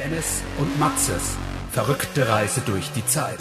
Dennis 0.00 0.42
und 0.56 0.78
Maxes 0.78 1.36
verrückte 1.72 2.26
Reise 2.26 2.62
durch 2.62 2.90
die 2.92 3.04
Zeit. 3.04 3.36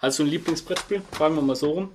Hast 0.00 0.18
du 0.18 0.24
ein 0.24 0.28
Lieblingsbrettspiel? 0.30 1.02
Fragen 1.12 1.36
wir 1.36 1.42
mal 1.42 1.54
so 1.54 1.70
rum. 1.70 1.94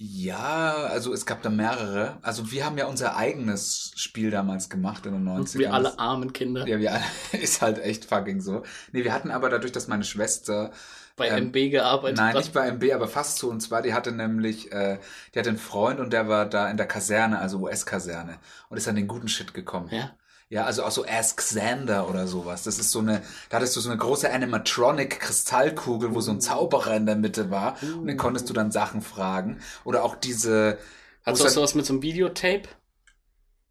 Ja, 0.00 0.74
also 0.90 1.12
es 1.12 1.26
gab 1.26 1.42
da 1.42 1.50
mehrere. 1.50 2.18
Also 2.22 2.52
wir 2.52 2.64
haben 2.64 2.78
ja 2.78 2.86
unser 2.86 3.16
eigenes 3.16 3.92
Spiel 3.96 4.30
damals 4.30 4.68
gemacht 4.68 5.04
in 5.06 5.12
den 5.12 5.28
90ern. 5.28 5.58
Wir 5.58 5.74
alle 5.74 5.98
armen 5.98 6.32
Kinder. 6.32 6.68
Ja, 6.68 6.78
wir 6.78 6.92
alle. 6.92 7.02
Ist 7.42 7.60
halt 7.62 7.80
echt 7.80 8.04
fucking 8.04 8.40
so. 8.40 8.62
Nee, 8.92 9.02
wir 9.02 9.12
hatten 9.12 9.32
aber 9.32 9.48
dadurch, 9.50 9.72
dass 9.72 9.88
meine 9.88 10.04
Schwester 10.04 10.70
Bei 11.16 11.28
ähm, 11.28 11.48
MB 11.48 11.72
gearbeitet. 11.72 12.18
Nein, 12.18 12.34
hast. 12.34 12.44
nicht 12.44 12.54
bei 12.54 12.68
MB, 12.70 12.92
aber 12.94 13.08
fast 13.08 13.38
so. 13.38 13.50
Und 13.50 13.60
zwar, 13.60 13.82
die 13.82 13.92
hatte 13.92 14.12
nämlich, 14.12 14.70
äh, 14.70 14.98
die 15.34 15.38
hatte 15.40 15.48
einen 15.48 15.58
Freund 15.58 15.98
und 15.98 16.12
der 16.12 16.28
war 16.28 16.46
da 16.46 16.70
in 16.70 16.76
der 16.76 16.86
Kaserne, 16.86 17.40
also 17.40 17.58
US-Kaserne, 17.58 18.38
und 18.68 18.76
ist 18.76 18.86
an 18.86 18.94
den 18.94 19.08
guten 19.08 19.26
Shit 19.26 19.52
gekommen. 19.52 19.88
Ja. 19.90 20.12
Ja, 20.50 20.64
also 20.64 20.82
auch 20.84 20.90
so 20.90 21.04
Ask 21.06 21.36
Xander 21.36 22.08
oder 22.08 22.26
sowas. 22.26 22.62
Das 22.62 22.78
ist 22.78 22.90
so 22.90 23.00
eine, 23.00 23.22
da 23.50 23.58
hattest 23.58 23.76
du 23.76 23.80
so 23.80 23.90
eine 23.90 23.98
große 23.98 24.30
Animatronic-Kristallkugel, 24.32 26.14
wo 26.14 26.20
so 26.20 26.30
ein 26.30 26.40
Zauberer 26.40 26.96
in 26.96 27.06
der 27.06 27.16
Mitte 27.16 27.50
war. 27.50 27.76
Und 27.82 28.06
den 28.06 28.16
konntest 28.16 28.48
du 28.48 28.54
dann 28.54 28.70
Sachen 28.72 29.02
fragen. 29.02 29.60
Oder 29.84 30.04
auch 30.04 30.14
diese, 30.16 30.78
Hast 31.24 31.26
du 31.26 31.30
auch 31.30 31.32
es 31.32 31.40
dann- 31.42 31.52
sowas 31.52 31.74
mit 31.74 31.84
so 31.86 31.92
einem 31.94 32.02
Videotape? 32.02 32.62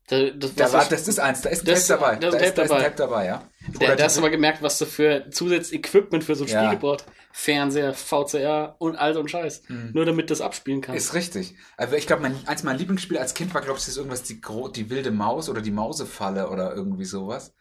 Da, 0.09 0.29
das, 0.29 0.55
da 0.55 0.71
war, 0.71 0.85
das- 0.85 1.07
ist 1.07 1.19
eins, 1.19 1.41
da 1.41 1.49
ist 1.49 1.61
ein 1.61 1.65
Das- 1.65 1.87
Tape 1.87 1.99
dabei. 1.99 2.15
da 2.15 2.27
ist 2.27 2.33
Da 2.33 2.37
ein 2.37 2.43
ist, 2.43 2.49
Tape 2.49 2.55
da 2.55 2.61
ist 2.63 2.71
ein 2.71 2.77
dabei. 2.77 2.83
Tape 2.83 2.95
dabei, 2.97 3.25
ja. 3.25 3.43
Da, 3.79 3.85
Oder 3.87 3.95
da 3.97 4.03
hast 4.05 4.17
du 4.17 4.21
mal 4.21 4.29
gemerkt, 4.31 4.61
was 4.61 4.77
du 4.77 4.85
für 4.85 5.29
zusätzliches 5.31 5.73
Equipment 5.73 6.23
für 6.23 6.35
so 6.35 6.45
ein 6.45 6.49
Ja. 6.49 6.59
Spiel 6.63 6.77
gebaut 6.77 7.03
Fernseher, 7.31 7.93
VCR 7.93 8.75
und 8.79 8.95
all 8.95 9.13
so 9.13 9.19
ein 9.19 9.27
Scheiß. 9.27 9.63
Nur 9.93 10.05
damit 10.05 10.31
das 10.31 10.41
abspielen 10.41 10.81
kannst. 10.81 11.05
Ist 11.05 11.13
richtig. 11.13 11.55
Also 11.77 11.95
ich 11.95 12.07
glaube, 12.07 12.23
mein, 12.23 12.35
eins 12.47 12.63
meiner 12.63 12.77
Lieblingsspiele 12.77 13.19
als 13.19 13.33
Kind 13.33 13.53
war, 13.53 13.61
glaube 13.61 13.77
ich, 13.77 13.85
das 13.85 13.89
ist 13.89 13.97
irgendwas 13.97 14.23
die, 14.23 14.41
die 14.75 14.89
wilde 14.89 15.11
Maus 15.11 15.49
oder 15.49 15.61
die 15.61 15.71
Mausefalle 15.71 16.49
oder 16.49 16.73
irgendwie 16.73 17.05
sowas. 17.05 17.53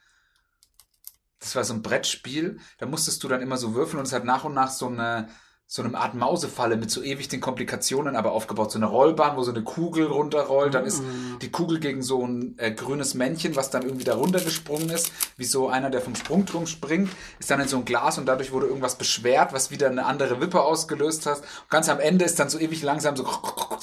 Das 1.38 1.54
war 1.54 1.64
so 1.64 1.74
ein 1.74 1.82
Brettspiel. 1.82 2.58
Da 2.78 2.86
musstest 2.86 3.22
du 3.22 3.28
dann 3.28 3.42
immer 3.42 3.56
so 3.56 3.74
würfeln 3.74 3.98
und 3.98 4.06
es 4.06 4.12
hat 4.12 4.24
nach 4.24 4.44
und 4.44 4.54
nach 4.54 4.70
so 4.70 4.86
eine 4.86 5.28
so 5.68 5.82
eine 5.82 5.98
Art 5.98 6.14
Mausefalle 6.14 6.76
mit 6.76 6.92
so 6.92 7.02
ewig 7.02 7.26
den 7.26 7.40
Komplikationen 7.40 8.14
aber 8.14 8.30
aufgebaut. 8.32 8.70
So 8.70 8.78
eine 8.78 8.86
Rollbahn, 8.86 9.36
wo 9.36 9.42
so 9.42 9.50
eine 9.50 9.64
Kugel 9.64 10.06
runterrollt. 10.06 10.74
Dann 10.74 10.84
ist 10.84 11.02
die 11.42 11.50
Kugel 11.50 11.80
gegen 11.80 12.02
so 12.02 12.24
ein 12.24 12.56
äh, 12.58 12.70
grünes 12.70 13.14
Männchen, 13.14 13.56
was 13.56 13.70
dann 13.70 13.82
irgendwie 13.82 14.04
da 14.04 14.14
runtergesprungen 14.14 14.90
ist. 14.90 15.10
Wie 15.36 15.44
so 15.44 15.68
einer, 15.68 15.90
der 15.90 16.00
vom 16.00 16.14
Sprungturm 16.14 16.68
springt, 16.68 17.10
ist 17.40 17.50
dann 17.50 17.60
in 17.60 17.66
so 17.66 17.78
ein 17.78 17.84
Glas 17.84 18.16
und 18.16 18.26
dadurch 18.26 18.52
wurde 18.52 18.66
irgendwas 18.66 18.96
beschwert, 18.96 19.52
was 19.52 19.72
wieder 19.72 19.90
eine 19.90 20.06
andere 20.06 20.40
Wippe 20.40 20.62
ausgelöst 20.62 21.26
hat. 21.26 21.38
Und 21.38 21.70
ganz 21.70 21.88
am 21.88 21.98
Ende 21.98 22.24
ist 22.24 22.38
dann 22.38 22.48
so 22.48 22.60
ewig 22.60 22.82
langsam 22.82 23.16
so, 23.16 23.26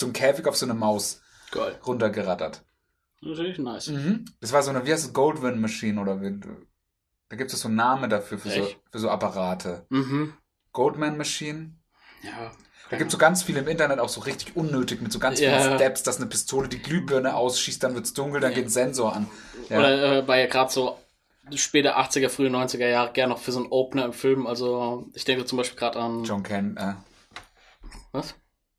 ein 0.05 0.13
Käfig 0.13 0.47
auf 0.47 0.55
so 0.55 0.65
eine 0.65 0.75
Maus 0.75 1.21
Geil. 1.51 1.77
runtergerattert. 1.85 2.63
Natürlich 3.21 3.57
nice. 3.59 3.87
Mhm. 3.87 4.25
Das 4.39 4.53
war 4.53 4.63
so 4.63 4.69
eine, 4.69 4.85
wie 4.85 4.91
heißt 4.93 5.05
das, 5.05 5.13
Goldwyn 5.13 5.59
Machine 5.59 5.99
oder 5.99 6.21
wie, 6.21 6.39
da 7.27 7.35
gibt 7.35 7.51
es 7.51 7.59
so 7.59 7.67
einen 7.67 7.75
Namen 7.75 8.09
dafür 8.09 8.37
für 8.37 8.49
so, 8.49 8.67
für 8.89 8.99
so 8.99 9.09
Apparate. 9.09 9.85
Mhm. 9.89 10.33
Goldman 10.73 11.17
Machine. 11.17 11.71
Ja. 12.21 12.51
Da 12.89 12.97
gibt 12.97 13.07
es 13.07 13.13
so 13.13 13.17
ganz 13.17 13.41
viele 13.43 13.61
im 13.61 13.67
Internet 13.67 13.99
auch 13.99 14.09
so 14.09 14.21
richtig 14.21 14.55
unnötig 14.55 15.01
mit 15.01 15.11
so 15.11 15.17
ganz 15.19 15.39
Ja. 15.39 15.57
vielen 15.59 15.75
Steps, 15.77 16.03
dass 16.03 16.17
eine 16.17 16.25
Pistole 16.27 16.67
die 16.67 16.79
Glühbirne 16.79 17.33
ausschießt, 17.35 17.81
dann 17.81 17.95
wird's 17.95 18.13
dunkel, 18.13 18.41
dann 18.41 18.53
geht 18.53 18.65
ein 18.65 18.69
Sensor 18.69 19.15
an. 19.15 19.29
Ja. 19.69 19.79
Oder 19.79 20.17
äh, 20.17 20.27
war 20.27 20.37
ja 20.37 20.47
gerade 20.47 20.71
so 20.71 20.97
späte 21.55 21.97
80er, 21.97 22.29
frühe 22.29 22.49
90er 22.49 22.87
Jahre 22.87 23.11
gern 23.13 23.29
noch 23.29 23.39
für 23.39 23.51
so 23.51 23.59
einen 23.59 23.71
Opener 23.71 24.05
im 24.05 24.13
Film. 24.13 24.45
Also 24.47 25.09
ich 25.13 25.25
denke 25.25 25.45
zum 25.45 25.57
Beispiel 25.57 25.79
gerade 25.79 25.99
an. 25.99 26.23
John 26.23 26.43
Can 26.43 26.77
äh, 26.77 26.93
Was? 28.11 28.35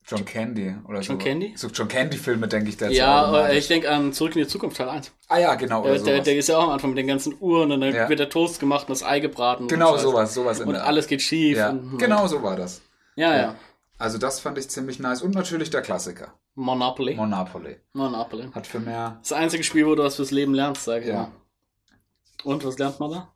John 0.07 0.25
Candy 0.25 0.75
oder 0.87 1.03
so. 1.03 1.13
John 1.13 1.19
Candy? 1.19 1.55
So 1.57 1.69
John 1.69 1.89
Candy 1.89 2.17
Filme 2.19 2.47
denke 2.47 2.69
ich 2.69 2.77
da 2.77 2.87
jetzt 2.87 2.97
Ja, 2.99 3.47
äh, 3.49 3.57
ich 3.59 3.69
denke 3.69 3.91
an 3.91 4.13
Zurück 4.13 4.37
in 4.37 4.43
die 4.43 4.49
Zukunft 4.49 4.77
Teil 4.77 4.89
1. 4.91 5.13
Ah 5.29 5.39
ja, 5.39 5.55
genau. 5.55 5.81
Oder 5.83 5.95
Der, 5.95 6.03
der, 6.03 6.21
der 6.21 6.37
ist 6.37 6.49
ja 6.49 6.59
auch 6.59 6.65
am 6.65 6.71
Anfang 6.71 6.91
mit 6.91 6.99
den 6.99 7.07
ganzen 7.07 7.35
Uhren 7.41 7.73
und 7.73 7.81
dann 7.81 7.95
Ja. 7.95 8.09
wird 8.09 8.19
der 8.21 8.29
Toast 8.29 8.61
gemacht 8.61 8.83
und 8.89 8.91
das 8.91 9.03
Ei 9.03 9.21
gebraten. 9.21 9.63
und 9.65 9.69
genau 9.69 9.93
Scheiß. 9.93 10.03
sowas, 10.03 10.35
sowas 10.35 10.61
in 10.61 10.69
Und 10.69 10.75
der 10.75 10.85
alles 10.87 11.07
geht 11.07 11.23
schief. 11.23 11.57
Ja, 11.57 11.71
und, 11.71 11.97
genau 11.99 12.27
so 12.27 12.43
war 12.43 12.55
das. 12.57 12.83
Ja, 13.17 13.35
ja. 13.37 13.55
Also 13.97 14.19
das 14.19 14.41
fand 14.41 14.59
ich 14.59 14.69
ziemlich 14.69 14.99
nice. 14.99 15.23
Und 15.23 15.35
natürlich 15.35 15.71
der 15.71 15.81
Klassiker. 15.81 16.35
Monopoly. 16.57 17.15
Monopoly. 17.15 17.77
Monopoly. 17.95 18.49
Hat 18.55 18.67
für 18.67 18.81
mehr. 18.81 19.19
Das 19.23 19.33
einzige 19.33 19.65
Spiel, 19.65 19.87
wo 19.87 19.95
du 19.95 20.03
was 20.03 20.17
fürs 20.17 20.31
Leben 20.33 20.53
lernst, 20.55 20.85
sage 20.85 21.01
ich 21.03 21.09
Ja. 21.09 21.15
mal. 21.15 21.29
Und 22.43 22.65
was 22.65 22.77
lernt 22.79 23.01
man 23.01 23.11
da? 23.11 23.34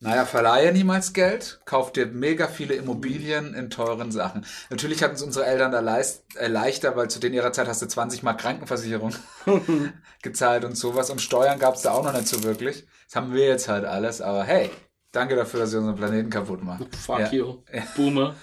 Naja, 0.00 0.26
verleihe 0.26 0.72
niemals 0.72 1.12
Geld, 1.12 1.60
kauf 1.64 1.92
dir 1.92 2.06
mega 2.06 2.46
viele 2.46 2.74
Immobilien 2.74 3.52
in 3.54 3.68
teuren 3.68 4.12
Sachen. 4.12 4.46
Natürlich 4.70 5.02
hatten 5.02 5.16
es 5.16 5.22
unsere 5.22 5.46
Eltern 5.46 5.72
da 5.72 5.80
leist, 5.80 6.36
äh, 6.36 6.46
leichter, 6.46 6.94
weil 6.96 7.10
zu 7.10 7.18
den 7.18 7.34
ihrer 7.34 7.52
Zeit 7.52 7.66
hast 7.66 7.82
du 7.82 7.86
20 7.86 8.22
Mal 8.22 8.34
Krankenversicherung 8.34 9.12
gezahlt 10.22 10.64
und 10.64 10.76
sowas. 10.76 11.10
Und 11.10 11.20
Steuern 11.20 11.58
gab 11.58 11.74
es 11.74 11.82
da 11.82 11.90
auch 11.90 12.04
noch 12.04 12.12
nicht 12.12 12.28
so 12.28 12.44
wirklich. 12.44 12.86
Das 13.06 13.16
haben 13.16 13.32
wir 13.32 13.46
jetzt 13.46 13.68
halt 13.68 13.84
alles, 13.84 14.20
aber 14.20 14.44
hey, 14.44 14.70
danke 15.10 15.34
dafür, 15.34 15.60
dass 15.60 15.72
ihr 15.72 15.80
unseren 15.80 15.96
Planeten 15.96 16.30
kaputt 16.30 16.62
macht. 16.62 16.94
Fuck 16.94 17.18
ja. 17.18 17.32
you. 17.32 17.62
Boomer. 17.96 18.36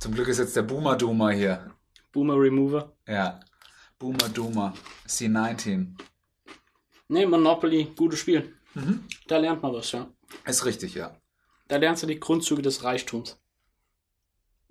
Zum 0.00 0.12
Glück 0.12 0.26
ist 0.26 0.38
jetzt 0.38 0.56
der 0.56 0.62
Boomer 0.62 0.96
Doomer 0.96 1.30
hier. 1.30 1.70
Boomer 2.12 2.34
Remover. 2.34 2.92
Ja. 3.06 3.38
Boomer 3.98 4.28
Doomer. 4.28 4.74
C19. 5.06 5.94
Nee, 7.08 7.26
Monopoly, 7.26 7.92
gutes 7.96 8.18
Spiel. 8.18 8.54
Mhm. 8.74 9.04
Da 9.28 9.38
lernt 9.38 9.62
man 9.62 9.72
was, 9.72 9.92
ja. 9.92 10.08
Ist 10.44 10.64
richtig, 10.64 10.94
ja. 10.94 11.16
Da 11.68 11.76
lernst 11.76 12.02
du 12.02 12.06
die 12.06 12.20
Grundzüge 12.20 12.62
des 12.62 12.84
Reichtums. 12.84 13.38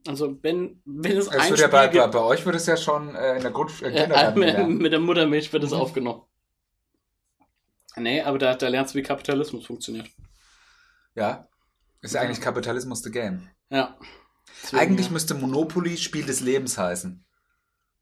Also, 0.06 0.38
wenn, 0.44 0.82
wenn 0.86 1.18
es 1.18 1.28
Es 1.28 1.30
ein 1.30 1.56
Spiel 1.56 1.68
bei, 1.70 1.88
gibt, 1.88 2.12
bei 2.12 2.20
euch 2.20 2.46
wird 2.46 2.56
es 2.56 2.66
ja 2.66 2.76
schon 2.78 3.16
äh, 3.16 3.38
in 3.38 3.42
der 3.42 3.52
Grund 3.52 3.82
äh, 3.82 4.04
äh, 4.04 4.36
mit, 4.36 4.82
mit 4.82 4.92
der 4.92 5.00
Muttermilch 5.00 5.52
wird 5.54 5.64
es 5.64 5.72
Mhm. 5.72 5.78
aufgenommen. 5.78 6.22
Nee, 7.96 8.22
aber 8.22 8.38
da, 8.38 8.56
da 8.56 8.68
lernst 8.68 8.94
du, 8.94 9.00
wie 9.00 9.04
Kapitalismus 9.04 9.66
funktioniert. 9.66 10.10
Ja. 11.16 11.48
Ist 12.02 12.16
ja 12.16 12.22
eigentlich 12.22 12.42
Kapitalismus 12.42 13.02
the 13.04 13.12
Game. 13.12 13.48
Ja. 13.70 13.98
Deswegen, 14.62 14.82
Eigentlich 14.82 15.08
ja. 15.08 15.14
müsste 15.14 15.36
Monopoly 15.36 15.98
Spiel 15.98 16.26
des 16.26 16.40
Lebens 16.42 16.78
heißen. 16.78 17.24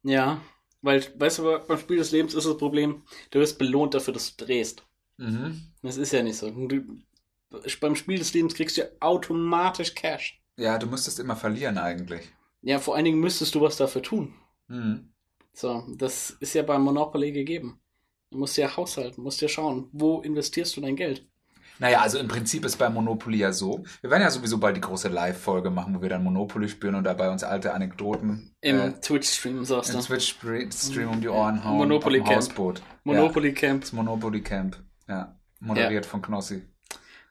Ja, 0.02 0.40
weil, 0.80 1.04
weißt 1.18 1.38
du, 1.38 1.58
beim 1.66 1.78
Spiel 1.78 1.98
des 1.98 2.10
Lebens 2.10 2.34
ist 2.34 2.46
das 2.46 2.56
Problem, 2.58 3.04
du 3.30 3.38
wirst 3.38 3.58
belohnt 3.58 3.94
dafür, 3.94 4.12
dass 4.14 4.34
du 4.36 4.44
drehst. 4.44 4.82
Mhm. 5.18 5.72
Das 5.82 5.96
ist 5.96 6.12
ja 6.12 6.22
nicht 6.22 6.36
so. 6.36 6.50
Du, 6.50 6.82
beim 7.80 7.96
Spiel 7.96 8.18
des 8.18 8.32
Lebens 8.34 8.54
kriegst 8.54 8.76
du 8.76 8.82
ja 8.82 8.88
automatisch 9.00 9.94
Cash. 9.94 10.40
Ja, 10.56 10.78
du 10.78 10.86
müsstest 10.86 11.18
immer 11.20 11.36
verlieren 11.36 11.78
eigentlich. 11.78 12.32
Ja, 12.60 12.78
vor 12.78 12.94
allen 12.94 13.04
Dingen 13.04 13.20
müsstest 13.20 13.54
du 13.54 13.60
was 13.60 13.76
dafür 13.76 14.02
tun. 14.02 14.34
Mhm. 14.68 15.12
So, 15.52 15.84
das 15.96 16.30
ist 16.40 16.54
ja 16.54 16.62
beim 16.62 16.82
Monopoly 16.82 17.32
gegeben. 17.32 17.80
Du 18.30 18.38
musst 18.38 18.56
ja 18.56 18.74
haushalten, 18.76 19.22
musst 19.22 19.40
ja 19.42 19.48
schauen, 19.48 19.88
wo 19.92 20.20
investierst 20.22 20.76
du 20.76 20.80
dein 20.80 20.96
Geld? 20.96 21.26
Naja, 21.78 22.00
also 22.00 22.18
im 22.18 22.28
Prinzip 22.28 22.64
ist 22.64 22.76
bei 22.76 22.88
Monopoly 22.88 23.38
ja 23.38 23.52
so. 23.52 23.82
Wir 24.02 24.10
werden 24.10 24.22
ja 24.22 24.30
sowieso 24.30 24.58
bald 24.58 24.76
die 24.76 24.80
große 24.80 25.08
Live-Folge 25.08 25.70
machen, 25.70 25.96
wo 25.96 26.02
wir 26.02 26.08
dann 26.08 26.22
Monopoly 26.22 26.68
spielen 26.68 26.94
und 26.94 27.04
dabei 27.04 27.30
uns 27.30 27.42
alte 27.42 27.74
Anekdoten 27.74 28.54
Im 28.60 28.78
äh, 28.78 28.92
Twitch-Stream 29.00 29.64
sagst 29.64 29.90
im 29.92 30.00
du. 30.00 30.06
Twitch-Stream 30.06 31.10
um 31.10 31.20
die 31.20 31.28
Ohren 31.28 31.64
hauen. 31.64 31.78
Monopoly 31.78 32.20
Camp. 32.20 32.36
Hausboot. 32.36 32.82
Monopoly 33.04 33.48
Ja, 33.48 33.54
Camp. 33.54 33.80
das 33.80 33.92
Monopoly 33.92 34.42
Camp. 34.42 34.76
Ja. 35.08 35.36
Moderiert 35.60 36.06
von 36.06 36.22
Knossi. 36.22 36.62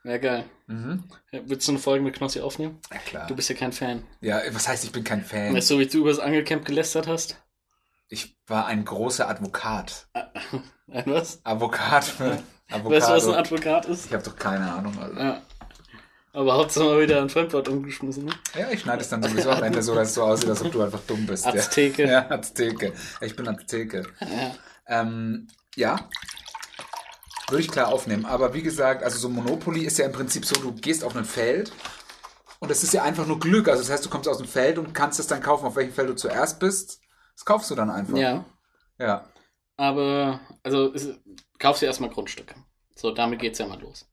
Wäre 0.03 0.19
geil. 0.19 0.45
Mhm. 0.67 1.03
Ja, 1.31 1.41
Willst 1.45 1.67
du 1.67 1.73
eine 1.73 1.79
Folge 1.79 2.03
mit 2.03 2.15
Knossi 2.15 2.41
aufnehmen? 2.41 2.79
Ja, 2.91 2.97
klar. 2.99 3.27
Du 3.27 3.35
bist 3.35 3.49
ja 3.49 3.55
kein 3.55 3.71
Fan. 3.71 4.03
Ja, 4.21 4.41
was 4.51 4.67
heißt, 4.67 4.83
ich 4.83 4.91
bin 4.91 5.03
kein 5.03 5.23
Fan? 5.23 5.53
Weißt 5.53 5.69
du, 5.69 5.79
wie 5.79 5.85
du 5.85 5.99
über 5.99 6.09
das 6.09 6.19
Angelcamp 6.19 6.65
gelästert 6.65 7.07
hast? 7.07 7.37
Ich 8.09 8.35
war 8.47 8.65
ein 8.65 8.83
großer 8.83 9.29
Advokat. 9.29 10.07
Ein 10.91 11.05
was? 11.05 11.39
Advokat. 11.45 12.19
Weißt 12.19 13.07
du, 13.07 13.13
was 13.13 13.27
ein 13.27 13.35
Advokat 13.35 13.85
ist? 13.85 14.07
Ich 14.07 14.13
habe 14.13 14.23
doch 14.23 14.35
keine 14.35 14.69
Ahnung. 14.69 14.97
Alter. 14.99 15.23
Ja. 15.23 15.41
Aber 16.33 16.55
Hauptsache 16.55 16.85
mal 16.85 17.01
wieder 17.01 17.21
ein 17.21 17.29
Fremdwort 17.29 17.69
umgeschmissen. 17.69 18.25
Ne? 18.25 18.33
Ja, 18.57 18.69
ich 18.69 18.81
schneide 18.81 19.01
es 19.01 19.09
dann 19.09 19.23
sowieso 19.23 19.51
am 19.51 19.63
Ende 19.63 19.81
so, 19.81 19.95
dass 19.95 20.09
es 20.09 20.13
so 20.15 20.23
aussieht, 20.23 20.49
als 20.49 20.61
ob 20.61 20.71
du 20.71 20.81
einfach 20.81 21.01
dumm 21.07 21.25
bist. 21.25 21.45
Azteke. 21.45 22.03
Ja, 22.03 22.09
ja 22.11 22.31
Azteke. 22.31 22.93
Ich 23.21 23.35
bin 23.35 23.47
Azteke. 23.47 24.03
Ja. 24.19 24.55
Ähm, 24.87 25.47
ja. 25.75 26.09
Würde 27.51 27.61
ich 27.61 27.69
klar 27.69 27.89
aufnehmen. 27.89 28.25
Aber 28.25 28.53
wie 28.53 28.61
gesagt, 28.63 29.03
also 29.03 29.17
so 29.17 29.29
Monopoly 29.29 29.81
ist 29.85 29.97
ja 29.97 30.05
im 30.05 30.11
Prinzip 30.11 30.45
so, 30.45 30.55
du 30.55 30.73
gehst 30.73 31.03
auf 31.03 31.15
ein 31.15 31.25
Feld 31.25 31.71
und 32.59 32.71
es 32.71 32.83
ist 32.83 32.93
ja 32.93 33.03
einfach 33.03 33.27
nur 33.27 33.39
Glück. 33.39 33.67
Also 33.67 33.81
das 33.83 33.91
heißt, 33.91 34.05
du 34.05 34.09
kommst 34.09 34.27
aus 34.27 34.37
dem 34.37 34.47
Feld 34.47 34.77
und 34.77 34.93
kannst 34.93 35.19
es 35.19 35.27
dann 35.27 35.41
kaufen, 35.41 35.65
auf 35.65 35.75
welchem 35.75 35.93
Feld 35.93 36.09
du 36.09 36.15
zuerst 36.15 36.59
bist. 36.59 37.01
Das 37.35 37.45
kaufst 37.45 37.69
du 37.71 37.75
dann 37.75 37.89
einfach. 37.89 38.17
ja. 38.17 38.45
Ja. 38.99 39.25
Aber, 39.77 40.39
also, 40.61 40.93
es, 40.93 41.09
kaufst 41.57 41.81
du 41.81 41.87
erstmal 41.87 42.11
Grundstücke. 42.11 42.53
So, 42.95 43.09
damit 43.09 43.39
geht's 43.39 43.57
ja 43.57 43.65
mal 43.65 43.81
los. 43.81 44.07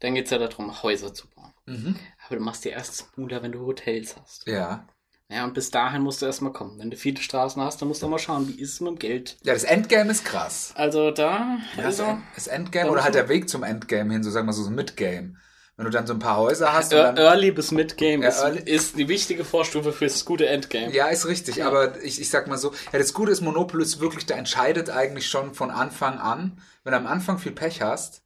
Dann 0.00 0.14
geht's 0.14 0.30
ja 0.30 0.36
darum, 0.36 0.82
Häuser 0.82 1.14
zu 1.14 1.26
bauen. 1.30 1.54
Mhm. 1.64 1.96
Aber 2.26 2.36
du 2.36 2.42
machst 2.42 2.66
dir 2.66 2.72
erst 2.72 2.96
smoother, 2.96 3.42
wenn 3.42 3.52
du 3.52 3.60
Hotels 3.64 4.14
hast. 4.16 4.46
Ja. 4.46 4.86
Ja, 5.28 5.44
und 5.44 5.54
bis 5.54 5.72
dahin 5.72 6.02
musst 6.02 6.22
du 6.22 6.26
erstmal 6.26 6.52
kommen. 6.52 6.78
Wenn 6.78 6.90
du 6.90 6.96
viele 6.96 7.20
Straßen 7.20 7.60
hast, 7.60 7.80
dann 7.82 7.88
musst 7.88 8.00
du 8.02 8.06
mal 8.08 8.18
schauen, 8.18 8.46
wie 8.48 8.60
ist 8.60 8.74
es 8.74 8.80
mit 8.80 8.90
dem 8.90 8.98
Geld. 8.98 9.36
Ja, 9.42 9.54
das 9.54 9.64
Endgame 9.64 10.10
ist 10.12 10.24
krass. 10.24 10.72
Also 10.76 11.10
da, 11.10 11.58
Ja, 11.76 11.82
das, 11.82 11.84
also, 12.00 12.04
End- 12.04 12.22
das 12.36 12.46
Endgame 12.46 12.86
Da 12.86 12.92
oder 12.92 13.02
halt 13.04 13.14
der 13.16 13.28
Weg 13.28 13.48
zum 13.48 13.64
Endgame 13.64 14.12
hin, 14.12 14.22
so 14.22 14.30
sagen 14.30 14.46
wir 14.46 14.52
so, 14.52 14.62
so 14.62 14.70
ein 14.70 14.76
Midgame. 14.76 15.34
Wenn 15.76 15.84
du 15.84 15.90
dann 15.90 16.06
so 16.06 16.14
ein 16.14 16.20
paar 16.20 16.38
Häuser 16.38 16.72
hast 16.72 16.92
und 16.92 16.98
Ear- 17.00 17.12
dann, 17.12 17.16
Early 17.18 17.50
bis 17.50 17.70
Mid-Game 17.72 18.22
Ja, 18.22 18.28
ist, 18.28 18.38
Early- 18.40 18.62
ist 18.70 18.96
die 18.96 19.08
wichtige 19.08 19.44
Vorstufe 19.44 19.92
fürs 19.92 20.24
gute 20.24 20.46
Endgame. 20.46 20.90
Ja, 20.94 21.08
ist 21.08 21.26
richtig, 21.26 21.56
Ja. 21.56 21.66
aber 21.66 22.00
ich, 22.02 22.20
ich 22.20 22.30
sag 22.30 22.46
mal 22.46 22.56
so, 22.56 22.72
ja, 22.92 22.98
das 22.98 23.12
Gute 23.12 23.32
ist, 23.32 23.40
Monopoly 23.42 23.82
ist 23.82 24.00
wirklich, 24.00 24.26
der 24.26 24.36
entscheidet 24.38 24.90
eigentlich 24.90 25.28
schon 25.28 25.54
von 25.54 25.70
Anfang 25.72 26.18
an, 26.18 26.62
wenn 26.84 26.92
du 26.92 26.98
am 26.98 27.06
Anfang 27.08 27.38
viel 27.38 27.52
Pech 27.52 27.82
hast. 27.82 28.22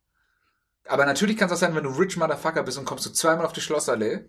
Aber 0.86 1.06
natürlich 1.06 1.38
kann 1.38 1.48
es 1.48 1.54
auch 1.54 1.58
sein, 1.58 1.74
wenn 1.74 1.84
du 1.84 1.90
Rich 1.90 2.16
Motherfucker 2.18 2.62
bist 2.62 2.76
und 2.78 2.84
kommst 2.84 3.06
du 3.06 3.10
zweimal 3.10 3.46
auf 3.46 3.52
die 3.52 3.60
Schlossallee, 3.62 4.28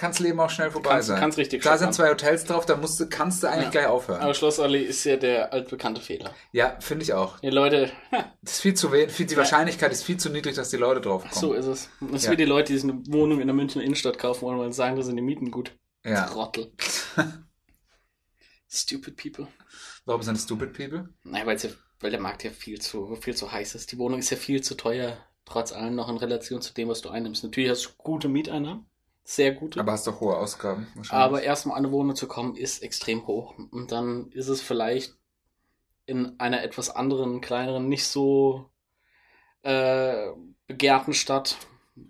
kann 0.00 0.10
das 0.12 0.18
Leben 0.18 0.40
auch 0.40 0.50
schnell 0.50 0.70
vorbei 0.70 0.90
Kannst- 0.90 1.08
sein. 1.08 1.20
kannst 1.20 1.38
richtig 1.38 1.62
Da 1.62 1.76
sind 1.78 1.94
zwei 1.94 2.08
Hotels 2.10 2.44
drauf, 2.44 2.66
da 2.66 2.76
musst 2.76 2.98
du, 2.98 3.08
kannst 3.08 3.42
du 3.42 3.46
eigentlich 3.48 3.64
Ja. 3.66 3.70
gleich 3.70 3.86
aufhören. 3.86 4.20
Aber 4.20 4.34
Schlossallee 4.34 4.82
ist 4.82 5.04
ja 5.04 5.16
der 5.16 5.52
altbekannte 5.52 6.00
Fehler. 6.00 6.34
ja, 6.52 6.76
finde 6.80 7.04
ich 7.04 7.12
auch. 7.12 7.38
Die 7.40 7.50
Leute, 7.50 7.92
Das 8.42 8.54
ist 8.54 8.60
viel 8.62 8.74
zu 8.74 8.90
wenig, 8.92 9.12
viel, 9.12 9.26
die 9.26 9.34
Ja. 9.34 9.38
Wahrscheinlichkeit 9.40 9.92
ist 9.92 10.02
viel 10.02 10.16
zu 10.16 10.30
niedrig, 10.30 10.56
dass 10.56 10.70
die 10.70 10.76
Leute 10.78 11.00
drauf 11.00 11.22
kommen. 11.22 11.34
so 11.34 11.52
ist 11.52 11.66
es. 11.66 11.88
Das 12.00 12.10
ist 12.22 12.24
Ja. 12.24 12.32
wie 12.32 12.36
die 12.36 12.44
Leute, 12.46 12.72
die 12.72 12.78
sich 12.78 12.90
eine 12.90 13.00
Wohnung 13.08 13.40
in 13.40 13.46
der 13.46 13.54
Münchner 13.54 13.82
Innenstadt 13.82 14.18
kaufen 14.18 14.42
wollen, 14.42 14.58
weil 14.58 14.72
sie 14.72 14.76
sagen, 14.76 14.96
da 14.96 15.02
sind 15.02 15.16
die 15.16 15.22
Mieten 15.22 15.50
gut. 15.50 15.72
Ja. 16.04 16.26
Trottel. 16.26 16.72
Stupid 18.68 19.16
people. 19.16 19.48
Warum 20.04 20.22
sind 20.22 20.36
das 20.36 20.44
Stupid 20.44 20.72
People? 20.72 21.08
Naja, 21.24 21.46
weil, 21.46 21.58
sie, 21.58 21.74
weil 21.98 22.10
der 22.10 22.20
Markt 22.20 22.44
ja 22.44 22.50
viel 22.50 22.80
zu, 22.80 23.16
viel 23.16 23.34
zu 23.36 23.50
heiß 23.50 23.74
ist. 23.74 23.92
Die 23.92 23.98
Wohnung 23.98 24.18
ist 24.20 24.30
ja 24.30 24.36
viel 24.36 24.62
zu 24.62 24.76
teuer, 24.76 25.16
trotz 25.44 25.72
allem 25.72 25.94
noch 25.96 26.08
in 26.08 26.16
Relation 26.16 26.62
zu 26.62 26.72
dem, 26.72 26.88
was 26.88 27.00
du 27.02 27.08
einnimmst. 27.10 27.42
Natürlich 27.44 27.70
hast 27.70 27.84
du 27.86 27.90
gute 27.98 28.28
Mieteinnahmen, 28.28 28.86
sehr 29.24 29.52
gute. 29.52 29.80
Aber 29.80 29.92
hast 29.92 30.06
doch 30.06 30.20
hohe 30.20 30.36
Ausgaben. 30.36 30.86
wahrscheinlich. 30.94 31.12
Aber 31.12 31.42
erstmal 31.42 31.76
an 31.76 31.84
eine 31.84 31.92
Wohnung 31.92 32.16
zu 32.16 32.26
kommen, 32.26 32.56
ist 32.56 32.82
extrem 32.82 33.26
hoch. 33.26 33.54
Und 33.70 33.92
dann 33.92 34.30
ist 34.32 34.48
es 34.48 34.60
vielleicht 34.62 35.14
in 36.06 36.38
einer 36.40 36.62
etwas 36.62 36.90
anderen, 36.90 37.40
kleineren, 37.40 37.88
nicht 37.88 38.06
so 38.06 38.70
äh, 39.62 40.28
begehrten 40.66 41.14
Stadt. 41.14 41.56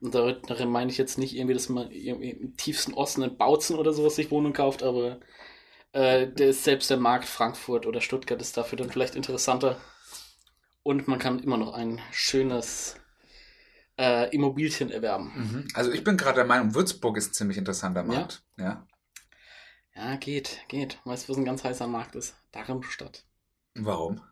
Und 0.00 0.14
da- 0.14 0.32
darin 0.32 0.70
meine 0.70 0.90
ich 0.90 0.98
jetzt 0.98 1.18
nicht 1.18 1.34
irgendwie, 1.34 1.54
dass 1.54 1.68
man 1.68 1.90
im 1.90 2.56
tiefsten 2.56 2.94
Osten 2.94 3.22
in 3.22 3.36
Bautzen 3.36 3.76
oder 3.76 3.92
sowas 3.92 4.16
sich 4.16 4.30
Wohnung 4.30 4.52
kauft, 4.52 4.82
aber 4.82 5.20
äh, 5.92 6.28
der 6.28 6.50
ist 6.50 6.64
selbst 6.64 6.90
der 6.90 6.98
Markt 6.98 7.26
Frankfurt 7.26 7.86
oder 7.86 8.00
Stuttgart 8.00 8.40
ist 8.40 8.56
dafür 8.56 8.78
dann 8.78 8.90
vielleicht 8.90 9.16
interessanter. 9.16 9.78
Und 10.82 11.08
man 11.08 11.18
kann 11.18 11.38
immer 11.38 11.56
noch 11.56 11.72
ein 11.72 12.00
schönes 12.12 12.96
äh, 14.00 14.34
Immobilchen 14.34 14.90
erwerben. 14.90 15.32
Mhm. 15.36 15.68
Also 15.74 15.92
ich 15.92 16.02
bin 16.02 16.16
gerade 16.16 16.36
der 16.36 16.44
Meinung, 16.46 16.74
Würzburg 16.74 17.16
ist 17.18 17.30
ein 17.30 17.34
ziemlich 17.34 17.58
interessanter 17.58 18.02
Markt. 18.02 18.42
Ja. 18.58 18.86
Ja, 19.94 20.16
geht, 20.16 20.60
geht. 20.68 20.98
Weißt 21.04 21.28
du, 21.28 21.32
was 21.32 21.38
ein 21.38 21.44
ganz 21.44 21.62
heißer 21.64 21.86
Markt 21.86 22.14
ist? 22.14 22.34
Darmstadt. 22.52 23.24
Warum? 23.74 24.22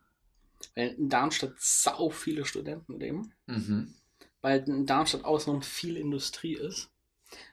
Weil 0.74 0.88
in 0.94 1.08
Darmstadt 1.08 1.54
sau 1.58 2.10
viele 2.10 2.44
Studenten 2.44 2.98
leben, 2.98 3.32
Mhm. 3.46 3.94
weil 4.40 4.60
in 4.68 4.86
Darmstadt 4.86 5.24
außenrum 5.24 5.62
viel 5.62 5.96
Industrie 5.96 6.54
ist 6.54 6.90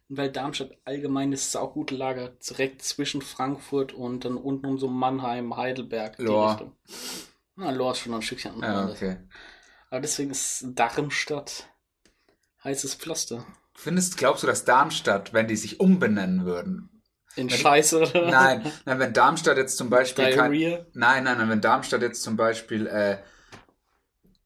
und 0.07 0.17
weil 0.17 0.31
Darmstadt 0.31 0.77
allgemein 0.85 1.33
ist 1.33 1.51
saugut 1.51 1.91
Lager 1.91 2.29
direkt 2.29 2.81
zwischen 2.83 3.21
Frankfurt 3.21 3.91
und 3.93 4.23
dann 4.23 4.37
unten 4.37 4.65
um 4.67 4.77
so 4.77 4.87
Mannheim, 4.87 5.55
Heidelberg, 5.57 6.15
die 6.17 6.23
Lohr. 6.23 6.51
Richtung. 6.51 6.75
Na, 7.55 7.71
Lohr 7.71 7.91
ist 7.91 7.99
schon 7.99 8.11
noch 8.11 8.19
ein 8.19 8.23
Stückchen 8.23 8.61
Ja, 8.61 8.81
anders. 8.81 8.95
okay. 8.97 9.17
Aber 9.89 9.99
deswegen 10.01 10.31
ist 10.31 10.65
Darmstadt 10.73 11.67
heißes 12.65 12.95
Pflaster. 12.95 13.45
Findest, 13.73 14.17
glaubst 14.17 14.43
du, 14.43 14.47
dass 14.47 14.65
Darmstadt, 14.65 15.33
wenn 15.33 15.47
die 15.47 15.55
sich 15.55 15.79
umbenennen 15.79 16.45
würden? 16.45 16.89
In 17.35 17.49
Wenn- 17.51 17.57
Scheiße 17.57 17.99
oder? 17.99 18.29
Nein, 18.31 18.71
nein, 18.85 18.99
wenn 18.99 19.13
Darmstadt 19.13 19.57
jetzt 19.57 19.77
zum 19.77 19.89
Beispiel 19.89 20.25
Diarrhea. 20.31 20.85
Nein, 20.93 21.23
nein, 21.25 21.37
nein, 21.37 21.49
wenn 21.49 21.61
Darmstadt 21.61 22.01
jetzt 22.01 22.21
zum 22.23 22.37
Beispiel 22.37 22.87
äh, 22.87 23.17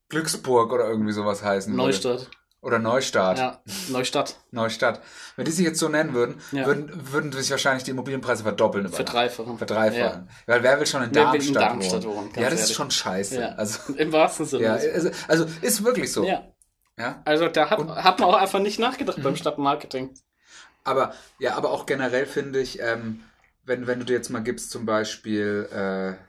Glücksburg 0.09 0.71
oder 0.73 0.87
irgendwie 0.89 1.13
sowas 1.13 1.43
heißen 1.43 1.71
würde. 1.73 1.83
Neustadt. 1.83 2.29
Oder 2.61 2.77
Neustadt. 2.79 3.37
Ja, 3.37 3.61
Neustadt. 3.89 4.37
Neustadt. 4.51 5.01
Wenn 5.37 5.45
die 5.45 5.51
sich 5.51 5.65
jetzt 5.65 5.79
so 5.79 5.87
nennen 5.87 6.13
würden, 6.13 6.41
Ja. 6.51 6.65
würden, 6.65 6.91
würden 7.13 7.31
sich 7.31 7.49
wahrscheinlich 7.51 7.83
die 7.85 7.91
Immobilienpreise 7.91 8.43
verdoppeln. 8.43 8.89
Verdreifachen. 8.89 9.57
Verdreifachen. 9.57 10.29
Weil 10.45 10.63
wer 10.63 10.77
will 10.79 10.85
schon 10.85 11.03
in 11.03 11.13
Darmstadt, 11.13 11.47
in 11.47 11.53
Darmstadt 11.53 12.03
wohnen? 12.03 12.15
wohnen, 12.17 12.31
ja, 12.35 12.49
das 12.49 12.55
ist 12.55 12.59
ehrlich. 12.61 12.75
schon 12.75 12.91
scheiße. 12.91 13.39
Ja. 13.39 13.47
Also, 13.49 13.93
Im 13.93 14.11
wahrsten 14.11 14.45
Sinne. 14.45 14.63
ja, 14.63 14.73
also, 14.73 15.09
also 15.29 15.45
ist 15.61 15.85
wirklich 15.85 16.11
so. 16.11 16.25
Ja, 16.25 16.43
Ja. 16.99 17.21
also 17.23 17.47
da 17.47 17.69
hat, 17.69 17.79
hat 17.79 18.19
man 18.19 18.29
auch 18.29 18.35
einfach 18.35 18.59
nicht 18.59 18.77
nachgedacht 18.77 19.23
beim 19.23 19.37
Stadtmarketing. 19.37 20.13
Aber 20.83 21.13
ja, 21.39 21.55
aber 21.55 21.71
auch 21.71 21.85
generell 21.85 22.25
finde 22.25 22.59
ich, 22.59 22.81
ähm, 22.81 23.21
wenn, 23.63 23.87
wenn 23.87 23.99
du 23.99 24.05
dir 24.05 24.13
jetzt 24.13 24.29
mal 24.29 24.43
gibst, 24.43 24.71
zum 24.71 24.85
Beispiel, 24.85 25.69
äh, 25.71 26.21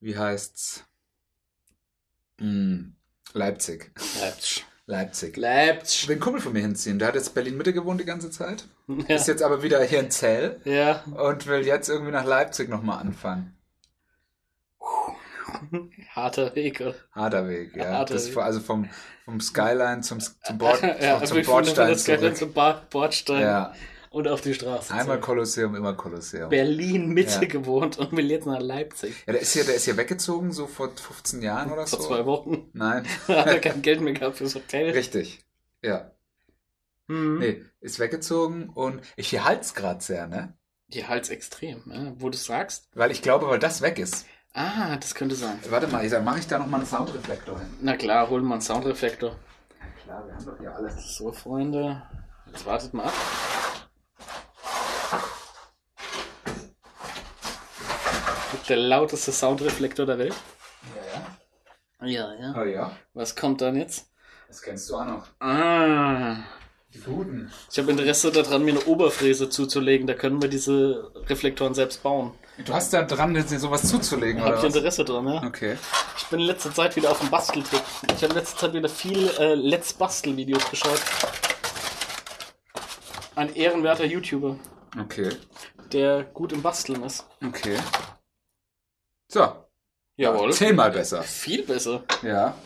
wie 0.00 0.18
heißt's? 0.18 0.84
Hm, 2.38 2.96
Leipzig. 3.32 3.92
Leipzig. 4.20 4.66
Leipzig. 4.86 5.30
Ich 5.30 5.36
Leipzig. 5.36 6.08
will 6.08 6.14
einen 6.14 6.20
Kumpel 6.22 6.40
von 6.40 6.52
mir 6.52 6.62
hinziehen. 6.62 6.98
Der 6.98 7.08
hat 7.08 7.14
jetzt 7.14 7.34
Berlin 7.34 7.58
Mitte 7.58 7.74
gewohnt 7.74 8.00
die 8.00 8.06
ganze 8.06 8.30
Zeit. 8.30 8.64
Ja. 8.86 9.16
Ist 9.16 9.28
jetzt 9.28 9.42
aber 9.42 9.62
wieder 9.62 9.82
hier 9.84 10.00
in 10.00 10.10
Zell 10.10 10.62
ja. 10.64 11.04
und 11.04 11.46
will 11.46 11.66
jetzt 11.66 11.90
irgendwie 11.90 12.12
nach 12.12 12.24
Leipzig 12.24 12.70
nochmal 12.70 13.00
anfangen. 13.00 13.57
Harter 16.14 16.54
Weg. 16.54 16.80
oder? 16.80 16.94
Harter 17.12 17.48
Weg, 17.48 17.76
ja. 17.76 17.92
Harter 17.92 18.14
das 18.14 18.28
Weg. 18.30 18.36
also 18.38 18.60
vom, 18.60 18.88
vom 19.24 19.40
Skyline 19.40 20.00
zum, 20.02 20.20
zum, 20.20 20.58
Bord, 20.58 20.82
ja, 21.00 21.22
zum 21.24 21.42
Bordstein 21.42 21.96
zurück. 21.96 22.36
zum 22.36 22.52
Bordstein 22.52 23.40
Ja, 23.42 23.72
und 24.10 24.26
auf 24.28 24.40
die 24.40 24.54
Straße. 24.54 24.92
einmal. 24.94 25.20
Kolosseum, 25.20 25.74
immer 25.74 25.94
Kolosseum. 25.94 26.48
Berlin 26.50 27.08
Mitte 27.08 27.42
Ja. 27.42 27.48
gewohnt 27.48 27.98
und 27.98 28.12
will 28.12 28.30
jetzt 28.30 28.46
nach 28.46 28.60
Leipzig. 28.60 29.14
Ja, 29.26 29.32
der 29.34 29.42
ist 29.42 29.52
hier, 29.52 29.64
der 29.64 29.74
ist 29.74 29.84
hier 29.84 29.96
weggezogen, 29.96 30.52
so 30.52 30.66
vor 30.66 30.90
15 30.96 31.42
Jahren 31.42 31.70
oder 31.72 31.86
Vor 31.86 32.00
so. 32.00 32.06
zwei 32.08 32.24
Wochen. 32.26 32.70
Nein, 32.72 33.04
Hat 33.28 33.46
er 33.46 33.60
kein 33.60 33.82
Geld 33.82 34.00
mehr 34.00 34.14
gehabt 34.14 34.36
fürs 34.38 34.54
Hotel. 34.54 34.90
richtig. 34.90 35.44
Ja. 35.82 36.10
Hm. 37.08 37.38
Nee, 37.38 37.62
ist 37.80 37.98
weggezogen 38.00 38.68
und 38.68 39.00
ich 39.16 39.28
hier 39.30 39.44
halt's 39.44 39.74
gerade 39.74 40.02
sehr, 40.02 40.26
ne? 40.26 40.54
Die 40.88 41.06
Hals 41.06 41.28
extrem, 41.30 41.82
ja, 41.92 42.12
wo 42.18 42.30
du 42.30 42.36
sagst. 42.38 42.88
Weil 42.94 43.10
ich 43.10 43.20
glaube, 43.22 43.46
weil 43.48 43.58
das 43.58 43.82
weg 43.82 43.98
ist. 43.98 44.26
Ah, 44.60 44.96
das 44.96 45.14
könnte 45.14 45.36
sein. 45.36 45.56
Warte 45.70 45.86
mal, 45.86 46.04
ich 46.04 46.10
sag, 46.10 46.24
mache 46.24 46.40
ich 46.40 46.46
da 46.48 46.58
nochmal 46.58 46.80
einen 46.80 46.88
Soundreflektor 46.88 47.60
hin? 47.60 47.68
Na 47.80 47.96
klar, 47.96 48.28
holen 48.28 48.44
wir 48.44 48.54
einen 48.54 48.60
Soundreflektor. 48.60 49.30
Ja 49.30 49.86
klar, 50.02 50.26
wir 50.26 50.34
haben 50.34 50.44
doch 50.44 50.58
hier 50.58 50.74
alles. 50.74 51.16
So, 51.16 51.30
Freunde. 51.30 52.02
Jetzt 52.46 52.66
wartet 52.66 52.92
mal 52.92 53.04
ab. 53.04 53.12
Der 58.68 58.76
lauteste 58.76 59.30
Soundreflektor 59.32 60.06
der 60.06 60.18
Welt. 60.18 60.34
Ja, 62.00 62.06
Ja, 62.08 62.34
ja. 62.34 62.40
ja. 62.40 62.54
Oh 62.60 62.64
ja, 62.64 62.92
Was 63.14 63.36
kommt 63.36 63.60
dann 63.60 63.76
jetzt? 63.76 64.06
das 64.48 64.60
kennst 64.60 64.90
du 64.90 64.96
auch 64.96 65.04
noch. 65.06 65.26
Ah. 65.40 66.36
Die 66.92 66.98
guten. 67.00 67.52
Ich 67.70 67.78
habe 67.78 67.90
Interesse 67.92 68.32
daran, 68.32 68.64
mir 68.64 68.72
eine 68.72 68.84
Oberfräse 68.86 69.50
zuzulegen. 69.50 70.06
Da 70.08 70.14
können 70.14 70.42
wir 70.42 70.48
diese 70.48 71.12
Reflektoren 71.28 71.74
selbst 71.74 72.02
bauen. 72.02 72.32
Du 72.64 72.74
hast 72.74 72.92
da 72.92 73.02
dran, 73.02 73.34
dir 73.34 73.42
sowas 73.58 73.82
zuzulegen, 73.88 74.38
Da 74.38 74.44
habe 74.46 74.52
oder 74.56 74.58
ich 74.62 74.68
was? 74.68 74.76
Interesse 74.76 75.04
dran, 75.04 75.26
ja. 75.28 75.42
Okay. 75.44 75.78
Ich 76.16 76.26
bin 76.26 76.40
in 76.40 76.46
letzter 76.46 76.72
Zeit 76.74 76.96
wieder 76.96 77.10
auf 77.10 77.20
dem 77.20 77.30
Basteltrip. 77.30 77.82
Ich 78.08 78.22
habe 78.22 78.26
in 78.26 78.34
letzter 78.34 78.58
Zeit 78.58 78.72
wieder 78.74 78.88
viel 78.88 79.28
äh, 79.38 79.54
Let's 79.54 79.92
Bastel-Videos 79.92 80.68
geschaut. 80.70 81.00
Ein 83.36 83.54
ehrenwerter 83.54 84.04
YouTuber, 84.04 84.56
Okay. 85.00 85.30
der 85.92 86.24
gut 86.24 86.52
im 86.52 86.60
Basteln 86.60 87.02
ist. 87.04 87.24
Okay. 87.46 87.78
So. 89.28 89.46
Jawohl. 90.16 90.52
Zehnmal 90.52 90.90
besser. 90.90 91.22
Viel 91.22 91.62
besser. 91.64 92.02
Ja. 92.22 92.56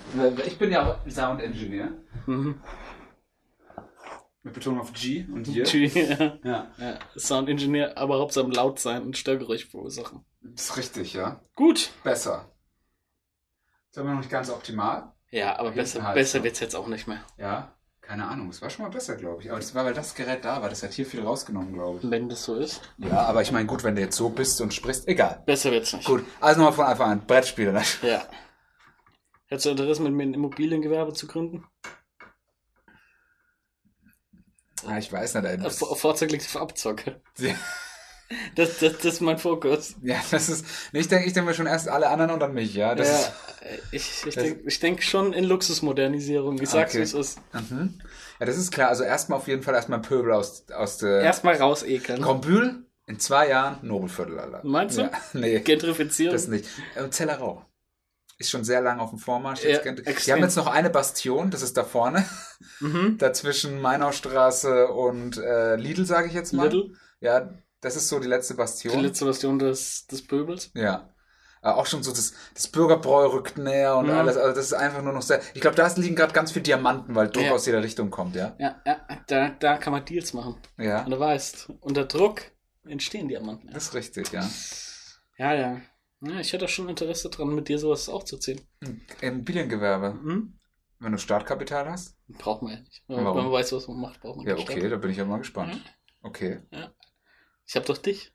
Ich 0.46 0.56
bin 0.58 0.70
ja 0.72 0.86
auch 0.90 1.10
Sound 1.10 1.42
Engineer. 1.42 1.90
Mhm. 2.26 2.58
Mit 4.42 4.54
Betonung 4.54 4.80
auf 4.80 4.92
G 4.92 5.24
und 5.32 5.46
hier. 5.48 5.64
Tschüss. 5.64 5.94
Ja. 5.94 6.38
Ja. 6.42 6.72
Ja. 6.78 6.98
Sound 7.16 7.48
Engineer, 7.48 7.96
aber 7.96 8.18
hauptsächlich 8.18 8.56
laut 8.56 8.78
sein 8.78 9.02
und 9.02 9.16
Störgeräusch 9.16 9.66
verursachen. 9.66 10.24
Das 10.42 10.64
ist 10.70 10.76
richtig, 10.76 11.14
ja. 11.14 11.40
Gut. 11.54 11.90
Besser. 12.02 12.50
Ist 13.90 13.98
aber 13.98 14.10
noch 14.10 14.18
nicht 14.18 14.30
ganz 14.30 14.50
optimal. 14.50 15.12
Ja, 15.30 15.52
aber 15.58 15.68
Hinten 15.68 15.76
besser, 15.76 16.02
halt, 16.02 16.14
besser 16.14 16.38
ne? 16.38 16.44
wird's 16.44 16.60
jetzt 16.60 16.74
auch 16.74 16.88
nicht 16.88 17.06
mehr. 17.06 17.22
Ja. 17.38 17.72
Keine 18.00 18.26
Ahnung. 18.26 18.48
Es 18.48 18.60
war 18.60 18.68
schon 18.68 18.84
mal 18.84 18.90
besser, 18.90 19.14
glaube 19.14 19.42
ich. 19.42 19.50
Aber 19.50 19.60
das 19.60 19.74
war, 19.76 19.84
weil 19.84 19.94
das 19.94 20.14
Gerät 20.16 20.44
da 20.44 20.60
war. 20.60 20.68
Das 20.68 20.82
hat 20.82 20.92
hier 20.92 21.06
viel 21.06 21.22
rausgenommen, 21.22 21.72
glaube 21.72 22.00
ich. 22.02 22.10
Wenn 22.10 22.28
das 22.28 22.42
so 22.44 22.56
ist. 22.56 22.80
Ja, 22.98 23.22
aber 23.26 23.42
ich 23.42 23.52
meine, 23.52 23.66
gut, 23.66 23.84
wenn 23.84 23.94
du 23.94 24.00
jetzt 24.02 24.16
so 24.16 24.28
bist 24.28 24.60
und 24.60 24.74
sprichst, 24.74 25.06
egal. 25.06 25.40
Besser 25.46 25.70
wird's 25.70 25.92
nicht. 25.92 26.04
Gut. 26.04 26.24
Also 26.40 26.58
nochmal 26.60 26.74
von 26.74 26.86
Anfang 26.86 27.10
an. 27.12 27.26
Brettspiele. 27.26 27.72
Ne? 27.72 27.82
Ja. 28.02 28.22
Hättest 29.46 29.66
du 29.66 29.70
Interesse, 29.70 30.02
mit 30.02 30.12
mir 30.12 30.24
ein 30.24 30.34
Immobiliengewerbe 30.34 31.12
zu 31.12 31.28
gründen? 31.28 31.64
Ah, 34.86 34.98
ich 34.98 35.12
weiß 35.12 35.34
nicht. 35.34 35.44
Äh, 35.44 35.70
vor- 35.70 35.96
Vorzüglich 35.96 36.42
für 36.42 36.60
Abzocke. 36.60 37.20
ja, 37.38 37.54
Das, 38.54 38.78
das, 38.78 38.94
das 38.96 39.04
ist 39.04 39.20
mein 39.20 39.36
Fokus. 39.38 39.94
das 40.30 40.48
ist. 40.48 40.64
Ich 40.94 41.06
denke, 41.08 41.26
ich 41.26 41.34
denke 41.34 41.50
mir 41.50 41.54
schon 41.54 41.66
erst 41.66 41.88
alle 41.88 42.08
anderen 42.08 42.30
und 42.30 42.40
dann 42.40 42.54
mich, 42.54 42.74
ja. 42.74 42.94
Das 42.94 43.08
ja, 43.08 43.18
ist, 43.18 43.32
ich 43.92 44.26
ich 44.26 44.34
das- 44.34 44.44
denke 44.44 44.62
ich 44.66 44.80
denk 44.80 45.02
schon 45.02 45.32
in 45.34 45.44
Luxusmodernisierung. 45.44 46.58
Ich 46.62 46.70
sag's, 46.70 46.92
Okay. 46.92 47.00
wie 47.00 47.02
es 47.02 47.12
ist. 47.14 47.38
mhm. 47.52 48.00
Ja, 48.40 48.46
das 48.46 48.56
ist 48.56 48.70
klar. 48.72 48.88
Also 48.88 49.04
erstmal 49.04 49.38
auf 49.38 49.48
jeden 49.48 49.62
Fall 49.62 49.74
erstmal 49.74 50.00
Pöbel 50.00 50.32
aus, 50.32 50.64
aus 50.74 50.96
der. 50.98 51.20
Erstmal 51.20 51.56
rausekeln. 51.56 52.22
Grand 52.22 52.40
Bühl 52.42 52.86
In 53.06 53.18
zwei 53.20 53.48
Jahren 53.50 53.86
Nobelviertel, 53.86 54.38
Alter. 54.38 54.60
Meinst 54.64 54.96
du? 54.96 55.02
Ja, 55.02 55.10
nee, 55.34 55.60
Gentrifizierung. 55.60 56.32
das 56.32 56.48
nicht. 56.48 56.64
Äh, 56.94 57.10
Zellerau. 57.10 57.66
Ist 58.38 58.50
schon 58.50 58.64
sehr 58.64 58.80
lang 58.80 58.98
auf 58.98 59.10
dem 59.10 59.18
Vormarsch. 59.18 59.62
Ja, 59.64 59.78
Die 59.80 60.32
haben 60.32 60.40
jetzt 60.42 60.56
noch 60.56 60.66
eine 60.66 60.90
Bastion, 60.90 61.50
das 61.50 61.62
ist 61.62 61.76
da 61.76 61.84
vorne. 61.84 62.24
Mhm. 62.80 63.16
Dazwischen 63.18 63.80
Mainaustraße 63.80 64.88
und 64.88 65.36
äh, 65.38 65.76
Lidl, 65.76 66.04
sage 66.04 66.28
ich 66.28 66.34
jetzt 66.34 66.52
mal. 66.52 66.64
Lidl, 66.68 66.94
Ja, 67.20 67.50
das 67.80 67.96
ist 67.96 68.08
so 68.08 68.18
die 68.18 68.28
letzte 68.28 68.54
die 68.54 68.58
Bastion. 68.58 69.00
letzte 69.00 69.24
Version 69.24 69.58
des, 69.58 70.06
des 70.06 70.26
Pöbels. 70.26 70.70
Ja. 70.74 71.08
Äh, 71.62 71.68
auch 71.68 71.86
schon 71.86 72.02
so 72.02 72.10
das, 72.10 72.32
das 72.54 72.66
Bürgerbräu 72.68 73.26
rückt 73.26 73.58
näher 73.58 73.96
und 73.96 74.06
Mhm. 74.06 74.12
alles. 74.12 74.36
Also 74.36 74.54
das 74.56 74.66
ist 74.66 74.72
einfach 74.72 75.02
nur 75.02 75.12
noch 75.12 75.22
sehr. 75.22 75.40
Ich 75.54 75.60
glaube, 75.60 75.76
da 75.76 75.86
liegen 75.96 76.16
gerade 76.16 76.32
ganz 76.32 76.50
viele 76.50 76.64
Diamanten, 76.64 77.14
weil 77.14 77.28
Druck 77.28 77.44
Ja. 77.44 77.52
aus 77.52 77.66
jeder 77.66 77.82
Richtung 77.82 78.10
kommt, 78.10 78.34
ja. 78.34 78.56
Ja, 78.58 78.80
ja, 78.84 78.96
da, 79.28 79.50
da 79.50 79.76
kann 79.76 79.92
man 79.92 80.04
Deals 80.04 80.32
machen. 80.32 80.56
Ja. 80.78 81.04
Und 81.04 81.10
du 81.12 81.20
weißt, 81.20 81.68
unter 81.80 82.04
Druck 82.06 82.42
entstehen 82.84 83.28
Diamanten. 83.28 83.70
Das 83.72 83.84
ist 83.84 83.94
richtig, 83.94 84.32
ja. 84.32 84.48
Ja, 85.38 85.54
ja. 85.54 85.80
Ja 86.22 86.40
ich 86.40 86.52
hätte 86.52 86.64
auch 86.64 86.68
schon 86.70 86.88
Interesse 86.88 87.28
dran, 87.30 87.54
mit 87.54 87.68
dir 87.68 87.78
sowas 87.78 88.08
aufzuziehen. 88.08 88.60
Immobiliengewerbe. 89.20 90.12
Hm? 90.22 90.58
Wenn 90.98 91.12
du 91.12 91.18
Startkapital 91.18 91.90
hast? 91.90 92.16
Braucht 92.28 92.62
man 92.62 92.72
ja 92.74 92.80
nicht. 92.80 93.02
Wenn 93.08 93.24
Warum? 93.24 93.44
man 93.44 93.52
weiß, 93.52 93.72
was 93.72 93.88
man 93.88 94.00
macht, 94.00 94.20
braucht 94.20 94.36
man 94.38 94.46
Ja, 94.46 94.56
okay, 94.56 94.88
da 94.88 94.96
bin 94.96 95.10
ich 95.10 95.16
ja 95.16 95.24
mal 95.24 95.38
gespannt. 95.38 95.80
Okay. 96.22 96.60
Ich 97.66 97.74
hab 97.74 97.86
doch 97.86 97.98
dich. 97.98 98.32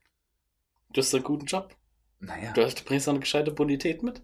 Du 0.91 1.01
hast 1.01 1.13
einen 1.15 1.23
guten 1.23 1.45
Job. 1.45 1.75
Naja. 2.19 2.51
Du, 2.53 2.63
hast, 2.63 2.79
du 2.79 2.83
bringst 2.83 3.07
eine 3.07 3.19
gescheite 3.19 3.51
Bonität 3.51 4.03
mit. 4.03 4.21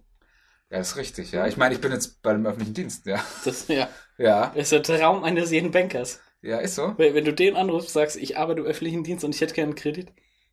Ja, 0.70 0.79
ist 0.79 0.96
richtig, 0.98 1.32
ja. 1.32 1.46
Ich 1.48 1.55
meine, 1.55 1.75
ich 1.75 1.82
bin 1.82 1.91
jetzt 1.91 2.22
bei 2.22 2.34
dem 2.34 2.46
öffentlichen 2.46 2.74
Dienst, 2.74 3.05
ja. 3.05 3.24
Das 3.46 3.67
ja, 3.67 3.88
Ja, 4.17 4.46
ist 4.48 4.72
der 4.72 4.82
Traum 4.84 5.24
eines 5.24 5.51
jeden 5.51 5.72
Bankers. 5.72 6.20
ja, 6.41 6.58
ist 6.58 6.75
so. 6.75 6.96
Wenn, 6.98 7.13
wenn 7.13 7.25
du 7.25 7.34
den 7.34 7.55
anrufst, 7.55 7.93
sagst, 7.93 8.17
ich 8.17 8.38
arbeite 8.38 8.62
im 8.62 8.65
öffentlichen 8.65 9.03
Dienst 9.03 9.24
und 9.24 9.36
ich 9.36 9.39
hätte 9.41 9.53
gerne 9.53 9.70
einen 9.70 9.75
Kredit, 9.75 10.12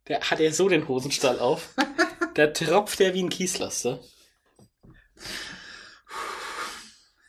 der 0.09 0.21
hat 0.21 0.39
er 0.41 0.53
so 0.53 0.69
den 0.69 0.87
Hosenstall 0.87 1.41
auf. 1.41 1.75
da 2.35 2.47
tropft 2.49 3.01
er 3.01 3.15
wie 3.15 3.23
ein 3.23 3.29
Kieslaster. 3.29 4.01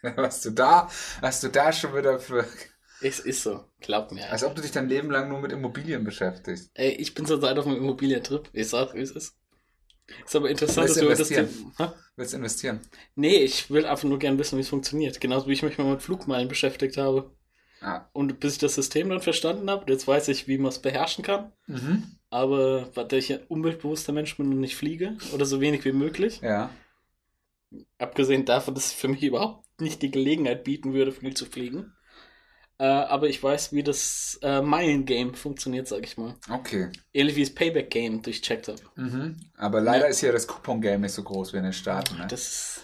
Was 0.15 0.41
du 0.41 0.49
da, 0.51 0.89
was 1.21 1.41
du 1.41 1.49
da 1.49 1.71
schon 1.71 1.95
wieder 1.95 2.19
für. 2.19 2.47
Es 3.01 3.19
ist 3.19 3.43
so. 3.43 3.65
Glaub 3.81 4.11
mir. 4.11 4.31
Als 4.31 4.43
ob 4.43 4.55
du 4.55 4.61
dich 4.61 4.71
dein 4.71 4.89
Leben 4.89 5.11
lang 5.11 5.29
nur 5.29 5.39
mit 5.39 5.51
Immobilien 5.51 6.03
beschäftigst. 6.03 6.71
Ey, 6.73 6.91
ich 6.93 7.13
bin 7.13 7.27
zurzeit 7.27 7.57
auf 7.59 7.67
einem 7.67 7.77
Immobilientrip. 7.77 8.49
Ich 8.51 8.69
sag, 8.69 8.95
wie 8.95 9.01
es 9.01 9.11
ist. 9.11 9.37
Ist 10.25 10.35
aber 10.35 10.49
interessant, 10.49 10.89
dass 10.89 10.95
du 10.95 11.01
du 11.01 11.09
das 11.09 11.19
investieren? 11.19 11.73
Hä? 11.77 11.87
Willst 12.15 12.33
investieren? 12.33 12.81
Nee, 13.15 13.37
ich 13.37 13.69
will 13.69 13.85
einfach 13.85 14.07
nur 14.07 14.19
gerne 14.19 14.37
wissen, 14.37 14.57
wie 14.57 14.61
es 14.61 14.69
funktioniert. 14.69 15.21
Genauso 15.21 15.47
wie 15.47 15.53
ich 15.53 15.63
mich 15.63 15.77
mal 15.77 15.85
mit 15.85 16.01
Flugmeilen 16.01 16.47
beschäftigt 16.47 16.97
habe. 16.97 17.31
Ah. 17.81 18.09
Und 18.13 18.39
bis 18.39 18.53
ich 18.53 18.59
das 18.59 18.75
System 18.75 19.09
dann 19.09 19.21
verstanden 19.21 19.69
habe, 19.69 19.91
jetzt 19.91 20.07
weiß 20.07 20.27
ich, 20.27 20.47
wie 20.47 20.57
man 20.57 20.69
es 20.69 20.79
beherrschen 20.79 21.23
kann. 21.23 21.51
Mhm. 21.67 22.19
Aber 22.31 22.89
weil 22.95 23.13
ich 23.13 23.31
ein 23.33 23.45
umweltbewusster 23.47 24.13
Mensch 24.13 24.37
bin 24.37 24.47
und 24.51 24.59
nicht 24.61 24.75
fliege 24.77 25.17
oder 25.33 25.45
so 25.45 25.59
wenig 25.61 25.85
wie 25.85 25.91
möglich, 25.91 26.39
Ja. 26.41 26.69
abgesehen 27.99 28.45
davon, 28.45 28.73
dass 28.73 28.85
es 28.87 28.93
für 28.93 29.07
mich 29.09 29.21
überhaupt 29.23 29.67
nicht 29.81 30.01
die 30.01 30.11
Gelegenheit 30.11 30.63
bieten 30.63 30.93
würde, 30.93 31.11
viel 31.11 31.35
zu 31.35 31.45
fliegen. 31.45 31.93
Äh, 32.79 32.85
aber 32.85 33.27
ich 33.29 33.43
weiß, 33.43 33.73
wie 33.73 33.83
das 33.83 34.39
äh, 34.41 34.61
Meilen-Game 34.61 35.35
funktioniert, 35.35 35.87
sag 35.87 36.03
ich 36.03 36.17
mal. 36.17 36.35
Okay. 36.49 36.89
Ähnlich 37.13 37.35
wie 37.35 37.43
das 37.43 37.53
Payback-Game 37.53 38.21
durchcheckt 38.23 38.69
habe. 38.69 38.81
Mhm. 38.95 39.37
Aber 39.57 39.81
leider 39.81 40.05
Ja. 40.05 40.09
ist 40.09 40.21
hier 40.21 40.31
das 40.31 40.47
Coupon-Game 40.47 41.01
nicht 41.01 41.13
so 41.13 41.23
groß 41.23 41.53
wie 41.53 41.57
in 41.57 41.63
den 41.63 41.73
Staaten. 41.73 42.17
Ne? 42.17 42.27
Das 42.27 42.81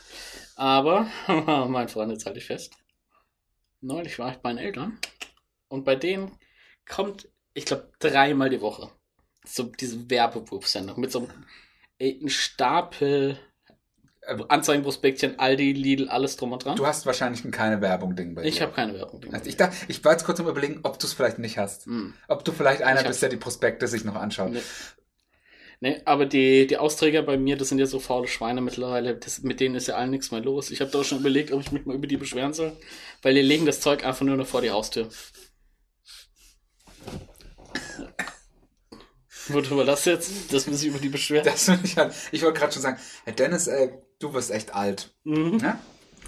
aber, 0.55 1.07
mein 1.67 1.87
Freund, 1.87 2.11
jetzt 2.11 2.25
halte 2.25 2.39
ich 2.39 2.45
fest. 2.45 2.73
Neulich 3.81 4.19
war 4.19 4.31
ich 4.31 4.37
bei 4.37 4.49
den 4.49 4.57
Eltern 4.57 4.99
und 5.67 5.83
bei 5.85 5.95
denen 5.95 6.31
kommt, 6.87 7.29
ich 7.53 7.65
glaube, 7.65 7.91
dreimal 7.99 8.49
die 8.49 8.61
Woche 8.61 8.91
so 9.47 9.63
diese 9.63 10.09
Werbewurfsendung 10.09 10.99
mit 10.99 11.11
so 11.11 11.19
einem 11.19 11.29
ey, 11.97 12.19
ein 12.21 12.29
Stapel 12.29 13.39
Äh, 14.27 14.43
Anzeigenprospektchen, 14.49 15.39
Aldi, 15.39 15.71
Lidl, 15.71 16.09
alles 16.09 16.35
drum 16.35 16.51
und 16.51 16.65
dran. 16.65 16.75
Du 16.75 16.85
hast 16.85 17.05
wahrscheinlich 17.05 17.45
ein 17.45 17.51
keine 17.51 17.79
Werbung-Ding 17.81 18.35
bei 18.35 18.41
dir. 18.41 18.49
ich 18.49 18.61
habe 18.61 18.73
keine 18.73 18.93
Werbung. 18.93 19.23
Also 19.33 19.47
ich, 19.47 19.55
dachte, 19.55 19.75
ich 19.87 20.03
war 20.03 20.11
jetzt 20.11 20.25
kurz 20.25 20.39
am 20.41 20.47
überlegen, 20.47 20.81
ob 20.83 20.99
du 20.99 21.07
es 21.07 21.13
vielleicht 21.13 21.39
nicht 21.39 21.57
hast. 21.57 21.85
Hm. 21.85 22.13
Ob 22.27 22.43
du 22.43 22.51
vielleicht 22.51 22.81
einer 22.81 23.01
Ich 23.01 23.07
bist, 23.07 23.21
der 23.21 23.29
die 23.29 23.37
Prospekte 23.37 23.87
sich 23.87 24.03
noch 24.03 24.15
anschaut. 24.15 24.51
Nee. 24.51 24.61
Nee, 25.79 26.01
aber 26.05 26.25
die, 26.25 26.65
die 26.67 26.77
Austräger 26.77 27.21
bei 27.21 27.37
mir, 27.37 27.55
das 27.55 27.69
sind 27.69 27.77
ja 27.77 27.85
so 27.85 27.99
faule 27.99 28.27
Schweine 28.27 28.61
mittlerweile. 28.61 29.15
Das, 29.15 29.43
mit 29.43 29.59
denen 29.59 29.75
ist 29.75 29.87
ja 29.87 29.95
allen 29.95 30.09
nichts 30.09 30.31
mehr 30.31 30.41
los. 30.41 30.71
Ich 30.71 30.81
habe 30.81 30.89
da 30.91 30.99
auch 30.99 31.05
schon 31.05 31.19
überlegt, 31.19 31.51
ob 31.53 31.61
ich 31.61 31.71
mich 31.71 31.85
mal 31.85 31.95
über 31.95 32.07
die 32.07 32.17
beschweren 32.17 32.53
soll, 32.53 32.75
weil 33.21 33.35
die 33.35 33.41
legen 33.41 33.65
das 33.65 33.79
Zeug 33.79 34.03
einfach 34.03 34.25
nur 34.25 34.35
noch 34.35 34.47
vor 34.47 34.61
die 34.61 34.71
Haustür. 34.71 35.07
Worüber 39.49 39.85
das 39.85 40.05
jetzt? 40.05 40.53
Das 40.53 40.67
muss 40.67 40.81
ich 40.81 40.89
über 40.89 40.99
die 40.99 41.09
beschweren. 41.09 41.45
Das 41.45 41.67
ich 41.83 41.97
halt, 41.97 42.13
ich 42.31 42.41
wollte 42.43 42.59
gerade 42.59 42.73
schon 42.73 42.81
sagen, 42.81 42.99
Herr 43.25 43.33
Dennis, 43.33 43.67
äh, 43.67 43.89
du 44.19 44.33
wirst 44.33 44.51
echt 44.51 44.73
alt. 44.73 45.13
Mhm. 45.23 45.57
Ne? 45.57 45.79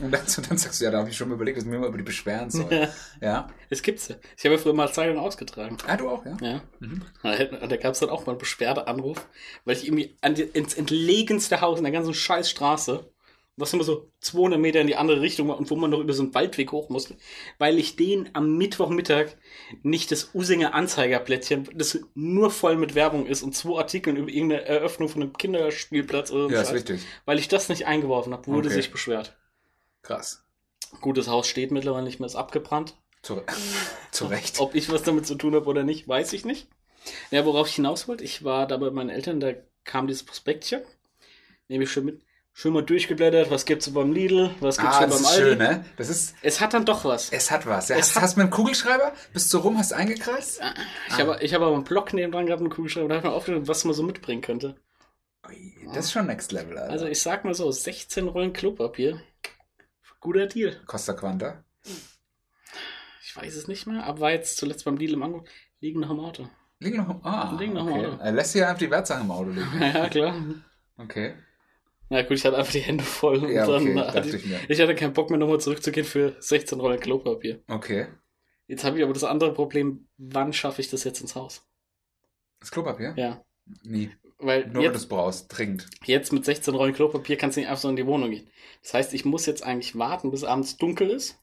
Und 0.02 0.12
dann, 0.12 0.22
dann 0.48 0.58
sagst 0.58 0.80
du, 0.80 0.86
ja, 0.86 0.92
da 0.92 1.00
habe 1.00 1.10
ich 1.10 1.18
schon 1.18 1.28
mal 1.28 1.36
überlegt, 1.36 1.58
dass 1.58 1.66
ich 1.66 1.70
mir 1.70 1.78
mal 1.80 1.90
über 1.90 1.98
die 1.98 2.04
beschweren 2.04 2.50
soll. 2.50 2.72
Ja, 2.72 2.88
Ja. 3.22 3.48
es 3.70 3.82
gibt's 3.82 4.08
ja. 4.08 4.16
Ich 4.38 4.46
habe 4.46 4.56
ja 4.56 4.62
früher 4.62 4.74
mal 4.74 4.92
Zeilen 4.94 5.18
ausgetragen. 5.18 5.78
Ah, 5.88 5.98
du 5.98 6.10
auch, 6.10 6.26
ja? 6.26 6.38
Ja. 6.42 6.62
Mhm. 6.80 7.02
Da, 7.22 7.76
gab 7.78 7.94
es 7.94 8.00
dann 8.00 8.10
auch 8.10 8.26
mal 8.26 8.32
einen 8.34 8.40
Beschwerdeanruf, 8.40 9.26
weil 9.66 9.76
ich 9.76 9.86
irgendwie 9.86 10.16
an 10.22 10.36
die, 10.36 10.44
ins 10.44 10.74
entlegenste 10.76 11.60
Haus 11.62 11.80
in 11.80 11.84
der 11.84 11.92
ganzen 11.92 12.14
Scheißstraße, 12.14 13.12
was 13.60 13.74
immer 13.74 13.84
so 13.84 14.10
200 14.22 14.60
Meter 14.60 14.82
in 14.82 14.88
die 14.88 14.96
andere 14.96 15.22
Richtung 15.22 15.48
war 15.48 15.58
und 15.58 15.70
wo 15.70 15.76
man 15.76 15.90
noch 15.90 16.00
über 16.00 16.14
so 16.14 16.24
einen 16.24 16.34
Waldweg 16.34 16.72
hoch 16.72 16.90
musste, 16.90 17.16
weil 17.58 17.78
ich 17.78 17.96
den 17.96 18.30
am 18.34 18.58
Mittwochmittag 18.58 19.28
nicht 19.84 20.12
das 20.12 20.32
Usinger 20.34 20.74
Anzeigerblättchen, 20.74 21.70
das 21.76 22.00
nur 22.16 22.52
voll 22.52 22.78
mit 22.78 22.96
Werbung 22.96 23.26
ist 23.26 23.44
und 23.44 23.56
zwei 23.56 23.78
Artikeln 23.78 24.16
über 24.16 24.30
irgendeine 24.30 24.64
Eröffnung 24.66 25.10
von 25.10 25.22
einem 25.22 25.34
Kinderspielplatz 25.34 26.32
oder 26.32 26.50
so, 26.50 26.56
Ja, 26.56 26.62
ist 26.62 26.74
richtig. 26.74 27.02
weil 27.26 27.40
ich 27.40 27.48
das 27.48 27.70
nicht 27.70 27.86
eingeworfen 27.86 28.34
habe, 28.34 28.48
wurde 28.48 28.70
Okay. 28.70 28.76
sich 28.76 28.92
beschwert. 28.92 29.38
Krass. 30.02 30.46
Gut, 31.02 31.18
das 31.18 31.28
Haus 31.28 31.48
steht 31.48 31.72
mittlerweile 31.72 32.04
nicht 32.06 32.20
mehr, 32.20 32.28
ist 32.28 32.36
abgebrannt. 32.36 32.96
Zu, 33.22 33.42
zu 34.12 34.26
Recht. 34.28 34.60
Ob 34.60 34.76
ich 34.76 34.92
was 34.92 35.04
damit 35.04 35.28
zu 35.28 35.36
tun 35.36 35.54
habe 35.56 35.66
oder 35.68 35.84
nicht, 35.84 36.08
weiß 36.08 36.34
ich 36.34 36.46
nicht. 36.46 36.68
Ja, 37.32 37.46
worauf 37.46 37.68
ich 37.68 37.76
hinaus 37.76 38.08
wollte, 38.08 38.24
ich 38.24 38.44
war 38.44 38.68
da 38.68 38.78
bei 38.78 38.90
meinen 38.92 39.10
Eltern, 39.10 39.40
da 39.40 39.54
kam 39.84 40.08
dieses 40.08 40.24
Prospektchen. 40.24 40.82
Nehme 41.68 41.84
ich 41.84 41.92
schon 41.92 42.06
mit. 42.06 42.22
Schön 42.54 42.74
mal 42.74 42.84
durchgeblättert, 42.84 43.50
was 43.52 43.66
gibt's 43.66 43.90
beim 43.94 44.12
Lidl, 44.12 44.54
was 44.60 44.78
gibt's 44.78 44.96
Ah, 44.98 45.00
beim 45.02 45.12
Aldi. 45.14 45.28
schön, 45.36 45.58
ne? 45.58 45.86
Das 45.96 46.10
ist, 46.10 46.36
Es 46.42 46.60
hat 46.60 46.74
dann 46.74 46.84
doch 46.86 47.06
was. 47.06 47.32
es 47.32 47.52
hat 47.52 47.66
was. 47.66 47.88
Ja, 47.88 47.96
Es 47.96 48.08
hast, 48.10 48.16
hat- 48.16 48.24
hast 48.24 48.36
du 48.36 48.42
mit 48.42 48.48
dem 48.50 48.52
Kugelschreiber? 48.52 49.14
Bist 49.32 49.54
du 49.54 49.60
rum, 49.60 49.78
hast 49.78 49.92
du 49.92 49.96
eingekreist? 49.96 50.60
Ich 51.08 51.14
habe 51.20 51.38
ich 51.42 51.54
habe 51.54 51.66
aber 51.66 51.76
einen 51.76 51.86
Block 51.86 52.12
neben 52.14 52.32
dran 52.34 52.48
gehabt, 52.48 52.62
einen 52.62 52.70
Kugelschreiber, 52.70 53.08
da 53.08 53.16
habe 53.16 53.26
ich 53.28 53.30
mir 53.32 53.36
aufgeschrieben, 53.38 53.68
was 53.68 53.86
man 53.86 53.94
so 53.94 54.04
mitbringen 54.04 54.42
könnte. 54.42 54.76
Das 55.94 56.06
ist 56.06 56.12
schon 56.12 56.28
Next 56.28 56.52
Level, 56.52 56.78
Alter. 56.78 56.92
Also 56.92 57.06
ich 57.08 57.22
sag 57.22 57.46
mal 57.46 57.54
so, 57.54 57.72
16 57.72 58.28
Rollen 58.28 58.52
Klopapier. 58.54 59.22
Guter 60.20 60.48
Deal. 60.48 60.82
Costa 60.86 61.14
Quanta. 61.14 61.64
Ich 63.24 63.36
weiß 63.36 63.56
es 63.56 63.68
nicht 63.70 63.88
mehr, 63.88 64.04
aber 64.06 64.20
war 64.20 64.32
jetzt 64.32 64.58
zuletzt 64.58 64.84
beim 64.86 65.00
Deal 65.00 65.14
im 65.14 65.24
Angebot. 65.24 65.48
Liegen 65.80 66.02
noch 66.02 66.10
im 66.12 66.20
Auto. 66.20 66.50
Liegen 66.80 66.98
noch 66.98 67.10
im, 67.10 67.26
ah, 67.26 67.56
Liegen 67.58 67.74
noch 67.74 67.88
im 67.88 67.94
okay. 67.94 68.06
Auto. 68.08 68.18
Er 68.22 68.32
lässt 68.34 68.52
hier 68.54 68.68
einfach 68.68 68.80
die 68.80 68.92
Wertsachen 68.92 69.24
im 69.24 69.32
Auto 69.32 69.50
liegen. 69.52 69.70
ja, 69.82 70.10
klar. 70.10 70.36
Okay. 70.98 71.36
Na 72.10 72.24
gut, 72.24 72.32
ich 72.32 72.46
hatte 72.46 72.58
einfach 72.58 72.72
die 72.72 72.80
Hände 72.80 73.04
voll. 73.04 73.38
Und 73.38 73.52
Ja, 73.52 73.68
okay, 73.68 73.94
dann 73.94 74.14
hatte 74.14 74.30
ich, 74.30 74.46
ich 74.46 74.70
ich 74.70 74.82
hatte 74.82 74.96
keinen 74.96 75.14
Bock 75.14 75.30
mehr 75.30 75.40
nochmal 75.40 75.60
zurückzugehen 75.60 76.06
für 76.06 76.36
16 76.40 76.80
Rollen 76.80 77.00
Klopapier. 77.00 77.62
Okay. 77.68 78.08
Jetzt 78.68 78.84
habe 78.84 78.98
ich 78.98 79.04
aber 79.04 79.14
das 79.14 79.24
andere 79.24 79.54
Problem, 79.54 80.08
wann 80.18 80.54
schaffe 80.54 80.82
ich 80.82 80.90
das 80.90 81.04
jetzt 81.04 81.22
ins 81.22 81.36
Haus? 81.36 81.66
Das 82.60 82.72
Klopapier? 82.72 83.14
Ja. 83.16 83.44
Nie. 83.84 84.12
Weil 84.40 84.68
Nur 84.68 84.84
wenn 84.84 84.92
du 84.92 84.98
es 84.98 85.08
brauchst. 85.08 85.56
Dringend. 85.56 85.88
jetzt 86.06 86.34
mit 86.34 86.46
16 86.46 86.74
Rollen 86.74 86.94
Klopapier 86.94 87.38
kannst 87.38 87.58
du 87.58 87.62
nicht 87.62 87.70
einfach 87.70 87.82
so 87.82 87.90
in 87.90 87.96
die 87.96 88.06
Wohnung 88.06 88.32
gehen. 88.32 88.50
Das 88.82 88.94
heißt, 88.94 89.14
ich 89.14 89.26
muss 89.26 89.46
jetzt 89.46 89.64
eigentlich 89.64 89.98
warten, 89.98 90.32
bis 90.32 90.44
abends 90.44 90.78
dunkel 90.78 91.10
ist, 91.10 91.40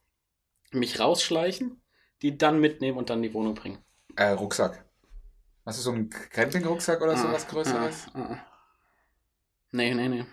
mich 0.73 0.99
rausschleichen, 0.99 1.81
die 2.23 2.39
dann 2.39 2.59
mitnehmen 2.59 2.97
und 2.97 3.11
dann 3.11 3.19
in 3.19 3.25
die 3.25 3.35
Wohnung 3.35 3.55
bringen. 3.55 3.79
Äh, 4.17 4.31
Rucksack. 4.31 4.85
Hast 5.65 5.79
du 5.79 5.83
so 5.83 5.93
einen 5.93 6.09
Campingrucksack 6.11 7.01
oder 7.03 7.17
sowas 7.17 7.47
Größeres? 7.49 8.07
Ah, 8.15 8.21
ah, 8.21 8.33
ah. 8.33 8.47
Nee, 9.73 9.93
nee, 9.95 10.09
nee. 10.09 10.25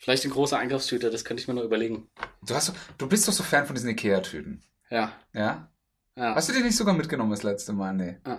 Vielleicht 0.00 0.24
ein 0.24 0.30
großer 0.30 0.58
Einkaufstüte, 0.58 1.10
das 1.10 1.26
könnte 1.26 1.42
ich 1.42 1.48
mir 1.48 1.52
noch 1.52 1.62
überlegen. 1.62 2.08
Du, 2.40 2.54
hast, 2.54 2.72
du 2.96 3.06
bist 3.06 3.28
doch 3.28 3.34
so 3.34 3.42
Fan 3.42 3.66
von 3.66 3.74
diesen 3.74 3.90
Ikea-Tüten. 3.90 4.64
Ja. 4.88 5.12
Ja? 5.34 5.70
ja. 6.16 6.34
Hast 6.34 6.48
du 6.48 6.54
die 6.54 6.62
nicht 6.62 6.76
sogar 6.76 6.94
mitgenommen 6.94 7.30
das 7.30 7.42
letzte 7.42 7.74
Mal? 7.74 7.92
Nee. 7.92 8.16
Ah. 8.24 8.38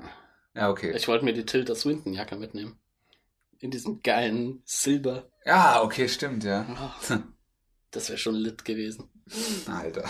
Ja, 0.55 0.71
okay. 0.71 0.91
Ich 0.95 1.07
wollte 1.07 1.23
mir 1.23 1.33
die 1.33 1.45
Tilda 1.45 1.75
Swinton-Jacke 1.75 2.35
mitnehmen. 2.35 2.79
In 3.59 3.69
diesem 3.69 4.01
geilen 4.01 4.63
Silber. 4.65 5.29
Ja, 5.45 5.83
okay, 5.83 6.09
stimmt, 6.09 6.43
ja. 6.43 6.65
Oh, 6.67 7.15
das 7.91 8.09
wäre 8.09 8.17
schon 8.17 8.35
lit 8.35 8.65
gewesen. 8.65 9.07
Alter. 9.67 10.09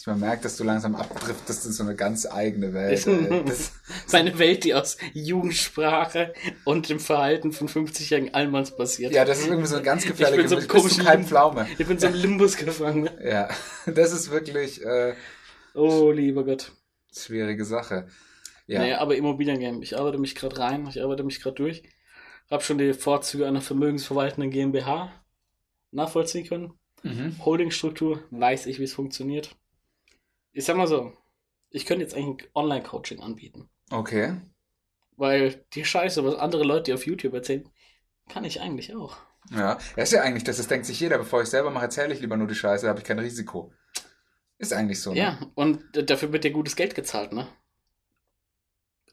Ich 0.00 0.06
mal 0.06 0.14
merkt, 0.16 0.44
dass 0.44 0.56
du 0.56 0.62
langsam 0.62 0.94
abdriftest 0.94 1.66
in 1.66 1.72
so 1.72 1.82
eine 1.82 1.96
ganz 1.96 2.24
eigene 2.24 2.72
Welt. 2.72 3.04
Das, 3.48 3.72
Meine 4.12 4.38
Welt, 4.38 4.62
die 4.62 4.72
aus 4.74 4.96
Jugendsprache 5.12 6.34
und 6.64 6.88
dem 6.88 7.00
Verhalten 7.00 7.50
von 7.50 7.68
50-jährigen 7.68 8.32
Allmanns 8.32 8.76
basiert. 8.76 9.12
ja, 9.12 9.24
das 9.24 9.40
ist 9.40 9.48
irgendwie 9.48 9.66
so 9.66 9.74
eine 9.74 9.84
ganz 9.84 10.04
gefährliche 10.06 10.42
Ich 10.44 10.50
bin 10.50 10.60
so 10.60 10.68
komischer 10.68 11.02
kein 11.02 11.24
Pflaume. 11.26 11.66
Ich 11.78 11.86
bin 11.88 11.98
so 11.98 12.06
im 12.06 12.14
Limbus 12.14 12.56
gefangen. 12.56 13.10
Ja, 13.24 13.48
das 13.86 14.12
ist 14.12 14.30
wirklich 14.30 14.84
äh, 14.84 15.14
Oh, 15.74 16.12
lieber 16.12 16.44
Gott. 16.44 16.70
schwierige 17.12 17.64
Sache. 17.64 18.06
Ja. 18.68 18.80
Nee, 18.82 18.92
aber 18.92 19.16
Immobiliengame. 19.16 19.82
Ich 19.82 19.98
arbeite 19.98 20.18
mich 20.18 20.36
gerade 20.36 20.58
rein, 20.58 20.86
ich 20.88 21.02
arbeite 21.02 21.24
mich 21.24 21.40
gerade 21.40 21.56
durch. 21.56 21.82
Hab 22.48 22.62
schon 22.62 22.78
die 22.78 22.94
Vorzüge 22.94 23.48
einer 23.48 23.62
vermögensverwaltenden 23.62 24.52
GmbH 24.52 25.10
nachvollziehen 25.90 26.46
können. 26.46 26.72
Mhm. 27.02 27.34
Holdingstruktur, 27.44 28.22
weiß 28.30 28.66
ich, 28.66 28.78
wie 28.78 28.84
es 28.84 28.92
funktioniert. 28.94 29.56
Ich 30.52 30.64
sag 30.64 30.76
mal 30.76 30.86
so, 30.86 31.12
ich 31.70 31.86
könnte 31.86 32.02
jetzt 32.02 32.14
eigentlich 32.14 32.48
Online-Coaching 32.54 33.20
anbieten. 33.20 33.68
Okay. 33.90 34.40
Weil 35.16 35.64
die 35.74 35.84
Scheiße, 35.84 36.24
was 36.24 36.36
andere 36.36 36.64
Leute 36.64 36.94
auf 36.94 37.06
YouTube 37.06 37.34
erzählen, 37.34 37.68
kann 38.28 38.44
ich 38.44 38.60
eigentlich 38.60 38.94
auch. 38.94 39.16
Ja, 39.50 39.78
das 39.96 40.10
ist 40.10 40.12
ja 40.12 40.22
eigentlich, 40.22 40.44
das, 40.44 40.58
das 40.58 40.68
denkt 40.68 40.86
sich 40.86 41.00
jeder, 41.00 41.18
bevor 41.18 41.42
ich 41.42 41.48
selber 41.48 41.70
mache, 41.70 41.84
erzähle 41.84 42.12
ich 42.12 42.20
lieber 42.20 42.36
nur 42.36 42.46
die 42.46 42.54
Scheiße, 42.54 42.84
da 42.84 42.90
habe 42.90 43.00
ich 43.00 43.06
kein 43.06 43.18
Risiko. 43.18 43.72
Ist 44.58 44.72
eigentlich 44.72 45.00
so, 45.00 45.12
ne? 45.12 45.18
Ja, 45.18 45.38
und 45.54 45.82
dafür 45.92 46.32
wird 46.32 46.44
dir 46.44 46.50
gutes 46.50 46.76
Geld 46.76 46.94
gezahlt, 46.94 47.32
ne? 47.32 47.48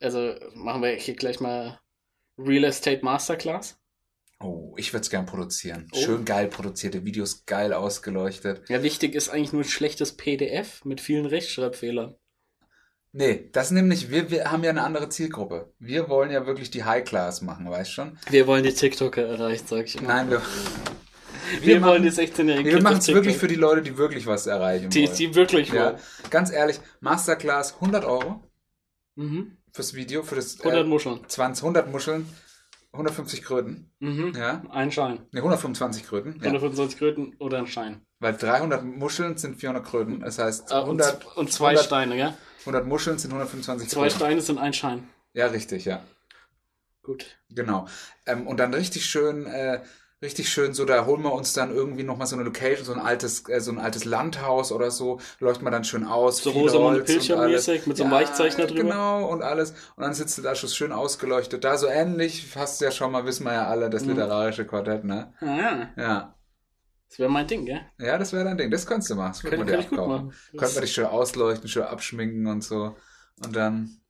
Also 0.00 0.34
machen 0.54 0.82
wir 0.82 0.90
hier 0.90 1.14
gleich 1.14 1.40
mal 1.40 1.80
Real 2.36 2.64
Estate 2.64 3.02
Masterclass. 3.02 3.78
Oh, 4.38 4.74
ich 4.76 4.92
würde 4.92 5.02
es 5.02 5.10
gern 5.10 5.24
produzieren. 5.26 5.88
Oh. 5.92 5.98
Schön 5.98 6.24
geil 6.24 6.48
produzierte 6.48 7.04
Videos, 7.04 7.46
geil 7.46 7.72
ausgeleuchtet. 7.72 8.68
Ja, 8.68 8.82
wichtig 8.82 9.14
ist 9.14 9.30
eigentlich 9.30 9.52
nur 9.52 9.62
ein 9.62 9.68
schlechtes 9.68 10.16
PDF 10.16 10.84
mit 10.84 11.00
vielen 11.00 11.24
Rechtschreibfehlern. 11.26 12.14
Nee, 13.12 13.48
das 13.52 13.70
nämlich, 13.70 14.10
wir, 14.10 14.30
wir 14.30 14.50
haben 14.52 14.62
ja 14.62 14.68
eine 14.70 14.82
andere 14.82 15.08
Zielgruppe. 15.08 15.72
Wir 15.78 16.10
wollen 16.10 16.30
ja 16.30 16.46
wirklich 16.46 16.70
die 16.70 16.84
High 16.84 17.02
Class 17.04 17.40
machen, 17.40 17.70
weißt 17.70 17.90
schon? 17.90 18.18
Wir 18.28 18.46
wollen 18.46 18.62
die 18.62 18.74
TikToker 18.74 19.22
erreichen, 19.26 19.64
sag 19.66 19.86
ich 19.86 19.96
immer. 19.96 20.08
Nein, 20.08 20.30
wir, 20.30 20.42
wir, 21.62 21.80
machen- 21.80 21.90
wollen 21.92 22.02
die 22.02 22.10
16-jährigen 22.10 22.66
wir 22.72 22.82
machen 22.82 22.98
es 22.98 23.08
wirklich 23.08 23.38
für 23.38 23.48
die 23.48 23.54
Leute, 23.54 23.80
die 23.80 23.96
wirklich 23.96 24.26
was 24.26 24.46
erreichen 24.46 24.90
die, 24.90 25.06
wollen. 25.06 25.16
die 25.16 25.34
wirklich 25.34 25.68
ja, 25.72 25.84
wollen. 25.92 25.96
ganz 26.28 26.50
ehrlich, 26.52 26.78
Masterclass 27.00 27.74
100 27.76 28.04
Euro 28.04 28.42
Mhm. 29.14 29.56
fürs 29.72 29.94
Video, 29.94 30.22
für 30.22 30.34
das 30.34 30.60
100 30.60 30.84
äh, 30.84 30.86
Muscheln. 30.86 31.20
20, 31.26 31.62
100 31.64 31.90
Muscheln, 31.90 32.28
150 32.96 33.42
Kröten, 33.42 33.90
Mhm. 34.00 34.32
ja, 34.36 34.62
Ein 34.70 34.90
Schein. 34.92 35.20
ne 35.32 35.40
125 35.42 36.04
Kröten, 36.06 36.32
ja. 36.40 36.46
125 36.46 36.98
Kröten 36.98 37.34
oder 37.38 37.58
ein 37.58 37.66
Schein. 37.66 38.00
weil 38.18 38.34
300 38.36 38.84
Muscheln 38.84 39.36
sind 39.36 39.56
400 39.60 39.84
Kröten, 39.84 40.20
das 40.20 40.38
heißt 40.38 40.72
Ah, 40.72 40.80
und, 40.80 41.00
100, 41.02 41.36
und 41.36 41.52
zwei 41.52 41.68
100 41.70 41.84
Steine, 41.86 42.16
ja? 42.16 42.36
100 42.60 42.86
Muscheln 42.86 43.18
sind 43.18 43.30
125 43.32 43.88
Zwei 43.88 44.02
Kröten. 44.08 44.16
Steine 44.16 44.40
sind 44.42 44.58
ein 44.58 44.72
Schein. 44.72 45.08
Ja, 45.34 45.46
richtig, 45.48 45.84
ja. 45.84 46.02
Gut. 47.02 47.38
Genau. 47.50 47.86
Ähm, 48.26 48.46
und 48.46 48.58
dann 48.58 48.74
richtig 48.74 49.06
schön, 49.06 49.46
äh, 49.46 49.80
richtig 50.26 50.48
schön 50.50 50.74
so, 50.74 50.84
da 50.84 51.06
holen 51.06 51.22
wir 51.22 51.32
uns 51.32 51.54
dann 51.54 51.74
irgendwie 51.74 52.02
nochmal 52.02 52.26
so 52.26 52.36
eine 52.36 52.44
Location, 52.44 52.84
so 52.84 52.92
ein 52.92 53.00
altes, 53.00 53.48
äh, 53.48 53.60
so 53.60 53.70
ein 53.72 53.78
altes 53.78 54.04
Landhaus 54.04 54.70
oder 54.72 54.90
so, 54.90 55.18
leuchten 55.40 55.66
wir 55.66 55.70
dann 55.70 55.84
schön 55.84 56.04
aus. 56.04 56.38
So 56.42 56.50
Rosamunde 56.50 57.00
Holz 57.00 57.10
und 57.10 57.16
Pilcher-mäßig 57.16 57.70
alles. 57.70 57.86
mit 57.86 57.96
so 57.96 58.02
einem 58.04 58.12
Weichzeichner 58.12 58.66
drüber. 58.66 58.82
Genau, 58.82 59.26
und 59.30 59.42
alles. 59.42 59.70
Und 59.96 60.02
dann 60.02 60.12
sitzt 60.12 60.36
du 60.36 60.42
da 60.42 60.54
schon 60.54 60.68
schön 60.68 60.92
ausgeleuchtet. 60.92 61.64
Da 61.64 61.78
so 61.78 61.86
ähnlich, 61.86 62.54
hast 62.54 62.80
du 62.80 62.84
ja 62.84 62.90
schon 62.90 63.10
mal, 63.12 63.24
wissen 63.24 63.44
wir 63.44 63.54
ja 63.54 63.66
alle, 63.68 63.88
das 63.88 64.02
Mhm. 64.02 64.10
literarische 64.10 64.66
Quartett, 64.66 65.04
ne? 65.04 65.32
Ah, 65.40 65.88
Ja. 66.00 66.34
das 67.08 67.18
wäre 67.18 67.30
mein 67.30 67.46
Ding, 67.46 67.64
gell? 67.64 67.80
Ja, 67.98 68.18
das 68.18 68.32
wäre 68.32 68.44
dein 68.44 68.58
Ding. 68.58 68.70
Das 68.70 68.86
könntest 68.86 69.10
du 69.10 69.14
machen. 69.14 69.32
Das 69.40 69.50
Kann, 69.50 69.58
man 69.58 69.66
dir 69.66 69.78
ich 69.78 69.88
gut 69.88 69.98
abkaufen. 69.98 70.26
machen. 70.26 70.36
Könnte 70.58 70.74
man 70.74 70.82
dich 70.82 70.92
schön 70.92 71.06
ausleuchten, 71.06 71.68
schön 71.68 71.84
abschminken 71.84 72.46
und 72.46 72.62
so. 72.62 72.94
Und 73.44 73.54
dann 73.56 74.00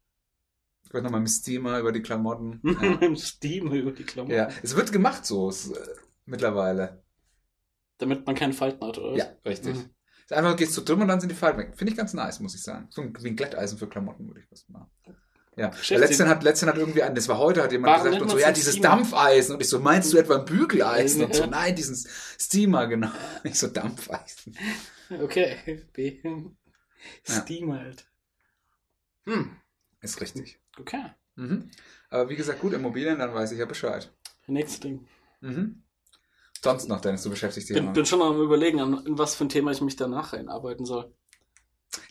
wird 0.93 1.03
nochmal 1.05 1.21
mit 1.21 1.31
Steamer 1.31 1.79
über 1.81 1.93
die 1.93 2.01
Klamotten. 2.01 2.61
Ja. 2.81 2.93
Im 3.07 3.17
Steam 3.17 3.73
über 3.73 3.91
die 3.91 4.05
Klamotten. 4.05 4.35
Ja, 4.35 4.49
es 4.63 4.77
wird 4.77 4.93
gemacht 4.93 5.27
so 5.27 5.49
es, 5.51 5.71
äh, 5.71 5.75
mittlerweile. 6.27 7.03
Damit 7.99 8.27
man 8.27 8.35
keinen 8.35 8.53
Falten 8.53 8.85
hat, 8.87 8.99
oder? 8.99 9.17
Ja, 9.17 9.27
richtig. 9.45 9.77
Mhm. 9.77 9.91
Einfach 10.31 10.57
gehst 10.57 10.77
du 10.77 10.81
drüber 10.83 11.03
und 11.03 11.09
dann 11.09 11.21
sind 11.21 11.31
die 11.31 11.37
Falten 11.37 11.59
weg. 11.59 11.73
Finde 11.77 11.93
ich 11.93 11.97
ganz 11.97 12.13
nice, 12.13 12.41
muss 12.41 12.55
ich 12.55 12.63
sagen. 12.63 12.89
So 12.91 13.01
ein, 13.01 13.15
wie 13.21 13.29
ein 13.29 13.37
Glätteisen 13.37 13.79
für 13.79 13.89
Klamotten 13.89 14.27
würde 14.27 14.41
ich 14.41 14.51
was 14.51 14.69
machen. 14.69 14.91
Ja, 15.57 15.69
Geschäftsidee. 15.69 16.01
letzten 16.01 16.29
hat, 16.29 16.43
letzten 16.43 16.67
hat 16.69 16.77
irgendwie, 16.77 17.03
ein- 17.03 17.15
das 17.15 17.29
war 17.29 17.39
heute, 17.39 17.63
hat 17.63 17.73
jemand 17.73 17.93
Warum 17.95 18.05
gesagt, 18.05 18.23
und 18.23 18.29
so, 18.31 18.39
ja, 18.39 18.53
dieses 18.53 18.75
Steamer? 18.75 18.97
Dampfeisen. 18.97 19.55
Und 19.55 19.63
ich 19.63 19.69
so, 19.71 19.79
meinst 19.79 20.13
du 20.13 20.19
etwa 20.19 20.37
ein 20.39 20.45
Bügeleisen? 20.45 21.25
Und 21.25 21.35
so, 21.35 21.43
Ja. 21.45 21.47
nein, 21.51 21.75
diesen 21.75 21.97
Steamer, 22.39 22.87
genau. 22.89 23.11
Ich 23.45 23.59
so, 23.59 23.69
Dampfeisen. 23.69 24.55
Okay. 25.09 25.83
B. 25.95 26.21
Ja. 26.23 27.41
Steam 27.43 27.73
halt. 27.73 28.07
Hm. 29.25 29.57
Ist 30.03 30.21
richtig. 30.21 30.61
Okay. 30.79 31.05
Mhm. 31.37 31.71
Aber 32.11 32.29
wie 32.29 32.37
gesagt, 32.37 32.61
gut, 32.61 32.73
Immobilien, 32.75 33.19
dann 33.19 33.33
weiß 33.33 33.53
ich 33.53 33.59
ja 33.59 33.65
Bescheid. 33.67 34.13
Nächstes 34.47 34.81
Ding. 34.81 35.07
Mhm. 35.41 35.83
Sonst 36.67 36.89
noch, 36.89 37.01
Dennis, 37.01 37.23
du 37.23 37.31
beschäftigst 37.31 37.69
dich 37.69 37.77
Bin, 37.77 37.93
bin 37.93 38.05
schon 38.05 38.21
am 38.21 38.41
überlegen, 38.41 38.81
an 38.81 39.07
in 39.07 39.17
was 39.17 39.37
für 39.37 39.45
ein 39.45 39.49
Thema 39.49 39.71
ich 39.71 39.81
mich 39.81 39.95
danach 39.95 40.33
einarbeiten 40.33 40.85
soll. 40.85 41.15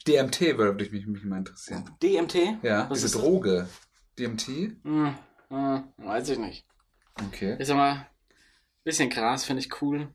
DMT 0.07 0.57
würde 0.57 0.89
mich, 0.91 1.05
mich 1.05 1.23
mal 1.25 1.39
interessieren. 1.39 1.89
DMT? 2.01 2.63
Ja, 2.63 2.89
Was 2.89 2.99
diese 2.99 3.07
ist 3.07 3.15
das? 3.15 3.21
Droge. 3.21 3.67
DMT? 4.17 4.47
Hm, 4.83 5.15
hm, 5.49 5.83
weiß 5.97 6.29
ich 6.29 6.39
nicht. 6.39 6.65
Okay. 7.27 7.57
Ich 7.59 7.67
sag 7.67 7.75
mal, 7.75 8.07
bisschen 8.85 9.09
Gras 9.09 9.43
finde 9.43 9.61
ich 9.61 9.81
cool. 9.81 10.07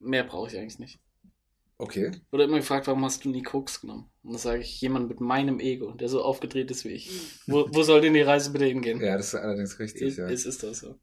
Mehr 0.00 0.24
brauche 0.24 0.48
ich 0.48 0.58
eigentlich 0.58 0.78
nicht. 0.78 1.00
Okay. 1.78 2.10
Wurde 2.30 2.44
immer 2.44 2.58
gefragt, 2.58 2.88
warum 2.88 3.04
hast 3.06 3.24
du 3.24 3.30
nie 3.30 3.42
Koks 3.42 3.80
genommen? 3.80 4.10
Und 4.22 4.34
das 4.34 4.42
sage 4.42 4.60
ich, 4.60 4.80
jemand 4.82 5.08
mit 5.08 5.20
meinem 5.20 5.60
Ego, 5.60 5.92
der 5.92 6.10
so 6.10 6.22
aufgedreht 6.22 6.70
ist 6.70 6.84
wie 6.84 6.90
ich. 6.90 7.10
Wo, 7.46 7.68
wo 7.72 7.82
soll 7.84 8.02
denn 8.02 8.12
die 8.14 8.20
Reise 8.20 8.50
bitte 8.50 8.66
hingehen? 8.66 9.00
Ja, 9.00 9.16
das 9.16 9.28
ist 9.28 9.34
allerdings 9.36 9.78
richtig, 9.78 10.02
ist, 10.02 10.18
ja. 10.18 10.28
ist, 10.28 10.44
ist 10.44 10.62
das 10.62 10.80
so. 10.80 10.98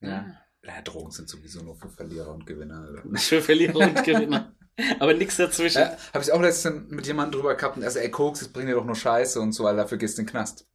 ja. 0.00 0.08
ja. 0.08 0.40
Drogen 0.84 1.10
sind 1.10 1.28
sowieso 1.28 1.62
nur 1.62 1.76
für 1.76 1.88
Verlierer 1.88 2.32
und 2.32 2.46
Gewinner. 2.46 2.88
Oder? 2.90 3.18
Für 3.18 3.40
Verlierer 3.40 3.78
und 3.78 4.04
Gewinner. 4.04 4.54
Aber 4.98 5.14
nichts 5.14 5.36
dazwischen. 5.36 5.82
Ja, 5.82 5.96
habe 6.12 6.24
ich 6.24 6.32
auch 6.32 6.40
letztens 6.40 6.90
mit 6.90 7.06
jemandem 7.06 7.40
drüber 7.40 7.54
gehabt 7.54 7.76
und 7.76 7.82
er 7.82 7.90
sagt, 7.90 8.04
ey, 8.04 8.10
Koks, 8.10 8.40
das 8.40 8.48
bringt 8.48 8.68
dir 8.68 8.74
doch 8.74 8.84
nur 8.84 8.94
Scheiße 8.94 9.40
und 9.40 9.52
so, 9.52 9.64
weil 9.64 9.76
dafür 9.76 9.98
gehst 9.98 10.16
du 10.16 10.22
in 10.22 10.26
den 10.26 10.32
Knast. 10.32 10.66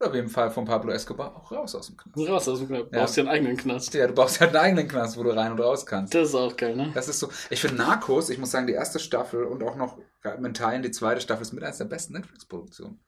Oder 0.00 0.14
wie 0.14 0.18
im 0.18 0.30
Fall 0.30 0.50
von 0.50 0.64
Pablo 0.64 0.92
Escobar, 0.92 1.36
auch 1.36 1.52
raus 1.52 1.74
aus 1.74 1.88
dem 1.88 1.96
Knast. 1.96 2.28
Raus 2.28 2.48
aus 2.48 2.58
dem 2.60 2.68
Knast. 2.68 2.90
Brauchst 2.90 3.16
dir 3.16 3.20
einen 3.22 3.28
eigenen 3.28 3.56
Knast. 3.56 3.92
Ja, 3.92 4.06
du 4.06 4.14
brauchst 4.14 4.40
halt 4.40 4.50
einen 4.50 4.64
eigenen 4.64 4.88
Knast, 4.88 5.18
wo 5.18 5.22
du 5.22 5.30
rein 5.30 5.52
und 5.52 5.60
raus 5.60 5.84
kannst. 5.84 6.14
Das 6.14 6.28
ist 6.28 6.34
auch 6.34 6.56
geil, 6.56 6.74
ne? 6.74 6.90
Das 6.94 7.08
ist 7.08 7.18
so. 7.18 7.28
Ich 7.50 7.60
finde 7.60 7.76
Narcos, 7.76 8.30
ich 8.30 8.38
muss 8.38 8.50
sagen, 8.50 8.66
die 8.66 8.72
erste 8.72 8.98
Staffel 8.98 9.44
und 9.44 9.62
auch 9.62 9.76
noch 9.76 9.98
in 10.24 10.54
Teilen 10.54 10.82
die 10.82 10.90
zweite 10.90 11.20
Staffel 11.20 11.42
ist 11.42 11.52
mit 11.52 11.64
eines 11.64 11.78
der 11.78 11.84
besten 11.84 12.14
Netflix-Produktionen. 12.14 13.00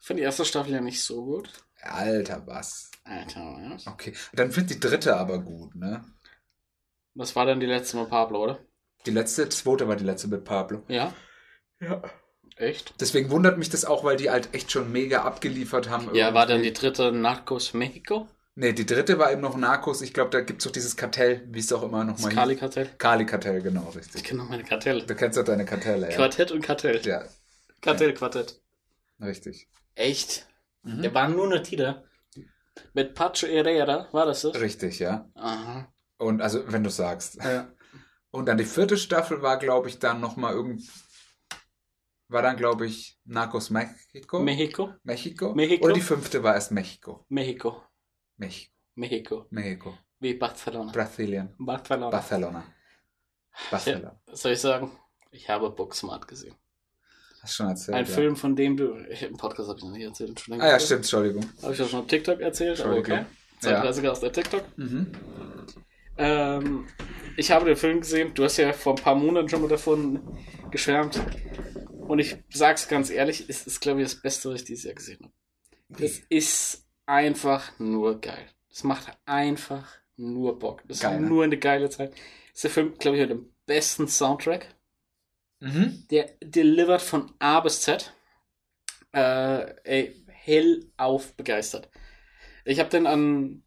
Ich 0.00 0.06
finde 0.06 0.22
die 0.22 0.24
erste 0.24 0.44
Staffel 0.44 0.72
ja 0.72 0.80
nicht 0.80 1.02
so 1.02 1.24
gut. 1.24 1.50
Alter, 1.82 2.46
was? 2.46 2.90
Alter, 3.04 3.40
was? 3.70 3.86
Okay. 3.86 4.12
Dann 4.32 4.52
finde 4.52 4.74
die 4.74 4.80
dritte 4.80 5.16
aber 5.16 5.38
gut, 5.40 5.74
ne? 5.74 6.04
Das 7.14 7.34
war 7.36 7.46
dann 7.46 7.60
die 7.60 7.66
letzte 7.66 7.96
mit 7.96 8.10
Pablo, 8.10 8.42
oder? 8.44 8.58
Die 9.06 9.10
letzte, 9.10 9.48
zweite 9.48 9.88
war 9.88 9.96
die 9.96 10.04
letzte 10.04 10.28
mit 10.28 10.44
Pablo. 10.44 10.82
Ja? 10.88 11.14
Ja. 11.80 12.02
Echt? 12.56 12.94
Deswegen 13.00 13.30
wundert 13.30 13.58
mich 13.58 13.70
das 13.70 13.84
auch, 13.84 14.02
weil 14.02 14.16
die 14.16 14.30
halt 14.30 14.52
echt 14.52 14.72
schon 14.72 14.90
mega 14.90 15.22
abgeliefert 15.22 15.88
haben. 15.88 16.12
Ja, 16.14 16.34
war 16.34 16.46
dann 16.46 16.62
die 16.62 16.68
irgendwie. 16.68 16.80
dritte 16.80 17.12
Narcos 17.12 17.72
Mexico? 17.74 18.28
Nee, 18.56 18.72
die 18.72 18.86
dritte 18.86 19.20
war 19.20 19.30
eben 19.30 19.40
noch 19.40 19.56
Narcos. 19.56 20.02
Ich 20.02 20.12
glaube, 20.12 20.30
da 20.30 20.40
gibt 20.40 20.60
es 20.60 20.64
doch 20.64 20.72
dieses 20.72 20.96
Kartell, 20.96 21.46
wie 21.52 21.60
es 21.60 21.72
auch 21.72 21.84
immer 21.84 22.04
Das 22.04 22.16
nochmal 22.16 22.32
Kali-Kartell? 22.34 22.90
Kali-Kartell, 22.98 23.62
genau, 23.62 23.86
Ich 23.90 23.96
richtig. 23.98 24.24
kenne 24.24 24.42
noch 24.42 24.48
meine 24.50 24.64
Kartelle. 24.64 25.06
Du 25.06 25.14
kennst 25.14 25.38
doch 25.38 25.44
deine 25.44 25.64
Kartelle, 25.64 26.10
ja. 26.10 26.16
Quartett 26.16 26.50
und 26.50 26.62
Kartell. 26.62 27.00
Ja, 27.06 27.24
Kartell, 27.80 28.12
Quartett. 28.14 28.60
richtig. 29.22 29.68
Echt? 29.94 30.47
Mhm. 30.88 31.02
Der 31.02 31.14
waren 31.14 31.32
nur 31.32 31.48
noch 31.48 31.60
die 31.62 31.76
da. 31.76 32.02
Mit 32.94 33.14
Pacho 33.14 33.46
Herrera, 33.46 34.08
war 34.12 34.26
das 34.26 34.42
das? 34.42 34.54
Richtig, 34.60 34.98
ja. 35.00 35.28
Aha. 35.34 35.92
Und 36.16 36.40
also, 36.40 36.70
wenn 36.72 36.84
du 36.84 36.90
sagst. 36.90 37.36
Ja. 37.42 37.72
Und 38.30 38.46
dann 38.46 38.58
die 38.58 38.64
vierte 38.64 38.96
Staffel 38.96 39.42
war, 39.42 39.58
glaube 39.58 39.88
ich, 39.88 39.98
dann 39.98 40.20
nochmal 40.20 40.54
irgend. 40.54 40.82
War 42.28 42.42
dann, 42.42 42.56
glaube 42.56 42.86
ich, 42.86 43.18
Narcos 43.24 43.70
Mexico. 43.70 44.40
Mexiko? 44.40 44.94
Mexiko. 45.02 45.54
Mexiko. 45.54 45.84
Oder 45.84 45.94
die 45.94 46.00
fünfte 46.00 46.42
war 46.42 46.54
erst 46.54 46.72
Mexiko. 46.72 47.24
Mexiko. 47.28 47.82
Mexiko. 48.36 48.72
Mexiko. 48.94 49.46
Mexiko. 49.50 49.98
Wie 50.20 50.34
Barcelona. 50.34 50.92
Brasilien. 50.92 51.54
Barcelona. 51.58 52.10
Barcelona. 52.10 52.64
Barcelona. 53.70 54.20
Was 54.26 54.42
soll 54.42 54.52
ich 54.52 54.60
sagen? 54.60 54.90
Ich 55.30 55.48
habe 55.48 55.70
Booksmart 55.70 56.28
gesehen. 56.28 56.54
Hast 57.48 57.56
schon 57.56 57.68
erzählt. 57.68 57.96
Ein 57.96 58.04
ja. 58.04 58.12
Film, 58.12 58.36
von 58.36 58.54
dem 58.54 58.76
du. 58.76 58.92
Im 58.92 59.36
Podcast 59.38 59.70
habe 59.70 59.78
ich 59.78 59.84
noch 59.84 59.92
nicht 59.92 60.04
erzählt. 60.04 60.44
Ah 60.58 60.68
ja, 60.68 60.78
stimmt, 60.78 61.00
Entschuldigung. 61.00 61.46
Habe 61.62 61.72
ich 61.72 61.82
auch 61.82 61.88
schon 61.88 62.00
auf 62.00 62.06
TikTok 62.06 62.40
erzählt, 62.40 62.80
aber 62.82 62.96
okay. 62.96 63.24
Entschuldigung. 63.62 64.04
32er 64.04 64.08
aus 64.10 64.20
der 64.20 64.32
TikTok. 64.32 64.64
Mhm. 64.76 65.06
Ähm, 66.18 66.86
ich 67.38 67.50
habe 67.50 67.64
den 67.64 67.76
Film 67.76 68.00
gesehen. 68.00 68.34
Du 68.34 68.44
hast 68.44 68.58
ja 68.58 68.72
vor 68.74 68.94
ein 68.94 69.02
paar 69.02 69.14
Monaten 69.14 69.48
schon 69.48 69.62
mal 69.62 69.68
davon 69.68 70.20
geschwärmt. 70.70 71.20
Und 72.06 72.18
ich 72.18 72.36
sag's 72.50 72.86
ganz 72.86 73.08
ehrlich, 73.08 73.46
es 73.48 73.66
ist, 73.66 73.80
glaube 73.80 74.02
ich, 74.02 74.08
das 74.08 74.20
Beste, 74.20 74.50
was 74.50 74.60
ich 74.60 74.66
dieses 74.66 74.84
Jahr 74.84 74.94
gesehen 74.94 75.18
habe. 75.22 75.32
Das 76.02 76.20
ist 76.28 76.86
einfach 77.06 77.78
nur 77.78 78.20
geil. 78.20 78.46
Es 78.70 78.84
macht 78.84 79.10
einfach 79.24 79.88
nur 80.16 80.58
Bock. 80.58 80.82
Das 80.86 81.00
Geil, 81.00 81.14
ist 81.14 81.20
ne? 81.22 81.28
nur 81.28 81.44
eine 81.44 81.56
geile 81.56 81.88
Zeit. 81.88 82.10
Das 82.10 82.56
ist 82.56 82.64
der 82.64 82.70
Film, 82.70 82.98
glaube 82.98 83.16
ich, 83.16 83.22
mit 83.22 83.30
dem 83.30 83.50
besten 83.64 84.06
Soundtrack. 84.06 84.66
Mhm. 85.60 86.06
Der 86.10 86.30
delivered 86.42 87.02
von 87.02 87.32
A 87.38 87.60
bis 87.60 87.82
Z. 87.82 88.12
Äh, 89.12 89.74
ey, 89.84 90.24
hellauf 90.28 91.32
begeistert. 91.34 91.88
Ich 92.64 92.78
habe 92.78 92.90
den 92.90 93.06
an. 93.06 93.62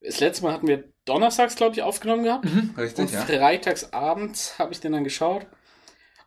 Das 0.00 0.20
letzte 0.20 0.42
Mal 0.44 0.52
hatten 0.52 0.66
wir 0.68 0.84
donnerstags, 1.06 1.56
glaube 1.56 1.74
ich, 1.74 1.82
aufgenommen 1.82 2.24
gehabt. 2.24 2.44
Mhm. 2.44 2.74
Richtig, 2.76 2.98
Und 3.06 3.12
ja. 3.12 3.20
freitags 3.22 3.92
abends 3.92 4.58
habe 4.58 4.72
ich 4.72 4.80
den 4.80 4.92
dann 4.92 5.04
geschaut. 5.04 5.46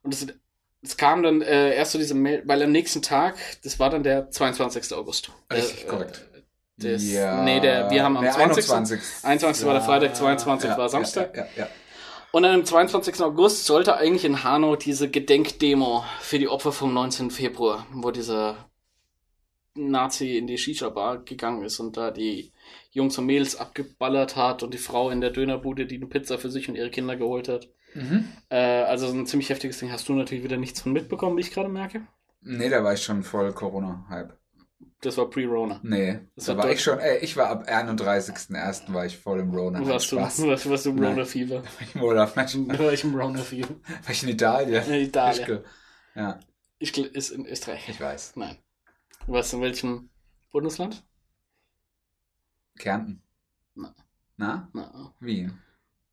Und 0.04 0.14
es 0.14 0.28
es 0.84 0.96
kam 0.96 1.24
dann 1.24 1.42
äh, 1.42 1.76
erst 1.76 1.92
so 1.92 1.98
diese 1.98 2.14
Mail, 2.14 2.44
weil 2.46 2.62
am 2.62 2.72
nächsten 2.72 3.02
Tag, 3.02 3.36
das 3.64 3.80
war 3.80 3.90
dann 3.90 4.04
der 4.04 4.30
22. 4.30 4.94
August. 4.94 5.32
Richtig, 5.52 5.84
Äh, 5.84 5.88
korrekt. 5.88 6.26
äh, 6.34 6.42
Das, 6.78 7.02
Nee, 7.02 7.60
der, 7.60 7.90
wir 7.90 8.04
haben 8.04 8.16
am 8.16 8.24
der 8.24 8.32
20. 8.34 8.70
21. 8.72 9.26
21. 9.26 9.66
war 9.66 9.74
der 9.74 9.82
Freitag, 9.82 10.16
22 10.16 10.70
ja, 10.70 10.78
war 10.78 10.86
ja, 10.86 10.90
Samstag. 10.90 11.36
Ja, 11.36 11.44
ja, 11.44 11.50
ja. 11.64 11.68
Und 12.32 12.44
dann 12.44 12.54
am 12.54 12.66
22. 12.66 13.22
August 13.22 13.66
sollte 13.66 13.96
eigentlich 13.96 14.26
in 14.26 14.44
Hanau 14.44 14.76
diese 14.76 15.10
Gedenkdemo 15.10 16.04
für 16.20 16.40
die 16.40 16.50
Opfer 16.50 16.72
vom 16.72 16.94
19. 16.94 17.32
Februar, 17.32 17.88
wo 17.94 18.12
dieser 18.12 18.70
Nazi 19.76 20.38
in 20.38 20.48
die 20.48 20.58
Shisha-Bar 20.58 21.20
gegangen 21.20 21.64
ist 21.64 21.80
und 21.80 21.98
da 21.98 22.12
die 22.12 22.52
Jungs 22.92 23.18
und 23.18 23.26
Mädels 23.28 23.56
abgeballert 23.56 24.36
hat 24.36 24.64
und 24.64 24.74
die 24.74 24.80
Frau 24.80 25.10
in 25.10 25.22
der 25.22 25.30
Dönerbude, 25.30 25.86
die 25.86 25.96
eine 25.96 26.08
Pizza 26.08 26.38
für 26.38 26.50
sich 26.50 26.68
und 26.68 26.76
ihre 26.76 26.90
Kinder 26.90 27.16
geholt 27.16 27.48
hat. 27.48 27.70
Mhm. 27.94 28.28
Äh, 28.50 28.58
also 28.58 29.08
so 29.08 29.14
ein 29.14 29.28
ziemlich 29.28 29.50
heftiges 29.50 29.80
Ding. 29.80 29.92
Hast 29.92 30.10
du 30.10 30.14
natürlich 30.14 30.44
wieder 30.44 30.58
nichts 30.58 30.82
von 30.82 30.94
mitbekommen, 30.94 31.38
wie 31.38 31.42
ich 31.42 31.52
gerade 31.52 31.70
merke. 31.70 32.06
Nee, 32.42 32.70
da 32.70 32.84
war 32.84 32.94
ich 32.94 33.04
schon 33.04 33.24
voll 33.24 33.52
Corona-Hype. 33.54 34.37
Das 35.02 35.16
war 35.18 35.30
pre-Rona. 35.30 35.80
Nee, 35.84 36.22
Das 36.36 36.46
da 36.46 36.58
war 36.58 36.64
war 36.66 36.72
ich 36.72 36.82
schon, 36.82 36.98
ey, 37.00 37.20
ich 37.20 37.38
war 37.38 37.50
ab 37.50 37.68
31.01. 37.70 38.92
war 38.94 39.06
ich 39.06 39.18
voll 39.18 39.40
im 39.40 39.52
Rona. 39.54 39.80
Nein, 39.80 39.90
Warst 39.90 40.12
du, 40.12 40.16
warst, 40.18 40.40
warst 40.70 40.86
du 40.86 40.90
im. 40.90 41.04
Rona-Fieber? 41.04 41.62
Oder 42.02 42.36
war 42.36 42.46
Da 42.46 42.80
war 42.80 42.94
ich 42.94 43.04
im 43.04 43.16
Rona-Fieber. 43.16 43.76
ich 44.10 44.24
in 44.24 44.30
Italien? 44.30 44.84
In 44.86 44.94
Italien. 44.96 45.60
Ich 45.60 46.16
Ja, 46.16 46.40
Ich 46.80 46.98
ist 46.98 47.30
in 47.30 47.46
Österreich. 47.46 47.88
ich 47.90 48.02
weiß. 48.02 48.38
Nein. 48.38 48.58
Du 49.28 49.34
warst 49.34 49.54
in 49.54 49.62
welchem 49.62 50.10
Bundesland? 50.52 51.04
Kärnten. 52.80 53.22
Na. 53.76 53.94
Na? 54.38 54.70
Na, 54.74 55.14
Wien. 55.20 55.60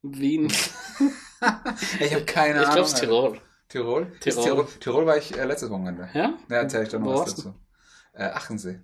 Wien. 0.03 0.53
Ich 2.01 2.15
habe 2.15 2.25
keine 2.25 2.61
ich 2.63 2.69
Ahnung. 2.69 2.73
glaube, 2.75 2.81
es 2.87 2.93
ist 2.95 3.01
Tirol. 3.01 3.41
Tirol? 3.69 4.13
Tirol. 4.21 4.45
Tirol? 4.45 4.67
Tirol 4.81 5.07
war 5.07 5.19
ich 5.19 5.37
äh, 5.37 5.45
letztes 5.45 5.69
Wochenende. 5.69 6.09
Ja? 6.15 6.33
Da 6.49 6.57
erzähle 6.57 6.85
ich 6.85 6.89
dann 6.89 7.03
noch 7.03 7.21
was 7.21 7.35
du? 7.35 7.43
dazu. 7.43 7.55
Äh, 8.15 8.25
Achensee. 8.25 8.79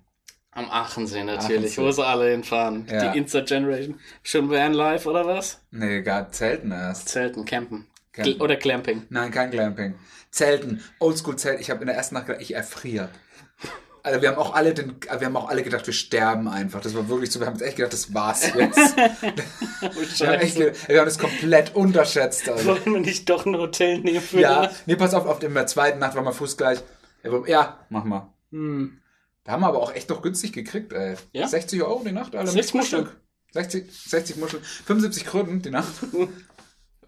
Am 0.53 0.69
Achensee 0.69 1.23
natürlich, 1.23 1.73
Achensee. 1.73 1.83
wo 1.83 1.91
sie 1.93 2.05
alle 2.05 2.31
hinfahren. 2.31 2.87
Ja. 2.91 3.13
Die 3.13 3.19
Insta-Generation. 3.19 4.01
Schon 4.23 4.51
Vanlife 4.51 5.09
oder 5.09 5.25
was? 5.25 5.61
Nee, 5.71 6.03
gar 6.03 6.31
Zelten 6.33 6.73
erst. 6.73 7.09
Zelten, 7.09 7.45
Campen. 7.45 7.87
Campen. 8.13 8.41
Oder 8.41 8.57
Clamping. 8.57 9.07
Nein, 9.11 9.31
kein 9.31 9.51
Glamping. 9.51 9.95
Zelten, 10.31 10.83
Oldschool-Zelt. 10.99 11.61
Ich 11.61 11.71
habe 11.71 11.81
in 11.81 11.87
der 11.87 11.97
ersten 11.97 12.17
Nacht 12.17 12.27
gedacht, 12.27 12.43
ich 12.43 12.55
erfriere. 12.55 13.09
Also 14.03 14.23
wir 14.23 14.31
haben 14.31 14.39
auch 14.39 14.55
alle 14.55 14.73
den, 14.73 14.97
wir 15.03 15.27
haben 15.27 15.37
auch 15.37 15.49
alle 15.49 15.63
gedacht, 15.63 15.87
wir 15.87 15.93
sterben 15.93 16.49
einfach. 16.49 16.81
Das 16.81 16.95
war 16.95 17.09
wirklich 17.09 17.31
so, 17.31 17.39
wir 17.39 17.47
haben 17.47 17.55
jetzt 17.55 17.63
echt 17.63 17.77
gedacht, 17.77 17.93
das 17.93 18.15
war's 18.15 18.53
jetzt. 18.55 18.97
wir, 18.97 20.27
haben 20.27 20.41
echt, 20.41 20.59
wir 20.59 20.99
haben 20.99 21.05
das 21.05 21.19
komplett 21.19 21.75
unterschätzt. 21.75 22.49
Also. 22.49 22.69
Wollen 22.69 22.95
wir 22.95 23.01
nicht 23.01 23.29
doch 23.29 23.45
ein 23.45 23.57
Hotel 23.57 23.99
nehmen 23.99 24.23
für 24.23 24.41
Ja, 24.41 24.71
nee, 24.87 24.97
pass 24.97 25.15
auf, 25.15 25.27
auf 25.27 25.43
in 25.43 25.53
der 25.55 25.67
zweiten 25.67 25.99
Nacht 25.99 26.15
war 26.15 26.23
mal 26.23 26.33
Fuß 26.33 26.57
gleich. 26.57 26.81
Ja, 27.47 27.79
mach 27.91 28.05
mal. 28.05 28.33
Hm. 28.51 29.01
Da 29.51 29.55
haben 29.55 29.63
wir 29.63 29.67
aber 29.67 29.83
auch 29.83 29.93
echt 29.93 30.09
noch 30.09 30.23
günstig 30.23 30.53
gekriegt, 30.53 30.93
ey. 30.93 31.17
Ja? 31.33 31.49
60 31.49 31.83
Euro 31.83 32.05
die 32.05 32.13
Nacht, 32.13 32.37
Alter. 32.37 32.53
60 32.53 32.73
mit 32.73 32.85
Frühstück. 32.85 33.21
60, 33.51 33.93
60 33.93 34.37
Muscheln. 34.37 34.63
75 34.63 35.25
Kröten 35.25 35.61
die 35.61 35.71
Nacht. 35.71 35.93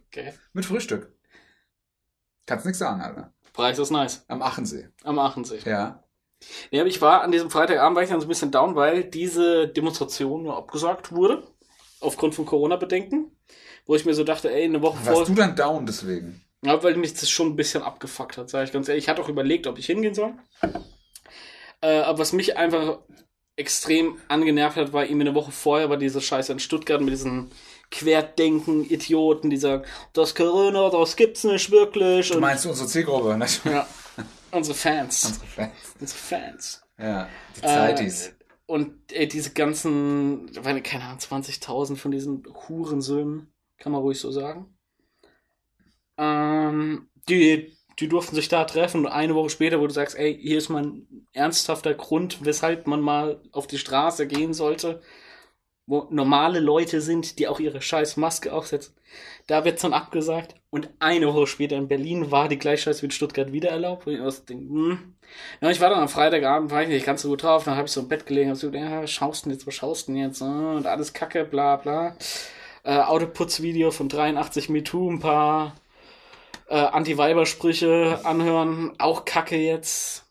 Okay. 0.08 0.34
Mit 0.52 0.66
Frühstück. 0.66 1.16
Kannst 2.44 2.66
nix 2.66 2.78
sagen, 2.78 3.00
Alter. 3.00 3.32
Preis 3.54 3.78
ist 3.78 3.90
nice. 3.90 4.24
Am 4.28 4.42
Achensee. 4.42 4.88
Am 5.04 5.18
Achensee. 5.18 5.60
Ja. 5.64 6.04
Ja, 6.70 6.80
aber 6.82 6.90
ich 6.90 7.00
war 7.00 7.22
an 7.22 7.32
diesem 7.32 7.48
Freitagabend 7.48 7.96
war 7.96 8.02
ich 8.02 8.10
dann 8.10 8.20
so 8.20 8.26
ein 8.26 8.28
bisschen 8.28 8.50
down, 8.50 8.74
weil 8.74 9.04
diese 9.04 9.68
Demonstration 9.68 10.42
nur 10.42 10.58
abgesagt 10.58 11.12
wurde. 11.12 11.46
Aufgrund 12.00 12.34
von 12.34 12.44
Corona-Bedenken. 12.44 13.30
Wo 13.86 13.94
ich 13.94 14.04
mir 14.04 14.12
so 14.12 14.24
dachte, 14.24 14.52
ey, 14.52 14.64
eine 14.64 14.82
Woche 14.82 14.98
vor. 14.98 15.16
Warst 15.16 15.30
du 15.30 15.34
dann 15.34 15.56
down 15.56 15.86
deswegen? 15.86 16.44
Ja, 16.62 16.82
weil 16.82 16.96
mich 16.96 17.14
das 17.14 17.30
schon 17.30 17.46
ein 17.50 17.56
bisschen 17.56 17.82
abgefuckt 17.84 18.36
hat, 18.36 18.50
sage 18.50 18.64
ich 18.64 18.72
ganz 18.72 18.88
ehrlich. 18.88 19.04
Ich 19.04 19.08
hatte 19.08 19.22
auch 19.22 19.28
überlegt, 19.30 19.66
ob 19.68 19.78
ich 19.78 19.86
hingehen 19.86 20.14
soll. 20.14 20.34
Äh, 21.82 21.98
aber 22.00 22.20
was 22.20 22.32
mich 22.32 22.56
einfach 22.56 23.00
extrem 23.56 24.18
angenervt 24.28 24.76
hat, 24.76 24.92
war 24.92 25.04
eben 25.06 25.20
eine 25.20 25.34
Woche 25.34 25.52
vorher 25.52 25.90
war 25.90 25.98
diese 25.98 26.20
Scheiße 26.20 26.52
in 26.52 26.58
Stuttgart 26.58 27.00
mit 27.00 27.12
diesen 27.12 27.50
Querdenken-Idioten, 27.90 29.50
die 29.50 29.58
sagen, 29.58 29.84
das 30.14 30.34
Corona, 30.34 30.88
das 30.88 31.16
gibt's 31.16 31.44
nicht 31.44 31.70
wirklich. 31.70 32.30
Du 32.30 32.40
meinst 32.40 32.64
unsere 32.64 32.88
Zielgruppe, 32.88 33.36
ne? 33.36 33.46
ja, 33.64 33.86
unsere 34.50 34.76
Fans. 34.76 35.24
Unsere 35.26 35.46
Fans. 35.46 35.72
Unsere 36.00 36.18
Fans. 36.18 36.82
Ja, 36.98 37.28
die 37.56 37.60
Zeitis. 37.60 38.28
Äh, 38.28 38.32
und 38.66 39.12
ey, 39.12 39.28
diese 39.28 39.52
ganzen, 39.52 40.50
keine 40.82 41.04
Ahnung, 41.04 41.18
20.000 41.18 41.96
von 41.96 42.10
diesen 42.10 42.44
Hurensöhnen, 42.68 43.52
kann 43.76 43.92
man 43.92 44.00
ruhig 44.00 44.18
so 44.18 44.30
sagen. 44.30 44.78
Ähm, 46.16 47.10
die, 47.28 47.76
die 48.00 48.08
durften 48.08 48.34
sich 48.34 48.48
da 48.48 48.64
treffen 48.64 49.04
und 49.06 49.12
eine 49.12 49.34
Woche 49.34 49.50
später, 49.50 49.80
wo 49.80 49.86
du 49.86 49.92
sagst, 49.92 50.16
ey, 50.18 50.38
hier 50.40 50.58
ist 50.58 50.68
mal 50.68 50.82
ein 50.84 51.26
ernsthafter 51.32 51.94
Grund, 51.94 52.44
weshalb 52.44 52.86
man 52.86 53.00
mal 53.00 53.40
auf 53.52 53.66
die 53.66 53.78
Straße 53.78 54.26
gehen 54.26 54.54
sollte, 54.54 55.00
wo 55.86 56.06
normale 56.10 56.60
Leute 56.60 57.00
sind, 57.00 57.38
die 57.38 57.48
auch 57.48 57.60
ihre 57.60 57.82
scheiß 57.82 58.16
Maske 58.16 58.52
aufsetzen. 58.52 58.94
Da 59.46 59.64
wird 59.64 59.82
dann 59.82 59.92
abgesagt 59.92 60.54
und 60.70 60.88
eine 61.00 61.26
Woche 61.26 61.46
später 61.46 61.76
in 61.76 61.88
Berlin 61.88 62.30
war 62.30 62.48
die 62.48 62.58
Gleichscheiß 62.58 63.02
wie 63.02 63.06
in 63.06 63.10
Stuttgart 63.12 63.52
wieder 63.52 63.70
erlaubt. 63.70 64.06
Wo 64.06 64.10
ich 64.10 64.20
aus 64.20 64.44
denke, 64.44 64.64
hm. 64.72 65.14
Ja, 65.60 65.70
ich 65.70 65.80
war 65.80 65.90
dann 65.90 66.00
am 66.00 66.08
Freitagabend, 66.08 66.70
war 66.70 66.82
ich 66.82 66.88
nicht 66.88 67.06
ganz 67.06 67.22
so 67.22 67.28
gut 67.30 67.42
drauf, 67.42 67.64
dann 67.64 67.76
habe 67.76 67.86
ich 67.86 67.92
so 67.92 68.00
im 68.00 68.08
Bett 68.08 68.26
gelegen 68.26 68.50
und 68.50 68.56
so, 68.56 68.70
ja, 68.70 69.02
was 69.02 69.10
schaust 69.10 69.44
denn 69.44 69.52
jetzt, 69.52 69.66
was 69.66 69.74
schaust 69.74 70.08
denn 70.08 70.16
jetzt? 70.16 70.40
äh, 70.40 70.44
Und 70.44 70.86
alles 70.86 71.12
Kacke, 71.12 71.44
bla 71.44 71.76
bla. 71.76 72.16
Äh, 72.84 72.98
Autoputzvideo 72.98 73.90
von 73.90 74.08
83 74.08 74.68
MeToo, 74.68 75.10
ein 75.10 75.20
paar 75.20 75.74
äh, 76.72 76.76
Anti-Weiber-Sprüche 76.76 78.20
anhören, 78.24 78.94
auch 78.98 79.26
Kacke 79.26 79.56
jetzt. 79.56 80.24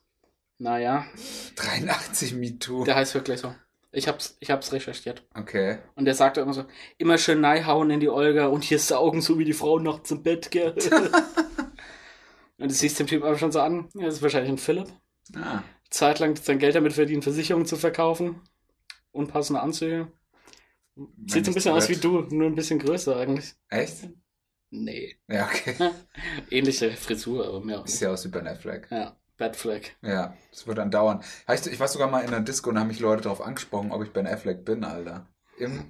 Naja, 0.58 1.06
83 1.54 2.34
MeToo. 2.34 2.84
der 2.84 2.96
heißt 2.96 3.14
wirklich 3.14 3.40
so. 3.40 3.54
Ich 3.92 4.08
hab's, 4.08 4.36
ich 4.40 4.50
hab's 4.50 4.72
recherchiert. 4.72 5.24
Okay. 5.34 5.78
Und 5.94 6.04
der 6.06 6.14
sagte 6.14 6.40
immer 6.40 6.52
so, 6.52 6.64
immer 6.98 7.18
schön 7.18 7.40
neihauen 7.40 7.90
in 7.90 8.00
die 8.00 8.08
Olga 8.08 8.46
und 8.46 8.64
hier 8.64 8.78
saugen, 8.80 9.20
so 9.20 9.38
wie 9.38 9.44
die 9.44 9.52
Frau 9.52 9.78
nachts 9.78 10.10
im 10.10 10.22
Bett, 10.22 10.50
gell? 10.50 10.72
und 12.58 12.70
das 12.70 12.80
siehst 12.80 12.98
dem 12.98 13.06
Typ 13.06 13.22
aber 13.22 13.38
schon 13.38 13.52
so 13.52 13.60
an, 13.60 13.88
ja, 13.94 14.06
das 14.06 14.14
ist 14.14 14.22
wahrscheinlich 14.22 14.50
ein 14.50 14.58
Philipp. 14.58 14.88
Ah. 15.36 15.62
Zeitlang 15.90 16.34
sein 16.36 16.58
Geld 16.58 16.74
damit 16.74 16.94
verdient, 16.94 17.22
Versicherungen 17.22 17.66
zu 17.66 17.76
verkaufen. 17.76 18.40
Unpassende 19.12 19.60
Anzüge. 19.60 20.10
Sieht 21.26 21.44
so 21.44 21.52
ein 21.52 21.54
bisschen 21.54 21.74
aus 21.74 21.88
wie 21.88 21.96
du, 21.96 22.22
nur 22.30 22.48
ein 22.48 22.54
bisschen 22.54 22.78
größer 22.78 23.16
eigentlich. 23.16 23.54
Echt? 23.68 24.08
Nee. 24.74 25.16
Ja, 25.28 25.44
okay. 25.46 25.74
Ähnliche 26.50 26.90
Frisur, 26.92 27.46
aber 27.46 27.60
mehr 27.60 27.80
auch 27.80 27.86
Sieht 27.86 28.00
ja 28.00 28.10
aus 28.10 28.24
wie 28.24 28.28
Ben 28.28 28.46
Affleck. 28.48 28.88
Ja, 28.90 29.14
Bad 29.36 29.54
Flag. 29.54 29.82
Ja, 30.00 30.34
das 30.50 30.66
wird 30.66 30.78
dann 30.78 30.90
dauern. 30.90 31.22
Heißt, 31.46 31.66
ich 31.66 31.78
war 31.78 31.88
sogar 31.88 32.08
mal 32.08 32.20
in 32.20 32.28
einer 32.28 32.40
Disco 32.40 32.70
und 32.70 32.78
haben 32.78 32.88
mich 32.88 32.98
Leute 32.98 33.22
darauf 33.22 33.42
angesprochen, 33.42 33.92
ob 33.92 34.02
ich 34.02 34.12
Ben 34.12 34.26
Affleck 34.26 34.64
bin, 34.64 34.82
Alter. 34.84 35.26
Im, 35.58 35.84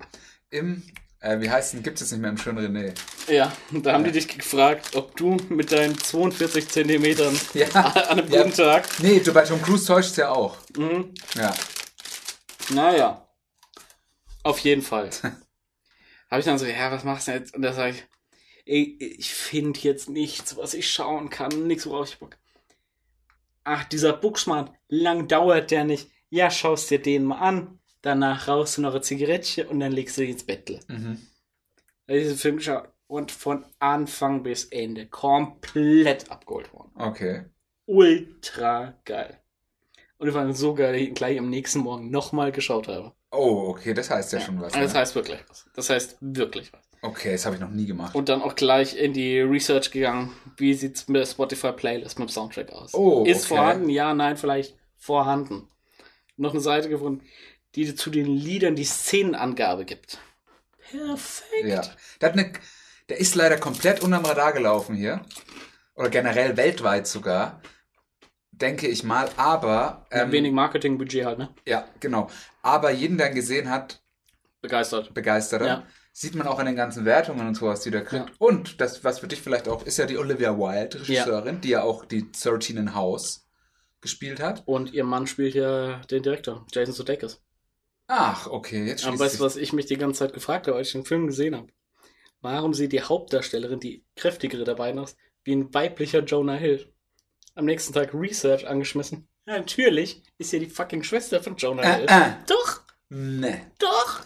im, 0.51 0.83
äh, 1.21 1.39
wie 1.41 1.49
heißt 1.49 1.75
denn, 1.75 1.85
gibt 1.85 1.95
es 1.99 2.01
jetzt 2.01 2.11
nicht 2.11 2.21
mehr 2.23 2.31
im 2.31 2.39
schönen 2.39 2.59
René. 2.77 2.93
Ja, 3.31 3.53
und 3.71 3.87
da 3.87 3.93
haben 3.93 4.03
die 4.03 4.11
dich 4.11 4.27
gefragt, 4.27 4.97
ob 4.97 5.17
du 5.17 5.37
mit 5.49 5.71
deinen 5.71 5.97
42 5.97 6.69
Zentimetern 6.69 7.39
Ja. 7.55 7.69
an 7.69 8.19
einem 8.19 8.29
Ja. 8.33 8.43
guten 8.43 8.57
Tag. 8.57 8.89
Nee, 8.99 9.21
du 9.21 9.33
bei 9.33 9.45
Tom 9.45 9.63
Cruise 9.63 9.87
täuscht 9.87 10.17
ja 10.17 10.31
auch. 10.31 10.57
Mhm. 10.77 11.15
Ja. 11.37 11.55
Naja. 12.71 13.29
Auf 14.43 14.59
jeden 14.59 14.83
Fall. 14.83 15.11
Habe 16.31 16.41
ich 16.41 16.45
dann 16.47 16.59
so, 16.59 16.67
ja, 16.67 16.91
was 16.91 17.05
machst 17.05 17.29
du 17.29 17.33
jetzt? 17.33 17.55
Und 17.55 17.63
da 17.63 17.73
sage 17.73 17.91
ich, 17.93 18.05
ey, 18.65 18.97
ich 19.19 19.33
finde 19.35 19.81
jetzt 19.81 20.09
nichts, 20.09 20.57
was 20.57 20.75
ich 20.75 20.91
schauen 20.91 21.31
kann, 21.31 21.67
nichts, 21.67 21.87
worauf 21.87 22.09
ich 22.09 22.19
Bock. 22.19 22.37
Ach, 23.65 23.85
dieser 23.85 24.13
Booksmart, 24.13 24.73
lang 24.89 25.29
dauert 25.29 25.71
der 25.71 25.85
nicht. 25.85 26.11
Ja, 26.31 26.51
schaust 26.51 26.91
dir 26.91 27.01
den 27.01 27.25
mal 27.25 27.39
an. 27.39 27.79
Danach 28.01 28.49
rauchst 28.49 28.77
du 28.79 28.83
noch 28.83 28.95
ein 28.95 29.03
Zigarettchen 29.03 29.69
und 29.69 29.79
dann 29.79 29.93
legst 29.93 30.17
du 30.17 30.23
dich 30.23 30.31
ins 30.31 30.45
Bettle. 30.45 30.81
Mhm. 30.89 31.21
Ich 32.09 32.23
diesen 32.25 32.37
Film 32.37 32.57
geschaut 32.57 32.89
und 33.07 33.31
von 33.31 33.65
Anfang 33.79 34.43
bis 34.43 34.65
Ende 34.65 35.07
komplett 35.07 36.31
abgeholt 36.31 36.73
worden. 36.73 36.91
Okay. 36.97 37.45
Ultra 37.87 38.95
geil. 39.05 39.39
Und 40.19 40.29
ich 40.29 40.35
fand 40.35 40.57
so 40.57 40.75
geil, 40.75 40.93
dass 40.93 41.01
ich 41.03 41.09
ihn 41.09 41.15
gleich 41.15 41.39
am 41.39 41.51
nächsten 41.51 41.81
Morgen 41.81 42.11
nochmal 42.11 42.51
geschaut 42.53 42.89
habe. 42.89 43.13
Oh, 43.31 43.69
okay, 43.69 43.95
das 43.95 44.11
heißt 44.11 44.33
ja, 44.33 44.41
schon 44.41 44.61
was. 44.61 44.73
Das 44.73 44.93
Ne? 44.93 44.99
heißt 45.01 45.15
wirklich 45.15 45.39
was. 45.49 45.67
Das 45.75 45.91
heißt 45.91 46.17
wirklich 46.21 46.73
was. 46.73 46.82
Okay, 47.05 47.33
das 47.33 47.45
habe 47.45 47.57
ich 47.57 47.61
noch 47.61 47.71
nie 47.71 47.87
gemacht. 47.87 48.15
Und 48.15 48.29
dann 48.29 48.43
auch 48.43 48.55
gleich 48.55 48.97
in 48.97 49.13
die 49.13 49.41
Research 49.41 49.91
gegangen. 49.91 50.33
Wie 50.57 50.73
sieht's 50.73 51.09
mit 51.09 51.21
der 51.21 51.27
Spotify 51.27 51.73
Playlist 51.73 52.19
mit 52.21 52.29
dem 52.29 52.33
Soundtrack 52.33 52.71
aus? 52.71 52.95
Oh, 52.95 53.25
Ist 53.27 53.47
okay. 53.47 53.57
vorhanden? 53.57 53.89
Ja, 53.89 54.15
nein, 54.15 54.37
vielleicht 54.37 54.77
vorhanden. 54.97 55.69
Noch 56.37 56.53
eine 56.53 56.61
Seite 56.61 56.89
gefunden, 56.89 57.27
die 57.75 57.93
zu 57.95 58.09
den 58.11 58.27
Liedern 58.27 58.77
die 58.77 58.85
Szenenangabe 58.85 59.85
gibt. 59.85 60.19
Perfekt. 60.91 61.65
Ja. 61.65 61.83
Der, 62.21 62.29
hat 62.29 62.39
eine, 62.39 62.53
der 63.09 63.19
ist 63.19 63.35
leider 63.35 63.57
komplett 63.59 64.01
unterm 64.01 64.25
Radar 64.25 64.53
gelaufen 64.53 64.95
hier. 64.95 65.25
Oder 65.97 66.09
generell 66.09 66.57
weltweit 66.57 67.09
sogar. 67.09 67.61
Denke 68.53 68.87
ich 68.87 69.03
mal. 69.03 69.29
Aber. 69.37 70.07
Ähm, 70.13 70.31
wenig 70.31 70.53
Marketingbudget 70.53 71.25
halt, 71.25 71.39
ne? 71.39 71.53
Ja, 71.67 71.89
genau. 71.99 72.31
Aber 72.63 72.93
jeden, 72.93 73.19
der 73.19 73.31
ihn 73.31 73.35
gesehen 73.35 73.71
hat, 73.71 74.03
Begeistert. 74.61 75.13
begeistert 75.13 75.63
er. 75.63 75.67
Ja. 75.67 75.87
Sieht 76.15 76.35
man 76.35 76.47
auch 76.47 76.59
in 76.59 76.67
den 76.67 76.77
ganzen 76.77 77.05
Wertungen 77.07 77.47
und 77.47 77.55
sowas, 77.55 77.81
die 77.81 77.91
der 77.91 78.05
kriegt. 78.05 78.29
Ja. 78.29 78.35
Und 78.39 78.81
das, 78.81 79.03
was 79.03 79.21
für 79.21 79.29
dich 79.29 79.41
vielleicht 79.41 79.67
auch, 79.67 79.87
ist 79.87 79.97
ja 79.97 80.05
die 80.05 80.19
Olivia 80.19 80.59
Wilde, 80.59 81.01
Regisseurin, 81.01 81.63
die 81.63 81.71
ja 81.71 81.83
auch 81.83 82.05
die 82.05 82.31
13 82.31 82.77
in 82.77 82.95
House 82.95 83.49
gespielt 84.03 84.41
hat. 84.41 84.63
Und 84.67 84.93
ihr 84.93 85.05
Mann 85.05 85.27
spielt 85.27 85.55
ja 85.55 86.01
den 86.11 86.23
Direktor, 86.23 86.67
Jason 86.71 86.95
Sudeikis. 86.95 87.41
Ach, 88.09 88.47
okay, 88.47 88.85
jetzt 88.85 89.07
Aber 89.07 89.19
weißt 89.19 89.41
du, 89.41 89.45
was 89.45 89.57
ich 89.57 89.73
mich 89.73 89.87
die 89.87 89.97
ganze 89.97 90.19
Zeit 90.19 90.35
gefragt 90.35 90.67
habe, 90.67 90.77
als 90.77 90.89
ich 90.89 90.93
den 90.93 91.07
Film 91.07 91.29
gesehen 91.29 91.57
habe? 91.57 91.69
Warum 92.43 92.75
sieht 92.75 92.93
die 92.93 93.01
Hauptdarstellerin, 93.03 93.81
die 93.81 94.05
kräftigere 94.17 94.65
der 94.65 94.75
beiden 94.75 95.01
aus, 95.01 95.17
wie 95.45 95.55
ein 95.55 95.73
weiblicher 95.73 96.23
Jonah 96.23 96.57
Hill? 96.57 96.93
Am 97.55 97.65
nächsten 97.65 97.95
Tag 97.95 98.13
Research 98.13 98.67
angeschmissen. 98.67 99.29
Ja, 99.47 99.57
natürlich 99.57 100.23
ist 100.37 100.53
ja 100.53 100.59
die 100.59 100.69
fucking 100.69 101.05
Schwester 101.05 101.43
von 101.43 101.57
Jonah 101.57 101.83
Hill. 101.85 102.07
Äh, 102.09 102.21
äh. 102.21 102.33
Doch, 102.47 102.83
Ne. 103.15 103.71
doch. 103.79 104.25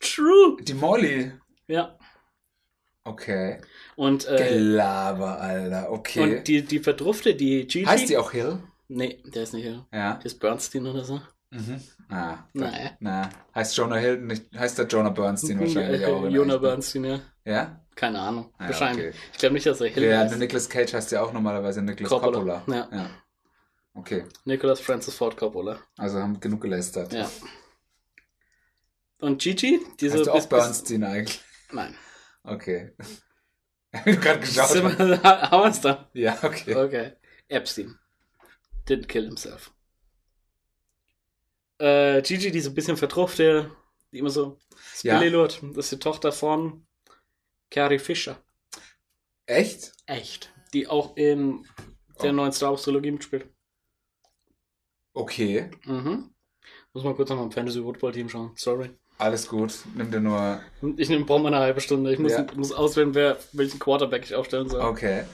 True. 0.00 0.56
Die 0.62 0.74
Molly. 0.74 1.32
Ja. 1.68 1.96
Okay. 3.04 3.60
Und, 3.94 4.26
äh, 4.26 4.48
Gelaber, 4.54 5.40
Alter. 5.40 5.90
Okay. 5.92 6.20
und 6.38 6.48
die, 6.48 6.62
die 6.64 6.80
Verdrufte, 6.80 7.34
die 7.34 7.66
Gigi. 7.66 7.84
heißt 7.84 8.08
die 8.08 8.16
auch 8.16 8.32
Hill? 8.32 8.58
Nee, 8.88 9.22
der 9.24 9.44
ist 9.44 9.54
nicht 9.54 9.64
Hill. 9.64 9.84
Ja. 9.92 10.14
Der 10.14 10.26
ist 10.26 10.38
Bernstein 10.40 10.86
oder 10.86 11.04
so. 11.04 11.20
Mhm. 11.50 11.80
Ah, 12.08 12.38
Nein. 12.52 12.90
Na, 13.00 13.30
heißt 13.54 13.76
Jonah 13.76 13.96
Hill 13.96 14.18
nicht, 14.20 14.46
heißt 14.56 14.78
der 14.78 14.86
Jonah 14.86 15.10
Bernstein 15.10 15.58
wahrscheinlich 15.60 16.04
auch. 16.04 16.28
Jonah? 16.28 16.58
Bernstein, 16.58 17.04
ja. 17.04 17.20
Ja? 17.44 17.80
Keine 17.94 18.20
Ahnung. 18.20 18.52
Ja, 18.60 18.66
Wahrscheinlich. 18.66 19.08
okay. 19.08 19.16
Ich 19.32 19.38
glaube 19.38 19.54
nicht, 19.54 19.66
dass 19.66 19.80
er 19.80 19.88
Hill 19.88 20.02
Ja, 20.02 20.24
der 20.24 20.36
Nicolas 20.38 20.68
Cage 20.68 20.92
heißt 20.94 21.12
ja 21.12 21.22
auch 21.22 21.32
normalerweise 21.32 21.80
Nicolas 21.82 22.10
Coppola. 22.10 22.58
Coppola. 22.58 22.62
Ja. 22.66 22.88
ja. 22.96 23.10
Okay, 23.94 24.24
Nicholas 24.44 24.80
Francis 24.80 25.14
Ford 25.14 25.36
Coppola. 25.36 25.78
also 25.96 26.18
haben 26.18 26.38
genug 26.40 26.60
gelästert. 26.60 27.12
Ja. 27.14 27.30
Und 29.18 29.40
Gigi? 29.42 29.80
Diese 30.00 30.18
Heißt 30.18 30.26
du 30.26 30.32
auch 30.32 30.46
Bernstein 30.46 31.04
eigentlich? 31.04 31.40
Nein. 31.72 31.96
Okay. 32.42 32.92
Wie 34.04 34.12
du 34.12 34.20
gerade 34.20 34.40
geschaut 34.40 34.64
hast. 34.70 34.74
wir- 34.98 35.22
Haben 35.22 35.74
wir 35.74 35.80
da? 35.82 36.10
Ja, 36.12 36.38
okay. 36.42 36.74
Okay. 36.74 37.12
Epstein. 37.48 37.98
Didn't 38.86 39.06
kill 39.06 39.24
himself. 39.26 39.72
Äh, 41.78 42.22
Gigi, 42.22 42.50
diese 42.50 42.70
bisschen 42.70 42.96
verdruffte, 42.96 43.70
die 44.12 44.18
immer 44.18 44.30
so 44.30 44.58
Ja. 45.02 45.16
Spillilurt. 45.16 45.60
Das 45.74 45.86
ist 45.86 45.92
die 45.92 45.98
Tochter 45.98 46.32
von 46.32 46.86
Carrie 47.70 47.98
Fisher. 47.98 48.42
Echt? 49.46 49.92
Echt. 50.06 50.52
Die 50.72 50.88
auch 50.88 51.16
in 51.16 51.66
der 52.22 52.30
Oh. 52.30 52.34
neuen 52.34 52.52
Star 52.52 52.70
Wars 52.70 52.82
Trilogie 52.82 53.10
mitspielt. 53.12 53.48
Okay. 55.14 55.70
Mhm. 55.84 56.34
Muss 56.92 57.04
mal 57.04 57.14
kurz 57.14 57.28
noch 57.30 57.36
mal 57.36 57.44
im 57.44 57.52
Fantasy 57.52 57.80
Football 57.80 58.12
Team 58.12 58.28
schauen. 58.28 58.52
Sorry. 58.56 58.90
Alles 59.18 59.48
gut. 59.48 59.72
Nimm 59.94 60.10
dir 60.10 60.20
nur. 60.20 60.60
Ich 60.96 61.08
nehme 61.08 61.24
brauche 61.24 61.40
mal 61.42 61.48
eine 61.54 61.62
halbe 61.64 61.80
Stunde. 61.80 62.12
Ich 62.12 62.18
muss, 62.18 62.32
Ja. 62.32 62.46
muss 62.54 62.72
auswählen, 62.72 63.14
wer, 63.14 63.38
welchen 63.52 63.78
Quarterback 63.78 64.24
ich 64.24 64.34
aufstellen 64.34 64.68
soll. 64.68 64.82
Okay. 64.82 65.24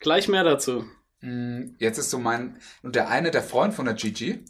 Gleich 0.00 0.28
mehr 0.28 0.44
dazu. 0.44 0.84
Mm, 1.20 1.74
Jetzt 1.78 1.98
ist 1.98 2.10
so 2.10 2.18
mein. 2.18 2.60
Und 2.82 2.94
der 2.94 3.08
eine, 3.08 3.30
der 3.30 3.42
Freund 3.42 3.72
von 3.74 3.86
der 3.86 3.94
Gigi, 3.94 4.44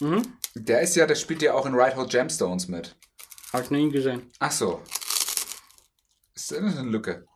Mhm. 0.00 0.22
der 0.54 0.80
ist 0.80 0.96
ja, 0.96 1.06
der 1.06 1.14
spielt 1.14 1.42
ja 1.42 1.54
auch 1.54 1.66
in 1.66 1.74
Right 1.74 1.94
Hot 1.96 2.10
Gemstones 2.10 2.66
mit. 2.68 2.96
Hab 3.52 3.62
ich 3.62 3.70
noch 3.70 3.78
nie 3.78 3.90
gesehen. 3.90 4.22
Ach 4.40 4.50
so. 4.50 4.80
Ist 6.34 6.52
eine 6.52 6.82
Lücke. 6.82 7.26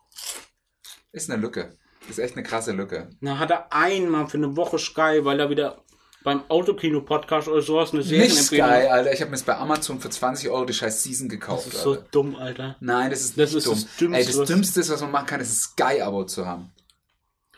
Ist 1.13 1.31
eine 1.31 1.41
Lücke. 1.41 1.77
Ist 2.09 2.19
echt 2.19 2.35
eine 2.35 2.43
krasse 2.43 2.73
Lücke. 2.73 3.11
Na, 3.21 3.39
hat 3.39 3.51
er 3.51 3.73
einmal 3.73 4.27
für 4.27 4.39
eine 4.39 4.57
Woche 4.57 4.79
Sky, 4.79 5.21
weil 5.23 5.39
er 5.39 5.51
wieder 5.51 5.85
beim 6.29 6.43
Autokino-Podcast 6.51 7.49
oder 7.49 7.63
sowas 7.63 7.95
eine 7.95 8.03
Serie 8.03 8.25
Nicht 8.25 8.37
Sky, 8.37 8.61
Alter. 8.61 9.13
Ich 9.15 9.21
habe 9.23 9.31
mir 9.31 9.37
jetzt 9.39 9.47
bei 9.47 9.57
Amazon 9.57 9.99
für 9.99 10.11
20 10.11 10.51
Euro 10.51 10.67
die 10.67 10.75
scheiß 10.75 11.03
Season 11.03 11.29
Das 11.29 11.39
gekauft, 11.41 11.67
ist 11.69 11.81
so 11.83 11.93
Alter. 11.93 12.07
dumm, 12.11 12.37
Alter. 12.37 12.77
Nein, 12.81 13.09
das 13.11 13.21
ist 13.21 13.39
Das 13.39 13.51
nicht 13.55 13.59
ist 13.59 13.67
dumm. 13.67 13.75
das 13.75 13.97
Dümmste, 13.97 14.19
Ey, 14.21 14.27
das 14.27 14.39
was- 14.39 14.49
Dümmste, 14.49 14.81
ist, 14.81 14.91
was 14.91 15.01
man 15.01 15.11
machen 15.11 15.27
kann, 15.27 15.41
ist 15.41 15.51
ein 15.51 15.55
Sky-Abo 15.73 16.25
zu 16.25 16.45
haben. 16.47 16.71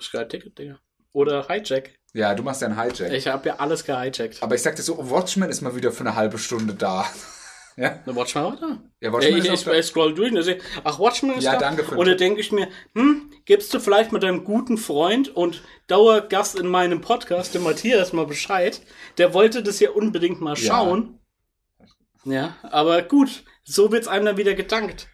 Sky-Ticket, 0.00 0.56
Digga. 0.58 0.78
Oder 1.12 1.46
Hijack. 1.48 1.90
Ja, 2.12 2.34
du 2.34 2.42
machst 2.44 2.62
ja 2.62 2.68
einen 2.68 2.80
Hijack. 2.80 3.12
Ich 3.12 3.26
habe 3.26 3.48
ja 3.48 3.56
alles 3.56 3.84
gehijackt. 3.84 4.40
Aber 4.42 4.54
ich 4.54 4.62
sag 4.62 4.76
dir 4.76 4.82
so, 4.82 5.10
Watchmen 5.10 5.50
ist 5.50 5.60
mal 5.62 5.74
wieder 5.74 5.90
für 5.90 6.00
eine 6.00 6.14
halbe 6.14 6.38
Stunde 6.38 6.74
da. 6.74 7.06
Ja? 7.80 8.00
Na, 8.06 8.14
Watchmen 8.14 8.44
auch 8.44 8.60
da. 8.60 8.82
Ja, 9.00 9.12
Watchmen 9.12 9.38
ich, 9.38 9.46
ist 9.46 9.66
ich, 9.66 9.72
ich 9.72 9.86
scroll 9.86 10.14
durch 10.14 10.30
und 10.30 10.36
da 10.36 10.42
sehe 10.42 10.56
ich, 10.56 10.62
ach, 10.84 10.98
Watchmen 10.98 11.36
ist 11.36 11.44
Ja, 11.44 11.52
da. 11.52 11.58
danke 11.58 11.84
für 11.84 11.96
Und 11.96 12.06
da 12.06 12.14
denke 12.14 12.40
ich 12.40 12.52
mir, 12.52 12.68
hm, 12.94 13.30
gibst 13.46 13.72
du 13.74 13.80
vielleicht 13.80 14.12
mit 14.12 14.22
deinem 14.22 14.44
guten 14.44 14.76
Freund 14.78 15.28
und 15.34 15.62
Dauergast 15.86 16.58
in 16.58 16.66
meinem 16.68 17.00
Podcast, 17.00 17.54
dem 17.54 17.62
Matthias, 17.64 18.12
mal 18.12 18.26
Bescheid. 18.26 18.80
Der 19.18 19.34
wollte 19.34 19.62
das 19.62 19.80
ja 19.80 19.90
unbedingt 19.90 20.40
mal 20.40 20.56
Ja. 20.56 20.66
schauen. 20.66 21.18
Ja, 22.24 22.56
aber 22.62 23.02
gut, 23.02 23.44
so 23.64 23.90
wird's 23.92 24.06
einem 24.08 24.26
dann 24.26 24.36
wieder 24.36 24.54
gedankt. 24.54 25.08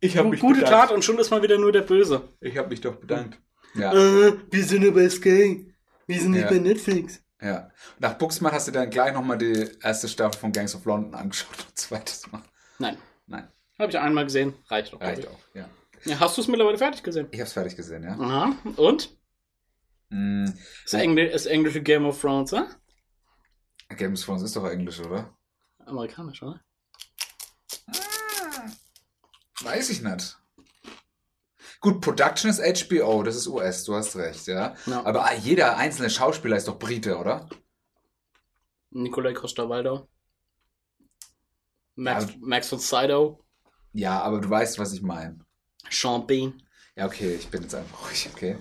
Ich 0.00 0.16
hab 0.16 0.24
Gu- 0.24 0.30
mich 0.30 0.40
Gute 0.40 0.60
bedankt. 0.60 0.88
Tat 0.88 0.92
und 0.92 1.04
schon 1.04 1.18
ist 1.18 1.30
mal 1.30 1.42
wieder 1.42 1.58
nur 1.58 1.72
der 1.72 1.82
Böse. 1.82 2.28
Ich 2.40 2.56
habe 2.56 2.68
mich 2.68 2.80
doch 2.80 2.96
bedankt. 2.96 3.38
Ja, 3.74 3.92
Äh, 3.92 4.34
wir 4.50 4.64
sind 4.64 4.84
ja 4.84 4.90
bei 4.92 5.08
Sky. 5.08 5.72
Wir 6.06 6.20
sind 6.20 6.32
nicht 6.32 6.42
Ja. 6.42 6.48
bei 6.50 6.58
Netflix. 6.58 7.22
Ja. 7.42 7.70
Nach 7.98 8.14
Buxmann 8.14 8.52
hast 8.52 8.68
du 8.68 8.72
dann 8.72 8.88
gleich 8.90 9.12
nochmal 9.12 9.38
die 9.38 9.70
erste 9.82 10.08
Staffel 10.08 10.38
von 10.38 10.52
Gangs 10.52 10.74
of 10.74 10.84
London 10.84 11.14
angeschaut. 11.14 11.66
Und 11.68 11.78
zweites 11.78 12.30
Mal. 12.32 12.42
Nein. 12.78 12.96
Nein, 13.26 13.48
Habe 13.78 13.90
ich 13.90 13.98
einmal 13.98 14.24
gesehen. 14.24 14.54
Reicht 14.68 14.92
doch. 14.92 14.98
glaub 14.98 15.10
reicht 15.10 15.22
ich. 15.22 15.28
auch. 15.28 15.38
Ja. 15.54 15.68
Ja, 16.04 16.18
hast 16.20 16.36
du 16.36 16.40
es 16.42 16.48
mittlerweile 16.48 16.78
fertig 16.78 17.02
gesehen? 17.02 17.28
Ich 17.30 17.40
hab's 17.40 17.52
fertig 17.52 17.76
gesehen, 17.76 18.02
ja. 18.02 18.18
Aha. 18.18 18.56
Und? 18.76 19.16
Mm, 20.08 20.46
Das, 20.84 20.94
Engl 20.94 21.30
das 21.30 21.46
englische 21.46 21.80
Game 21.80 22.04
of 22.06 22.20
Thrones, 22.20 22.50
ne? 22.52 22.68
Game 23.96 24.14
of 24.14 24.20
Thrones 24.24 24.42
ist 24.42 24.56
doch 24.56 24.66
Englisch, 24.68 24.98
oder? 25.00 25.36
Amerikanisch, 25.86 26.42
oder? 26.42 26.60
Weiß 29.62 29.90
ich 29.90 30.02
nicht. 30.02 30.36
Gut, 31.82 32.00
Production 32.00 32.48
ist 32.48 32.60
HBO, 32.60 33.24
das 33.24 33.34
ist 33.34 33.48
US, 33.48 33.82
du 33.82 33.96
hast 33.96 34.14
recht, 34.14 34.46
ja. 34.46 34.76
Ja. 34.86 35.04
Aber 35.04 35.34
jeder 35.34 35.76
einzelne 35.76 36.10
Schauspieler 36.10 36.56
ist 36.56 36.68
doch 36.68 36.78
Brite, 36.78 37.18
oder? 37.18 37.48
Nikolai 38.90 39.32
Costa-Waldau. 39.34 40.08
Max, 41.96 42.26
Ja. 42.26 42.30
Max 42.40 42.68
von 42.68 42.78
Sydow. 42.78 43.44
Ja, 43.92 44.22
aber 44.22 44.40
du 44.40 44.48
weißt, 44.48 44.78
was 44.78 44.92
ich 44.92 45.02
meine. 45.02 45.40
Sean 45.90 46.24
Bean. 46.24 46.62
Ja, 46.94 47.06
okay, 47.06 47.34
ich 47.34 47.48
bin 47.48 47.62
jetzt 47.62 47.74
einfach 47.74 48.08
ruhig, 48.08 48.30
okay. 48.32 48.56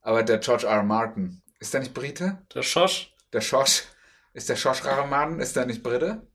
Aber 0.00 0.22
der 0.22 0.38
George 0.38 0.66
R. 0.66 0.76
R. 0.76 0.82
Martin, 0.82 1.42
ist 1.60 1.74
der 1.74 1.80
nicht 1.80 1.92
Brite? 1.92 2.38
Der 2.54 2.62
Schosch. 2.62 3.14
Der 3.34 3.42
Josh, 3.42 3.84
ist 4.32 4.48
der 4.48 4.56
Josh 4.56 4.82
R. 4.84 4.96
R. 4.98 5.06
Martin, 5.06 5.38
ist 5.38 5.54
der 5.54 5.66
nicht 5.66 5.82
Brite? 5.82 6.26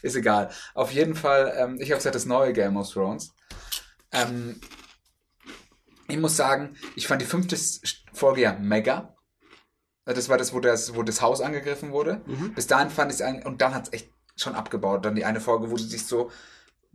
Ist 0.00 0.16
egal. 0.16 0.50
Auf 0.74 0.90
jeden 0.90 1.14
Fall, 1.14 1.52
ähm, 1.54 1.76
ich 1.80 1.90
habe 1.90 1.98
gesagt, 1.98 2.14
das 2.14 2.24
neue 2.24 2.54
Game 2.54 2.78
of 2.78 2.90
Thrones. 2.90 3.34
Ähm, 4.10 4.60
ich 6.08 6.18
muss 6.18 6.36
sagen, 6.36 6.76
ich 6.94 7.06
fand 7.06 7.22
die 7.22 7.26
fünfte 7.26 7.56
Folge 8.12 8.42
ja 8.42 8.52
mega. 8.58 9.14
Äh, 10.04 10.14
Das 10.14 10.28
war 10.28 10.38
das, 10.38 10.52
wo 10.52 10.60
das, 10.60 10.94
wo 10.94 11.02
das 11.02 11.20
Haus 11.20 11.40
angegriffen 11.40 11.92
wurde. 11.92 12.22
Mhm. 12.26 12.54
Bis 12.54 12.66
dahin 12.66 12.90
fand 12.90 13.12
ich 13.12 13.20
es 13.20 13.44
und 13.44 13.60
dann 13.60 13.74
hat 13.74 13.88
es 13.88 13.92
echt 13.92 14.10
schon 14.36 14.54
abgebaut. 14.54 15.04
Dann 15.04 15.14
die 15.14 15.24
eine 15.24 15.40
Folge, 15.40 15.70
wo 15.70 15.76
die 15.76 15.84
sich 15.84 16.06
so, 16.06 16.30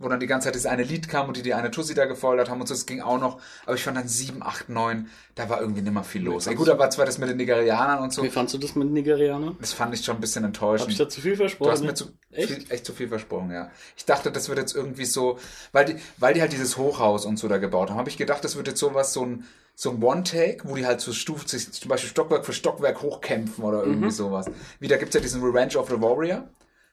wo 0.01 0.09
dann 0.09 0.19
die 0.19 0.27
ganze 0.27 0.45
Zeit 0.45 0.55
das 0.55 0.65
eine 0.65 0.83
Lied 0.83 1.07
kam 1.07 1.27
und 1.27 1.37
die 1.37 1.41
die 1.41 1.53
eine 1.53 1.71
Tussi 1.71 1.93
da 1.93 2.05
gefordert 2.05 2.49
haben 2.49 2.59
und 2.61 2.67
so, 2.67 2.73
das 2.73 2.85
ging 2.85 3.01
auch 3.01 3.19
noch. 3.19 3.39
Aber 3.65 3.75
ich 3.75 3.83
fand 3.83 3.97
dann 3.97 4.07
7, 4.07 4.41
8, 4.43 4.69
9, 4.69 5.07
da 5.35 5.49
war 5.49 5.61
irgendwie 5.61 5.81
nicht 5.81 5.93
mehr 5.93 6.03
viel 6.03 6.23
los. 6.23 6.47
Ey, 6.47 6.55
gut, 6.55 6.67
war 6.67 6.89
zwar 6.89 7.05
das 7.05 7.17
mit 7.17 7.29
den 7.29 7.37
Nigerianern 7.37 7.99
und 8.03 8.11
so, 8.13 8.23
Wie 8.23 8.29
fandst 8.29 8.53
du 8.53 8.57
das 8.57 8.75
mit 8.75 8.89
Nigerianern? 8.91 9.55
das 9.59 9.73
fand 9.73 9.93
ich 9.93 10.03
schon 10.03 10.15
ein 10.15 10.21
bisschen 10.21 10.43
Hab 10.43 10.49
ich 10.51 10.55
enttäuschend. 10.57 10.99
da 10.99 11.09
zu 11.09 11.21
viel 11.21 11.31
Du 11.31 11.37
versprochen? 11.37 11.71
hast 11.71 11.81
ne? 11.81 11.87
mir 11.87 11.93
zu 11.93 12.05
Echt? 12.31 12.49
Viel, 12.49 12.65
echt 12.71 12.85
zu 12.85 12.93
viel 12.93 13.07
versprochen, 13.09 13.51
ja. 13.51 13.69
Ich 13.97 14.05
dachte, 14.05 14.31
das 14.31 14.47
wird 14.49 14.57
jetzt 14.57 14.73
irgendwie 14.75 15.05
so, 15.05 15.37
weil 15.73 15.85
die, 15.85 15.95
weil 16.17 16.33
die 16.33 16.41
halt 16.41 16.53
dieses 16.53 16.77
Hochhaus 16.77 17.25
und 17.25 17.37
so 17.37 17.47
da 17.49 17.57
gebaut 17.57 17.89
haben, 17.89 17.97
habe 17.97 18.09
ich 18.09 18.17
gedacht, 18.17 18.43
das 18.43 18.55
wird 18.55 18.67
jetzt 18.67 18.79
sowas, 18.79 19.11
so 19.13 19.25
ein, 19.25 19.45
so 19.75 19.89
ein 19.91 20.01
One-Take, 20.01 20.67
wo 20.69 20.75
die 20.75 20.85
halt 20.85 21.01
so 21.01 21.11
stuft 21.13 21.49
sich 21.49 21.71
zum 21.71 21.89
Beispiel 21.89 22.09
Stockwerk 22.09 22.45
für 22.45 22.53
Stockwerk 22.53 23.01
hochkämpfen 23.01 23.63
oder 23.63 23.83
irgendwie 23.83 24.05
Mhm. 24.05 24.11
sowas. 24.11 24.45
Wie 24.79 24.87
da 24.87 24.97
gibt's 24.97 25.15
ja 25.15 25.21
diesen 25.21 25.41
Revenge 25.43 25.75
of 25.77 25.89
the 25.89 25.99
Warrior 26.01 26.47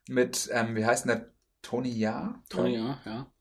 mit, 0.09 0.49
ähm, 0.53 0.75
wie 0.75 0.85
heißt 0.87 1.05
denn 1.05 1.17
der? 1.17 1.27
Tony 1.63 1.91
Ja? 1.91 2.43
Tony, 2.49 2.77
ja, 2.77 2.99
ja. 3.05 3.33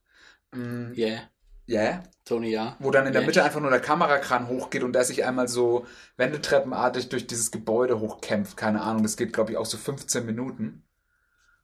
Mm, 0.52 0.92
Yeah. 0.96 1.20
Yeah. 1.68 2.02
Tony, 2.24 2.50
ja. 2.50 2.76
Wo 2.78 2.90
dann 2.90 3.06
in 3.06 3.12
der 3.12 3.20
Yeah. 3.22 3.26
Mitte 3.26 3.44
einfach 3.44 3.60
nur 3.60 3.70
der 3.70 3.80
Kamerakran 3.80 4.48
hochgeht 4.48 4.82
und 4.82 4.94
der 4.94 5.04
sich 5.04 5.24
einmal 5.24 5.48
so 5.48 5.86
wendetreppenartig 6.16 7.10
durch 7.10 7.26
dieses 7.26 7.50
Gebäude 7.50 8.00
hochkämpft. 8.00 8.56
Keine 8.56 8.80
Ahnung, 8.80 9.02
das 9.02 9.16
geht, 9.16 9.32
glaube 9.32 9.52
ich, 9.52 9.58
auch 9.58 9.66
so 9.66 9.76
15 9.76 10.24
Minuten. 10.24 10.84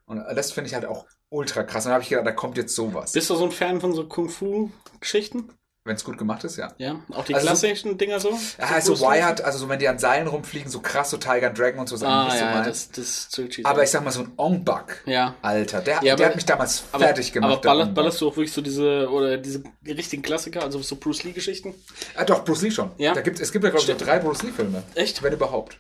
Und 0.05 0.19
das 0.35 0.53
finde 0.53 0.69
ich 0.69 0.75
halt 0.75 0.85
auch 0.85 1.07
ultra 1.31 1.62
krass. 1.62 1.87
Und 1.87 1.90
da 1.90 1.95
habe 1.95 2.03
ich 2.03 2.11
gedacht, 2.11 2.27
da 2.27 2.33
kommt 2.33 2.59
jetzt 2.59 2.77
sowas. 2.77 3.12
Bist 3.12 3.31
du 3.31 3.37
so 3.37 3.45
ein 3.45 3.51
Fan 3.51 3.81
von 3.81 3.95
so 3.95 4.07
Kung-Fu-Geschichten? 4.07 5.51
Wenn 5.87 5.97
es 5.97 6.05
gut 6.05 6.16
gemacht 6.16 6.42
ist, 6.44 6.57
ja. 6.57 6.73
Ja. 6.79 6.99
Auch 7.11 7.27
die 7.27 7.35
Also 7.35 7.47
so- 7.47 7.51
klassischen 7.51 7.99
Dinger 7.99 8.18
so? 8.18 8.31
Ja, 8.59 8.64
also 8.73 8.92
Bruce 8.92 9.03
Lee? 9.03 9.07
Wired, 9.07 9.42
also 9.42 9.59
so 9.59 9.68
wenn 9.68 9.79
die 9.79 9.87
an 9.87 9.99
Seilen 9.99 10.27
rumfliegen, 10.29 10.70
so 10.70 10.81
krass, 10.81 11.11
so 11.11 11.18
Tiger 11.18 11.49
and 11.49 11.59
Dragon 11.59 11.79
und 11.81 11.88
so, 11.90 11.97
eigentlich 11.97 12.07
Ah, 12.09 12.31
so 12.31 12.37
ja, 12.44 12.62
das, 12.64 12.90
das. 12.90 13.29
Aber 13.64 13.83
ich 13.83 13.90
sag 13.90 14.03
mal, 14.03 14.11
so 14.11 14.20
ein 14.23 14.33
Ong-Bak, 14.38 15.03
Ja. 15.05 15.35
Alter, 15.42 15.83
der, 15.83 15.97
Ja, 15.97 16.01
der 16.01 16.14
aber- 16.14 16.25
hat 16.25 16.37
mich 16.37 16.47
damals 16.47 16.85
Aber, 16.90 17.05
fertig 17.05 17.35
gemacht. 17.35 17.66
aber 17.66 17.85
der 17.85 17.92
ballerst, 17.92 18.18
du 18.23 18.29
auch 18.29 18.37
wirklich 18.37 18.53
so 18.53 18.62
diese, 18.62 19.11
oder 19.11 19.37
diese 19.37 19.62
richtigen 19.87 20.23
Klassiker, 20.23 20.62
also 20.62 20.81
so 20.81 20.97
Bruce 20.97 21.23
Lee-Geschichten? 21.25 21.75
Ah, 22.16 22.25
doch, 22.25 22.47
Bruce 22.47 22.62
Lee 22.62 22.70
schon. 22.70 22.90
Ja? 22.97 23.12
Da 23.12 23.20
gibt, 23.20 23.38
es 23.38 23.53
gibt 23.53 23.62
ja, 23.64 23.68
glaube 23.70 23.83
ich, 23.83 23.87
so 23.87 23.92
Stimmt. 23.94 24.09
drei 24.09 24.20
Bruce 24.20 24.42
Lee-Filme. 24.42 24.83
Echt? 24.94 25.23
Wenn 25.23 25.35
überhaupt. 25.35 25.77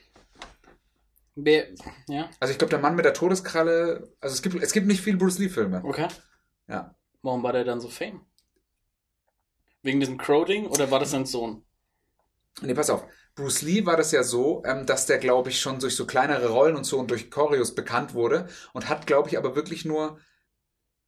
Wer, 1.34 1.68
ja, 2.08 2.28
Also 2.40 2.52
ich 2.52 2.58
glaube, 2.58 2.70
der 2.70 2.78
Mann 2.78 2.94
mit 2.94 3.06
der 3.06 3.14
Todeskralle, 3.14 4.06
also 4.20 4.34
es 4.34 4.42
gibt, 4.42 4.62
es 4.62 4.72
gibt 4.72 4.86
nicht 4.86 5.00
viele 5.00 5.16
Bruce 5.16 5.38
Lee-Filme. 5.38 5.80
okay. 5.82 6.08
Ja. 6.68 6.94
Warum 7.22 7.42
war 7.42 7.54
der 7.54 7.64
dann 7.64 7.80
so 7.80 7.88
fame? 7.88 8.20
Wegen 9.84 10.00
diesem 10.00 10.16
Crowding 10.18 10.66
oder 10.66 10.90
war 10.90 10.98
das 10.98 11.10
sein 11.12 11.26
Sohn? 11.26 11.62
Nee, 12.62 12.74
pass 12.74 12.90
auf. 12.90 13.06
Bruce 13.34 13.62
Lee 13.62 13.84
war 13.84 13.96
das 13.96 14.12
ja 14.12 14.22
so, 14.22 14.62
ähm, 14.64 14.86
dass 14.86 15.06
der, 15.06 15.18
glaube 15.18 15.50
ich, 15.50 15.60
schon 15.60 15.78
durch 15.78 15.94
so 15.94 16.06
kleinere 16.06 16.48
Rollen 16.48 16.74
und 16.76 16.84
so 16.84 16.98
und 16.98 17.10
durch 17.10 17.30
Choreos 17.30 17.74
bekannt 17.74 18.14
wurde 18.14 18.48
und 18.72 18.88
hat, 18.88 19.06
glaube 19.06 19.28
ich, 19.28 19.36
aber 19.36 19.54
wirklich 19.54 19.84
nur 19.84 20.18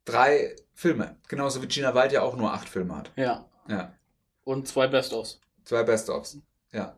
drei 0.05 0.55
Filme. 0.75 1.17
Genauso 1.29 1.63
wie 1.63 1.69
Gina 1.69 1.95
Wild 1.95 2.13
ja 2.13 2.23
auch 2.23 2.37
nur 2.37 2.53
acht 2.53 2.69
Filme 2.69 2.97
hat. 2.97 3.13
Ja. 3.17 3.49
Ja. 3.69 3.95
Und 4.45 4.69
zwei 4.69 4.89
Best-ofs. 4.89 5.41
Zwei 5.65 5.83
Best-ofs. 5.83 6.39
Ja. 6.73 6.97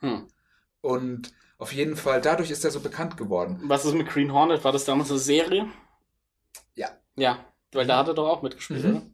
Hm. 0.00 0.26
Und 0.80 1.32
auf 1.58 1.72
jeden 1.72 1.96
Fall, 1.96 2.20
dadurch 2.20 2.50
ist 2.50 2.64
er 2.64 2.72
so 2.72 2.80
bekannt 2.80 3.16
geworden. 3.16 3.60
Was 3.66 3.84
ist 3.84 3.94
mit 3.94 4.08
Green 4.08 4.32
Hornet? 4.32 4.64
War 4.64 4.72
das 4.72 4.84
damals 4.84 5.10
eine 5.10 5.20
Serie? 5.20 5.68
Ja. 6.74 6.88
Ja, 7.14 7.44
weil 7.70 7.86
da 7.86 7.98
hat 7.98 8.08
er 8.08 8.14
doch 8.14 8.28
auch 8.28 8.42
mitgespielt, 8.42 8.82
Mhm. 8.82 8.90
oder? 8.96 9.06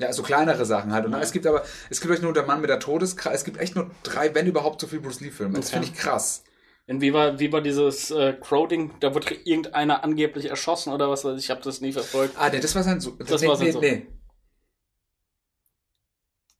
Ja, 0.00 0.12
so 0.12 0.22
kleinere 0.22 0.64
Sachen 0.64 0.92
halt. 0.92 1.04
Und 1.06 1.12
Ja. 1.12 1.20
es 1.20 1.30
gibt 1.32 1.46
aber, 1.46 1.62
es 1.90 2.00
gibt 2.00 2.12
euch 2.12 2.22
nur 2.22 2.32
der 2.32 2.44
Mann 2.46 2.60
mit 2.60 2.70
der 2.70 2.80
Todeskreis. 2.80 3.40
Es 3.40 3.44
gibt 3.44 3.58
echt 3.58 3.76
nur 3.76 3.90
drei, 4.02 4.34
wenn 4.34 4.46
überhaupt 4.46 4.80
so 4.80 4.86
viele 4.86 5.02
Bruce 5.02 5.20
Lee-Filme. 5.20 5.56
Das 5.58 5.66
Okay. 5.68 5.80
finde 5.80 5.88
ich 5.88 5.94
krass. 5.94 6.42
Und 6.88 7.00
wie 7.02 7.12
war, 7.12 7.38
wie 7.38 7.52
war 7.52 7.60
dieses 7.60 8.10
äh, 8.10 8.32
Crowding? 8.40 8.92
Da 9.00 9.14
wird 9.14 9.30
irgendeiner 9.46 10.02
angeblich 10.02 10.46
erschossen 10.46 10.92
oder 10.92 11.08
was 11.08 11.24
weiß 11.24 11.38
ich. 11.38 11.44
Ich 11.44 11.50
habe 11.50 11.60
das 11.62 11.80
nie 11.80 11.92
verfolgt. 11.92 12.34
Ah, 12.38 12.48
nee, 12.48 12.58
das 12.60 12.74
war 12.74 12.82
sein 12.82 13.00
Sohn. 13.00 13.16
Das 13.18 13.40
nee, 13.40 13.46
war 13.46 13.56
sein 13.56 13.66
nee, 13.66 13.72
Sohn. 13.72 13.80
nee. 13.82 14.06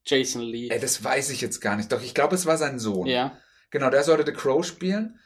Jason 0.05 0.43
Lee. 0.43 0.69
Ey, 0.71 0.81
das 0.81 1.03
weiß 1.03 1.31
ich 1.31 1.41
jetzt 1.41 1.61
gar 1.61 1.77
nicht. 1.77 1.91
Doch, 1.93 2.03
ich 2.03 2.15
glaube, 2.15 2.35
es 2.35 2.47
war 2.47 2.57
sein 2.59 2.79
Sohn. 2.79 3.07
ja. 3.07 3.37
Genau, 3.73 3.89
der 3.89 4.03
sollte 4.03 4.27
The 4.27 4.33
Crow 4.33 4.65
spielen. 4.67 5.21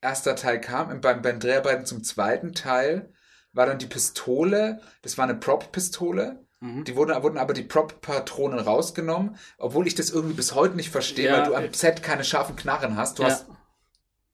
Erster 0.00 0.34
Teil 0.34 0.60
kam. 0.60 0.90
Und 0.90 1.00
beim, 1.00 1.22
beim 1.22 1.38
Dreharbeiten 1.38 1.86
zum 1.86 2.02
zweiten 2.02 2.54
Teil 2.54 3.12
war 3.52 3.66
dann 3.66 3.78
die 3.78 3.86
Pistole, 3.86 4.80
das 5.02 5.16
war 5.16 5.24
eine 5.28 5.36
Prop-Pistole. 5.36 6.41
Mhm. 6.62 6.84
Die 6.84 6.94
wurden, 6.94 7.20
wurden 7.24 7.38
aber 7.38 7.54
die 7.54 7.64
Prop-Patronen 7.64 8.60
rausgenommen, 8.60 9.36
obwohl 9.58 9.88
ich 9.88 9.96
das 9.96 10.10
irgendwie 10.10 10.34
bis 10.36 10.54
heute 10.54 10.76
nicht 10.76 10.90
verstehe, 10.90 11.26
Ja, 11.26 11.38
weil 11.38 11.44
du 11.46 11.54
am 11.56 11.64
äh, 11.64 11.74
Set 11.74 12.04
keine 12.04 12.22
scharfen 12.22 12.54
Knarren 12.54 12.96
hast. 12.96 13.18
Du 13.18 13.24
Ja. 13.24 13.30
hast, 13.30 13.46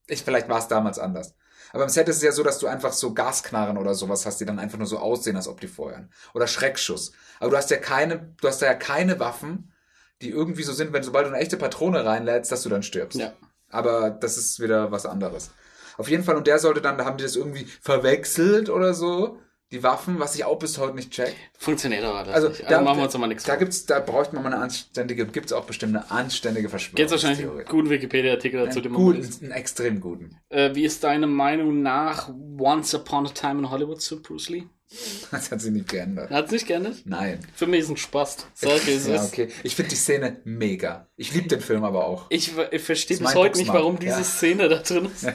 ich, 0.07 0.23
vielleicht 0.23 0.49
war 0.49 0.59
es 0.59 0.69
damals 0.69 0.99
anders. 0.99 1.35
Aber 1.73 1.85
im 1.85 1.89
Set 1.89 2.07
ist 2.09 2.17
es 2.17 2.23
ja 2.23 2.33
so, 2.33 2.43
dass 2.43 2.59
du 2.59 2.67
einfach 2.67 2.93
so 2.93 3.15
Gasknarren 3.15 3.79
oder 3.79 3.95
sowas 3.95 4.27
hast, 4.27 4.41
die 4.41 4.45
dann 4.45 4.59
einfach 4.59 4.77
nur 4.77 4.87
so 4.87 4.99
aussehen, 4.99 5.37
als 5.37 5.49
ob 5.49 5.61
die 5.61 5.69
feuern. 5.69 6.11
Oder 6.35 6.47
Schreckschuss. 6.47 7.13
Aber 7.41 7.51
du 7.51 7.57
hast 7.57 7.71
ja 7.71 7.79
keine, 7.79 8.35
du 8.41 8.49
hast 8.49 8.61
da 8.61 8.67
ja 8.67 8.75
keine 8.75 9.19
Waffen, 9.21 9.73
die 10.21 10.29
irgendwie 10.31 10.65
so 10.65 10.73
sind, 10.75 10.93
wenn 10.93 11.03
sobald 11.03 11.27
du 11.27 11.31
eine 11.31 11.39
echte 11.41 11.57
Patrone 11.57 12.05
reinlädst, 12.05 12.53
dass 12.53 12.63
du 12.63 12.69
dann 12.69 12.83
stirbst. 12.83 13.19
Ja. 13.19 13.33
Aber 13.71 14.11
das 14.11 14.37
ist 14.37 14.61
wieder 14.61 14.93
was 14.93 15.07
anderes. 15.07 15.51
Auf 15.97 16.09
jeden 16.11 16.25
Fall, 16.25 16.37
und 16.37 16.47
der 16.47 16.59
sollte 16.59 16.81
dann, 16.83 16.99
da 16.99 17.05
haben 17.07 17.17
die 17.17 17.25
das 17.25 17.37
irgendwie 17.37 17.65
verwechselt 17.81 18.69
oder 18.71 18.93
so, 18.95 19.39
die 19.71 19.83
Waffen, 19.83 20.19
was 20.19 20.35
ich 20.35 20.45
auch 20.45 20.59
bis 20.59 20.79
heute 20.79 20.95
nicht 20.97 21.11
check. 21.11 21.35
Funktioniert 21.59 22.03
aber 22.05 22.25
das 22.25 22.35
Also, 22.35 22.49
nicht. 22.49 22.63
da, 22.63 22.67
Also 22.69 22.85
machen 22.85 22.99
wir 22.99 23.05
uns 23.05 23.15
aber 23.15 23.27
nichts 23.27 23.45
da 23.45 23.53
vor. 23.53 23.59
gibt's, 23.59 23.85
da 23.87 24.01
bräuchte 24.01 24.35
man 24.35 24.45
mal 24.45 24.53
eine 24.55 24.63
anständige, 24.63 25.27
gibt's 25.27 25.53
auch 25.53 25.65
bestimmt 25.65 25.95
eine 25.97 26.11
anständige 26.11 26.69
Verschwörung. 26.69 26.97
Gibt 26.97 27.11
wahrscheinlich 27.11 27.47
einen 27.47 27.65
guten 27.67 27.91
Wikipedia-Artikel 27.91 28.65
dazu, 28.65 28.81
den 28.81 28.93
man 28.93 29.03
Gut, 29.03 29.17
liest. 29.17 29.43
einen 29.43 29.53
extrem 29.53 30.01
guten. 30.01 30.39
Äh, 30.49 30.75
wie 30.75 30.85
ist 30.85 31.05
deine 31.05 31.27
Meinung 31.27 31.83
nach 31.83 32.31
Once 32.59 32.95
Upon 32.95 33.27
a 33.27 33.31
Time 33.31 33.61
in 33.61 33.71
Hollywood 33.71 34.01
zu 34.01 34.23
Bruce 34.23 34.49
Lee? 34.49 34.65
Das 35.31 35.51
hat 35.53 35.61
sich 35.61 35.71
nicht 35.71 35.89
geändert. 35.89 36.31
Hat 36.31 36.47
es 36.47 36.53
nicht 36.53 36.67
geändert? 36.67 36.97
Nein. 37.05 37.41
Für 37.55 37.67
mich 37.67 37.81
ist 37.81 37.91
ein 37.91 37.99
Spaß. 37.99 38.47
Wie 38.63 38.69
es 38.91 39.07
ja, 39.07 39.17
ist. 39.17 39.29
okay. 39.35 39.49
Ich 39.63 39.77
finde 39.77 39.91
die 39.91 39.97
Szene 39.97 40.41
mega. 40.45 41.09
Ich 41.17 41.35
liebe 41.35 41.47
den 41.47 41.61
Film 41.61 41.85
aber 41.85 42.07
auch. 42.07 42.25
Ich, 42.31 42.53
ich 42.71 42.83
verstehe 42.83 43.17
ist 43.19 43.23
bis 43.23 43.35
heute 43.35 43.59
nicht, 43.59 43.71
warum 43.71 43.99
diese 43.99 44.17
ja. 44.19 44.25
Szene 44.25 44.71
da 44.71 44.77
drin 44.79 45.05
ist. 45.15 45.25
Ja. 45.25 45.35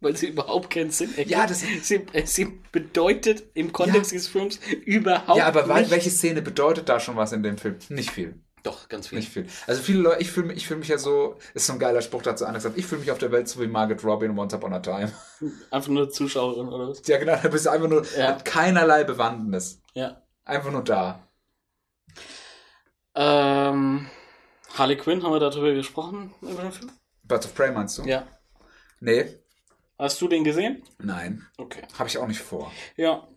Weil 0.00 0.14
sie 0.16 0.28
überhaupt 0.28 0.70
keinen 0.70 0.90
Sinn 0.90 1.10
ergibt. 1.10 1.30
Ja, 1.30 1.46
das- 1.46 1.60
sie, 1.60 2.06
sie 2.24 2.44
bedeutet 2.70 3.44
im 3.54 3.72
Kontext 3.72 4.12
Ja. 4.12 4.18
des 4.18 4.28
Films 4.28 4.60
überhaupt 4.84 5.38
ja, 5.38 5.46
aber 5.46 5.66
nicht. 5.80 5.90
welche 5.90 6.10
Szene 6.10 6.42
bedeutet 6.42 6.88
da 6.88 7.00
schon 7.00 7.16
was 7.16 7.32
in 7.32 7.42
dem 7.42 7.56
Film? 7.56 7.78
Nicht 7.88 8.10
viel. 8.10 8.40
Doch, 8.62 8.88
ganz 8.88 9.06
viel. 9.08 9.18
Nicht 9.18 9.30
viel. 9.32 9.46
Also 9.68 9.80
viele 9.80 10.00
Leute, 10.00 10.20
ich 10.20 10.30
fühle 10.32 10.48
mich, 10.48 10.56
ich 10.58 10.66
fühle 10.66 10.80
mich 10.80 10.88
ja 10.88 10.98
so, 10.98 11.38
ist 11.54 11.66
so 11.66 11.72
ein 11.72 11.78
geiler 11.78 12.02
Spruch 12.02 12.22
dazu 12.22 12.44
einer 12.44 12.54
gesagt, 12.54 12.76
ich 12.76 12.84
fühle 12.84 13.00
mich 13.00 13.10
auf 13.12 13.18
der 13.18 13.30
Welt 13.30 13.48
so 13.48 13.60
wie 13.60 13.68
Margaret 13.68 14.02
Robbie 14.04 14.26
in 14.26 14.36
Once 14.38 14.52
Upon 14.54 14.72
a 14.74 14.80
Time. 14.80 15.12
Einfach 15.70 15.88
nur 15.88 16.10
Zuschauerin 16.10 16.68
oder 16.68 16.88
was? 16.88 17.00
Ja, 17.06 17.18
genau, 17.18 17.36
da 17.40 17.48
bist 17.48 17.64
du 17.66 17.70
einfach 17.70 17.88
nur 17.88 18.04
Ja. 18.18 18.34
mit 18.34 18.44
keinerlei 18.44 19.04
Bewandtnis. 19.04 19.80
Ja. 19.94 20.20
Einfach 20.44 20.72
nur 20.72 20.82
da. 20.82 21.22
Ähm, 23.14 24.08
Harley 24.74 24.96
Quinn, 24.96 25.22
haben 25.22 25.32
wir 25.32 25.40
darüber 25.40 25.72
gesprochen 25.72 26.34
über 26.42 26.62
den 26.62 26.72
Film? 26.72 26.90
Birds 27.22 27.46
of 27.46 27.54
Prey 27.54 27.70
meinst 27.70 27.98
du? 27.98 28.02
Ja. 28.02 28.26
Nee. 29.00 29.26
Hast 29.98 30.20
du 30.20 30.28
den 30.28 30.44
gesehen? 30.44 30.82
Nein. 30.98 31.46
Okay. 31.56 31.82
Habe 31.98 32.08
ich 32.08 32.18
auch 32.18 32.26
nicht 32.26 32.40
vor. 32.40 32.72
Ja, 32.96 33.28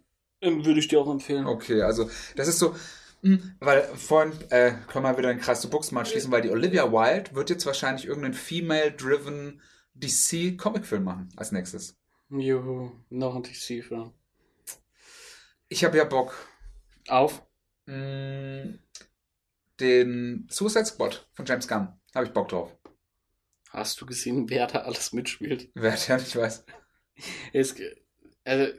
ähm, 0.41 0.65
würde 0.65 0.79
ich 0.79 0.87
dir 0.87 0.99
auch 0.99 1.09
empfehlen. 1.09 1.45
Okay, 1.45 1.81
also 1.81 2.09
das 2.35 2.47
ist 2.47 2.59
so, 2.59 2.75
mh, 3.21 3.39
weil 3.59 3.83
vorhin 3.95 4.33
äh, 4.51 4.73
können 4.87 5.05
wir 5.05 5.17
wieder 5.17 5.29
den 5.29 5.39
Kreis 5.39 5.61
zu 5.61 5.69
Buchsmann 5.69 6.05
schließen, 6.05 6.31
weil 6.31 6.41
die 6.41 6.49
Olivia 6.51 6.91
Wilde 6.91 7.33
wird 7.35 7.49
jetzt 7.49 7.65
wahrscheinlich 7.65 8.05
irgendeinen 8.05 8.33
female-driven 8.33 9.61
DC-Comic-Film 9.95 11.03
machen 11.03 11.29
als 11.35 11.51
nächstes. 11.51 11.97
Juhu, 12.29 12.91
noch 13.09 13.35
ein 13.35 13.43
DC-Film. 13.43 14.13
Ich 15.69 15.83
habe 15.83 15.97
ja 15.97 16.03
Bock, 16.03 16.33
Auf? 17.07 17.43
mh, 17.85 18.73
den 19.79 20.47
Suicide 20.49 20.85
Squad 20.85 21.27
von 21.33 21.45
James 21.45 21.67
Gunn. 21.67 21.87
Habe 22.13 22.25
ich 22.25 22.33
Bock 22.33 22.49
drauf. 22.49 22.75
Hast 23.79 24.01
du 24.01 24.05
gesehen, 24.05 24.49
wer 24.49 24.67
da 24.67 24.79
alles 24.79 25.13
mitspielt? 25.13 25.69
Wer 25.73 25.95
ja 25.95 26.17
nicht 26.17 26.35
weiß. 26.35 26.65
Es, 27.53 27.75
also, 28.43 28.73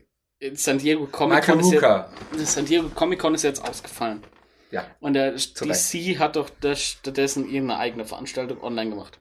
San 0.54 0.78
Diego 0.78 1.06
Comic 1.06 1.44
Con 1.44 1.60
ist 1.60 1.72
jetzt, 1.72 2.52
San 2.52 2.64
Diego 2.66 2.88
Comic 2.90 3.18
Con 3.18 3.34
ist 3.34 3.42
jetzt 3.42 3.62
ausgefallen. 3.66 4.22
Ja. 4.70 4.86
Und 5.00 5.14
der 5.14 5.34
Recht. 5.34 5.60
DC 5.60 6.18
hat 6.18 6.36
doch 6.36 6.50
das, 6.60 6.82
stattdessen 6.82 7.44
irgendeine 7.44 7.80
eigene 7.80 8.04
Veranstaltung 8.04 8.62
online 8.62 8.90
gemacht. 8.90 9.20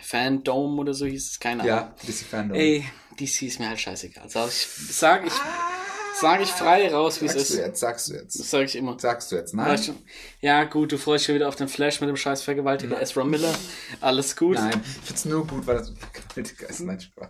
Fandom 0.00 0.78
oder 0.78 0.94
so 0.94 1.06
hieß 1.06 1.30
es, 1.32 1.40
keine 1.40 1.62
Ahnung. 1.62 1.76
Ja, 1.76 1.94
DC 2.06 2.26
Fandom. 2.26 2.56
Ey, 2.56 2.84
DC 3.18 3.42
ist 3.42 3.60
mir 3.60 3.68
halt 3.68 3.80
scheißegal. 3.80 4.28
Sag 4.28 4.48
ich, 4.48 4.66
sag 4.90 5.26
ich, 5.26 5.32
sag 6.20 6.40
ich 6.40 6.48
frei 6.50 6.92
raus, 6.92 7.20
wie 7.20 7.26
es 7.26 7.32
sagst 7.32 7.50
du 7.50 7.54
ist. 7.54 7.60
jetzt, 7.66 7.80
sagst 7.80 8.08
du 8.08 8.12
Das 8.14 8.22
jetzt. 8.22 8.50
sag 8.50 8.64
ich 8.64 8.76
immer. 8.76 8.98
Sagst 8.98 9.30
du 9.32 9.36
jetzt, 9.36 9.54
nein? 9.54 9.78
Ja, 10.40 10.64
gut, 10.64 10.92
du 10.92 10.98
freust 10.98 11.22
dich 11.22 11.26
schon 11.26 11.34
wieder 11.36 11.48
auf 11.48 11.56
den 11.56 11.68
Flash 11.68 12.00
mit 12.00 12.08
dem 12.08 12.16
scheiß 12.16 12.42
Vergewaltiger 12.42 13.00
Ezra 13.00 13.24
Miller. 13.24 13.54
Alles 14.00 14.36
gut. 14.36 14.56
Nein, 14.56 14.80
ich 14.84 15.06
find's 15.06 15.24
nur 15.24 15.46
gut, 15.46 15.66
weil 15.66 15.78
das 15.78 15.92
Politiker 16.32 16.68
ist. 16.68 16.80
Nein, 16.80 17.00
Spaß. 17.00 17.28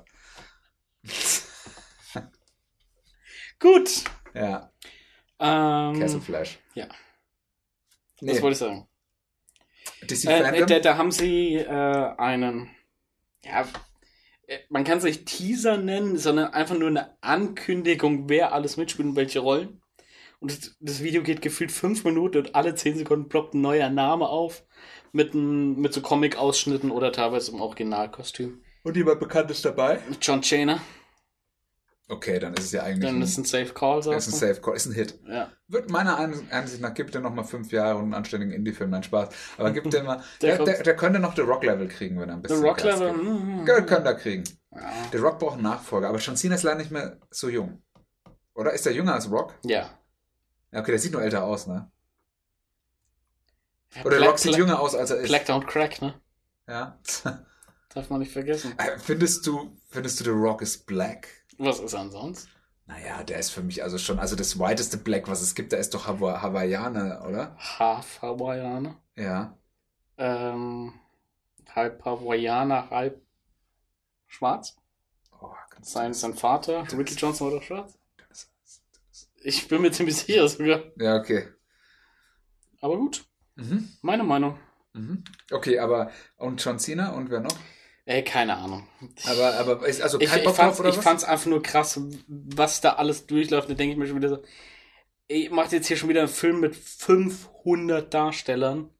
Gut. 3.60 3.90
Ja, 4.34 4.70
Ähm, 5.38 5.98
Castle 6.00 6.20
Flash. 6.20 6.58
ja. 6.74 6.86
Nee, 8.20 8.32
Was 8.32 8.42
wollte 8.42 8.52
ich 8.52 8.58
sagen? 8.58 8.88
Äh, 10.30 10.66
da, 10.66 10.78
da 10.80 10.96
haben 10.96 11.10
sie 11.10 11.54
äh, 11.56 11.66
einen, 12.18 12.70
ja, 13.44 13.66
man 14.68 14.84
kann 14.84 14.98
es 14.98 15.04
nicht 15.04 15.26
Teaser 15.26 15.76
nennen, 15.76 16.16
sondern 16.18 16.52
einfach 16.52 16.76
nur 16.76 16.88
eine 16.88 17.16
Ankündigung, 17.22 18.28
wer 18.28 18.52
alles 18.52 18.76
mitspielt 18.76 19.08
und 19.08 19.16
welche 19.16 19.40
Rollen. 19.40 19.80
Und 20.40 20.50
das, 20.50 20.76
das 20.80 21.02
Video 21.02 21.22
geht 21.22 21.40
gefühlt 21.40 21.72
fünf 21.72 22.04
Minuten 22.04 22.38
und 22.38 22.54
alle 22.54 22.74
zehn 22.74 22.96
Sekunden 22.96 23.28
ploppt 23.28 23.54
ein 23.54 23.60
neuer 23.62 23.88
Name 23.88 24.28
auf 24.28 24.64
mit, 25.12 25.32
ein, 25.34 25.80
mit 25.80 25.94
so 25.94 26.02
Comic-Ausschnitten 26.02 26.90
oder 26.90 27.12
teilweise 27.12 27.52
im 27.52 27.60
Originalkostüm. 27.60 28.62
Und 28.82 28.96
jemand 28.96 29.20
bekannt 29.20 29.50
ist 29.50 29.64
dabei? 29.64 30.00
John 30.20 30.42
Cena, 30.42 30.80
Okay, 32.06 32.38
dann 32.38 32.52
ist 32.54 32.64
es 32.66 32.72
ja 32.72 32.82
eigentlich 32.82 33.10
dann 33.10 33.22
ist 33.22 33.38
ein 33.38 33.44
Safe 33.44 33.72
Call, 33.72 34.00
ist 34.00 34.06
ein 34.08 34.20
sagst? 34.20 34.32
Safe 34.38 34.60
Call, 34.60 34.76
ist 34.76 34.84
ein 34.86 34.92
Hit. 34.92 35.18
Ja. 35.26 35.50
Wird 35.68 35.88
meiner 35.90 36.18
An- 36.18 36.48
Ansicht 36.50 36.82
nach, 36.82 36.92
gibt 36.92 37.14
er 37.14 37.22
noch 37.22 37.32
mal 37.32 37.44
fünf 37.44 37.72
Jahre 37.72 37.96
und 37.96 38.04
einen 38.04 38.14
anständigen 38.14 38.52
Indie-Film, 38.52 38.90
nein, 38.90 39.02
Spaß. 39.02 39.30
Aber 39.56 39.70
gibt 39.70 39.90
der 39.92 40.02
mal, 40.02 40.22
Der 40.42 40.56
der, 40.58 40.64
der, 40.66 40.82
der 40.82 40.96
könnte 40.96 41.18
noch 41.18 41.34
The 41.34 41.40
Rock-Level 41.40 41.88
kriegen, 41.88 42.20
wenn 42.20 42.28
er 42.28 42.34
ein 42.36 42.42
The 42.42 42.48
bisschen 42.48 42.64
Rock 42.64 42.76
Gas 42.76 43.00
Level, 43.00 43.12
mm, 43.14 43.64
könnte 43.64 44.04
er 44.10 44.14
kriegen. 44.16 44.44
ja. 44.72 44.80
Der 45.14 45.20
Rock 45.22 45.38
braucht 45.38 45.54
einen 45.54 45.62
Nachfolger, 45.62 46.08
aber 46.10 46.18
John 46.18 46.36
Cena 46.36 46.56
ist 46.56 46.62
leider 46.62 46.76
nicht 46.78 46.90
mehr 46.90 47.16
so 47.30 47.48
jung. 47.48 47.82
Oder 48.54 48.72
ist 48.74 48.84
er 48.86 48.92
jünger 48.92 49.14
als 49.14 49.30
Rock? 49.30 49.54
ja. 49.62 49.88
Ja, 50.72 50.80
okay, 50.80 50.90
der 50.90 50.98
sieht 50.98 51.12
nur 51.12 51.22
älter 51.22 51.44
aus, 51.44 51.68
ne? 51.68 51.88
Ja, 53.94 54.04
Oder 54.04 54.16
Black- 54.16 54.28
Rock 54.30 54.38
sieht 54.40 54.50
Black- 54.52 54.58
jünger 54.58 54.80
aus, 54.80 54.94
als 54.96 55.10
er 55.10 55.18
ist. 55.18 55.28
Black 55.28 55.48
Don't 55.48 55.66
Crack, 55.66 56.02
ne? 56.02 56.14
Ja. 56.68 56.98
Darf 57.94 58.10
man 58.10 58.18
nicht 58.20 58.32
vergessen. 58.32 58.74
Äh, 58.76 58.98
findest 58.98 59.46
du, 59.46 59.76
findest 59.88 60.18
du 60.18 60.24
The 60.24 60.30
Rock 60.30 60.62
ist 60.62 60.84
black? 60.86 61.28
Was 61.58 61.80
ist 61.80 61.94
ansonsten? 61.94 62.50
Naja, 62.86 63.22
der 63.22 63.38
ist 63.38 63.50
für 63.50 63.62
mich 63.62 63.82
also 63.82 63.96
schon, 63.96 64.18
also 64.18 64.36
das 64.36 64.58
whiteste 64.58 64.98
Black, 64.98 65.26
was 65.28 65.40
es 65.40 65.54
gibt, 65.54 65.72
da 65.72 65.78
ist 65.78 65.94
doch 65.94 66.06
Hawa 66.06 66.42
Hawaiianer, 66.42 67.24
oder? 67.26 67.56
Half 67.58 68.20
Hawaiianer. 68.20 68.96
Ja. 69.16 69.56
Ähm, 70.18 70.92
halb 71.74 72.04
Hawaiianer, 72.04 72.90
halb 72.90 73.22
schwarz. 74.26 74.76
Oh, 75.40 75.54
Sein, 75.80 76.12
sein 76.12 76.34
Vater, 76.34 76.86
Ricky 76.96 77.14
Johnson, 77.14 77.50
war 77.50 77.58
doch 77.58 77.64
schwarz. 77.64 77.98
Das- 78.28 78.50
Ich 79.42 79.66
bin 79.68 79.80
mir 79.82 79.90
ziemlich 79.92 80.16
sicher 80.16 80.46
sogar. 80.48 80.82
Ja, 80.98 81.16
okay. 81.16 81.48
Aber 82.80 82.96
gut, 82.98 83.24
Mhm. 83.56 83.88
meine 84.02 84.24
Meinung. 84.24 84.58
Mhm. 84.92 85.24
Okay, 85.50 85.78
aber 85.78 86.10
und 86.36 86.62
John 86.62 86.78
Cena 86.78 87.10
und 87.12 87.30
wer 87.30 87.40
noch? 87.40 87.56
Ey, 88.06 88.22
keine 88.24 88.56
Ahnung. 88.56 88.86
Aber, 89.22 89.54
aber 89.54 89.86
ist 89.86 90.00
also 90.02 90.18
Ich, 90.18 90.30
kein 90.30 90.42
ich, 90.42 90.44
Bock 90.44 90.56
fand's, 90.56 90.78
drauf 90.78 90.80
oder 90.80 90.96
ich 90.96 90.96
was? 90.96 91.04
fand's 91.04 91.24
einfach 91.24 91.46
nur 91.46 91.62
krass, 91.62 92.00
was 92.28 92.80
da 92.80 92.94
alles 92.94 93.26
durchläuft. 93.26 93.68
Da 93.70 93.74
denke 93.74 93.92
ich 93.92 93.98
mir 93.98 94.06
schon 94.06 94.16
wieder 94.16 94.28
so, 94.28 94.42
ihr 95.28 95.52
macht 95.52 95.72
jetzt 95.72 95.88
hier 95.88 95.96
schon 95.98 96.08
wieder 96.10 96.20
einen 96.22 96.28
Film 96.30 96.60
mit 96.60 96.76
500 96.76 98.14
Darstellern. 98.14 98.90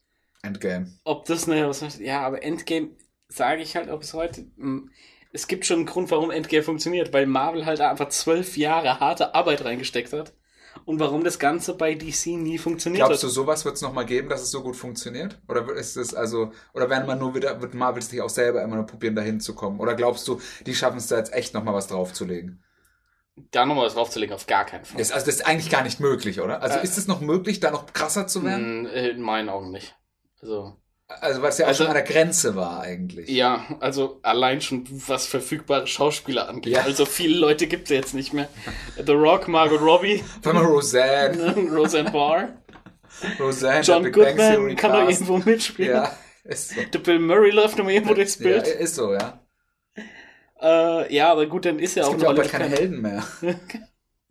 Endgame. 0.45 0.87
Ob 1.05 1.25
das 1.27 1.49
eine, 1.49 1.69
was 1.69 1.83
heißt, 1.83 2.01
ja, 2.01 2.23
aber 2.23 2.43
Endgame 2.43 2.91
sage 3.29 3.63
ich 3.63 3.77
halt 3.77 3.91
auch 3.91 3.99
bis 4.01 4.15
heute. 4.15 4.43
mm, 4.57 4.91
Es 5.33 5.47
gibt 5.49 5.67
schon 5.67 5.79
einen 5.79 5.87
Grund, 5.87 6.11
warum 6.11 6.31
Endgame 6.31 6.63
funktioniert, 6.63 7.13
weil 7.13 7.27
Marvel 7.27 7.67
halt 7.67 7.81
einfach 7.81 8.09
zwölf 8.09 8.57
Jahre 8.57 9.01
harte 9.01 9.35
Arbeit 9.35 9.65
reingesteckt 9.65 10.13
hat. 10.13 10.33
Und 10.85 11.01
warum 11.01 11.25
das 11.25 11.39
Ganze 11.39 11.75
bei 11.75 11.95
DC 11.95 12.27
nie 12.37 12.59
funktioniert 12.59 13.07
Glaubst 13.07 13.23
du, 13.23 13.29
sowas 13.29 13.65
wird 13.65 13.77
es 13.77 13.83
nochmal 13.83 14.07
geben, 14.07 14.29
dass 14.29 14.43
es 14.43 14.51
so 14.51 14.63
gut 14.63 14.77
funktioniert? 14.77 15.41
Oder 15.49 15.69
ist 15.75 15.97
es 15.97 16.15
also, 16.15 16.53
oder 16.73 16.91
werden 16.91 17.07
man 17.07 17.19
nur 17.19 17.35
wieder, 17.35 17.61
wird 17.63 17.75
Marvel 17.75 18.03
sich 18.03 18.21
auch 18.21 18.29
selber 18.31 18.63
immer 18.63 18.77
nur 18.77 18.87
probieren, 18.87 19.15
dahin 19.15 19.41
zu 19.41 19.55
kommen? 19.55 19.81
Oder 19.81 19.95
glaubst 19.95 20.27
du, 20.29 20.41
die 20.67 20.75
schaffen 20.75 20.99
es 20.99 21.07
da 21.07 21.17
jetzt 21.17 21.33
echt 21.33 21.55
nochmal 21.55 21.75
was 21.75 21.87
draufzulegen? 21.87 22.63
Da 23.51 23.67
nochmal 23.67 23.87
was 23.87 23.95
draufzulegen, 23.95 24.35
auf 24.35 24.47
gar 24.47 24.65
keinen 24.65 24.85
Fall. 24.85 24.99
Das, 24.99 25.11
also 25.11 25.27
das 25.27 25.37
ist 25.37 25.47
eigentlich 25.47 25.71
gar 25.71 25.83
nicht 25.83 25.99
möglich, 26.01 26.41
oder? 26.41 26.63
Also 26.63 26.79
Äh. 26.79 26.85
ist 26.85 26.99
es 26.99 27.09
noch 27.09 27.21
möglich, 27.21 27.59
da 27.61 27.71
noch 27.71 27.93
krasser 27.93 28.27
zu 28.27 28.45
werden? 28.45 28.83
Mm, 28.83 28.87
In 28.87 29.21
meinen 29.23 29.49
Augen 29.49 29.71
nicht. 29.71 29.97
Also, 30.41 30.77
Also 31.21 31.43
es 31.45 31.59
ja 31.59 31.65
auch 31.65 31.69
Also- 31.69 31.85
schon 31.85 31.89
an 31.89 31.95
der 31.95 32.03
Grenze 32.05 32.55
war 32.57 32.81
eigentlich. 32.83 33.29
ja, 33.29 33.65
also 33.81 34.19
allein 34.23 34.61
schon 34.61 34.85
was 35.07 35.27
verfügbare 35.27 35.87
Schauspieler 35.87 36.49
angeht. 36.49 36.73
Ja. 36.75 36.83
Also 36.83 37.07
viele 37.07 37.37
Leute 37.39 37.67
gibt 37.67 37.85
es 37.85 37.91
jetzt 37.91 38.15
nicht 38.15 38.33
mehr. 38.33 38.49
The 39.05 39.13
Rock, 39.13 39.49
Margot 39.49 39.81
Robbie, 39.81 40.23
allem 40.45 40.59
Roseanne, 40.59 41.55
Roseanne 41.75 42.11
Barr, 42.11 42.49
Roseanne, 43.41 43.81
John 43.83 44.11
Goodman 44.13 44.77
kann 44.77 44.93
doch 44.93 45.09
irgendwo 45.09 45.39
mitspielen. 45.39 45.93
Ja, 45.93 46.17
ist 46.45 46.71
so. 46.71 46.81
Der 46.93 46.99
Bill 46.99 47.19
Murray 47.21 47.51
läuft 47.51 47.79
immer 47.79 47.91
irgendwo 47.91 48.15
durchs 48.15 48.39
Ja, 48.39 48.45
Bild. 48.45 48.67
ist 48.67 48.95
so, 48.97 49.13
ja. 49.15 49.41
Äh, 50.61 51.15
ja, 51.15 51.31
aber 51.33 51.47
gut, 51.47 51.65
dann 51.67 51.79
ist 51.79 51.95
ja 51.97 52.03
Es 52.03 52.09
auch 52.09 52.13
gibt 52.13 52.23
ja 52.23 52.29
auch 52.31 52.35
bald 52.37 52.51
keine. 52.51 52.69
Helden 52.69 53.01
mehr. 53.03 53.23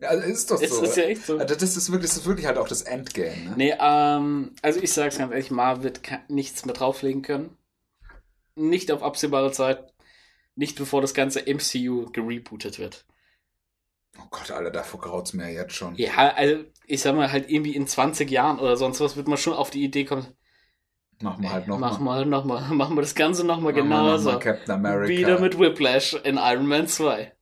Also 0.04 0.24
ist 0.26 0.50
doch 0.50 0.60
Es 0.62 0.70
so. 0.76 0.82
ist 0.82 0.96
ja 0.96 1.04
echt 1.04 1.24
so. 1.26 1.38
Also 1.38 1.54
das 1.54 1.76
ist 1.76 1.90
wirklich, 1.90 2.10
das 2.10 2.18
ist 2.20 2.26
wirklich 2.26 2.46
halt 2.46 2.58
auch 2.58 2.68
das 2.68 2.82
Endgame, 2.82 3.36
ne? 3.44 3.54
Nee, 3.56 3.74
ähm, 3.78 4.54
also 4.62 4.80
ich 4.80 4.92
sag's 4.92 5.18
ganz 5.18 5.32
ehrlich, 5.32 5.50
Marvel 5.50 5.84
wird 5.84 6.00
nichts 6.28 6.64
mehr 6.64 6.74
drauflegen 6.74 7.22
können. 7.22 7.56
Nicht 8.56 8.90
auf 8.92 9.02
absehbare 9.02 9.52
Zeit. 9.52 9.92
Nicht 10.56 10.76
bevor 10.76 11.00
das 11.00 11.14
ganze 11.14 11.40
MCU 11.52 12.10
gerebootet 12.12 12.78
wird. 12.78 13.04
Oh 14.18 14.26
Gott, 14.30 14.50
Alter, 14.52 14.70
davor 14.70 15.00
graut's 15.00 15.32
mir 15.32 15.50
ja 15.50 15.62
jetzt 15.62 15.74
schon. 15.74 15.96
Ja, 15.96 16.32
also 16.34 16.62
ich 16.86 17.00
sag 17.02 17.16
mal 17.16 17.32
halt 17.32 17.50
irgendwie 17.50 17.74
in 17.74 17.88
20 17.88 18.30
Jahren 18.30 18.60
oder 18.60 18.76
sonst 18.76 19.00
was 19.00 19.16
wird 19.16 19.26
man 19.26 19.38
schon 19.38 19.54
auf 19.54 19.70
die 19.70 19.82
Idee 19.82 20.04
kommen. 20.04 20.26
Machen 21.20 21.42
wir 21.42 21.52
halt 21.52 21.66
noch 21.68 21.78
machen 21.78 22.04
mal. 22.04 22.20
wir 22.20 22.26
noch 22.26 22.44
mal, 22.44 22.68
machen 22.72 22.96
wir 22.96 23.02
das 23.02 23.14
Ganze 23.16 23.44
noch 23.44 23.60
mal 23.60 23.72
Machen 23.72 23.88
wir 23.88 23.96
noch 23.96 24.16
genauso. 24.18 24.30
mal 24.32 24.38
Captain 24.38 24.74
America. 24.74 25.08
Wieder 25.08 25.40
mit 25.40 25.58
Whiplash 25.58 26.14
in 26.14 26.36
Iron 26.36 26.66
Man 26.66 26.86
2. 26.86 27.32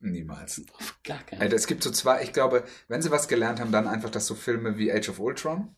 Niemals. 0.00 0.62
Auf 0.78 0.98
gar 1.04 1.22
keinen 1.24 1.42
Alter, 1.42 1.56
es 1.56 1.66
gibt 1.66 1.82
so 1.82 1.90
zwei, 1.90 2.22
ich 2.22 2.32
glaube, 2.32 2.64
wenn 2.88 3.02
sie 3.02 3.10
was 3.10 3.28
gelernt 3.28 3.60
haben, 3.60 3.70
dann 3.70 3.86
einfach, 3.86 4.10
dass 4.10 4.26
so 4.26 4.34
Filme 4.34 4.78
wie 4.78 4.90
Age 4.92 5.10
of 5.10 5.20
Ultron 5.20 5.76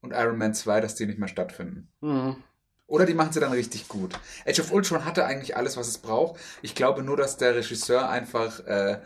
und 0.00 0.12
Iron 0.12 0.38
Man 0.38 0.54
2, 0.54 0.80
dass 0.80 0.94
die 0.94 1.06
nicht 1.06 1.18
mehr 1.18 1.28
stattfinden. 1.28 1.92
Hm. 2.00 2.42
Oder 2.86 3.04
die 3.04 3.12
machen 3.12 3.32
sie 3.32 3.40
dann 3.40 3.52
richtig 3.52 3.88
gut. 3.88 4.18
Age 4.46 4.60
of 4.60 4.72
Ultron 4.72 5.04
hatte 5.04 5.26
eigentlich 5.26 5.56
alles, 5.56 5.76
was 5.76 5.88
es 5.88 5.98
braucht. 5.98 6.40
Ich 6.62 6.74
glaube 6.74 7.02
nur, 7.02 7.18
dass 7.18 7.36
der 7.36 7.54
Regisseur 7.54 8.08
einfach 8.08 8.60
äh, 8.60 9.02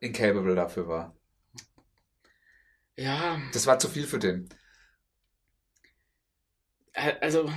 incapable 0.00 0.54
dafür 0.54 0.86
war. 0.86 1.16
Ja, 2.96 3.40
Das 3.52 3.66
war 3.66 3.78
zu 3.78 3.88
viel 3.88 4.06
für 4.06 4.18
den. 4.18 4.48
äh, 6.92 7.14
also 7.20 7.50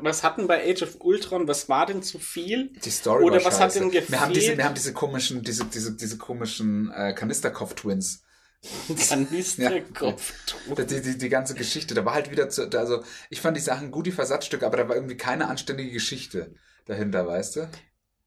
was 0.00 0.22
hatten 0.22 0.46
bei 0.46 0.62
Age 0.70 0.82
of 0.82 0.96
Ultron, 1.00 1.48
was 1.48 1.68
war 1.68 1.86
denn 1.86 2.02
zu 2.02 2.18
viel? 2.18 2.72
Die 2.84 2.90
Story 2.90 3.24
Oder 3.24 3.44
was 3.44 3.58
hat 3.60 3.72
scheiße. 3.72 3.90
denn 3.90 3.92
Wir 3.92 4.20
haben 4.20 4.32
diese, 4.32 4.40
gefehlt? 4.40 4.58
wir 4.58 4.64
haben 4.64 4.74
diese 4.74 4.92
komischen, 4.92 5.42
diese, 5.42 5.64
diese, 5.64 5.96
diese 5.96 6.18
komischen 6.18 6.92
äh, 6.92 7.12
Kanisterkopf-Twins. 7.14 8.22
Kanisterkopf. 9.08 10.32
Die, 10.78 11.00
die, 11.00 11.18
die 11.18 11.28
ganze 11.28 11.54
Geschichte, 11.54 11.94
da 11.94 12.04
war 12.04 12.14
halt 12.14 12.30
wieder 12.30 12.48
zu, 12.48 12.68
also 12.70 13.02
ich 13.30 13.40
fand 13.40 13.56
die 13.56 13.60
Sachen 13.60 13.90
gut, 13.90 14.06
die 14.06 14.12
Versatzstücke, 14.12 14.66
aber 14.66 14.76
da 14.76 14.88
war 14.88 14.96
irgendwie 14.96 15.16
keine 15.16 15.48
anständige 15.48 15.90
Geschichte 15.90 16.54
dahinter, 16.86 17.26
weißt 17.26 17.56
du? 17.56 17.68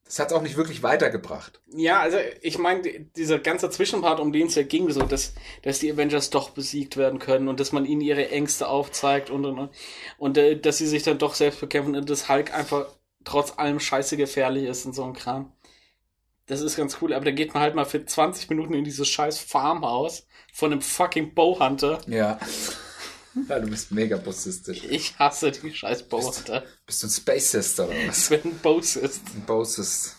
Das 0.10 0.18
hat 0.18 0.34
auch 0.34 0.42
nicht 0.42 0.58
wirklich 0.58 0.82
weitergebracht. 0.82 1.62
Ja, 1.72 2.00
also 2.00 2.18
ich 2.42 2.58
meine, 2.58 2.82
die- 2.82 3.08
dieser 3.16 3.38
ganze 3.38 3.70
Zwischenpart, 3.70 4.20
um 4.20 4.32
den 4.32 4.48
es 4.48 4.56
ja 4.56 4.64
ging, 4.64 4.90
so, 4.90 5.04
dass, 5.04 5.36
dass 5.62 5.78
die 5.78 5.92
Avengers 5.92 6.32
doch 6.32 6.50
besiegt 6.50 6.98
werden 6.98 7.20
können 7.20 7.48
und 7.48 7.60
dass 7.60 7.72
man 7.74 7.86
ihnen 7.86 8.02
ihre 8.02 8.28
Ängste 8.30 8.68
aufzeigt 8.68 9.30
und 9.30 9.46
und, 9.46 9.60
und, 9.60 9.70
und 10.18 10.38
äh, 10.40 10.60
dass 10.60 10.80
sie 10.80 10.88
sich 10.88 11.04
dann 11.04 11.20
doch 11.20 11.36
selbst 11.36 11.60
bekämpfen 11.60 11.96
und 11.96 12.10
dass 12.10 12.28
Hulk 12.28 12.52
einfach 12.56 12.88
trotz 13.24 13.54
allem 13.60 13.80
scheiße 13.80 14.18
gefährlich 14.18 14.64
ist 14.64 14.84
und 14.88 14.94
so 14.96 15.04
ein 15.04 15.14
Kram. 15.14 15.52
Das 16.48 16.62
ist 16.62 16.76
ganz 16.76 16.98
cool, 17.04 17.14
aber 17.14 17.26
da 17.26 17.32
geht 17.32 17.54
man 17.54 17.62
halt 17.62 17.76
mal 17.76 17.86
für 17.86 18.04
20 18.04 18.50
Minuten 18.50 18.74
in 18.74 18.84
dieses 18.84 19.08
scheiß 19.08 19.38
Farmhaus 19.38 20.26
von 20.52 20.72
einem 20.72 20.82
fucking 20.82 21.36
Bowhunter. 21.36 22.00
Ja. 22.08 22.40
ja 23.50 23.60
du 23.60 23.70
bist 23.70 23.92
mega 23.92 24.18
bossistisch. 24.18 24.84
Ich 24.84 25.18
hasse 25.18 25.52
die 25.52 25.74
scheiß 25.74 26.04
Bowhunter. 26.04 26.64
Bist 26.86 27.04
du 27.04 27.08
ein 27.08 27.12
Space 27.12 27.52
Sister 27.52 27.88
oder 27.88 28.08
was? 28.08 28.30
Wenn 28.32 28.44
ein 28.44 28.60
Boss 28.60 28.96
ist. 28.96 29.22
Ein 29.36 29.46
Bossist. 29.46 30.16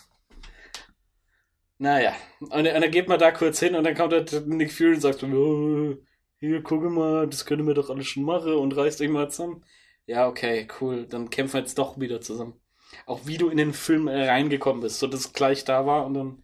Naja, 1.77 2.13
und, 2.39 2.51
und 2.51 2.65
dann 2.65 2.91
geht 2.91 3.07
man 3.07 3.19
da 3.19 3.31
kurz 3.31 3.59
hin 3.59 3.75
und 3.75 3.83
dann 3.83 3.95
kommt 3.95 4.13
der 4.13 4.41
Nick 4.41 4.71
Fury 4.71 4.93
und 4.93 5.01
sagt 5.01 5.19
so, 5.19 5.27
"Oh, 5.27 5.95
hier, 6.37 6.61
gucke 6.63 6.89
mal, 6.89 7.27
das 7.27 7.45
können 7.45 7.67
wir 7.67 7.73
doch 7.73 7.89
alles 7.89 8.07
schon 8.07 8.23
machen 8.23 8.53
und 8.53 8.75
reißt 8.75 9.01
mal 9.01 9.29
zusammen. 9.29 9.63
Ja, 10.05 10.27
okay, 10.27 10.67
cool, 10.79 11.05
dann 11.07 11.29
kämpfen 11.29 11.53
wir 11.55 11.61
jetzt 11.61 11.77
doch 11.77 11.99
wieder 11.99 12.21
zusammen. 12.21 12.59
Auch 13.05 13.25
wie 13.25 13.37
du 13.37 13.49
in 13.49 13.57
den 13.57 13.73
Film 13.73 14.07
reingekommen 14.07 14.81
bist, 14.81 14.99
so 14.99 15.07
dass 15.07 15.21
es 15.21 15.33
gleich 15.33 15.63
da 15.65 15.85
war 15.85 16.05
und 16.05 16.13
dann 16.15 16.43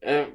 äh, 0.00 0.26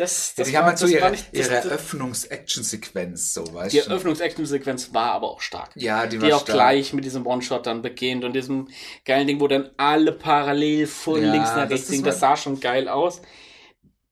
das, 0.00 0.28
Ja, 0.30 0.34
das 0.36 0.48
die 0.48 0.54
war- 0.54 0.60
haben 0.60 0.66
halt 0.68 0.78
so 0.78 0.86
das 0.86 0.92
ihre, 0.94 1.10
nicht- 1.10 1.26
das- 1.36 1.46
ihre 1.46 1.54
das- 1.56 1.64
Eröffnungs-Action-Sequenz, 1.66 3.32
so, 3.34 3.40
weißt 3.54 3.72
Die 3.72 3.78
du? 3.78 3.84
Eröffnungs 3.90 4.20
Eröffnungs-Action-Sequenz 4.20 4.94
war 4.94 5.12
aber 5.12 5.28
auch 5.30 5.40
stark. 5.40 5.70
ja, 5.76 6.06
die 6.06 6.18
Die 6.18 6.22
war 6.22 6.36
auch 6.36 6.40
stark. 6.42 6.56
gleich 6.56 6.92
mit 6.92 7.04
diesem 7.04 7.26
One-Shot 7.26 7.66
dann 7.66 7.82
beginnt 7.82 8.24
und 8.24 8.32
diesem 8.34 8.68
geilen 9.04 9.26
Ding, 9.26 9.40
wo 9.40 9.48
dann 9.48 9.70
alle 9.76 10.12
parallel 10.12 10.86
von 10.86 11.22
Ja, 11.22 11.30
links 11.32 11.50
nach 11.50 11.62
das 11.68 11.70
rechts 11.72 11.90
mal- 11.90 12.02
Das 12.02 12.20
sah 12.20 12.36
schon 12.36 12.60
geil 12.60 12.88
aus. 12.88 13.22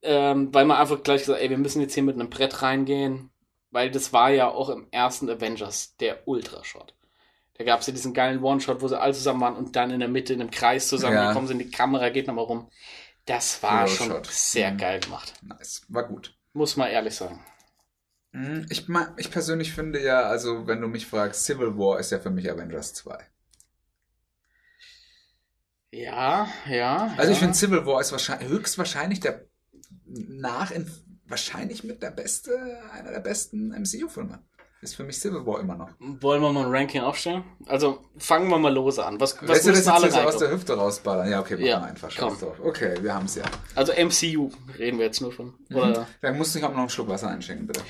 Ähm, 0.03 0.55
weil 0.55 0.65
man 0.65 0.77
einfach 0.77 1.03
gleich 1.03 1.23
gesagt 1.23 1.41
ey, 1.41 1.51
wir 1.51 1.59
müssen 1.59 1.81
jetzt 1.81 1.95
hier 1.95 2.05
mit 2.05 2.15
einem 2.15 2.31
Brett 2.31 2.63
reingehen. 2.63 3.31
Weil 3.71 3.91
das 3.91 4.13
war 4.15 4.31
ja 4.31 4.49
auch 4.49 4.71
im 4.71 4.87
ersten 4.93 5.29
Avengers 5.29 5.95
der 6.01 6.27
Ultra-Shot. 6.27 6.95
Da 7.59 7.65
gab 7.65 7.81
es 7.81 7.87
ja 7.89 7.93
diesen 7.93 8.15
geilen 8.15 8.43
One-Shot, 8.43 8.81
wo 8.81 8.89
sie 8.89 8.99
alle 8.99 9.13
zusammen 9.13 9.41
waren 9.43 9.57
und 9.57 9.77
dann 9.77 9.91
in 9.91 9.99
der 10.01 10.09
Mitte 10.09 10.33
in 10.33 10.41
einem 10.41 10.51
Kreis 10.51 10.89
zusammengekommen 10.89 11.49
sind. 11.49 11.59
Die 11.59 11.71
Kamera 11.71 12.09
geht 12.09 12.29
nochmal 12.29 12.45
rum. 12.47 12.69
Das 13.29 13.63
war 13.63 13.87
Hero 13.87 13.89
schon 13.89 14.09
Shot. 14.09 14.27
sehr 14.27 14.73
Mhm. 14.73 14.79
geil 14.79 15.01
gemacht. 15.01 15.35
Nice. 15.43 15.83
War 15.89 16.09
gut. 16.09 16.37
Muss 16.53 16.77
man 16.77 16.91
ehrlich 16.91 17.15
sagen. 17.15 17.45
Mhm, 18.33 18.67
Ich, 18.71 18.87
ich 19.19 19.31
persönlich 19.31 19.73
finde 19.75 20.03
ja, 20.03 20.23
also 20.23 20.67
wenn 20.67 20.81
du 20.81 20.89
mich 20.89 21.07
fragst, 21.07 21.45
Civil 21.45 21.77
War 21.77 21.99
ist 22.01 22.11
ja 22.11 22.21
für 22.21 22.31
mich 22.31 22.51
Avengers 22.51 22.95
2. 22.95 23.19
Ja, 25.91 26.49
ja. 26.67 27.15
Also 27.17 27.31
ja. 27.31 27.33
ich 27.33 27.39
finde 27.39 27.55
Civil 27.55 27.87
War 27.87 28.01
ist 28.01 28.13
wahrscheinlich, 28.13 28.49
höchstwahrscheinlich 28.49 29.21
der 29.21 29.47
nach 30.05 30.71
in, 30.71 30.91
wahrscheinlich 31.27 31.85
mit 31.85 32.03
der 32.03 32.11
beste, 32.11 32.83
einer 32.93 33.11
der 33.11 33.21
besten 33.21 33.69
MCU-Filme. 33.69 34.43
Ist 34.81 34.95
für 34.95 35.03
mich 35.03 35.19
Civil 35.19 35.45
War 35.45 35.59
immer 35.59 35.75
noch. 35.75 35.91
Wollen 35.99 36.41
wir 36.41 36.53
mal 36.53 36.65
ein 36.67 36.71
Ranking 36.71 37.03
aufstellen? 37.03 37.43
Also 37.67 38.05
fangen 38.17 38.49
wir 38.49 38.59
mal 38.59 38.73
lose 38.73 39.05
an. 39.05 39.19
Was, 39.21 39.37
was 39.43 39.63
du, 39.63 39.71
das 39.71 39.79
jetzt 39.79 39.89
alle 39.89 40.11
so 40.11 40.19
aus 40.21 40.37
der 40.37 40.51
Hüfte 40.53 40.75
rausballern? 40.77 41.29
Ja, 41.29 41.41
okay, 41.41 41.55
machen 41.55 41.65
Ja, 41.67 41.81
wir 41.81 41.87
einfach. 41.89 42.11
Scheiß 42.11 42.39
drauf. 42.39 42.61
Okay, 42.63 42.97
wir 43.03 43.13
haben 43.13 43.27
es 43.27 43.35
ja. 43.35 43.45
Also 43.75 43.93
MCU 43.93 44.51
reden 44.79 44.99
wir 44.99 45.07
jetzt 45.07 45.21
nur 45.21 45.33
von. 45.33 45.55
Oder 45.73 46.07
Dann 46.21 46.39
musst 46.39 46.55
du 46.55 46.59
auch 46.65 46.71
noch 46.71 46.79
einen 46.79 46.89
Schluck 46.91 47.09
Wasser 47.09 47.29
einschenken, 47.29 47.67
bitte. 47.67 47.83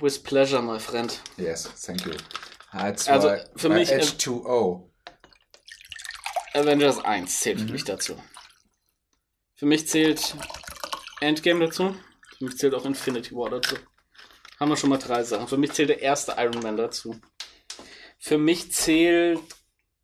with 0.00 0.22
pleasure, 0.22 0.62
my 0.62 0.78
friend. 0.78 1.20
Yes, 1.36 1.68
thank 1.84 2.04
you. 2.06 2.12
H2, 2.72 3.10
Also, 3.10 3.30
für 3.56 3.68
mich, 3.68 3.90
äh, 3.90 3.98
äh, 3.98 4.02
H2O. 4.02 4.90
Avengers 6.54 7.04
1 7.04 7.40
zählt 7.40 7.60
für 7.60 7.72
mich 7.72 7.84
dazu. 7.84 8.16
Für 9.56 9.66
mich 9.66 9.88
zählt 9.88 10.36
Endgame 11.20 11.66
dazu. 11.66 11.96
Für 12.38 12.44
mich 12.44 12.58
zählt 12.58 12.74
auch 12.74 12.84
Infinity 12.84 13.34
War 13.34 13.50
dazu. 13.50 13.76
Haben 14.58 14.68
wir 14.70 14.76
schon 14.76 14.90
mal 14.90 14.98
drei 14.98 15.22
Sachen. 15.24 15.48
Für 15.48 15.56
mich 15.56 15.72
zählt 15.72 15.88
der 15.88 16.00
erste 16.02 16.34
Iron 16.38 16.62
Man 16.62 16.76
dazu. 16.76 17.20
Für 18.18 18.38
mich 18.38 18.72
zählt 18.72 19.40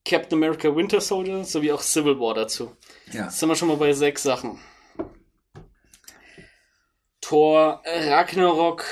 Captain 0.05 0.39
America 0.39 0.75
Winter 0.75 1.01
Soldier 1.01 1.45
sowie 1.45 1.73
auch 1.73 1.83
Civil 1.83 2.19
War 2.19 2.35
dazu. 2.35 2.77
Ja. 3.13 3.25
Jetzt 3.25 3.39
sind 3.39 3.49
wir 3.49 3.57
schon 3.57 3.69
mal 3.69 3.77
bei 3.77 3.93
sechs 3.93 4.23
Sachen. 4.23 4.61
Thor, 7.21 7.81
äh, 7.85 8.13
Ragnarok, 8.13 8.85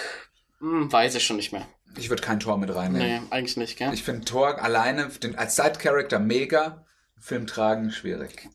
hm, 0.60 0.92
weiß 0.92 1.16
ich 1.16 1.24
schon 1.24 1.36
nicht 1.36 1.52
mehr. 1.52 1.66
Ich 1.96 2.08
würde 2.08 2.22
kein 2.22 2.38
Tor 2.38 2.56
mit 2.58 2.72
reinnehmen. 2.74 3.24
Nee, 3.24 3.30
eigentlich 3.30 3.56
nicht, 3.56 3.76
gell? 3.78 3.92
Ich 3.92 4.04
finde 4.04 4.24
Thor 4.24 4.62
alleine 4.62 5.08
den, 5.08 5.36
als 5.36 5.56
Side-Character 5.56 6.20
mega. 6.20 6.84
Film 7.18 7.46
tragen 7.48 7.90
schwierig. 7.90 8.48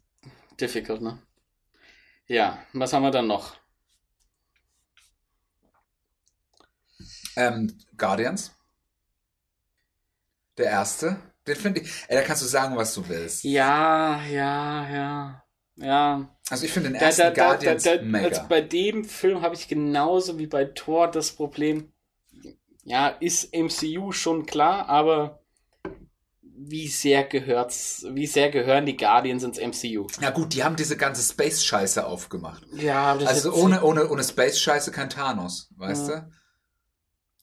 Difficult, 0.62 1.02
ne? 1.02 1.20
Ja, 2.28 2.60
was 2.72 2.94
haben 2.94 3.04
wir 3.04 3.12
dann 3.12 3.28
noch? 3.28 3.56
Ähm, 7.36 7.78
Guardians. 7.98 8.52
Der 10.58 10.68
erste. 10.68 11.18
Den 11.48 11.56
finde 11.56 11.82
ich. 11.82 11.92
Ey, 12.08 12.18
da 12.18 12.22
kannst 12.24 12.42
du 12.42 12.48
sagen, 12.48 12.76
was 12.78 12.94
du 12.94 13.08
willst. 13.10 13.44
Ja, 13.44 14.22
ja, 14.26 14.90
ja. 14.90 15.44
Ja. 15.76 16.30
Also 16.50 16.66
ich 16.66 16.72
finde 16.72 16.90
den 16.90 16.96
ersten 17.02 17.22
da, 17.22 17.32
da, 17.32 17.46
Guardians 17.48 17.84
da, 17.84 18.02
mega. 18.02 18.28
also 18.28 18.42
bei 18.48 18.62
dem 18.62 19.04
Film 19.06 19.42
habe 19.42 19.56
ich 19.56 19.68
genauso 19.68 20.38
wie 20.38 20.46
bei 20.46 20.66
Thor 20.66 21.10
das 21.10 21.32
Problem, 21.32 21.92
ja, 22.84 23.08
ist 23.08 23.56
MCU 23.56 24.12
schon 24.12 24.46
klar, 24.46 24.88
aber 24.88 25.40
wie 26.42 26.88
sehr 26.88 27.24
gehört's, 27.24 28.06
wie 28.12 28.28
sehr 28.28 28.52
gehören 28.52 28.86
die 28.86 28.96
Guardians 28.96 29.44
ins 29.44 29.58
MCU? 29.60 30.06
ja 30.22 30.30
gut, 30.30 30.54
die 30.54 30.64
haben 30.64 30.76
diese 30.76 30.96
ganze 30.96 31.24
Space-Scheiße 31.24 32.06
aufgemacht. 32.06 32.64
Ja, 32.74 33.18
das 33.18 33.28
Also 33.28 33.54
ohne, 33.54 33.82
ohne, 33.84 34.08
ohne 34.10 34.24
Space-Scheiße 34.24 34.92
kein 34.92 35.10
Thanos, 35.10 35.70
weißt 35.78 36.10
Ja. 36.10 36.20
du? 36.20 36.32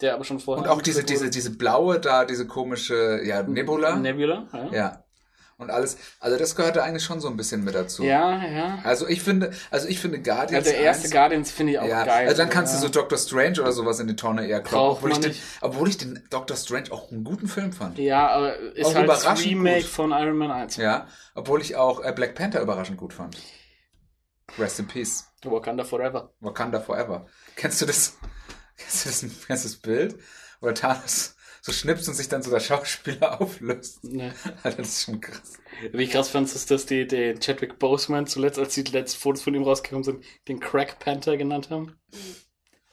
Der 0.00 0.14
aber 0.14 0.24
schon 0.24 0.40
vorher 0.40 0.64
Und 0.64 0.70
auch 0.70 0.82
diese, 0.82 1.04
diese, 1.04 1.30
diese 1.30 1.56
blaue 1.56 2.00
da, 2.00 2.24
diese 2.24 2.46
komische, 2.46 3.20
ja, 3.24 3.42
Nebula. 3.42 3.96
Nebula, 3.96 4.46
ja. 4.52 4.68
Ja. 4.72 5.04
Und 5.60 5.70
alles, 5.70 5.98
also 6.20 6.38
das 6.38 6.56
gehörte 6.56 6.82
eigentlich 6.82 7.04
schon 7.04 7.20
so 7.20 7.28
ein 7.28 7.36
bisschen 7.36 7.62
mit 7.62 7.74
dazu. 7.74 8.02
Ja, 8.02 8.42
ja. 8.42 8.78
Also 8.82 9.06
ich 9.06 9.20
finde, 9.20 9.52
also 9.70 9.88
ich 9.88 10.00
finde 10.00 10.22
Guardians. 10.22 10.66
Also 10.66 10.70
der 10.70 10.80
erste 10.80 11.04
1 11.04 11.12
Guardians 11.12 11.50
finde 11.50 11.74
ich 11.74 11.78
auch 11.78 11.86
ja, 11.86 12.04
geil. 12.04 12.28
also 12.28 12.38
dann 12.38 12.48
kannst 12.48 12.72
ja. 12.72 12.80
du 12.80 12.86
so 12.86 12.90
Doctor 12.90 13.18
Strange 13.18 13.60
oder 13.60 13.70
sowas 13.72 14.00
in 14.00 14.06
die 14.06 14.16
Tonne 14.16 14.46
eher 14.46 14.62
kloppen. 14.62 14.96
Obwohl 14.96 15.12
ich, 15.12 15.20
den, 15.20 15.34
obwohl 15.60 15.88
ich 15.90 15.98
den 15.98 16.24
Doctor 16.30 16.56
Strange 16.56 16.90
auch 16.90 17.12
einen 17.12 17.24
guten 17.24 17.46
Film 17.46 17.74
fand. 17.74 17.98
Ja, 17.98 18.28
aber 18.28 18.56
ist 18.56 18.86
Auch 18.86 18.94
halt 18.94 19.08
das 19.10 19.44
Remake 19.44 19.82
gut. 19.82 19.90
von 19.90 20.12
Iron 20.12 20.38
Man 20.38 20.50
1. 20.50 20.78
Ja, 20.78 21.08
obwohl 21.34 21.60
ich 21.60 21.76
auch 21.76 22.02
äh, 22.02 22.10
Black 22.12 22.34
Panther 22.34 22.62
überraschend 22.62 22.96
gut 22.96 23.12
fand. 23.12 23.36
Rest 24.58 24.78
in 24.78 24.86
Peace. 24.86 25.26
Wakanda 25.44 25.84
Forever. 25.84 26.32
Wakanda 26.40 26.80
Forever. 26.80 27.26
Kennst 27.56 27.82
du 27.82 27.86
das? 27.86 28.16
Kennst 28.80 29.04
du 29.04 29.08
das, 29.08 29.46
kennst 29.46 29.64
du 29.64 29.68
das 29.68 29.76
Bild? 29.76 30.18
Wo 30.60 30.66
der 30.66 30.74
Thanos 30.74 31.36
so 31.62 31.72
schnipst 31.72 32.08
und 32.08 32.14
sich 32.14 32.28
dann 32.28 32.42
so 32.42 32.50
der 32.50 32.60
Schauspieler 32.60 33.40
auflöst. 33.40 34.02
Ne. 34.04 34.34
Alter, 34.62 34.78
das 34.78 34.88
ist 34.88 35.04
schon 35.04 35.20
krass. 35.20 35.58
Wie 35.92 36.04
ich 36.04 36.10
krass 36.10 36.30
fand, 36.30 36.52
ist, 36.52 36.70
dass 36.70 36.86
die 36.86 37.06
den 37.06 37.38
Chadwick 37.40 37.78
Boseman 37.78 38.26
zuletzt, 38.26 38.58
als 38.58 38.74
die 38.74 38.82
letzten 38.82 39.20
Fotos 39.20 39.42
von 39.42 39.54
ihm 39.54 39.62
rausgekommen 39.62 40.04
sind, 40.04 40.24
den 40.48 40.60
Crack 40.60 40.98
Panther 40.98 41.36
genannt 41.36 41.70
haben. 41.70 41.98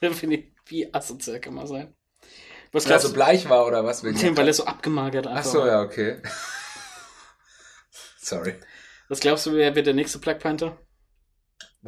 Finde 0.00 0.36
ich, 0.36 0.52
wie 0.66 0.92
asozial 0.92 1.40
kann 1.40 1.54
man 1.54 1.66
sein. 1.66 1.94
Was 2.72 2.84
Weil 2.84 2.92
er 2.92 3.00
so 3.00 3.12
bleich 3.12 3.48
war 3.48 3.66
oder 3.66 3.84
was? 3.84 4.04
Wegen 4.04 4.18
weil 4.36 4.46
er 4.46 4.54
so 4.54 4.66
abgemagert 4.66 5.26
Ach 5.26 5.36
einfach 5.36 5.50
so, 5.50 5.58
war. 5.60 5.66
ja, 5.66 5.82
okay. 5.82 6.20
Sorry. 8.20 8.54
Was 9.08 9.20
glaubst 9.20 9.46
du, 9.46 9.54
wer 9.54 9.74
wird 9.74 9.86
der 9.86 9.94
nächste 9.94 10.18
Black 10.18 10.40
Panther? 10.40 10.78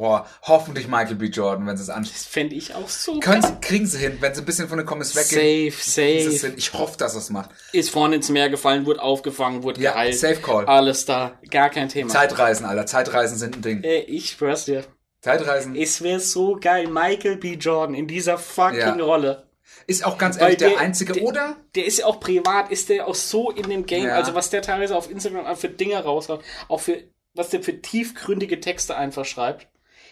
Boah, 0.01 0.25
hoffentlich 0.41 0.87
Michael 0.87 1.13
B. 1.15 1.27
Jordan, 1.27 1.67
wenn 1.67 1.77
sie 1.77 1.83
es 1.83 1.89
anschauen. 1.91 2.13
Das 2.15 2.25
fände 2.25 2.55
ich 2.55 2.73
auch 2.73 2.89
so 2.89 3.19
Können 3.19 3.41
geil. 3.41 3.51
sie, 3.61 3.67
kriegen 3.67 3.85
sie 3.85 3.99
hin, 3.99 4.17
wenn 4.19 4.33
sie 4.33 4.41
ein 4.41 4.45
bisschen 4.45 4.67
von 4.67 4.79
den 4.79 4.87
Comics 4.87 5.15
weggehen. 5.15 5.71
Safe, 5.71 6.39
safe. 6.39 6.53
Ich 6.57 6.73
hoffe, 6.73 6.97
dass 6.97 7.13
es 7.13 7.29
macht. 7.29 7.51
Ist 7.71 7.91
vorne 7.91 8.15
ins 8.15 8.29
Meer 8.29 8.49
gefallen, 8.49 8.87
wurde 8.87 8.99
aufgefangen, 9.03 9.61
wurde 9.61 9.79
Ja, 9.79 9.91
geheilt. 9.91 10.17
Safe 10.17 10.37
Call. 10.41 10.65
Alles 10.65 11.05
da. 11.05 11.39
Gar 11.51 11.69
kein 11.69 11.87
Thema. 11.87 12.09
Zeitreisen, 12.09 12.65
Alter. 12.65 12.87
Zeitreisen 12.87 13.37
sind 13.37 13.57
ein 13.57 13.61
Ding. 13.61 13.83
Ey, 13.83 13.99
ich 13.99 14.31
schwör's 14.31 14.65
dir. 14.65 14.85
Zeitreisen 15.21 15.75
Es 15.75 16.01
wäre 16.01 16.19
so 16.19 16.57
geil, 16.59 16.87
Michael 16.87 17.37
B. 17.37 17.53
Jordan 17.53 17.93
in 17.93 18.07
dieser 18.07 18.39
fucking 18.39 18.79
Ja. 18.79 18.93
Rolle. 18.95 19.47
ist 19.85 20.03
auch 20.03 20.17
ganz 20.17 20.39
ehrlich 20.39 20.57
der, 20.57 20.69
der- 20.71 20.79
einzige, 20.79 21.13
der- 21.13 21.23
oder? 21.23 21.57
Der 21.75 21.85
ist 21.85 21.99
ja 21.99 22.05
auch 22.07 22.19
privat, 22.19 22.71
ist 22.71 22.89
der 22.89 23.07
auch 23.07 23.13
so 23.15 23.51
in 23.51 23.69
dem 23.69 23.85
Game, 23.85 24.05
Ja. 24.07 24.15
also 24.15 24.33
was 24.33 24.49
der 24.49 24.63
teilweise 24.63 24.95
auf 24.95 25.11
Instagram 25.11 25.55
für 25.55 25.69
Dinge 25.69 26.03
raushaut, 26.03 26.43
auch 26.69 26.79
für, 26.79 27.03
was 27.35 27.49
der 27.49 27.61
für 27.61 27.81
tiefgründige 27.81 28.59
Texte 28.59 28.95
einfach 28.95 29.25
schreibt. 29.25 29.67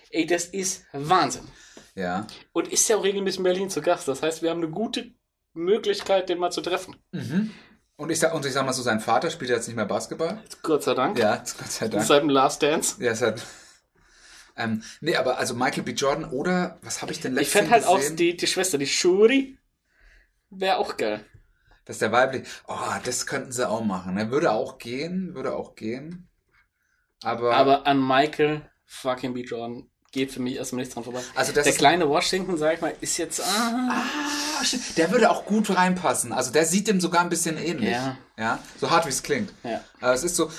Ey, 0.09 0.25
das 0.25 0.45
ist 0.45 0.85
Wahnsinn. 0.91 1.47
Ja. 1.95 2.25
Und 2.51 2.67
ist 2.67 2.87
ja 2.87 2.97
auch 2.97 3.03
regelmäßig 3.03 3.39
in 3.39 3.43
Berlin 3.43 3.69
zu 3.69 3.81
Gast. 3.81 4.07
Das 4.07 4.23
heißt, 4.23 4.41
wir 4.41 4.49
haben 4.49 4.61
eine 4.63 4.71
gute 4.71 5.13
Möglichkeit, 5.53 6.29
den 6.29 6.39
mal 6.39 6.51
zu 6.51 6.61
treffen. 6.61 6.95
Mhm. 7.11 7.51
Und 7.95 8.09
ich 8.11 8.19
sag, 8.19 8.33
und 8.33 8.45
ich 8.45 8.53
sag 8.53 8.65
mal 8.65 8.71
so, 8.73 8.81
sein 8.81 9.01
Vater 9.01 9.29
spielt 9.29 9.49
jetzt 9.49 9.67
nicht 9.67 9.75
mehr 9.75 9.85
Basketball. 9.85 10.41
Gott 10.63 10.83
sei 10.83 10.93
Dank. 10.93 11.19
Ja, 11.19 11.35
Gott 11.35 11.71
sei 11.71 11.89
Dank. 11.89 12.05
Seit 12.05 12.21
dem 12.21 12.29
Last 12.29 12.63
Dance. 12.63 13.03
Ja, 13.03 13.13
hat. 13.13 13.45
Ähm, 14.55 14.83
nee, 15.01 15.15
aber 15.15 15.37
also 15.37 15.53
Michael 15.53 15.83
B. 15.83 15.91
Jordan 15.91 16.25
oder 16.25 16.79
was 16.81 17.01
habe 17.01 17.11
ich 17.11 17.19
denn 17.21 17.33
Ich 17.33 17.37
letztens 17.37 17.53
fände 17.53 17.71
halt 17.71 17.85
auch 17.85 17.97
gesehen? 17.97 18.15
die, 18.15 18.37
die 18.37 18.47
Schwester, 18.47 18.77
die 18.77 18.87
Shuri, 18.87 19.57
wäre 20.49 20.77
auch 20.77 20.97
geil. 20.97 21.25
Das 21.85 21.95
ist 21.95 22.01
der 22.01 22.11
weiblich. 22.11 22.47
Oh, 22.67 22.75
das 23.03 23.25
könnten 23.25 23.51
sie 23.51 23.67
auch 23.67 23.83
machen. 23.83 24.15
Ne? 24.15 24.31
Würde 24.31 24.51
auch 24.51 24.77
gehen, 24.77 25.33
würde 25.33 25.55
auch 25.55 25.75
gehen. 25.75 26.29
Aber, 27.23 27.53
Aber 27.55 27.87
an 27.87 28.05
Michael 28.05 28.69
fucking 28.85 29.33
B. 29.33 29.41
Jordan 29.43 29.88
geht 30.11 30.31
für 30.31 30.41
mich 30.41 30.55
erstmal 30.55 30.79
nichts 30.81 30.93
dran 30.93 31.03
vorbei. 31.03 31.21
also 31.35 31.51
das 31.51 31.65
Der 31.65 31.73
kleine 31.73 32.09
Washington, 32.09 32.57
sag 32.57 32.75
ich 32.75 32.81
mal, 32.81 32.93
ist 33.01 33.17
jetzt. 33.17 33.41
Ah, 33.41 33.89
Ah, 34.59 34.63
stimmt. 34.63 34.97
der 34.97 35.11
würde 35.11 35.29
auch 35.29 35.45
gut 35.45 35.69
reinpassen. 35.69 36.33
Also 36.33 36.51
der 36.51 36.65
sieht 36.65 36.87
dem 36.87 36.99
sogar 36.99 37.21
ein 37.21 37.29
bisschen 37.29 37.57
ähnlich. 37.57 37.91
Ja. 37.91 38.17
Ja, 38.37 38.59
so 38.79 38.89
hart 38.89 39.05
wie 39.05 39.09
es 39.09 39.23
klingt. 39.23 39.53
ja. 39.63 39.83
Aber 40.01 40.13
es 40.13 40.23
ist 40.23 40.35
so, 40.35 40.51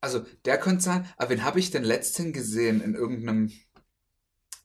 also 0.00 0.24
der 0.44 0.58
könnte 0.58 0.82
sein, 0.84 1.08
aber 1.16 1.30
wen 1.30 1.44
habe 1.44 1.58
ich 1.58 1.70
denn 1.70 1.82
letztens 1.84 2.32
gesehen 2.32 2.80
in 2.80 2.94
irgendeinem 2.94 3.52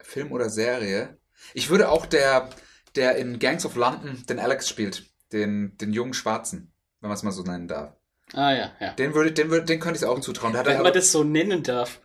Film 0.01 0.31
oder 0.31 0.49
Serie? 0.49 1.17
Ich 1.53 1.69
würde 1.69 1.89
auch 1.89 2.05
der, 2.05 2.49
der 2.95 3.15
in 3.15 3.39
Gangs 3.39 3.65
of 3.65 3.75
London 3.75 4.23
den 4.29 4.39
Alex 4.39 4.69
spielt, 4.69 5.05
den, 5.31 5.75
den 5.77 5.91
jungen 5.93 6.13
Schwarzen, 6.13 6.71
wenn 7.01 7.09
man 7.09 7.17
es 7.17 7.23
mal 7.23 7.31
so 7.31 7.43
nennen 7.43 7.67
darf. 7.67 7.93
Ah 8.33 8.51
ja, 8.51 8.71
ja. 8.79 8.93
Den 8.93 9.13
würde, 9.13 9.31
den 9.31 9.49
würde, 9.49 9.65
den 9.65 9.79
könnte 9.79 9.97
ich 9.99 10.05
auch 10.05 10.19
zutrauen. 10.19 10.53
Wenn 10.53 10.59
aber, 10.75 10.83
man 10.83 10.93
das 10.93 11.11
so 11.11 11.23
nennen 11.23 11.61
darf. 11.63 11.99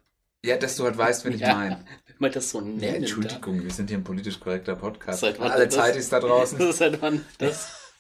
Ja, 0.45 0.57
dass 0.57 0.77
du 0.77 0.85
halt 0.85 0.97
weißt, 0.97 1.25
wen 1.25 1.35
ich 1.35 1.41
Ja, 1.43 1.55
meine. 1.55 1.85
Wenn 2.07 2.17
man 2.19 2.33
das 2.33 2.51
so 2.51 2.59
Ja, 2.61 2.65
nennen 2.67 2.81
darf. 2.81 2.95
Entschuldigung, 2.97 3.63
wir 3.63 3.71
sind 3.71 3.89
hier 3.91 3.99
ein 3.99 4.05
politisch 4.05 4.39
korrekter 4.41 4.77
Podcast. 4.77 5.21
Seit 5.21 5.39
wann 5.39 5.51
Alle 5.53 5.67
das- 5.67 5.75
Zeitis 5.75 6.09
da 6.09 6.21
draußen. 6.21 6.59
Das 6.61 6.69
ist 6.71 6.81
halt 6.81 7.01
wann 7.03 7.25
das. 7.39 7.93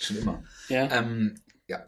Schon 0.00 0.18
immer. 0.18 0.44
Ja. 0.68 0.90
Ähm, 0.92 1.40
ja. 1.66 1.86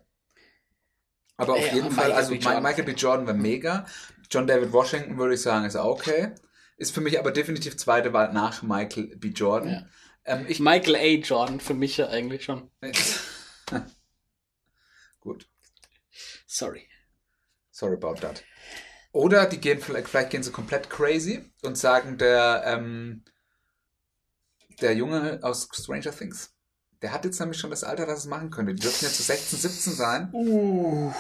Aber 1.37 1.55
auf 1.55 1.73
jeden 1.73 1.87
aber 1.87 1.95
Fall, 1.95 2.05
Michael 2.09 2.13
also 2.13 2.35
Jordan. 2.35 2.63
Michael 2.63 2.85
B. 2.85 2.93
Jordan 2.93 3.27
war 3.27 3.35
mega. 3.35 3.87
John 4.31 4.47
David 4.47 4.73
Washington 4.73 5.17
würde 5.19 5.35
ich 5.35 5.43
sagen, 5.43 5.65
ist 5.65 5.77
auch 5.77 5.87
okay. 5.99 6.35
Ist 6.77 6.93
für 6.95 7.01
mich 7.01 7.19
aber 7.19 7.31
definitiv 7.31 7.77
zweite 7.77 8.13
Wahl 8.13 8.33
nach 8.33 8.63
Michael 8.63 9.17
B. 9.17 9.29
Jordan. 9.29 9.71
Ja. 9.71 9.87
Ähm, 10.25 10.47
ich, 10.49 10.61
Michael 10.61 10.97
A. 10.97 11.05
Jordan, 11.21 11.61
für 11.61 11.75
mich 11.75 11.97
ja 11.99 12.09
eigentlich 12.09 12.45
schon. 12.45 12.71
Gut, 15.21 15.47
Sorry. 16.47 16.89
sorry 17.71 17.95
about 17.95 18.15
that. 18.21 18.43
Oder 19.13 19.47
die 19.47 19.59
gehen 19.59 19.81
vielleicht, 19.81 20.09
vielleicht 20.09 20.31
gehen 20.31 20.43
sie 20.43 20.53
komplett 20.53 20.89
crazy 20.89 21.45
und 21.63 21.77
sagen 21.77 22.17
der, 22.19 22.63
ähm, 22.65 23.25
der 24.81 24.95
Junge 24.95 25.41
aus 25.43 25.69
Stranger 25.73 26.13
Things. 26.13 26.55
Der 27.03 27.13
hat 27.13 27.25
jetzt 27.25 27.41
nämlich 27.41 27.59
schon 27.59 27.71
das 27.71 27.83
Alter, 27.83 28.07
dass 28.07 28.21
es 28.21 28.27
machen 28.27 28.51
könnte. 28.51 28.75
Die 28.75 28.83
dürften 28.83 29.07
jetzt 29.07 29.17
so 29.17 29.23
16, 29.23 29.59
17 29.59 29.93
sein. 29.95 30.31
Uh. 30.33 31.13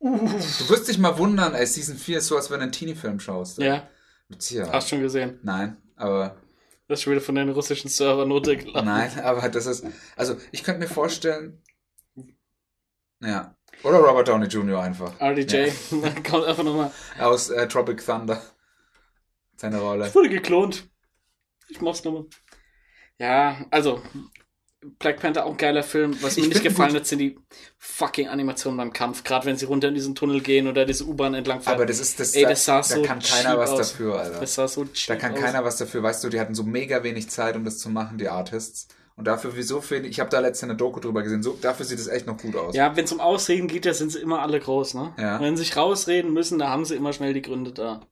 Du 0.00 0.68
wirst 0.68 0.86
dich 0.86 0.98
mal 0.98 1.18
wundern, 1.18 1.54
ey, 1.54 1.66
Season 1.66 1.96
4 1.96 2.18
ist 2.18 2.28
so, 2.28 2.36
als 2.36 2.50
wenn 2.50 2.60
du 2.60 2.64
einen 2.64 2.72
Teenie-Film 2.72 3.18
schaust. 3.18 3.58
Ja, 3.58 3.88
Sicherheit. 4.38 4.72
hast 4.72 4.88
schon 4.88 5.00
gesehen. 5.00 5.40
Nein, 5.42 5.76
aber 5.96 6.36
Das 6.86 7.00
ist 7.00 7.02
schon 7.02 7.12
wieder 7.14 7.20
von 7.20 7.34
den 7.34 7.48
russischen 7.50 7.90
Servern 7.90 8.30
runtergeladen. 8.30 8.84
nein, 8.84 9.18
aber 9.24 9.48
das 9.48 9.66
ist 9.66 9.84
also 10.16 10.36
ich 10.52 10.62
könnte 10.62 10.80
mir 10.80 10.88
vorstellen, 10.88 11.60
ja, 13.20 13.56
oder 13.82 13.98
Robert 13.98 14.28
Downey 14.28 14.46
Jr. 14.46 14.80
einfach 14.82 15.12
RDJ, 15.20 15.68
dann 16.02 16.22
kommt 16.22 16.44
einfach 16.46 16.64
nochmal. 16.64 16.90
aus 17.18 17.50
äh, 17.50 17.66
Tropic 17.68 18.04
Thunder 18.04 18.40
seine 19.56 19.78
Rolle. 19.80 20.06
Ich 20.08 20.14
wurde 20.14 20.28
geklont. 20.28 20.88
Ich 21.68 21.80
mach's 21.80 22.02
nochmal. 22.04 22.24
Ja, 23.18 23.56
also, 23.70 24.00
Black 25.00 25.20
Panther 25.20 25.44
auch 25.44 25.50
ein 25.50 25.56
geiler 25.56 25.82
Film. 25.82 26.16
Was 26.22 26.36
Ich 26.36 26.44
mir 26.44 26.48
nicht 26.50 26.60
find 26.62 26.70
gefallen 26.76 26.94
hat, 26.94 27.04
sind 27.06 27.18
die 27.18 27.36
fucking 27.78 28.28
Animationen 28.28 28.76
beim 28.78 28.92
Kampf. 28.92 29.24
Gerade 29.24 29.46
wenn 29.46 29.56
sie 29.56 29.64
runter 29.66 29.88
in 29.88 29.94
diesen 29.94 30.14
Tunnel 30.14 30.40
gehen 30.40 30.68
oder 30.68 30.86
diese 30.86 31.04
U-Bahn 31.04 31.34
entlang 31.34 31.60
fahren. 31.60 31.74
Aber 31.74 31.84
das 31.86 31.98
ist 31.98 32.20
das, 32.20 32.34
Ey, 32.34 32.44
da, 32.44 32.50
das 32.50 32.64
sah 32.64 32.76
da 32.76 32.82
so 32.84 33.02
kann 33.02 33.18
keiner 33.18 33.58
was 33.58 33.70
aus. 33.70 33.78
dafür, 33.90 34.20
Alter. 34.20 34.38
Das 34.40 34.54
sah 34.54 34.68
so 34.68 34.86
Da 35.08 35.16
kann 35.16 35.32
aus. 35.34 35.40
keiner 35.40 35.64
was 35.64 35.76
dafür, 35.78 36.04
weißt 36.04 36.22
du, 36.22 36.28
die 36.28 36.38
hatten 36.38 36.54
so 36.54 36.62
mega 36.62 37.02
wenig 37.02 37.28
Zeit, 37.28 37.56
um 37.56 37.64
das 37.64 37.78
zu 37.78 37.90
machen, 37.90 38.18
die 38.18 38.28
Artists. 38.28 38.86
Und 39.18 39.26
dafür, 39.26 39.56
wie 39.56 39.62
so 39.64 39.80
viel, 39.80 40.06
ich 40.06 40.20
habe 40.20 40.30
da 40.30 40.38
letzte 40.38 40.66
eine 40.66 40.76
Doku 40.76 41.00
drüber 41.00 41.24
gesehen, 41.24 41.42
so, 41.42 41.58
dafür 41.60 41.84
sieht 41.84 41.98
es 41.98 42.06
echt 42.06 42.28
noch 42.28 42.38
gut 42.38 42.54
aus. 42.54 42.76
Ja, 42.76 42.94
wenn 42.96 43.04
es 43.04 43.10
um 43.10 43.18
Ausreden 43.18 43.66
geht, 43.66 43.84
da 43.84 43.92
sind 43.92 44.12
sie 44.12 44.20
immer 44.20 44.42
alle 44.42 44.60
groß, 44.60 44.94
ne? 44.94 45.12
Ja. 45.18 45.40
Wenn 45.40 45.56
sie 45.56 45.64
sich 45.64 45.76
rausreden 45.76 46.32
müssen, 46.32 46.60
da 46.60 46.68
haben 46.68 46.84
sie 46.84 46.94
immer 46.94 47.12
schnell 47.12 47.34
die 47.34 47.42
Gründe 47.42 47.72
da. 47.72 48.06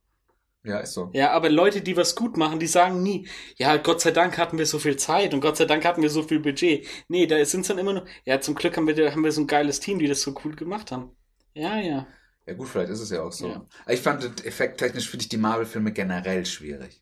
ja 0.64 0.78
ist 0.80 0.94
so. 0.94 1.10
Ja, 1.14 1.30
aber 1.30 1.48
Leute, 1.48 1.80
die 1.80 1.96
was 1.96 2.16
gut 2.16 2.36
machen, 2.36 2.58
die 2.58 2.66
sagen 2.66 3.04
nie, 3.04 3.28
ja, 3.56 3.76
Gott 3.76 4.00
sei 4.00 4.10
Dank 4.10 4.36
hatten 4.36 4.58
wir 4.58 4.66
so 4.66 4.80
viel 4.80 4.96
Zeit 4.96 5.32
und 5.32 5.40
Gott 5.40 5.56
sei 5.56 5.64
Dank 5.66 5.84
hatten 5.84 6.02
wir 6.02 6.10
so 6.10 6.24
viel 6.24 6.40
Budget. 6.40 6.84
Nee, 7.06 7.28
da 7.28 7.44
sind 7.44 7.70
dann 7.70 7.78
immer 7.78 7.92
nur, 7.92 8.06
ja, 8.24 8.40
zum 8.40 8.56
Glück 8.56 8.76
haben 8.76 8.88
wir, 8.88 9.12
haben 9.12 9.22
wir 9.22 9.30
so 9.30 9.42
ein 9.42 9.46
geiles 9.46 9.78
Team, 9.78 10.00
die 10.00 10.08
das 10.08 10.22
so 10.22 10.34
cool 10.44 10.56
gemacht 10.56 10.90
haben. 10.90 11.16
Ja, 11.54 11.78
ja. 11.78 12.08
Ja 12.46 12.54
gut, 12.54 12.68
vielleicht 12.68 12.90
ist 12.90 13.00
es 13.00 13.10
ja 13.10 13.22
auch 13.22 13.32
so. 13.32 13.48
Ja. 13.48 13.64
Ich 13.86 14.00
fand, 14.00 14.44
effekttechnisch 14.44 15.08
finde 15.08 15.22
ich 15.22 15.28
die 15.28 15.36
Marvel-Filme 15.36 15.92
generell 15.92 16.44
schwierig. 16.46 17.00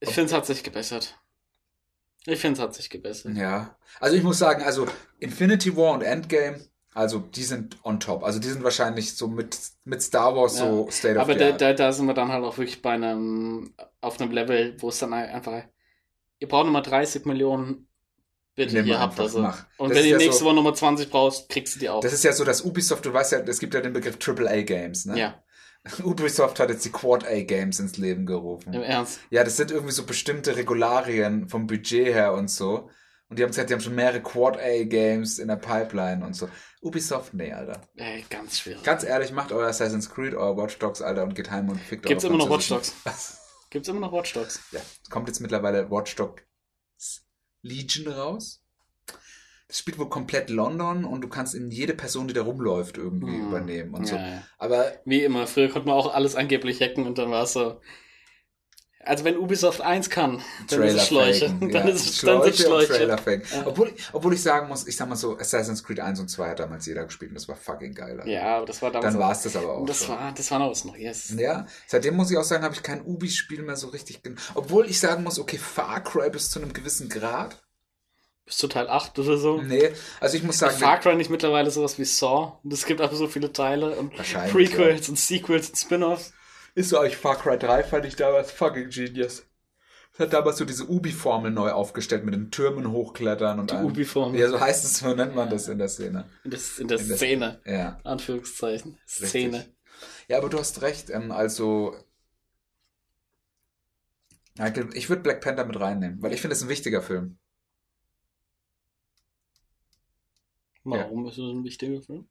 Ich 0.00 0.10
finde, 0.10 0.28
es 0.28 0.32
hat 0.32 0.46
sich 0.46 0.62
gebessert. 0.62 1.18
Ich 2.26 2.40
finde, 2.40 2.58
es 2.60 2.62
hat 2.62 2.74
sich 2.74 2.90
gebessert. 2.90 3.34
Ja. 3.36 3.76
Also 4.00 4.16
ich 4.16 4.22
muss 4.22 4.38
sagen, 4.38 4.62
also 4.64 4.86
Infinity 5.20 5.76
War 5.76 5.92
und 5.92 6.02
Endgame, 6.02 6.60
also 6.92 7.18
die 7.20 7.44
sind 7.44 7.78
on 7.84 8.00
top. 8.00 8.24
Also 8.24 8.38
die 8.40 8.48
sind 8.48 8.64
wahrscheinlich 8.64 9.16
so 9.16 9.28
mit, 9.28 9.56
mit 9.84 10.02
Star 10.02 10.34
Wars 10.34 10.56
so 10.56 10.88
State 10.90 11.16
of 11.16 11.22
Aber 11.22 11.34
the 11.34 11.38
da, 11.38 11.46
Art. 11.50 11.60
da, 11.60 11.72
da 11.72 11.92
sind 11.92 12.06
wir 12.06 12.14
dann 12.14 12.32
halt 12.32 12.42
auch 12.44 12.58
wirklich 12.58 12.82
bei 12.82 12.92
einem, 12.92 13.74
auf 14.00 14.20
einem 14.20 14.32
Level, 14.32 14.76
wo 14.80 14.88
es 14.88 14.98
dann 14.98 15.12
einfach, 15.12 15.62
ihr 16.38 16.48
braucht 16.48 16.66
nochmal 16.66 16.82
30 16.82 17.24
Millionen, 17.26 17.86
bitte, 18.54 18.74
Nimm 18.74 18.86
ihr 18.86 18.98
habt 18.98 19.20
also. 19.20 19.40
mach. 19.40 19.66
Und 19.76 19.90
Das 19.90 19.98
wenn 19.98 20.04
ihr 20.06 20.12
ja 20.12 20.16
nächste 20.18 20.40
so- 20.40 20.46
Woche 20.46 20.54
nochmal 20.56 20.74
20 20.74 21.10
brauchst, 21.10 21.48
kriegst 21.48 21.76
du 21.76 21.78
die 21.78 21.88
auch. 21.90 22.00
Das 22.00 22.12
ist 22.12 22.24
ja 22.24 22.32
so, 22.32 22.44
dass 22.44 22.62
Ubisoft, 22.62 23.04
du 23.04 23.12
weißt 23.12 23.32
ja, 23.32 23.38
es 23.40 23.58
gibt 23.60 23.74
ja 23.74 23.80
den 23.80 23.92
Begriff 23.92 24.16
AAA 24.26 24.62
Games, 24.62 25.04
ne? 25.06 25.18
ja. 25.18 25.42
Ubisoft 26.04 26.60
hat 26.60 26.70
jetzt 26.70 26.84
die 26.84 26.92
Quad-A-Games 26.92 27.80
ins 27.80 27.96
Leben 27.96 28.26
gerufen. 28.26 28.72
Im 28.72 28.82
Ernst. 28.82 29.20
Ja, 29.30 29.44
das 29.44 29.56
sind 29.56 29.70
irgendwie 29.70 29.92
so 29.92 30.04
bestimmte 30.04 30.56
Regularien 30.56 31.48
vom 31.48 31.66
Budget 31.66 32.06
her 32.06 32.32
und 32.32 32.48
so. 32.48 32.90
Und 33.28 33.38
die 33.38 33.42
haben 33.42 33.50
gesagt, 33.50 33.70
die 33.70 33.74
haben 33.74 33.80
schon 33.80 33.94
mehrere 33.94 34.22
Quad-A-Games 34.22 35.38
in 35.38 35.48
der 35.48 35.56
Pipeline 35.56 36.24
und 36.24 36.34
so. 36.34 36.48
Ubisoft, 36.80 37.34
nee, 37.34 37.52
Alter. 37.52 37.80
Ey, 37.96 38.24
ganz 38.30 38.60
schwierig. 38.60 38.84
Ganz 38.84 39.02
ehrlich, 39.02 39.32
macht 39.32 39.50
euer 39.50 39.68
Assassin's 39.68 40.08
Creed, 40.08 40.34
euer 40.34 40.56
Watch 40.56 40.78
Dogs, 40.78 41.02
Alter, 41.02 41.24
und 41.24 41.34
geht 41.34 41.50
heim 41.50 41.68
und 41.68 41.80
fickt 41.80 42.06
Gibt's 42.06 42.24
immer 42.24 42.38
noch 42.38 42.50
Watch 42.50 42.68
Dogs? 42.68 42.94
Gibt's 43.70 43.88
immer 43.88 44.00
noch 44.00 44.12
Watch 44.12 44.32
Dogs? 44.32 44.60
Ja, 44.70 44.80
kommt 45.10 45.26
jetzt 45.26 45.40
mittlerweile 45.40 45.90
Watch 45.90 46.14
Dogs 46.14 46.42
Legion 47.62 48.12
raus. 48.12 48.62
Das 49.68 49.78
spielt 49.78 49.98
wohl 49.98 50.08
komplett 50.08 50.48
London 50.48 51.04
und 51.04 51.22
du 51.22 51.28
kannst 51.28 51.54
in 51.54 51.70
jede 51.70 51.94
Person, 51.94 52.28
die 52.28 52.34
da 52.34 52.42
rumläuft, 52.42 52.98
irgendwie 52.98 53.34
Hm. 53.34 53.48
übernehmen 53.48 53.94
und 53.94 54.06
so. 54.06 54.14
Ja, 54.14 54.28
ja. 54.28 54.42
Aber 54.58 54.92
Wie 55.04 55.24
immer, 55.24 55.46
früher 55.48 55.68
konnte 55.68 55.88
man 55.88 55.96
auch 55.96 56.14
alles 56.14 56.36
angeblich 56.36 56.80
hacken 56.80 57.06
und 57.06 57.18
dann 57.18 57.30
war 57.30 57.42
es 57.44 57.52
so. 57.54 57.80
Also 59.00 59.22
wenn 59.24 59.36
Ubisoft 59.38 59.80
1 59.82 60.10
kann, 60.10 60.42
dann 60.68 60.82
ist 60.82 60.94
es 60.94 61.06
Schläuche. 61.06 61.48
faken, 61.48 61.70
Dann 61.72 61.86
ja. 61.86 61.94
ist 61.94 62.06
es 62.10 62.20
dann 62.22 62.42
sind 62.42 62.56
Schläuche 62.56 62.86
Schläuche. 62.94 63.16
Trailer. 63.22 63.42
Ja. 63.54 63.66
Obwohl, 63.66 63.92
obwohl 64.12 64.34
ich 64.34 64.42
sagen 64.42 64.66
muss, 64.68 64.84
ich 64.88 64.96
sag 64.96 65.08
mal 65.08 65.14
so, 65.14 65.38
Assassin's 65.38 65.84
Creed 65.84 66.00
1 66.00 66.18
und 66.18 66.28
2 66.28 66.48
hat 66.50 66.58
damals 66.58 66.86
jeder 66.86 67.04
gespielt 67.04 67.30
und 67.30 67.36
das 67.36 67.46
war 67.46 67.54
fucking 67.54 67.94
geil. 67.94 68.18
Alter. 68.18 68.28
Ja, 68.28 68.56
aber 68.56 68.66
das 68.66 68.82
war 68.82 68.90
damals. 68.90 69.12
Dann 69.14 69.22
war 69.22 69.30
es 69.30 69.42
das 69.42 69.54
aber 69.54 69.74
auch. 69.78 69.86
das 69.86 69.98
schon. 70.04 70.08
war, 70.16 70.32
das 70.34 70.50
war 70.50 70.58
noch 70.58 70.70
was 70.70 70.84
Neues. 70.84 71.34
Ja, 71.38 71.66
seitdem 71.86 72.16
muss 72.16 72.32
ich 72.32 72.36
auch 72.36 72.42
sagen, 72.42 72.64
habe 72.64 72.74
ich 72.74 72.82
kein 72.82 73.00
Ubi-Spiel 73.04 73.62
mehr 73.62 73.76
so 73.76 73.88
richtig. 73.88 74.20
Obwohl 74.54 74.86
ich 74.90 74.98
sagen 74.98 75.22
muss, 75.22 75.38
okay, 75.38 75.58
Far 75.58 76.02
Cry 76.02 76.28
bis 76.30 76.50
zu 76.50 76.60
einem 76.60 76.72
gewissen 76.72 77.08
Grad. 77.08 77.62
Bis 78.46 78.58
zu 78.58 78.68
Teil 78.68 78.88
8 78.88 79.18
oder 79.18 79.36
so. 79.38 79.60
Nee, 79.60 79.90
also 80.20 80.36
ich 80.36 80.42
muss 80.44 80.58
sagen, 80.58 80.76
Far 80.76 81.00
Cry 81.00 81.16
nicht 81.16 81.30
mittlerweile 81.30 81.70
sowas 81.70 81.98
wie 81.98 82.04
Saw. 82.04 82.52
Und 82.62 82.72
es 82.72 82.86
gibt 82.86 83.00
aber 83.00 83.14
so 83.16 83.26
viele 83.26 83.52
Teile 83.52 83.96
und 83.96 84.14
Prequels 84.14 85.08
und 85.08 85.18
Sequels 85.18 85.68
und 85.70 85.76
Spin-offs. 85.76 86.32
ist 86.76 86.90
so 86.90 86.98
eigentlich 86.98 87.16
Far 87.16 87.36
Cry 87.36 87.58
3 87.58 87.82
fand 87.82 88.04
ich 88.06 88.14
damals 88.16 88.52
fucking 88.52 88.88
genius. 88.90 89.42
Es 90.14 90.20
hat 90.20 90.32
damals 90.32 90.56
so 90.58 90.64
diese 90.64 90.88
Ubi-Formel 90.88 91.50
neu 91.50 91.72
aufgestellt 91.72 92.24
mit 92.24 92.32
den 92.34 92.50
Türmen 92.50 92.90
hochklettern 92.90 93.58
und 93.58 93.70
Die. 93.72 93.74
Ubi-Formel. 93.76 94.40
Ja, 94.40 94.48
so 94.48 94.58
heißt 94.60 94.84
es, 94.84 94.98
so 95.00 95.12
nennt 95.12 95.34
man 95.34 95.50
das 95.50 95.66
in 95.68 95.76
der 95.78 95.88
Szene. 95.88 96.24
In, 96.44 96.50
das, 96.52 96.78
in 96.78 96.88
der 96.88 96.98
In 97.00 97.08
der- 97.08 97.16
Szene. 97.18 97.60
Ja. 97.66 98.00
Anführungszeichen. 98.04 98.96
Szene. 99.06 99.66
Ja, 100.28 100.38
aber 100.38 100.48
du 100.48 100.58
hast 100.58 100.80
recht. 100.82 101.10
Ähm, 101.10 101.32
also, 101.32 101.94
ich 104.94 105.08
würde 105.10 105.22
Black 105.22 105.42
Panther 105.42 105.64
mit 105.66 105.78
reinnehmen, 105.78 106.22
weil 106.22 106.32
ich 106.32 106.40
finde, 106.40 106.54
es 106.54 106.62
ein 106.62 106.68
wichtiger 106.68 107.02
Film. 107.02 107.38
Warum 110.90 111.26
ist 111.26 111.38
es 111.38 111.52
ein 111.52 111.64
wichtiger 111.64 112.00
Film? 112.02 112.28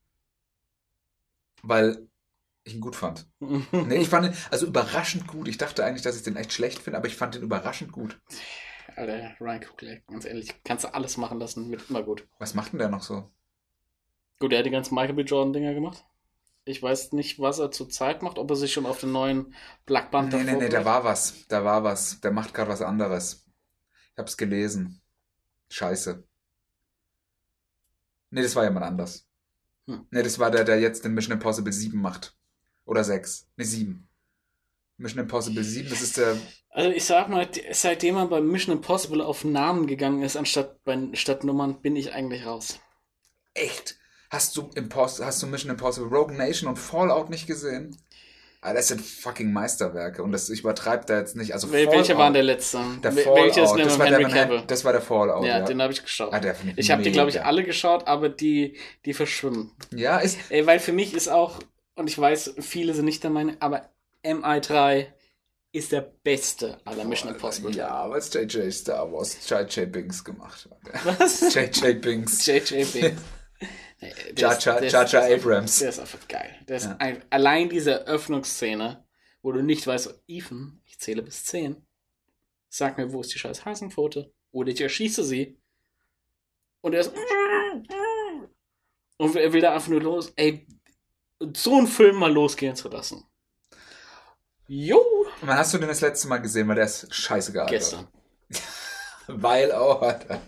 Weil 1.63 2.07
ich 2.63 2.75
ihn 2.75 2.81
gut 2.81 2.95
fand. 2.95 3.27
Nee, 3.71 3.97
ich 3.97 4.09
fand 4.09 4.27
ihn, 4.27 4.37
also 4.51 4.65
überraschend 4.67 5.27
gut. 5.27 5.47
Ich 5.47 5.57
dachte 5.57 5.83
eigentlich, 5.83 6.01
dass 6.01 6.15
ich 6.15 6.23
den 6.23 6.35
echt 6.35 6.53
schlecht 6.53 6.79
finde, 6.79 6.97
aber 6.97 7.07
ich 7.07 7.15
fand 7.15 7.35
den 7.35 7.43
überraschend 7.43 7.91
gut. 7.91 8.19
Alter, 8.95 9.35
Ryan 9.41 9.61
Coogler, 9.61 9.97
ganz 10.07 10.25
ehrlich, 10.25 10.53
kannst 10.63 10.85
du 10.85 10.93
alles 10.93 11.17
machen 11.17 11.39
lassen, 11.39 11.69
wird 11.69 11.89
immer 11.89 12.03
gut. 12.03 12.27
Was 12.39 12.53
macht 12.53 12.71
denn 12.71 12.79
der 12.79 12.89
noch 12.89 13.03
so? 13.03 13.29
Gut, 14.39 14.53
er 14.53 14.59
hat 14.59 14.65
die 14.65 14.71
ganzen 14.71 14.95
Michael 14.95 15.13
B. 15.13 15.21
Jordan-Dinger 15.23 15.73
gemacht. 15.73 16.05
Ich 16.65 16.81
weiß 16.81 17.11
nicht, 17.11 17.39
was 17.39 17.59
er 17.59 17.71
zurzeit 17.71 18.23
macht, 18.23 18.39
ob 18.39 18.49
er 18.49 18.55
sich 18.55 18.73
schon 18.73 18.85
auf 18.87 18.99
den 18.99 19.11
neuen 19.11 19.53
Black 19.85 20.11
Panther 20.11 20.37
Nee, 20.37 20.43
nee, 20.43 20.55
nee, 20.57 20.69
da 20.69 20.83
war 20.83 21.03
was. 21.03 21.47
Da 21.47 21.63
war 21.63 21.83
was. 21.83 22.19
Der 22.21 22.31
macht 22.31 22.53
gerade 22.53 22.71
was 22.71 22.81
anderes. 22.81 23.45
Ich 24.13 24.17
hab's 24.17 24.35
gelesen. 24.35 25.01
Scheiße. 25.69 26.23
Nee, 28.35 28.41
das 28.41 28.53
war 28.57 28.65
jemand 28.65 28.85
anders. 28.85 29.25
Hm. 29.87 30.07
Nee, 30.11 30.21
das 30.21 30.37
war 30.39 30.51
der, 30.51 30.65
der 30.65 30.77
jetzt 30.81 31.05
den 31.05 31.13
Mission 31.13 31.31
Impossible 31.31 31.71
7 31.71 31.97
macht. 31.97 32.35
Oder 32.83 33.01
6. 33.01 33.47
Nee, 33.55 33.63
7. 33.63 34.09
Mission 34.97 35.21
Impossible 35.21 35.63
7, 35.63 35.89
das 35.89 36.01
ist 36.01 36.17
der. 36.17 36.35
Also 36.69 36.89
ich 36.89 37.05
sag 37.05 37.29
mal, 37.29 37.47
seitdem 37.71 38.15
man 38.15 38.27
bei 38.27 38.41
Mission 38.41 38.75
Impossible 38.75 39.21
auf 39.21 39.45
Namen 39.45 39.87
gegangen 39.87 40.21
ist, 40.21 40.35
anstatt 40.35 40.83
bei 40.83 40.97
statt 41.13 41.45
Nummern, 41.45 41.81
bin 41.81 41.95
ich 41.95 42.11
eigentlich 42.11 42.45
raus. 42.45 42.79
Echt? 43.53 43.95
Hast 44.29 44.57
du, 44.57 44.69
Impos 44.75 45.21
hast 45.21 45.41
du 45.41 45.47
Mission 45.47 45.71
Impossible 45.71 46.09
Rogue 46.09 46.35
Nation 46.35 46.67
und 46.67 46.77
Fallout 46.77 47.29
nicht 47.29 47.47
gesehen? 47.47 47.97
Ah, 48.65 48.73
das 48.73 48.87
sind 48.87 48.99
fucking 48.99 49.53
Meisterwerke 49.53 50.23
und 50.23 50.31
das, 50.31 50.49
ich 50.49 50.61
übertreibe 50.61 51.05
da 51.05 51.19
jetzt 51.19 51.35
nicht. 51.35 51.53
Also 51.53 51.71
Wel 51.71 51.85
welcher 51.85 52.15
Fallout- 52.15 52.17
war 52.17 52.25
denn 52.25 52.33
der 52.33 52.43
letzte? 52.43 52.79
Der 53.03 53.11
Fallout, 53.11 53.55
denn 53.55 53.63
das, 53.85 53.99
war 53.99 54.07
der 54.07 54.17
Henry 54.17 54.31
Cavill? 54.31 54.63
das 54.65 54.83
war 54.83 54.91
der 54.91 55.01
Fallout, 55.01 55.45
ja, 55.45 55.59
ja. 55.59 55.65
den 55.65 55.81
habe 55.81 55.93
ich 55.93 56.01
geschaut. 56.01 56.33
Ah, 56.33 56.39
der 56.39 56.55
ich 56.75 56.89
habe 56.89 57.03
die, 57.03 57.11
glaube 57.11 57.29
ich, 57.29 57.43
alle 57.43 57.63
geschaut, 57.63 58.07
aber 58.07 58.29
die, 58.29 58.77
die 59.05 59.13
verschwimmen. 59.13 59.71
Ja, 59.93 60.17
ist, 60.17 60.39
Ey, 60.49 60.65
weil 60.65 60.79
für 60.79 60.93
mich 60.93 61.13
ist 61.13 61.27
auch, 61.27 61.59
und 61.95 62.09
ich 62.09 62.17
weiß, 62.17 62.55
viele 62.59 62.95
sind 62.95 63.05
nicht 63.05 63.23
der 63.23 63.29
Meinung, 63.29 63.55
aber 63.59 63.89
MI3 64.23 65.07
ist 65.71 65.91
der 65.91 66.01
beste 66.01 66.79
aller 66.85 67.03
Mission 67.03 67.31
Impossible. 67.33 67.75
Ja, 67.75 68.09
was 68.09 68.33
JJ 68.33 68.71
Star 68.71 69.11
Wars, 69.11 69.37
JJ 69.47 69.85
Binks 69.87 70.23
gemacht 70.23 70.67
hat. 71.03 71.19
Was? 71.19 71.53
JJ 71.53 71.93
Binks. 71.99 72.45
J.J. 72.45 72.91
Binks. 72.93 73.21
Jar 74.35 74.59
Jar 75.05 75.23
Abrams. 75.23 75.79
Der 75.79 75.89
ist 75.89 75.99
einfach 75.99 76.27
geil. 76.27 76.55
Der 76.67 76.77
ist 76.77 76.85
Ja. 76.85 76.95
ein, 76.99 77.23
allein 77.29 77.69
diese 77.69 77.91
Eröffnungsszene, 78.05 79.05
wo 79.41 79.51
du 79.51 79.61
nicht 79.61 79.85
weißt, 79.85 80.23
Ethan, 80.27 80.81
ich 80.85 80.99
zähle 80.99 81.21
bis 81.21 81.45
10. 81.45 81.85
Sag 82.69 82.97
mir, 82.97 83.11
wo 83.13 83.21
ist 83.21 83.33
die 83.33 83.39
scheiß 83.39 83.63
Hasenpfote? 83.65 84.33
Oder 84.51 84.71
ich 84.71 84.81
erschieße 84.81 85.23
sie. 85.23 85.57
Und 86.81 86.93
er 86.93 87.01
ist. 87.01 87.11
Und 89.17 89.35
er 89.35 89.53
will 89.53 89.61
da 89.61 89.73
einfach 89.73 89.87
nur 89.87 90.01
los. 90.01 90.33
Ey, 90.35 90.67
so 91.55 91.77
einen 91.77 91.87
Film 91.87 92.17
mal 92.17 92.31
losgehen 92.31 92.75
zu 92.75 92.89
lassen. 92.89 93.23
Jo! 94.67 95.01
Wann 95.41 95.57
hast 95.57 95.73
du 95.73 95.77
den 95.77 95.87
das 95.87 96.01
letzte 96.01 96.27
Mal 96.27 96.37
gesehen? 96.39 96.67
Weil 96.67 96.75
der 96.75 96.85
ist 96.85 97.13
scheiße 97.13 97.51
gealtert. 97.53 97.71
Gestern. 97.79 98.07
Weil, 99.27 99.71
oh, 99.71 99.93
Alter. 99.99 100.41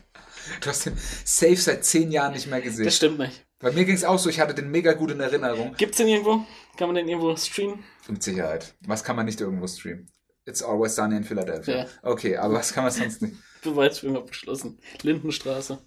Du 0.61 0.69
hast 0.69 0.85
den 0.85 0.97
safe 1.25 1.55
seit 1.57 1.85
zehn 1.85 2.11
Jahren 2.11 2.33
nicht 2.33 2.47
mehr 2.47 2.61
gesehen. 2.61 2.85
Das 2.85 2.95
stimmt 2.95 3.19
nicht. 3.19 3.45
Bei 3.59 3.71
mir 3.71 3.85
ging 3.85 3.95
es 3.95 4.03
auch 4.03 4.19
so, 4.19 4.29
ich 4.29 4.39
hatte 4.39 4.53
den 4.53 4.69
mega 4.69 4.93
gut 4.93 5.11
in 5.11 5.19
Erinnerung. 5.19 5.73
Gibt's 5.75 5.97
den 5.97 6.07
irgendwo? 6.07 6.45
Kann 6.77 6.87
man 6.89 6.95
den 6.95 7.07
irgendwo 7.07 7.35
streamen? 7.35 7.83
Mit 8.07 8.21
Sicherheit. 8.21 8.75
Was 8.81 9.03
kann 9.03 9.15
man 9.15 9.25
nicht 9.25 9.41
irgendwo 9.41 9.67
streamen? 9.67 10.11
It's 10.45 10.61
always 10.61 10.95
sunny 10.95 11.17
in 11.17 11.23
Philadelphia. 11.23 11.85
Ja. 11.85 11.87
Okay, 12.03 12.37
aber 12.37 12.55
was 12.55 12.73
kann 12.73 12.83
man 12.83 12.93
sonst 12.93 13.21
nicht? 13.21 13.35
Beweisfilm 13.63 14.15
abgeschlossen. 14.15 14.79
Lindenstraße. 15.01 15.85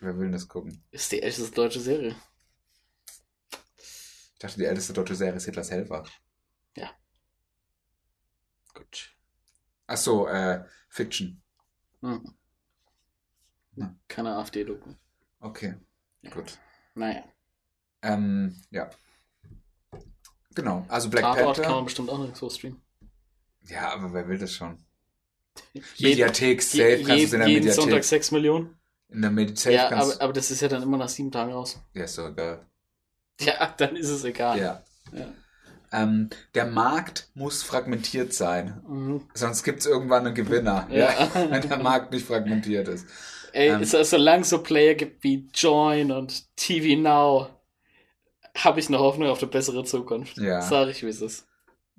Wer 0.00 0.16
will 0.16 0.24
denn 0.24 0.32
das 0.32 0.48
gucken? 0.48 0.84
Ist 0.90 1.10
die 1.12 1.22
älteste 1.22 1.54
deutsche 1.54 1.80
Serie. 1.80 2.14
Ich 4.34 4.38
dachte, 4.38 4.58
die 4.58 4.66
älteste 4.66 4.92
deutsche 4.92 5.14
Serie 5.14 5.36
ist 5.36 5.46
Hitlers 5.46 5.70
Helfer. 5.70 6.04
Gut. 8.74 9.14
Ach 9.86 9.96
so, 9.96 10.26
äh, 10.28 10.64
Fiction. 10.88 11.42
Mhm. 12.00 12.34
Ja. 13.76 13.94
Keine 14.08 14.36
AfD-Doku. 14.36 14.94
Okay, 15.40 15.74
gut. 16.30 16.58
Naja. 16.94 17.22
Ähm, 18.02 18.56
ja. 18.70 18.90
Genau, 20.54 20.84
also 20.88 21.08
Black 21.08 21.22
Tatort 21.24 21.56
kann 21.56 21.62
man 21.64 21.70
Panther. 21.72 21.84
bestimmt 21.84 22.10
auch 22.10 22.18
nirgendwo 22.18 22.50
streamen. 22.50 22.82
Ja, 23.68 23.92
aber 23.92 24.12
wer 24.12 24.28
will 24.28 24.38
das 24.38 24.52
schon? 24.52 24.78
Mediathek, 25.98 26.62
safe, 26.62 26.96
Je, 26.96 27.04
kannst 27.04 27.08
du 27.10 27.14
je, 27.14 27.24
es 27.24 27.32
in 27.32 27.38
der 27.40 27.48
jeden 27.48 27.64
Mediathek. 27.64 27.82
Sonntag 27.82 28.04
6 28.04 28.30
Millionen. 28.32 28.78
In 29.08 29.22
der 29.22 29.30
Mediathek 29.30 29.72
Ja, 29.74 29.88
kannst 29.88 30.14
aber, 30.14 30.22
aber 30.24 30.32
das 30.32 30.50
ist 30.50 30.60
ja 30.60 30.68
dann 30.68 30.82
immer 30.82 30.96
nach 30.98 31.08
sieben 31.08 31.30
Tagen 31.30 31.52
raus. 31.52 31.78
Ja, 31.94 32.04
ist 32.04 32.18
doch 32.18 32.28
egal. 32.28 32.66
Ja, 33.40 33.74
dann 33.76 33.96
ist 33.96 34.08
es 34.08 34.24
egal. 34.24 34.58
Ja. 34.58 34.82
Ja. 35.12 35.26
Ähm, 35.92 36.30
der 36.54 36.66
Markt 36.66 37.28
muss 37.34 37.62
fragmentiert 37.62 38.32
sein. 38.32 38.82
Mhm. 38.88 39.28
Sonst 39.34 39.62
gibt 39.62 39.80
es 39.80 39.86
irgendwann 39.86 40.26
einen 40.26 40.34
Gewinner. 40.34 40.86
Ja. 40.90 41.12
Ja. 41.12 41.30
Wenn 41.50 41.68
der 41.68 41.78
Markt 41.78 42.12
nicht 42.12 42.26
fragmentiert 42.26 42.88
ist. 42.88 43.06
Ey, 43.52 43.68
Ähm. 43.70 43.84
so, 43.84 44.02
solange 44.02 44.42
es 44.42 44.50
so 44.50 44.62
Player 44.62 44.94
gibt 44.94 45.22
wie 45.24 45.48
Join 45.54 46.10
und 46.12 46.56
TV 46.56 47.00
Now, 47.00 47.48
habe 48.56 48.80
ich 48.80 48.88
eine 48.88 48.98
Hoffnung 48.98 49.28
auf 49.28 49.40
eine 49.42 49.50
bessere 49.50 49.84
Zukunft. 49.84 50.36
Ja. 50.38 50.60
Sag 50.62 50.88
ich, 50.88 51.02
wie 51.02 51.08
es 51.08 51.20
ist. 51.22 51.46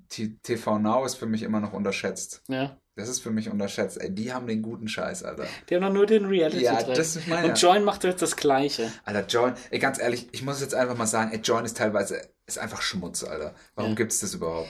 T 0.08 0.36
TV 0.42 0.78
Now 0.78 1.04
ist 1.04 1.16
für 1.16 1.26
mich 1.26 1.42
immer 1.42 1.60
noch 1.60 1.72
unterschätzt. 1.72 2.42
Ja. 2.48 2.76
Das 2.96 3.08
ist 3.08 3.20
für 3.20 3.30
mich 3.32 3.50
unterschätzt. 3.50 4.00
Ey, 4.00 4.14
die 4.14 4.32
haben 4.32 4.46
den 4.46 4.62
guten 4.62 4.86
Scheiß, 4.86 5.24
Alter. 5.24 5.46
Die 5.68 5.74
haben 5.74 5.82
doch 5.82 5.92
nur 5.92 6.06
den 6.06 6.26
reality 6.26 6.62
Ja, 6.62 6.80
das 6.80 7.16
ist 7.16 7.26
meine. 7.26 7.48
Und 7.48 7.60
Join 7.60 7.82
macht 7.82 8.04
jetzt 8.04 8.22
das 8.22 8.36
Gleiche. 8.36 8.92
Alter, 9.04 9.26
Join, 9.26 9.54
ey, 9.70 9.80
ganz 9.80 9.98
ehrlich, 9.98 10.28
ich 10.30 10.42
muss 10.44 10.60
jetzt 10.60 10.74
einfach 10.76 10.96
mal 10.96 11.06
sagen, 11.06 11.32
ey, 11.32 11.40
Join 11.40 11.64
ist 11.64 11.76
teilweise, 11.76 12.20
ist 12.46 12.58
einfach 12.58 12.82
Schmutz, 12.82 13.24
Alter. 13.24 13.54
Warum 13.74 13.92
Ja. 13.92 13.96
gibt's 13.96 14.20
das 14.20 14.34
überhaupt? 14.34 14.68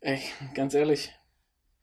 Ey, 0.00 0.20
ganz 0.54 0.74
ehrlich. 0.74 1.12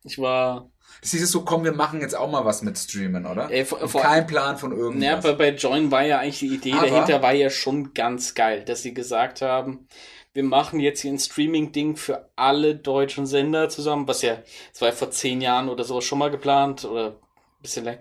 Ich 0.04 0.18
war. 0.20 0.70
Das 1.02 1.12
hieß 1.12 1.30
so, 1.30 1.42
komm, 1.44 1.64
wir 1.64 1.72
machen 1.74 2.02
jetzt 2.02 2.16
auch 2.16 2.30
mal 2.32 2.46
was 2.46 2.62
mit 2.62 2.78
Streamen, 2.78 3.26
oder? 3.26 3.50
Ey, 3.52 3.64
vor, 3.66 3.80
Kein 3.80 4.26
Plan 4.26 4.58
von 4.58 4.72
Ja, 4.72 4.78
irgendwas. 4.78 5.24
bei, 5.24 5.34
bei 5.34 5.50
Join 5.50 5.92
war 5.92 6.04
ja 6.04 6.20
eigentlich 6.20 6.40
die 6.40 6.48
Idee 6.56 6.74
Aber- 6.74 6.88
dahinter 6.88 7.22
war 7.22 7.34
ja 7.34 7.50
schon 7.50 7.94
ganz 7.94 8.34
geil, 8.34 8.64
dass 8.66 8.82
sie 8.82 8.94
gesagt 8.94 9.42
haben, 9.42 9.88
wir 10.34 10.44
machen 10.44 10.80
jetzt 10.80 11.02
hier 11.02 11.12
ein 11.12 11.20
Streaming-Ding 11.20 11.96
für 11.96 12.30
alle 12.36 12.76
deutschen 12.76 13.26
Sender 13.26 13.70
zusammen, 13.70 14.08
was 14.08 14.22
ja, 14.22 14.38
das 14.72 14.82
war 14.82 14.90
ja 14.90 14.96
vor 14.96 15.12
zehn 15.12 15.42
Jahren 15.42 15.70
oder 15.70 15.84
so 15.84 16.02
schon 16.02 16.20
mal 16.20 16.32
geplant 16.32 16.86
oder 16.86 17.08
ein 17.12 17.62
bisschen 17.62 17.86
lang, 17.86 17.98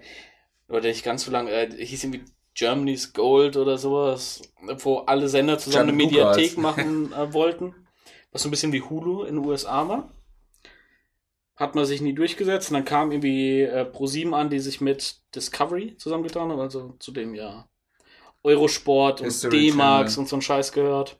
oder 0.68 0.82
nicht 0.82 1.04
ganz 1.04 1.24
so 1.24 1.30
lang, 1.30 1.46
äh, 1.48 1.68
hieß 1.76 2.04
irgendwie 2.04 2.24
Germany's 2.54 3.12
Gold 3.12 3.56
oder 3.56 3.78
sowas, 3.78 4.42
wo 4.80 4.98
alle 4.98 5.28
Sender 5.28 5.58
zusammen 5.58 5.90
eine 5.90 5.96
German 5.98 6.10
Bluegrass. 6.14 6.36
Mediathek 6.36 6.58
machen 6.58 7.12
äh, 7.16 7.32
wollten. 7.32 7.74
was 8.32 8.42
so 8.42 8.48
ein 8.48 8.50
bisschen 8.50 8.72
wie 8.72 8.82
Hulu 8.82 9.22
in 9.24 9.36
den 9.36 9.44
USA 9.44 9.88
war. 9.88 10.10
Hat 11.58 11.74
man 11.74 11.84
sich 11.84 12.00
nie 12.00 12.14
durchgesetzt 12.14 12.70
und 12.70 12.74
dann 12.74 12.84
kam 12.84 13.10
irgendwie 13.10 13.62
äh, 13.62 13.82
Pro7 13.82 14.32
an, 14.32 14.48
die 14.48 14.60
sich 14.60 14.80
mit 14.80 15.16
Discovery 15.34 15.96
zusammengetan 15.96 16.52
haben, 16.52 16.60
also 16.60 16.94
zu 17.00 17.10
dem 17.10 17.34
ja 17.34 17.68
Eurosport 18.44 19.20
und 19.20 19.26
Channel. 20.12 20.22
und 20.22 20.28
so 20.28 20.36
ein 20.36 20.42
Scheiß 20.42 20.70
gehört. 20.70 21.18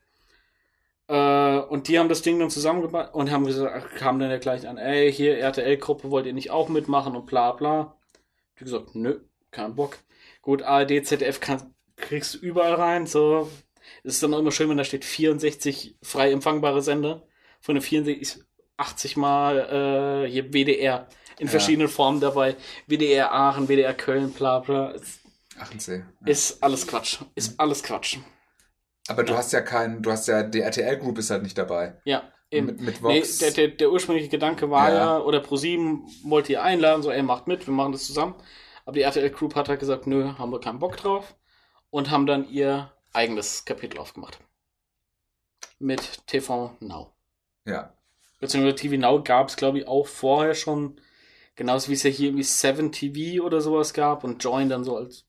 Äh, 1.09 1.59
und 1.59 1.89
die 1.89 1.99
haben 1.99 2.09
das 2.09 2.23
Ding 2.23 2.39
dann 2.39 2.51
zusammengebaut 2.51 3.15
und 3.15 3.31
haben 3.33 3.47
gesagt, 3.47 3.97
kamen 3.97 4.21
dann 4.21 4.31
ja 4.31 4.39
gleich 4.39 4.69
an, 4.69 4.79
ey, 4.79 5.13
hier 5.13 5.39
RTL-Gruppe, 5.39 6.11
wollt 6.11 6.27
ihr 6.27 6.35
nicht 6.35 6.51
auch 6.53 6.69
mitmachen 6.69 7.17
und 7.17 7.27
bla 7.27 7.53
bla. 7.53 7.99
Die 8.59 8.65
gesagt, 8.65 8.95
nö, 8.95 9.21
kein 9.51 9.75
Bock. 9.75 9.99
Gut, 10.43 10.63
ARD, 10.63 11.05
ZDF 11.05 11.41
kann, 11.41 11.75
kriegst 11.97 12.35
du 12.35 12.39
überall 12.39 12.75
rein, 12.75 13.07
so. 13.07 13.51
Es 14.05 14.15
ist 14.15 14.23
dann 14.23 14.35
auch 14.35 14.39
immer 14.39 14.53
schön, 14.53 14.69
wenn 14.69 14.77
da 14.77 14.85
steht 14.85 15.05
64 15.05 15.97
frei 16.03 16.31
empfangbare 16.31 16.83
Sender. 16.83 17.27
Von 17.61 17.75
den 17.75 17.83
64, 17.83 18.45
80 18.79 19.17
mal 19.17 20.25
äh, 20.27 20.31
hier 20.31 20.53
WDR 20.53 21.07
in 21.39 21.47
Ja. 21.47 21.51
verschiedenen 21.51 21.89
Formen 21.89 22.21
dabei. 22.21 22.57
WDR 22.87 23.33
Aachen, 23.33 23.69
WDR 23.69 23.95
Köln, 23.95 24.33
bla 24.33 24.61
bla. 24.61 24.91
Ist, 24.93 25.21
Achensee. 25.59 26.05
Ja. 26.21 26.27
ist 26.27 26.63
alles 26.63 26.87
Quatsch. 26.87 27.19
Ist 27.35 27.59
alles 27.61 27.83
Quatsch. 27.83 28.19
Aber 29.09 29.25
du 29.25 29.37
hast 29.37 29.53
ja 29.53 29.61
keinen, 29.61 30.03
du 30.03 30.11
hast 30.11 30.29
ja, 30.29 30.43
die 30.43 30.61
RTL 30.61 30.97
Group 30.99 31.19
ist 31.19 31.31
halt 31.31 31.43
nicht 31.43 31.57
dabei. 31.59 32.01
Ja, 32.05 32.31
eben. 32.51 32.67
Mit, 32.67 32.81
mit 32.81 33.03
Nee, 33.03 33.21
Vox. 33.21 33.39
der, 33.39 33.51
der, 33.53 33.69
der 33.69 33.91
ursprüngliche 33.91 34.29
Gedanke 34.29 34.71
war 34.71 34.91
ja, 34.91 34.97
Ja. 34.97 35.19
oder 35.21 35.41
ProSieben 35.41 36.05
wollte 36.25 36.53
ihr 36.53 36.63
einladen, 36.63 37.03
so, 37.03 37.11
ey, 37.11 37.23
macht 37.23 37.47
mit, 37.47 37.67
wir 37.67 37.75
machen 37.75 37.93
das 37.93 38.07
zusammen. 38.07 38.35
Aber 38.85 38.95
die 38.95 39.03
RTL 39.03 39.31
Group 39.31 39.55
hat 39.55 39.69
halt 39.69 39.81
gesagt, 39.81 40.07
nö, 40.07 40.33
haben 40.39 40.53
wir 40.53 40.61
keinen 40.61 40.79
Bock 40.79 40.97
drauf. 40.97 41.35
Und 41.91 42.11
haben 42.11 42.27
dann 42.27 42.49
ihr 42.51 42.93
eigenes 43.15 43.65
Kapitel 43.65 43.99
aufgemacht. 43.99 44.39
Mit 45.79 46.27
TV 46.27 46.77
Now. 46.81 47.13
ja. 47.65 47.93
Beziehungsweise 48.39 48.77
TV 48.77 48.97
Now 48.97 49.23
gab 49.23 49.49
es, 49.49 49.57
glaube 49.57 49.79
ich, 49.79 49.89
auch 49.89 50.07
vorher 50.07 50.55
schon. 50.55 51.01
Genauso 51.57 51.89
wie 51.89 51.95
es 51.95 52.05
ja 52.05 52.11
hier 52.11 52.29
irgendwie 52.29 52.45
Seven 52.45 52.93
TV 52.93 53.45
oder 53.45 53.61
sowas 53.61 53.93
gab 53.93 54.23
und 54.23 54.43
Join 54.43 54.69
dann 54.69 54.85
so 54.85 54.97
als 54.97 55.27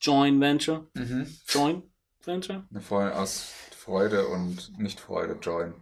Join 0.00 0.40
Venture. 0.40 0.86
Mhm. 0.94 1.34
Join 1.48 1.82
Venture? 2.22 2.66
Eine 2.70 2.80
Freude 2.82 3.16
aus 3.16 3.52
Freude 3.76 4.28
und 4.28 4.78
Nicht-Freude 4.78 5.38
join. 5.40 5.74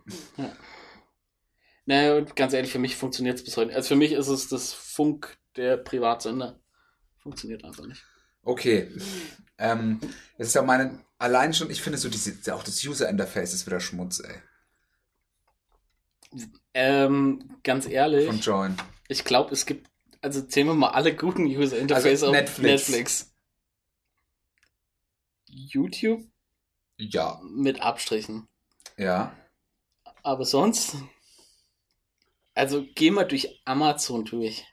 Naja, 1.84 2.16
und 2.16 2.36
ganz 2.36 2.52
ehrlich, 2.52 2.70
für 2.70 2.78
mich 2.78 2.96
funktioniert 2.96 3.38
es 3.38 3.44
bis 3.44 3.56
heute. 3.56 3.68
nicht. 3.68 3.76
Also 3.76 3.88
für 3.88 3.96
mich 3.96 4.12
ist 4.12 4.28
es 4.28 4.48
das 4.48 4.72
Funk 4.72 5.36
der 5.56 5.76
Privatsender. 5.76 6.60
Funktioniert 7.16 7.64
einfach 7.64 7.86
nicht. 7.86 8.04
Okay. 8.42 8.90
Ähm, 9.58 9.98
das 10.38 10.48
ist 10.48 10.54
ja 10.54 10.62
meine, 10.62 11.00
allein 11.18 11.52
schon, 11.52 11.70
ich 11.70 11.82
finde 11.82 11.98
so 11.98 12.08
diese, 12.08 12.54
auch 12.54 12.62
das 12.62 12.84
User-Interface 12.84 13.52
ist 13.52 13.66
wieder 13.66 13.80
Schmutz, 13.80 14.20
ey. 14.20 14.36
Ähm, 16.80 17.58
ganz 17.64 17.86
ehrlich, 17.88 18.26
Von 18.26 18.38
Join. 18.38 18.76
ich 19.08 19.24
glaube, 19.24 19.52
es 19.52 19.66
gibt, 19.66 19.90
also 20.20 20.42
zählen 20.42 20.68
wir 20.68 20.74
mal 20.74 20.90
alle 20.90 21.14
guten 21.16 21.44
User 21.44 21.76
Interface 21.76 22.22
Also 22.22 22.26
auf 22.28 22.32
Netflix. 22.32 22.88
Netflix. 22.88 23.34
YouTube 25.48 26.22
Ja. 26.96 27.40
mit 27.42 27.82
Abstrichen. 27.82 28.46
Ja. 28.96 29.36
Aber 30.22 30.44
sonst, 30.44 30.94
also 32.54 32.86
geh 32.94 33.10
mal 33.10 33.24
durch 33.24 33.60
Amazon 33.64 34.24
durch. 34.24 34.64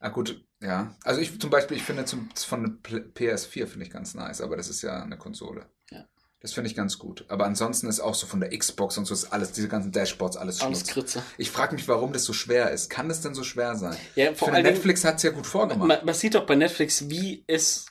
Ah, 0.00 0.08
gut, 0.08 0.44
ja. 0.60 0.96
Also 1.04 1.20
ich 1.20 1.38
zum 1.40 1.50
Beispiel, 1.50 1.76
ich 1.76 1.82
finde 1.84 2.04
zum, 2.04 2.30
von 2.34 2.62
der 2.62 2.72
Pl- 2.82 3.12
PS4 3.12 3.66
finde 3.68 3.86
ich 3.86 3.92
ganz 3.92 4.14
nice, 4.14 4.40
aber 4.40 4.56
das 4.56 4.68
ist 4.68 4.82
ja 4.82 5.02
eine 5.02 5.18
Konsole. 5.18 5.70
Das 6.44 6.52
finde 6.52 6.68
ich 6.68 6.76
ganz 6.76 6.98
gut. 6.98 7.24
Aber 7.28 7.46
ansonsten 7.46 7.88
ist 7.88 8.00
auch 8.00 8.14
so 8.14 8.26
von 8.26 8.38
der 8.38 8.50
Xbox 8.50 8.98
und 8.98 9.06
so 9.06 9.14
ist 9.14 9.32
alles, 9.32 9.52
diese 9.52 9.66
ganzen 9.66 9.92
Dashboards, 9.92 10.36
alles 10.36 10.60
Alles. 10.60 10.84
Kritze. 10.84 11.22
Ich 11.38 11.50
frage 11.50 11.74
mich, 11.74 11.88
warum 11.88 12.12
das 12.12 12.24
so 12.24 12.34
schwer 12.34 12.70
ist. 12.70 12.90
Kann 12.90 13.08
das 13.08 13.22
denn 13.22 13.32
so 13.32 13.42
schwer 13.42 13.76
sein? 13.76 13.96
Ja, 14.14 14.34
vor 14.34 14.50
Dingen, 14.50 14.62
Netflix 14.62 15.06
hat 15.06 15.16
es 15.16 15.22
ja 15.22 15.30
gut 15.30 15.46
vorgemacht. 15.46 15.88
man, 15.88 16.04
man 16.04 16.14
sieht 16.14 16.34
doch 16.34 16.44
bei 16.44 16.54
Netflix, 16.54 17.08
wie 17.08 17.44
es 17.46 17.86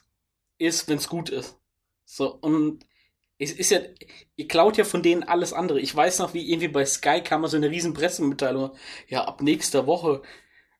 ist, 0.60 0.88
wenn 0.88 1.00
es 1.00 1.10
gut 1.10 1.32
ist. 1.32 1.58
So, 2.06 2.32
und 2.32 2.86
es 3.40 3.54
ist 3.54 3.72
ja, 3.72 3.80
ihr 4.36 4.48
klaut 4.48 4.78
ja 4.78 4.84
von 4.84 5.02
denen 5.02 5.24
alles 5.24 5.52
andere. 5.52 5.80
Ich 5.80 5.96
weiß 5.96 6.20
noch, 6.20 6.36
wie 6.36 6.48
irgendwie 6.48 6.68
bei 6.68 6.86
Sky 6.86 7.22
kam 7.22 7.42
mal 7.42 7.48
so 7.48 7.58
eine 7.58 7.72
riesen 7.72 7.96
Pressemitteilung. 7.96 8.76
Ja, 9.08 9.24
ab 9.26 9.42
nächster 9.42 9.88
Woche 9.88 10.22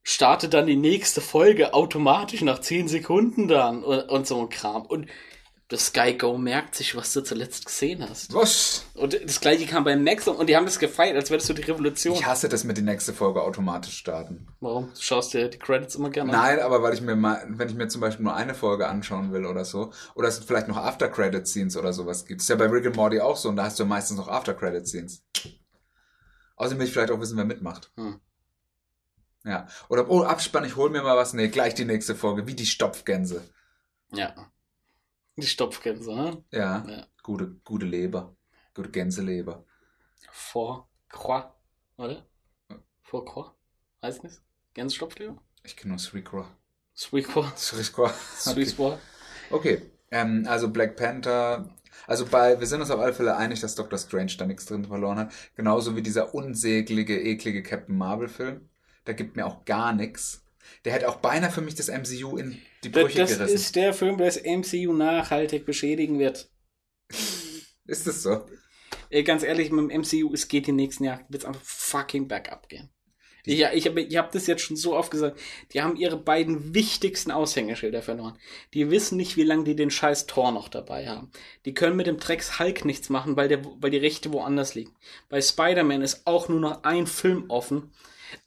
startet 0.04 0.54
dann 0.54 0.68
die 0.68 0.76
nächste 0.76 1.22
Folge 1.22 1.74
automatisch 1.74 2.44
nach 2.44 2.60
10 2.60 2.88
Sekunden 2.88 3.48
dann 3.48 3.84
und, 3.84 4.10
und 4.10 4.28
so 4.28 4.40
ein 4.42 4.50
Kram. 4.50 4.86
Und 4.86 5.08
das 5.74 5.88
Sky 5.88 6.14
Go 6.14 6.38
merkt 6.38 6.76
sich, 6.76 6.96
was 6.96 7.12
du 7.14 7.22
zuletzt 7.22 7.66
gesehen 7.66 8.08
hast. 8.08 8.34
Was? 8.34 8.86
Und 8.94 9.20
das 9.26 9.42
gleiche 9.42 9.66
kam 9.66 9.84
bei 9.84 9.96
Maxim 9.96 10.36
und 10.36 10.48
die 10.48 10.56
haben 10.56 10.66
das 10.66 10.80
gefeiert, 10.80 11.16
als 11.16 11.30
wäre 11.30 11.40
das 11.40 11.48
so 11.48 11.54
die 11.54 11.64
Revolution. 11.64 12.14
Ich 12.14 12.26
hasse 12.26 12.48
das 12.48 12.64
mit 12.64 12.78
die 12.78 12.84
nächste 12.84 13.12
Folge 13.12 13.42
automatisch 13.42 13.98
starten. 13.98 14.48
Warum? 14.60 14.94
Du 14.94 15.02
schaust 15.02 15.34
dir 15.34 15.50
die 15.50 15.58
Credits 15.58 15.96
immer 15.96 16.12
gerne 16.12 16.32
an. 16.32 16.40
Nein, 16.40 16.60
aber 16.60 16.84
weil 16.84 16.94
ich 16.94 17.02
mir 17.02 17.16
mal, 17.16 17.44
wenn 17.50 17.68
ich 17.68 17.76
mir 17.76 17.88
zum 17.88 18.02
Beispiel 18.02 18.24
nur 18.24 18.36
eine 18.36 18.54
Folge 18.54 18.88
anschauen 18.88 19.34
will 19.34 19.46
oder 19.46 19.66
so, 19.66 19.92
oder 20.16 20.28
es 20.28 20.38
vielleicht 20.40 20.68
noch 20.68 20.78
After-Credit-Scenes 20.78 21.76
oder 21.76 21.92
sowas 21.92 22.26
gibt. 22.26 22.40
Das 22.40 22.46
ist 22.46 22.50
ja 22.50 22.56
bei 22.56 22.68
Rick 22.68 22.86
and 22.86 22.96
Morty 22.96 23.20
auch 23.20 23.38
so 23.38 23.50
und 23.50 23.56
da 23.56 23.64
hast 23.64 23.80
du 23.80 23.86
meistens 23.86 24.18
noch 24.18 24.28
After-Credit-Scenes. 24.28 25.24
Außerdem 26.56 26.80
will 26.80 26.88
ich 26.88 26.94
vielleicht 26.94 27.12
auch 27.12 27.20
wissen, 27.20 27.38
wer 27.38 27.46
mitmacht. 27.46 27.92
Hm. 27.98 28.20
Ja. 29.44 29.68
Oder, 29.90 30.10
oh, 30.10 30.24
Abspann, 30.24 30.66
ich 30.66 30.76
hol 30.76 30.90
mir 30.90 31.02
mal 31.02 31.18
was. 31.18 31.34
Nee, 31.34 31.50
gleich 31.50 31.74
die 31.74 31.86
nächste 31.86 32.16
Folge, 32.16 32.48
wie 32.48 32.54
die 32.54 32.66
Stopfgänse. 32.66 33.44
Ja. 34.14 34.34
Die 35.38 35.48
Stopfgänse, 35.48 36.14
ne? 36.14 36.44
Ja. 36.52 36.86
Ja. 36.88 37.08
Gute, 37.24 37.56
gute 37.64 37.86
Leber. 37.86 38.36
Gute 38.76 38.90
Gänseleber. 38.90 39.66
Vor 40.32 40.90
Croix, 41.10 41.46
oder? 41.98 42.26
Vor 43.02 43.26
Croix? 43.26 43.52
Heißt 44.02 44.24
nicht? 44.24 44.42
Gänsestopfleber? 44.74 45.42
Ich 45.64 45.76
kenne 45.78 45.92
nur 45.92 46.00
Sweetcraw. 46.00 46.48
Sweet 46.96 47.28
Croix. 47.28 47.52
Sweetcraw. 47.56 48.12
Sweet 48.38 48.70
Sport. 48.70 49.00
Okay, 49.50 49.82
ähm, 50.12 50.46
also 50.48 50.70
Black 50.70 50.96
Panther, 50.96 51.70
also 52.08 52.26
bei, 52.26 52.60
wir 52.60 52.68
sind 52.68 52.82
uns 52.82 52.92
auf 52.92 53.00
alle 53.00 53.14
Fälle 53.14 53.38
einig, 53.38 53.60
dass 53.62 53.76
Doctor 53.76 53.98
Strange 53.98 54.34
da 54.38 54.46
nichts 54.46 54.66
drin 54.66 54.86
verloren 54.86 55.18
hat. 55.20 55.34
Genauso 55.56 55.96
wie 55.96 56.02
dieser 56.02 56.34
unsägliche, 56.34 57.14
eklige 57.14 57.64
Captain 57.64 57.98
Marvel 57.98 58.28
Film. 58.28 58.70
Da 59.06 59.14
gibt 59.14 59.36
mir 59.36 59.46
auch 59.46 59.66
gar 59.66 59.94
nichts. 59.94 60.43
Der 60.86 60.94
hätte 60.94 61.10
auch 61.10 61.18
beinahe 61.18 61.52
für 61.52 61.62
mich 61.62 61.76
das 61.76 61.88
MCU 61.88 62.38
in 62.38 62.62
die 62.84 62.92
Das, 62.92 63.04
Brüche 63.04 63.20
das 63.20 63.38
gerissen. 63.38 63.56
ist 63.56 63.76
der 63.76 63.94
Film, 63.94 64.18
der 64.18 64.28
das 64.28 64.42
MCU 64.44 64.94
nachhaltig 64.94 65.66
beschädigen 65.66 66.20
wird. 66.20 66.50
Ist 67.86 68.08
das 68.08 68.24
so? 68.24 68.46
Ey, 69.10 69.24
ganz 69.24 69.44
ehrlich, 69.44 69.72
mit 69.72 69.92
dem 69.92 70.02
MCU, 70.02 70.34
es 70.34 70.48
geht 70.48 70.68
die 70.68 70.72
nächsten 70.72 71.04
Jahre, 71.04 71.26
wird 71.30 71.44
es 71.44 71.48
einfach 71.48 71.62
fucking 71.64 72.28
bergab 72.28 72.70
gehen. 72.70 72.90
Ich, 73.46 73.60
ja, 73.60 73.74
ich 73.74 73.86
habe 73.88 74.02
ich 74.02 74.16
hab 74.16 74.32
das 74.32 74.48
jetzt 74.48 74.62
schon 74.62 74.78
so 74.78 74.96
oft 74.96 75.12
gesagt. 75.12 75.38
Die 75.74 75.82
haben 75.82 75.98
ihre 75.98 76.18
beiden 76.18 76.74
wichtigsten 76.74 77.30
Aushängeschilder 77.30 78.02
verloren. 78.02 78.38
Die 78.74 78.90
wissen 78.90 79.18
nicht, 79.18 79.36
wie 79.36 79.44
lange 79.44 79.66
die 79.66 79.76
den 79.76 79.92
scheiß 79.92 80.28
Tor 80.28 80.54
noch 80.54 80.70
dabei 80.70 81.10
haben. 81.10 81.30
Die 81.66 81.74
können 81.74 81.98
mit 81.98 82.08
dem 82.08 82.18
Drecks 82.20 82.58
Hulk 82.58 82.86
nichts 82.86 83.10
machen, 83.10 83.36
weil, 83.36 83.50
der, 83.50 83.66
weil 83.82 83.92
die 83.92 83.98
Rechte 83.98 84.32
woanders 84.32 84.76
liegen. 84.76 84.96
Bei 85.28 85.42
Spider-Man 85.42 86.02
ist 86.02 86.26
auch 86.26 86.48
nur 86.48 86.62
noch 86.62 86.84
ein 86.84 87.06
Film 87.06 87.50
offen. 87.50 87.92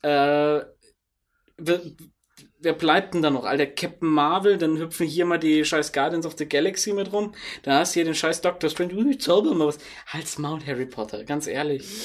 Äh, 0.02 0.60
wer, 2.60 2.72
bleibt 2.72 3.14
denn 3.14 3.22
da 3.22 3.30
noch? 3.30 3.44
Alter, 3.44 3.66
Captain 3.66 4.08
Marvel, 4.08 4.58
dann 4.58 4.76
hüpfen 4.78 5.06
hier 5.06 5.24
mal 5.26 5.38
die 5.38 5.64
scheiß 5.64 5.92
Guardians 5.92 6.26
of 6.26 6.34
the 6.38 6.48
Galaxy 6.48 6.92
mit 6.92 7.12
rum. 7.12 7.34
Dann 7.62 7.78
hast 7.78 7.92
du 7.94 8.00
hier 8.00 8.04
den 8.04 8.14
scheiß 8.14 8.40
Doctor 8.40 8.70
Strange. 8.70 9.10
Ich 9.10 9.20
zauber 9.20 9.54
mal 9.54 9.68
was. 9.68 9.78
Halt's 10.06 10.38
Maul, 10.38 10.60
Harry 10.66 10.86
Potter, 10.86 11.24
ganz 11.24 11.46
ehrlich. 11.46 11.86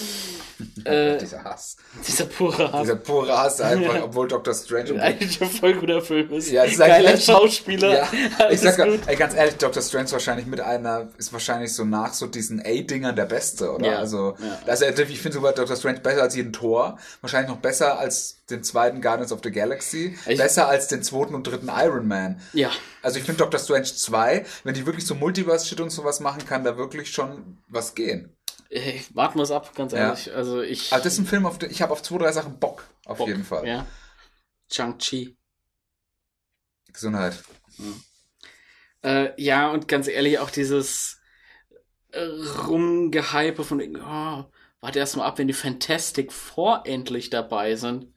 Äh, 0.85 1.17
dieser 1.17 1.43
Hass. 1.43 1.75
dieser 2.07 2.25
pure 2.25 2.71
Hass. 2.71 2.81
Dieser 2.83 2.95
pure 2.95 3.35
Hass 3.35 3.59
einfach, 3.61 3.95
Ja. 3.95 4.03
obwohl 4.03 4.27
Doctor 4.27 4.53
Strange... 4.53 5.01
Eigentlich 5.01 5.41
ein 5.41 5.49
voll 5.49 5.73
guter 5.73 6.01
Film 6.01 6.31
ist. 6.33 6.51
Ja, 6.51 6.65
es 6.65 6.73
ist 6.73 6.81
ein 6.81 6.89
Geiler. 6.89 7.17
Schauspieler. 7.17 7.93
Ja, 7.93 8.49
ich 8.51 8.59
sag 8.59 8.77
gut. 8.77 8.99
ey, 9.07 9.15
ganz 9.15 9.33
ehrlich, 9.33 9.55
Doctor 9.55 9.81
Strange 9.81 10.11
wahrscheinlich 10.11 10.45
mit 10.45 10.59
einer, 10.61 11.09
ist 11.17 11.33
wahrscheinlich 11.33 11.73
so 11.73 11.83
nach 11.83 12.13
so 12.13 12.27
diesen 12.27 12.59
A-Dingern 12.63 13.15
der 13.15 13.25
Beste, 13.25 13.71
oder? 13.73 13.87
Ja, 13.87 13.97
Also, 13.97 14.35
ja. 14.39 14.59
also 14.67 14.85
ich 14.85 15.19
finde 15.19 15.35
sogar 15.37 15.53
Doctor 15.53 15.75
Strange 15.75 15.99
besser 16.01 16.21
als 16.21 16.35
jeden 16.35 16.53
Tor, 16.53 16.99
wahrscheinlich 17.21 17.49
noch 17.49 17.57
besser 17.59 17.97
als 17.97 18.40
den 18.51 18.63
zweiten 18.63 19.01
Guardians 19.01 19.31
of 19.31 19.39
the 19.43 19.51
Galaxy, 19.51 20.17
Ich- 20.27 20.37
besser 20.37 20.67
als 20.67 20.87
den 20.87 21.01
zweiten 21.03 21.33
und 21.35 21.47
dritten 21.47 21.69
Iron 21.69 22.07
Man. 22.07 22.41
Ja. 22.53 22.71
Also 23.01 23.17
ich 23.19 23.25
finde 23.25 23.39
Doctor 23.39 23.59
Strange 23.59 23.85
2, 23.85 24.45
wenn 24.63 24.73
die 24.73 24.85
wirklich 24.85 25.05
so 25.05 25.15
Multiverse-Shit 25.15 25.79
und 25.79 25.89
sowas 25.89 26.19
machen, 26.19 26.45
kann 26.45 26.63
da 26.63 26.77
wirklich 26.77 27.11
schon 27.11 27.57
was 27.67 27.95
gehen. 27.95 28.35
Ey, 28.69 29.03
warten 29.13 29.37
wir 29.39 29.43
es 29.43 29.51
ab, 29.51 29.73
ganz 29.75 29.91
Ja. 29.93 29.99
ehrlich. 30.09 30.33
Also 30.33 30.61
ich. 30.61 30.93
Also 30.93 31.03
das 31.03 31.13
ist 31.13 31.19
ein 31.19 31.25
Film, 31.25 31.45
auf 31.45 31.57
den 31.57 31.71
ich 31.71 31.81
habe 31.81 31.91
auf 31.91 32.01
zwei, 32.03 32.17
drei 32.19 32.31
Sachen 32.31 32.59
Bock, 32.59 32.85
auf 33.05 33.17
Bock, 33.17 33.27
jeden 33.27 33.43
Fall. 33.43 33.67
Ja. 33.67 33.85
Shang-Chi. 34.71 35.35
Gesundheit. 36.93 37.35
Äh, 39.03 39.31
ja, 39.41 39.69
und 39.71 39.87
ganz 39.87 40.07
ehrlich, 40.07 40.39
auch 40.39 40.49
dieses 40.51 41.19
äh, 42.11 42.21
Rumgehype 42.67 43.63
von, 43.63 43.81
oh, 43.97 44.45
warte 44.81 44.99
erst 44.99 45.17
mal 45.17 45.25
ab, 45.25 45.37
wenn 45.37 45.47
die 45.47 45.53
Fantastic 45.53 46.31
Four 46.31 46.83
endlich 46.85 47.29
dabei 47.29 47.75
sind. 47.75 48.13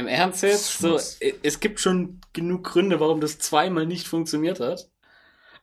Im 0.00 0.08
Ernst 0.08 0.42
jetzt? 0.42 0.78
So, 0.78 0.88
Schmutz. 0.98 1.18
es 1.42 1.60
gibt 1.60 1.78
schon 1.80 2.20
genug 2.32 2.64
Gründe, 2.64 2.98
warum 3.00 3.20
das 3.20 3.38
zweimal 3.38 3.86
nicht 3.86 4.08
funktioniert 4.08 4.58
hat. 4.60 4.88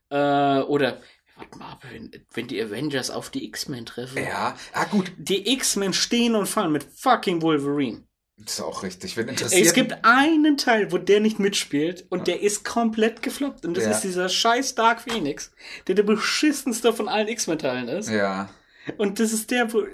Äh, 0.09 0.61
oder 0.63 1.01
warte 1.35 1.57
mal, 1.57 1.77
wenn, 1.91 2.11
wenn 2.33 2.47
die 2.47 2.61
Avengers 2.61 3.09
auf 3.11 3.29
die 3.29 3.45
X-Men 3.45 3.85
treffen. 3.85 4.23
Ja, 4.23 4.55
ah 4.73 4.85
gut, 4.85 5.11
Die 5.17 5.51
X-Men 5.53 5.93
stehen 5.93 6.35
und 6.35 6.47
fallen 6.47 6.71
mit 6.71 6.83
fucking 6.95 7.41
Wolverine. 7.41 8.03
ist 8.43 8.61
auch 8.61 8.83
richtig. 8.83 9.17
Wenn 9.17 9.27
interessiert. 9.27 9.65
es 9.67 9.73
gibt 9.73 9.97
einen 10.03 10.57
Teil, 10.57 10.91
wo 10.91 10.97
der 10.97 11.19
nicht 11.19 11.39
mitspielt 11.39 12.05
und 12.09 12.27
der 12.27 12.41
ist 12.41 12.63
komplett 12.63 13.21
gefloppt. 13.21 13.65
Und 13.65 13.75
das 13.75 13.83
Ja. 13.85 13.91
ist 13.91 14.01
dieser 14.01 14.29
scheiß 14.29 14.75
Dark 14.75 15.01
Phoenix, 15.01 15.51
der 15.87 15.95
der 15.95 16.03
beschissenste 16.03 16.93
von 16.93 17.07
allen 17.09 17.27
X-Men-Teilen 17.27 17.87
ist. 17.89 18.09
Ja, 18.09 18.49
Und 18.97 19.19
das 19.19 19.33
ist 19.33 19.51
der, 19.51 19.73
wo. 19.73 19.85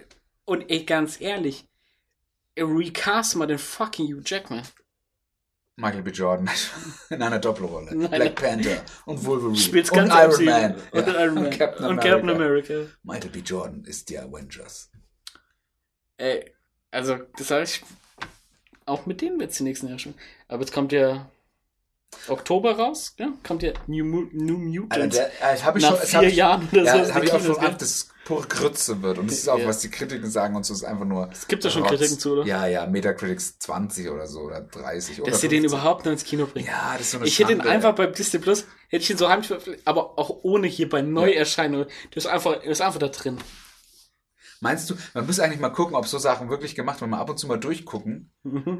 Und 0.45 0.69
ey, 0.69 0.83
ganz 0.83 1.19
ehrlich, 1.19 1.65
recast 2.57 3.35
mal 3.35 3.47
den 3.47 3.57
fucking 3.59 4.07
Hugh 4.07 4.21
Jackman. 4.23 4.63
Michael 5.75 6.03
B. 6.03 6.11
Jordan 6.11 6.49
in 7.09 7.21
einer 7.21 7.39
Doppelrolle. 7.39 7.95
Nein. 7.95 8.09
Black 8.11 8.35
Panther 8.35 8.83
und 9.05 9.25
Wolverine 9.25 9.57
Spielt's 9.57 9.89
und 9.89 9.97
ganz 10.07 10.13
Iron. 10.13 10.45
Man. 10.45 10.75
Und 10.91 11.07
Ja. 11.07 11.23
Iron 11.23 11.33
Man. 11.35 11.45
Und 11.45 11.57
Captain 11.57 11.85
und 11.85 11.91
America. 11.99 12.09
Captain 12.09 12.29
America. 12.29 12.73
Michael 13.01 13.29
B. 13.31 13.39
Jordan 13.39 13.83
ist 13.85 14.09
die 14.09 14.19
Avengers. 14.19 14.91
Ey, 16.17 16.53
also, 16.91 17.17
das 17.37 17.47
sag 17.47 17.63
ich. 17.63 17.81
Auch 18.85 19.05
mit 19.07 19.21
denen 19.21 19.39
wird's 19.39 19.57
die 19.57 19.63
nächsten 19.63 19.87
Jahre 19.87 19.97
schon. 19.99 20.13
Aber 20.47 20.61
jetzt 20.61 20.73
kommt 20.73 20.91
ja 20.91 21.31
Oktober 22.27 22.77
raus, 22.77 23.15
ja? 23.17 23.29
Kommt 23.45 23.63
ja 23.63 23.71
New, 23.87 24.27
New 24.31 24.57
Mutants. 24.57 25.17
Alter, 25.17 25.29
der, 25.39 25.51
das 25.51 25.63
habe 25.63 25.77
ich 25.79 25.83
Nach 25.83 25.91
schon, 25.91 25.99
das 26.01 26.09
vier 26.09 26.19
hab 26.19 26.25
ich, 26.25 26.35
Jahren 26.35 26.69
oder 26.71 26.83
ja, 26.83 26.91
so. 26.93 26.97
das 26.99 27.13
habe 27.13 27.25
ich 27.25 27.31
auch 27.33 27.41
schon 27.41 27.57
ab, 27.59 27.77
dass 27.79 27.89
es 27.89 28.09
pure 28.25 28.47
Grütze 28.47 29.01
wird. 29.01 29.17
Und 29.17 29.29
das 29.29 29.37
ist 29.39 29.49
auch, 29.49 29.59
Ja. 29.59 29.67
was 29.67 29.79
die 29.79 29.89
Kritiken 29.89 30.29
sagen 30.29 30.55
und 30.55 30.65
so, 30.65 30.73
ist 30.73 30.83
einfach 30.83 31.05
nur. 31.05 31.29
Es 31.31 31.47
gibt 31.47 31.63
ja 31.63 31.69
schon. 31.69 31.83
Kritiken 31.83 32.17
zu, 32.19 32.33
oder? 32.33 32.45
Ja, 32.45 32.65
ja, 32.67 32.85
Metacritics 32.85 33.59
20 33.59 34.09
oder 34.09 34.27
so 34.27 34.41
oder 34.41 34.61
30 34.61 35.21
oder 35.21 35.31
Dass 35.31 35.41
sie 35.41 35.47
den 35.47 35.61
50. 35.61 35.77
überhaupt 35.79 36.05
noch 36.05 36.11
ins 36.11 36.23
Kino 36.23 36.45
bringen. 36.45 36.67
Ja, 36.67 36.93
das 36.93 37.01
ist 37.01 37.11
so 37.11 37.17
eine 37.17 37.27
Ich 37.27 37.37
hätte 37.39 37.51
ihn 37.51 37.57
Schande. 37.57 37.71
einfach 37.73 37.93
bei 37.95 38.05
Disney 38.07 38.39
Plus, 38.39 38.65
hätte 38.87 39.03
ich 39.03 39.09
ihn 39.09 39.17
so 39.17 39.29
heimlich 39.29 39.51
aber 39.85 40.17
auch 40.17 40.39
ohne 40.43 40.67
hier 40.67 40.87
bei 40.89 41.01
Neuerscheinungen. 41.01 41.87
Das 42.13 42.25
ist 42.25 42.31
einfach, 42.31 42.55
das 42.55 42.65
ist 42.65 42.81
einfach 42.81 42.99
da 42.99 43.07
drin. 43.09 43.37
Meinst 44.63 44.89
du, 44.89 44.95
man 45.13 45.25
muss 45.25 45.39
eigentlich 45.39 45.59
mal 45.59 45.69
gucken, 45.69 45.95
ob 45.95 46.07
so 46.07 46.17
Sachen 46.17 46.49
wirklich 46.49 46.73
gemacht 46.73 47.01
werden, 47.01 47.11
mal 47.11 47.19
ab 47.19 47.29
und 47.29 47.37
zu 47.37 47.47
mal 47.47 47.57
durchgucken. 47.57 48.31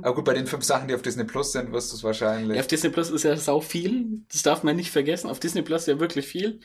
Aber 0.02 0.16
gut, 0.16 0.26
bei 0.26 0.34
den 0.34 0.48
fünf 0.48 0.64
Sachen, 0.64 0.88
die 0.88 0.96
auf 0.96 1.02
Disney 1.02 1.26
Plus 1.26 1.52
sind, 1.52 1.72
wirst 1.74 1.92
du 1.92 1.98
es 1.98 2.04
wahrscheinlich. 2.04 2.56
Ja, 2.56 2.62
auf 2.62 2.68
Disney 2.68 2.90
Plus 2.90 3.10
ist 3.10 3.24
ja 3.24 3.36
sau 3.36 3.60
viel. 3.60 4.06
Das 4.32 4.42
darf 4.44 4.64
man 4.64 4.76
nicht 4.78 4.92
vergessen. 4.92 5.30
Auf 5.30 5.40
Disney 5.40 5.62
Plus 5.62 5.82
ist 5.82 5.88
ja 5.88 6.00
wirklich 6.00 6.26
viel. 6.26 6.62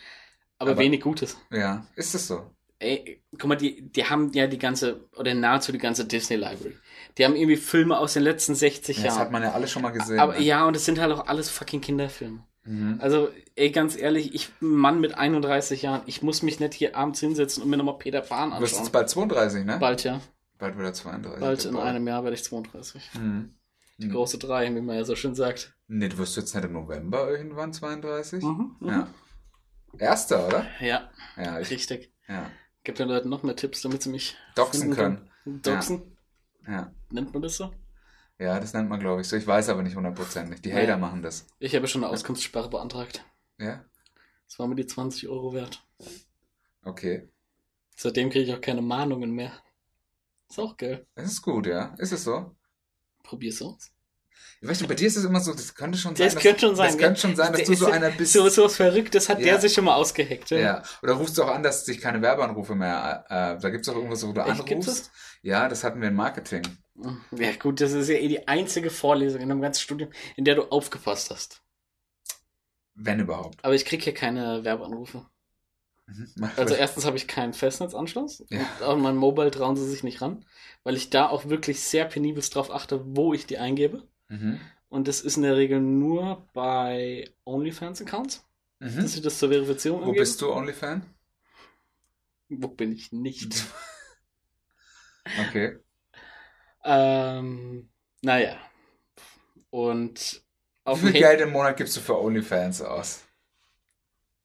Aber, 0.59 0.71
Aber- 0.71 0.81
wenig 0.81 1.01
Gutes. 1.01 1.37
Ja, 1.51 1.85
ist 1.97 2.15
das 2.15 2.27
so? 2.29 2.51
Ey, 2.81 3.25
guck 3.33 3.47
mal, 3.47 3.57
die, 3.57 3.91
die 3.91 4.05
haben 4.05 4.33
ja 4.35 4.47
die 4.47 4.59
ganze, 4.59 5.09
oder 5.17 5.35
nahezu 5.35 5.73
die 5.73 5.79
ganze 5.79 6.05
Disney 6.05 6.37
Library. 6.37 6.77
Die 7.19 7.25
haben 7.25 7.35
irgendwie 7.35 7.57
Filme 7.57 7.99
aus 7.99 8.13
den 8.13 8.23
letzten 8.23 8.55
60 8.55 8.99
Ja, 8.99 9.03
das 9.05 9.15
hat 9.15 9.21
Jahren. 9.23 9.33
man 9.33 9.43
ja 9.43 9.51
alle 9.53 9.67
schon 9.67 9.83
mal 9.83 9.91
gesehen. 9.91 10.21
Aber 10.21 10.35
ne? 10.35 10.43
ja, 10.43 10.65
und 10.65 10.77
es 10.77 10.85
sind 10.85 11.01
halt 11.01 11.13
auch 11.13 11.27
alles 11.27 11.51
fucking 11.51 11.81
Kinderfilme. 11.81 12.45
Mhm. 12.69 12.99
Also, 13.01 13.31
ey, 13.57 13.71
ganz 13.71 13.97
ehrlich, 13.97 14.35
ich, 14.35 14.51
Mann 14.61 15.01
mit 15.01 15.15
31 15.17 15.83
Jahren, 15.83 16.03
ich 16.07 16.23
muss 16.23 16.43
mich 16.43 16.61
nicht 16.61 16.75
hier 16.75 16.97
abends 16.97 17.21
hinsetzen 17.21 17.63
und 17.63 17.71
mir 17.71 17.77
nochmal 17.79 17.99
Peter 17.99 18.21
Pan 18.21 18.51
Du 18.51 18.59
bist 18.59 18.73
jetzt 18.73 18.81
anschauen. 18.81 18.93
bald 18.93 19.11
32, 19.11 19.65
ne? 19.65 19.79
Bald, 19.79 20.05
ja. 20.05 20.21
Bald 20.59 20.77
wieder 20.79 20.93
32. 20.93 21.41
Bald 21.41 21.65
in 21.65 21.77
einem 21.77 22.07
Jahr 22.07 22.25
werde 22.25 22.35
ich 22.37 22.45
32. 22.45 23.11
Mhm. 23.15 23.55
Die 23.99 24.09
große 24.09 24.39
Drei, 24.39 24.73
wie 24.75 24.81
man 24.81 24.97
ja 24.97 25.05
so 25.05 25.17
schön 25.17 25.35
sagt. 25.35 25.75
Nee, 25.89 26.09
du 26.09 26.19
wirst 26.19 26.37
jetzt 26.37 26.55
nicht 26.55 26.65
im 26.65 26.73
November 26.73 27.29
irgendwann 27.31 27.73
32? 27.73 28.45
Mhm, 28.45 28.77
mhm. 28.81 28.89
Ja. 28.89 29.09
Erster, 29.99 30.47
oder? 30.47 30.67
Ja, 30.81 31.11
Ja, 31.37 31.59
ich, 31.61 31.71
richtig. 31.71 32.13
ja. 32.29 32.51
Gib 32.85 32.95
den 32.97 33.09
Leuten 33.09 33.29
noch 33.29 33.43
mehr 33.43 33.57
Tipps, 33.57 33.83
damit 33.83 34.03
sie 34.03 34.11
mich 34.11 34.37
Doxen 34.55 34.95
können. 34.95 35.29
Doxen? 35.45 36.17
Ja. 36.67 36.93
Nennt 37.11 37.33
man 37.33 37.43
das 37.43 37.57
so? 37.57 37.73
Ja, 38.39 38.61
das 38.61 38.73
nennt 38.73 38.89
man, 38.89 39.01
glaube 39.01 39.21
ich, 39.21 39.29
so. 39.29 39.37
Ich 39.37 39.47
weiß 39.47 39.69
aber 39.69 39.83
nicht 39.83 39.97
hundertprozentig. 39.97 40.63
Die 40.63 40.69
Ja. 40.71 40.77
Hater 40.77 40.97
machen 40.97 41.23
das. 41.23 41.47
Ich 41.59 41.75
habe 41.75 41.89
schon 41.89 42.05
eine 42.05 42.13
Auskunftssperre 42.13 42.71
beantragt. 42.71 43.25
Ja? 43.59 43.85
Das 44.47 44.59
war 44.59 44.67
mir 44.69 44.77
die 44.77 44.87
20 44.87 45.29
Euro 45.29 45.53
wert. 45.55 45.85
Okay. 46.85 47.29
Seitdem 47.97 48.31
kriege 48.31 48.45
ich 48.51 48.55
auch 48.57 48.61
keine 48.61 48.81
Mahnungen 48.83 49.33
mehr. 49.33 49.53
Ist 50.49 50.59
auch 50.61 50.77
geil. 50.77 51.07
Das 51.17 51.27
ist 51.33 51.43
gut, 51.43 51.67
ja. 51.67 51.95
Ist 51.99 52.13
es 52.13 52.25
so? 52.25 52.55
Probier's 53.23 53.61
aus. 53.61 53.91
Weißt 54.61 54.81
du, 54.81 54.89
bei 54.89 54.95
dir 54.95 55.07
ist 55.09 55.17
es 55.17 55.25
immer 55.25 55.41
so, 55.41 55.53
das 55.53 55.75
könnte 55.75 55.99
schon 55.99 56.17
sein. 56.17 56.27
Das 56.27 56.35
dass- 56.35 56.43
könnte 56.43 56.61
schon 56.61 56.77
sein, 56.77 56.87
Das 56.93 56.99
könnte 56.99 57.21
schon 57.21 57.37
sein, 57.37 57.53
dass 57.53 57.59
Der 57.63 57.67
du 57.67 57.75
so 57.75 57.89
ja- 57.89 57.95
einer 57.95 58.11
bist. 58.11 58.33
So, 58.33 58.49
so 58.49 58.65
was 58.65 58.77
Verrücktes 58.77 59.29
hat 59.29 59.39
Ja. 59.41 59.45
der 59.47 59.61
sich 59.61 59.73
schon 59.75 59.85
mal 59.85 59.95
ausgeheckt. 59.95 60.51
Ja. 60.51 60.59
Ja, 60.59 60.83
oder 61.03 61.15
rufst 61.15 61.37
du 61.39 61.43
auch 61.45 61.49
an, 61.51 61.63
dass 61.63 61.85
sich 61.85 62.01
keine 62.01 62.23
Werbeanrufe 62.23 62.75
mehr, 62.75 63.25
äh, 63.29 63.61
da 63.61 63.71
gibt's 63.71 63.87
doch 63.89 63.95
irgendwas, 63.95 64.27
wo 64.27 64.33
du 64.33 64.41
Echt, 64.41 64.61
anrufst. 64.61 65.11
Ja, 65.43 65.69
das 65.69 65.85
hatten 65.85 66.01
wir 66.01 66.09
in 66.09 66.15
Marketing. 66.15 66.63
Ja, 67.33 67.53
gut, 67.57 67.81
das 67.81 67.93
ist 67.93 68.09
ja 68.09 68.17
eh 68.17 68.29
die 68.29 68.49
einzige 68.49 68.91
Vorlesung 68.91 69.41
in 69.41 69.51
einem 69.51 69.61
ganzen 69.63 69.81
Studium, 69.83 70.11
in 70.37 70.45
der 70.45 70.55
du 70.57 70.63
aufgepasst 70.71 71.31
hast. 71.31 71.63
Wenn 72.95 73.21
überhaupt. 73.21 73.65
Aber 73.65 73.75
ich 73.75 73.85
krieg 73.85 74.03
hier 74.03 74.15
keine 74.15 74.65
Werbeanrufe. 74.65 75.25
Mhm. 76.07 76.51
Also 76.57 76.75
erstens 76.75 77.05
habe 77.05 77.17
ich 77.17 77.29
keinen 77.29 77.53
Festnetzanschluss. 77.53 78.45
Ja. 78.49 78.61
Und 78.81 78.83
an 78.85 79.01
mein 79.03 79.17
Mobile 79.17 79.51
trauen 79.51 79.77
sie 79.77 79.89
sich 79.89 80.03
nicht 80.03 80.21
ran, 80.23 80.45
weil 80.83 80.97
ich 80.97 81.11
da 81.11 81.29
auch 81.29 81.45
wirklich 81.49 81.81
sehr 81.81 82.07
penibelst 82.07 82.55
drauf 82.55 82.71
achte, 82.73 83.01
wo 83.17 83.35
ich 83.35 83.47
die 83.47 83.59
eingebe. 83.59 84.09
mhm. 84.29 84.61
Und 84.91 85.07
das 85.07 85.21
ist 85.21 85.37
in 85.37 85.43
der 85.43 85.55
Regel 85.55 85.81
nur 85.83 86.49
bei 86.55 87.31
OnlyFans-Accounts, 87.45 88.43
dass 88.81 88.95
Mhm. 88.95 89.05
ich 89.05 89.21
das 89.21 89.39
zur 89.39 89.51
Verifizierung 89.51 90.01
Wo 90.01 90.05
angebe. 90.07 90.21
bist 90.23 90.41
du 90.41 90.51
OnlyFan? 90.51 91.03
Wo 92.49 92.69
bin 92.69 92.93
ich 92.93 93.13
nicht? 93.13 93.65
Okay. 95.49 95.77
Ähm, 96.85 97.91
naja. 98.23 98.57
Und 99.71 100.43
Wie 100.89 100.91
auf 100.91 101.01
viel 101.01 101.13
dem 101.13 101.15
Handy, 101.15 101.21
Geld 101.21 101.41
im 101.41 101.51
Monat 101.53 101.77
gibst 101.77 101.97
du 101.97 102.01
für 102.01 102.19
OnlyFans 102.21 102.83
aus? 102.83 103.25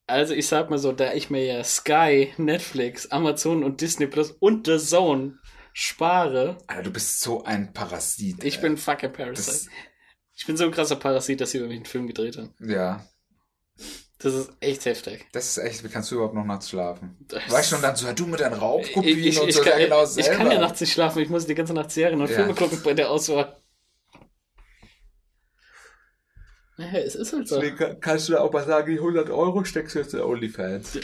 also 0.06 0.34
ich 0.34 0.46
sag 0.48 0.68
mal 0.70 0.78
so, 0.78 0.92
da 0.92 1.14
ich 1.14 1.30
mir 1.30 1.44
ja 1.44 1.64
Sky, 1.64 2.32
Netflix, 2.36 3.06
Amazon 3.10 3.64
und 3.64 3.80
Disney 3.80 4.06
Plus 4.06 4.30
und 4.32 4.66
The 4.66 4.78
Zone 4.78 5.38
spare, 5.72 6.58
Alter, 6.66 6.82
du 6.82 6.90
bist 6.92 7.20
so 7.20 7.42
ein 7.44 7.72
Parasit. 7.72 8.44
ich 8.44 8.56
ey. 8.56 8.60
bin 8.62 8.76
fucking 8.76 9.12
Parasite. 9.12 9.50
Das, 9.50 9.68
Ich 10.34 10.46
bin 10.46 10.56
so 10.56 10.64
ein 10.64 10.72
krasser 10.72 10.96
Parasit, 10.96 11.40
dass 11.40 11.52
sie 11.52 11.58
über 11.58 11.68
mich 11.68 11.76
einen 11.76 11.86
Film 11.86 12.06
gedreht 12.06 12.36
haben. 12.36 12.54
ja, 12.60 13.04
Das 14.24 14.34
ist 14.34 14.52
echt 14.60 14.84
heftig. 14.86 15.26
das 15.32 15.46
ist 15.50 15.58
echt, 15.58 15.84
wie 15.84 15.88
kannst 15.88 16.10
du 16.10 16.16
überhaupt 16.16 16.34
noch 16.34 16.44
nachts 16.44 16.70
schlafen? 16.70 17.16
Das 17.28 17.42
Weißt 17.50 17.70
du, 17.72 17.76
und 17.76 17.82
dann 17.82 17.94
so, 17.94 18.12
du 18.12 18.26
mit 18.26 18.40
deinen 18.40 18.54
Raubkopien 18.54 19.18
ich, 19.18 19.26
ich, 19.26 19.40
und 19.40 19.48
ich, 19.48 19.54
so, 19.54 19.62
kann, 19.62 19.78
ja, 19.78 19.84
genau 19.86 20.02
ich 20.02 20.08
selber. 20.08 20.36
kann 20.36 20.50
ja 20.50 20.58
nachts 20.60 20.80
nicht 20.80 20.92
schlafen, 20.92 21.22
ich 21.22 21.28
muss 21.28 21.46
die 21.46 21.54
ganze 21.54 21.74
Nacht 21.74 21.90
Serien 21.92 22.20
und 22.20 22.28
Ja. 22.30 22.36
Filme 22.36 22.54
gucken 22.54 22.80
bei 22.82 22.94
der 22.94 23.10
Auswahl. 23.10 23.60
Naja, 26.76 26.98
es 27.00 27.14
ist 27.14 27.32
halt 27.32 27.46
so. 27.48 27.56
Deswegen 27.60 27.76
kann- 27.76 28.00
kannst 28.00 28.28
du 28.28 28.32
da 28.32 28.40
auch 28.40 28.52
mal 28.52 28.64
sagen, 28.66 28.90
die 28.90 28.98
100 28.98 29.30
Euro 29.30 29.62
steckst 29.64 29.94
du 29.94 30.00
jetzt 30.00 30.12
in 30.14 30.20
OnlyFans. 30.20 30.98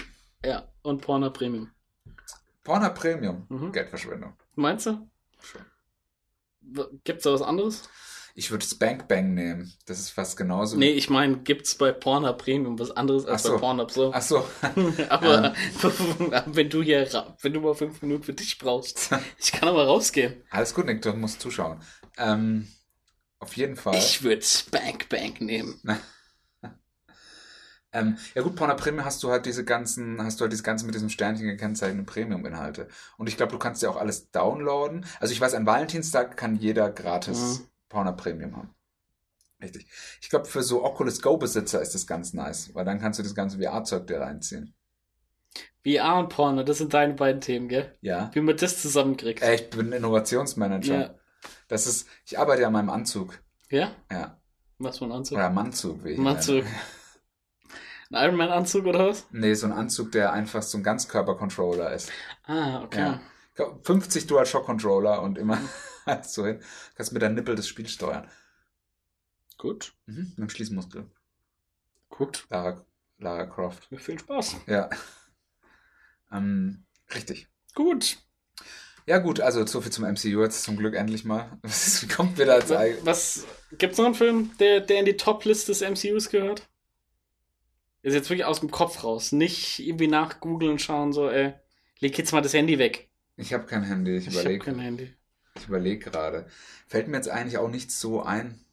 Ja, 0.45 0.69
und 0.83 1.01
Porno 1.01 1.31
Premium. 1.31 1.71
Porno 2.65 2.93
Premium, 2.93 3.47
Mhm. 3.49 3.71
Geldverschwendung. 3.73 4.35
Meinst 4.57 4.87
du? 4.87 5.09
Schon. 5.41 5.63
W- 6.63 6.85
Gibt's 7.05 7.25
da 7.25 7.33
was 7.33 7.43
anderes? 7.43 7.89
Ich 8.35 8.51
würde 8.51 8.65
Spank 8.65 9.09
Bang 9.09 9.35
nehmen. 9.35 9.73
Das 9.87 9.99
ist 9.99 10.11
fast 10.11 10.37
genauso. 10.37 10.77
Nee, 10.77 10.91
ich 10.93 11.11
meine, 11.11 11.39
gibt's 11.39 11.75
bei 11.75 11.93
Porno 11.93 12.33
Premium 12.33 12.79
was 12.79 12.91
anderes 12.91 13.27
als 13.27 13.43
so. 13.43 13.53
bei 13.55 13.59
Pornhub 13.59 13.91
so? 13.91 14.13
Ach 14.15 14.23
so. 14.23 14.45
Aber 15.09 15.55
wenn 16.47 16.71
du 16.71 16.83
hier, 16.83 17.09
wenn 17.43 17.53
du 17.53 17.61
mal 17.61 17.75
fünf 17.75 18.01
Minuten 18.03 18.23
für 18.23 18.35
dich 18.35 18.59
brauchst, 18.59 19.11
ich 19.39 19.53
kann 19.53 19.69
aber 19.69 19.87
rausgehen. 19.87 20.43
Alles 20.51 20.75
gut, 20.75 20.87
Nick, 20.87 21.03
du 21.03 21.13
musst 21.15 21.41
zuschauen. 21.41 21.81
Ähm, 22.17 22.69
auf 23.39 23.57
jeden 23.57 23.77
Fall. 23.77 23.97
Ich 23.97 24.23
würde 24.23 24.43
Spank 24.43 25.09
Bank 25.09 25.41
nehmen. 25.41 25.81
Ähm, 27.93 28.19
ja 28.35 28.43
gut, 28.43 28.55
Porno 28.55 28.77
Premium 28.77 29.05
hast 29.05 29.23
du 29.23 29.31
halt 29.31 29.47
diese 29.47 29.65
ganzen, 29.65 30.23
hast 30.23 30.39
du 30.39 30.43
halt 30.43 30.53
diese 30.53 30.63
ganzen 30.63 30.87
mit 30.87 30.95
diesem 30.95 31.09
Sternchen 31.09 31.47
gekennzeichneten 31.47 32.07
Premium-Inhalte. 32.07 32.87
Und 33.17 33.29
ich 33.29 33.37
glaube, 33.37 33.51
du 33.53 33.59
kannst 33.59 33.83
ja 33.83 33.91
auch 33.91 33.97
alles 33.97 34.31
downloaden. 34.31 35.05
Also 35.19 35.33
ich 35.33 35.41
weiß, 35.41 35.55
an 35.55 35.67
Valentinstag 35.67 36.37
kann 36.37 36.55
jeder 36.55 36.91
gratis 36.91 37.61
Mhm. 37.61 37.67
Porno 37.91 38.15
Premium 38.17 38.57
haben. 38.57 38.75
Richtig. 39.61 39.87
Ich 40.23 40.31
glaube, 40.31 40.47
für 40.47 40.63
so 40.63 40.83
Oculus 40.83 41.21
Go-Besitzer 41.21 41.83
ist 41.83 41.95
das 41.95 42.07
ganz 42.07 42.33
nice, 42.33 42.75
weil 42.75 42.87
dann 42.87 42.99
kannst 42.99 43.19
du 43.19 43.23
das 43.23 43.35
ganze 43.35 43.59
VR-Zeug 43.59 44.07
dir 44.07 44.21
reinziehen. 44.21 44.75
VR 45.85 46.17
und 46.19 46.31
Porno, 46.31 46.63
das 46.63 46.79
sind 46.79 46.95
deine 46.95 47.13
beiden 47.15 47.43
Themen, 47.43 47.69
gell? 47.69 47.95
Ja. 48.01 48.31
Wie 48.33 48.41
man 48.41 48.57
das 48.57 48.81
zusammenkriegt. 48.81 49.43
Äh, 49.43 49.57
ich 49.57 49.69
bin 49.71 49.93
Innovationsmanager. 49.93 51.01
Ja. 51.01 51.15
Das 51.69 51.87
ist, 51.87 52.09
ich 52.25 52.39
arbeite 52.39 52.63
ja 52.63 52.69
an 52.69 52.73
meinem 52.73 52.91
Anzug. 52.91 53.39
Ja? 53.69 53.93
Ja. 54.11 54.41
Was 54.79 54.99
für 54.99 55.05
ein 55.05 55.13
Anzug? 55.13 55.37
Oder 55.37 55.51
Mannzug, 55.51 56.05
wie 56.05 56.11
ich 56.11 56.19
ihn 56.19 56.27
Ein 56.27 56.37
Anzug. 56.37 56.65
nenne. 56.65 56.69
Ein 58.13 58.25
Iron 58.25 58.37
Man 58.37 58.49
Anzug 58.51 58.87
oder 58.87 59.09
was? 59.09 59.27
Nee, 59.31 59.55
so 59.55 59.67
ein 59.67 59.73
Anzug, 59.73 60.13
der 60.13 60.33
einfach 60.33 60.63
so 60.63 60.79
ein 60.79 60.83
Ganzkörper-Controller 60.83 61.93
ist. 61.93 62.11
Ah, 62.45 62.83
okay. 62.83 62.99
Ja. 63.01 63.21
50 63.55 64.27
Dual-Shock-Controller 64.27 65.23
und 65.23 65.39
immer 65.39 65.61
so 66.23 66.47
hin. 66.47 66.61
Kannst 66.95 67.13
mit 67.13 67.23
der 67.23 67.31
Nippel 67.31 67.55
das 67.55 67.69
Spiel 67.69 67.89
steuern. 67.89 68.29
Gut. 69.59 69.93
Mhm. 70.07 70.33
Mit 70.37 70.39
dem 70.39 70.51
Schließmuskel. 70.51 71.11
Gut. 72.09 72.47
Lara, 72.49 72.85
Lara 73.19 73.47
Croft. 73.47 73.91
Mir 73.91 73.99
viel 73.99 74.19
Spaß. 74.19 74.57
Ja. 74.67 74.89
Ähm, 76.33 76.85
richtig. 77.15 77.49
Gut. 77.75 78.19
Ja 79.07 79.19
gut, 79.19 79.41
also 79.41 79.67
so 79.67 79.81
viel 79.81 79.93
zum 79.93 80.05
MCU 80.05 80.43
jetzt 80.43 80.63
zum 80.63 80.77
Glück 80.77 80.95
endlich 80.95 81.25
mal. 81.25 81.59
Was 81.63 82.07
kommt 82.09 82.39
da 82.39 82.57
jetzt 82.57 82.73
eigentlich? 82.73 83.05
Was 83.05 83.47
gibt's 83.73 83.99
noch 83.99 84.07
einen 84.07 84.15
Film, 84.15 84.51
der, 84.59 84.81
der 84.81 85.01
in 85.01 85.05
die 85.05 85.17
Top-List 85.17 85.69
des 85.69 85.81
MCUs 85.81 86.31
gehört? 86.31 86.69
Ist 88.03 88.15
jetzt 88.15 88.31
wirklich 88.31 88.47
aus 88.47 88.61
dem 88.61 88.71
Kopf 88.71 89.05
raus. 89.05 89.33
Nicht 89.33 89.81
irgendwie 89.81 90.07
nachgoogeln 90.07 90.73
und 90.73 90.81
schauen, 90.81 91.13
so, 91.13 91.29
ey, 91.29 91.55
leg 91.99 92.17
jetzt 92.17 92.33
mal 92.33 92.41
das 92.41 92.55
Handy 92.55 92.79
weg. 92.79 93.10
Ich 93.41 93.53
habe 93.55 93.65
kein 93.67 93.83
Handy, 93.83 94.17
ich 94.17 94.27
Ich 94.27 94.35
überlege. 94.35 94.65
kein 94.65 94.79
Handy. 94.79 95.15
Ich 95.57 95.67
überlege 95.67 96.11
gerade. 96.11 96.47
Fällt 96.87 97.09
mir 97.09 97.17
jetzt 97.17 97.29
eigentlich 97.29 97.59
auch 97.59 97.69
nicht 97.69 97.91
so 97.91 98.23
ein. 98.23 98.65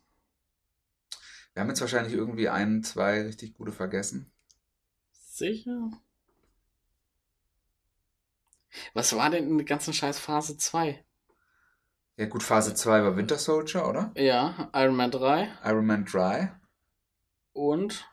Wir 1.53 1.61
haben 1.61 1.69
jetzt 1.69 1.81
wahrscheinlich 1.81 2.13
irgendwie 2.13 2.49
ein, 2.49 2.83
zwei 2.83 3.23
richtig 3.23 3.55
gute 3.55 3.71
vergessen. 3.71 4.31
Sicher? 5.11 5.89
Was 8.93 9.15
war 9.15 9.29
denn 9.29 9.47
in 9.49 9.57
der 9.57 9.65
ganzen 9.65 9.93
scheiß 9.93 10.19
Phase 10.19 10.57
2? 10.57 11.03
Ja 12.17 12.25
gut, 12.25 12.43
Phase 12.43 12.75
2 12.75 13.03
war 13.03 13.15
Winter 13.15 13.37
Soldier, 13.37 13.87
oder? 13.87 14.11
Ja, 14.15 14.69
Iron 14.73 14.95
Man 14.95 15.11
3 15.11 15.49
Iron 15.63 15.85
Man 15.85 16.05
Dry. 16.05 16.49
und 17.53 18.07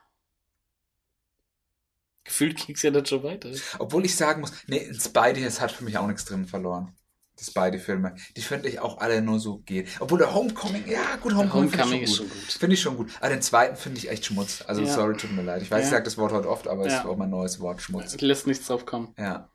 gefühlt 2.25 2.57
ging's 2.65 2.81
ja 2.81 2.91
dann 2.91 3.05
schon 3.05 3.23
weiter. 3.23 3.49
Obwohl 3.79 4.03
ich 4.05 4.15
sagen 4.17 4.41
muss, 4.41 4.51
nee, 4.67 4.79
in 4.79 4.99
Spidey, 4.99 5.43
es 5.45 5.61
hat 5.61 5.71
für 5.71 5.85
mich 5.85 5.97
auch 5.97 6.07
nichts 6.07 6.25
drin 6.25 6.45
verloren. 6.45 6.93
Die 7.39 7.43
Spidey-Filme. 7.43 8.15
Die 8.37 8.41
finde 8.41 8.69
ich 8.69 8.79
auch 8.79 8.99
alle 8.99 9.21
nur 9.21 9.39
so 9.41 9.57
gehen. 9.59 9.87
Obwohl 9.99 10.19
der 10.19 10.33
Homecoming, 10.33 10.87
ja 10.87 11.17
gut, 11.17 11.33
Homecoming, 11.35 11.69
Homecoming 11.71 12.01
ist 12.01 12.15
finde 12.17 12.17
schon 12.17 12.25
ich 12.25 12.29
gut. 12.29 12.29
schon 12.29 12.29
gut. 12.29 12.51
Finde 12.59 12.73
ich 12.73 12.81
schon 12.81 12.97
gut. 12.97 13.11
Aber 13.19 13.29
den 13.29 13.41
zweiten 13.41 13.75
finde 13.75 13.97
ich 13.97 14.09
echt 14.09 14.25
Schmutz. 14.25 14.63
Also 14.65 14.81
Ja. 14.83 14.87
sorry, 14.93 15.17
tut 15.17 15.31
mir 15.33 15.41
leid. 15.41 15.61
Ich 15.61 15.69
weiß, 15.69 15.79
ich 15.79 15.85
Ja. 15.85 15.91
sage 15.97 16.03
das 16.05 16.17
Wort 16.17 16.31
heute 16.31 16.49
oft, 16.49 16.67
aber 16.69 16.85
es 16.85 16.93
Ja. 16.93 16.99
ist 17.01 17.05
auch 17.05 17.17
mein 17.17 17.29
neues 17.29 17.59
Wort, 17.59 17.81
Schmutz. 17.81 18.13
Es 18.15 18.21
lässt 18.21 18.47
nichts 18.47 18.67
drauf 18.67 18.85
kommen. 18.85 19.13
Ja. 19.17 19.49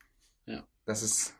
Ja. 0.44 0.62
Das 0.84 1.02
ist. 1.02 1.32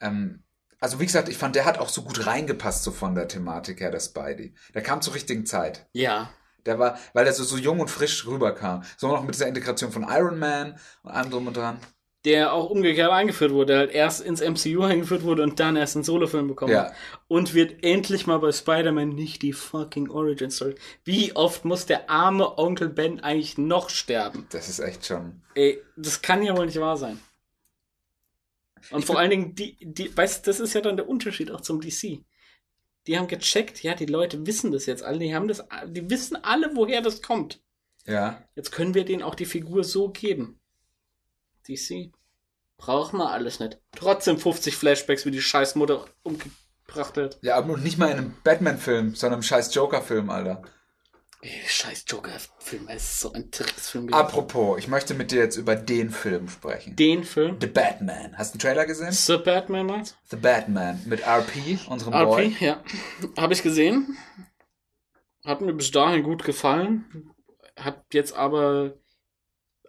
Ähm, 0.00 0.42
also 0.80 0.98
wie 0.98 1.06
gesagt, 1.06 1.28
ich 1.28 1.36
fand, 1.38 1.54
der 1.54 1.64
hat 1.66 1.78
auch 1.78 1.88
so 1.88 2.02
gut 2.02 2.26
reingepasst, 2.26 2.82
so 2.82 2.90
von 2.90 3.14
der 3.14 3.28
Thematik 3.28 3.80
her, 3.80 3.92
der 3.92 4.00
Spidey. 4.00 4.54
Der 4.74 4.82
kam 4.82 5.02
zur 5.02 5.14
richtigen 5.14 5.46
Zeit. 5.46 5.86
Ja. 5.92 6.30
Der 6.66 6.78
war, 6.78 6.98
weil 7.12 7.26
er 7.26 7.32
so, 7.32 7.44
so 7.44 7.56
jung 7.56 7.80
und 7.80 7.90
frisch 7.90 8.26
rüberkam. 8.26 8.82
So 8.96 9.08
noch 9.08 9.22
mit 9.22 9.34
dieser 9.34 9.48
Integration 9.48 9.92
von 9.92 10.06
Iron 10.08 10.38
Man 10.38 10.78
und 11.02 11.10
allem 11.10 11.30
drum 11.30 11.46
und 11.46 11.56
dran. 11.56 11.78
Der 12.24 12.54
auch 12.54 12.70
umgekehrt 12.70 13.10
eingeführt 13.12 13.52
wurde, 13.52 13.66
der 13.66 13.78
halt 13.80 13.90
erst 13.92 14.22
ins 14.22 14.40
MCU 14.40 14.82
eingeführt 14.82 15.24
wurde 15.24 15.42
und 15.42 15.60
dann 15.60 15.76
erst 15.76 15.94
einen 15.96 16.04
Solofilm 16.04 16.48
bekommen 16.48 16.72
Ja. 16.72 16.84
hat. 16.86 16.94
Und 17.28 17.52
wird 17.52 17.84
endlich 17.84 18.26
mal 18.26 18.38
bei 18.38 18.50
Spider-Man 18.50 19.10
nicht 19.10 19.42
die 19.42 19.52
fucking 19.52 20.08
Origin 20.08 20.50
Story. 20.50 20.74
Wie 21.04 21.36
oft 21.36 21.66
muss 21.66 21.84
der 21.84 22.08
arme 22.08 22.56
Onkel 22.56 22.88
Ben 22.88 23.20
eigentlich 23.20 23.58
noch 23.58 23.90
sterben? 23.90 24.46
Das 24.52 24.70
ist 24.70 24.78
echt 24.80 25.04
schon. 25.04 25.42
Ey, 25.54 25.82
das 25.96 26.22
kann 26.22 26.42
ja 26.42 26.56
wohl 26.56 26.64
nicht 26.64 26.80
wahr 26.80 26.96
sein. 26.96 27.20
Und 28.90 29.00
Ich 29.00 29.04
vor 29.06 29.18
allen 29.18 29.30
Dingen, 29.30 29.54
die, 29.54 29.76
die, 29.80 30.14
weißt 30.16 30.46
du, 30.46 30.50
das 30.50 30.60
ist 30.60 30.74
ja 30.74 30.80
dann 30.80 30.96
der 30.96 31.08
Unterschied 31.08 31.50
auch 31.50 31.60
zum 31.60 31.80
DC. 31.80 32.20
Die 33.06 33.18
haben 33.18 33.28
gecheckt, 33.28 33.82
ja, 33.82 33.94
die 33.94 34.06
Leute 34.06 34.46
wissen 34.46 34.72
das 34.72 34.86
jetzt 34.86 35.02
alle, 35.02 35.18
die 35.18 35.34
haben 35.34 35.48
das, 35.48 35.64
die 35.86 36.08
wissen 36.08 36.36
alle, 36.42 36.70
woher 36.74 37.02
das 37.02 37.20
kommt. 37.20 37.60
Ja. 38.06 38.42
Jetzt 38.54 38.72
können 38.72 38.94
wir 38.94 39.04
denen 39.04 39.22
auch 39.22 39.34
die 39.34 39.46
Figur 39.46 39.84
so 39.84 40.08
geben. 40.08 40.60
DC. 41.68 42.12
Braucht 42.76 43.12
man 43.12 43.28
alles 43.28 43.60
nicht. 43.60 43.78
Trotzdem 43.92 44.38
50 44.38 44.76
Flashbacks, 44.76 45.24
wie 45.24 45.30
die 45.30 45.40
Scheißmutter 45.40 46.04
umgebracht 46.22 47.16
wird. 47.16 47.38
Ja, 47.42 47.56
aber 47.56 47.76
nicht 47.78 47.98
mal 47.98 48.10
in 48.10 48.18
einem 48.18 48.36
Batman-Film, 48.42 49.14
sondern 49.14 49.40
im 49.40 49.42
scheiß 49.42 49.74
Joker-Film, 49.74 50.28
Alter. 50.30 50.62
Scheiß 51.66 52.04
Joker-Film, 52.08 52.88
es 52.88 53.02
ist 53.04 53.20
so 53.20 53.32
ein 53.32 53.50
Tricksfilm. 53.50 54.12
Apropos, 54.12 54.78
ich 54.78 54.88
möchte 54.88 55.14
mit 55.14 55.30
dir 55.30 55.40
jetzt 55.40 55.56
über 55.56 55.76
den 55.76 56.10
Film 56.10 56.48
sprechen. 56.48 56.96
Den 56.96 57.24
Film. 57.24 57.58
The 57.60 57.66
Batman. 57.66 58.36
Hast 58.38 58.54
du 58.54 58.56
einen 58.56 58.60
Trailer 58.60 58.86
gesehen? 58.86 59.12
The 59.12 59.36
Batman, 59.36 59.86
meinst 59.86 60.16
The 60.30 60.36
Batman 60.36 61.02
mit 61.06 61.20
RP, 61.26 61.78
unserem 61.88 62.14
RP, 62.14 62.24
Boy. 62.26 62.56
ja. 62.60 62.82
Habe 63.36 63.52
ich 63.52 63.62
gesehen. 63.62 64.16
Hat 65.44 65.60
mir 65.60 65.74
bis 65.74 65.90
dahin 65.90 66.22
gut 66.22 66.44
gefallen. 66.44 67.30
Hat 67.78 68.02
jetzt 68.12 68.34
aber. 68.34 68.94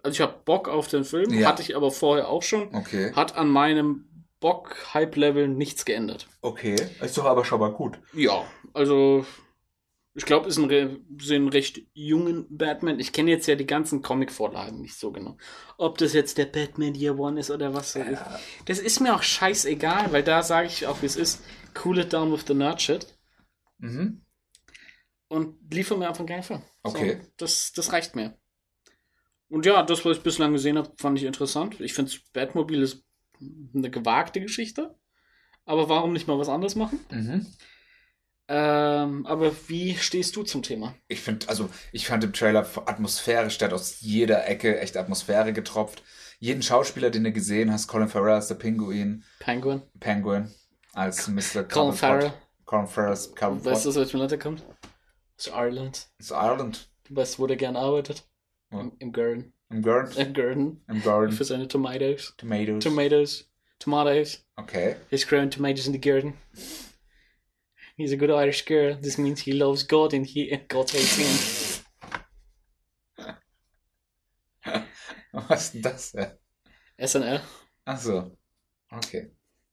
Also 0.04 0.16
ich 0.16 0.22
habe 0.22 0.42
Bock 0.44 0.68
auf 0.68 0.88
den 0.88 1.06
Film. 1.06 1.34
Ja. 1.34 1.48
Hatte 1.50 1.62
ich 1.62 1.76
aber 1.76 1.92
vorher 1.92 2.28
auch 2.28 2.44
schon. 2.44 2.76
Okay. 2.76 3.14
Hat 3.14 3.38
an 3.38 3.48
meinem 3.48 4.26
Bock-Hype-Level 4.42 5.48
nichts 5.48 5.86
geändert. 5.86 6.28
Okay. 6.42 6.76
Ist 7.02 7.18
doch 7.18 7.26
aber 7.26 7.46
schon 7.46 7.60
mal 7.62 7.72
gut. 7.72 7.98
Ja, 8.14 8.46
also. 8.74 9.26
Ich 10.18 10.26
glaube, 10.26 10.48
ist 10.48 10.58
ein, 10.58 10.66
re 10.66 10.98
sind 11.20 11.50
recht 11.50 11.82
jungen 11.94 12.46
Batman. 12.50 13.00
Ich 13.00 13.12
kenne 13.12 13.32
jetzt 13.32 13.48
ja 13.48 13.56
die 13.56 13.68
ganzen 13.68 14.02
Comic-Vorlagen 14.02 14.82
nicht 14.82 14.96
so 14.96 15.12
genau. 15.12 15.38
Ob 15.78 15.98
das 15.98 16.14
jetzt 16.14 16.38
der 16.38 16.46
Batman 16.46 16.96
Year 16.96 17.20
One 17.20 17.40
ist 17.40 17.52
oder 17.52 17.74
was 17.74 17.96
weiß 17.96 18.08
ich. 18.12 18.20
Das 18.66 18.80
ist 18.80 19.02
mir 19.02 19.14
auch 19.14 19.24
scheißegal, 19.24 20.14
weil 20.14 20.24
da 20.24 20.42
sage 20.42 20.68
ich 20.68 20.88
auch, 20.88 21.02
wie 21.02 21.06
es 21.08 21.18
ist. 21.18 21.44
Cool 21.84 22.00
it 22.00 22.14
down 22.14 22.32
with 22.32 22.46
the 22.48 22.54
nerd 22.54 22.82
shit. 22.82 23.08
Mhm. 23.78 24.22
und 25.28 25.58
liefere 25.74 25.98
mir 26.00 26.08
einfach 26.08 26.20
einen 26.20 26.28
geilen 26.28 26.44
Film. 26.44 26.62
Okay. 26.84 27.20
So, 27.22 27.28
das, 27.38 27.74
das 27.74 27.92
reicht 27.92 28.16
mir. 28.16 28.38
Und 29.50 29.66
ja, 29.66 29.84
das, 29.84 30.06
was 30.06 30.18
ich 30.18 30.24
bislang 30.24 30.54
gesehen 30.54 30.78
habe, 30.78 30.94
fand 30.98 31.18
ich 31.18 31.26
interessant. 31.26 31.80
Ich 31.82 31.94
finde, 31.94 32.12
Batmobile 32.34 32.84
ist 32.84 33.04
eine 33.74 33.90
gewagte 33.92 34.40
Geschichte. 34.40 34.96
Aber 35.66 35.90
warum 35.90 36.14
nicht 36.14 36.28
mal 36.28 36.40
was 36.40 36.50
anderes 36.50 36.76
machen? 36.76 37.00
Mhm. 37.12 37.46
Ähm, 38.48 39.26
aber 39.26 39.52
wie 39.68 39.96
stehst 39.96 40.36
du 40.36 40.44
zum 40.44 40.62
Thema? 40.62 40.94
Ich 41.08 41.22
finde, 41.22 41.50
also, 41.50 41.70
ich 41.92 42.06
fand 42.06 42.24
im 42.24 42.34
Trailer 42.34 42.68
atmosphärisch, 42.86 43.58
der 43.58 43.70
hat 43.70 43.74
aus 43.74 44.02
jeder 44.02 44.48
Ecke 44.48 44.80
echt 44.80 44.98
Atmosphäre 44.98 45.52
getropft. 45.52 46.04
Jeden 46.40 46.62
Schauspieler, 46.62 47.10
den 47.10 47.24
du 47.24 47.32
gesehen 47.32 47.72
hast, 47.72 47.88
Colin 47.88 48.08
Farrell 48.08 48.36
als 48.36 48.48
der 48.48 48.56
Pinguin, 48.56 49.24
Penguin? 49.40 49.82
Penguin 50.00 50.52
als 50.94 51.28
Mr. 51.28 51.64
Colin. 51.64 51.94
Farrell? 51.94 52.34
Colin 52.66 52.88
Farrell's 52.88 53.34
Cobblepot. 53.34 53.72
Weißt 53.72 53.86
du, 53.86 53.90
aus 53.90 53.96
welchem 53.96 54.20
Land 54.20 54.32
er 54.32 54.38
kommt? 54.40 54.64
Aus 55.38 55.48
Ireland. 55.48 56.08
Aus 56.20 56.32
Ireland. 56.32 56.90
Du 57.08 57.16
weißt, 57.16 57.40
wo 57.40 57.48
der 57.48 57.58
gerne 57.58 57.80
arbeitet? 57.80 58.24
Ja. 58.72 58.82
Im, 58.82 58.92
Im 59.00 59.12
Garden. 59.12 59.54
Im 59.70 59.82
Garden. 59.82 60.18
Im 60.18 60.34
Garden. 60.34 60.82
Im 60.88 61.02
Garden. 61.02 61.32
Für 61.32 61.46
seine 61.46 61.68
Tomatoes. 61.68 62.34
Tomatoes. 62.38 62.84
Tomatoes. 62.84 63.50
Tomatoes. 63.80 64.46
Okay. 64.56 64.96
He's 65.10 65.28
growing 65.28 65.50
tomatoes 65.50 65.88
in 65.88 65.94
the 65.94 66.00
garden. 66.02 66.34
He's 67.98 68.12
a 68.12 68.18
good 68.18 68.30
Irish 68.32 68.66
girl. 68.66 68.96
This 69.00 69.18
means 69.18 69.42
he 69.42 69.52
loves 69.54 69.88
God 69.88 70.14
and 70.14 70.26
he 70.26 70.52
and 70.52 70.68
God 70.68 70.90
hates 70.92 71.16
him. 71.16 71.84
Was 75.32 75.66
ist 75.66 75.74
denn 75.76 75.82
das 75.82 76.12
denn? 76.12 76.28
SNL. 76.98 77.42
Ach 77.86 77.98
so. 78.00 78.38
Okay. 78.92 79.32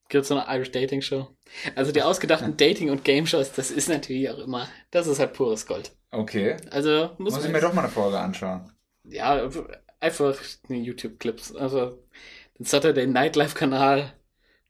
Gibt 0.08 0.26
so 0.26 0.36
eine 0.36 0.56
Irish 0.56 0.70
Dating 0.72 1.00
Show. 1.00 1.28
Also 1.74 1.92
die 1.92 2.02
ausgedachten 2.02 2.56
Dating- 2.58 2.90
und 2.90 3.04
Game-Shows, 3.04 3.52
das 3.52 3.70
ist 3.70 3.88
natürlich 3.88 4.28
auch 4.30 4.38
immer, 4.38 4.68
das 4.90 5.06
ist 5.06 5.18
halt 5.18 5.32
pures 5.32 5.66
Gold. 5.66 5.92
Okay. 6.10 6.56
Also 6.70 7.14
muss, 7.18 7.34
Muss 7.34 7.44
ich 7.44 7.50
mir 7.52 7.60
doch 7.60 7.72
mal 7.72 7.82
eine 7.84 7.90
Folge 7.92 8.18
anschauen. 8.18 8.70
ja 9.04 9.48
einfach 10.00 10.36
YouTube-Clips. 10.68 11.54
Also 11.56 12.02
den 12.58 12.66
Saturday 12.66 13.06
Nightlife 13.06 13.56
Kanal, 13.56 14.12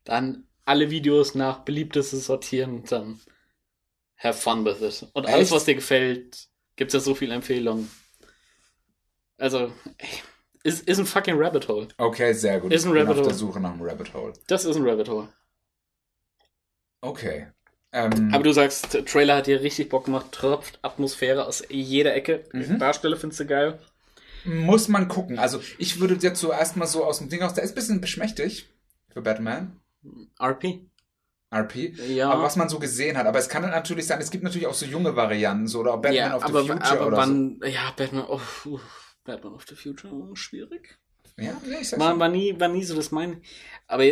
dann 0.05 0.47
alle 0.65 0.89
Videos 0.89 1.35
nach 1.35 1.59
beliebteste 1.59 2.17
sortieren 2.17 2.75
und 2.77 2.91
dann 2.91 3.19
have 4.23 4.39
fun 4.39 4.65
with 4.65 4.81
it. 4.81 5.07
Und 5.13 5.25
alles, 5.27 5.43
Echt? 5.43 5.51
was 5.51 5.65
dir 5.65 5.75
gefällt, 5.75 6.47
gibt's 6.75 6.93
ja 6.93 6.99
so 6.99 7.15
viele 7.15 7.33
Empfehlungen. 7.35 7.89
Also, 9.37 9.71
ey, 9.97 10.09
ist, 10.63 10.87
ist 10.87 10.99
ein 10.99 11.05
fucking 11.05 11.35
Rabbit 11.37 11.67
Hole. 11.67 11.87
Okay, 11.97 12.33
sehr 12.33 12.59
gut. 12.59 12.71
Ist 12.71 12.85
ein 12.85 12.91
Rabbit 12.93 13.09
auf 13.09 13.15
der 13.17 13.25
Hole. 13.25 13.33
Suche 13.33 13.59
nach 13.59 13.73
einem 13.73 13.81
Rabbit 13.81 14.13
Hole. 14.13 14.33
Das 14.47 14.63
ist 14.65 14.75
ein 14.75 14.87
Rabbit 14.87 15.09
Hole. 15.09 15.27
Okay. 17.01 17.47
Ähm, 17.91 18.31
Aber 18.33 18.43
du 18.43 18.53
sagst, 18.53 18.93
der 18.93 19.05
Trailer 19.05 19.35
hat 19.37 19.47
dir 19.47 19.61
richtig 19.61 19.89
Bock 19.89 20.05
gemacht, 20.05 20.31
tropft 20.31 20.79
Atmosphäre 20.81 21.45
aus 21.45 21.63
jeder 21.69 22.15
Ecke. 22.15 22.45
Mhm. 22.53 22.79
Darsteller 22.79 23.17
findest 23.17 23.41
du 23.41 23.45
geil. 23.45 23.79
muss 24.45 24.87
man 24.87 25.07
gucken. 25.09 25.37
Also, 25.37 25.61
ich 25.77 25.99
würde 25.99 26.15
jetzt 26.15 26.39
so 26.39 26.51
erstmal 26.51 26.87
so 26.87 27.03
aus 27.03 27.19
dem 27.19 27.29
Ding 27.29 27.41
aus, 27.41 27.53
der 27.53 27.63
ist 27.63 27.71
ein 27.71 27.75
bisschen 27.75 28.01
beschmächtig 28.01 28.67
für 29.11 29.21
Batman. 29.21 29.79
RP. 30.41 30.89
RP. 31.53 31.97
Ja. 32.09 32.29
Aber 32.29 32.43
was 32.43 32.55
man 32.55 32.69
so 32.69 32.79
gesehen 32.79 33.17
hat. 33.17 33.25
Aber 33.25 33.39
es 33.39 33.49
kann 33.49 33.61
dann 33.61 33.71
natürlich 33.71 34.07
sein, 34.07 34.19
es 34.19 34.31
gibt 34.31 34.43
natürlich 34.43 34.67
auch 34.67 34.73
so 34.73 34.85
junge 34.85 35.15
Varianten, 35.15 35.67
so 35.67 35.79
oder 35.79 35.97
Batman 35.97 36.13
ja, 36.15 36.35
of 36.35 36.43
the 36.43 36.49
aber, 36.49 36.59
Future 36.61 36.83
aber 36.83 37.07
oder 37.07 37.17
wann, 37.17 37.59
ja, 37.65 37.93
Batman, 37.95 38.25
oh, 38.27 38.39
uh, 38.65 38.79
Batman 39.23 39.53
of 39.53 39.65
the 39.67 39.75
Future, 39.75 40.11
schwierig. 40.33 40.97
so. 41.37 41.43
Ja, 41.43 41.51
ja, 41.65 41.79
ich 41.79 41.89
sag's 41.89 42.01
War, 42.01 42.19
war, 42.19 42.29
nie, 42.29 42.59
war 42.59 42.67
nie 42.67 42.83
so 42.83 42.95
das 42.95 43.11
meine. 43.11 43.41
Aber 43.87 44.05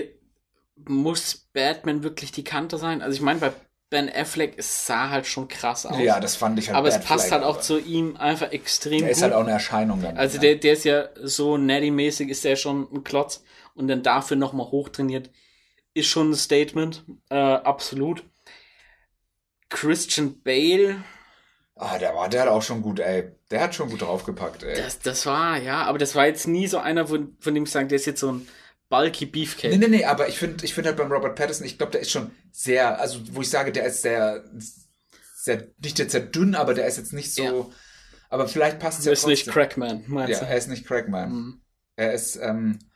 muss 0.76 1.48
Batman 1.54 2.04
wirklich 2.04 2.32
die 2.32 2.44
Kante 2.44 2.78
sein? 2.78 3.02
Also 3.02 3.16
ich 3.16 3.22
meine, 3.22 3.40
bei 3.40 3.52
Ben 3.92 4.10
Affleck, 4.10 4.54
es 4.58 4.86
sah 4.86 5.10
halt 5.10 5.28
schon 5.28 5.50
krass 5.50 5.86
aus. 5.86 6.00
Ja, 6.00 6.22
das 6.22 6.38
fand 6.38 6.58
ich 6.58 6.70
halt 6.70 6.78
aber 6.78 6.88
es 6.88 7.02
passt 7.02 7.28
Flag, 7.28 7.40
halt 7.40 7.44
auch 7.44 7.56
aber 7.56 7.62
zu 7.62 7.78
ihm 7.78 8.16
einfach 8.16 8.52
extrem 8.54 9.00
Der 9.00 9.10
gut. 9.10 9.18
ist 9.18 9.22
halt 9.22 9.34
auch 9.34 9.42
eine 9.42 9.52
Erscheinung 9.52 10.02
dann. 10.02 10.18
also 10.18 10.38
ne? 10.38 10.42
der, 10.42 10.56
der 10.56 10.74
ist 10.74 10.86
ja 10.86 11.10
so 11.22 11.58
Natty-mäßig, 11.58 12.30
ist 12.30 12.46
der 12.46 12.56
schon 12.56 12.88
ein 12.94 13.04
Klotz 13.04 13.44
und 13.76 13.90
dann 13.90 14.02
dafür 14.02 14.38
nochmal 14.38 14.68
hochtrainiert. 14.68 15.30
Ist 15.94 16.08
schon 16.08 16.32
ein 16.32 16.36
Statement, 16.36 17.04
äh, 17.30 17.36
absolut. 17.36 18.24
Christian 19.70 20.42
Bale, 20.42 21.04
Ah, 21.76 21.98
der 21.98 22.14
war, 22.14 22.30
der 22.30 22.42
hat 22.44 22.48
auch 22.50 22.62
schon 22.62 22.82
gut, 22.84 23.00
ey. 23.00 23.32
Der 23.50 23.62
hat 23.62 23.74
schon 23.74 23.90
gut 23.90 24.02
draufgepackt, 24.02 24.62
ey. 24.62 24.76
das, 24.76 25.00
das 25.00 25.26
war, 25.26 25.58
ja, 25.58 25.84
aber 25.84 25.98
das 25.98 26.14
war 26.14 26.28
jetzt 26.28 26.48
nie 26.48 26.68
so 26.68 26.78
einer, 26.78 27.08
von, 27.08 27.36
von 27.40 27.56
dem 27.56 27.64
ich 27.64 27.72
sage, 27.72 27.88
der 27.88 27.96
ist 27.96 28.06
jetzt 28.06 28.20
so 28.20 28.32
ein 28.34 28.48
bulky 28.90 29.26
Beefcake. 29.26 29.72
Nee, 29.72 29.78
nee, 29.78 29.88
nee, 29.88 30.06
aber 30.06 30.28
ich 30.28 30.38
finde 30.38 30.64
ich 30.64 30.76
find 30.76 30.86
halt 30.86 30.98
beim 30.98 31.12
Robert 31.12 31.36
Pattinson, 31.36 31.66
ich 31.66 31.78
glaube, 31.80 31.94
der 31.94 32.02
ist 32.02 32.12
schon 32.12 32.30
sehr, 32.52 33.00
also 33.00 33.20
wo 33.34 33.42
ich 33.42 33.50
sage, 33.50 33.72
der 33.72 33.86
ist 33.86 34.04
sehr, 34.04 34.44
sehr, 35.36 35.70
nicht 35.82 35.98
jetzt 35.98 36.12
sehr 36.12 36.22
dünn, 36.22 36.54
aber 36.54 36.74
der 36.76 36.86
ist 36.86 36.98
jetzt 36.98 37.14
nicht 37.14 37.34
so, 37.34 37.44
Ja. 37.44 37.66
Aber 38.30 38.48
vielleicht 38.48 38.80
passt 38.80 39.00
es 39.00 39.06
Er 39.08 39.12
ja 39.12 39.14
ist 39.14 39.28
nicht. 39.28 39.48
Crackman, 39.50 40.04
meinst 40.08 40.40
Ja, 40.40 40.46
du? 40.46 40.52
er 40.52 40.58
ist 40.58 40.68
nicht 40.70 40.86
Crackman. 40.86 41.32
Mhm. 41.32 41.62
Er 41.96 42.14
ist, 42.14 42.36
ähm, 42.38 42.78
Ja. 42.80 42.88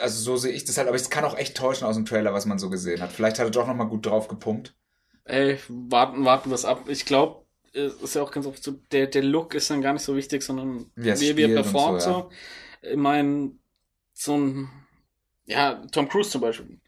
Also 0.00 0.22
so 0.22 0.36
sehe 0.36 0.52
ich 0.52 0.64
das 0.64 0.78
halt, 0.78 0.88
aber 0.88 0.96
es 0.96 1.10
kann 1.10 1.24
auch 1.24 1.36
echt 1.36 1.56
täuschen 1.56 1.86
aus 1.86 1.96
dem 1.96 2.06
Trailer, 2.06 2.32
was 2.32 2.46
man 2.46 2.58
so 2.58 2.70
gesehen 2.70 3.00
hat. 3.00 3.12
Vielleicht 3.12 3.38
hat 3.38 3.46
er 3.46 3.50
doch 3.50 3.66
nochmal 3.66 3.88
gut 3.88 4.06
drauf 4.06 4.28
gepumpt. 4.28 4.74
Ey, 5.24 5.58
warten, 5.68 6.24
warten 6.24 6.50
wir 6.50 6.54
es 6.54 6.64
ab. 6.64 6.88
Ich 6.88 7.04
glaube, 7.04 7.44
ist 7.72 8.14
ja 8.14 8.22
auch 8.22 8.32
ganz 8.32 8.46
oft 8.46 8.62
so, 8.62 8.72
der, 8.90 9.06
der 9.06 9.22
Look 9.22 9.54
ist 9.54 9.70
dann 9.70 9.82
gar 9.82 9.92
nicht 9.92 10.02
so 10.02 10.16
wichtig, 10.16 10.42
sondern 10.42 10.90
Wie 10.96 11.08
er 11.08 11.20
wie, 11.20 11.36
wie 11.36 11.42
er 11.42 11.62
performt 11.62 12.02
so, 12.02 12.12
so. 12.12 12.30
Ich 12.82 12.96
meine, 12.96 13.52
so 14.12 14.36
ein, 14.36 14.68
ja, 15.44 15.84
Tom 15.92 16.08
Cruise 16.08 16.30
zum 16.30 16.40
Beispiel. 16.40 16.80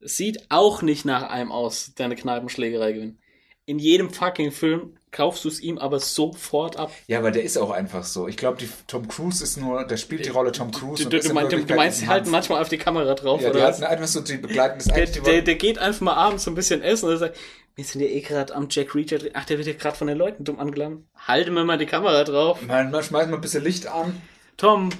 Sieht 0.00 0.50
auch 0.50 0.82
nicht 0.82 1.04
nach 1.04 1.24
einem 1.30 1.52
aus, 1.52 1.94
der 1.94 2.06
eine 2.06 2.16
Kneipenschlägerei 2.16 2.92
gewinnt. 2.92 3.20
In 3.64 3.78
jedem 3.78 4.10
fucking 4.10 4.52
Film 4.52 4.97
kaufst 5.10 5.44
du 5.44 5.48
es 5.48 5.60
ihm 5.60 5.78
aber 5.78 6.00
sofort 6.00 6.76
ab. 6.76 6.90
Ja, 7.06 7.18
aber 7.18 7.30
der 7.30 7.42
ist 7.42 7.56
auch 7.56 7.70
einfach 7.70 8.04
so. 8.04 8.28
Ich 8.28 8.36
glaube, 8.36 8.58
Tom 8.86 9.08
Cruise 9.08 9.42
ist 9.42 9.56
nur, 9.56 9.84
der 9.84 9.96
spielt 9.96 10.24
die 10.26 10.30
Rolle 10.30 10.52
Tom 10.52 10.70
Cruise. 10.70 11.02
Du, 11.04 11.08
du, 11.08 11.20
du, 11.20 11.28
in 11.28 11.34
mein, 11.34 11.48
du, 11.48 11.74
meinst, 11.74 12.00
die 12.02 12.08
halten 12.08 12.30
manchmal 12.30 12.60
auf 12.62 12.68
die 12.68 12.78
Kamera 12.78 13.14
drauf, 13.14 13.40
Ja, 13.40 13.50
die 13.50 13.56
oder? 13.56 13.66
halten 13.66 13.84
einfach 13.84 14.06
so, 14.06 14.20
die 14.20 14.36
begleiten 14.36 14.78
das 14.78 14.86
Der, 14.88 15.06
die 15.06 15.12
der, 15.12 15.24
wollen- 15.24 15.44
der 15.44 15.54
geht 15.54 15.78
einfach 15.78 16.00
mal 16.02 16.14
abends 16.14 16.44
so 16.44 16.50
ein 16.50 16.54
bisschen 16.54 16.82
essen 16.82 17.08
und 17.08 17.16
sagt, 17.18 17.36
wir 17.74 17.84
sind 17.84 18.00
ja 18.00 18.08
eh 18.08 18.20
gerade 18.20 18.54
am 18.54 18.66
Jack 18.70 18.94
Reacher. 18.94 19.18
Ach, 19.34 19.44
der 19.44 19.56
wird 19.58 19.66
ja 19.68 19.74
gerade 19.74 19.96
von 19.96 20.08
den 20.08 20.18
Leuten 20.18 20.44
dumm 20.44 20.58
angeladen. 20.58 21.08
Halten 21.16 21.54
wir 21.54 21.64
mal 21.64 21.78
die 21.78 21.86
Kamera 21.86 22.24
drauf. 22.24 22.60
Man, 22.62 22.90
man 22.90 23.02
schmeißt 23.04 23.30
mal 23.30 23.36
ein 23.36 23.40
bisschen 23.40 23.62
Licht 23.62 23.86
an. 23.86 24.20
Tom, 24.56 24.90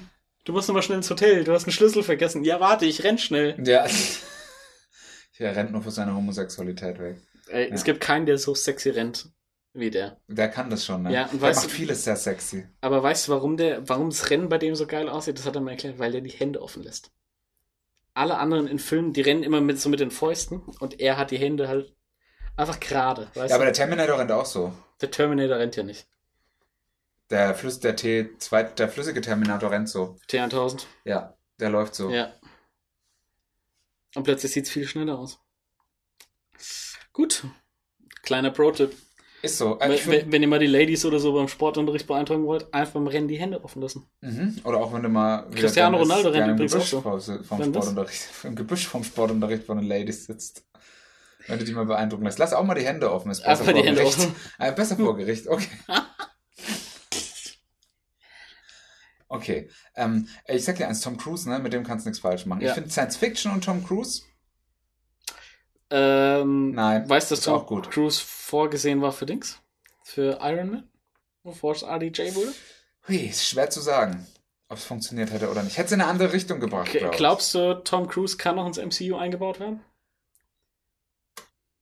du 0.45 0.53
musst 0.53 0.69
noch 0.69 0.75
mal 0.75 0.83
schnell 0.83 0.99
ins 0.99 1.11
Hotel. 1.11 1.43
Du 1.45 1.53
hast 1.53 1.65
einen 1.65 1.73
Schlüssel 1.73 2.03
vergessen. 2.05 2.45
Ja, 2.45 2.61
warte, 2.61 2.87
ich 2.87 3.03
renn 3.05 3.19
schnell. 3.19 3.57
Ja. 3.67 3.85
Er 5.41 5.55
rennt 5.55 5.71
nur 5.71 5.83
vor 5.83 5.93
seiner 5.93 6.17
Homosexualität 6.17 6.99
weg. 6.99 7.19
Ey, 7.49 7.71
Es 7.73 7.85
gibt 7.85 8.01
keinen, 8.01 8.27
der 8.27 8.39
so 8.39 8.57
sexy 8.57 8.91
rennt 8.91 9.29
wie 9.79 9.91
der. 9.91 10.21
Der 10.29 10.49
kann 10.49 10.71
das 10.71 10.85
schon, 10.85 11.03
ne? 11.03 11.13
Ja, 11.13 11.25
und 11.25 11.35
der 11.35 11.41
weißt 11.43 11.61
macht 11.63 11.71
du- 11.71 11.75
vieles 11.77 12.05
sehr 12.05 12.17
sexy. 12.17 12.67
Aber 12.81 13.03
weißt 13.03 13.29
du, 13.29 13.33
warum 13.33 13.57
der, 13.57 13.89
warum 13.89 14.11
das 14.11 14.31
Rennen 14.31 14.49
bei 14.49 14.59
dem 14.59 14.75
so 14.75 14.87
geil 14.87 15.09
aussieht? 15.09 15.39
Das 15.39 15.47
hat 15.47 15.55
er 15.55 15.61
mir 15.61 15.73
erklärt, 15.73 15.99
weil 15.99 16.15
er 16.15 16.21
die 16.21 16.31
Hände 16.31 16.61
offen 16.63 16.83
lässt. 16.83 17.11
Alle 18.15 18.39
anderen 18.39 18.67
in 18.67 18.79
Filmen, 18.79 19.13
die 19.13 19.21
rennen 19.21 19.43
immer 19.43 19.61
mit 19.61 19.81
so 19.81 19.89
mit 19.89 20.01
den 20.01 20.11
Fäusten 20.11 20.61
und 20.81 20.99
er 21.01 21.17
hat 21.17 21.31
die 21.31 21.39
Hände 21.39 21.69
halt 21.69 21.95
einfach 22.57 22.81
gerade. 22.81 23.31
Ja, 23.35 23.43
aber 23.45 23.59
du? 23.59 23.65
der 23.65 23.73
Terminator 23.73 24.19
rennt 24.19 24.33
auch 24.33 24.47
so. 24.47 24.73
der 25.01 25.11
Terminator 25.11 25.59
rennt 25.59 25.77
ja 25.77 25.85
nicht. 25.85 26.09
Der 27.31 27.55
Flüss, 27.55 27.79
der 27.79 27.97
T2, 27.97 28.63
der 28.75 28.89
flüssige 28.89 29.21
Terminator 29.21 29.71
rennt 29.71 29.89
so. 29.89 30.17
T1000. 30.29 30.87
Ja, 31.05 31.37
der 31.61 31.71
läuft 31.71 31.95
so. 31.95 32.11
Ja. 32.11 32.33
Und 34.15 34.25
plötzlich 34.25 34.51
sieht 34.53 34.65
es 34.65 34.71
viel 34.71 34.89
schneller 34.89 35.19
aus. 35.19 35.39
Gut. 37.13 37.45
Kleiner 38.23 38.51
Pro-Tipp. 38.51 38.97
Ist 39.43 39.59
so. 39.59 39.79
Äh, 39.79 39.91
Wenn, 39.91 39.99
find- 39.99 40.33
wenn, 40.33 40.43
ihr 40.43 40.49
mal 40.49 40.59
die 40.59 40.67
Ladies 40.67 41.05
oder 41.05 41.21
so 41.21 41.33
beim 41.33 41.47
Sportunterricht 41.49 42.07
beeindrucken 42.09 42.45
wollt, 42.45 42.73
einfach 42.75 42.95
beim 42.95 43.07
Rennen 43.07 43.29
die 43.29 43.39
Hände 43.39 43.63
offen 43.63 43.81
lassen. 43.83 44.05
Mhm. 44.21 44.57
Oder 44.65 44.79
auch 44.79 44.93
wenn 44.93 45.03
du 45.03 45.09
mal 45.09 45.49
Cristiano 45.51 45.97
Ronaldo 45.99 46.31
rennt 46.31 46.49
im 46.49 46.55
übrigens 46.55 46.73
Gebüsch 46.73 46.95
auch 46.95 47.21
so. 47.21 47.43
vom, 47.43 47.59
Wenn 47.61 47.73
Sportunterricht, 47.73 48.23
im 48.45 48.57
Gebüsch 48.57 48.87
vom 48.89 49.05
Sportunterricht 49.05 49.65
von 49.65 49.79
den 49.79 49.87
Ladies 49.87 50.27
sitzt. 50.27 50.65
Wenn 51.47 51.59
du 51.59 51.65
die 51.65 51.73
mal 51.73 51.87
beeindrucken 51.87 52.25
lässt. 52.25 52.39
Lass 52.39 52.53
auch 52.53 52.65
mal 52.65 52.75
die 52.75 52.85
Hände 52.85 53.11
offen, 53.13 53.31
ist 53.31 53.43
besser 53.45 53.65
vor 53.65 53.73
die 53.73 53.83
Hände 53.83 54.01
Gericht. 54.03 54.19
offen. 54.19 54.35
Äh, 54.59 54.73
besser 54.73 54.97
vor 54.97 55.17
Gericht, 55.17 55.47
okay. 55.49 55.67
Okay, 59.31 59.69
ähm, 59.95 60.27
ich 60.47 60.65
sag 60.65 60.77
dir 60.77 60.89
eins, 60.89 61.03
Tom 61.03 61.19
Cruise, 61.19 61.49
ne, 61.51 61.59
mit 61.59 61.75
dem 61.75 61.85
kannst 61.85 62.07
du 62.07 62.09
nichts 62.09 62.21
falsch 62.23 62.47
machen. 62.47 62.63
Ja. 62.63 62.69
Ich 62.69 62.75
finde 62.75 62.89
Science 62.91 63.17
Fiction 63.17 63.53
und 63.53 63.63
Tom 63.63 63.85
Cruise, 63.85 64.23
Ähm, 65.91 66.73
Nein, 66.73 67.09
Weißt 67.09 67.31
du, 67.31 67.35
dass 67.35 67.45
Tom 67.45 67.65
gut. 67.67 67.91
Cruise 67.91 68.21
vorgesehen 68.23 69.01
war 69.01 69.13
für 69.13 69.27
Dings? 69.27 69.61
Für 70.05 70.39
Iron 70.43 70.71
Man? 70.71 70.89
Wo 71.43 71.53
Force 71.53 71.83
RDJ 71.83 72.35
wurde? 72.35 72.53
hui, 73.07 73.17
ist 73.17 73.47
schwer 73.49 73.71
zu 73.71 73.81
sagen, 73.81 74.27
ob 74.69 74.77
es 74.77 74.85
funktioniert 74.85 75.33
hätte 75.33 75.51
oder 75.51 75.63
nicht. 75.63 75.79
Hätte 75.79 75.87
es 75.87 75.93
in 75.93 76.01
eine 76.01 76.11
andere 76.11 76.33
Richtung 76.33 76.61
gebracht, 76.61 76.91
glaub 76.93 77.13
ich. 77.13 77.17
glaubst 77.17 77.55
du, 77.55 77.75
Tom 77.85 78.07
Cruise 78.09 78.37
kann 78.37 78.57
noch 78.57 78.67
ins 78.67 78.77
MCU 78.79 79.17
eingebaut 79.17 79.61
werden? 79.61 79.83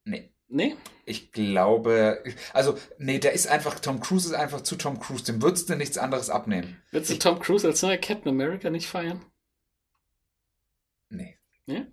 Nee. 0.04 0.30
Nee? 0.48 0.76
Ich 1.04 1.32
glaube, 1.32 2.22
also, 2.52 2.78
nee, 2.98 3.18
der 3.18 3.32
ist 3.32 3.48
einfach, 3.48 3.80
Tom 3.80 3.98
Cruise 4.00 4.28
ist 4.28 4.34
einfach 4.34 4.60
zu 4.60 4.76
Tom 4.76 5.00
Cruise, 5.00 5.24
dem 5.24 5.42
würdest 5.42 5.68
du 5.68 5.74
nichts 5.74 5.98
anderes 5.98 6.30
abnehmen. 6.30 6.80
Willst 6.92 7.10
du 7.10 7.18
Tom 7.18 7.40
Cruise 7.40 7.66
als 7.66 7.82
neuer 7.82 7.96
Captain 7.96 8.28
America 8.28 8.70
nicht 8.70 8.86
feiern? 8.86 9.24
Nee. 11.08 11.38
Ja? 11.66 11.86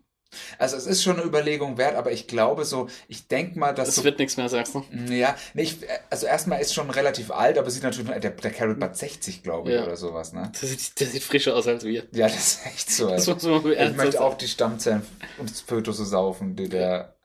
Also, 0.57 0.75
es 0.77 0.85
ist 0.85 1.03
schon 1.03 1.17
eine 1.17 1.25
Überlegung 1.25 1.77
wert, 1.77 1.95
aber 1.95 2.11
ich 2.11 2.27
glaube 2.27 2.65
so, 2.65 2.87
ich 3.07 3.27
denke 3.27 3.57
mal, 3.59 3.73
dass 3.73 3.87
Das 3.87 3.95
so 3.95 4.03
wird 4.03 4.19
nichts 4.19 4.37
mehr, 4.37 4.49
sagst 4.49 4.75
du? 4.75 4.83
Ja, 5.09 5.35
nee, 5.53 5.63
ich, 5.63 5.77
also 6.09 6.25
erstmal 6.27 6.61
ist 6.61 6.73
schon 6.73 6.89
relativ 6.89 7.31
alt, 7.31 7.57
aber 7.57 7.69
sieht 7.71 7.83
natürlich, 7.83 8.09
der, 8.09 8.31
der 8.31 8.51
Carrot 8.51 8.79
bad 8.79 8.97
60, 8.97 9.43
glaube 9.43 9.69
ich, 9.69 9.75
Ja. 9.75 9.83
oder 9.83 9.95
sowas, 9.97 10.33
ne? 10.33 10.51
Der 10.61 10.69
sieht, 10.69 10.99
der 10.99 11.07
sieht 11.07 11.23
frischer 11.23 11.55
aus 11.55 11.67
als 11.67 11.83
wir. 11.83 12.03
Ja, 12.11 12.27
das 12.27 12.35
ist 12.37 12.65
echt 12.65 12.91
so. 12.91 13.09
Das 13.09 13.27
Ey. 13.27 13.33
muss 13.33 13.43
man 13.43 13.71
Ich 13.71 13.95
möchte 13.95 14.11
sagen. 14.13 14.17
auch 14.25 14.33
die 14.37 14.47
Stammzellen 14.47 15.01
und 15.37 15.49
das 15.49 15.61
Fötus 15.61 15.97
so 15.97 16.05
saufen, 16.05 16.55
die 16.55 16.69
der, 16.69 17.15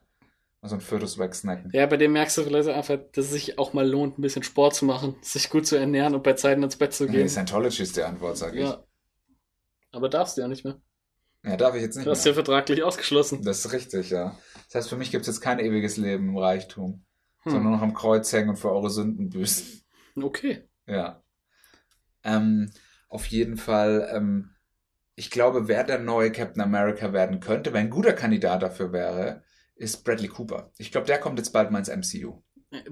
so 0.62 0.74
ein 0.74 0.80
Fötus 0.80 1.18
wegsnacken. 1.18 1.70
Ja, 1.72 1.86
bei 1.86 1.96
dem 1.96 2.12
merkst 2.12 2.36
du 2.36 2.42
vielleicht 2.44 2.68
einfach, 2.68 2.98
dass 3.12 3.26
es 3.26 3.30
sich 3.30 3.59
auch 3.59 3.72
mal 3.72 3.88
lohnt, 3.88 4.18
ein 4.18 4.22
bisschen 4.22 4.42
Sport 4.42 4.74
zu 4.74 4.84
machen, 4.84 5.14
sich 5.22 5.50
gut 5.50 5.66
zu 5.66 5.76
ernähren 5.76 6.14
und 6.14 6.22
bei 6.24 6.32
Zeiten 6.34 6.62
ins 6.62 6.76
Bett 6.76 6.92
zu 6.92 7.04
Nee, 7.04 7.12
gehen. 7.12 7.28
Scientology 7.28 7.82
ist 7.84 7.96
die 7.96 8.02
Antwort, 8.02 8.36
sage 8.36 8.59
ich. 8.59 8.64
ja. 8.64 8.82
Aber 9.92 10.09
darfst 10.09 10.36
du 10.36 10.42
ja 10.42 10.48
nicht 10.48 10.64
mehr. 10.64 10.80
Ja, 11.45 11.57
darf 11.57 11.74
ich 11.74 11.82
jetzt 11.82 11.97
nicht 11.97 12.07
Du 12.07 12.11
hast 12.11 12.24
ja 12.26 12.34
vertraglich 12.34 12.82
ausgeschlossen. 12.82 13.43
Das 13.43 13.64
ist 13.64 13.72
richtig, 13.72 14.11
ja. 14.11 14.36
Das 14.66 14.74
heißt, 14.74 14.89
für 14.89 14.97
mich 14.97 15.11
gibt 15.11 15.22
es 15.22 15.28
jetzt 15.28 15.41
kein 15.41 15.59
ewiges 15.61 15.97
Leben 15.97 16.30
im 16.30 16.36
Reichtum, 16.36 17.05
sondern 17.45 17.62
Hm. 17.62 17.68
nur 17.70 17.76
noch 17.78 17.82
am 17.82 17.95
Kreuz 17.95 18.32
hängen 18.32 18.51
und 18.51 18.57
für 18.57 18.70
eure 18.72 18.91
Sünden 18.91 19.30
büßen. 19.30 19.82
Okay. 20.20 20.68
Ja. 20.86 21.22
Ähm, 22.24 22.70
auf 23.09 23.26
jeden 23.26 23.57
Fall, 23.57 24.11
ähm, 24.12 24.51
ich 25.14 25.30
glaube, 25.30 25.68
wer 25.68 25.84
der 25.84 25.99
neue 26.01 26.32
Captain 26.32 26.62
America 26.62 27.12
werden 27.12 27.41
könnte, 27.41 27.72
wer 27.72 27.80
ein 27.80 27.91
guter 27.91 28.12
Kandidat 28.12 28.62
dafür 28.62 28.93
wäre, 28.93 29.43
ist 29.76 30.05
Bradley 30.05 30.28
Cooper. 30.28 30.72
Ich 30.76 30.91
glaube, 30.91 31.07
der 31.07 31.18
kommt 31.18 31.39
jetzt 31.39 31.53
bald 31.53 31.70
mal 31.70 31.78
ins 31.78 31.89
MCU. 31.89 32.43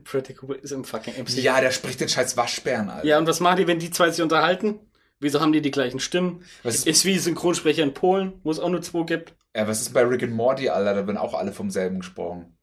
Pretty 0.04 0.32
Cooper 0.34 0.56
ist 0.56 0.70
im 0.70 0.84
fucking 0.84 1.14
MCU. 1.22 1.40
Ja, 1.40 1.60
der 1.60 1.70
spricht 1.70 2.00
den 2.00 2.08
scheiß 2.08 2.36
Waschbären, 2.36 2.88
Alter. 2.88 3.06
Ja, 3.06 3.18
und 3.18 3.26
was 3.26 3.40
machen 3.40 3.58
die, 3.58 3.66
wenn 3.66 3.78
die 3.78 3.90
zwei 3.90 4.10
sich 4.10 4.22
unterhalten? 4.22 4.80
Wieso 5.18 5.40
haben 5.40 5.52
die 5.52 5.62
die 5.62 5.70
gleichen 5.70 6.00
Stimmen? 6.00 6.44
Was- 6.62 6.84
ist 6.86 7.04
wie 7.04 7.18
Synchronsprecher 7.18 7.82
in 7.82 7.94
Polen, 7.94 8.40
wo 8.44 8.50
es 8.50 8.58
auch 8.58 8.68
nur 8.68 8.82
zwei 8.82 9.04
gibt. 9.04 9.34
Ja, 9.54 9.66
was 9.66 9.80
ist 9.80 9.94
bei 9.94 10.02
Rick 10.02 10.22
and 10.22 10.34
Morty, 10.34 10.68
Alter? 10.68 10.92
Da 10.94 11.06
werden 11.06 11.16
auch 11.16 11.32
alle 11.34 11.52
vom 11.52 11.70
selben 11.70 12.00
gesprochen. 12.00 12.58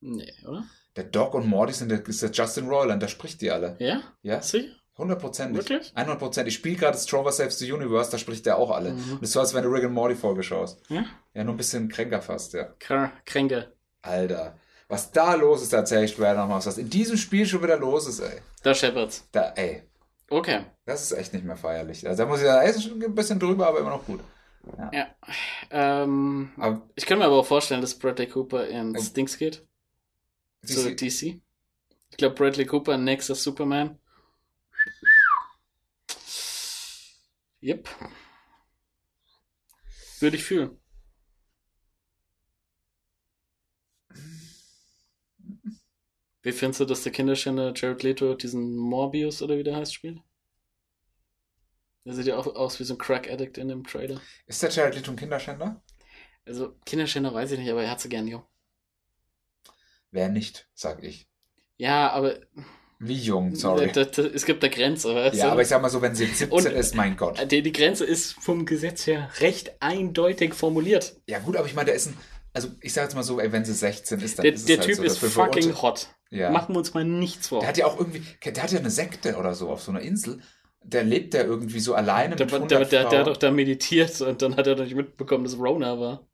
Nee, 0.00 0.32
oder? 0.46 0.64
Der 0.96 1.04
Doc 1.04 1.34
und 1.34 1.46
Morty 1.46 1.72
sind 1.72 1.90
der, 1.90 2.06
ist 2.06 2.22
der 2.22 2.30
Justin 2.30 2.68
Roiland, 2.68 3.02
der 3.02 3.08
spricht 3.08 3.40
die 3.42 3.50
alle. 3.50 3.76
Ja? 3.78 4.00
Ja, 4.22 4.40
Sicher? 4.40 4.68
hundertprozentig. 4.96 5.68
Wirklich? 5.68 5.92
100 5.94 6.18
Prozent. 6.18 6.48
Ich 6.48 6.54
spiele 6.54 6.76
gerade 6.76 6.96
Strover 6.98 7.30
Saves 7.30 7.58
the 7.58 7.70
Universe, 7.70 8.10
da 8.10 8.18
spricht 8.18 8.46
der 8.46 8.56
auch 8.58 8.70
alle. 8.70 8.92
Mhm. 8.92 9.18
Das 9.20 9.28
ist 9.28 9.32
so, 9.32 9.40
als 9.40 9.54
wenn 9.54 9.62
du 9.62 9.68
Rick 9.70 9.84
and 9.84 9.94
Morty 9.94 10.14
Folge 10.16 10.42
schaust. 10.42 10.80
Ja? 10.88 11.04
Ja, 11.34 11.44
nur 11.44 11.54
ein 11.54 11.58
bisschen 11.58 11.88
kränker 11.88 12.22
fast, 12.22 12.54
ja. 12.54 12.64
Kr 12.80 13.12
Kränke. 13.26 13.72
Alter, 14.02 14.56
was 14.88 15.12
da 15.12 15.34
los 15.34 15.62
ist, 15.62 15.72
da 15.72 15.78
erzähl 15.78 16.04
ich 16.04 16.12
später 16.12 16.34
noch 16.34 16.48
mal, 16.48 16.64
was 16.64 16.78
in 16.78 16.88
diesem 16.90 17.16
Spiel 17.16 17.46
schon 17.46 17.62
wieder 17.62 17.78
los 17.78 18.08
ist, 18.08 18.20
ey. 18.20 18.40
Da 18.62 18.74
scheppert's. 18.74 19.28
Da, 19.32 19.52
ey, 19.56 19.82
Okay. 20.30 20.60
Das 20.88 21.02
ist 21.02 21.12
echt 21.12 21.34
nicht 21.34 21.44
mehr 21.44 21.56
feierlich. 21.56 22.06
Also 22.08 22.22
da 22.22 22.28
muss 22.28 22.40
ich 22.40 22.46
sagen, 22.46 22.68
ist 22.68 22.82
schon 22.82 23.02
ein 23.02 23.14
bisschen 23.14 23.38
drüber, 23.38 23.68
aber 23.68 23.80
immer 23.80 23.90
noch 23.90 24.06
gut. 24.06 24.20
Ja. 24.92 25.14
Ähm, 25.70 26.50
Aber 26.56 26.88
ich 26.94 27.06
könnte 27.06 27.20
mir 27.20 27.26
aber 27.26 27.36
auch 27.36 27.46
vorstellen, 27.46 27.80
dass 27.80 27.98
Bradley 27.98 28.26
Cooper 28.26 28.66
ins 28.66 29.10
Oh. 29.10 29.14
Dings 29.14 29.36
geht. 29.38 29.66
Zu 30.64 30.94
DC 30.94 30.96
DC. 30.96 31.40
Ich 32.10 32.16
glaube, 32.16 32.34
Bradley 32.34 32.66
Cooper, 32.66 32.96
nächster 32.96 33.34
Superman. 33.34 33.98
Yep. 37.62 37.88
Würde 40.20 40.36
ich 40.36 40.44
fühlen. 40.44 40.78
Wie 46.42 46.52
findest 46.52 46.80
du, 46.80 46.84
dass 46.86 47.02
der 47.02 47.12
Kinderschänder 47.12 47.72
Jared 47.76 48.02
Leto 48.02 48.34
diesen 48.34 48.76
Morbius 48.76 49.42
oder 49.42 49.58
wie 49.58 49.62
der 49.64 49.76
heißt 49.76 49.94
spielt? 49.94 50.20
Der 52.08 52.14
sieht 52.14 52.26
ja 52.26 52.36
auch 52.38 52.46
aus 52.56 52.80
wie 52.80 52.84
so 52.84 52.94
ein 52.94 52.98
Crack-Addict 52.98 53.58
in 53.58 53.68
dem 53.68 53.84
Trailer. 53.84 54.18
ist 54.46 54.62
der 54.62 54.70
Jared 54.70 54.94
Leto 54.94 55.10
ein 55.10 55.16
Kinderschänder? 55.16 55.82
Also, 56.46 56.74
Kinderschänder 56.86 57.34
weiß 57.34 57.52
ich 57.52 57.58
nicht, 57.58 57.70
aber 57.70 57.82
er 57.84 57.90
hat 57.90 58.00
sie 58.00 58.08
gern 58.08 58.26
jung. 58.26 58.42
Wer 60.10 60.28
nicht, 60.28 60.68
sag 60.74 61.02
ich. 61.04 61.28
Ja, 61.76 62.10
aber 62.10 62.36
Wie 62.98 63.14
jung, 63.18 63.54
sorry. 63.54 63.92
da, 63.92 64.04
da, 64.04 64.22
es 64.22 64.46
gibt 64.46 64.64
eine 64.64 64.74
Grenze, 64.74 65.14
weißt 65.14 65.36
Ja, 65.36 65.46
du? 65.46 65.52
aber 65.52 65.62
ich 65.62 65.68
sag 65.68 65.82
mal 65.82 65.90
so, 65.90 66.00
wenn 66.00 66.14
sie 66.14 66.24
jetzt 66.28 66.38
17 66.38 66.56
Und- 66.58 66.66
ist, 66.78 66.94
mein 66.94 67.16
Gott. 67.16 67.50
Die, 67.52 67.62
die 67.62 67.72
Grenze 67.72 68.04
ist 68.06 68.32
vom 68.42 68.64
Gesetz 68.64 69.06
her 69.06 69.30
recht 69.40 69.72
eindeutig 69.80 70.54
formuliert. 70.54 71.20
Ja 71.26 71.38
gut, 71.40 71.56
aber 71.56 71.66
ich 71.66 71.74
meine, 71.74 71.86
der 71.86 71.94
ist 71.94 72.06
ein, 72.06 72.16
also 72.54 72.68
ich 72.80 72.94
sag 72.94 73.02
jetzt 73.04 73.14
mal 73.14 73.22
so, 73.22 73.38
ey, 73.38 73.52
wenn 73.52 73.64
sie 73.66 73.74
16 73.74 74.20
ist, 74.20 74.38
dann 74.38 74.44
Der, 74.44 74.54
ist 74.54 74.60
es 74.60 74.66
der 74.66 74.78
halt 74.78 74.86
Typ 74.86 74.96
so, 74.96 75.02
ist 75.02 75.18
fucking 75.18 75.74
hot. 75.82 76.08
Ja. 76.30 76.50
Machen 76.50 76.74
wir 76.74 76.78
uns 76.78 76.94
mal 76.94 77.04
nichts 77.04 77.48
vor. 77.48 77.60
Der 77.60 77.68
hat 77.68 77.76
ja 77.78 77.86
auch 77.86 77.98
irgendwie, 77.98 78.22
der 78.44 78.62
hat 78.62 78.72
ja 78.72 78.78
eine 78.78 78.90
Sekte 78.90 79.36
oder 79.36 79.54
so 79.54 79.68
auf 79.70 79.82
so 79.82 79.90
einer 79.90 80.00
Insel. 80.00 80.40
Der 80.90 81.04
lebt 81.04 81.34
ja 81.34 81.42
irgendwie 81.42 81.80
so 81.80 81.94
alleine 81.94 82.34
der, 82.36 82.46
mit 82.46 82.70
der, 82.70 82.80
100 82.80 82.92
der, 82.92 83.04
der, 83.04 83.10
Frauen. 83.10 83.18
hat 83.20 83.26
doch 83.26 83.36
da 83.36 83.50
meditiert 83.50 84.20
und 84.22 84.40
dann 84.42 84.56
hat 84.56 84.66
er 84.66 84.74
doch 84.74 84.84
nicht 84.84 84.94
mitbekommen, 84.96 85.44
dass 85.44 85.58
Rona 85.58 85.98
war. 86.00 86.26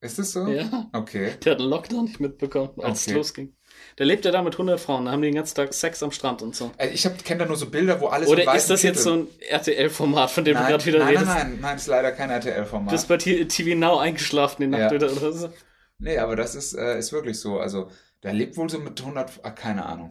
Ist 0.00 0.18
das 0.18 0.32
so? 0.32 0.46
Ja. 0.48 0.88
Okay. 0.92 1.32
Der 1.44 1.52
hat 1.52 1.60
einen 1.60 1.70
Lockdown 1.70 2.04
nicht 2.04 2.20
mitbekommen, 2.20 2.70
als 2.80 3.00
es 3.02 3.08
Okay. 3.08 3.16
losging. 3.16 3.56
Da 3.96 4.04
lebt 4.04 4.24
er 4.26 4.32
da 4.32 4.42
mit 4.42 4.54
100 4.54 4.78
Frauen, 4.80 5.06
da 5.06 5.12
haben 5.12 5.22
die 5.22 5.28
den 5.28 5.34
ganzen 5.36 5.54
Tag 5.54 5.72
Sex 5.72 6.02
am 6.02 6.10
Strand 6.10 6.42
und 6.42 6.54
so. 6.54 6.70
Also 6.78 6.92
ich 6.94 7.24
kenne 7.24 7.40
da 7.40 7.46
nur 7.46 7.56
so 7.56 7.70
Bilder, 7.70 8.00
wo 8.00 8.08
alles 8.08 8.28
Oder 8.28 8.42
ist 8.42 8.68
das 8.70 8.70
weißen 8.82 8.88
jetzt 8.88 9.02
so 9.02 9.12
ein 9.14 9.28
RTL-Format, 9.40 10.30
von 10.30 10.44
dem 10.44 10.54
nein, 10.54 10.64
du 10.64 10.70
gerade 10.70 10.86
wieder 10.86 10.98
nein, 10.98 11.08
redest? 11.08 11.26
Nein, 11.26 11.36
nein, 11.52 11.58
nein, 11.60 11.76
ist 11.76 11.86
leider 11.86 12.12
kein 12.12 12.30
RTL-Format. 12.30 12.92
Du 12.92 12.94
bist 12.96 13.08
bei 13.08 13.16
TV 13.16 13.74
Now 13.76 13.98
eingeschlafen 13.98 14.62
die 14.62 14.68
Nacht 14.68 14.80
Ja. 14.80 14.90
wieder 14.92 15.10
oder 15.12 15.32
so. 15.32 15.52
Nee, 15.98 16.18
aber 16.18 16.36
das 16.36 16.54
ist, 16.54 16.74
äh, 16.74 16.98
ist 16.98 17.12
wirklich 17.12 17.38
so. 17.40 17.58
Also, 17.58 17.90
der 18.22 18.32
lebt 18.34 18.56
wohl 18.56 18.68
so 18.68 18.78
mit 18.78 19.00
100, 19.00 19.40
ah, 19.42 19.50
keine 19.50 19.86
Ahnung. 19.86 20.10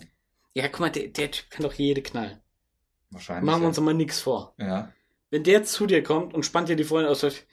Ja, 0.55 0.67
guck 0.67 0.79
mal, 0.79 0.89
der, 0.91 1.07
der 1.09 1.31
Typ 1.31 1.49
kann 1.51 1.63
doch 1.63 1.73
jede 1.73 2.01
knallen. 2.01 2.39
Wahrscheinlich. 3.15 3.45
Machen 3.45 3.61
wir 3.61 3.63
ja. 3.63 3.67
uns 3.69 3.79
mal 3.79 3.93
nichts 3.93 4.19
vor. 4.19 4.53
Ja. 4.57 4.91
Wenn 5.31 5.43
der 5.43 5.63
zu 5.63 5.87
dir 5.87 6.03
kommt 6.03 6.33
und 6.33 6.45
spannt 6.45 6.69
dir 6.69 6.75
die 6.75 6.83
Freunde 6.83 7.09
aus, 7.09 7.23
ist 7.23 7.45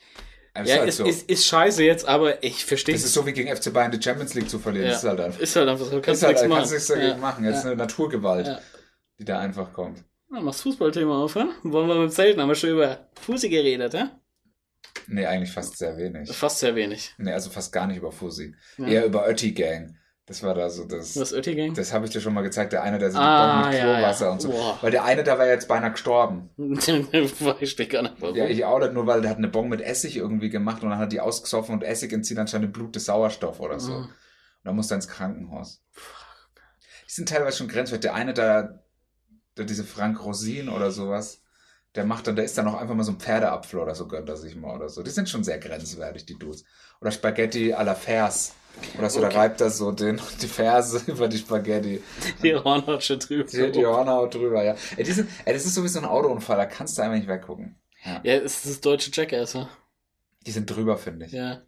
ja, 0.55 0.79
halt 0.79 0.89
ist, 0.89 0.97
so. 0.99 1.05
ist, 1.05 1.31
ist 1.31 1.47
scheiße 1.47 1.83
jetzt, 1.85 2.07
aber 2.07 2.43
ich 2.43 2.65
verstehe 2.67 2.95
das 2.95 3.05
ist 3.05 3.15
so 3.15 3.25
wie 3.25 3.33
gegen 3.33 3.55
FC 3.55 3.73
Bayern 3.73 3.91
die 3.91 4.03
Champions 4.03 4.35
League 4.35 4.51
zu 4.51 4.59
verlieren. 4.59 4.89
Ja. 4.89 4.93
Ist 4.93 5.05
halt 5.05 5.21
einfach. 5.21 5.41
Ist 5.41 5.57
halt 5.57 5.69
einfach 5.69 5.87
so, 5.87 6.01
kannst 6.01 6.23
ist 6.23 6.27
halt, 6.27 6.35
nichts 6.35 6.49
machen. 6.49 6.59
kannst 6.59 6.73
nichts 6.73 6.87
dagegen 6.89 7.09
ja. 7.09 7.17
machen. 7.17 7.45
Jetzt 7.45 7.65
Ja. 7.65 7.71
eine 7.71 7.77
Naturgewalt, 7.77 8.47
Ja. 8.49 8.61
die 9.19 9.25
da 9.25 9.39
einfach 9.39 9.73
kommt. 9.73 10.05
Na, 10.29 10.41
machst 10.41 10.63
Fußballthema 10.63 11.23
auf, 11.23 11.37
hä? 11.37 11.45
Wollen 11.63 11.89
wir 11.89 11.95
mit 11.95 12.13
Zelten, 12.13 12.41
haben 12.41 12.49
wir 12.49 12.55
schon 12.55 12.71
über 12.71 13.09
Fusi 13.21 13.49
geredet, 13.49 13.95
hä? 13.95 14.05
Nee, 15.07 15.27
eigentlich 15.27 15.53
fast 15.53 15.79
sehr 15.79 15.97
wenig. 15.97 16.31
Fast 16.33 16.59
sehr 16.59 16.75
wenig. 16.75 17.15
Nee, 17.19 17.33
also 17.33 17.51
fast 17.51 17.73
gar 17.73 17.87
nicht 17.87 17.99
über 17.99 18.13
Fussi. 18.13 18.55
Ja. 18.79 18.87
Eher 18.87 19.07
über 19.07 19.29
Ötti 19.29 19.53
Gang. 19.53 19.97
Das 20.27 20.43
war 20.45 20.55
da 20.55 20.71
so 20.71 20.85
das. 20.85 21.19
Was 21.19 21.33
Oettigang? 21.33 21.75
Das 21.75 21.93
habe 21.93 22.05
ich 22.07 22.13
dir 22.13 22.21
schon 22.21 22.33
mal 22.33 22.43
gezeigt, 22.43 22.73
der 22.73 22.83
eine, 22.85 22.99
der 22.99 23.11
so 23.11 23.19
Ah, 23.19 23.67
mit 23.67 23.75
ja, 23.75 23.81
Chlorwasser 23.83 24.27
ja. 24.27 24.33
und 24.33 24.41
so. 24.41 24.51
Boah. 24.51 24.79
Weil 24.81 24.93
der 24.93 25.05
eine, 25.05 25.25
der 25.25 25.37
war 25.39 25.47
jetzt 25.47 25.67
beinahe 25.67 25.91
gestorben. 25.91 26.51
Weiß 26.57 27.63
ich 27.63 27.89
gar 27.89 28.03
nicht 28.03 28.15
warum. 28.21 28.37
Ja, 28.37 28.47
ich 28.47 28.65
auch 28.65 28.79
nicht, 28.79 28.93
nur 28.93 29.07
weil 29.09 29.21
der 29.21 29.31
hat 29.31 29.39
eine 29.39 29.49
Bon 29.49 29.69
mit 29.69 29.81
Essig 29.81 30.17
irgendwie 30.17 30.49
gemacht 30.49 30.83
und 30.85 30.91
dann 30.91 30.99
hat 31.01 31.11
die 31.13 31.21
ausgesoffen 31.21 31.75
und 31.75 31.83
Essig 31.83 32.13
entzieht 32.13 32.39
anscheinend 32.39 32.73
Blut 32.73 32.95
des 32.95 33.07
Sauerstoff 33.07 33.59
oder 33.59 33.81
so. 33.81 33.93
Mhm. 33.93 34.05
Und 34.05 34.11
dann 34.63 34.77
muss 34.77 34.91
er 34.93 34.97
ins 34.97 35.09
Krankenhaus. 35.09 35.83
Die 37.09 37.13
sind 37.13 37.29
teilweise 37.29 37.59
schon 37.59 37.69
grenzwertig. 37.69 38.03
Der 38.03 38.15
eine 38.15 38.33
da, 38.33 38.79
der 39.59 39.65
diese 39.65 39.83
Frank 39.85 40.25
Rosin 40.25 40.69
oder 40.69 40.93
sowas, 40.93 41.43
der 41.97 42.05
macht 42.05 42.29
dann, 42.29 42.37
der 42.37 42.45
ist 42.45 42.57
dann 42.57 42.69
auch 42.69 42.81
einfach 42.81 42.95
mal 42.95 43.03
so 43.03 43.13
ein 43.13 43.19
Pferdeapfel 43.19 43.81
oder 43.81 43.95
so, 43.97 44.07
gönnt 44.07 44.29
er 44.29 44.37
sich 44.37 44.55
mal 44.55 44.75
oder 44.77 44.89
so. 44.89 45.03
Die 45.03 45.11
sind 45.11 45.29
schon 45.29 45.43
sehr 45.45 45.59
grenzwertig, 45.59 46.25
die 46.27 46.39
Dudes. 46.39 46.65
Oder 47.01 47.11
Spaghetti 47.11 47.75
à 47.75 47.83
la 47.83 47.95
Vers. 47.97 48.55
Oder 48.99 49.11
so, 49.11 49.21
da 49.21 49.29
Okay. 49.29 49.37
reibt 49.39 49.61
er 49.61 49.71
so 49.71 49.93
den, 49.93 50.21
die 50.43 50.47
Ferse 50.49 51.03
über 51.07 51.29
die 51.29 51.39
Spaghetti. 51.39 52.03
Die 52.43 52.55
Hornhaut 52.55 53.09
drüber. 53.09 53.45
Die, 53.45 53.73
die 53.73 53.87
Hornhaut 53.87 54.35
drüber, 54.35 54.63
ja. 54.65 54.75
Ey, 54.97 55.05
sind, 55.05 55.29
ey, 55.45 55.53
das 55.55 55.65
ist 55.67 55.75
so 55.75 55.85
wie 55.85 55.89
so 55.89 55.99
ein 56.01 56.05
Autounfall, 56.05 56.57
da 56.57 56.67
kannst 56.67 56.99
du 56.99 57.03
einfach 57.03 57.17
nicht 57.17 57.29
weggucken. 57.29 57.77
Ja. 58.05 58.21
Ja, 58.25 58.35
es 58.35 58.57
ist 58.57 58.67
das 58.67 58.81
deutsche 58.81 59.11
Jackass, 59.13 59.55
ne? 59.55 59.69
Die 60.47 60.51
sind 60.51 60.67
drüber, 60.67 60.97
finde 60.99 61.27
ich. 61.27 61.33
Ja. 61.33 61.63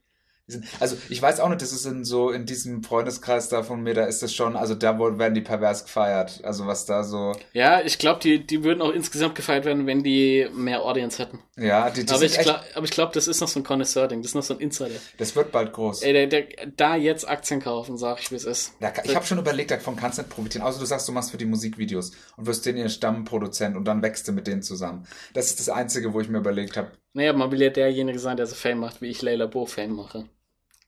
Also 0.78 0.96
ich 1.08 1.22
weiß 1.22 1.40
auch 1.40 1.48
nicht, 1.48 1.62
das 1.62 1.72
ist 1.72 1.86
in 1.86 2.04
so 2.04 2.30
in 2.30 2.44
diesem 2.44 2.82
Freundeskreis 2.82 3.48
da 3.48 3.62
von 3.62 3.82
mir, 3.82 3.94
da 3.94 4.04
ist 4.04 4.22
das 4.22 4.34
schon, 4.34 4.56
also 4.56 4.74
da 4.74 4.98
werden 4.98 5.32
die 5.32 5.40
pervers 5.40 5.84
gefeiert. 5.84 6.40
Also 6.44 6.66
was 6.66 6.84
da 6.84 7.02
so, 7.02 7.34
Ja, 7.54 7.80
ich 7.80 7.98
glaube, 7.98 8.20
die, 8.20 8.46
die 8.46 8.62
würden 8.62 8.82
auch 8.82 8.92
insgesamt 8.92 9.36
gefeiert 9.36 9.64
werden, 9.64 9.86
wenn 9.86 10.02
die 10.02 10.46
mehr 10.54 10.82
Audience 10.82 11.22
hätten. 11.22 11.38
ja, 11.56 11.88
die, 11.88 12.04
die 12.04 12.10
aber, 12.10 12.18
sind 12.18 12.32
ich 12.32 12.38
echt, 12.38 12.44
glaub, 12.44 12.60
aber 12.74 12.84
ich 12.84 12.90
glaube, 12.90 13.12
das 13.14 13.26
ist 13.26 13.40
noch 13.40 13.48
so 13.48 13.58
ein 13.60 13.64
Connoisseur-Ding, 13.64 14.20
das 14.20 14.32
ist 14.32 14.34
noch 14.34 14.42
so 14.42 14.54
ein 14.54 14.60
Insider. 14.60 15.00
das 15.16 15.34
wird 15.34 15.50
bald 15.50 15.72
groß. 15.72 16.02
Ey, 16.02 16.12
der, 16.12 16.26
der, 16.26 16.44
da 16.76 16.94
jetzt 16.94 17.26
Aktien 17.26 17.60
kaufen, 17.60 17.96
sag 17.96 18.20
ich, 18.20 18.30
wie 18.30 18.36
es 18.36 18.44
ist. 18.44 18.74
Da, 18.80 18.92
ich 19.02 19.16
habe 19.16 19.24
schon 19.24 19.38
überlegt, 19.38 19.70
davon 19.70 19.96
kannst 19.96 20.18
du 20.18 20.22
nicht 20.22 20.30
profitieren. 20.30 20.66
Außer 20.66 20.78
du 20.78 20.84
sagst, 20.84 21.08
du 21.08 21.12
machst 21.12 21.30
für 21.30 21.38
die 21.38 21.46
Musikvideos 21.46 22.12
und 22.36 22.46
wirst 22.46 22.66
denen 22.66 22.78
ihr 22.78 22.90
Stammproduzent 22.90 23.76
und 23.76 23.86
dann 23.86 24.02
wächst 24.02 24.28
du 24.28 24.32
mit 24.32 24.46
denen 24.46 24.62
zusammen. 24.62 25.06
Das 25.32 25.46
ist 25.46 25.58
das 25.58 25.70
Einzige, 25.70 26.12
wo 26.12 26.20
ich 26.20 26.28
mir 26.28 26.38
überlegt 26.38 26.76
habe. 26.76 26.92
Naja, 27.14 27.32
man 27.32 27.50
will 27.52 27.62
ja 27.62 27.70
derjenige 27.70 28.18
sein, 28.18 28.36
der 28.36 28.46
so 28.46 28.56
Fame 28.56 28.78
macht, 28.80 29.00
wie 29.00 29.06
ich 29.06 29.22
Layla 29.22 29.46
Bo 29.46 29.66
Fame 29.66 29.94
mache. 29.94 30.28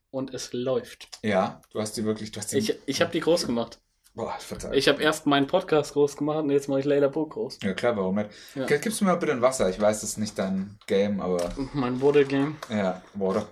Und 0.09 0.33
es 0.33 0.53
läuft. 0.53 1.09
Ja, 1.21 1.61
du 1.71 1.79
hast 1.81 1.97
die 1.97 2.05
wirklich, 2.05 2.31
du 2.31 2.39
hast 2.39 2.51
die. 2.53 2.57
Ich, 2.57 2.79
ich 2.85 3.01
habe 3.01 3.11
die 3.11 3.19
groß 3.19 3.45
gemacht. 3.45 3.79
boah, 4.15 4.33
verzeih. 4.39 4.73
Ich 4.73 4.87
habe 4.87 5.01
erst 5.03 5.25
meinen 5.25 5.47
Podcast 5.47 5.93
groß 5.93 6.15
gemacht 6.17 6.39
und 6.39 6.49
jetzt 6.49 6.69
mache 6.69 6.79
ich 6.79 6.85
Layla 6.85 7.07
Bo 7.09 7.25
groß. 7.27 7.59
ja 7.61 7.73
klar, 7.73 7.95
warum 7.97 8.15
nicht? 8.15 8.29
Ja. 8.55 8.65
Gibst 8.65 9.01
du 9.01 9.05
mir 9.05 9.11
mal 9.11 9.17
bitte 9.17 9.33
ein 9.33 9.41
Wasser? 9.41 9.69
Ich 9.69 9.79
weiß, 9.79 10.01
das 10.01 10.11
ist 10.11 10.17
nicht 10.17 10.37
dein 10.39 10.79
Game, 10.87 11.19
aber 11.21 11.53
Mein 11.73 12.01
Water 12.01 12.23
Game. 12.23 12.57
ja, 12.69 13.01
Water. 13.13 13.47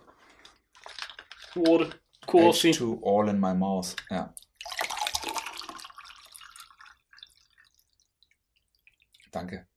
Water. 1.55 1.89
Kursi. 2.25 2.71
H2 2.71 2.99
all 3.03 3.29
in 3.29 3.39
my 3.39 3.53
mouth. 3.53 3.95
Ja. 4.09 4.33
Danke. 9.31 9.67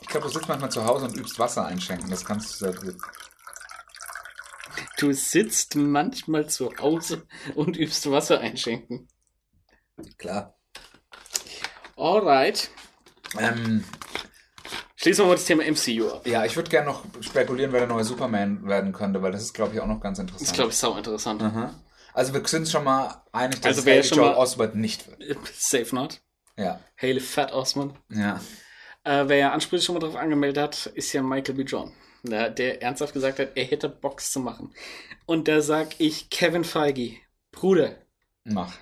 Ich 0.00 0.08
glaube, 0.08 0.26
du 0.26 0.32
sitzt 0.32 0.48
manchmal 0.48 0.70
zu 0.70 0.84
Hause 0.84 1.04
und 1.06 1.16
übst 1.16 1.38
Wasser 1.38 1.66
einschenken. 1.66 2.10
Das 2.10 2.24
kannst 2.24 2.50
du 2.60 2.64
sehr 2.64 2.74
gut. 2.74 2.96
Du 4.98 5.12
sitzt 5.12 5.76
manchmal 5.76 6.48
zu 6.48 6.72
Hause 6.78 7.26
und 7.54 7.76
übst 7.76 8.10
Wasser 8.10 8.40
einschenken. 8.40 9.08
Klar. 10.18 10.56
Alright. 11.96 12.70
Ähm, 13.38 13.84
Schließen 14.96 15.24
wir 15.24 15.28
mal 15.28 15.34
das 15.34 15.44
Thema 15.44 15.64
MCU 15.64 16.08
ab. 16.10 16.26
ja, 16.26 16.44
ich 16.44 16.54
würde 16.56 16.70
gerne 16.70 16.86
noch 16.86 17.04
spekulieren, 17.20 17.72
wer 17.72 17.80
der 17.80 17.88
neue 17.88 18.04
Superman 18.04 18.66
werden 18.68 18.92
könnte, 18.92 19.20
weil 19.22 19.32
das 19.32 19.42
ist, 19.42 19.52
glaube 19.52 19.74
ich, 19.74 19.80
auch 19.80 19.86
noch 19.86 20.00
ganz 20.00 20.18
Das 20.18 20.24
interessant. 20.24 20.48
ist, 20.48 20.54
glaube 20.54 20.70
ich, 20.70 20.76
sau 20.76 20.96
interessant. 20.96 21.42
Aha. 21.42 21.74
Also 22.14 22.34
wir 22.34 22.46
sind 22.46 22.68
schon 22.68 22.84
mal 22.84 23.22
einig, 23.32 23.60
dass 23.60 23.78
Also 23.78 23.90
Haley 23.90 24.00
Joel 24.06 24.34
Oswald 24.34 24.74
nicht 24.74 25.06
wird. 25.18 25.38
Safe 25.54 25.94
not. 25.94 26.20
Ja. 26.56 26.78
Haley 27.00 27.20
Fat 27.20 27.52
Osman. 27.52 27.98
Ja. 28.10 28.40
Äh, 29.04 29.24
wer 29.28 29.36
ja 29.38 29.52
ansprüchlich 29.52 29.84
schon 29.86 29.94
mal 29.94 30.00
drauf 30.00 30.14
angemeldet 30.16 30.62
hat, 30.62 30.86
ist 30.86 31.12
ja 31.12 31.22
Michael 31.22 31.54
B. 31.54 31.62
John. 31.62 31.92
Der, 32.22 32.50
der 32.50 32.82
ernsthaft 32.82 33.14
gesagt 33.14 33.38
hat, 33.38 33.56
er 33.56 33.64
hätte 33.64 33.88
Box 33.88 34.32
zu 34.32 34.40
machen. 34.40 34.72
Und 35.26 35.48
da 35.48 35.60
sag 35.60 35.98
ich, 35.98 36.30
Kevin 36.30 36.64
Feige, 36.64 37.16
Bruder, 37.50 37.96
Mach. 38.44 38.76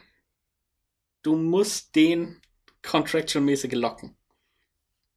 du 1.22 1.36
musst 1.36 1.96
den 1.96 2.40
contractual-mäßig 2.82 3.72
locken. 3.72 4.16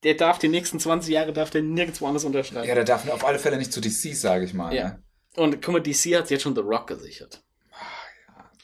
Der 0.04 0.16
darf 0.16 0.38
die 0.40 0.50
nächsten 0.50 0.80
20 0.80 1.14
Jahre 1.14 1.34
darf 1.34 1.50
der 1.50 1.62
nirgendwo 1.62 2.08
anders 2.08 2.26
unterschreiben. 2.26 2.68
Ja, 2.68 2.76
der 2.76 2.84
darf 2.84 3.10
auf 3.10 3.26
alle 3.26 3.40
Fälle 3.40 3.58
nicht 3.58 3.72
zu 3.72 3.80
DC, 3.80 4.16
sage 4.16 4.46
ich 4.46 4.54
mal. 4.54 4.74
Ja. 4.74 4.90
Ne? 4.90 5.04
Und 5.36 5.62
guck 5.62 5.74
mal, 5.74 5.82
DC 5.82 6.16
hat 6.16 6.30
jetzt 6.30 6.44
schon 6.44 6.56
The 6.56 6.62
Rock 6.62 6.88
gesichert. 6.88 7.44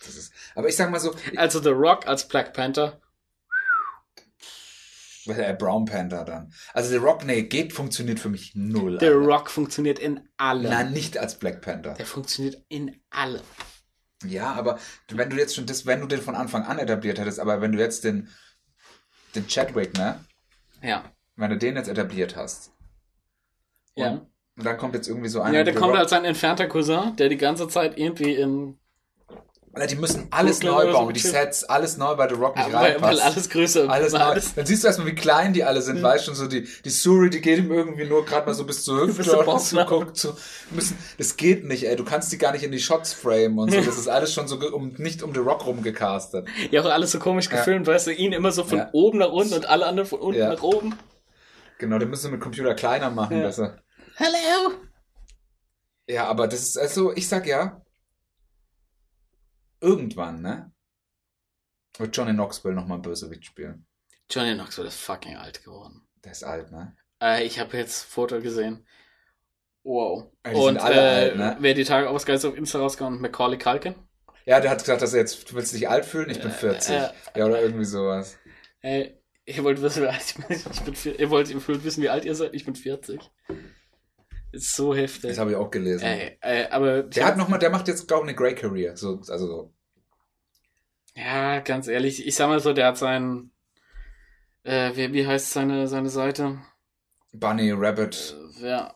Das 0.05 0.15
ist, 0.15 0.33
aber 0.55 0.67
ich 0.67 0.75
sag 0.75 0.91
mal 0.91 0.99
so, 0.99 1.13
Also 1.35 1.61
The 1.61 1.69
Rock 1.69 2.07
als 2.07 2.27
Black 2.27 2.53
Panther. 2.53 3.01
Äh, 5.37 5.55
Brown 5.57 5.85
Panther 5.85 6.23
dann. 6.25 6.51
Also 6.73 6.89
The 6.89 6.97
Rock, 6.97 7.25
nee, 7.25 7.43
geht, 7.43 7.73
funktioniert 7.73 8.19
für 8.19 8.29
mich 8.29 8.53
null. 8.55 8.97
The 8.99 9.07
Alter. 9.07 9.17
Rock 9.19 9.49
funktioniert 9.49 9.99
in 9.99 10.27
allem. 10.37 10.69
Nein, 10.69 10.91
nicht 10.91 11.17
als 11.17 11.37
Black 11.39 11.61
Panther. 11.61 11.93
Der 11.93 12.05
funktioniert 12.05 12.63
in 12.69 13.01
allem. 13.09 13.41
Ja, 14.25 14.51
aber 14.53 14.79
wenn 15.09 15.29
du 15.29 15.37
jetzt 15.37 15.55
schon 15.55 15.65
das, 15.65 15.85
wenn 15.85 16.01
du 16.01 16.07
den 16.07 16.21
von 16.21 16.35
Anfang 16.35 16.63
an 16.65 16.77
etabliert 16.79 17.19
hättest, 17.19 17.39
aber 17.39 17.61
wenn 17.61 17.71
du 17.71 17.79
jetzt 17.79 18.03
den, 18.03 18.27
den 19.35 19.47
Chadwick, 19.47 19.97
ne, 19.97 20.23
Ja. 20.81 21.03
wenn 21.35 21.49
du 21.51 21.57
den 21.57 21.75
jetzt 21.75 21.87
etabliert 21.87 22.35
hast, 22.35 22.71
Ja. 23.95 24.09
und, 24.11 24.27
dann 24.65 24.77
kommt 24.77 24.93
jetzt 24.95 25.07
irgendwie 25.07 25.29
so 25.29 25.39
einer. 25.41 25.59
Ja, 25.59 25.63
der 25.63 25.73
kommt 25.73 25.91
Rock, 25.93 25.99
als 25.99 26.11
ein 26.11 26.25
entfernter 26.25 26.67
Cousin, 26.67 27.15
der 27.15 27.29
die 27.29 27.37
ganze 27.37 27.69
Zeit 27.69 27.97
irgendwie 27.97 28.33
in. 28.35 28.77
Die 29.77 29.95
müssen 29.95 30.27
alles 30.31 30.61
neu 30.63 30.83
oder 30.83 30.91
so 30.93 30.97
bauen, 30.99 31.13
die. 31.13 31.19
Sets, 31.19 31.63
alles 31.63 31.95
neu, 31.97 32.17
weil 32.17 32.27
The 32.27 32.35
Rock 32.35 32.57
nicht 32.57 32.73
weil, 32.73 32.73
weil 32.73 32.85
reinpasst. 32.91 33.21
alles 33.23 33.49
größer 33.49 33.89
Alles 33.89 34.13
neu. 34.13 34.19
alles 34.19 34.55
Dann 34.55 34.65
siehst 34.65 34.83
du 34.83 34.87
erstmal, 34.87 35.07
wie 35.07 35.15
klein 35.15 35.53
die 35.53 35.63
alle 35.63 35.81
sind, 35.81 36.01
weißt 36.01 36.25
schon, 36.25 36.35
so 36.35 36.47
die, 36.47 36.63
die 36.83 36.89
Suri, 36.89 37.29
die 37.29 37.39
geht 37.39 37.59
ihm 37.59 37.71
irgendwie 37.71 38.05
nur 38.05 38.25
gerade 38.25 38.47
mal 38.47 38.53
so 38.55 38.65
bis 38.65 38.83
zur 38.83 39.01
Hüfte 39.07 39.17
Bis 39.23 39.29
und 39.29 39.59
so 39.61 39.85
guckt 39.85 40.17
so, 40.17 40.35
müssen, 40.71 40.97
das 41.17 41.37
geht 41.37 41.63
nicht, 41.65 41.87
ey, 41.87 41.95
du 41.95 42.03
kannst 42.03 42.31
die 42.31 42.37
gar 42.37 42.51
nicht 42.51 42.63
in 42.63 42.71
die 42.71 42.79
Shots 42.79 43.13
frame 43.13 43.57
und 43.59 43.71
so, 43.71 43.79
das 43.85 43.97
ist 43.97 44.07
alles 44.09 44.33
schon 44.33 44.47
so, 44.47 44.57
um, 44.73 44.95
nicht 44.97 45.21
um 45.23 45.33
The 45.33 45.39
Rock 45.39 45.65
rumgecastet. 45.65 46.47
Ja, 46.71 46.81
auch 46.81 46.85
alles 46.89 47.11
so 47.11 47.19
komisch 47.19 47.45
Ja. 47.45 47.57
gefilmt, 47.57 47.87
weißt 47.87 48.07
du, 48.07 48.11
ihn 48.11 48.33
immer 48.33 48.51
so 48.51 48.63
von 48.63 48.79
Ja. 48.79 48.89
oben 48.91 49.19
nach 49.19 49.31
unten 49.31 49.53
und 49.53 49.65
alle 49.67 49.85
anderen 49.85 50.09
von 50.09 50.19
unten 50.19 50.41
Ja. 50.41 50.49
nach 50.49 50.63
oben. 50.63 50.97
Genau, 51.77 51.99
den 51.99 52.09
müssen 52.09 52.23
sie 52.23 52.31
mit 52.31 52.41
Computer 52.41 52.73
kleiner 52.73 53.11
machen, 53.11 53.37
Ja. 53.37 53.43
besser. 53.45 53.77
Hello! 54.15 54.73
Ja, 56.07 56.25
aber 56.25 56.47
das 56.47 56.61
ist, 56.61 56.77
also, 56.77 57.13
ich 57.15 57.29
sag 57.29 57.45
ja, 57.47 57.81
irgendwann, 59.81 60.41
ne, 60.41 60.71
wird 61.97 62.15
Johnny 62.15 62.33
Knoxville 62.33 62.75
nochmal 62.75 62.99
Bösewicht 62.99 63.45
spielen. 63.45 63.85
Johnny 64.29 64.53
Knoxville 64.53 64.87
ist 64.87 64.99
fucking 64.99 65.35
alt 65.37 65.63
geworden. 65.63 66.07
Der 66.23 66.31
ist 66.31 66.43
alt, 66.43 66.71
ne? 66.71 66.95
Äh, 67.21 67.43
ich 67.45 67.59
habe 67.59 67.77
jetzt 67.77 68.05
ein 68.05 68.09
Foto 68.09 68.41
gesehen. 68.41 68.85
Wow. 69.83 70.31
Ja, 70.45 70.51
die 70.51 70.55
sind 70.57 70.67
und 70.67 70.77
alle 70.77 70.95
äh, 70.95 70.99
alt, 71.29 71.37
ne? 71.37 71.57
wer 71.59 71.73
die 71.73 71.83
Tage 71.83 72.09
ausgeist 72.09 72.45
auf 72.45 72.55
Insta 72.55 72.79
rausgekommen, 72.79 73.21
Macaulay 73.21 73.57
Culkin. 73.57 73.95
Ja, 74.45 74.59
der 74.59 74.71
hat 74.71 74.79
gesagt, 74.79 75.01
dass 75.01 75.13
er 75.13 75.19
jetzt, 75.21 75.49
du 75.49 75.55
willst 75.55 75.73
dich 75.73 75.89
alt 75.89 76.05
fühlen? 76.05 76.29
Ich 76.29 76.39
bin 76.39 76.49
Äh, 76.51 76.53
40. 76.53 76.95
äh, 76.95 77.09
ja, 77.35 77.45
oder 77.45 77.61
irgendwie 77.61 77.85
sowas. 77.85 78.37
Äh, 78.81 79.11
ihr 79.45 79.63
wollt 79.63 79.81
wissen, 79.81 80.03
wie 80.03 80.07
alt 80.07 80.23
ich 80.25 80.35
bin. 80.35 80.57
Ich 80.71 80.81
bin 80.81 81.15
ihr, 81.17 81.29
wollt, 81.29 81.49
ihr 81.49 81.67
wollt 81.67 81.83
wissen, 81.83 82.03
wie 82.03 82.09
alt 82.09 82.25
ihr 82.25 82.35
seid? 82.35 82.53
Ich 82.53 82.65
bin 82.65 82.75
40. 82.75 83.19
Ist 84.51 84.75
so 84.75 84.95
heftig. 84.95 85.29
Das 85.29 85.37
habe 85.37 85.51
ich 85.51 85.57
auch 85.57 85.69
gelesen. 85.69 86.05
Ey, 86.05 86.37
äh, 86.41 86.67
aber 86.69 87.03
Der 87.03 87.25
hat 87.25 87.37
noch 87.37 87.47
mal, 87.49 87.57
der 87.59 87.69
macht 87.69 87.87
jetzt, 87.87 88.07
glaube 88.07 88.23
ich, 88.23 88.29
eine 88.29 88.35
Grey 88.35 88.55
Career. 88.55 88.97
So, 88.97 89.21
also 89.27 89.47
so. 89.47 89.73
Ja, 91.15 91.59
ganz 91.59 91.87
ehrlich, 91.87 92.25
ich 92.25 92.35
sag 92.35 92.47
mal 92.47 92.59
so, 92.59 92.73
der 92.73 92.87
hat 92.87 92.97
seinen. 92.97 93.51
Äh, 94.63 94.95
wie, 94.95 95.13
wie 95.13 95.27
heißt 95.27 95.51
seine, 95.51 95.87
seine 95.87 96.09
Seite? 96.09 96.59
Bunny, 97.31 97.71
Rabbit. 97.71 98.35
Äh, 98.61 98.67
ja. 98.69 98.95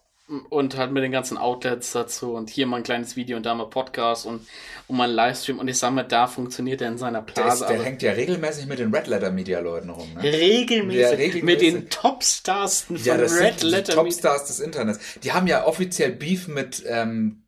Und 0.49 0.77
halt 0.77 0.91
mit 0.91 1.03
den 1.03 1.11
ganzen 1.11 1.37
Outlets 1.37 1.91
dazu 1.91 2.33
und 2.35 2.49
hier 2.49 2.65
mal 2.67 2.77
ein 2.77 2.83
kleines 2.83 3.15
Video 3.15 3.37
und 3.37 3.45
da 3.45 3.53
mal 3.53 3.69
Podcast 3.69 4.25
und, 4.25 4.47
und 4.87 4.97
mal 4.97 5.09
ein 5.09 5.15
Livestream. 5.15 5.59
Und 5.59 5.67
ich 5.67 5.77
sag 5.77 5.91
mal, 5.93 6.03
da 6.03 6.27
funktioniert 6.27 6.81
er 6.81 6.87
in 6.89 6.97
seiner 6.97 7.21
Der, 7.21 7.29
ist, 7.47 7.59
Blase. 7.59 7.65
der 7.67 7.83
hängt 7.83 8.01
ja 8.01 8.11
regelmäßig 8.13 8.65
mit 8.67 8.79
den 8.79 8.93
Red 8.93 9.07
Letter 9.07 9.31
Media 9.31 9.59
Leuten 9.59 9.89
rum. 9.89 10.13
Ne? 10.13 10.23
regelmäßig, 10.23 11.01
Ja, 11.01 11.09
regelmäßig. 11.09 11.43
mit 11.43 11.61
den 11.61 11.89
Topstarsten 11.89 12.97
von 12.97 13.05
Ja, 13.05 13.17
das 13.17 13.39
Red 13.39 13.59
sind 13.59 13.69
Letter. 13.71 13.93
Topstars 13.93 14.45
des 14.45 14.59
Internets. 14.59 15.19
Die 15.21 15.31
haben 15.33 15.47
ja 15.47 15.65
offiziell 15.65 16.11
Beef 16.13 16.47
mit, 16.47 16.83
ähm, 16.87 17.45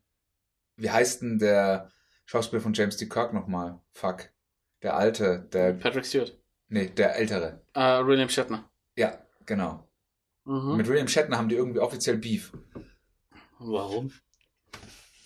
wie 0.77 0.89
heißt 0.91 1.21
denn 1.21 1.39
der 1.39 1.89
Schauspieler 2.25 2.61
von 2.61 2.73
James 2.73 2.97
D. 2.97 3.07
Kirk 3.07 3.33
nochmal? 3.33 3.79
Fuck. 3.93 4.29
Der 4.83 4.95
alte, 4.95 5.47
der, 5.53 5.73
Patrick 5.73 6.05
Stewart. 6.05 6.37
nee, 6.67 6.87
der 6.87 7.15
ältere. 7.15 7.61
Äh, 7.73 8.05
William 8.05 8.29
Shatner. 8.29 8.69
Ja, 8.97 9.17
genau. 9.45 9.87
Mhm. 10.45 10.77
Mit 10.77 10.87
William 10.87 11.07
Shatner 11.07 11.37
haben 11.37 11.49
die 11.49 11.55
irgendwie 11.55 11.79
offiziell 11.79 12.17
Beef. 12.17 12.51
Warum? 13.59 14.11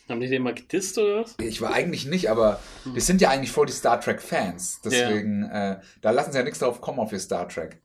Haben 0.08 0.22
die 0.22 0.28
den 0.28 0.42
mal 0.42 0.56
gedisst 0.56 0.98
oder 0.98 1.22
was? 1.22 1.36
Ich 1.40 1.62
war 1.62 1.72
eigentlich 1.72 2.06
nicht, 2.06 2.32
aber 2.32 2.60
wir 2.86 3.02
sind 3.02 3.22
ja 3.22 3.30
eigentlich 3.30 3.52
voll 3.52 3.68
die 3.68 3.74
Star 3.74 4.02
Trek-Fans. 4.02 4.82
Deswegen, 4.84 5.44
äh, 5.44 5.80
da 6.02 6.10
lassen 6.12 6.32
sie 6.32 6.40
ja 6.40 6.44
nichts 6.44 6.60
drauf 6.60 6.82
kommen 6.82 7.00
auf 7.00 7.12
ihr 7.12 7.20
Star 7.20 7.48
Trek. 7.48 7.80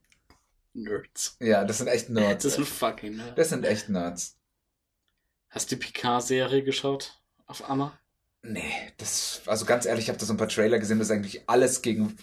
Nerds. 0.72 1.36
Ja, 1.40 1.64
das 1.64 1.78
sind 1.78 1.88
echt 1.88 2.08
Nerds. 2.08 2.44
Das 2.44 2.54
sind 2.54 2.66
fucking 2.66 3.16
Nerds. 3.16 3.34
Das 3.36 3.48
sind 3.50 3.64
echt 3.64 3.88
Nerds. 3.90 4.38
Hast 5.50 5.70
du 5.70 5.76
die 5.76 5.84
Picard-Serie 5.84 6.64
geschaut? 6.64 7.20
Auf 7.46 7.68
Amma? 7.68 7.98
Nee, 8.46 8.92
das, 8.98 9.40
also 9.46 9.64
ganz 9.64 9.86
ehrlich, 9.86 10.04
ich 10.04 10.08
habe 10.10 10.18
da 10.18 10.26
so 10.26 10.34
ein 10.34 10.36
paar 10.36 10.48
Trailer 10.48 10.78
gesehen, 10.78 10.98
das 10.98 11.08
ist 11.08 11.14
eigentlich 11.14 11.42
alles 11.46 11.80
gegen, 11.80 12.14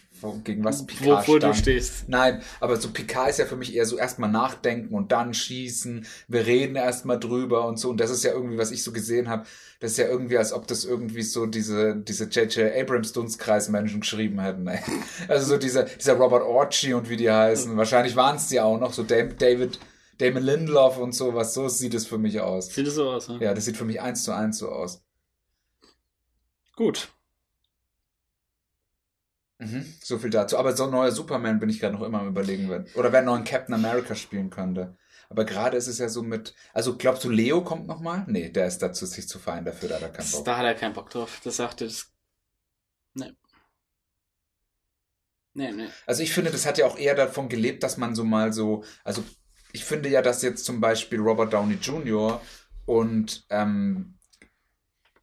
gegen 0.43 0.63
was 0.63 0.85
Picard 0.85 1.27
Wovor 1.27 1.39
du 1.39 1.47
stand. 1.47 1.57
stehst. 1.57 2.09
Nein, 2.09 2.43
aber 2.59 2.77
so 2.77 2.91
Picard 2.91 3.31
ist 3.31 3.39
ja 3.39 3.45
für 3.45 3.55
mich 3.55 3.75
eher 3.75 3.87
so 3.87 3.97
erstmal 3.97 4.29
nachdenken 4.29 4.93
und 4.93 5.11
dann 5.11 5.33
schießen. 5.33 6.05
Wir 6.27 6.45
reden 6.45 6.75
erstmal 6.75 7.19
drüber 7.19 7.65
und 7.67 7.79
so. 7.79 7.89
Und 7.89 7.99
das 7.99 8.11
ist 8.11 8.23
ja 8.23 8.33
irgendwie, 8.33 8.59
was 8.59 8.69
ich 8.69 8.83
so 8.83 8.91
gesehen 8.91 9.29
habe, 9.29 9.47
das 9.79 9.93
ist 9.93 9.97
ja 9.97 10.07
irgendwie, 10.07 10.37
als 10.37 10.53
ob 10.53 10.67
das 10.67 10.85
irgendwie 10.85 11.23
so 11.23 11.47
diese 11.47 11.95
diese 11.95 12.25
J.J. 12.25 12.71
Abrams 12.71 13.13
Dunstkreis-Menschen 13.13 14.01
geschrieben 14.01 14.39
hätten. 14.41 14.67
Ey. 14.67 14.79
Also 15.27 15.47
so 15.47 15.57
dieser, 15.57 15.85
dieser 15.85 16.13
Robert 16.13 16.43
Orci 16.43 16.93
und 16.93 17.09
wie 17.09 17.17
die 17.17 17.31
heißen. 17.31 17.75
Wahrscheinlich 17.77 18.15
waren 18.15 18.35
es 18.35 18.47
die 18.47 18.59
auch 18.59 18.79
noch, 18.79 18.93
so 18.93 19.01
David, 19.01 19.79
Damon 20.19 20.43
Lindelof 20.43 20.99
und 20.99 21.15
sowas. 21.15 21.55
So 21.55 21.67
sieht 21.67 21.95
es 21.95 22.05
für 22.05 22.19
mich 22.19 22.41
aus. 22.41 22.67
Sieht 22.67 22.85
es 22.85 22.93
so 22.93 23.09
aus, 23.09 23.27
ne? 23.27 23.39
Ja, 23.41 23.55
das 23.55 23.65
sieht 23.65 23.75
für 23.75 23.85
mich 23.85 23.99
eins 23.99 24.21
zu 24.21 24.33
eins 24.33 24.59
so 24.59 24.69
aus. 24.69 25.01
Gut. 26.81 27.13
Mhm, 29.59 29.93
so 30.01 30.17
viel 30.17 30.31
dazu. 30.31 30.57
Aber 30.57 30.75
so 30.75 30.85
ein 30.85 30.89
neuer 30.89 31.11
Superman 31.11 31.59
bin 31.59 31.69
ich 31.69 31.79
gerade 31.79 31.93
noch 31.93 32.01
immer 32.01 32.21
am 32.21 32.27
überlegen, 32.29 32.71
wenn, 32.71 32.87
oder 32.95 33.11
wer 33.11 33.19
einen 33.19 33.27
neuen 33.27 33.43
Captain 33.43 33.75
America 33.75 34.15
spielen 34.15 34.49
könnte. 34.49 34.97
Aber 35.29 35.45
gerade 35.45 35.77
ist 35.77 35.85
es 35.85 35.99
ja 35.99 36.09
so 36.09 36.23
mit, 36.23 36.55
also 36.73 36.97
glaubst 36.97 37.23
du, 37.23 37.29
Leo 37.29 37.63
kommt 37.63 37.85
nochmal? 37.85 38.23
Nee, 38.25 38.49
der 38.49 38.65
ist 38.65 38.79
dazu 38.79 39.05
sich 39.05 39.29
zu 39.29 39.37
fein 39.37 39.63
dafür, 39.63 39.89
da 39.89 39.95
hat 39.95 40.01
er 40.01 40.09
keinen 40.09 40.31
Bock. 40.31 40.43
da 40.43 40.57
hat 40.57 40.65
er 40.65 40.73
keinen 40.73 40.93
Bock 40.93 41.11
drauf. 41.11 41.39
Das 41.43 41.57
sagte 41.57 41.85
das. 41.85 42.11
Nee. 43.13 43.31
Nee, 45.53 45.71
nee. 45.71 45.89
Also 46.07 46.23
ich 46.23 46.33
finde, 46.33 46.49
das 46.49 46.65
hat 46.65 46.79
ja 46.79 46.87
auch 46.87 46.97
eher 46.97 47.13
davon 47.13 47.47
gelebt, 47.47 47.83
dass 47.83 47.97
man 47.97 48.15
so 48.15 48.23
mal 48.23 48.53
so, 48.53 48.83
also 49.03 49.23
ich 49.71 49.85
finde 49.85 50.09
ja, 50.09 50.23
dass 50.23 50.41
jetzt 50.41 50.65
zum 50.65 50.81
Beispiel 50.81 51.19
Robert 51.19 51.53
Downey 51.53 51.75
Jr. 51.75 52.41
und, 52.87 53.45
ähm, 53.51 54.17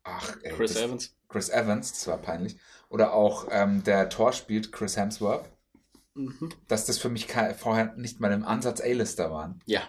ach, 0.05 0.37
ey, 0.43 0.53
Chris 0.53 0.75
das, 0.75 0.83
Evans. 0.83 1.18
Chris 1.29 1.49
Evans, 1.51 1.93
das 1.93 2.07
war 2.09 2.19
peinlich, 2.19 2.57
oder 2.89 3.13
auch 3.13 3.47
ähm, 3.51 3.85
der 3.85 4.09
Tor 4.09 4.33
spielt, 4.33 4.73
Chris 4.73 4.97
Hemsworth, 4.97 5.45
Mhm. 6.15 6.49
dass 6.67 6.85
das 6.87 6.99
für 6.99 7.11
mich 7.11 7.29
vorher 7.59 7.95
nicht 7.97 8.19
mal 8.19 8.33
im 8.33 8.45
Ansatz 8.45 8.81
A-Lister 8.81 9.31
waren. 9.31 9.61
Ja. 9.67 9.83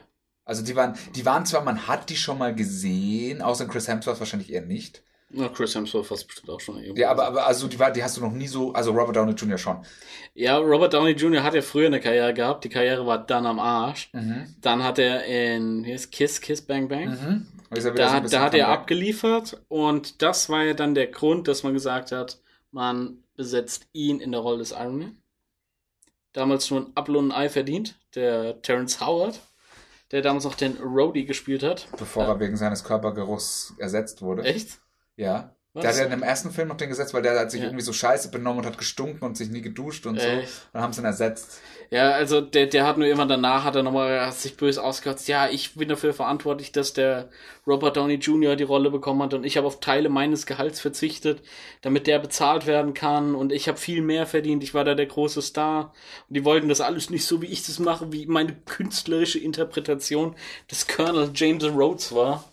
Also 0.46 0.64
die 0.64 0.76
waren, 0.76 0.94
die 1.16 1.26
waren 1.26 1.46
zwar, 1.46 1.64
man 1.64 1.88
hat 1.88 2.10
die 2.12 2.16
schon 2.18 2.38
mal 2.38 2.54
gesehen, 2.54 3.42
außer 3.42 3.66
Chris 3.68 3.88
Hemsworth 3.88 4.20
wahrscheinlich 4.20 4.52
eher 4.52 4.62
nicht. 4.62 5.02
Na, 5.32 5.48
Chris 5.50 5.76
Hemsworth 5.76 6.10
hast 6.10 6.26
bestimmt 6.26 6.50
auch 6.50 6.60
schon 6.60 6.78
irgendwo. 6.78 7.00
Ja, 7.00 7.12
aber, 7.12 7.26
aber 7.26 7.46
also 7.46 7.68
die, 7.68 7.78
war, 7.80 7.92
die 7.92 8.04
hast 8.04 8.18
du 8.18 8.22
noch 8.22 8.32
nie 8.32 8.48
so, 8.48 8.74
also 8.74 8.92
Robert 8.92 9.16
Downey 9.16 9.34
Jr. 9.34 9.58
schon. 9.60 9.84
Ja, 10.34 10.58
Robert 10.58 10.94
Downey 10.94 11.12
Jr. 11.12 11.44
hat 11.44 11.54
ja 11.54 11.62
früher 11.62 11.88
eine 11.88 12.00
Karriere 12.00 12.34
gehabt. 12.34 12.64
Die 12.64 12.70
Karriere 12.70 13.06
war 13.06 13.24
dann 13.26 13.46
am 13.46 13.60
Arsch. 13.60 14.10
Mhm. 14.14 14.56
Dann 14.62 14.84
hat 14.84 14.98
er 14.98 15.26
in 15.26 15.84
wie 15.86 15.94
heißt 15.94 16.12
Kiss, 16.12 16.42
Kiss, 16.42 16.62
Bang, 16.64 16.88
Bang. 16.88 17.10
Mhm. 17.10 17.48
So 17.76 17.92
Da, 17.92 18.20
da 18.22 18.42
hat 18.42 18.54
er 18.56 18.68
abgeliefert 18.70 19.62
und 19.68 20.22
das 20.22 20.50
war 20.50 20.64
ja 20.64 20.74
dann 20.74 20.96
der 20.96 21.08
Grund, 21.08 21.48
dass 21.48 21.64
man 21.64 21.74
gesagt 21.74 22.12
hat, 22.12 22.40
man 22.72 23.24
besetzt 23.36 23.88
ihn 23.94 24.20
in 24.20 24.32
der 24.32 24.42
Rolle 24.42 24.60
des 24.60 24.72
Iron 24.72 24.98
Man. 24.98 25.18
Damals 26.34 26.70
ein 26.72 26.92
Apfel 26.96 27.16
und 27.16 27.32
Ei 27.32 27.50
verdient, 27.50 27.96
der 28.16 28.62
Terrence 28.62 29.00
Howard, 29.06 29.40
der 30.12 30.22
damals 30.22 30.44
noch 30.44 30.56
den 30.56 30.78
Rhodey 30.78 31.26
gespielt 31.26 31.64
hat. 31.64 31.88
Bevor 31.98 32.24
Ja. 32.24 32.30
er 32.30 32.40
wegen 32.40 32.58
seines 32.58 32.84
Körpergeruchs 32.84 33.74
ersetzt 33.78 34.22
wurde. 34.22 34.44
Echt? 34.44 34.80
Ja. 35.16 35.56
Was? 35.74 35.82
Der 35.84 35.92
hat 35.92 35.98
ja 36.00 36.04
in 36.06 36.12
dem 36.12 36.24
ersten 36.24 36.52
Film 36.52 36.68
noch 36.68 36.78
den 36.78 36.90
gesetzt, 36.90 37.14
weil 37.14 37.22
der 37.22 37.40
hat 37.40 37.52
sich 37.52 37.62
Ja. 37.62 37.68
irgendwie 37.68 37.84
so 37.84 37.94
scheiße 37.94 38.30
benommen 38.32 38.60
und 38.60 38.66
hat 38.66 38.78
gestunken 38.80 39.24
und 39.24 39.38
sich 39.38 39.50
nie 39.50 39.62
geduscht 39.62 40.06
und 40.08 40.20
so. 40.20 40.26
Echt? 40.28 40.52
Dann 40.74 40.82
haben 40.82 40.94
sie 40.94 41.02
ihn 41.02 41.06
ersetzt. 41.06 41.62
Ja, 41.92 42.12
also 42.12 42.40
der, 42.40 42.68
der 42.68 42.86
hat 42.86 43.00
nur 43.00 43.08
immer 43.08 43.26
danach, 43.26 43.64
hat 43.64 43.76
er 43.76 43.82
nochmal 43.82 44.32
sich 44.32 44.56
böse 44.58 44.84
ausgehört. 44.84 45.28
Ja, 45.28 45.50
ich 45.50 45.74
bin 45.74 45.90
dafür 45.90 46.14
verantwortlich, 46.14 46.72
dass 46.72 46.94
der 46.94 47.30
Robert 47.66 47.98
Downey 47.98 48.16
Jr. 48.16 48.56
die 48.56 48.64
Rolle 48.64 48.92
bekommen 48.92 49.24
hat 49.24 49.34
und 49.34 49.44
ich 49.44 49.58
habe 49.58 49.66
auf 49.66 49.80
Teile 49.80 50.10
meines 50.10 50.46
Gehalts 50.46 50.80
verzichtet, 50.80 51.42
damit 51.82 52.06
der 52.06 52.20
bezahlt 52.20 52.68
werden 52.68 52.94
kann 52.94 53.34
und 53.34 53.52
ich 53.52 53.68
habe 53.68 53.80
viel 53.80 54.04
mehr 54.04 54.28
verdient. 54.28 54.64
Ich 54.64 54.76
war 54.76 54.84
da 54.84 54.94
der 54.94 55.08
große 55.08 55.42
Star 55.42 55.94
und 56.28 56.36
die 56.36 56.46
wollten 56.46 56.70
das 56.70 56.80
alles 56.80 57.10
nicht 57.10 57.26
so, 57.26 57.42
wie 57.42 57.48
ich 57.48 57.66
das 57.66 57.80
mache, 57.80 58.12
wie 58.12 58.28
meine 58.28 58.56
künstlerische 58.66 59.40
Interpretation 59.40 60.36
des 60.70 60.88
Colonel 60.88 61.32
James 61.34 61.64
Rhodes 61.64 62.14
war. 62.14 62.44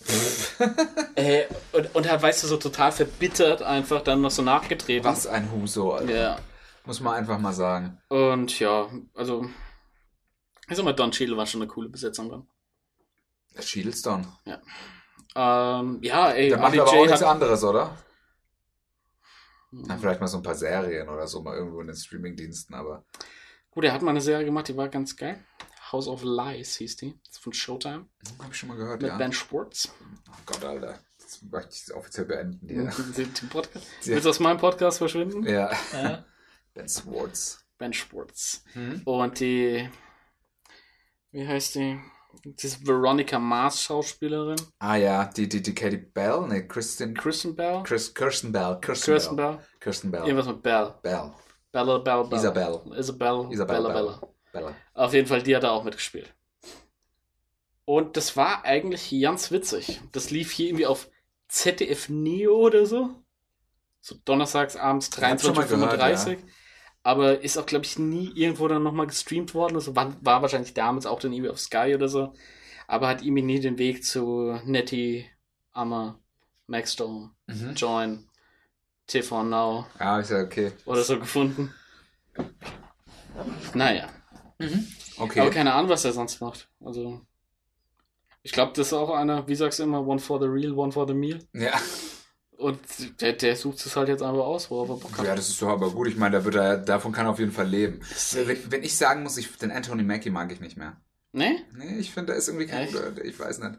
äh, 1.14 1.42
und, 1.72 1.94
und 1.94 2.06
er, 2.06 2.22
weißt 2.22 2.42
du, 2.42 2.46
so 2.46 2.56
total 2.56 2.90
verbittert 2.90 3.60
einfach 3.60 4.00
dann 4.00 4.22
noch 4.22 4.30
so 4.30 4.40
nachgetreten. 4.40 5.04
Was 5.04 5.26
ein 5.26 5.50
Huso, 5.52 5.92
Alter. 5.92 6.14
Ja. 6.14 6.38
Muss 6.86 7.00
man 7.00 7.14
einfach 7.14 7.38
mal 7.38 7.52
sagen. 7.52 8.00
Und 8.08 8.58
ja, 8.60 8.88
also, 9.14 9.48
ich 10.68 10.76
sag 10.76 10.84
mal, 10.84 10.92
Don 10.92 11.10
Cheadle 11.10 11.36
war 11.36 11.46
schon 11.46 11.62
eine 11.62 11.70
coole 11.70 11.88
Besetzung 11.88 12.30
dann. 12.30 12.48
Shieldston. 13.60 14.26
Ähm, 15.34 15.98
ja, 16.02 16.30
ey, 16.30 16.48
Der 16.50 16.58
macht 16.58 16.78
aber 16.78 16.90
auch 16.90 17.04
nichts 17.06 17.20
hat, 17.20 17.28
anderes, 17.28 17.64
oder? 17.64 17.96
Na, 19.70 19.96
vielleicht 19.98 20.20
mal 20.20 20.26
so 20.28 20.38
ein 20.38 20.42
paar 20.42 20.54
Serien 20.54 21.08
oder 21.08 21.26
so, 21.26 21.42
mal 21.42 21.56
irgendwo 21.56 21.80
in 21.80 21.88
den 21.88 21.96
Streamingdiensten, 21.96 22.74
aber. 22.74 23.04
gut, 23.70 23.84
er 23.84 23.92
hat 23.92 24.02
mal 24.02 24.10
eine 24.10 24.20
Serie 24.20 24.44
gemacht, 24.44 24.68
die 24.68 24.76
war 24.76 24.88
ganz 24.88 25.16
geil. 25.16 25.44
House 25.92 26.08
of 26.08 26.22
Lies 26.24 26.76
hieß 26.76 26.96
die. 26.96 27.18
Das 27.24 27.36
ist 27.36 27.42
von 27.42 27.52
Showtime. 27.52 28.06
Hab 28.38 28.50
ich 28.50 28.56
schon 28.56 28.68
mal 28.68 28.76
gehört, 28.76 29.02
Mit 29.02 29.10
ja. 29.10 29.16
Ben 29.18 29.32
Schwartz. 29.32 29.88
Oh 30.28 30.32
Gott, 30.46 30.64
Alter. 30.64 30.98
Das 31.18 31.42
möchte 31.42 31.70
ich 31.74 31.94
offiziell 31.94 32.26
beenden 32.26 32.68
hier. 32.68 32.90
Den, 33.16 33.32
den 33.34 33.48
Podcast. 33.48 33.86
Ja. 34.02 34.14
Willst 34.14 34.24
du 34.26 34.30
aus 34.30 34.40
meinem 34.40 34.58
Podcast 34.58 34.98
verschwinden? 34.98 35.44
Ja. 35.44 35.70
Ja. 35.92 36.24
Ben 36.76 36.88
Swartz. 36.88 37.64
Ben 37.78 37.92
Schwartz. 37.94 38.62
Hm? 38.74 39.00
Und 39.06 39.40
die, 39.40 39.88
wie 41.32 41.48
heißt 41.48 41.76
die? 41.76 41.98
Diese 42.44 42.86
Veronica 42.86 43.38
Mars 43.38 43.80
Schauspielerin. 43.80 44.60
Ah 44.78 44.96
ja, 44.96 45.24
die, 45.24 45.48
die, 45.48 45.62
die 45.62 45.74
Katie 45.74 45.96
Bell? 45.96 46.46
Ne, 46.46 46.68
Kristen. 46.68 47.14
Kristen 47.14 47.56
Bell. 47.56 47.82
Chris, 47.82 48.12
Kirsten 48.12 48.52
Bell. 48.52 48.78
Kirsten, 48.82 49.10
Kirsten 49.10 49.36
Bell. 49.36 49.52
Bell. 49.52 49.66
Kirsten 49.80 50.10
Bell. 50.10 50.20
Irgendwas 50.20 50.46
mit 50.46 50.62
Bell. 50.62 50.94
Bell. 51.02 51.32
Bella, 51.72 51.98
Bella, 51.98 52.22
Bella. 52.24 52.36
Isabel. 52.36 52.80
Isabel. 52.98 53.48
Isabel 53.50 53.76
Bella, 53.76 53.92
Bell. 53.94 54.04
Bella. 54.04 54.32
Bella. 54.52 54.76
Auf 54.92 55.14
jeden 55.14 55.26
Fall, 55.26 55.42
die 55.42 55.56
hat 55.56 55.62
da 55.62 55.70
auch 55.70 55.82
mitgespielt. 55.82 56.34
Und 57.86 58.18
das 58.18 58.36
war 58.36 58.66
eigentlich 58.66 59.14
ganz 59.22 59.50
witzig. 59.50 60.02
Das 60.12 60.30
lief 60.30 60.52
hier 60.52 60.66
irgendwie 60.66 60.86
auf 60.86 61.08
ZDF 61.48 62.10
Neo 62.10 62.54
oder 62.54 62.84
so. 62.84 63.14
So 64.02 64.14
donnerstags 64.26 64.76
abends 64.76 65.08
Ich 65.16 65.24
hab's 65.24 65.42
schon 65.42 65.54
mal 65.54 65.64
23.35 65.64 66.24
gehört, 66.24 66.44
Aber 67.06 67.40
ist 67.40 67.56
auch, 67.56 67.66
glaube 67.66 67.84
ich, 67.84 68.00
nie 68.00 68.32
irgendwo 68.34 68.66
dann 68.66 68.82
nochmal 68.82 69.06
gestreamt 69.06 69.54
worden. 69.54 69.76
Also 69.76 69.94
war, 69.94 70.16
war 70.22 70.42
wahrscheinlich 70.42 70.74
damals 70.74 71.06
auch 71.06 71.20
dann 71.20 71.32
irgendwie 71.32 71.50
auf 71.50 71.60
Sky 71.60 71.92
oder 71.94 72.08
so. 72.08 72.32
Aber 72.88 73.06
hat 73.06 73.22
irgendwie 73.22 73.42
nie 73.42 73.60
den 73.60 73.78
Weg 73.78 74.04
zu 74.04 74.58
Nettie, 74.64 75.24
Amma, 75.70 76.18
Maxstone, 76.66 77.30
Mhm. 77.46 77.74
Join, 77.76 78.28
TV 79.06 79.44
Now 79.44 79.86
Ah, 80.00 80.18
ist 80.18 80.32
ja 80.32 80.40
okay. 80.40 80.72
oder 80.84 81.04
so 81.04 81.16
gefunden. 81.20 81.72
Naja. 83.72 84.08
Okay. 85.16 85.40
Aber 85.42 85.50
keine 85.50 85.74
Ahnung, 85.74 85.90
was 85.90 86.04
er 86.04 86.12
sonst 86.12 86.40
macht. 86.40 86.68
Also. 86.84 87.20
Ich 88.42 88.50
glaube, 88.50 88.72
das 88.74 88.88
ist 88.88 88.92
auch 88.94 89.10
einer, 89.10 89.46
wie 89.46 89.54
sagst 89.54 89.78
du 89.78 89.84
immer, 89.84 90.04
one 90.04 90.18
for 90.18 90.40
the 90.40 90.46
real, 90.48 90.72
one 90.72 90.90
for 90.90 91.06
the 91.06 91.14
meal. 91.14 91.38
Ja. 91.52 91.80
Und 92.58 92.78
der, 93.20 93.34
der 93.34 93.54
sucht 93.56 93.84
es 93.84 93.94
halt 93.96 94.08
jetzt 94.08 94.22
einfach 94.22 94.44
aus, 94.44 94.70
wo 94.70 94.82
er 94.82 94.86
Bock 94.86 95.18
hat. 95.18 95.26
ja, 95.26 95.34
das 95.34 95.48
ist 95.48 95.60
doch 95.60 95.68
aber 95.68 95.90
gut. 95.90 96.08
Ich 96.08 96.16
meine, 96.16 96.38
da 96.38 96.44
wird 96.44 96.54
er, 96.54 96.78
davon 96.78 97.12
kann 97.12 97.26
er 97.26 97.30
auf 97.32 97.38
jeden 97.38 97.52
Fall 97.52 97.66
leben. 97.68 98.00
Wenn, 98.32 98.72
wenn 98.72 98.82
ich 98.82 98.96
sagen 98.96 99.22
muss, 99.22 99.36
ich, 99.36 99.54
den 99.58 99.70
Anthony 99.70 100.02
Mackie 100.02 100.30
mag 100.30 100.50
ich 100.52 100.60
nicht 100.60 100.76
mehr. 100.76 100.96
Ne? 101.32 101.58
Nee, 101.76 101.98
ich 101.98 102.12
finde, 102.12 102.28
der 102.28 102.36
ist 102.36 102.48
irgendwie 102.48 102.66
kein 102.66 102.86
guter, 102.86 103.22
ich 103.22 103.38
weiß 103.38 103.58
nicht. 103.58 103.72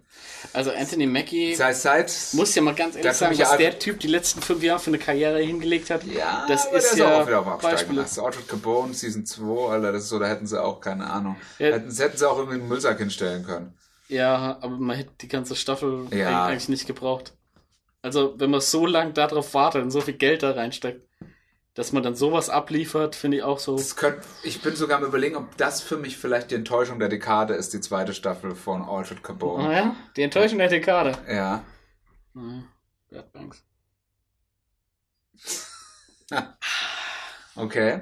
Also 0.54 0.70
Anthony 0.72 1.08
Mackie, 1.08 1.56
Seit, 1.56 1.76
seit 1.76 2.14
muss 2.34 2.54
ja 2.54 2.62
mal 2.62 2.76
ganz 2.76 2.95
ehrlich 2.95 3.14
sagen, 3.14 3.40
was 3.40 3.58
der 3.58 3.80
Typ 3.80 3.99
die 3.99 4.08
letzten 4.08 4.41
fünf 4.44 4.62
Jahre 4.62 4.80
für 4.80 4.91
eine 4.91 4.99
Karriere 4.99 5.40
hingelegt 5.40 5.90
hat. 5.90 6.04
Ja, 6.04 6.45
das 6.48 6.66
ist 6.72 6.91
der 6.91 7.08
ja 7.08 7.22
auch 7.22 7.26
wieder 7.28 7.40
auf 7.40 7.48
Absteigen. 7.48 7.95
Das 7.95 8.12
ist 8.12 8.20
Audrey 8.20 8.44
Capone, 8.48 8.94
Season 8.94 9.26
2, 9.26 9.72
Alter, 9.72 9.91
das 9.91 10.04
ist 10.04 10.10
so, 10.10 10.20
da 10.20 10.28
hätten 10.28 10.45
sie 10.45 10.62
auch, 10.62 10.80
keine 10.82 11.10
Ahnung. 11.10 11.36
Ja. 11.58 11.68
Hätten, 11.72 11.91
hätten 11.91 12.18
sie 12.18 12.30
auch 12.30 12.38
irgendwie 12.38 12.60
einen 12.60 12.68
Müllsack 12.68 12.99
hinstellen 12.99 13.44
können. 13.44 13.74
Ja, 14.08 14.60
aber 14.62 14.78
man 14.78 14.95
hätte 14.95 15.12
die 15.22 15.28
ganze 15.28 15.56
Staffel 15.56 16.06
Ja. 16.12 16.45
eigentlich 16.45 16.70
nicht 16.70 16.86
gebraucht. 16.86 17.34
Also, 18.02 18.36
wenn 18.38 18.52
man 18.52 18.61
so 18.61 18.86
lange 18.86 19.14
darauf 19.14 19.53
wartet 19.53 19.84
und 19.84 19.91
so 19.91 20.02
viel 20.02 20.14
Geld 20.14 20.44
da 20.44 20.52
reinsteckt, 20.52 21.07
dass 21.74 21.91
man 21.91 22.02
dann 22.02 22.15
sowas 22.15 22.49
abliefert, 22.49 23.15
finde 23.15 23.38
ich 23.38 23.44
auch 23.44 23.60
so. 23.60 23.76
Das 23.78 23.95
könnt, 23.95 24.24
ich 24.44 24.61
bin 24.61 24.76
sogar 24.76 24.98
am 24.98 25.06
überlegen, 25.06 25.36
ob 25.36 25.57
das 25.57 25.82
für 25.82 25.98
mich 25.98 26.18
vielleicht 26.18 26.49
die 26.52 26.56
Enttäuschung 26.56 26.99
der 26.99 27.10
Dekade 27.10 27.53
ist, 27.53 27.74
die 27.74 27.82
zweite 27.82 28.14
Staffel 28.14 28.56
von 28.56 28.82
Alfred 28.84 29.24
Capone. 29.24 29.64
Naja, 29.64 29.95
die 30.15 30.24
Enttäuschung 30.24 30.57
der 30.57 30.69
Dekade. 30.69 31.18
Ja. 31.28 31.64
Naja, 32.34 32.64
Bad 33.11 33.32
Banks. 33.32 33.64
Okay. 37.56 38.02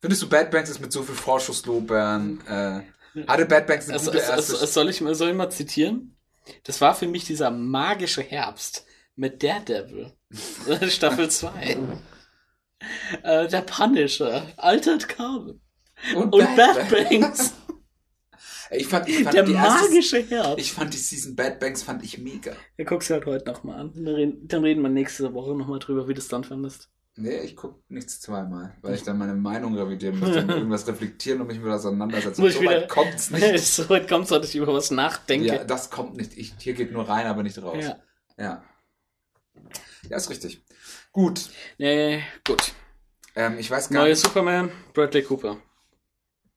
Findest 0.00 0.22
du 0.22 0.28
Bad 0.28 0.50
Banks 0.50 0.70
ist 0.70 0.80
mit 0.80 0.92
so 0.92 1.02
viel 1.02 1.14
Vorschusslobern, 1.14 2.40
äh, 2.46 3.26
hatte 3.26 3.46
Bad 3.46 3.66
Banks 3.66 3.86
eine 3.86 3.94
Also, 3.94 4.10
gute 4.12 4.22
also, 4.24 4.52
erste 4.54 4.66
soll, 4.66 4.90
ich, 4.90 4.98
soll 4.98 5.30
ich 5.30 5.34
mal 5.34 5.50
zitieren? 5.50 6.16
Das 6.64 6.80
war 6.80 6.94
für 6.94 7.08
mich 7.08 7.24
dieser 7.24 7.50
magische 7.50 8.22
Herbst 8.22 8.85
mit 9.16 9.42
Daredevil. 9.42 10.12
Staffel 10.88 11.28
2. 11.30 11.76
Äh, 13.22 13.48
der 13.48 13.62
Punisher, 13.62 14.46
Altered 14.56 15.08
Carbon 15.08 15.60
und 16.14 16.30
Bad 16.30 16.88
Banks. 16.90 17.54
Ich 18.68 18.88
fand, 18.88 19.08
ich 19.08 19.22
fand 19.22 19.32
Der 19.32 19.44
die 19.44 19.52
erste, 19.52 19.88
magische 19.88 20.22
Herbst. 20.24 20.58
ich 20.58 20.72
fand 20.72 20.92
die 20.92 20.98
Season 20.98 21.36
Bad 21.36 21.60
Banks 21.60 21.84
fand 21.84 22.02
ich 22.04 22.18
mega. 22.18 22.50
Ja, 22.76 22.84
guck's 22.84 23.08
halt 23.10 23.24
heute 23.24 23.48
nochmal 23.48 23.78
an. 23.78 23.92
Dann 23.94 24.08
reden, 24.08 24.48
dann 24.48 24.64
reden 24.64 24.82
wir 24.82 24.88
nächste 24.88 25.32
Woche 25.34 25.54
nochmal 25.56 25.78
drüber, 25.78 26.08
wie 26.08 26.14
du 26.14 26.18
es 26.20 26.26
dann 26.26 26.42
fandest. 26.42 26.90
Nee, 27.14 27.38
ich 27.42 27.54
guck 27.54 27.80
nichts 27.88 28.20
zweimal, 28.20 28.74
weil 28.82 28.96
ich 28.96 29.04
dann 29.04 29.18
meine 29.18 29.34
Meinung 29.36 29.78
revidieren 29.78 30.18
muss, 30.18 30.32
dann 30.32 30.48
irgendwas 30.50 30.84
reflektieren 30.88 31.40
und 31.42 31.46
mich 31.46 31.60
mit 31.60 31.70
auseinandersetzen. 31.72 32.40
Muss 32.42 32.54
so 32.54 32.60
wieder- 32.60 32.72
weit 32.72 32.88
kommt's 32.88 33.30
nicht. 33.30 33.64
so 33.64 33.88
weit 33.88 34.08
kommt's, 34.08 34.30
dass 34.30 34.48
ich 34.48 34.56
über 34.56 34.74
was 34.74 34.90
nachdenke. 34.90 35.46
Ja, 35.46 35.62
das 35.64 35.88
kommt 35.90 36.16
nicht. 36.16 36.36
Ich, 36.36 36.52
hier 36.58 36.74
geht 36.74 36.90
nur 36.90 37.08
rein, 37.08 37.26
aber 37.28 37.44
nicht 37.44 37.62
raus. 37.62 37.84
Ja. 37.84 37.96
Ja. 38.36 38.64
Ja, 40.08 40.16
ist 40.16 40.30
richtig. 40.30 40.62
Gut. 41.12 41.50
Nee, 41.78 42.22
gut. 42.46 42.72
Ähm, 43.34 43.58
ich 43.58 43.70
weiß 43.70 43.88
gar 43.88 44.00
Neue 44.02 44.10
nicht. 44.10 44.20
Superman, 44.22 44.70
Bradley 44.94 45.22
Cooper. 45.22 45.58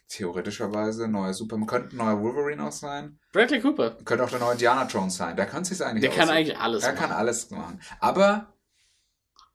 Theoretischerweise 0.07 1.07
neuer 1.07 1.33
Superman. 1.33 1.67
Könnte 1.67 1.95
ein 1.95 1.97
neuer 1.97 2.19
Wolverine 2.21 2.67
auch 2.67 2.71
sein. 2.71 3.19
Bradley 3.31 3.61
Cooper. 3.61 3.91
Könnte 4.05 4.23
auch 4.23 4.29
der 4.29 4.39
neue 4.39 4.53
Indiana 4.53 4.87
Jones 4.87 5.15
sein. 5.17 5.35
Der 5.35 5.45
kann 5.45 5.63
sich 5.63 5.83
eigentlich 5.83 6.01
Der 6.01 6.09
kann 6.09 6.21
aussuchen. 6.21 6.35
eigentlich 6.37 6.57
alles 6.57 6.83
Er 6.83 6.93
machen. 6.93 6.99
kann 6.99 7.11
alles 7.11 7.49
machen. 7.51 7.81
Aber 7.99 8.53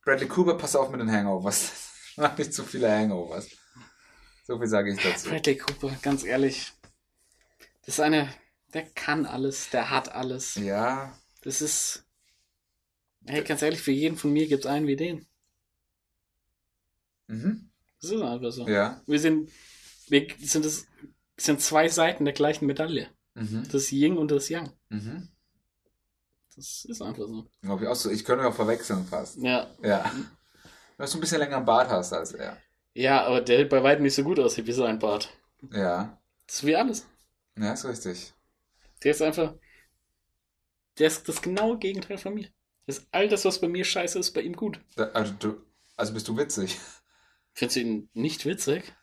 Bradley 0.05 0.29
Cooper, 0.29 0.55
pass 0.57 0.77
auf 0.77 0.91
mit 0.91 1.01
den 1.01 1.11
Hangovers. 1.11 1.73
Mach 2.17 2.37
nicht 2.39 2.55
zu 2.55 2.63
viele 2.63 2.91
Hangovers. 2.91 3.49
So 4.47 4.59
viel 4.59 4.69
sage 4.69 4.93
ich 4.93 5.03
dazu. 5.03 5.29
Bradley 5.31 5.57
Cooper, 5.57 5.91
ganz 6.03 6.23
ehrlich. 6.25 6.73
Das 7.87 7.97
ist 7.97 8.01
eine, 8.01 8.29
der 8.75 8.83
kann 8.91 9.27
alles, 9.27 9.71
der 9.71 9.91
hat 9.91 10.13
alles. 10.13 10.55
Ja, 10.55 11.19
Das 11.43 11.61
ist, 11.63 12.04
hey, 13.27 13.43
ganz 13.45 13.63
ehrlich, 13.63 13.81
für 13.81 13.93
jeden 13.93 14.17
von 14.17 14.33
mir 14.33 14.47
gibt 14.47 14.65
es 14.65 14.71
einen 14.71 14.87
wie 14.87 14.97
den. 14.97 15.27
mhm. 17.27 17.71
Das 18.01 18.11
ist 18.11 18.21
einfach 18.21 18.53
so. 18.53 18.69
ja. 18.69 19.01
Wir 19.07 19.19
sind, 19.19 19.51
wir 20.09 20.27
sind 20.39 20.65
das, 20.67 20.87
sind 21.39 21.63
zwei 21.63 21.89
Seiten 21.89 22.27
der 22.27 22.35
gleichen 22.35 22.67
Medaille. 22.67 23.09
Mhm. 23.35 23.67
Das 23.73 23.91
Yin 23.91 24.19
und 24.19 24.31
das 24.31 24.49
Yang. 24.51 24.73
Mhm. 24.91 25.29
Das 26.55 26.85
ist 26.85 27.03
einfach 27.03 27.27
so. 27.27 27.49
Glaub 27.63 27.81
ich 27.81 27.89
auch 27.89 27.97
so. 27.97 28.11
Ich 28.11 28.25
könnte 28.25 28.47
auch 28.47 28.55
verwechseln 28.55 29.07
fast. 29.07 29.39
Ja. 29.39 29.71
Ja. 29.83 30.13
Dass 30.99 31.11
du 31.11 31.19
ein 31.19 31.21
bisschen 31.21 31.39
länger 31.39 31.57
einen 31.57 31.65
Bart 31.65 31.89
hast 31.89 32.13
als 32.13 32.33
er. 32.33 32.59
Ja, 32.93 33.25
aber 33.25 33.41
der 33.41 33.65
bei 33.65 33.83
weitem 33.83 34.05
nicht 34.05 34.15
so 34.15 34.23
gut 34.23 34.39
aussieht 34.39 34.67
wie 34.67 34.73
sein 34.73 34.99
Bart. 34.99 35.31
Ja. 35.73 36.21
Das 36.47 36.57
ist 36.57 36.67
wie 36.67 36.77
alles. 36.77 37.07
Ja, 37.57 37.73
ist 37.73 37.85
richtig. 37.85 38.35
Der 39.03 39.11
ist 39.11 39.23
einfach, 39.23 39.55
der 40.99 41.09
ist 41.09 41.29
das 41.29 41.43
genaue 41.43 41.79
Gegenteil 41.79 42.19
von 42.19 42.35
mir. 42.35 42.49
Ist 42.87 43.07
all 43.13 43.29
das, 43.29 43.45
was 43.45 43.61
bei 43.61 43.69
mir 43.69 43.85
scheiße 43.85 44.19
ist, 44.19 44.33
bei 44.33 44.43
ihm 44.43 44.55
gut. 44.57 44.81
Also, 45.15 45.33
du, 45.35 45.63
also 45.97 46.13
bist 46.13 46.29
du 46.29 46.37
witzig. 46.37 46.79
Findest 47.55 47.77
du 47.77 47.81
ihn 47.81 48.11
nicht 48.15 48.45
witzig? 48.47 48.95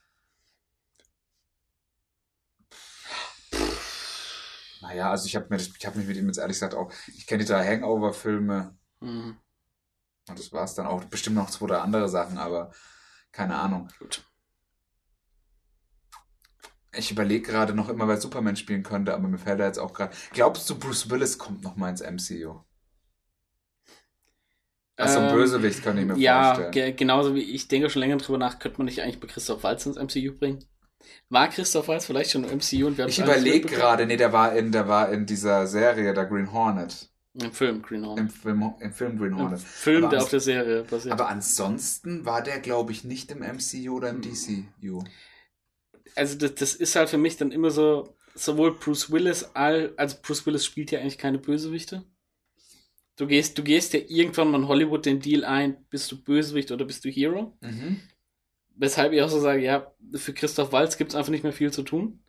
Naja, 4.82 5.12
also 5.12 5.26
ich 5.28 5.36
habe 5.36 5.56
hab 5.58 5.96
mich 5.96 6.08
mit 6.08 6.18
ihm 6.18 6.28
jetzt 6.28 6.38
ehrlich 6.38 6.56
gesagt 6.56 6.74
auch. 6.76 6.92
Ich 7.08 7.28
kenne 7.28 7.44
die 7.44 7.50
drei 7.50 7.66
Hangover-Filme 7.66 8.78
Hm, 9.02 9.38
und 10.30 10.40
das 10.40 10.52
war's 10.54 10.76
dann 10.76 10.88
auch. 10.88 11.04
Bestimmt 11.06 11.36
noch 11.36 11.50
zwei 11.50 11.66
oder 11.66 11.82
andere 11.84 12.10
Sachen, 12.10 12.38
aber 12.38 12.72
keine 13.32 13.56
Ahnung. 13.58 13.90
gut. 14.00 14.24
Ich 16.94 17.12
überlege 17.12 17.46
gerade 17.52 17.74
noch 17.74 17.90
immer, 17.90 18.08
wer 18.08 18.20
Superman 18.22 18.56
spielen 18.56 18.84
könnte, 18.84 19.14
aber 19.14 19.28
mir 19.28 19.38
fällt 19.38 19.60
da 19.60 19.66
jetzt 19.66 19.78
auch 19.80 19.94
gerade. 19.94 20.16
Glaubst 20.32 20.70
du, 20.70 20.78
Bruce 20.80 21.10
Willis 21.10 21.38
kommt 21.38 21.64
noch 21.64 21.76
mal 21.76 21.90
ins 21.90 22.02
MCU? 22.02 22.64
Also 25.02 25.20
ein 25.20 25.30
Ähm, 25.30 25.36
Bösewicht 25.36 25.84
könnte 25.84 26.02
ich 26.02 26.08
mir 26.08 26.18
Ja, 26.18 26.44
vorstellen. 26.54 26.72
ge 26.72 26.92
genauso 26.94 27.36
wie 27.36 27.42
ich 27.42 27.68
denke 27.68 27.90
schon 27.90 28.02
länger 28.02 28.18
drüber 28.18 28.38
nach, 28.38 28.60
könnte 28.60 28.78
man 28.78 28.86
nicht 28.86 29.02
eigentlich 29.02 29.20
bei 29.20 29.28
Christoph 29.28 29.64
Waltz 29.64 29.86
ins 29.86 29.98
MCU 29.98 30.34
bringen? 30.38 30.64
War 31.30 31.48
Christoph 31.50 31.88
Waltz 31.88 32.06
vielleicht 32.06 32.32
schon 32.32 32.44
im 32.44 32.58
MCU 32.58 32.88
und 32.88 32.98
wir 32.98 33.04
haben 33.06 33.10
Ich 33.10 33.20
überlege 33.20 33.68
gerade, 33.68 34.06
nee, 34.06 34.18
der 34.18 34.34
war 34.34 34.56
in, 34.56 34.72
der 34.72 34.88
war 34.88 35.12
in 35.12 35.26
dieser 35.26 35.66
Serie, 35.68 36.14
der 36.14 36.26
Green 36.26 36.52
Hornet. 36.52 37.10
Im 37.34 37.52
Film 37.54 37.82
Green 37.82 38.06
Hornet. 38.06 38.26
Im 38.26 38.30
Film, 38.30 38.74
im 38.80 38.94
Film 38.94 39.18
Green 39.18 39.32
Im 39.32 39.38
Hornet. 39.40 39.60
Film, 39.62 40.04
Aber 40.04 40.12
der 40.12 40.24
auf 40.24 40.30
der 40.30 40.42
Serie 40.42 40.84
basiert. 40.84 41.14
Aber 41.14 41.30
ansonsten 41.30 42.26
war 42.26 42.42
der, 42.44 42.60
glaube 42.60 42.92
ich, 42.92 43.04
nicht 43.04 43.32
im 43.32 43.40
MCU 43.40 43.96
oder 43.96 44.10
im 44.10 44.22
DCU. 44.22 45.04
also 46.16 46.38
das, 46.38 46.56
das 46.56 46.76
ist 46.76 46.96
halt 46.96 47.10
für 47.10 47.18
mich 47.18 47.38
dann 47.38 47.52
immer 47.52 47.72
so, 47.72 48.14
sowohl 48.36 48.74
Bruce 48.76 49.12
Willis, 49.12 49.50
all, 49.54 49.94
also 49.98 50.18
Bruce 50.22 50.46
Willis 50.46 50.66
spielt 50.66 50.92
ja 50.92 51.00
eigentlich 51.00 51.18
keine 51.18 51.38
Bösewichte. 51.38 52.04
Du 53.18 53.28
gehst, 53.28 53.58
du 53.58 53.64
gehst 53.64 53.94
ja 53.94 54.00
irgendwann 54.08 54.52
mal 54.52 54.62
in 54.62 54.68
Hollywood 54.68 55.06
den 55.06 55.20
Deal 55.20 55.44
ein, 55.44 55.86
bist 55.90 56.12
du 56.12 56.22
Bösewicht 56.22 56.72
oder 56.72 56.86
bist 56.86 57.06
du 57.06 57.10
Hero? 57.10 57.58
Mhm. 57.62 58.02
Weshalb 58.76 59.14
ich 59.14 59.22
auch 59.22 59.30
so 59.30 59.40
sage, 59.40 59.62
ja, 59.62 59.94
für 60.16 60.34
Christoph 60.34 60.72
Waltz 60.72 60.98
gibt 60.98 61.12
es 61.12 61.16
einfach 61.16 61.32
nicht 61.32 61.44
mehr 61.44 61.54
viel 61.54 61.72
zu 61.72 61.84
tun. 61.84 62.24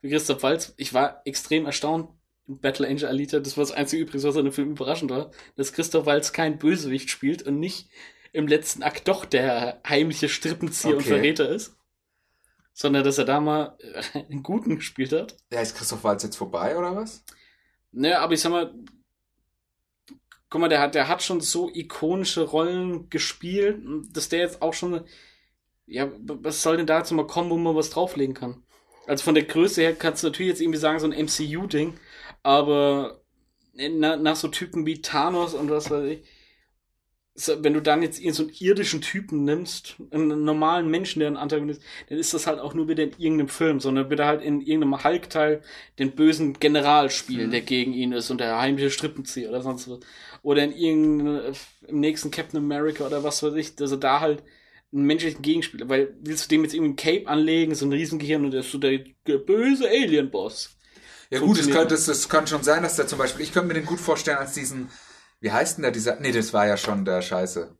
Für 0.00 0.08
Christoph 0.08 0.42
Waltz, 0.42 0.74
ich 0.76 0.94
war 0.94 1.22
extrem 1.24 1.66
erstaunt 1.66 2.10
in 2.46 2.60
Battle 2.60 2.86
Angel 2.88 3.08
Alita, 3.08 3.40
das 3.40 3.56
war 3.56 3.62
das 3.64 3.72
einzige 3.72 4.02
übrigens, 4.02 4.24
was 4.24 4.36
an 4.36 4.44
dem 4.44 4.52
Film 4.52 4.70
überraschend 4.70 5.10
war, 5.10 5.32
dass 5.56 5.72
Christoph 5.72 6.06
Waltz 6.06 6.32
kein 6.32 6.58
Bösewicht 6.58 7.10
spielt 7.10 7.42
und 7.42 7.58
nicht 7.58 7.90
im 8.32 8.46
letzten 8.46 8.82
Akt 8.82 9.08
doch 9.08 9.24
der 9.24 9.82
heimliche 9.86 10.28
Strippenzieher 10.28 10.92
und 10.96 11.00
Okay. 11.00 11.08
Verräter 11.08 11.48
ist. 11.48 11.76
Sondern 12.72 13.02
dass 13.02 13.18
er 13.18 13.24
da 13.24 13.40
mal 13.40 13.76
einen 14.14 14.44
Guten 14.44 14.76
gespielt 14.76 15.12
hat. 15.12 15.36
Ja, 15.52 15.60
ist 15.60 15.76
Christoph 15.76 16.04
Waltz 16.04 16.22
jetzt 16.22 16.36
vorbei, 16.36 16.78
oder 16.78 16.94
was? 16.94 17.24
Naja, 17.90 18.20
aber 18.20 18.34
ich 18.34 18.40
sag 18.40 18.50
mal, 18.50 18.72
guck 20.50 20.60
mal, 20.60 20.68
der 20.68 20.80
hat, 20.80 20.94
der 20.94 21.08
hat 21.08 21.22
schon 21.22 21.40
so 21.40 21.70
ikonische 21.72 22.42
Rollen 22.44 23.10
gespielt, 23.10 23.78
dass 24.12 24.28
der 24.28 24.40
jetzt 24.40 24.62
auch 24.62 24.74
schon, 24.74 25.04
ja, 25.86 26.10
was 26.24 26.62
soll 26.62 26.76
denn 26.78 26.86
da 26.86 26.98
jetzt 26.98 27.10
mal 27.12 27.26
kommen, 27.26 27.50
wo 27.50 27.56
man 27.56 27.76
was 27.76 27.90
drauflegen 27.90 28.34
kann? 28.34 28.62
Also 29.06 29.24
von 29.24 29.34
der 29.34 29.44
Größe 29.44 29.80
her 29.82 29.94
kannst 29.94 30.22
du 30.22 30.28
natürlich 30.28 30.50
jetzt 30.50 30.60
irgendwie 30.60 30.78
sagen, 30.78 30.98
so 31.00 31.06
ein 31.06 31.12
MCU-Ding, 31.26 31.94
aber 32.42 33.20
na, 33.74 34.16
nach 34.16 34.36
so 34.36 34.48
Typen 34.48 34.86
wie 34.86 35.00
Thanos 35.02 35.54
und 35.54 35.70
was 35.70 35.90
weiß 35.90 36.04
ich, 36.04 36.24
so, 37.34 37.62
wenn 37.62 37.72
du 37.72 37.80
dann 37.80 38.02
jetzt 38.02 38.20
so 38.34 38.42
einen 38.42 38.52
irdischen 38.58 39.00
Typen 39.00 39.44
nimmst, 39.44 39.96
einen 40.10 40.44
normalen 40.44 40.90
Menschen, 40.90 41.20
der 41.20 41.28
ein 41.28 41.36
Antagonist, 41.36 41.80
dann 42.08 42.18
ist 42.18 42.34
das 42.34 42.48
halt 42.48 42.58
auch 42.58 42.74
nur 42.74 42.88
wieder 42.88 43.04
in 43.04 43.12
irgendeinem 43.16 43.48
Film, 43.48 43.78
sondern 43.78 44.10
wird 44.10 44.18
er 44.20 44.26
halt 44.26 44.42
in 44.42 44.60
irgendeinem 44.60 45.04
Hulk-Teil 45.04 45.62
den 46.00 46.16
bösen 46.16 46.54
General 46.58 47.10
spielen, 47.10 47.46
Mhm. 47.46 47.50
der 47.52 47.60
gegen 47.60 47.92
ihn 47.92 48.12
ist 48.12 48.30
und 48.30 48.38
der 48.40 48.58
heimliche 48.58 48.90
Strippenzieher 48.90 49.50
oder 49.50 49.62
sonst 49.62 49.88
was. 49.88 50.00
Oder 50.42 50.64
in 50.64 50.72
irgendeinem, 50.72 51.54
im 51.86 52.00
nächsten 52.00 52.30
Captain 52.30 52.58
America 52.58 53.04
oder 53.06 53.24
was 53.24 53.42
weiß 53.42 53.54
ich, 53.54 53.74
dass 53.76 53.90
er 53.90 53.98
da 53.98 54.20
halt 54.20 54.42
einen 54.92 55.04
menschlichen 55.04 55.42
Gegenspieler, 55.42 55.88
weil 55.88 56.14
willst 56.20 56.44
du 56.46 56.48
dem 56.48 56.64
jetzt 56.64 56.74
irgendwie 56.74 56.92
ein 56.92 56.96
Cape 56.96 57.28
anlegen, 57.28 57.74
so 57.74 57.84
ein 57.86 57.92
Riesengehirn 57.92 58.44
und 58.44 58.52
der 58.52 58.60
ist 58.60 58.72
so 58.72 58.78
der 58.78 59.04
böse 59.26 59.88
Alien-Boss. 59.88 60.76
Ja 61.30 61.40
gut, 61.40 61.58
es 61.58 61.68
könnte, 61.70 61.94
es, 61.94 62.28
könnte 62.28 62.50
schon 62.50 62.62
sein, 62.62 62.82
dass 62.82 62.96
der 62.96 63.06
zum 63.06 63.18
Beispiel, 63.18 63.44
ich 63.44 63.52
könnte 63.52 63.68
mir 63.68 63.74
den 63.74 63.84
gut 63.84 64.00
vorstellen 64.00 64.38
als 64.38 64.54
diesen, 64.54 64.88
wie 65.40 65.52
heißt 65.52 65.76
denn 65.76 65.82
der, 65.82 65.92
dieser, 65.92 66.18
nee, 66.20 66.32
das 66.32 66.52
war 66.54 66.66
ja 66.66 66.76
schon 66.76 67.04
der 67.04 67.20
Scheiße. 67.20 67.76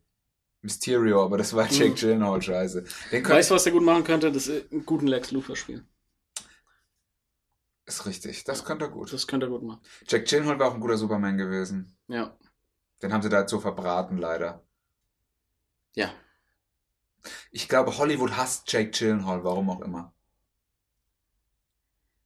Mysterio, 0.61 1.23
aber 1.25 1.39
das 1.39 1.55
war 1.55 1.71
Jake 1.71 1.91
Mhm. 1.93 1.95
Gyllenhaal 1.95 2.43
Scheiße. 2.43 2.85
Den 3.13 3.27
Weißt 3.27 3.51
du, 3.51 3.55
was 3.55 3.65
der 3.65 3.73
gut 3.73 3.85
machen 3.85 4.05
könnte? 4.05 4.33
Das 4.33 4.49
ist 4.49 4.73
einen 4.73 4.85
guten 4.85 5.07
Lex 5.07 5.31
Luthor 5.31 5.57
spielen. 5.57 5.89
Ist 7.87 8.05
richtig, 8.07 8.45
das 8.45 8.65
könnte 8.65 8.85
er 8.87 8.91
gut. 8.91 9.13
Das 9.13 9.27
könnte 9.27 9.47
er 9.47 9.51
gut 9.51 9.63
machen. 9.63 9.81
Jack 10.07 10.27
Gyllenhaal 10.27 10.59
war 10.59 10.69
auch 10.69 10.75
ein 10.75 10.81
guter 10.81 10.99
Superman 10.99 11.39
gewesen. 11.39 11.97
Ja. 12.09 12.37
Den 13.03 13.13
haben 13.13 13.23
sie 13.23 13.29
da 13.29 13.41
jetzt 13.41 13.51
so 13.51 13.61
verbraten, 13.61 14.19
leider. 14.19 14.63
Ja. 15.95 16.13
Ich 17.51 17.69
glaube, 17.69 17.97
Hollywood 17.99 18.37
hasst 18.37 18.71
Jake 18.73 18.91
Gyllenhaal, 18.91 19.45
warum 19.45 19.71
auch 19.71 19.81
immer. 19.81 20.15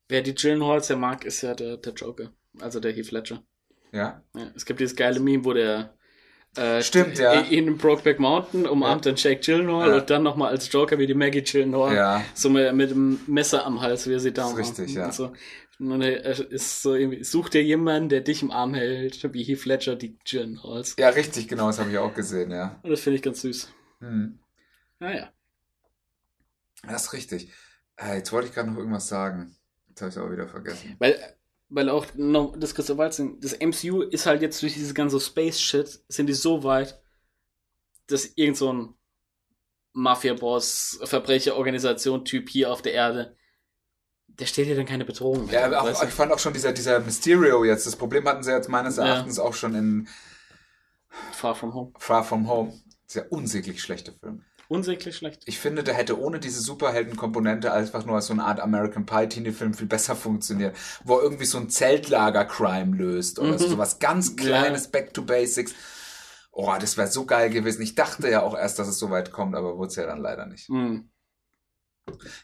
Wer 0.08 0.22
die 0.22 0.34
Gyllenhaals 0.34 0.88
ja 0.88 0.96
mag, 0.96 1.24
ist 1.24 1.42
ja 1.42 1.54
der, 1.54 1.78
der 1.78 1.92
Joker. 1.94 2.32
Also 2.60 2.80
der 2.80 2.92
Heath 2.92 3.10
Ledger. 3.10 3.42
Ja? 3.92 4.22
Ja, 4.34 4.50
es 4.54 4.66
gibt 4.66 4.80
dieses 4.80 4.96
geile 4.96 5.20
Meme, 5.20 5.44
wo 5.44 5.52
der 5.52 5.96
Äh, 6.56 6.82
Stimmt, 6.82 7.18
ja. 7.18 7.32
In, 7.32 7.68
in 7.68 7.78
Brokeback 7.78 8.18
Mountain 8.18 8.66
umarmt 8.66 9.06
dann 9.06 9.16
Jake 9.16 9.40
Gyllenhaal 9.40 9.88
Ja. 9.88 9.96
und 9.96 10.10
dann 10.10 10.22
nochmal 10.22 10.50
als 10.50 10.70
Joker 10.70 10.98
wie 10.98 11.06
die 11.06 11.14
Maggie 11.14 11.42
Gyllenhaal. 11.42 11.94
Ja. 11.94 12.24
So 12.34 12.50
mit, 12.50 12.74
mit 12.74 12.90
dem 12.90 13.20
Messer 13.26 13.64
am 13.64 13.80
Hals, 13.80 14.06
wie 14.06 14.12
er 14.12 14.20
sie 14.20 14.32
da 14.32 14.50
ist 14.50 14.58
richtig, 14.58 14.94
ja. 14.94 15.06
Und 15.06 15.14
so. 15.14 15.32
Und 15.78 16.02
er 16.02 16.24
ist 16.52 16.82
so 16.82 16.94
irgendwie, 16.94 17.24
such 17.24 17.48
dir 17.48 17.62
jemanden, 17.64 18.10
der 18.10 18.20
dich 18.20 18.42
im 18.42 18.50
Arm 18.50 18.74
hält, 18.74 19.32
wie 19.32 19.42
Heath 19.42 19.64
Ledger 19.64 19.96
die 19.96 20.16
Gyllenhaals. 20.28 20.94
Ja, 20.98 21.08
richtig, 21.08 21.48
genau, 21.48 21.68
das 21.68 21.78
habe 21.80 21.90
ich 21.90 21.98
auch 21.98 22.14
gesehen, 22.14 22.50
ja. 22.50 22.78
Und 22.82 22.90
das 22.90 23.00
finde 23.00 23.16
ich 23.16 23.22
ganz 23.22 23.40
süß. 23.40 23.72
Hm. 24.00 24.38
Naja. 25.00 25.32
Das 26.86 27.04
ist 27.04 27.12
richtig. 27.14 27.50
Äh, 27.96 28.16
jetzt 28.16 28.30
wollte 28.32 28.48
ich 28.48 28.54
gerade 28.54 28.70
noch 28.70 28.76
irgendwas 28.76 29.08
sagen. 29.08 29.56
Jetzt 29.88 30.02
habe 30.02 30.10
ich 30.10 30.16
es 30.16 30.22
auch 30.22 30.30
wieder 30.30 30.48
vergessen. 30.48 30.96
Weil, 30.98 31.16
weil 31.72 31.88
auch 31.88 32.06
noch, 32.14 32.54
das 32.56 32.74
Christoph 32.74 32.98
Waltz, 32.98 33.22
das 33.40 33.58
MCU 33.58 34.02
ist 34.02 34.26
halt 34.26 34.42
jetzt 34.42 34.62
durch 34.62 34.74
diese 34.74 34.94
ganze 34.94 35.18
Space-Shit, 35.18 36.04
sind 36.08 36.26
die 36.26 36.34
so 36.34 36.62
weit, 36.64 37.02
dass 38.08 38.26
irgend 38.36 38.58
so 38.58 38.72
ein 38.72 38.94
Mafia-Boss, 39.94 41.00
Verbrecherorganisation-Typ 41.02 42.48
hier 42.48 42.70
auf 42.70 42.82
der 42.82 42.92
Erde, 42.92 43.36
der 44.26 44.46
stellt 44.46 44.68
dir 44.68 44.76
dann 44.76 44.86
keine 44.86 45.04
Bedrohung 45.04 45.46
mehr. 45.46 45.70
Ja, 45.70 45.80
auch, 45.80 46.02
ich 46.02 46.10
fand 46.10 46.32
auch 46.32 46.38
schon 46.38 46.52
dieser, 46.52 46.72
dieser 46.72 47.00
Mysterio 47.00 47.64
jetzt. 47.64 47.86
Das 47.86 47.96
Problem 47.96 48.26
hatten 48.26 48.42
sie 48.42 48.50
jetzt 48.50 48.68
meines 48.68 48.96
Ja. 48.96 49.04
Erachtens 49.04 49.38
auch 49.38 49.54
schon 49.54 49.74
in 49.74 50.08
Far 51.32 51.54
From 51.54 51.74
Home. 51.74 51.92
Far 51.98 52.24
From 52.24 52.48
Home. 52.48 52.72
Sehr 53.06 53.30
unsäglich 53.30 53.82
schlechter 53.82 54.12
Film. 54.12 54.44
Unsäglich 54.72 55.16
schlecht. 55.16 55.42
Ich 55.44 55.58
finde, 55.58 55.82
der 55.84 55.94
hätte 55.94 56.18
ohne 56.18 56.40
diese 56.40 56.60
Superheldenkomponente 56.62 57.72
einfach 57.72 58.06
nur 58.06 58.16
als 58.16 58.26
so 58.26 58.32
eine 58.32 58.44
Art 58.44 58.58
American 58.60 59.04
Pie 59.06 59.28
Teenie-Film 59.28 59.74
viel 59.74 59.86
besser 59.86 60.16
funktioniert, 60.16 60.74
wo 61.04 61.16
er 61.18 61.22
irgendwie 61.24 61.44
so 61.44 61.58
ein 61.58 61.68
Zeltlager-Crime 61.68 62.96
löst 62.96 63.38
oder 63.38 63.58
so 63.58 63.68
Mhm. 63.68 63.78
was 63.78 63.98
ganz 63.98 64.34
kleines 64.36 64.88
Back 64.88 65.12
to 65.14 65.22
Basics. 65.22 65.74
Oh, 66.52 66.72
das 66.80 66.96
wäre 66.96 67.08
so 67.08 67.26
geil 67.26 67.50
gewesen. 67.50 67.82
Ich 67.82 67.94
dachte 67.94 68.28
ja 68.30 68.42
auch 68.42 68.56
erst, 68.56 68.78
dass 68.78 68.88
es 68.88 68.98
so 68.98 69.10
weit 69.10 69.30
kommt, 69.32 69.54
aber 69.54 69.76
wurde 69.76 69.88
es 69.88 69.96
ja 69.96 70.06
dann 70.06 70.20
leider 70.20 70.46
nicht. 70.46 70.68
Hm. 70.68 71.10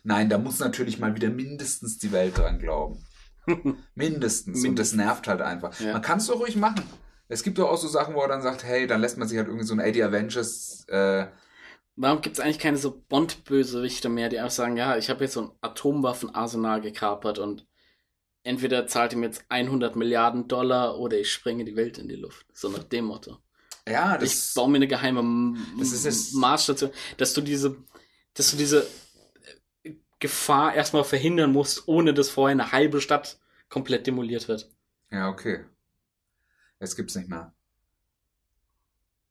Nein, 0.02 0.28
da 0.28 0.38
muss 0.38 0.58
natürlich 0.58 0.98
mal 0.98 1.14
wieder 1.14 1.30
mindestens 1.30 1.98
die 1.98 2.12
Welt 2.12 2.38
dran 2.38 2.58
glauben. 2.58 3.04
Mindestens. 3.94 4.64
Und 4.64 4.78
das 4.78 4.92
nervt 4.92 5.28
halt 5.28 5.40
einfach. 5.40 5.78
Ja. 5.80 5.92
Man 5.94 6.02
kann 6.02 6.18
es 6.18 6.26
doch 6.26 6.40
ruhig 6.40 6.56
machen. 6.56 6.82
Es 7.28 7.42
gibt 7.42 7.58
doch 7.58 7.68
auch 7.70 7.76
so 7.76 7.88
Sachen, 7.88 8.14
wo 8.14 8.20
er 8.22 8.28
dann 8.28 8.42
sagt, 8.42 8.64
hey, 8.64 8.86
dann 8.86 9.00
lässt 9.00 9.18
man 9.18 9.28
sich 9.28 9.36
halt 9.38 9.48
irgendwie 9.48 9.66
so 9.66 9.74
ein 9.74 9.80
80 9.80 10.04
Avengers 10.04 10.84
äh, 10.88 11.26
Warum 12.00 12.20
gibt 12.20 12.38
es 12.38 12.40
eigentlich 12.40 12.60
keine 12.60 12.76
so 12.76 13.02
Bond-Bösewichte 13.08 14.08
mehr, 14.08 14.28
die 14.28 14.38
einfach 14.38 14.52
sagen, 14.52 14.76
ja, 14.76 14.96
ich 14.96 15.10
habe 15.10 15.24
jetzt 15.24 15.34
so 15.34 15.42
ein 15.42 15.50
Atomwaffenarsenal 15.62 16.80
gekapert 16.80 17.40
und 17.40 17.66
entweder 18.44 18.86
zahlt 18.86 19.12
ihm 19.14 19.24
jetzt 19.24 19.44
100 19.48 19.96
Milliarden 19.96 20.46
Dollar 20.46 20.96
oder 21.00 21.18
ich 21.18 21.32
sprenge 21.32 21.64
die 21.64 21.74
Welt 21.74 21.98
in 21.98 22.06
die 22.06 22.14
Luft. 22.14 22.46
So 22.52 22.68
nach 22.68 22.84
dem 22.84 23.06
Motto. 23.06 23.38
Ja, 23.88 24.14
ich 24.14 24.30
das, 24.30 24.54
baue 24.54 24.70
mir 24.70 24.76
eine 24.76 24.86
geheime 24.86 25.56
Das 25.76 25.90
ist 25.90 26.04
es. 26.04 26.32
Marsstation, 26.34 26.92
dass 27.16 27.34
du 27.34 27.40
diese, 27.40 27.76
dass 28.34 28.52
du 28.52 28.56
diese 28.56 28.86
äh, 29.82 29.94
Gefahr 30.20 30.74
erstmal 30.74 31.02
verhindern 31.02 31.52
musst, 31.52 31.88
ohne 31.88 32.14
dass 32.14 32.30
vorher 32.30 32.52
eine 32.52 32.70
halbe 32.70 33.00
Stadt 33.00 33.40
komplett 33.68 34.06
demoliert 34.06 34.46
wird. 34.46 34.70
ja, 35.10 35.28
okay. 35.28 35.64
Jetzt 36.78 36.94
gibt's 36.94 37.16
nicht 37.16 37.28
mehr. 37.28 37.52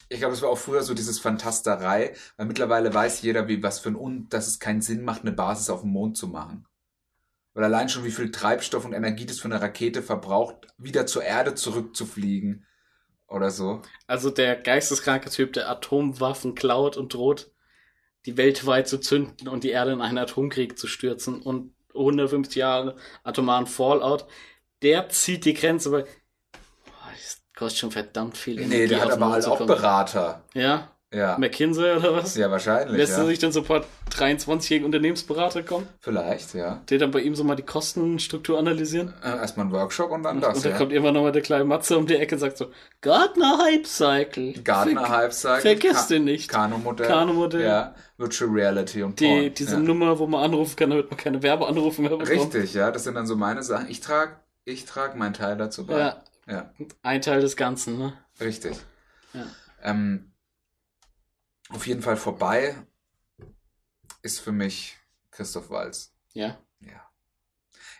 Ich 0.10 0.20
glaube, 0.20 0.34
es 0.34 0.42
war 0.42 0.50
auch 0.50 0.58
früher 0.58 0.84
so 0.84 0.94
dieses 0.94 1.20
Fantasterei, 1.20 2.14
weil 2.38 2.46
mittlerweile 2.46 2.94
weiß 2.94 3.22
jeder, 3.22 3.48
wie 3.48 3.62
was 3.62 3.80
für 3.80 3.90
ein 3.90 3.96
Un, 3.96 4.30
dass 4.30 4.48
es 4.48 4.60
keinen 4.60 4.82
Sinn 4.82 5.04
macht, 5.04 5.22
eine 5.22 5.34
Basis 5.34 5.70
auf 5.70 5.82
dem 5.82 5.92
Mond 5.92 6.18
zu 6.18 6.28
machen. 6.28 6.66
Weil 7.54 7.66
allein 7.66 7.90
schon 7.90 8.04
wie 8.04 8.12
viel 8.12 8.32
Treibstoff 8.32 8.86
und 8.86 8.94
Energie 8.94 9.26
das 9.26 9.40
für 9.40 9.48
eine 9.48 9.62
Rakete 9.62 10.02
verbraucht, 10.02 10.68
wieder 10.78 11.08
zur 11.08 11.24
Erde 11.24 11.56
zurückzufliegen 11.56 12.66
oder 13.28 13.52
so. 13.52 13.82
Also 14.06 14.30
der 14.30 14.56
geisteskranke 14.56 15.30
Typ, 15.30 15.54
der 15.54 15.70
Atomwaffen 15.70 16.56
klaut 16.56 16.98
und 16.98 17.14
droht, 17.14 17.52
die 18.26 18.38
weltweit 18.38 18.88
zu 18.88 19.00
zünden 19.00 19.48
und 19.48 19.64
die 19.64 19.72
Erde 19.72 19.92
in 19.92 20.02
einen 20.02 20.18
Atomkrieg 20.18 20.78
zu 20.78 20.88
stürzen 20.88 21.42
und 21.42 21.74
150 21.94 22.56
Jahre 22.56 22.96
atomaren 23.24 23.68
Fallout, 23.68 24.28
der 24.82 25.10
zieht 25.10 25.46
die 25.46 25.54
Grenze, 25.54 25.92
weil 25.92 26.06
kostet 27.58 27.80
schon 27.80 27.92
verdammt 27.92 28.38
viel. 28.38 28.56
Nee, 28.56 28.64
Energie, 28.76 28.88
der 28.88 29.02
hat 29.02 29.12
aber 29.12 29.32
halt 29.32 29.46
auch. 29.46 29.66
Berater. 29.66 30.42
Ja, 30.54 30.90
Ja. 31.14 31.38
McKinsey 31.38 31.96
oder 31.98 32.14
was? 32.16 32.36
Ja, 32.36 32.52
wahrscheinlich. 32.52 32.98
Lässt 32.98 33.14
er 33.14 33.20
Ja. 33.20 33.26
sich 33.26 33.40
dann 33.40 33.52
sofort 33.54 33.86
23-jährigen 34.12 34.86
Unternehmensberater 34.86 35.64
kommen, 35.64 35.88
Vielleicht, 36.02 36.54
ja. 36.54 36.82
der 36.90 36.98
dann 36.98 37.12
bei 37.12 37.20
ihm 37.22 37.34
so 37.36 37.44
mal 37.46 37.56
die 37.56 37.64
Kostenstruktur 37.64 38.60
analysieren? 38.60 39.14
Äh, 39.24 39.30
Erstmal 39.38 39.68
ein 39.68 39.72
Workshop 39.72 40.12
und 40.12 40.24
dann 40.24 40.36
Und, 40.38 40.42
das. 40.44 40.58
und 40.58 40.66
dann 40.66 40.72
ja. 40.74 40.78
kommt 40.78 40.92
irgendwann 40.92 41.14
nochmal 41.14 41.32
der 41.32 41.42
kleine 41.44 41.64
Matze 41.64 41.98
um 41.98 42.06
die 42.08 42.16
Ecke 42.16 42.36
und 42.36 42.40
sagt 42.40 42.58
so, 42.58 42.68
Gartner 43.02 43.58
Hype 43.64 43.88
Cycle. 43.88 44.54
Gardner 44.64 45.06
Ver- 45.06 45.18
Hype 45.18 45.34
Cycle. 45.34 45.62
Vergiss 45.62 46.08
den 46.08 46.26
nicht. 46.26 46.50
Kano-Modell. 46.50 47.08
Kano-Modell. 47.08 47.62
Ja. 47.66 47.96
Virtual 48.18 48.50
Reality 48.52 49.04
und 49.04 49.20
Die, 49.20 49.28
Porn. 49.28 49.54
diese 49.54 49.74
ja. 49.76 49.80
Nummer, 49.80 50.20
wo 50.20 50.28
man 50.28 50.44
anrufen 50.44 50.76
kann, 50.76 50.90
damit 50.90 51.10
man 51.10 51.18
keine 51.18 51.42
Werbeanrufe 51.42 52.02
mehr 52.02 52.12
bekommt. 52.18 52.30
Richtig, 52.30 52.74
ja. 52.74 52.92
Das 52.92 53.04
sind 53.06 53.14
dann 53.16 53.28
so 53.28 53.36
meine 53.36 53.64
Sachen. 53.64 53.90
Ich 53.90 54.02
trage 54.02 54.32
ich 54.66 54.84
trag 54.86 55.16
meinen 55.16 55.34
Teil 55.34 55.56
dazu 55.56 55.86
bei. 55.86 55.98
Ja, 56.00 56.18
ja. 56.48 56.74
ein 57.02 57.22
Teil 57.22 57.42
des 57.42 57.56
Ganzen, 57.56 57.98
ne? 57.98 58.14
Richtig. 58.40 58.78
Ja. 59.34 59.46
Ähm, 59.82 60.34
auf 61.70 61.86
jeden 61.88 62.02
Fall 62.02 62.18
vorbei 62.18 62.76
ist 64.22 64.40
für 64.40 64.52
mich 64.52 64.98
Christoph 65.32 65.70
Walz. 65.70 66.14
Ja. 66.34 66.58
Ja. 66.80 67.08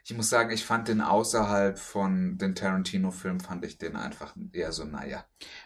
Ich 0.10 0.16
muss 0.16 0.30
sagen, 0.30 0.52
ich 0.52 0.66
fand 0.66 0.88
den 0.88 1.02
außerhalb 1.02 1.78
von 1.78 2.38
den 2.38 2.56
Tarantino-Filmen, 2.56 3.42
fand 3.42 3.66
ich 3.66 3.78
den 3.78 3.98
einfach 3.98 4.36
eher 4.54 4.72
so, 4.72 4.86
naja. 4.86 5.26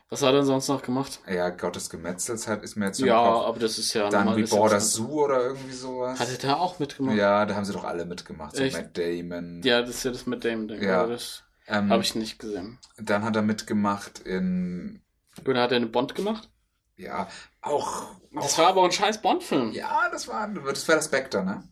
Was 0.09 0.23
hat 0.23 0.33
er 0.33 0.43
sonst 0.43 0.67
noch 0.67 0.81
gemacht? 0.81 1.19
Ja, 1.27 1.49
Gottes 1.49 1.91
Gemetzels 1.91 2.47
halt 2.47 2.63
ist 2.63 2.75
mir 2.75 2.87
jetzt 2.87 2.99
Ja, 2.99 3.23
Kopf. 3.23 3.45
aber 3.45 3.59
das 3.59 3.77
ist 3.77 3.93
ja 3.93 4.09
Dann 4.09 4.35
wie 4.35 4.43
Border 4.43 4.79
Zoo 4.79 5.25
oder 5.25 5.43
irgendwie 5.43 5.73
sowas. 5.73 6.19
Hat 6.19 6.29
er 6.29 6.37
da 6.39 6.55
auch 6.55 6.79
mitgemacht? 6.79 7.17
Ja, 7.17 7.45
da 7.45 7.53
haben 7.53 7.65
sie 7.65 7.73
doch 7.73 7.83
alle 7.83 8.05
mitgemacht. 8.05 8.55
So 8.55 8.63
Echt? 8.63 8.75
Matt 8.75 8.97
Damon. 8.97 9.61
Ja, 9.63 9.81
das 9.81 9.91
ist 9.91 10.03
ja 10.05 10.11
das 10.11 10.25
mit 10.25 10.43
dem 10.43 10.67
Ding. 10.67 10.81
Ja. 10.81 11.05
Das 11.05 11.43
Ähm, 11.67 11.89
habe 11.89 12.03
ich 12.03 12.15
nicht 12.15 12.39
gesehen. 12.39 12.79
Dann 12.97 13.23
hat 13.23 13.35
er 13.35 13.41
mitgemacht 13.43 14.19
in, 14.19 15.01
Oder 15.45 15.61
hat 15.61 15.71
er 15.71 15.77
eine 15.77 15.87
Bond 15.87 16.15
gemacht? 16.15 16.49
ja, 16.97 17.27
auch. 17.61 18.15
Das 18.33 18.53
auch 18.53 18.57
war 18.59 18.67
aber 18.67 18.83
ein 18.85 18.91
scheiß 18.91 19.21
Bond-Film. 19.21 19.71
ja, 19.71 20.09
das 20.11 20.27
war, 20.27 20.47
das 20.47 20.87
war 20.87 20.95
der 20.95 21.01
Spectre, 21.01 21.43
ne? 21.43 21.63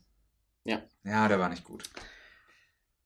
Ja. 0.63 0.81
Ja, 1.03 1.27
der 1.27 1.39
war 1.39 1.49
nicht 1.49 1.63
gut. 1.63 1.83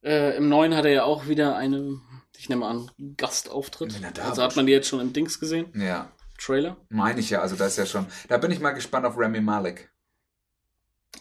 Äh, 0.04 0.36
Im 0.38 0.50
neuen 0.50 0.76
hat 0.76 0.86
er 0.86 0.92
ja 0.92 1.04
auch 1.04 1.28
wieder 1.28 1.56
eine, 1.56 2.00
ich 2.38 2.50
nehme 2.50 2.66
an, 2.66 2.90
Gastauftritt. 3.18 4.02
Da 4.18 4.24
also 4.30 4.42
hat 4.44 4.56
man 4.56 4.66
die 4.66 4.72
jetzt 4.74 4.88
schon 4.88 5.00
im 5.00 5.14
Dings 5.14 5.40
gesehen? 5.40 5.72
Ja, 5.76 6.12
Trailer? 6.38 6.78
meine 6.90 7.20
ich 7.20 7.30
ja. 7.30 7.42
Also, 7.42 7.56
das 7.56 7.70
ist 7.74 7.78
ja 7.78 7.86
schon. 7.86 8.08
Da 8.28 8.38
bin 8.38 8.52
ich 8.52 8.60
mal 8.60 8.72
gespannt 8.72 9.06
auf 9.06 9.18
Rami 9.18 9.40
Malek. 9.40 9.92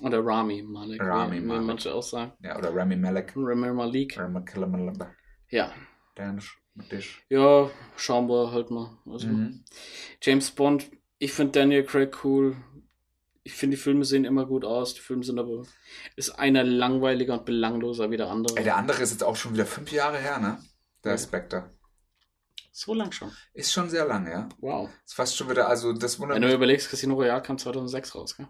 Oder 0.01 0.25
Rami 0.25 0.63
Malek, 0.63 1.01
Rami 1.01 1.37
wie, 1.37 1.43
wie 1.43 1.47
Malek. 1.47 1.67
manche 1.67 1.95
auch 1.95 2.03
sagen. 2.03 2.33
Ja, 2.41 2.57
oder 2.59 2.75
Rami 2.75 2.97
Malek. 2.97 3.35
Rami 3.37 3.73
Malik. 3.73 4.19
Rami 4.19 4.41
Malek. 4.41 5.07
Ja. 5.53 5.73
Dich. 6.91 7.19
Ja, 7.29 7.71
schauen 7.97 8.29
wir 8.29 8.51
halt 8.53 8.71
mal. 8.71 8.99
Also, 9.07 9.27
Mhm. 9.29 9.65
James 10.23 10.51
Bond, 10.51 10.91
ich 11.19 11.33
finde 11.33 11.53
Daniel 11.53 11.85
Craig 11.85 12.25
cool. 12.25 12.57
Ich 13.45 13.53
finde, 13.55 13.77
die 13.77 13.83
Filme 13.83 14.05
sehen 14.05 14.25
immer 14.25 14.47
gut 14.47 14.65
aus. 14.65 14.95
Die 14.95 15.01
Filme 15.01 15.23
sind 15.25 15.39
aber. 15.39 15.65
Ist 16.17 16.31
einer 16.31 16.65
langweiliger 16.65 17.35
und 17.35 17.45
belangloser 17.45 18.11
wie 18.11 18.17
der 18.17 18.29
andere. 18.31 18.57
Ey, 18.57 18.65
der 18.65 18.77
andere 18.77 19.03
ist 19.03 19.11
jetzt 19.11 19.25
auch 19.25 19.37
schon 19.37 19.53
wieder 19.53 19.67
fünf 19.67 19.93
Jahre 19.93 20.19
her, 20.19 20.39
ne? 20.39 20.59
Der 21.05 21.13
Ja. 21.13 21.19
Spectre. 21.19 21.71
so 22.75 22.95
lang 22.95 23.13
schon. 23.13 23.31
Ist 23.53 23.71
schon 23.73 23.91
sehr 23.91 24.07
lang, 24.07 24.27
ja. 24.27 24.49
Wow. 24.59 24.89
Ist 25.05 25.15
fast 25.15 25.37
schon 25.37 25.51
wieder, 25.51 25.69
also 25.69 25.93
das 25.93 26.19
wundert 26.19 26.37
Wenn 26.37 26.43
du 26.49 26.55
überlegst, 26.55 26.89
Casino 26.89 27.15
Royale 27.15 27.43
kam 27.43 27.59
2006 27.59 28.15
raus, 28.15 28.35
gell? 28.37 28.49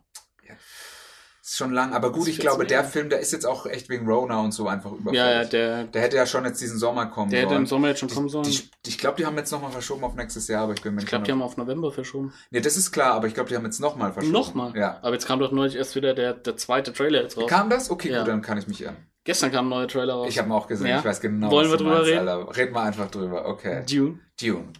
Ist 1.44 1.56
schon 1.56 1.72
lang, 1.72 1.92
aber 1.92 2.12
gut, 2.12 2.28
ich 2.28 2.38
glaube, 2.38 2.60
14 2.60 2.68
der. 2.68 2.84
Film, 2.84 3.08
der 3.10 3.18
ist 3.18 3.32
jetzt 3.32 3.44
auch 3.46 3.66
echt 3.66 3.88
wegen 3.88 4.06
Rona 4.08 4.38
und 4.40 4.52
so 4.52 4.68
einfach 4.68 4.92
überfällig. 4.92 5.16
Ja, 5.18 5.28
ja, 5.42 5.44
der, 5.44 5.84
Der 5.84 6.00
hätte 6.00 6.16
ja 6.16 6.24
schon 6.24 6.44
jetzt 6.44 6.60
diesen 6.60 6.78
Sommer 6.78 7.06
kommen 7.06 7.32
der 7.32 7.40
hätte 7.40 7.48
sollen. 7.48 7.62
im 7.62 7.66
Sommer 7.66 7.88
jetzt 7.88 7.98
schon 7.98 8.10
kommen 8.10 8.28
sollen. 8.28 8.44
Die, 8.44 8.70
ich 8.86 8.96
glaube, 8.96 9.16
die 9.16 9.26
haben 9.26 9.36
jetzt 9.36 9.50
nochmal 9.50 9.72
verschoben 9.72 10.04
auf 10.04 10.14
nächstes 10.14 10.46
Jahr, 10.46 10.62
aber 10.62 10.74
ich 10.74 10.82
bin 10.82 10.94
mir 10.94 11.00
ich 11.00 11.04
nicht 11.04 11.08
glaube, 11.10 11.24
die 11.24 11.32
haben 11.32 11.42
auf 11.42 11.56
November 11.56 11.90
verschoben. 11.90 12.32
Nee, 12.52 12.60
das 12.60 12.76
ist 12.76 12.92
klar, 12.92 13.14
aber 13.14 13.26
ich 13.26 13.34
glaube, 13.34 13.48
die 13.48 13.56
haben 13.56 13.64
jetzt 13.64 13.80
nochmal 13.80 14.12
verschoben. 14.12 14.32
Nochmal. 14.32 14.76
Ja. 14.76 15.00
Aber 15.02 15.14
jetzt 15.14 15.26
kam 15.26 15.40
doch 15.40 15.50
neulich 15.50 15.74
erst 15.74 15.96
wieder 15.96 16.14
der, 16.14 16.34
der 16.34 16.56
zweite 16.56 16.92
Trailer 16.92 17.22
jetzt 17.22 17.36
raus. 17.36 17.50
Kam 17.50 17.68
das? 17.68 17.90
Okay, 17.90 18.12
Ja. 18.12 18.20
gut, 18.20 18.28
dann 18.28 18.40
kann 18.40 18.56
ich 18.58 18.68
mich 18.68 18.80
irren. 18.80 18.96
Gestern 19.24 19.50
kam 19.50 19.66
ein 19.66 19.70
neuer 19.70 19.88
Trailer 19.88 20.14
raus. 20.14 20.28
Ich 20.30 20.38
habe 20.38 20.48
ihn 20.48 20.52
auch 20.52 20.68
gesehen, 20.68 20.86
Ja? 20.86 21.00
ich 21.00 21.04
weiß 21.04 21.20
genau, 21.20 21.50
Wollen 21.50 21.64
was 21.66 21.72
wir 21.72 21.78
du 21.78 21.84
drüber 21.84 21.96
meinst, 21.96 22.10
reden? 22.12 22.28
Alter. 22.28 22.56
Reden 22.56 22.72
wir 22.74 22.82
einfach 22.82 23.10
drüber, 23.10 23.46
okay. 23.46 23.84
Dune. 23.90 24.20
Dune. 24.40 24.72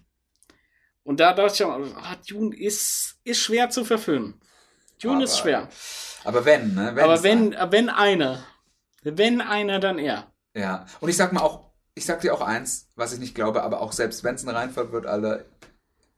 Und 1.03 1.19
da 1.19 1.33
dachte 1.33 1.55
ich 1.55 1.65
auch, 1.65 1.77
ah, 1.97 2.17
Dune 2.29 2.57
ist, 2.57 3.17
ist 3.25 3.41
schwer 3.41 3.69
zu 3.71 3.85
verfilmen. 3.85 4.41
Dune 5.03 5.17
Aber- 5.17 5.25
ist 5.25 5.39
schwer. 5.39 5.69
Aber 6.25 6.45
wenn, 6.45 6.75
ne? 6.75 6.93
Wenn 6.95 7.05
Aber 7.05 7.23
wenn, 7.23 7.57
wenn 7.71 7.89
einer, 7.89 8.45
wenn 9.03 9.41
einer, 9.41 9.79
dann 9.81 9.99
er. 9.99 10.27
Ja. 10.55 10.87
Und 11.01 11.09
ich 11.09 11.17
sag 11.17 11.33
mal 11.33 11.41
auch, 11.43 11.71
ich 11.95 12.05
sag 12.07 12.21
dir 12.21 12.35
auch 12.35 12.41
eins, 12.41 12.89
was 12.97 13.13
ich 13.13 13.19
nicht 13.19 13.35
glaube, 13.35 13.63
aber 13.63 13.81
auch 13.81 13.93
selbst 13.93 14.25
wenn 14.25 14.35
es 14.35 14.45
ein 14.45 14.55
Reinfall 14.55 14.93
wird, 14.93 15.07
alle, 15.07 15.45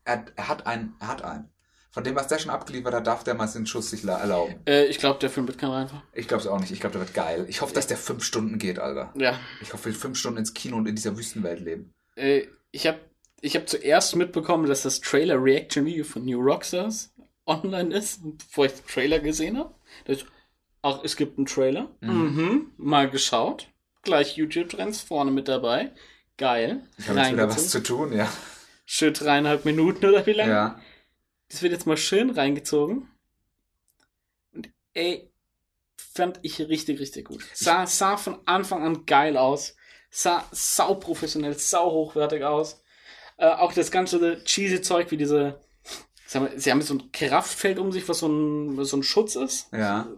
er, 0.05 0.25
er 0.37 0.49
hat 0.49 0.67
einen, 0.67 0.95
er 1.01 1.09
hat 1.09 1.23
einen. 1.23 1.49
Von 1.91 2.03
dem, 2.03 2.17
was 2.17 2.27
der 2.27 2.41
schon 2.41 2.51
abgeliefert 2.51 2.93
hat, 2.93 3.07
darf 3.07 3.23
der 3.23 3.35
mal 3.35 3.47
den 3.47 3.67
Schuss 3.67 3.91
sich 3.91 4.03
la- 4.03 4.19
erlauben. 4.19 4.57
Äh, 4.67 4.87
ich 4.87 4.99
glaube, 4.99 5.21
der 5.21 5.31
Film 5.31 5.47
wird 5.47 5.59
kein 5.59 5.71
Reinfall. 5.71 6.03
Ich 6.13 6.27
glaube 6.27 6.43
es 6.43 6.49
auch 6.49 6.59
nicht. 6.59 6.73
Ich 6.73 6.81
glaube, 6.81 6.95
der 6.95 7.01
wird 7.03 7.15
geil. 7.15 7.47
Ich 7.49 7.61
hoffe, 7.61 7.73
dass 7.73 7.87
der 7.87 7.97
fünf 7.97 8.25
Stunden 8.25 8.59
geht, 8.59 8.81
Alter. 8.81 9.13
Ja. 9.17 9.39
Ich 9.63 9.73
hoffe, 9.73 9.85
wir 9.87 9.95
fünf 9.95 10.19
Stunden 10.19 10.39
ins 10.39 10.55
Kino 10.55 10.77
und 10.77 10.89
in 10.89 10.97
dieser 10.97 11.17
Wüstenwelt 11.17 11.61
leben. 11.61 11.93
Äh, 12.17 12.47
ich 12.73 12.89
habe 12.89 12.99
ich 13.41 13.55
habe 13.55 13.67
zuerst 13.67 14.17
mitbekommen, 14.17 14.67
dass 14.67 14.83
das 14.83 15.01
Trailer-Reaction-Video 15.03 16.05
von 16.05 16.25
New 16.25 16.41
Rockstars 16.41 17.13
online 17.47 17.95
ist, 17.95 18.21
bevor 18.39 18.67
ich 18.67 18.73
den 18.73 18.87
Trailer 18.87 19.21
gesehen 19.21 19.59
habe. 19.59 19.75
Ach, 20.83 21.01
es 21.03 21.17
gibt 21.17 21.39
einen 21.39 21.47
Trailer. 21.47 21.91
Mhm. 22.01 22.73
Mal 22.77 23.09
geschaut. 23.09 23.69
Gleich 24.03 24.37
YouTube-Trends 24.37 25.01
vorne 25.01 25.31
mit 25.31 25.49
dabei. 25.49 25.93
Geil. 26.37 26.87
Ich 26.99 27.09
habe 27.09 27.21
jetzt 27.21 27.33
wieder 27.33 27.49
was 27.49 27.71
zu 27.71 27.83
tun, 27.83 28.13
ja. 28.13 28.31
Schön 28.85 29.15
dreieinhalb 29.15 29.65
Minuten 29.65 30.05
oder 30.05 30.27
wie 30.27 30.33
lange? 30.33 30.51
Ja. 30.53 30.81
Das 31.49 31.63
wird 31.63 31.73
jetzt 31.73 31.87
mal 31.87 31.97
schön 31.97 32.31
reingezogen. 32.31 33.09
Und 34.53 34.69
ey, 34.93 35.33
fand 35.97 36.41
ich 36.43 36.59
richtig, 36.61 37.01
richtig 37.01 37.29
gut. 37.29 37.45
Sah, 37.55 37.87
sah 37.87 38.17
von 38.17 38.41
Anfang 38.47 38.83
an 38.83 39.07
geil 39.07 39.37
aus. 39.37 39.77
Sah 40.11 40.45
sau 40.53 40.97
professionell, 40.97 41.59
sau 41.59 41.91
hochwertig 41.91 42.45
aus. 42.45 42.83
Äh, 43.37 43.47
auch 43.47 43.73
das 43.73 43.91
ganze 43.91 44.45
cheesy 44.45 44.83
Zeug, 44.83 45.11
wie 45.11 45.17
diese. 45.17 45.64
Sie 46.27 46.71
haben 46.71 46.83
so 46.83 46.95
ein 46.95 47.13
Kraftfeld 47.13 47.79
um 47.79 47.93
sich, 47.93 48.09
was 48.09 48.21
so 48.21 48.29
ein, 48.29 48.77
was 48.77 48.89
so 48.91 48.97
ein 48.97 49.03
Schutz 49.03 49.37
ist. 49.37 49.69
Ja. 49.73 50.09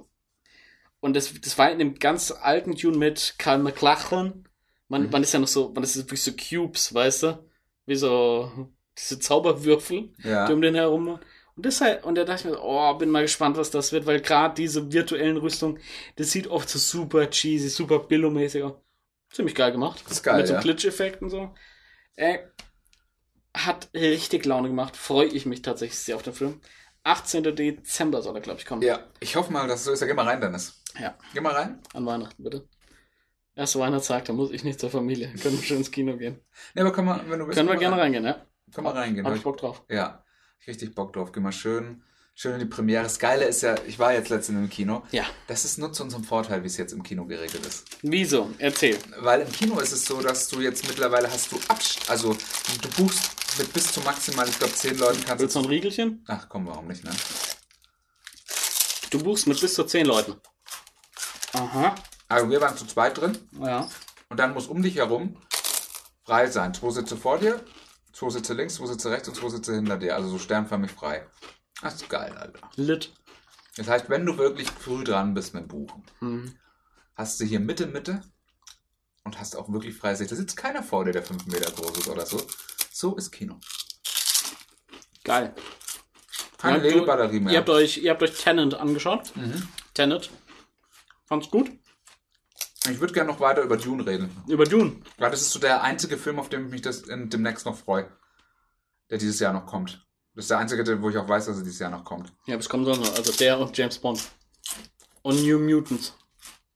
Und 1.01 1.15
das, 1.15 1.33
das 1.41 1.59
war 1.59 1.71
in 1.71 1.79
dem 1.79 1.99
ganz 1.99 2.31
alten 2.31 2.75
Tune 2.77 2.97
mit 2.97 3.35
Karl 3.39 3.59
McLachlan. 3.59 4.49
Man, 4.89 5.05
Mhm. 5.05 5.11
man 5.11 5.23
ist 5.23 5.33
ja 5.33 5.41
noch 5.41 5.49
so, 5.49 5.71
man 5.75 5.83
ist 5.83 5.97
wirklich 5.97 6.23
so 6.23 6.33
Cubes, 6.33 6.95
weißt 6.95 7.23
du? 7.25 7.45
Wie 7.87 7.97
so 7.97 8.69
diese 8.97 9.19
Zauberwürfel 9.19 10.11
Ja. 10.23 10.47
die 10.47 10.53
um 10.53 10.63
den 10.63 10.75
herum 10.75 11.07
waren. 11.07 11.21
Und 11.57 11.65
deshalb, 11.67 12.05
und 12.05 12.17
da 12.17 12.25
dachte 12.25 12.49
ich 12.49 12.55
mir, 12.55 12.61
oh, 12.63 12.95
bin 12.95 13.11
mal 13.11 13.23
gespannt, 13.23 13.57
was 13.57 13.71
das 13.71 13.91
wird, 13.93 14.07
weil 14.07 14.21
gerade 14.21 14.55
diese 14.55 14.93
virtuellen 14.93 15.37
Rüstungen, 15.39 15.79
das 16.17 16.31
sieht 16.31 16.47
oft 16.49 16.69
so 16.69 16.79
super 16.79 17.29
cheesy, 17.31 17.69
super 17.69 18.01
billomäßig 18.01 18.63
aus. 18.63 18.75
Ziemlich 19.33 19.55
geil 19.55 19.73
gemacht. 19.73 20.03
Das 20.05 20.19
ist 20.19 20.23
geil, 20.23 20.37
Mit 20.37 20.47
so 20.47 20.55
ja. 20.55 20.61
Glitch-Effekten 20.61 21.25
und 21.27 21.31
so. 21.31 21.55
Äh, 22.15 22.39
hat 23.65 23.89
richtig 23.95 24.45
Laune 24.45 24.69
gemacht. 24.69 24.97
Freue 24.97 25.27
ich 25.27 25.47
mich 25.47 25.63
tatsächlich 25.63 25.99
sehr 25.99 26.17
auf 26.17 26.23
den 26.23 26.33
Film. 26.35 26.61
18. 27.05 27.43
Dezember 27.55 28.21
soll 28.23 28.35
er, 28.37 28.41
glaube 28.41 28.61
ich, 28.61 28.67
kommen. 28.67 28.83
Ja, 28.83 29.01
ich 29.21 29.37
hoffe 29.37 29.53
mal, 29.53 29.67
dass 29.69 29.81
es 29.81 29.85
so 29.87 29.93
ist. 29.93 30.01
Ja, 30.01 30.07
geh 30.07 30.15
mal 30.15 30.27
rein, 30.27 30.41
Dennis. 30.41 30.83
Ja, 30.99 31.17
Geh 31.35 31.41
mal 31.41 31.53
rein. 31.53 31.81
an 31.95 32.07
Weihnachten, 32.07 32.43
bitte. 32.43 32.69
Erste 33.55 33.79
Weihnachtstag, 33.79 34.25
da 34.27 34.33
muss 34.33 34.51
ich 34.51 34.65
nicht 34.65 34.81
zur 34.81 34.91
Familie. 34.91 35.29
Können 35.43 35.57
wir 35.59 35.65
schön 35.65 35.79
ins 35.79 35.91
Kino 35.91 36.17
gehen. 36.17 36.41
Nee, 36.75 36.83
aber 36.83 36.93
können 36.93 37.07
wir, 37.09 37.23
wenn 37.29 37.39
du 37.39 37.47
willst. 37.47 37.57
Können 37.57 37.69
wir 37.69 37.77
gerne 37.77 37.95
rein. 37.97 38.03
reingehen, 38.03 38.25
ja? 38.25 38.45
Können 38.75 38.87
wir 38.87 38.95
reingehen. 38.95 39.25
Hab 39.25 39.31
Hab 39.33 39.39
ich 39.39 39.45
Bock 39.45 39.57
drauf. 39.59 39.85
Ja, 39.89 40.25
ich 40.61 40.67
richtig 40.69 40.95
Bock 40.95 41.13
drauf. 41.13 41.33
Geh 41.33 41.41
mal 41.41 41.53
schön, 41.53 42.03
schön 42.39 42.53
in 42.53 42.59
die 42.61 42.67
Premiere. 42.67 43.03
Das 43.03 43.19
Geile 43.19 43.47
ist 43.47 43.63
ja, 43.63 43.75
ich 43.87 43.99
war 43.99 44.13
jetzt 44.13 44.29
letztens 44.29 44.59
im 44.59 44.69
Kino. 44.69 45.03
Ja. 45.11 45.25
Das 45.49 45.65
ist 45.65 45.79
nur 45.79 45.93
zu 45.93 46.03
unserem 46.05 46.23
Vorteil, 46.23 46.63
wie 46.63 46.67
es 46.67 46.77
jetzt 46.77 46.93
im 46.93 47.03
Kino 47.03 47.25
geregelt 47.25 47.65
ist. 47.67 47.87
Wieso? 48.03 48.51
Erzähl. 48.59 48.99
Weil 49.21 49.41
im 49.41 49.51
Kino 49.51 49.81
ist 49.81 49.93
es 49.93 50.05
so, 50.05 50.21
dass 50.21 50.47
du 50.49 50.61
jetzt 50.61 50.87
mittlerweile 50.87 51.29
hast 51.31 51.51
du 51.51 51.59
Abst 51.69 52.09
also 52.09 52.37
du 52.83 52.89
buchst 52.97 53.31
mit 53.59 53.73
bis 53.73 53.91
zu 53.91 54.01
maximal, 54.03 54.47
ich 54.49 54.59
glaube, 54.59 54.75
zehn 54.75 54.99
Leuten 54.99 55.25
kannst 55.25 55.41
Willst 55.41 55.57
du 55.57 55.61
noch 55.61 55.67
ein 55.67 55.71
Riegelchen? 55.71 56.25
Ach 56.29 56.47
komm, 56.49 56.67
warum 56.67 56.87
nicht, 56.87 57.03
ne? 57.05 57.11
Du 59.11 59.23
buchst 59.23 59.47
mit 59.47 59.59
bis 59.61 59.73
zu 59.75 59.85
10 59.85 60.05
Leuten. 60.05 60.35
Aha. 61.55 61.95
Also 62.29 62.51
wir 62.51 62.61
waren 62.61 62.77
zu 62.77 62.87
zweit 62.87 63.17
drin 63.19 63.39
Ja. 63.61 63.89
und 64.29 64.39
dann 64.39 64.53
muss 64.53 64.67
um 64.67 64.83
dich 64.83 64.97
herum 64.97 65.37
frei 66.25 66.49
sein. 66.51 66.75
Zwei 66.75 66.91
Sitze 66.91 67.17
vor 67.17 67.39
dir, 67.39 67.65
zwei 68.13 68.29
Sitze 68.31 68.53
links, 68.53 68.75
zwei 68.75 68.87
Sitze 68.87 69.11
rechts 69.11 69.29
und 69.29 69.37
zwei 69.37 69.49
Sitze 69.49 69.75
hinter 69.75 69.97
dir. 69.97 70.17
Also 70.17 70.29
so 70.29 70.39
sternförmig 70.39 70.91
frei. 70.91 71.27
Das 71.83 71.95
ist 71.97 72.09
geil, 72.09 72.33
Alter. 72.37 72.61
Lit. 72.77 73.13
Das 73.77 73.89
heißt, 73.89 74.09
wenn 74.09 74.25
du 74.25 74.39
wirklich 74.39 74.71
früh 74.71 75.05
dran 75.05 75.35
bist 75.35 75.53
mit 75.55 75.69
Buchen, 75.69 76.03
Hm. 76.21 76.57
hast 77.15 77.39
du 77.41 77.45
hier 77.45 77.61
Mitte, 77.61 77.87
Mitte 77.87 78.23
und 79.25 79.39
hast 79.39 79.55
auch 79.57 79.71
wirklich 79.71 79.97
freie 79.97 80.17
Sicht. 80.17 80.31
Da 80.31 80.37
sitzt 80.37 80.57
keiner 80.57 80.83
vor 80.83 81.05
dir, 81.05 81.13
der 81.13 81.23
fünf 81.23 81.47
Meter 81.47 81.71
groß 81.71 81.99
ist 81.99 82.09
oder 82.09 82.25
so. 82.25 82.41
So 82.93 83.17
ist 83.17 83.31
Kino. 83.31 83.61
Geil. 85.25 85.55
Keine 86.59 86.79
Ja, 86.79 86.83
du- 86.83 86.89
Legebatterie 86.89 87.41
mehr. 87.41 87.53
Ihr 87.53 87.59
habt 87.59 87.69
euch, 87.69 87.99
ihr 87.99 88.11
habt 88.11 88.23
euch 88.23 88.39
Tenant 88.39 88.75
angeschaut. 88.75 89.37
Mhm. 89.37 89.69
Tenet. 89.93 90.31
Fand's 91.27 91.51
gut. 91.51 91.71
Ich 92.89 93.01
würde 93.01 93.13
gerne 93.13 93.31
noch 93.33 93.41
weiter 93.41 93.63
über 93.63 93.77
Dune 93.77 94.07
reden. 94.07 94.31
Über 94.47 94.65
Dune. 94.65 95.01
Weil 95.19 95.31
das 95.33 95.43
ist 95.43 95.51
so 95.51 95.59
der 95.59 95.83
einzige 95.83 96.17
Film, 96.17 96.39
auf 96.39 96.49
den 96.49 96.67
ich 96.67 96.71
mich 96.71 96.83
das 96.83 97.01
in, 97.01 97.29
demnächst 97.29 97.67
noch 97.67 97.77
freue. 97.77 98.09
Der 99.11 99.19
dieses 99.19 99.41
Jahr 99.41 99.53
noch 99.53 99.67
kommt. 99.67 100.06
Das 100.37 100.45
ist 100.45 100.51
der 100.51 100.59
einzige, 100.59 101.01
wo 101.01 101.09
ich 101.09 101.17
auch 101.17 101.27
weiß, 101.27 101.47
dass 101.47 101.57
er 101.57 101.65
dieses 101.65 101.79
Jahr 101.79 101.91
noch 101.91 102.05
kommt. 102.05 102.31
Ja, 102.45 102.59
was 102.59 102.69
kommt 102.69 102.85
sonst 102.85 103.01
noch? 103.01 103.17
Also 103.17 103.33
der 103.33 103.59
und 103.59 103.77
James 103.77 103.99
Bond. 103.99 104.23
Und 105.23 105.43
New 105.43 105.59
Mutants. 105.59 106.15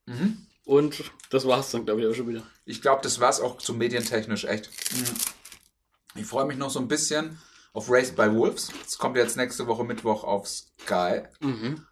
Mhm. 0.06 0.46
Und 0.64 1.04
das 1.28 1.46
war's 1.46 1.70
dann, 1.70 1.84
glaube 1.84 2.00
ich, 2.00 2.06
auch 2.06 2.14
schon 2.14 2.26
wieder. 2.26 2.42
Ich 2.64 2.80
glaube, 2.80 3.02
das 3.02 3.20
war 3.20 3.28
es 3.28 3.38
auch 3.38 3.60
so 3.60 3.74
medientechnisch 3.74 4.44
echt. 4.44 4.70
Ich 6.14 6.26
freue 6.26 6.46
mich 6.46 6.56
noch 6.56 6.70
so 6.70 6.80
ein 6.80 6.88
bisschen 6.88 7.38
auf 7.74 7.90
Raised 7.90 8.16
by 8.16 8.32
Wolves. 8.32 8.72
Das 8.82 8.96
kommt 8.96 9.18
jetzt 9.18 9.36
nächste 9.36 9.66
Woche 9.66 9.84
Mittwoch 9.84 10.24
auf 10.24 10.48
Sky. 10.48 11.24
Mhm. 11.40 11.86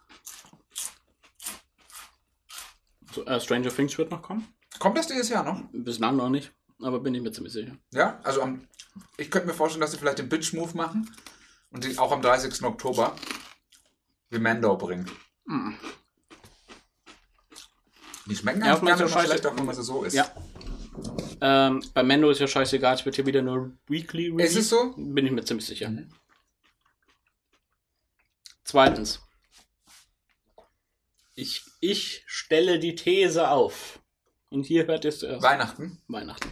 So, 3.15 3.27
äh, 3.27 3.39
Stranger 3.41 3.75
Things 3.75 3.99
wird 3.99 4.11
noch 4.11 4.23
kommen. 4.23 4.49
Kommt 4.79 4.97
das 4.97 5.09
dieses 5.09 5.29
Jahr 5.29 5.45
noch? 5.45 5.69
Bislang 5.73 6.17
noch 6.17 6.31
nicht. 6.31 6.51
Aber 6.81 7.01
bin 7.01 7.15
ich 7.15 7.21
mir 7.21 7.33
ziemlich 7.33 7.53
sicher. 7.53 7.77
Ja, 7.93 8.21
also 8.23 8.41
am, 8.41 8.67
ich 9.19 9.31
könnte 9.31 9.49
mir 9.49 9.55
vorstellen, 9.55 9.83
dass 9.83 9.91
sie 9.91 9.99
vielleicht 9.99 10.19
den 10.19 10.31
Bitch-Move 10.31 10.75
machen 10.75 11.11
und 11.79 11.85
die 11.85 11.97
auch 11.97 12.11
am 12.11 12.21
30. 12.21 12.61
Oktober 12.65 13.15
wie 14.31 14.41
Mando 14.41 14.77
bringen. 14.77 15.09
Die 18.27 18.35
schmecken 18.35 18.65
Ja, 18.65 18.77
gar 18.77 18.97
nicht 18.97 19.13
schlecht, 19.13 19.47
auch 19.47 19.57
wenn 19.57 19.65
man 19.65 19.77
sie 19.77 19.85
so 19.85 20.03
isst. 20.03 20.17
Ja. 20.17 20.29
Ähm, 21.41 21.85
bei 21.95 22.03
Mando 22.03 22.31
ist 22.31 22.41
ja 22.41 22.49
scheißegal, 22.49 22.97
es 22.97 23.05
wird 23.05 23.15
hier 23.15 23.27
wieder 23.27 23.43
nur 23.43 23.71
Weekly 23.87 24.35
Ist 24.43 24.57
es 24.57 24.71
so? 24.71 24.93
Bin 24.97 25.25
ich 25.25 25.31
mir 25.31 25.45
ziemlich 25.45 25.67
sicher. 25.67 25.89
Mhm. 25.89 26.13
Zweitens. 28.65 29.21
Ich, 31.37 31.65
ich 31.79 32.25
stelle 32.27 32.81
die 32.81 32.97
These 32.97 33.49
auf. 33.49 34.01
Und 34.51 34.65
hier 34.65 34.89
hört 34.89 35.05
ihr 35.05 35.11
es 35.11 35.21
zuerst. 35.21 35.45
Weihnachten 35.45 36.03
Weihnachten. 36.09 36.51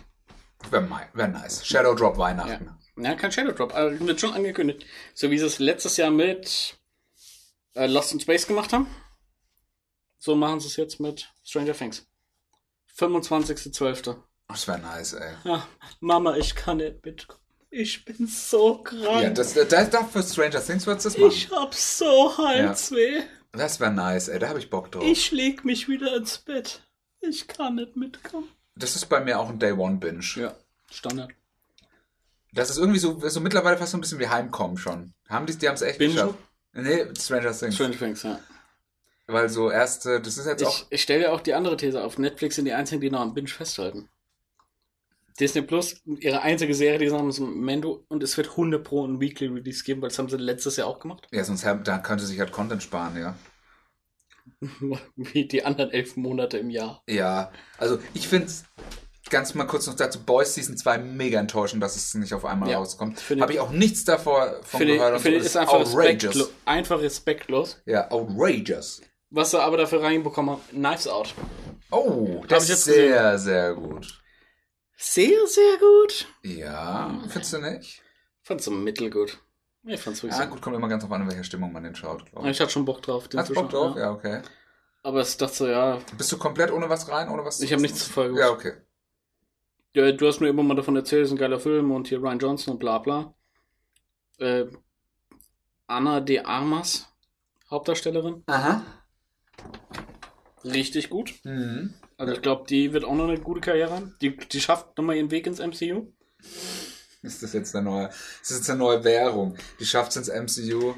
wäre 0.70 0.88
wär 1.14 1.28
nice. 1.28 1.66
Shadow 1.66 1.96
Drop 1.96 2.16
Weihnachten. 2.16 2.66
Ja, 2.66 2.78
kein 3.02 3.32
Shadow 3.32 3.52
Drop, 3.52 3.74
aber 3.74 3.98
wird 4.00 4.20
schon 4.20 4.32
angekündigt. 4.32 4.86
So 5.14 5.30
wie 5.30 5.38
sie 5.38 5.46
es 5.46 5.58
letztes 5.58 5.96
Jahr 5.96 6.10
mit 6.10 6.76
äh, 7.74 7.86
Lost 7.86 8.12
in 8.12 8.20
Space 8.20 8.46
gemacht 8.46 8.72
haben. 8.72 8.86
So 10.18 10.34
machen 10.34 10.60
sie 10.60 10.68
es 10.68 10.76
jetzt 10.76 10.98
mit 10.98 11.28
Stranger 11.44 11.74
Things. 11.74 12.06
25.12. 12.98 14.16
Das 14.48 14.68
wäre 14.68 14.78
nice, 14.78 15.12
ey. 15.14 15.34
Ja, 15.44 15.68
Mama, 16.00 16.36
ich 16.36 16.54
kann 16.54 16.78
nicht 16.78 17.04
mitkommen. 17.04 17.42
Ich 17.70 18.04
bin 18.04 18.26
so 18.26 18.78
krank. 18.78 19.22
Ja, 19.22 19.30
das, 19.30 19.52
das, 19.54 19.90
das 19.90 20.10
für 20.10 20.22
Stranger 20.22 20.64
Things 20.64 20.86
wird's 20.86 21.04
das 21.04 21.18
machen. 21.18 21.32
ich 21.32 21.50
hab 21.50 21.74
so 21.74 22.36
Halsweh. 22.38 23.22
Das 23.52 23.80
wäre 23.80 23.92
nice, 23.92 24.28
ey. 24.28 24.38
Da 24.38 24.48
habe 24.48 24.58
ich 24.58 24.70
Bock 24.70 24.90
drauf. 24.90 25.04
Ich 25.04 25.30
leg 25.30 25.64
mich 25.64 25.88
wieder 25.88 26.16
ins 26.16 26.38
Bett. 26.38 26.82
Ich 27.20 27.48
kann 27.48 27.74
nicht 27.74 27.96
mitkommen. 27.96 28.48
Das 28.76 28.96
ist 28.96 29.06
bei 29.06 29.20
mir 29.20 29.38
auch 29.38 29.50
ein 29.50 29.58
Day 29.58 29.72
One 29.72 29.96
Binge. 29.96 30.24
Ja, 30.36 30.54
Standard. 30.90 31.32
Das 32.56 32.70
ist 32.70 32.78
irgendwie 32.78 32.98
so, 32.98 33.20
so 33.28 33.40
mittlerweile 33.40 33.76
fast 33.76 33.92
so 33.92 33.98
ein 33.98 34.00
bisschen 34.00 34.18
wie 34.18 34.28
Heimkommen 34.28 34.76
schon. 34.78 35.12
Haben 35.28 35.46
die, 35.46 35.56
die 35.56 35.68
haben 35.68 35.74
es 35.76 35.82
echt 35.82 35.98
Binge? 35.98 36.14
geschafft. 36.14 36.34
Nee, 36.72 37.06
Stranger 37.18 37.52
Things. 37.52 37.74
Stranger 37.74 37.98
Things, 37.98 38.22
ja. 38.22 38.40
Weil 39.28 39.48
so 39.48 39.70
erste, 39.70 40.20
das 40.20 40.38
ist 40.38 40.46
jetzt 40.46 40.64
auch. 40.64 40.70
Ich, 40.80 40.86
ich 40.90 41.02
stelle 41.02 41.24
ja 41.24 41.32
auch 41.32 41.40
die 41.40 41.54
andere 41.54 41.76
These 41.76 42.02
auf. 42.02 42.18
Netflix 42.18 42.56
sind 42.56 42.64
die 42.66 42.72
einzigen, 42.72 43.00
die 43.00 43.10
noch 43.10 43.20
am 43.20 43.34
Binge 43.34 43.48
festhalten. 43.48 44.08
Disney 45.38 45.62
Plus, 45.62 46.00
ihre 46.06 46.40
einzige 46.42 46.74
Serie, 46.74 46.98
die 46.98 47.08
sie 47.10 47.14
haben, 47.14 47.28
ist 47.28 47.40
Mando 47.40 48.04
und 48.08 48.22
es 48.22 48.36
wird 48.38 48.50
100 48.50 48.82
Pro 48.82 49.06
ein 49.06 49.20
Weekly 49.20 49.48
Release 49.48 49.84
geben, 49.84 50.00
weil 50.00 50.08
das 50.08 50.18
haben 50.18 50.28
sie 50.30 50.36
letztes 50.38 50.76
Jahr 50.76 50.86
auch 50.88 50.98
gemacht. 50.98 51.26
Ja, 51.30 51.44
sonst 51.44 51.64
haben- 51.64 51.84
da 51.84 51.98
könnte 51.98 52.24
sich 52.24 52.38
halt 52.40 52.52
Content 52.52 52.82
sparen, 52.82 53.18
ja. 53.18 53.36
Wie 55.16 55.46
die 55.46 55.64
anderen 55.64 55.90
elf 55.90 56.16
Monate 56.16 56.56
im 56.58 56.70
Jahr. 56.70 57.02
Ja, 57.08 57.52
also 57.78 57.98
ich 58.14 58.28
finde 58.28 58.50
ganz 59.30 59.54
mal 59.54 59.66
kurz 59.66 59.86
noch 59.86 59.94
dazu, 59.94 60.20
Boys 60.22 60.54
Season 60.54 60.76
2 60.76 60.98
mega 60.98 61.38
enttäuschend, 61.40 61.82
dass 61.82 61.96
es 61.96 62.14
nicht 62.14 62.32
auf 62.34 62.44
einmal 62.44 62.70
Ja, 62.70 62.78
rauskommt. 62.78 63.22
Habe 63.40 63.52
ich 63.52 63.60
auch 63.60 63.70
nichts 63.70 64.04
davor 64.04 64.60
von 64.62 64.78
Finde 64.78 64.94
gehört. 64.94 65.20
finde 65.20 65.38
ist 65.38 65.54
Das 65.54 65.56
einfach, 65.56 65.74
outrageous. 65.74 66.34
respektlo 66.36 66.46
einfach 66.64 67.00
respektlos. 67.00 67.76
Ja, 67.86 68.10
outrageous. 68.10 69.02
Was 69.30 69.50
sie 69.50 69.60
aber 69.62 69.76
dafür 69.76 70.02
reinbekommen 70.02 70.52
haben, 70.52 70.62
Knives 70.70 71.08
Out. 71.08 71.34
Oh, 71.90 72.44
das 72.48 72.68
ist 72.70 72.84
sehr, 72.84 73.38
sehr 73.38 73.74
gut. 73.74 74.22
Sehr, 74.96 75.46
sehr 75.46 75.76
gut. 75.78 76.26
Ja, 76.42 77.20
findest 77.28 77.52
du 77.52 77.58
nicht? 77.58 78.02
Fand's 78.42 78.64
so 78.64 78.70
mittelgut. 78.70 79.38
Ich 79.84 80.00
fand's 80.00 80.22
wirklich 80.22 80.38
Ja, 80.38 80.44
so. 80.46 80.50
gut, 80.52 80.62
kommt 80.62 80.74
immer 80.76 80.88
ganz 80.88 81.02
drauf 81.02 81.12
an, 81.12 81.22
in 81.22 81.28
welcher 81.28 81.44
Stimmung 81.44 81.72
man 81.72 81.82
den 81.84 81.94
schaut, 81.94 82.24
ich. 82.42 82.46
Ich 82.46 82.60
hatte 82.60 82.70
schon 82.70 82.84
Bock 82.84 83.02
drauf. 83.02 83.28
den 83.28 83.38
Hast 83.40 83.48
zu 83.48 83.54
du 83.54 83.60
Bock 83.60 83.70
drauf? 83.70 83.96
ja. 83.96 84.02
Ja, 84.02 84.10
okay. 84.12 84.40
Aber 85.02 85.20
ich 85.20 85.36
dachte 85.36 85.54
so, 85.54 85.66
ja, 85.68 85.98
Bist 86.16 86.32
du 86.32 86.38
komplett 86.38 86.72
ohne 86.72 86.88
was 86.88 87.08
rein, 87.08 87.28
ohne 87.28 87.44
was 87.44 87.60
Ich 87.60 87.72
hab 87.72 87.80
nichts 87.80 88.00
zuvor 88.06 88.24
gewusst. 88.24 88.40
Ja, 88.40 88.50
okay. 88.50 88.72
Ja, 89.96 90.12
du 90.12 90.26
hast 90.26 90.40
mir 90.40 90.48
immer 90.48 90.62
mal 90.62 90.74
davon 90.74 90.94
erzählt, 90.94 91.22
es 91.22 91.28
ist 91.30 91.36
ein 91.36 91.38
geiler 91.38 91.58
Film 91.58 91.90
und 91.90 92.08
hier 92.08 92.20
Ryan 92.20 92.38
Johnson 92.38 92.74
und 92.74 92.78
bla 92.78 92.98
bla. 92.98 93.34
Äh, 94.36 94.66
Anna 95.86 96.20
de 96.20 96.40
Armas, 96.40 97.08
Hauptdarstellerin, 97.70 98.42
Aha. 98.44 98.84
richtig 100.64 101.08
gut. 101.08 101.32
Mhm. 101.44 101.94
Also 102.18 102.34
ich 102.34 102.42
glaube, 102.42 102.66
die 102.68 102.92
wird 102.92 103.06
auch 103.06 103.14
noch 103.14 103.26
eine 103.26 103.40
gute 103.40 103.62
Karriere 103.62 103.90
haben. 103.90 104.14
Die, 104.20 104.36
die 104.36 104.60
schafft 104.60 104.98
nochmal 104.98 105.16
ihren 105.16 105.30
Weg 105.30 105.46
ins 105.46 105.60
MCU. 105.60 106.12
Ist 107.22 107.42
das 107.42 107.54
jetzt 107.54 107.74
eine 107.74 107.88
neue, 107.88 108.08
ist 108.08 108.50
das 108.50 108.58
jetzt 108.58 108.68
eine 108.68 108.80
neue 108.80 109.02
Währung? 109.02 109.56
Die 109.80 109.86
schafft 109.86 110.14
es 110.14 110.28
ins 110.28 110.28
MCU. 110.28 110.92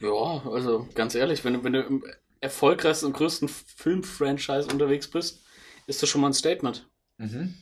Ja, 0.00 0.42
also 0.50 0.86
ganz 0.94 1.14
ehrlich, 1.14 1.46
wenn 1.46 1.54
du, 1.54 1.64
wenn 1.64 1.72
du 1.72 1.80
im 1.80 2.04
erfolgreichsten 2.42 3.06
und 3.06 3.14
größten 3.14 3.48
Filmfranchise 3.48 4.68
unterwegs 4.70 5.08
bist, 5.08 5.46
ist 5.86 6.02
das 6.02 6.10
schon 6.10 6.20
mal 6.20 6.26
ein 6.26 6.34
Statement. 6.34 6.90
Mhm. 7.16 7.54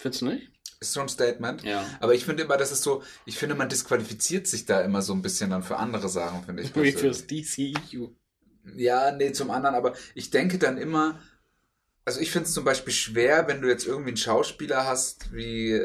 Findest 0.00 0.22
du 0.22 0.26
nicht? 0.26 0.50
Ist 0.80 0.92
so 0.92 1.00
ein 1.00 1.08
Statement. 1.08 1.62
Ja. 1.62 1.84
Aber 2.00 2.14
ich 2.14 2.24
finde 2.24 2.42
immer, 2.44 2.56
das 2.56 2.72
ist 2.72 2.82
so, 2.82 3.02
ich 3.26 3.36
finde, 3.36 3.54
man 3.54 3.68
disqualifiziert 3.68 4.46
sich 4.46 4.64
da 4.64 4.80
immer 4.80 5.02
so 5.02 5.12
ein 5.12 5.20
bisschen 5.20 5.50
dann 5.50 5.62
für 5.62 5.76
andere 5.76 6.08
Sachen, 6.08 6.44
finde 6.44 6.62
ich. 6.62 6.74
Wie 6.74 6.92
fürs 6.92 7.26
DCEU. 7.26 8.08
Ja, 8.76 9.12
nee, 9.12 9.32
zum 9.32 9.50
anderen, 9.50 9.74
aber 9.74 9.94
ich 10.14 10.30
denke 10.30 10.58
dann 10.58 10.78
immer, 10.78 11.20
also 12.04 12.20
ich 12.20 12.30
finde 12.30 12.48
es 12.48 12.54
zum 12.54 12.64
Beispiel 12.64 12.92
schwer, 12.92 13.46
wenn 13.46 13.60
du 13.60 13.68
jetzt 13.68 13.86
irgendwie 13.86 14.10
einen 14.10 14.16
Schauspieler 14.16 14.86
hast, 14.86 15.34
wie, 15.34 15.80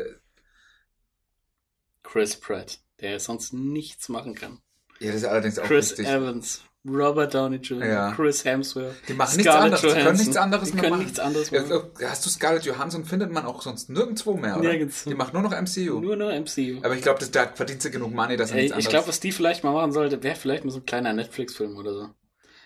Chris 2.03 2.37
Pratt, 2.37 2.79
der 3.01 3.19
sonst 3.19 3.51
nichts 3.51 4.07
machen 4.07 4.35
kann. 4.35 4.61
ja, 4.99 5.07
das 5.07 5.17
ist 5.17 5.25
allerdings 5.25 5.59
auch 5.59 5.65
Chris 5.65 5.91
richtig. 5.91 6.07
Evans, 6.07 6.61
Robert 6.87 7.33
Downey 7.33 7.57
Jr., 7.57 7.85
Ja. 7.87 8.11
Chris 8.11 8.45
Hemsworth. 8.45 8.93
Die 9.07 9.13
machen 9.13 9.37
nichts 9.37 9.51
Scarlett 9.51 9.73
anderes, 9.73 9.81
die 9.81 9.87
können 9.87 9.99
Johansson. 10.05 10.25
nichts 10.25 10.37
anderes 10.37 10.67
Die 10.69 10.73
mehr 10.75 10.83
können 10.83 10.91
machen. 10.95 11.03
nichts 11.03 11.19
anderes 11.19 11.49
Ja, 11.49 11.61
machen. 11.61 11.81
Hast 12.03 12.25
du 12.25 12.29
Scarlett 12.29 12.63
Johansson, 12.65 13.05
findet 13.05 13.31
man 13.31 13.45
auch 13.45 13.61
sonst 13.61 13.89
nirgendwo 13.89 14.35
mehr, 14.35 14.57
oder? 14.59 14.69
Nirgends. 14.69 15.03
Die 15.05 15.15
macht 15.15 15.33
nur 15.33 15.41
noch 15.41 15.51
MCU. 15.51 15.99
Nur 15.99 16.15
noch 16.15 16.29
MCU. 16.31 16.77
aber 16.83 16.93
ich 16.95 17.01
glaube, 17.01 17.25
da 17.25 17.47
verdient 17.53 17.81
sie 17.81 17.89
genug 17.91 18.13
Money, 18.13 18.37
dass 18.37 18.49
sie 18.49 18.55
Ey, 18.55 18.61
nichts 18.63 18.71
ich 18.71 18.85
anderes... 18.85 18.89
glaube, 18.91 19.07
was 19.07 19.19
die 19.19 19.31
vielleicht 19.31 19.63
mal 19.63 19.73
machen 19.73 19.91
sollte, 19.91 20.21
wäre 20.21 20.35
vielleicht 20.35 20.63
mal 20.63 20.71
so 20.71 20.77
ein 20.79 20.85
kleiner 20.85 21.13
Netflix-Film 21.13 21.75
oder 21.77 21.93
so. 21.93 22.09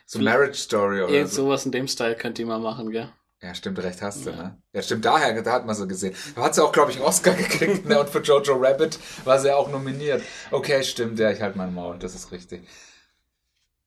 so 0.06 0.20
Marriage 0.20 0.58
Story 0.60 1.02
oder 1.02 1.14
Irgend 1.14 1.32
so. 1.32 1.44
sowas 1.44 1.66
in 1.66 1.72
dem 1.72 1.88
Style 1.88 2.16
könnt 2.16 2.40
ihr 2.40 2.46
mal 2.46 2.60
machen, 2.60 2.92
gell? 2.92 3.10
Ja, 3.42 3.56
stimmt, 3.56 3.80
recht 3.82 4.02
hast 4.02 4.26
du, 4.26 4.32
Ja. 4.32 4.36
ne? 4.36 4.58
Ja, 4.74 4.82
stimmt, 4.82 5.06
daher, 5.06 5.42
da 5.42 5.54
hat 5.54 5.66
man 5.66 5.74
sie 5.74 5.88
gesehen. 5.88 6.14
Da 6.36 6.42
hat 6.42 6.56
sie 6.56 6.62
auch, 6.62 6.74
glaube 6.74 6.92
ich, 6.92 6.98
einen 6.98 7.06
Oscar 7.06 7.32
gekriegt, 7.36 7.86
ne? 7.88 7.98
Und 8.02 8.10
für 8.10 8.20
Jojo 8.20 8.58
Rabbit 8.58 9.00
war 9.24 9.40
sie 9.40 9.48
ja 9.48 9.56
auch 9.56 9.72
nominiert. 9.72 10.22
Okay, 10.52 10.84
stimmt, 10.84 11.20
ja, 11.20 11.32
ich 11.32 11.42
halte 11.42 11.58
mein 11.58 11.74
Maul, 11.74 11.98
das 12.00 12.16
ist 12.16 12.34
richtig. 12.34 12.68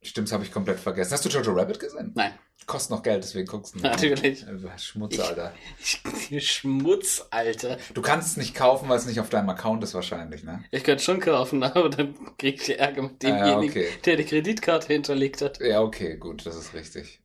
Stimmt, 0.03 0.29
das 0.29 0.33
habe 0.33 0.45
ich 0.45 0.51
komplett 0.51 0.81
vergessen. 0.81 1.13
Hast 1.13 1.25
du 1.25 1.29
Jojo 1.29 1.53
Rabbit 1.53 1.79
gesehen? 1.79 2.11
Nein, 2.15 2.33
Kostet 2.67 2.91
noch 2.91 3.03
Geld, 3.03 3.25
deswegen 3.25 3.47
guckst 3.47 3.75
du 3.75 3.79
nicht. 3.79 3.85
Natürlich. 3.85 4.47
Also, 4.47 4.69
Schmutz, 4.77 5.15
Ich- 5.15 5.23
Alter. 5.23 5.53
ich, 6.31 6.53
Schmutz, 6.53 7.27
Alter. 7.31 7.79
Du 7.95 8.03
kannst 8.03 8.29
es 8.29 8.37
nicht 8.37 8.55
kaufen, 8.55 8.89
weil 8.89 8.99
es 8.99 9.07
nicht 9.07 9.21
auf 9.21 9.31
deinem 9.31 9.49
Account 9.51 9.83
ist 9.83 9.95
wahrscheinlich, 9.95 10.45
ne? 10.45 10.65
Ich 10.71 10.85
könnte 10.85 11.03
schon 11.03 11.21
kaufen, 11.21 11.63
aber 11.63 11.89
dann 11.89 12.37
krieg 12.37 12.61
ich 12.61 12.79
Ärger 12.79 13.03
mit 13.03 13.23
demjenigen, 13.23 13.71
okay. 13.71 13.89
der 14.05 14.17
die 14.17 14.25
Kreditkarte 14.25 14.93
hinterlegt 14.93 15.43
hat. 15.43 15.61
Ja, 15.61 15.81
okay, 15.81 16.17
gut, 16.17 16.47
das 16.47 16.57
ist 16.57 16.75
richtig. 16.75 17.21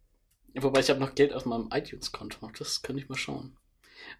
Wobei 0.55 0.79
ich 0.79 0.89
habe 0.89 0.99
noch 0.99 1.13
Geld 1.13 1.33
auf 1.33 1.45
meinem 1.45 1.69
iTunes-Konto. 1.71 2.49
Das 2.57 2.81
könnte 2.81 3.01
ich 3.01 3.09
mal 3.09 3.17
schauen. 3.17 3.57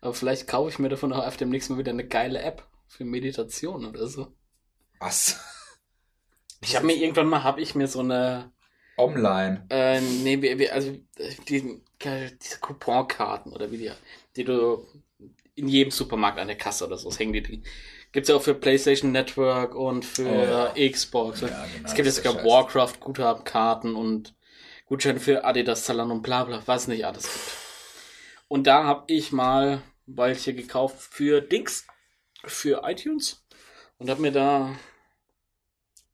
Aber 0.02 0.14
vielleicht 0.14 0.48
kaufe 0.48 0.70
ich 0.70 0.80
mir 0.80 0.90
davon 0.90 1.14
auch 1.14 1.26
auf 1.26 1.38
dem 1.38 1.50
nächsten 1.50 1.74
Mal 1.74 1.80
wieder 1.80 1.92
eine 1.92 2.08
geile 2.08 2.40
App 2.42 2.68
für 2.88 3.06
Meditation 3.06 3.86
oder 3.86 4.08
so. 4.08 4.36
Was? 5.00 5.40
Ich 6.62 6.76
habe 6.76 6.86
mir 6.86 6.96
irgendwann 6.96 7.28
mal, 7.28 7.44
habe 7.44 7.62
ich 7.62 7.76
mir 7.76 7.88
so 7.88 8.00
eine, 8.00 8.52
Online. 8.98 9.66
äh, 9.70 10.02
nee, 10.02 10.42
wie- 10.42 10.70
also 10.70 10.90
äh, 11.18 11.36
die, 11.48 11.82
diese 12.42 12.60
Couponkarten 12.60 13.54
oder 13.54 13.72
wie 13.72 13.78
die, 13.78 13.92
die 14.36 14.44
du 14.44 14.86
in 15.56 15.68
jedem 15.68 15.92
Supermarkt 15.92 16.40
an 16.40 16.48
der 16.48 16.58
Kasse 16.58 16.86
oder 16.86 16.98
so, 16.98 17.10
das 17.10 17.20
hängen 17.20 17.34
die, 17.34 17.42
die 17.44 17.64
gibt's 18.12 18.30
ja 18.30 18.36
auch 18.36 18.42
für 18.42 18.54
PlayStation 18.54 19.12
Network 19.12 19.76
und 19.76 20.06
für 20.06 20.72
Oh 20.76 20.78
ja. 20.78 20.90
Xbox. 20.90 21.42
Ja, 21.42 21.48
genau, 21.48 21.60
es 21.86 21.94
gibt 21.96 22.06
jetzt 22.06 22.16
sogar 22.18 22.34
scheiße. 22.34 22.46
Warcraft-Guthabenkarten 22.46 23.96
und 23.96 24.36
Gutscheine 24.86 25.20
für 25.20 25.44
Adidas, 25.44 25.84
Zalando 25.86 26.14
und 26.16 26.22
bla 26.22 26.44
bla, 26.46 26.62
was 26.66 26.88
nicht 26.88 27.06
alles 27.06 27.24
gibt. 27.24 27.58
Und 28.48 28.66
da 28.68 28.86
habe 28.86 29.04
ich 29.08 29.32
mal 29.32 29.82
welche 30.06 30.54
gekauft 30.54 30.98
für 31.00 31.42
Dings, 31.42 31.86
für 32.46 32.82
iTunes 32.86 33.46
und 33.98 34.10
habe 34.10 34.22
mir 34.22 34.32
da 34.32 34.78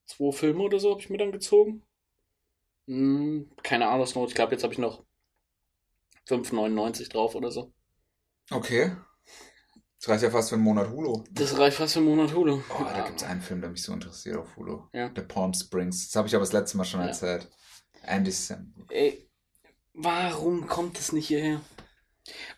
zwei 0.05 0.31
Filme 0.31 0.63
oder 0.63 0.79
so 0.79 0.91
habe 0.91 1.01
ich 1.01 1.09
mir 1.09 1.17
dann 1.17 1.31
gezogen. 1.31 1.83
Hm, 2.87 3.49
keine 3.63 3.87
Ahnung, 3.87 4.01
was 4.01 4.15
noch. 4.15 4.27
Ich 4.27 4.35
glaube, 4.35 4.51
jetzt 4.53 4.63
habe 4.63 4.73
ich 4.73 4.79
noch 4.79 5.03
5,99 6.27 7.09
drauf 7.09 7.35
oder 7.35 7.51
so. 7.51 7.73
Okay. 8.51 8.95
Das 9.99 10.09
reicht 10.09 10.23
ja 10.23 10.31
fast 10.31 10.49
für 10.49 10.55
einen 10.55 10.65
Monat 10.65 10.89
Hulu. 10.89 11.23
Das 11.31 11.57
reicht 11.57 11.77
fast 11.77 11.93
für 11.93 11.99
einen 11.99 12.09
Monat 12.09 12.33
Hulu. 12.33 12.61
Oh, 12.77 12.83
da 12.83 13.05
gibt 13.05 13.21
es 13.21 13.23
einen 13.23 13.41
Film, 13.41 13.61
der 13.61 13.69
mich 13.69 13.83
so 13.83 13.93
interessiert 13.93 14.35
auf 14.35 14.57
Hulu. 14.57 14.83
Ja. 14.91 15.09
The 15.15 15.21
Palm 15.21 15.53
Springs. 15.53 16.09
Das 16.09 16.15
habe 16.17 16.27
ich 16.27 16.35
aber 16.35 16.43
das 16.43 16.51
letzte 16.51 16.75
Mal 16.77 16.83
schon 16.83 16.99
Ja. 16.99 17.07
erzählt. 17.07 17.49
Andy 18.01 18.31
Sam. 18.31 18.73
Ey, 18.89 19.29
warum 19.93 20.67
kommt 20.67 20.99
es 20.99 21.13
nicht 21.13 21.27
hierher? 21.27 21.61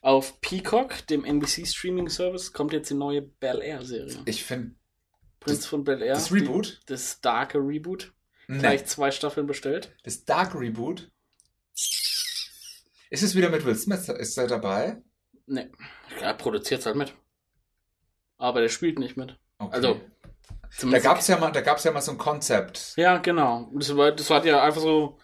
Auf 0.02 0.42
Peacock, 0.42 1.06
dem 1.08 1.24
NBC 1.24 1.66
Streaming 1.68 2.10
Service, 2.10 2.52
kommt 2.52 2.74
jetzt 2.74 2.90
die 2.90 2.96
neue 2.96 3.22
Bel 3.22 3.62
Air 3.62 3.84
Serie. 3.86 4.18
Ich 4.26 4.44
finde, 4.44 4.76
Prinz 5.46 5.66
von 5.66 5.84
Bel 5.84 6.02
Air. 6.02 6.14
das 6.16 6.32
Reboot? 6.32 6.80
Die, 6.82 6.86
das 6.94 7.22
darke 7.22 7.58
Reboot. 7.60 8.14
Nee. 8.48 8.60
Gleich 8.60 8.86
zwei 8.86 9.12
Staffeln 9.12 9.48
bestellt. 9.48 9.96
Das 10.04 10.26
Dark 10.26 10.54
Reboot? 10.56 11.10
Ist 13.10 13.24
es 13.24 13.36
wieder 13.36 13.50
mit 13.50 13.66
Will 13.66 13.76
Smith? 13.76 14.08
Ist 14.10 14.38
er 14.38 14.48
dabei? 14.48 15.02
Ne, 15.48 15.72
er 16.22 16.34
produziert 16.34 16.86
halt 16.86 16.96
mit. 16.96 17.14
Aber 18.38 18.62
der 18.62 18.70
spielt 18.70 19.00
nicht 19.00 19.16
mit. 19.18 19.38
Okay. 19.60 19.74
Also, 19.76 20.02
da 20.92 21.00
gab 21.00 21.20
es 21.20 21.28
ja, 21.28 21.38
mal- 21.38 21.52
da 21.52 21.62
gab's 21.62 21.84
ja 21.86 21.92
mal 21.92 22.02
so 22.02 22.12
ein 22.12 22.18
Konzept. 22.18 22.94
Ja, 22.98 23.18
genau. 23.18 23.70
Das 23.74 23.96
war, 23.96 24.12
das 24.12 24.30
war 24.30 24.46
ja 24.46 24.62
einfach 24.64 24.82
so. 24.82 25.20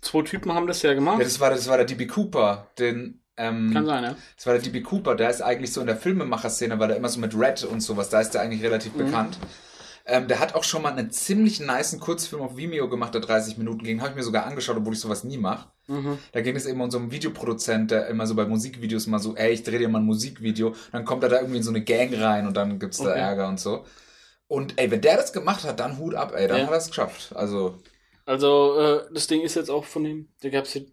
Zwei 0.00 0.22
Typen 0.22 0.52
haben 0.52 0.66
das 0.66 0.82
ja 0.82 0.94
gemacht. 0.94 1.18
Ja, 1.18 1.24
das 1.24 1.40
war, 1.40 1.50
das 1.50 1.68
war 1.68 1.76
der 1.78 1.86
DB 1.86 2.06
Cooper, 2.06 2.70
den, 2.78 3.22
ähm, 3.36 3.70
Kann 3.72 3.86
sein, 3.86 4.04
ja. 4.04 4.16
das 4.36 4.46
war 4.46 4.54
der 4.54 4.62
DB 4.62 4.80
Cooper, 4.82 5.14
der 5.14 5.30
ist 5.30 5.42
eigentlich 5.42 5.72
so 5.72 5.80
in 5.80 5.86
der 5.86 5.96
Filmemacher-Szene, 5.96 6.78
weil 6.78 6.88
der 6.88 6.96
immer 6.96 7.08
so 7.08 7.20
mit 7.20 7.34
Red 7.38 7.64
und 7.64 7.80
sowas, 7.80 8.08
da 8.08 8.20
ist 8.20 8.30
der 8.30 8.40
eigentlich 8.40 8.62
relativ 8.62 8.94
Mhm. 8.94 8.98
bekannt. 9.06 9.38
Ähm, 10.08 10.28
der 10.28 10.38
hat 10.38 10.54
auch 10.54 10.62
schon 10.62 10.82
mal 10.82 10.92
einen 10.92 11.10
ziemlich 11.10 11.58
niceen 11.58 11.98
Kurzfilm 11.98 12.40
auf 12.40 12.56
Vimeo 12.56 12.88
gemacht, 12.88 13.12
der 13.12 13.20
30 13.22 13.58
Minuten 13.58 13.82
ging. 13.82 14.00
Habe 14.00 14.10
ich 14.10 14.16
mir 14.16 14.22
sogar 14.22 14.46
angeschaut, 14.46 14.76
obwohl 14.76 14.92
ich 14.94 15.00
sowas 15.00 15.24
nie 15.24 15.36
mache. 15.36 15.66
Mhm. 15.88 16.18
Da 16.30 16.42
ging 16.42 16.54
es 16.54 16.64
eben 16.66 16.80
um 16.80 16.92
so 16.92 16.98
einen 16.98 17.10
Videoproduzent, 17.10 17.90
der 17.90 18.06
immer 18.06 18.24
so 18.28 18.36
bei 18.36 18.44
Musikvideos 18.46 19.08
mal 19.08 19.18
so, 19.18 19.34
ey, 19.34 19.50
ich 19.52 19.64
drehe 19.64 19.80
dir 19.80 19.88
mal 19.88 19.98
ein 19.98 20.04
Musikvideo. 20.04 20.76
Dann 20.92 21.04
kommt 21.04 21.24
er 21.24 21.28
da 21.28 21.36
irgendwie 21.38 21.56
in 21.56 21.64
so 21.64 21.70
eine 21.70 21.82
Gang 21.82 22.12
rein 22.16 22.46
und 22.46 22.56
dann 22.56 22.78
gibt's 22.78 22.98
da 22.98 23.10
Okay. 23.10 23.18
Ärger 23.18 23.48
und 23.48 23.58
so. 23.58 23.84
Und 24.46 24.78
ey, 24.78 24.88
wenn 24.92 25.00
der 25.00 25.16
das 25.16 25.32
gemacht 25.32 25.64
hat, 25.64 25.80
dann 25.80 25.98
Hut 25.98 26.14
ab, 26.14 26.32
ey, 26.36 26.46
dann 26.46 26.58
Ja. 26.58 26.64
hat 26.66 26.70
er 26.72 26.76
es 26.78 26.86
geschafft. 26.86 27.32
Also, 27.34 27.80
Also, 28.26 28.78
äh, 28.78 29.00
das 29.12 29.26
Ding 29.26 29.40
ist 29.42 29.56
jetzt 29.56 29.70
auch 29.70 29.84
von 29.84 30.04
dem. 30.04 30.28
Da 30.40 30.50
gab's 30.50 30.70
hier 30.72 30.86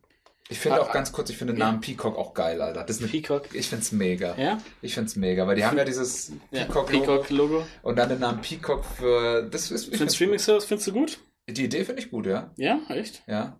ich 0.54 0.60
finde 0.60 0.82
auch 0.82 0.92
ganz 0.92 1.12
kurz, 1.12 1.30
ich 1.32 1.38
finde 1.38 1.54
den. 1.54 1.60
Namen 1.60 1.82
Peacock 1.82 2.16
auch 2.18 2.34
geil, 2.34 2.62
Alter. 2.62 2.84
Das 2.84 2.98
ist 2.98 3.02
eine, 3.02 3.12
Peacock. 3.12 3.54
ich 3.54 3.68
find's 3.70 3.92
mega. 3.92 4.36
Ja? 4.38 4.60
Ich 4.82 4.94
find's 4.94 5.16
mega, 5.16 5.48
weil 5.48 5.56
die 5.56 5.66
haben 5.66 5.78
ja 5.78 5.84
dieses 5.84 6.32
Ja, 6.52 6.66
Peacock, 6.66 6.88
Peacock-Logo. 6.90 7.66
und 7.82 7.96
dann 7.98 8.10
den 8.10 8.20
Namen 8.20 8.42
Peacock 8.42 8.86
für, 8.86 9.44
das 9.50 9.72
ist, 9.72 9.86
Für 9.86 9.98
den 10.06 10.10
Streaming-Service 10.10 10.66
findest 10.66 10.88
du 10.88 10.94
gut? 10.94 11.20
die 11.50 11.66
Idee 11.66 11.84
finde 11.84 12.02
ich 12.02 12.10
gut, 12.12 12.26
ja. 12.28 12.52
Ja, 12.56 12.80
echt? 12.90 13.24
Ja. 13.28 13.60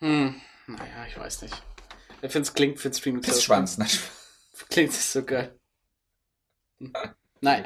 Hm, 0.00 0.40
naja, 0.66 1.06
ich 1.08 1.18
weiß 1.18 1.42
nicht. 1.42 1.54
Ich 2.22 2.32
finde 2.32 2.48
es 2.48 2.54
klingt 2.54 2.80
für 2.80 2.88
den 2.88 2.94
Streaming-Service. 2.94 3.38
Pissschwanz, 3.38 3.78
ne? 3.78 3.86
Klingt 4.70 4.90
nicht 4.92 5.00
so 5.02 5.22
geil. 5.24 5.58
Nein, 7.40 7.64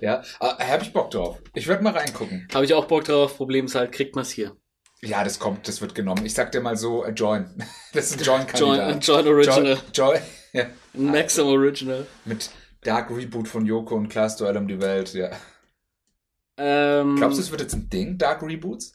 Ja, 0.00 0.22
ah, 0.38 0.58
hab 0.58 0.82
ich 0.82 0.92
Bock 0.92 1.10
drauf. 1.10 1.40
Ich 1.54 1.66
werde 1.66 1.82
mal 1.82 1.92
reingucken. 1.96 2.46
habe 2.54 2.64
ich 2.64 2.74
auch 2.74 2.84
Bock 2.86 3.04
drauf. 3.04 3.36
Problem 3.36 3.64
ist 3.66 3.74
halt, 3.74 3.92
kriegt 3.92 4.14
man 4.14 4.22
es 4.22 4.30
hier. 4.30 4.56
Ja, 5.02 5.24
das 5.24 5.38
kommt, 5.38 5.66
das 5.66 5.80
wird 5.80 5.94
genommen. 5.94 6.26
Ich 6.26 6.34
sag 6.34 6.52
dir 6.52 6.60
mal 6.60 6.76
so, 6.76 7.04
äh, 7.04 7.10
Join. 7.10 7.46
Das 7.92 8.10
ist 8.10 8.20
ein 8.20 8.24
Join, 8.24 8.46
Join-Kandidat. 8.54 9.06
Join 9.06 9.26
Original. 9.26 9.64
Join, 9.64 9.78
Join, 9.92 10.22
ja. 10.52 10.66
Maxim 10.92 11.46
Original. 11.46 12.06
Mit 12.24 12.50
Dark 12.82 13.10
Reboot 13.10 13.48
von 13.48 13.66
Joko 13.66 13.96
und 13.96 14.08
Klaas 14.08 14.36
Duell 14.36 14.56
um 14.56 14.68
die 14.68 14.80
Welt, 14.80 15.12
ja. 15.14 15.30
Ähm, 16.56 17.16
Glaubst 17.16 17.38
du, 17.38 17.42
es 17.42 17.50
wird 17.50 17.62
jetzt 17.62 17.74
ein 17.74 17.88
Ding, 17.88 18.18
Dark 18.18 18.42
Reboots? 18.42 18.94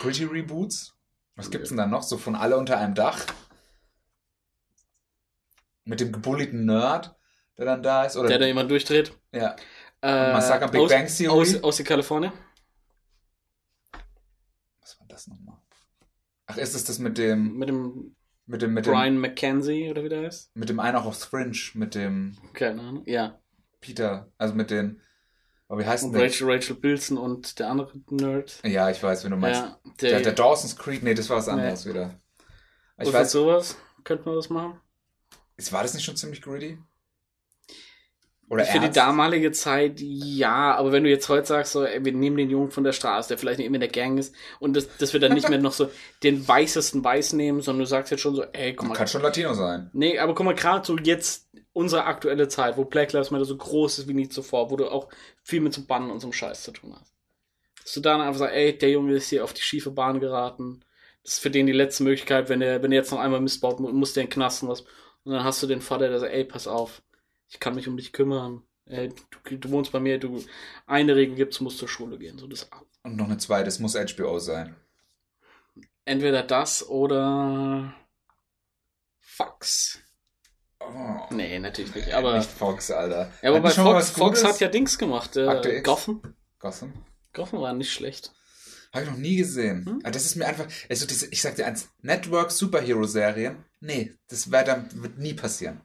Gritty 0.00 0.24
Reboots? 0.24 0.94
Was 1.36 1.50
gibt's 1.50 1.68
denn 1.68 1.78
da 1.78 1.86
noch? 1.86 2.02
So 2.02 2.18
von 2.18 2.34
alle 2.34 2.56
unter 2.56 2.78
einem 2.78 2.94
Dach? 2.94 3.24
Mit 5.84 6.00
dem 6.00 6.12
gebulliten 6.12 6.64
Nerd, 6.64 7.14
der 7.56 7.66
dann 7.66 7.82
da 7.82 8.04
ist? 8.04 8.16
Oder 8.16 8.28
der 8.28 8.38
da 8.40 8.46
jemand 8.46 8.70
durchdreht? 8.70 9.12
ja. 9.32 9.54
Äh, 10.02 10.32
Massaker 10.32 10.68
Big 10.68 10.82
aus, 10.82 10.90
Bang 10.90 11.06
Theory? 11.06 11.56
Aus, 11.56 11.62
aus 11.62 11.84
Kalifornien? 11.84 12.32
Was 14.82 15.00
war 15.00 15.06
das 15.08 15.26
nochmal? 15.26 15.56
Ach, 16.46 16.56
ist 16.56 16.74
es 16.74 16.84
das 16.84 16.98
mit 16.98 17.18
dem, 17.18 17.56
Mit 17.56 17.68
dem 17.68 18.14
mit 18.48 18.62
dem, 18.62 18.74
mit 18.74 18.86
dem, 18.86 18.92
Brian 18.92 19.18
McKenzie 19.18 19.90
oder 19.90 20.04
wie 20.04 20.08
der 20.08 20.22
heißt? 20.22 20.54
mit 20.56 20.68
dem 20.68 20.78
einen 20.78 20.96
auch 20.96 21.04
auf 21.06 21.18
Fringe, 21.18 21.56
mit 21.74 21.94
dem 21.96 22.36
Keine 22.52 22.80
Ahnung. 22.82 23.02
Ja. 23.06 23.40
Peter, 23.80 24.30
also 24.38 24.54
mit 24.54 24.70
den, 24.70 25.00
oh, 25.68 25.78
wie 25.78 25.84
heißt 25.84 26.04
Und 26.04 26.12
denn 26.12 26.20
der? 26.20 26.28
Rachel, 26.28 26.48
Rachel 26.50 26.76
Bilson 26.76 27.18
und 27.18 27.58
der 27.58 27.68
andere 27.70 27.92
Nerd. 28.10 28.60
Ja, 28.64 28.88
ich 28.90 29.02
weiß, 29.02 29.24
wenn 29.24 29.32
du 29.32 29.36
meinst. 29.36 29.60
Ja, 29.60 29.78
Der, 30.00 30.10
der, 30.10 30.20
der 30.20 30.32
Dawson's 30.32 30.76
Creek, 30.76 31.02
nee, 31.02 31.14
das 31.14 31.28
war 31.28 31.38
was 31.38 31.48
anderes 31.48 31.86
wieder. 31.86 32.20
Ich 32.98 33.08
und 33.08 33.12
weiß, 33.12 33.32
sowas. 33.32 33.76
Könnte 34.04 34.24
man 34.26 34.36
das 34.36 34.48
machen? 34.48 34.80
ist- 35.56 35.72
war 35.72 35.82
das 35.82 35.94
nicht 35.94 36.04
schon 36.04 36.16
ziemlich 36.16 36.40
gritty? 36.42 36.78
Oder 38.48 38.64
Für 38.64 38.78
die 38.78 38.84
ernst? 38.84 38.96
damalige 38.96 39.50
Zeit, 39.50 39.94
ja, 40.00 40.76
aber 40.76 40.92
wenn 40.92 41.02
du 41.02 41.10
jetzt 41.10 41.28
heute 41.28 41.48
sagst, 41.48 41.72
so, 41.72 41.84
ey, 41.84 42.04
wir 42.04 42.12
nehmen 42.12 42.36
den 42.36 42.48
Jungen 42.48 42.70
von 42.70 42.84
der 42.84 42.92
Straße, 42.92 43.26
der 43.28 43.38
vielleicht 43.38 43.58
nicht 43.58 43.66
immer 43.66 43.74
in 43.74 43.80
der 43.80 43.88
Gang 43.90 44.18
ist, 44.20 44.32
und 44.60 44.76
das, 44.76 44.88
das 44.98 45.12
wir 45.12 45.18
dann 45.18 45.32
nicht 45.32 45.48
mehr 45.48 45.58
noch 45.58 45.72
so 45.72 45.90
den 46.22 46.46
weißesten 46.46 47.02
Weiß 47.02 47.32
nehmen, 47.32 47.60
sondern 47.60 47.80
du 47.80 47.86
sagst 47.86 48.12
jetzt 48.12 48.20
schon 48.20 48.36
so, 48.36 48.44
ey, 48.44 48.74
guck 48.74 48.86
mal, 48.88 48.94
Kann 48.94 49.08
schon 49.08 49.22
Latino 49.22 49.52
sein. 49.54 49.90
nee, 49.94 50.16
aber 50.20 50.32
guck 50.36 50.46
mal, 50.46 50.54
gerade 50.54 50.86
so 50.86 50.96
jetzt 50.96 51.48
unsere 51.72 52.04
aktuelle 52.04 52.46
Zeit, 52.46 52.76
wo 52.76 52.84
Black 52.84 53.12
Lives 53.12 53.32
Matter 53.32 53.44
so 53.44 53.56
groß 53.56 53.98
ist 53.98 54.08
wie 54.08 54.14
nie 54.14 54.28
zuvor, 54.28 54.70
wo 54.70 54.76
du 54.76 54.88
auch 54.92 55.08
viel 55.42 55.60
mit 55.60 55.74
so 55.74 55.84
Bannen 55.84 56.10
und 56.12 56.20
so 56.20 56.26
einem 56.28 56.32
Scheiß 56.32 56.62
zu 56.62 56.70
tun 56.70 56.94
hast. 56.98 57.12
Dass 57.82 57.94
du 57.94 58.00
dann 58.00 58.20
einfach 58.20 58.38
sagst, 58.38 58.54
ey, 58.54 58.78
der 58.78 58.90
Junge 58.90 59.14
ist 59.14 59.28
hier 59.28 59.42
auf 59.42 59.54
die 59.54 59.62
schiefe 59.62 59.90
Bahn 59.90 60.20
geraten. 60.20 60.84
Das 61.24 61.34
ist 61.34 61.40
für 61.40 61.50
den 61.50 61.66
die 61.66 61.72
letzte 61.72 62.04
Möglichkeit, 62.04 62.48
wenn 62.48 62.62
er, 62.62 62.80
wenn 62.82 62.92
er 62.92 62.98
jetzt 62.98 63.10
noch 63.10 63.18
einmal 63.18 63.40
missbaut, 63.40 63.80
mu- 63.80 63.90
muss 63.92 64.12
der 64.12 64.22
in 64.22 64.28
den 64.28 64.34
Knast 64.34 64.62
und 64.62 64.68
was. 64.68 64.82
Und 65.24 65.32
dann 65.32 65.42
hast 65.44 65.60
du 65.62 65.66
den 65.66 65.80
Vater, 65.80 66.08
der 66.08 66.20
sagt, 66.20 66.32
ey, 66.32 66.44
pass 66.44 66.68
auf, 66.68 67.02
ich 67.48 67.60
kann 67.60 67.74
mich 67.74 67.88
um 67.88 67.96
dich 67.96 68.12
kümmern. 68.12 68.62
Ey, 68.86 69.12
du, 69.44 69.56
du 69.56 69.70
wohnst 69.70 69.90
bei 69.92 70.00
mir, 70.00 70.18
du, 70.18 70.44
eine 70.86 71.16
Regel 71.16 71.34
gibt's, 71.34 71.60
musst 71.60 71.78
zur 71.78 71.88
Schule 71.88 72.18
gehen. 72.18 72.38
So, 72.38 72.46
das, 72.46 72.68
Und 73.02 73.16
noch 73.16 73.26
eine 73.26 73.38
zweite, 73.38 73.64
das 73.64 73.78
muss 73.80 73.94
HBO 73.96 74.38
sein. 74.38 74.76
entweder 76.04 76.42
das 76.44 76.88
oder 76.88 77.94
Fox. 79.18 79.98
Oh, 80.78 81.26
Nee, 81.30 81.58
natürlich 81.58 81.94
nicht. 81.94 82.12
Aber, 82.14 82.38
nicht 82.38 82.48
Fox, 82.50 82.90
Alter. 82.90 83.32
ja, 83.42 83.48
aber 83.50 83.56
Hat 83.56 83.62
bei 83.76 83.82
Fox, 83.82 84.10
Fox 84.10 84.44
hat 84.44 84.60
ja 84.60 84.68
Dings 84.68 84.98
gemacht. 84.98 85.36
Äh? 85.36 85.82
Gotham. 85.82 86.22
Gotham? 86.58 86.92
Gotham 87.32 87.60
war 87.60 87.72
nicht 87.72 87.92
schlecht. 87.92 88.32
Habe 88.92 89.04
ich 89.04 89.10
noch 89.10 89.18
nie 89.18 89.36
gesehen. 89.36 89.84
Hm? 89.84 89.98
Aber 90.02 90.10
Das 90.12 90.24
ist 90.24 90.36
mir 90.36 90.46
einfach, 90.46 90.66
also 90.88 91.06
diese, 91.06 91.26
ich 91.26 91.42
sag 91.42 91.56
dir 91.56 91.66
eins, 91.66 91.88
Network 92.02 92.50
Superhero-Serien, 92.50 93.64
nee, 93.80 94.14
das 94.28 94.50
wird, 94.50 94.68
dann, 94.68 94.88
wird 95.02 95.18
nie 95.18 95.34
passieren. 95.34 95.80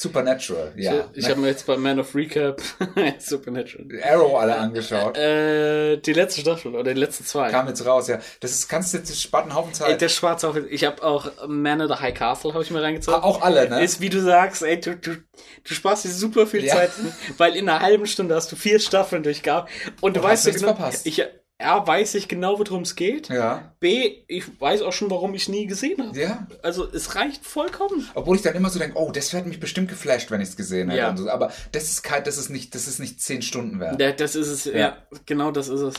Supernatural, 0.00 0.72
ja. 0.76 1.08
Ich, 1.12 1.24
ich 1.24 1.30
habe 1.30 1.40
mir 1.40 1.48
jetzt 1.48 1.66
bei 1.66 1.76
Man 1.76 2.00
of 2.00 2.14
Recap 2.14 2.60
Supernatural. 3.18 3.86
Arrow 4.02 4.34
alle 4.38 4.56
angeschaut. 4.56 5.16
Äh, 5.18 5.98
die 5.98 6.12
letzte 6.14 6.40
Staffel 6.40 6.74
oder 6.74 6.94
die 6.94 7.00
letzten 7.00 7.24
zwei. 7.26 7.50
Kam 7.50 7.68
jetzt 7.68 7.84
raus, 7.84 8.08
ja. 8.08 8.18
Das 8.40 8.50
ist, 8.52 8.68
kannst 8.68 8.94
du 8.94 8.98
jetzt 8.98 9.20
spart 9.20 9.44
einen 9.44 9.54
Haufen 9.54 9.72
Ey, 9.72 9.76
Zeit. 9.76 10.00
der 10.00 10.08
Schwarze 10.08 10.48
auch. 10.48 10.56
Ich 10.56 10.84
habe 10.84 11.02
auch 11.02 11.30
Man 11.46 11.82
of 11.82 11.88
the 11.94 12.02
High 12.02 12.14
Castle 12.14 12.54
habe 12.54 12.62
ich 12.62 12.70
mir 12.70 12.82
reingezogen. 12.82 13.20
Ah, 13.20 13.24
auch 13.24 13.42
alle, 13.42 13.68
ne? 13.68 13.82
Ist 13.84 14.00
wie 14.00 14.08
du 14.08 14.20
sagst, 14.22 14.62
ey, 14.62 14.80
du, 14.80 14.96
du, 14.96 15.16
du 15.16 15.74
sparst 15.74 16.04
dir 16.06 16.10
super 16.10 16.46
viel 16.46 16.64
Ja. 16.64 16.76
Zeit, 16.76 16.90
weil 17.36 17.54
in 17.56 17.68
einer 17.68 17.80
halben 17.80 18.06
Stunde 18.06 18.34
hast 18.34 18.50
du 18.52 18.56
vier 18.56 18.80
Staffeln 18.80 19.22
durchgehabt 19.22 19.70
und 20.00 20.16
du 20.16 20.20
Und 20.20 20.26
weißt 20.26 20.40
hast 20.42 20.46
nichts 20.46 20.62
genau, 20.62 20.74
verpasst. 20.76 21.06
ich 21.06 21.22
A, 21.60 21.86
weiß 21.86 22.14
ich 22.14 22.28
genau, 22.28 22.58
worum 22.58 22.82
es 22.82 22.96
geht. 22.96 23.28
Ja, 23.28 23.72
B, 23.80 24.22
ich 24.28 24.60
weiß 24.60 24.82
auch 24.82 24.92
schon, 24.92 25.10
warum 25.10 25.34
ich 25.34 25.48
nie 25.48 25.66
gesehen 25.66 26.06
habe. 26.06 26.18
ja. 26.18 26.46
Also 26.62 26.88
es 26.92 27.14
reicht 27.14 27.44
vollkommen. 27.44 28.08
Obwohl 28.14 28.36
ich 28.36 28.42
dann 28.42 28.54
immer 28.54 28.70
so 28.70 28.78
denke, 28.78 28.98
oh, 28.98 29.10
das 29.12 29.32
hätte 29.32 29.48
mich 29.48 29.60
bestimmt 29.60 29.88
geflasht, 29.88 30.30
wenn 30.30 30.40
ich 30.40 30.48
es 30.50 30.56
gesehen 30.56 30.90
hätte. 30.90 31.00
Ja. 31.00 31.16
So. 31.16 31.28
Aber 31.30 31.52
das 31.72 31.84
ist 31.84 32.02
kein, 32.02 32.24
das 32.24 32.38
ist 32.38 32.48
nicht, 32.50 32.74
das 32.74 32.88
ist 32.88 32.98
nicht 32.98 33.20
zehn 33.20 33.42
Stunden 33.42 33.80
wert. 33.80 34.00
Ja, 34.00 34.12
das 34.12 34.34
ist 34.34 34.48
es, 34.48 34.64
ja. 34.64 34.72
Ja. 34.78 34.96
genau 35.26 35.50
das 35.50 35.68
ist 35.68 35.80
es. 35.80 35.94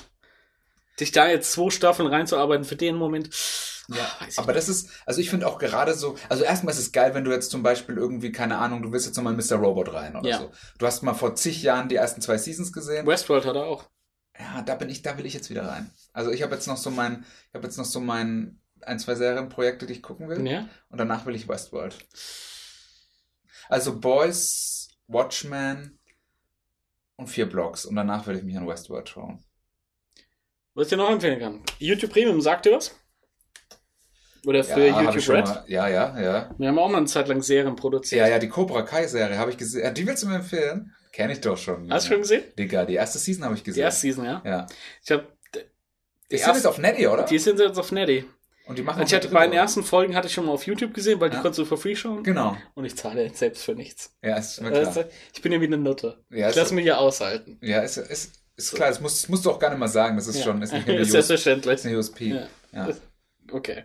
Dich 1.00 1.12
da 1.12 1.28
jetzt 1.30 1.52
zwei 1.52 1.70
Staffeln 1.70 2.08
reinzuarbeiten 2.10 2.66
für 2.66 2.76
den 2.76 2.96
Moment, 2.96 3.30
Ja, 3.88 3.96
ah, 4.20 4.24
weiß 4.26 4.34
ich 4.34 4.40
aber 4.40 4.54
das 4.54 4.70
ist, 4.70 4.90
also 5.06 5.20
ich 5.22 5.30
finde 5.30 5.48
auch 5.48 5.58
gerade 5.58 5.94
so, 5.96 6.16
also 6.30 6.44
erstmal 6.44 6.74
ist 6.74 6.80
es 6.80 6.92
geil, 6.92 7.14
wenn 7.16 7.24
du 7.24 7.32
jetzt 7.32 7.50
zum 7.50 7.64
Beispiel 7.64 7.98
irgendwie, 7.98 8.32
keine 8.32 8.58
Ahnung, 8.58 8.84
du 8.84 8.92
willst 8.92 9.06
jetzt 9.08 9.16
nochmal 9.16 9.34
Mr. 9.34 9.56
Robot 9.56 9.94
rein 9.94 10.16
oder 10.16 10.30
Ja. 10.30 10.38
so. 10.40 10.52
Du 10.78 10.86
hast 10.86 11.02
mal 11.02 11.14
vor 11.14 11.36
zig 11.36 11.64
Jahren 11.64 11.90
die 11.90 11.96
ersten 11.96 12.22
zwei 12.22 12.38
Seasons 12.38 12.72
gesehen. 12.72 13.08
Westworld 13.08 13.46
hat 13.46 13.56
er 13.56 13.66
auch. 13.66 13.86
Ja, 14.42 14.62
da 14.64 14.76
bin 14.76 14.90
ich, 14.90 15.04
da 15.04 15.18
will 15.18 15.26
ich 15.26 15.34
jetzt 15.34 15.50
wieder 15.50 15.68
rein. 15.68 15.92
Also 16.14 16.32
ich 16.32 16.42
habe 16.42 16.56
jetzt 16.56 16.68
noch 16.68 16.78
so 16.78 16.90
mein, 16.90 17.26
ich 17.50 17.54
habe 17.54 17.66
jetzt 17.66 17.78
noch 17.78 17.86
so 17.86 18.00
mein 18.00 18.60
ein, 18.82 18.98
zwei 18.98 19.14
Serienprojekte, 19.14 19.86
die 19.86 19.94
ich 19.94 20.02
gucken 20.02 20.28
will. 20.30 20.46
Ja? 20.48 20.68
Und 20.90 20.98
danach 20.98 21.26
will 21.26 21.36
ich 21.36 21.48
Westworld. 21.48 21.96
Also 23.70 24.00
Boys, 24.00 24.90
Watchmen 25.08 26.00
und 27.18 27.28
vier 27.28 27.48
Blogs. 27.48 27.86
Und 27.86 27.96
danach 27.96 28.26
will 28.26 28.36
ich 28.36 28.44
mich 28.44 28.58
an 28.58 28.68
Westworld 28.68 29.10
schauen. 29.10 29.44
Was 30.74 30.88
ich 30.88 30.90
dir 30.90 30.98
noch 30.98 31.12
empfehlen 31.12 31.40
kann. 31.40 31.64
YouTube 31.78 32.12
Premium, 32.12 32.42
sagt 32.42 32.66
dir 32.66 32.74
was? 32.74 32.96
Oder 34.48 34.64
für 34.64 34.88
ich 34.88 34.96
YouTube 34.96 35.30
Red? 35.30 35.46
mal, 35.46 35.64
ja, 35.68 35.88
ja, 35.88 36.20
ja. 36.20 36.56
Wir 36.58 36.70
haben 36.70 36.80
auch 36.80 36.90
mal 36.90 36.98
eine 36.98 37.06
Zeit 37.06 37.28
lang 37.28 37.44
Serien 37.44 37.76
produziert. 37.76 38.22
Ja, 38.22 38.28
ja, 38.28 38.40
die 38.40 38.50
Cobra 38.50 38.82
Kai 38.82 39.06
Serie 39.06 39.38
habe 39.38 39.52
ich 39.52 39.58
gesehen. 39.58 39.84
Ja, 39.84 39.92
die 39.92 40.08
willst 40.08 40.24
du 40.24 40.28
mir 40.28 40.36
empfehlen? 40.38 40.96
Kenne 41.12 41.34
ich 41.34 41.42
doch 41.42 41.58
schon. 41.58 41.92
Hast 41.92 42.06
du 42.08 42.12
schon 42.14 42.22
gesehen? 42.22 42.44
Digga, 42.58 42.86
die 42.86 42.96
erste 42.96 43.20
Season 43.20 43.44
habe 43.44 43.56
ich 43.56 43.62
Die 43.62 43.66
gesehen. 43.72 43.84
erste 43.84 44.02
Season, 44.02 44.26
ja. 44.26 44.42
Ja. 44.46 44.68
Ich 45.04 45.12
habe 45.12 45.28
Die 45.54 45.60
die 46.32 46.38
sind 46.38 46.56
jetzt 46.56 46.66
auf 46.68 46.78
Netty, 46.78 47.08
oder? 47.08 47.24
die 47.24 47.38
sind 47.40 47.60
jetzt 47.60 47.78
auf 47.78 47.92
Netty. 47.92 48.26
Und 48.68 48.78
die 48.78 48.84
machen 48.84 49.02
Und 49.02 49.08
ich 49.08 49.14
hatte 49.14 49.28
bei 49.28 49.46
den 49.46 49.54
ersten 49.54 49.84
Folgen 49.84 50.16
hatte 50.16 50.28
ich 50.28 50.34
schon 50.34 50.46
mal 50.46 50.54
auf 50.54 50.66
YouTube 50.66 50.94
gesehen, 50.94 51.20
weil 51.20 51.30
die 51.30 51.36
Ja. 51.36 51.42
konntest 51.42 51.60
du 51.60 51.66
for 51.66 51.78
free 51.78 51.96
schauen. 51.96 52.24
Genau. 52.24 52.56
Und 52.76 52.86
ich 52.86 52.96
zahle 52.96 53.30
selbst 53.34 53.64
für 53.64 53.74
nichts. 53.76 54.16
Ja, 54.24 54.38
ist 54.38 54.62
mir 54.62 54.72
klar. 54.72 55.06
Ich 55.34 55.42
bin 55.42 55.52
ja 55.52 55.60
wie 55.60 55.66
eine 55.66 55.78
Nutte. 55.78 56.24
Ja, 56.30 56.50
ich 56.50 56.56
lasse 56.56 56.74
mich 56.74 56.84
hier 56.84 56.98
aushalten. 57.00 57.58
ja, 57.62 57.82
ist, 57.82 57.98
ist, 57.98 58.32
ist 58.56 58.74
klar. 58.74 58.88
Das 58.90 59.02
musst, 59.02 59.24
das 59.24 59.30
musst 59.30 59.44
du 59.46 59.52
auch 59.52 59.60
gar 59.60 59.72
nicht 59.72 59.80
mal 59.80 59.88
sagen. 59.90 60.16
Das 60.16 60.28
ist 60.28 60.38
Ja. 60.38 60.44
schon, 60.46 60.62
ist 60.62 60.72
nicht 60.72 60.88
eine 60.88 61.00
ist 61.00 61.12
selbstverständlich. 61.12 61.74
ist 61.76 61.86
eine 61.86 61.98
USP. 61.98 62.26
Ja. 62.30 62.48
Ja. 62.72 62.90
Okay. 63.52 63.84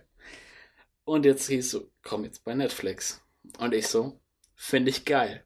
Und 1.04 1.24
jetzt 1.24 1.48
hieß 1.48 1.70
so, 1.70 1.90
komm 2.04 2.22
jetzt 2.24 2.44
bei 2.44 2.54
Netflix. 2.54 3.20
Und 3.58 3.74
ich 3.74 3.88
so, 3.88 4.20
finde 4.56 4.90
ich 4.90 5.04
geil. 5.04 5.44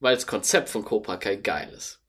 Weil 0.00 0.16
das 0.16 0.26
Konzept 0.26 0.68
von 0.68 0.84
Cobra 0.84 1.16
Kai 1.18 1.36
geil 1.36 1.70
ist. 1.76 2.00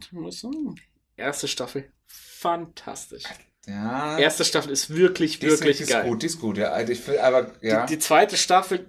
Ich 0.00 0.12
muss 0.12 0.40
sagen, 0.40 0.74
erste 1.16 1.48
Staffel, 1.48 1.90
fantastisch. 2.06 3.24
Ja. 3.66 4.18
Erste 4.18 4.44
Staffel 4.44 4.70
ist 4.72 4.90
wirklich, 4.90 5.38
die 5.38 5.46
ist, 5.46 5.60
wirklich 5.60 5.78
die 5.78 5.82
ist 5.84 5.88
geil. 5.90 6.06
gut, 6.06 6.22
die 6.22 6.26
ist 6.26 6.40
gut. 6.40 6.58
Ja, 6.58 6.70
Also 6.72 6.92
ich 6.92 7.06
will, 7.06 7.18
aber 7.18 7.52
ja. 7.62 7.86
Die, 7.86 7.94
die 7.94 7.98
zweite 7.98 8.36
Staffel 8.36 8.86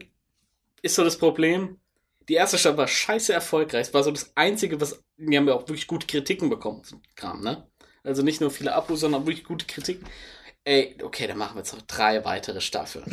ist 0.82 0.95
so 0.95 1.03
das 1.03 1.18
Problem. 1.18 1.80
Die 2.28 2.34
erste 2.34 2.57
Staffel 2.57 2.78
war 2.78 2.88
scheiße 2.88 3.32
erfolgreich. 3.32 3.88
Es 3.88 3.94
war 3.94 4.03
so 4.03 4.12
das 4.12 4.32
Einzige, 4.36 4.82
was. 4.82 5.02
Wir 5.18 5.38
haben 5.40 5.48
ja 5.48 5.53
auch 5.53 5.62
wirklich 5.68 5.88
gute 5.88 6.07
Kritiken 6.07 6.49
bekommen. 6.49 6.82
Kram, 7.16 7.41
ne? 7.41 7.68
Also 8.03 8.22
nicht 8.22 8.41
nur 8.41 8.52
viele 8.52 8.74
Abos, 8.74 8.99
sondern 8.99 9.26
wirklich 9.26 9.45
gute 9.45 9.66
Kritiken. 9.66 10.07
Ey, 10.66 10.98
okay, 11.03 11.28
dann 11.28 11.38
machen 11.38 11.56
wir 11.56 11.60
jetzt 11.60 11.74
noch 11.74 11.82
drei 11.84 12.26
weitere 12.26 12.60
Staffeln. 12.60 13.06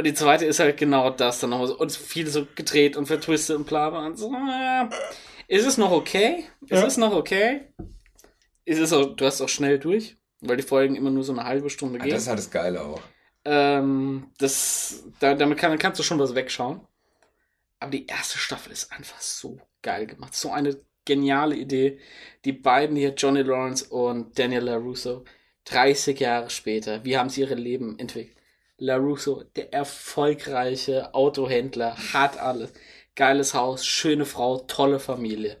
Und 0.00 0.06
die 0.06 0.14
zweite 0.14 0.46
ist 0.46 0.60
halt 0.60 0.78
genau 0.78 1.10
das 1.10 1.40
dann 1.40 1.50
noch 1.50 1.66
so. 1.66 1.76
Und 1.76 1.92
viel 1.92 2.26
so 2.26 2.46
gedreht 2.54 2.96
und 2.96 3.04
vertwistet 3.04 3.54
und 3.56 3.66
bla 3.66 3.90
bla 3.90 4.06
und 4.06 4.16
so. 4.16 4.32
äh, 4.32 4.86
Ist 5.46 5.66
es 5.66 5.76
noch 5.76 5.90
okay? 5.92 6.46
Ist 6.62 6.80
Ja. 6.80 6.86
es 6.86 6.96
noch 6.96 7.12
okay? 7.12 7.66
Ist 8.64 8.78
es 8.78 8.94
auch, 8.94 9.14
du 9.14 9.26
hast 9.26 9.42
auch 9.42 9.48
schnell 9.50 9.78
durch, 9.78 10.16
weil 10.40 10.56
die 10.56 10.62
Folgen 10.62 10.96
immer 10.96 11.10
nur 11.10 11.22
so 11.22 11.32
eine 11.32 11.44
halbe 11.44 11.68
Stunde 11.68 11.98
Ah, 12.00 12.04
gehen. 12.04 12.12
das 12.14 12.22
ist 12.22 12.28
halt 12.28 12.38
das 12.38 12.50
Geile 12.50 12.80
auch. 12.82 13.02
Ähm, 13.44 14.30
das, 14.38 15.04
da, 15.18 15.34
damit 15.34 15.58
kann, 15.58 15.78
kannst 15.78 15.98
du 15.98 16.02
schon 16.02 16.18
was 16.18 16.34
wegschauen. 16.34 16.80
Aber 17.78 17.90
die 17.90 18.06
erste 18.06 18.38
Staffel 18.38 18.72
ist 18.72 18.90
einfach 18.92 19.20
so 19.20 19.58
geil 19.82 20.06
gemacht. 20.06 20.34
So 20.34 20.50
eine 20.50 20.80
geniale 21.04 21.56
Idee. 21.56 21.98
Die 22.46 22.52
beiden 22.54 22.96
hier, 22.96 23.12
Johnny 23.14 23.42
Lawrence 23.42 23.84
und 23.86 24.38
Daniel 24.38 24.62
LaRusso, 24.64 25.24
30 25.66 26.18
Jahre 26.20 26.48
später, 26.48 27.04
wie 27.04 27.18
haben 27.18 27.28
sie 27.28 27.42
ihre 27.42 27.54
Leben 27.54 27.98
entwickelt? 27.98 28.38
LaRusso, 28.80 29.44
der 29.56 29.72
erfolgreiche 29.72 31.14
Autohändler, 31.14 31.96
hat 32.12 32.38
alles. 32.38 32.72
Geiles 33.14 33.54
Haus, 33.54 33.84
schöne 33.84 34.24
Frau, 34.24 34.60
tolle 34.60 34.98
Familie. 34.98 35.58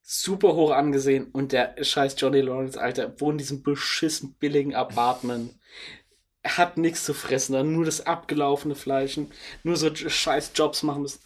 Super 0.00 0.54
hoch 0.54 0.70
angesehen 0.72 1.26
und 1.32 1.52
der 1.52 1.76
scheiß 1.82 2.16
Johnny 2.18 2.40
Lawrence, 2.40 2.80
Alter, 2.80 3.20
wohnt 3.20 3.34
in 3.34 3.38
diesem 3.38 3.62
beschissen 3.62 4.34
billigen 4.34 4.74
Apartment. 4.74 5.54
Hat 6.42 6.78
nichts 6.78 7.04
zu 7.04 7.14
fressen, 7.14 7.72
nur 7.72 7.84
das 7.84 8.06
abgelaufene 8.06 8.74
Fleischen, 8.74 9.30
nur 9.62 9.76
so 9.76 9.94
scheiß 9.94 10.52
Jobs 10.54 10.82
machen 10.82 11.02
müssen. 11.02 11.20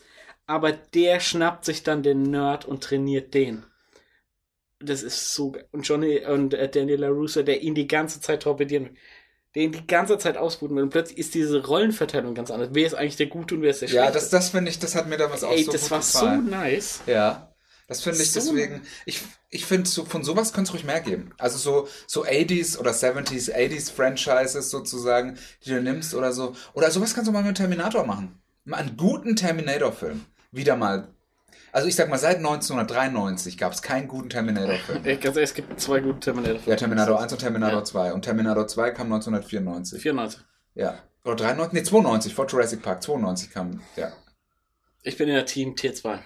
Aber 0.47 0.73
der 0.73 1.20
schnappt 1.20 1.65
sich 1.65 1.83
dann 1.83 2.03
den 2.03 2.23
Nerd 2.23 2.65
und 2.65 2.83
trainiert 2.83 3.33
den. 3.33 3.65
Das 4.78 5.03
ist 5.03 5.33
so 5.35 5.53
geil. 5.53 5.66
Und 5.73 5.89
Johnny 5.89 6.24
und 6.27 6.53
äh, 6.53 6.69
Daniel 6.69 7.01
LaRusso, 7.01 7.43
der 7.43 7.62
ihn 7.62 7.74
die 7.74 7.89
ganze 7.89 8.20
Zeit 8.20 8.43
torpedieren 8.43 8.87
will. 8.87 8.97
Der 9.57 9.65
ihn 9.65 9.73
die 9.73 9.87
ganze 9.87 10.19
Zeit 10.19 10.37
ausbuden 10.37 10.77
will. 10.77 10.85
Und 10.85 10.91
plötzlich 10.91 11.19
ist 11.19 11.35
diese 11.35 11.66
Rollenverteilung 11.66 12.35
ganz 12.35 12.51
anders. 12.53 12.69
Wer 12.73 12.87
ist 12.87 12.95
eigentlich 12.95 13.16
der 13.16 13.27
Gute 13.27 13.55
und 13.57 13.62
wer 13.62 13.70
ist 13.70 13.81
der 13.81 13.89
Ja, 13.89 14.03
Schlechte? 14.03 14.12
das, 14.12 14.28
das 14.31 14.51
finde 14.51 14.70
ich, 14.70 14.78
das 14.78 14.95
hat 14.95 15.09
mir 15.09 15.16
damals 15.16 15.43
auch 15.43 15.51
Ey, 15.53 15.65
so 15.65 15.73
das 15.73 15.91
war 15.91 15.99
gefallen. 16.01 16.45
so 16.45 16.51
nice. 16.51 17.01
Ja. 17.07 17.53
Das 17.89 18.03
finde 18.03 18.23
ich 18.23 18.31
So 18.33 18.41
deswegen, 18.41 18.83
ich, 19.07 19.20
ich 19.49 19.65
finde, 19.65 19.89
so, 19.89 20.05
von 20.05 20.23
sowas 20.24 20.53
könnte 20.53 20.69
es 20.69 20.74
ruhig 20.74 20.85
mehr 20.85 21.01
geben. 21.01 21.31
Also 21.39 21.57
so, 21.57 21.89
so 22.07 22.24
80s 22.24 22.77
oder 22.78 22.91
70s, 22.91 23.51
80s 23.55 23.93
Franchises 23.93 24.70
sozusagen, 24.70 25.39
die 25.65 25.70
du 25.70 25.81
nimmst 25.81 26.15
oder 26.15 26.33
so. 26.33 26.55
Oder 26.74 26.91
sowas 26.91 27.15
kannst 27.15 27.28
du 27.28 27.33
mal 27.33 27.43
mit 27.43 27.57
Terminator 27.57 28.05
machen. 28.05 28.43
Mal 28.65 28.78
einen 28.78 28.97
guten 28.97 29.37
Terminator-Film. 29.37 30.24
Wieder 30.51 30.77
mal. 30.77 31.09
Also 31.73 31.89
ich 31.89 31.95
sag 31.97 32.09
mal, 32.09 32.19
seit 32.19 32.37
1993 32.39 33.59
gab 33.59 33.73
es 33.73 33.83
keinen 33.83 34.09
guten 34.09 34.31
Terminator-Film. 34.31 35.05
Ehrlich, 35.05 35.25
es 35.37 35.55
gibt 35.55 35.79
zwei 35.81 36.01
gute 36.01 36.21
Terminator. 36.21 36.61
Ja, 36.67 36.77
Terminator 36.77 37.21
1 37.21 37.33
und 37.33 37.39
Terminator 37.39 37.79
Ja. 37.81 37.85
2. 37.85 38.13
Und 38.13 38.23
Terminator 38.23 38.67
2 38.67 38.91
kam 38.93 39.13
1994. 39.13 40.01
94. 40.03 40.41
Ja. 40.75 40.99
Oder 41.25 41.37
93, 41.37 41.73
nee, 41.73 41.83
92, 41.83 42.35
vor 42.35 42.47
Jurassic 42.47 42.83
Park. 42.83 43.03
92 43.03 43.51
kam, 43.51 43.83
ja. 43.97 44.13
Ich 45.03 45.17
bin 45.17 45.29
in 45.29 45.35
der 45.35 45.47
Team 45.47 45.75
T2. 45.75 46.19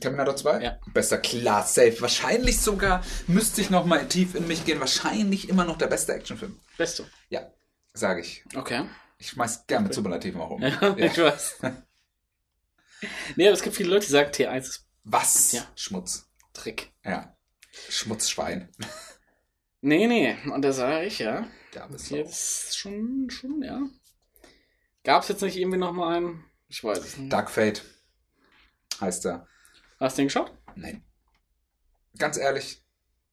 Terminator 0.00 0.36
2? 0.36 0.60
Ja. 0.62 0.78
Bester, 0.92 1.18
klar, 1.18 1.64
safe. 1.64 2.00
Wahrscheinlich 2.00 2.60
sogar, 2.60 3.02
müsste 3.26 3.60
ich 3.60 3.70
noch 3.70 3.84
mal 3.84 4.06
tief 4.06 4.34
in 4.34 4.46
mich 4.46 4.64
gehen, 4.64 4.80
wahrscheinlich 4.80 5.48
immer 5.48 5.64
noch 5.64 5.78
der 5.78 5.86
beste 5.88 6.14
Actionfilm. 6.14 6.58
Beste. 6.76 7.06
Ja, 7.30 7.50
sage 7.94 8.20
ich. 8.20 8.44
Okay. 8.54 8.84
Ich 9.18 9.30
schmeiß 9.30 9.66
gerne 9.66 9.84
mit 9.86 9.94
Superlativen 9.94 10.40
auch 10.40 10.50
um. 10.50 10.62
Ja, 10.62 10.96
ich 10.96 11.18
weiß. 11.18 11.58
nee, 13.36 13.46
aber 13.46 13.54
es 13.54 13.62
gibt 13.62 13.76
viele 13.76 13.90
Leute, 13.90 14.06
die 14.06 14.12
sagen, 14.12 14.30
T1 14.30 14.58
ist 14.60 14.86
Was? 15.04 15.52
Ja. 15.52 15.66
Schmutz. 15.74 16.28
Trick. 16.52 16.92
Ja. 17.04 17.36
Schmutzschwein. 17.88 18.70
Nee, 19.80 20.06
nee. 20.06 20.36
Und 20.52 20.62
da 20.62 20.72
sage 20.72 21.06
ich, 21.06 21.20
ja. 21.20 21.46
Da 21.72 21.86
bist 21.86 22.10
du. 22.10 22.16
Jetzt 22.16 22.76
schon, 22.76 23.30
schon, 23.30 23.62
ja. 23.62 23.80
Gab 25.04 25.22
es 25.22 25.28
jetzt 25.28 25.42
nicht 25.42 25.56
irgendwie 25.56 25.78
noch 25.78 25.92
mal 25.92 26.16
einen, 26.16 26.44
Ich 26.68 26.82
weiß 26.82 26.98
es 26.98 27.16
nicht. 27.16 27.32
Dark 27.32 27.50
Fate 27.50 27.82
heißt 29.00 29.26
er. 29.26 29.46
Hast 30.00 30.18
du 30.18 30.22
den 30.22 30.26
geschaut? 30.26 30.52
Nein. 30.74 31.04
Ganz 32.18 32.36
ehrlich, 32.36 32.84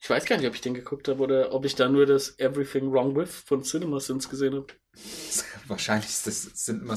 Ich 0.05 0.09
weiß 0.11 0.25
gar 0.25 0.37
nicht, 0.37 0.45
ob 0.47 0.53
ich 0.53 0.61
den 0.61 0.75
geguckt 0.75 1.07
habe 1.07 1.19
oder 1.23 1.51
ob 1.51 1.65
ich 1.65 1.73
da 1.73 1.89
nur 1.89 2.05
das 2.05 2.37
Everything 2.37 2.91
Wrong 2.91 3.15
With 3.15 3.31
von 3.43 3.63
CinemaSins 3.63 4.29
gesehen 4.29 4.53
habe. 4.53 4.67
wahrscheinlich 5.67 6.07
ist 6.07 6.27
das, 6.27 6.43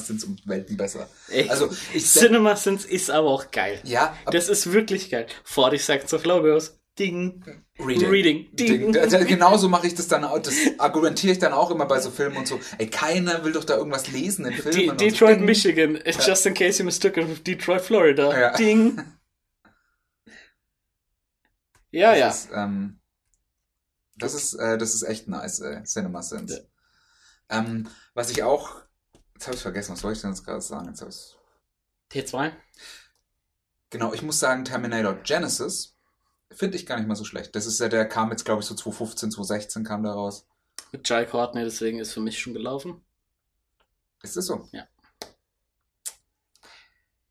sind's 0.06 0.24
um 0.24 0.36
Welten 0.44 0.76
besser. 0.76 1.08
Ey, 1.30 1.48
Also, 1.48 1.70
ich 1.94 2.04
CinemaSins 2.06 2.84
ist 2.84 3.10
aber 3.10 3.28
auch 3.30 3.50
geil. 3.50 3.80
ja, 3.84 4.14
Das 4.30 4.50
ist 4.50 4.74
wirklich 4.74 5.08
geil. 5.08 5.26
40 5.44 5.82
Seconds 5.82 6.12
of 6.12 6.26
Logos. 6.26 6.78
Ding. 6.98 7.42
Reading. 7.78 8.10
Reading. 8.10 8.48
Ding. 8.52 8.92
Da- 8.92 9.06
Genauso 9.24 9.70
mache 9.70 9.86
ich 9.86 9.94
das 9.94 10.06
dann 10.08 10.24
auch. 10.24 10.38
Das 10.40 10.52
argumentiere 10.76 11.32
ich 11.32 11.38
dann 11.38 11.54
auch 11.54 11.70
immer 11.70 11.86
bei 11.86 12.00
so 12.00 12.10
Filmen 12.10 12.36
und 12.36 12.46
so. 12.46 12.60
Ey, 12.76 12.88
keiner 12.90 13.42
will 13.42 13.52
doch 13.52 13.64
da 13.64 13.78
irgendwas 13.78 14.08
lesen 14.12 14.44
in 14.44 14.52
De 14.52 14.60
Filmen. 14.60 14.88
so. 14.90 14.94
Detroit, 14.96 15.36
Ding. 15.38 15.44
Michigan. 15.46 15.98
Just 16.04 16.44
in 16.44 16.52
case 16.52 16.80
you 16.80 16.84
mistook 16.84 17.16
it 17.16 17.26
with 17.26 17.42
Detroit, 17.42 17.80
Florida. 17.80 18.38
Ja. 18.38 18.52
Ding. 18.54 19.00
Ja, 21.90 22.10
Das 22.10 22.18
ja. 22.18 22.28
Ist, 22.28 22.48
ähm, 22.54 22.97
das 24.18 24.34
ist, 24.34 24.54
äh, 24.54 24.78
das 24.78 24.94
ist 24.94 25.02
echt 25.02 25.28
nice, 25.28 25.60
ey. 25.60 25.82
Cinema 25.84 26.22
Sins. 26.22 26.60
Ähm, 27.48 27.88
was 28.14 28.30
ich 28.30 28.42
auch, 28.42 28.82
jetzt 29.34 29.46
habe 29.46 29.56
ich 29.56 29.62
vergessen, 29.62 29.92
was 29.92 30.02
wollte 30.04 30.16
ich 30.16 30.20
denn 30.22 30.30
jetzt 30.30 30.44
gerade 30.44 30.60
sagen? 30.60 30.88
Jetzt 30.88 31.02
ich's- 31.02 31.36
T2. 32.10 32.52
genau, 33.90 34.12
ich 34.14 34.22
muss 34.22 34.38
sagen, 34.40 34.64
Terminator 34.64 35.14
Genesis 35.22 35.94
finde 36.50 36.76
ich 36.76 36.86
gar 36.86 36.96
nicht 36.98 37.06
mal 37.08 37.14
so 37.16 37.24
schlecht. 37.24 37.54
Das 37.54 37.66
ist 37.66 37.78
ja, 37.80 37.88
der 37.88 38.06
kam 38.08 38.30
jetzt, 38.30 38.44
glaube 38.44 38.60
ich, 38.62 38.66
so 38.66 38.74
2015, 38.74 39.30
2016 39.30 39.84
kam 39.84 40.02
der 40.02 40.12
raus. 40.12 40.46
Mit 40.92 41.06
Jai 41.08 41.26
Courtney, 41.26 41.64
deswegen 41.64 41.98
ist 41.98 42.12
für 42.12 42.20
mich 42.20 42.38
schon 42.38 42.54
gelaufen. 42.54 43.04
Ist 44.22 44.36
das 44.36 44.46
so? 44.46 44.68
Ja. 44.72 44.86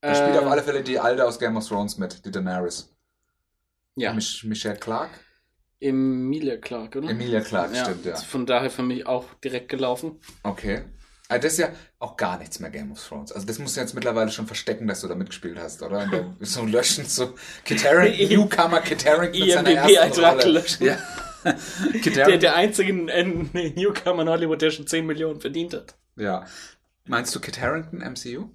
Er 0.01 0.15
spielt 0.15 0.35
Äh, 0.35 0.39
auf 0.39 0.45
alle 0.51 0.63
Fälle 0.63 0.83
die 0.83 0.99
Alte 0.99 1.25
aus 1.25 1.39
Game 1.39 1.57
of 1.57 1.67
Thrones 1.67 1.97
mit, 1.97 2.23
die 2.23 2.31
Daenerys. 2.31 2.89
Ja, 3.95 4.13
Mich 4.13 4.43
Michelle 4.43 4.77
Clark? 4.77 5.09
Emilia 5.79 6.57
Clark, 6.57 6.95
oder? 6.95 7.09
Emilia 7.09 7.41
Clark, 7.41 7.75
stimmt, 7.75 8.05
ja. 8.05 8.13
ist 8.13 8.25
Von 8.25 8.45
daher 8.45 8.69
für 8.71 8.83
mich 8.83 9.05
auch 9.05 9.25
direkt 9.43 9.69
gelaufen. 9.69 10.19
Okay. 10.43 10.81
Also 11.29 11.41
das 11.43 11.53
ist 11.53 11.59
ja 11.59 11.69
auch 11.99 12.15
gar 12.15 12.37
nichts 12.39 12.59
mehr 12.59 12.69
Game 12.69 12.91
of 12.91 13.05
Thrones. 13.05 13.31
Also 13.33 13.45
das 13.45 13.59
musst 13.59 13.75
du 13.75 13.81
jetzt 13.81 13.93
mittlerweile 13.93 14.31
schon 14.31 14.47
verstecken, 14.47 14.87
dass 14.87 15.01
du 15.01 15.07
da 15.09 15.15
mitgespielt 15.15 15.59
hast, 15.59 15.83
oder? 15.83 16.33
So 16.39 16.65
löschen, 16.65 17.05
so 17.05 17.35
Kit 17.65 17.83
Harington, 17.83 18.29
Newcomer 18.29 18.79
Kit 18.79 19.05
Harington 19.05 19.41
mit 19.41 19.51
seiner 19.51 19.71
ersten 19.71 20.23
Rolle. 20.23 20.45
löschen. 20.51 20.85
Ja. 20.85 20.97
Der, 22.15 22.37
der 22.37 22.55
einzige 22.55 22.89
in- 22.91 23.07
in 23.07 23.49
Newcomer 23.75 24.23
in 24.23 24.29
Hollywood, 24.29 24.61
der 24.61 24.71
schon 24.71 24.85
10 24.87 25.05
Millionen 25.05 25.39
verdient 25.39 25.73
hat. 25.73 25.95
Ja. 26.17 26.45
Meinst 27.05 27.33
du 27.35 27.39
Kit 27.39 27.61
Harington 27.61 27.99
MCU? 27.99 28.49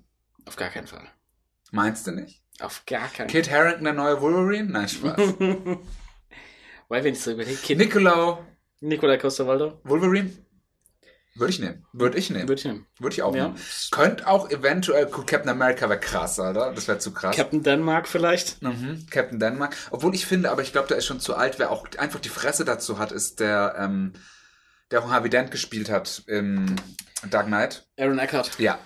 Auf 0.44 0.56
gar 0.56 0.68
keinen 0.68 0.86
Fall. 0.86 1.06
Meinst 1.70 2.06
du 2.06 2.10
nicht? 2.10 2.42
Auf 2.60 2.82
gar 2.84 3.08
keinen 3.08 3.28
Kit 3.28 3.50
Harington, 3.50 3.84
der 3.84 3.92
neue 3.94 4.20
Wolverine? 4.20 4.68
Nein, 4.70 4.88
Spaß. 4.88 5.16
Weil 6.92 7.04
wenn 7.04 7.14
ich 7.14 7.22
so 7.22 7.30
überlege, 7.30 7.56
Kid 7.56 7.78
Nicolau 7.78 8.44
Nikolai 8.80 9.16
Costa-Waldau, 9.16 9.80
Wolverine? 9.84 10.30
Würde 11.36 11.50
ich 11.50 11.58
nehmen. 11.58 11.86
Würde 11.94 12.18
ich 12.18 12.28
nehmen. 12.28 12.46
würde 12.46 12.60
ich 12.60 12.64
nehmen. 12.66 12.86
Würde 12.98 13.14
ich 13.14 13.22
auch 13.22 13.34
Ja. 13.34 13.44
nehmen. 13.48 13.58
Könnte 13.90 14.26
auch 14.26 14.50
eventuell, 14.50 15.06
Captain 15.06 15.48
America 15.48 15.88
wäre 15.88 15.98
krass, 15.98 16.38
Alter. 16.38 16.74
Das 16.74 16.88
wäre 16.88 16.98
zu 16.98 17.14
krass. 17.14 17.34
Captain 17.34 17.62
Denmark 17.62 18.06
vielleicht. 18.06 18.60
Mhm, 18.60 19.06
Captain 19.10 19.38
Denmark. 19.40 19.74
Obwohl 19.90 20.14
ich 20.14 20.26
finde, 20.26 20.50
aber 20.50 20.60
ich 20.60 20.72
glaube, 20.72 20.88
der 20.88 20.98
ist 20.98 21.06
schon 21.06 21.20
zu 21.20 21.34
alt. 21.34 21.58
Wer 21.58 21.70
auch 21.70 21.86
einfach 21.96 22.20
die 22.20 22.28
Fresse 22.28 22.66
dazu 22.66 22.98
hat, 22.98 23.10
ist 23.10 23.40
der, 23.40 23.74
ähm, 23.78 24.12
der 24.90 25.02
auch 25.02 25.08
Harvey 25.10 25.30
Dent 25.30 25.50
gespielt 25.50 25.88
hat 25.88 26.22
im 26.26 26.76
Dark 27.30 27.46
Knight. 27.46 27.88
Aaron 27.98 28.18
Eckhart. 28.18 28.58
Ja. 28.58 28.78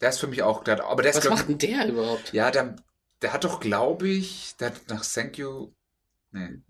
Der 0.00 0.08
ist 0.08 0.18
für 0.18 0.26
mich 0.26 0.42
auch, 0.42 0.64
der 0.64 0.84
aber 0.84 1.02
der 1.02 1.10
ist, 1.12 1.18
Was 1.18 1.22
glaub, 1.22 1.34
macht 1.36 1.48
denn 1.48 1.58
der 1.58 1.86
überhaupt? 1.88 2.32
ja, 2.32 2.50
der, 2.50 2.74
der 3.22 3.32
hat 3.32 3.44
doch, 3.44 3.60
glaube 3.60 4.08
ich, 4.08 4.56
der 4.58 4.70
hat 4.70 4.80
nach 4.88 5.04
Thank 5.06 5.38
You, 5.38 5.72
nee. 6.32 6.62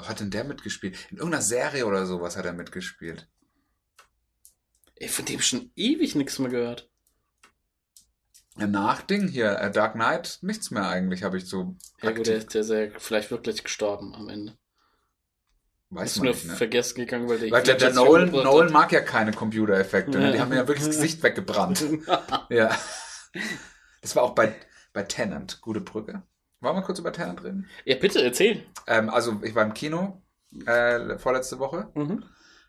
Was 0.00 0.08
hat 0.08 0.20
denn 0.20 0.30
der 0.30 0.44
mitgespielt? 0.44 0.96
In 1.10 1.18
irgendeiner 1.18 1.42
Serie 1.42 1.86
oder 1.86 2.06
sowas 2.06 2.36
hat 2.36 2.46
er 2.46 2.52
mitgespielt. 2.52 3.28
Ey, 4.96 5.08
von 5.08 5.24
dem 5.24 5.40
schon 5.40 5.70
ewig 5.76 6.14
nichts 6.14 6.38
mehr 6.38 6.50
gehört. 6.50 6.90
Nach 8.56 9.00
Ding 9.02 9.28
hier, 9.28 9.58
äh, 9.58 9.70
Dark 9.70 9.94
Knight, 9.94 10.38
nichts 10.42 10.70
mehr 10.70 10.88
eigentlich, 10.88 11.22
habe 11.22 11.38
ich 11.38 11.46
so 11.46 11.76
Ja 12.02 12.10
gut, 12.10 12.26
der, 12.26 12.36
ist 12.38 12.54
ja 12.54 12.88
vielleicht 12.98 13.30
wirklich 13.30 13.62
gestorben 13.64 14.14
am 14.14 14.28
Ende. 14.28 14.58
weiß 15.90 16.10
Ist 16.12 16.16
man 16.18 16.24
nur 16.26 16.34
nicht, 16.34 16.46
ne? 16.46 16.56
vergessen 16.56 16.96
gegangen, 16.96 17.28
weil 17.28 17.38
der 17.38 17.50
Weil 17.50 17.62
der, 17.62 17.76
der 17.76 17.92
Nolan, 17.94 18.30
Nolan 18.30 18.72
mag 18.72 18.92
ja 18.92 19.00
keine 19.00 19.32
Computereffekte. 19.32 20.18
Ne? 20.18 20.30
Die 20.32 20.36
Ja. 20.36 20.42
haben 20.42 20.48
mir 20.50 20.56
ja 20.56 20.68
wirklich 20.68 20.86
das 20.86 20.96
Gesicht 20.96 21.22
weggebrannt. 21.22 21.84
Ja. 22.50 22.76
Das 24.02 24.16
war 24.16 24.22
auch 24.24 24.34
bei, 24.34 24.54
bei 24.92 25.04
Tenant. 25.04 25.60
Gute 25.60 25.80
Brücke. 25.80 26.22
Wollen 26.60 26.76
wir 26.76 26.82
kurz 26.82 26.98
über 26.98 27.12
Tenant 27.12 27.42
reden? 27.42 27.66
ja, 27.84 27.96
bitte, 27.96 28.22
erzähl. 28.22 28.64
Ähm, 28.86 29.08
also, 29.08 29.40
ich 29.42 29.54
war 29.54 29.64
im 29.64 29.74
Kino 29.74 30.22
äh, 30.66 31.18
vorletzte 31.18 31.58
Woche. 31.58 31.90
Mhm. 31.94 32.24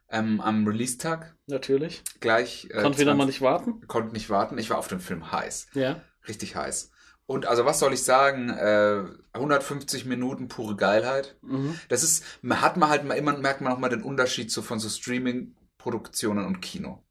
Ähm, 0.09 0.41
am 0.41 0.67
Release-Tag 0.67 1.35
Natürlich. 1.47 2.03
gleich. 2.19 2.65
Äh, 2.65 2.81
Konnte 2.81 2.99
wieder 2.99 3.11
20 3.11 3.17
mal 3.17 3.25
nicht 3.25 3.41
warten. 3.41 3.87
Konnte 3.87 4.13
nicht 4.13 4.29
warten. 4.29 4.57
Ich 4.57 4.69
war 4.69 4.77
auf 4.77 4.87
den 4.89 4.99
Film 4.99 5.31
heiß. 5.31 5.67
Ja. 5.73 6.01
Richtig 6.27 6.55
heiß. 6.55 6.91
Und 7.25 7.45
also, 7.45 7.65
was 7.65 7.79
soll 7.79 7.93
ich 7.93 8.03
sagen? 8.03 8.49
Äh, 8.49 9.03
150 9.33 10.05
Minuten 10.05 10.49
pure 10.49 10.75
Geilheit. 10.75 11.37
Mhm. 11.41 11.79
Das 11.87 12.03
ist, 12.03 12.25
hat 12.49 12.75
man 12.75 12.89
halt 12.89 13.05
mal 13.05 13.13
immer, 13.13 13.37
merkt 13.37 13.61
man 13.61 13.71
auch 13.71 13.77
mal 13.77 13.89
den 13.89 14.03
Unterschied 14.03 14.51
so 14.51 14.61
von 14.61 14.79
so 14.79 14.89
Streaming-Produktionen 14.89 16.45
und 16.45 16.61
Kino. 16.61 17.03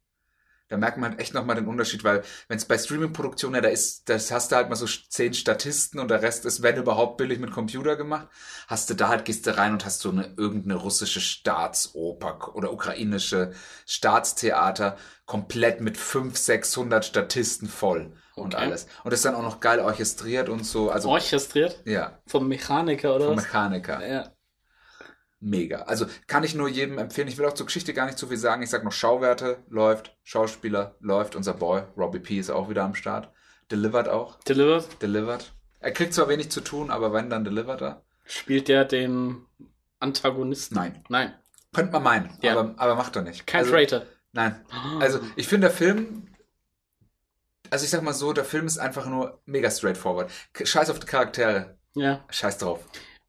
Da 0.70 0.76
merkt 0.78 0.96
man 0.98 1.10
halt 1.10 1.20
echt 1.20 1.34
nochmal 1.34 1.56
den 1.56 1.66
Unterschied, 1.66 2.04
weil 2.04 2.22
wenn 2.48 2.56
es 2.56 2.64
bei 2.64 2.78
Streaming-Produktionen, 2.78 3.56
ja, 3.56 3.60
da 3.60 3.68
ist, 3.68 4.08
das 4.08 4.30
hast 4.30 4.52
du 4.52 4.56
halt 4.56 4.70
mal 4.70 4.76
so 4.76 4.86
zehn 4.86 5.34
Statisten 5.34 6.00
und 6.00 6.08
der 6.10 6.22
Rest 6.22 6.46
ist, 6.46 6.62
wenn 6.62 6.76
überhaupt, 6.76 7.18
billig 7.18 7.38
mit 7.40 7.50
Computer 7.52 7.96
gemacht. 7.96 8.28
Hast 8.68 8.88
du 8.88 8.94
da 8.94 9.08
halt, 9.08 9.24
gehst 9.24 9.46
du 9.46 9.56
rein 9.56 9.72
und 9.72 9.84
hast 9.84 10.00
so 10.00 10.10
eine 10.10 10.32
irgendeine 10.36 10.76
russische 10.76 11.20
Staatsoper 11.20 12.54
oder 12.54 12.72
ukrainische 12.72 13.52
Staatstheater 13.86 14.96
komplett 15.26 15.80
mit 15.80 15.96
500, 15.98 16.38
600 16.38 17.04
Statisten 17.04 17.68
voll 17.68 18.12
und 18.36 18.54
Okay. 18.54 18.64
alles. 18.64 18.86
Und 19.04 19.12
das 19.12 19.20
ist 19.20 19.24
dann 19.24 19.34
auch 19.34 19.42
noch 19.42 19.60
geil 19.60 19.80
orchestriert 19.80 20.48
und 20.48 20.64
so. 20.64 20.90
Also, 20.90 21.08
Orchestriert 21.08 21.82
ja, 21.84 22.22
vom 22.26 22.48
Mechaniker 22.48 23.14
oder 23.16 23.26
vom 23.26 23.36
was? 23.36 23.44
Mechaniker. 23.44 24.06
Ja. 24.06 24.32
Mega. 25.42 25.82
Also 25.82 26.06
kann 26.26 26.44
ich 26.44 26.54
nur 26.54 26.68
jedem 26.68 26.98
empfehlen. 26.98 27.26
Ich 27.28 27.38
will 27.38 27.46
auch 27.46 27.54
zur 27.54 27.64
Geschichte 27.66 27.94
gar 27.94 28.04
nicht 28.06 28.18
zu 28.18 28.26
viel 28.26 28.36
sagen. 28.36 28.62
Ich 28.62 28.68
sag 28.70 28.84
noch 28.84 28.92
Schauwerte 28.92 29.58
läuft, 29.68 30.14
Schauspieler 30.22 30.96
läuft. 31.00 31.34
Unser 31.34 31.54
Boy 31.54 31.82
Robbie 31.96 32.18
P 32.20 32.38
ist 32.38 32.50
auch 32.50 32.68
wieder 32.68 32.84
am 32.84 32.94
Start. 32.94 33.30
Delivered 33.70 34.08
auch. 34.08 34.38
Delivered 34.40 35.00
Delivered. 35.00 35.52
Er 35.78 35.92
kriegt 35.92 36.12
zwar 36.12 36.28
wenig 36.28 36.50
zu 36.50 36.60
tun, 36.60 36.90
aber 36.90 37.12
wenn 37.14 37.30
dann 37.30 37.44
delivered 37.44 37.80
er. 37.80 38.02
spielt 38.26 38.68
der 38.68 38.84
den 38.84 39.46
Antagonisten. 39.98 40.74
Nein. 40.74 41.02
Nein. 41.08 41.34
Könnte 41.72 41.92
man 41.92 42.02
meinen, 42.02 42.38
Ja. 42.42 42.58
aber, 42.58 42.74
aber 42.76 42.94
macht 42.96 43.16
er 43.16 43.22
nicht. 43.22 43.46
Kein 43.46 43.60
also, 43.60 43.72
Traitor. 43.72 44.02
Nein. 44.32 44.62
Also 45.00 45.20
ich 45.36 45.48
finde 45.48 45.68
der 45.68 45.76
Film. 45.76 46.26
Also 47.70 47.84
ich 47.84 47.90
sag 47.90 48.02
mal 48.02 48.12
so, 48.12 48.32
der 48.32 48.44
Film 48.44 48.66
ist 48.66 48.78
einfach 48.78 49.06
nur 49.06 49.40
mega 49.46 49.70
straightforward. 49.70 50.30
Scheiß 50.62 50.90
auf 50.90 50.98
die 50.98 51.06
Charaktere. 51.06 51.78
Ja. 51.94 52.24
Scheiß 52.28 52.58
drauf. 52.58 52.80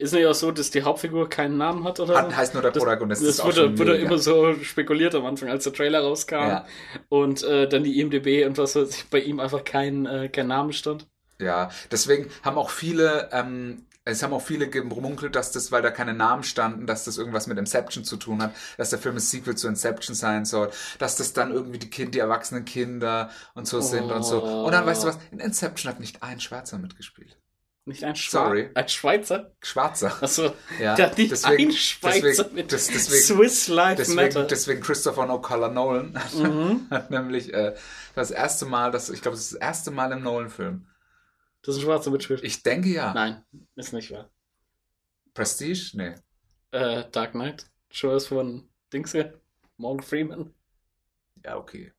Ist 0.02 0.14
nicht 0.14 0.26
auch 0.26 0.34
so, 0.34 0.52
dass 0.52 0.72
die 0.72 0.82
Hauptfigur 0.82 1.30
keinen 1.30 1.57
Namen 1.57 1.84
hat 1.84 1.99
oder 1.99 2.18
Hat, 2.18 2.36
heißt 2.36 2.56
nur 2.56 2.64
der 2.64 2.72
Das, 2.72 2.82
Protagonist. 2.84 3.23
das 3.23 3.40
auch 3.40 3.45
wurde, 3.45 3.78
wurde 3.78 3.98
immer 3.98 4.18
so 4.18 4.56
spekuliert 4.64 5.14
am 5.14 5.28
Anfang, 5.28 5.49
als 5.49 5.64
der 5.64 5.73
Trailer 5.73 5.99
rauskam. 5.99 6.34
Ja. 6.36 6.65
Und 7.07 7.44
äh, 7.44 7.69
dann 7.69 7.84
die 7.84 7.99
IMDB 7.99 8.45
und 8.48 8.57
was 8.57 8.76
weiß 8.76 8.90
ich, 8.90 9.06
bei 9.10 9.19
ihm 9.19 9.40
einfach 9.40 9.64
kein, 9.64 10.07
äh, 10.07 10.28
kein 10.30 10.48
Name 10.48 10.73
stand. 10.73 11.07
Ja, 11.40 11.69
deswegen 11.91 12.32
haben 12.41 12.57
auch 12.57 12.72
viele, 12.72 13.30
ähm, 13.32 13.86
es 14.03 14.23
haben 14.23 14.34
auch 14.34 14.41
viele 14.41 14.69
gemunkelt, 14.69 15.36
dass 15.36 15.52
das, 15.52 15.72
weil 15.72 15.84
da 15.84 15.91
keine 15.91 16.15
Namen 16.15 16.41
standen, 16.44 16.88
dass 16.88 17.03
das 17.06 17.19
irgendwas 17.19 17.45
mit 17.45 17.60
Inception 17.60 18.03
zu 18.03 18.18
tun 18.18 18.41
hat, 18.41 18.56
dass 18.78 18.90
der 18.90 18.98
Film 18.98 19.18
ein 19.18 19.19
Sequel 19.19 19.56
zu 19.56 19.68
Inception 19.68 20.15
sein 20.15 20.45
soll, 20.45 20.72
dass 20.98 21.15
das 21.18 21.34
dann 21.34 21.52
irgendwie 21.52 21.78
die 21.78 21.91
Kind, 21.91 22.15
die 22.15 22.19
erwachsenen 22.19 22.65
Kinder 22.65 23.30
und 23.53 23.68
so 23.68 23.82
sind 23.82 24.11
und 24.11 24.23
so. 24.23 24.41
Und 24.44 24.72
dann 24.72 24.86
weißt 24.88 25.03
du 25.03 25.10
was, 25.10 25.19
in 25.30 25.40
Inception 25.40 25.91
hat 25.91 25.99
nicht 25.99 26.23
ein 26.23 26.40
Schwarzer 26.40 26.80
mitgespielt. 26.80 27.38
Nicht 27.86 28.03
ein, 28.03 28.16
Schwa 28.16 28.45
Sorry. 28.45 28.70
ein 28.76 28.88
Schweizer? 28.90 29.56
Schwarzer. 29.64 30.22
Achso, 30.22 30.53
Ja, 30.80 30.94
der 30.95 31.08
hat 31.10 31.18
nicht 31.18 31.32
deswegen- 31.32 31.70
ein 31.70 31.76
Schweizer 31.76 32.22
deswegen- 32.22 32.53
mit 32.56 32.72
das- 32.72 32.88
deswegen- 32.88 33.24
Swiss 33.24 33.68
Life 33.70 33.95
Deswegen, 33.98 34.16
Matter. 34.18 34.44
deswegen 34.45 34.82
Christopher 34.82 35.24
O'Connor 35.30 35.70
Nolan 35.70 36.12
Mhm. 36.36 36.88
hat 36.91 37.10
nämlich 37.10 37.52
äh, 37.53 37.76
das 38.14 38.30
erste 38.30 38.66
Mal, 38.66 38.91
das, 38.91 39.10
ich 39.10 39.22
glaube, 39.24 39.36
das 39.36 39.45
ist 39.45 39.53
das 39.53 39.60
erste 39.62 39.90
Mal 39.91 40.12
im 40.12 40.22
Nolan-Film. 40.22 40.88
Das 41.64 41.76
ist 41.76 41.82
ein 41.82 41.86
Schwarzer 41.86 42.12
mitspielt. 42.12 42.44
Ich 42.44 42.62
denke 42.62 42.90
ja. 42.90 43.14
Nein, 43.16 43.44
ist 43.76 43.94
nicht 43.94 44.12
wahr. 44.12 44.30
Prestige? 45.34 45.91
Nee. 45.98 46.16
Äh, 46.72 47.06
Dark 47.12 47.32
Knight. 47.32 47.66
Show 47.90 48.16
ist 48.16 48.28
von 48.28 48.70
Dings 48.94 49.12
hier. 49.12 49.40
Morgan 49.78 50.03
Freeman. 50.06 50.53
Ja, 51.44 51.58
okay. 51.58 51.91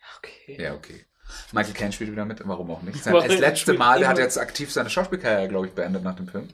Ja, 0.00 0.06
okay. 0.18 0.62
Ja, 0.62 0.74
okay. 0.74 1.06
Michael 1.52 1.74
Caine 1.74 1.92
spielt 1.92 2.12
wieder 2.12 2.24
mit, 2.24 2.40
warum 2.46 2.70
auch 2.70 2.82
nicht. 2.82 3.02
Sein, 3.04 3.14
das 3.14 3.38
letzte 3.38 3.74
Mal, 3.74 4.00
der 4.00 4.08
hat 4.08 4.18
jetzt 4.18 4.38
aktiv 4.38 4.72
seine 4.72 4.90
Schauspielkarriere, 4.90 5.48
glaube 5.48 5.66
ich, 5.66 5.72
beendet 5.72 6.02
nach 6.02 6.16
dem 6.16 6.28
Film. 6.28 6.48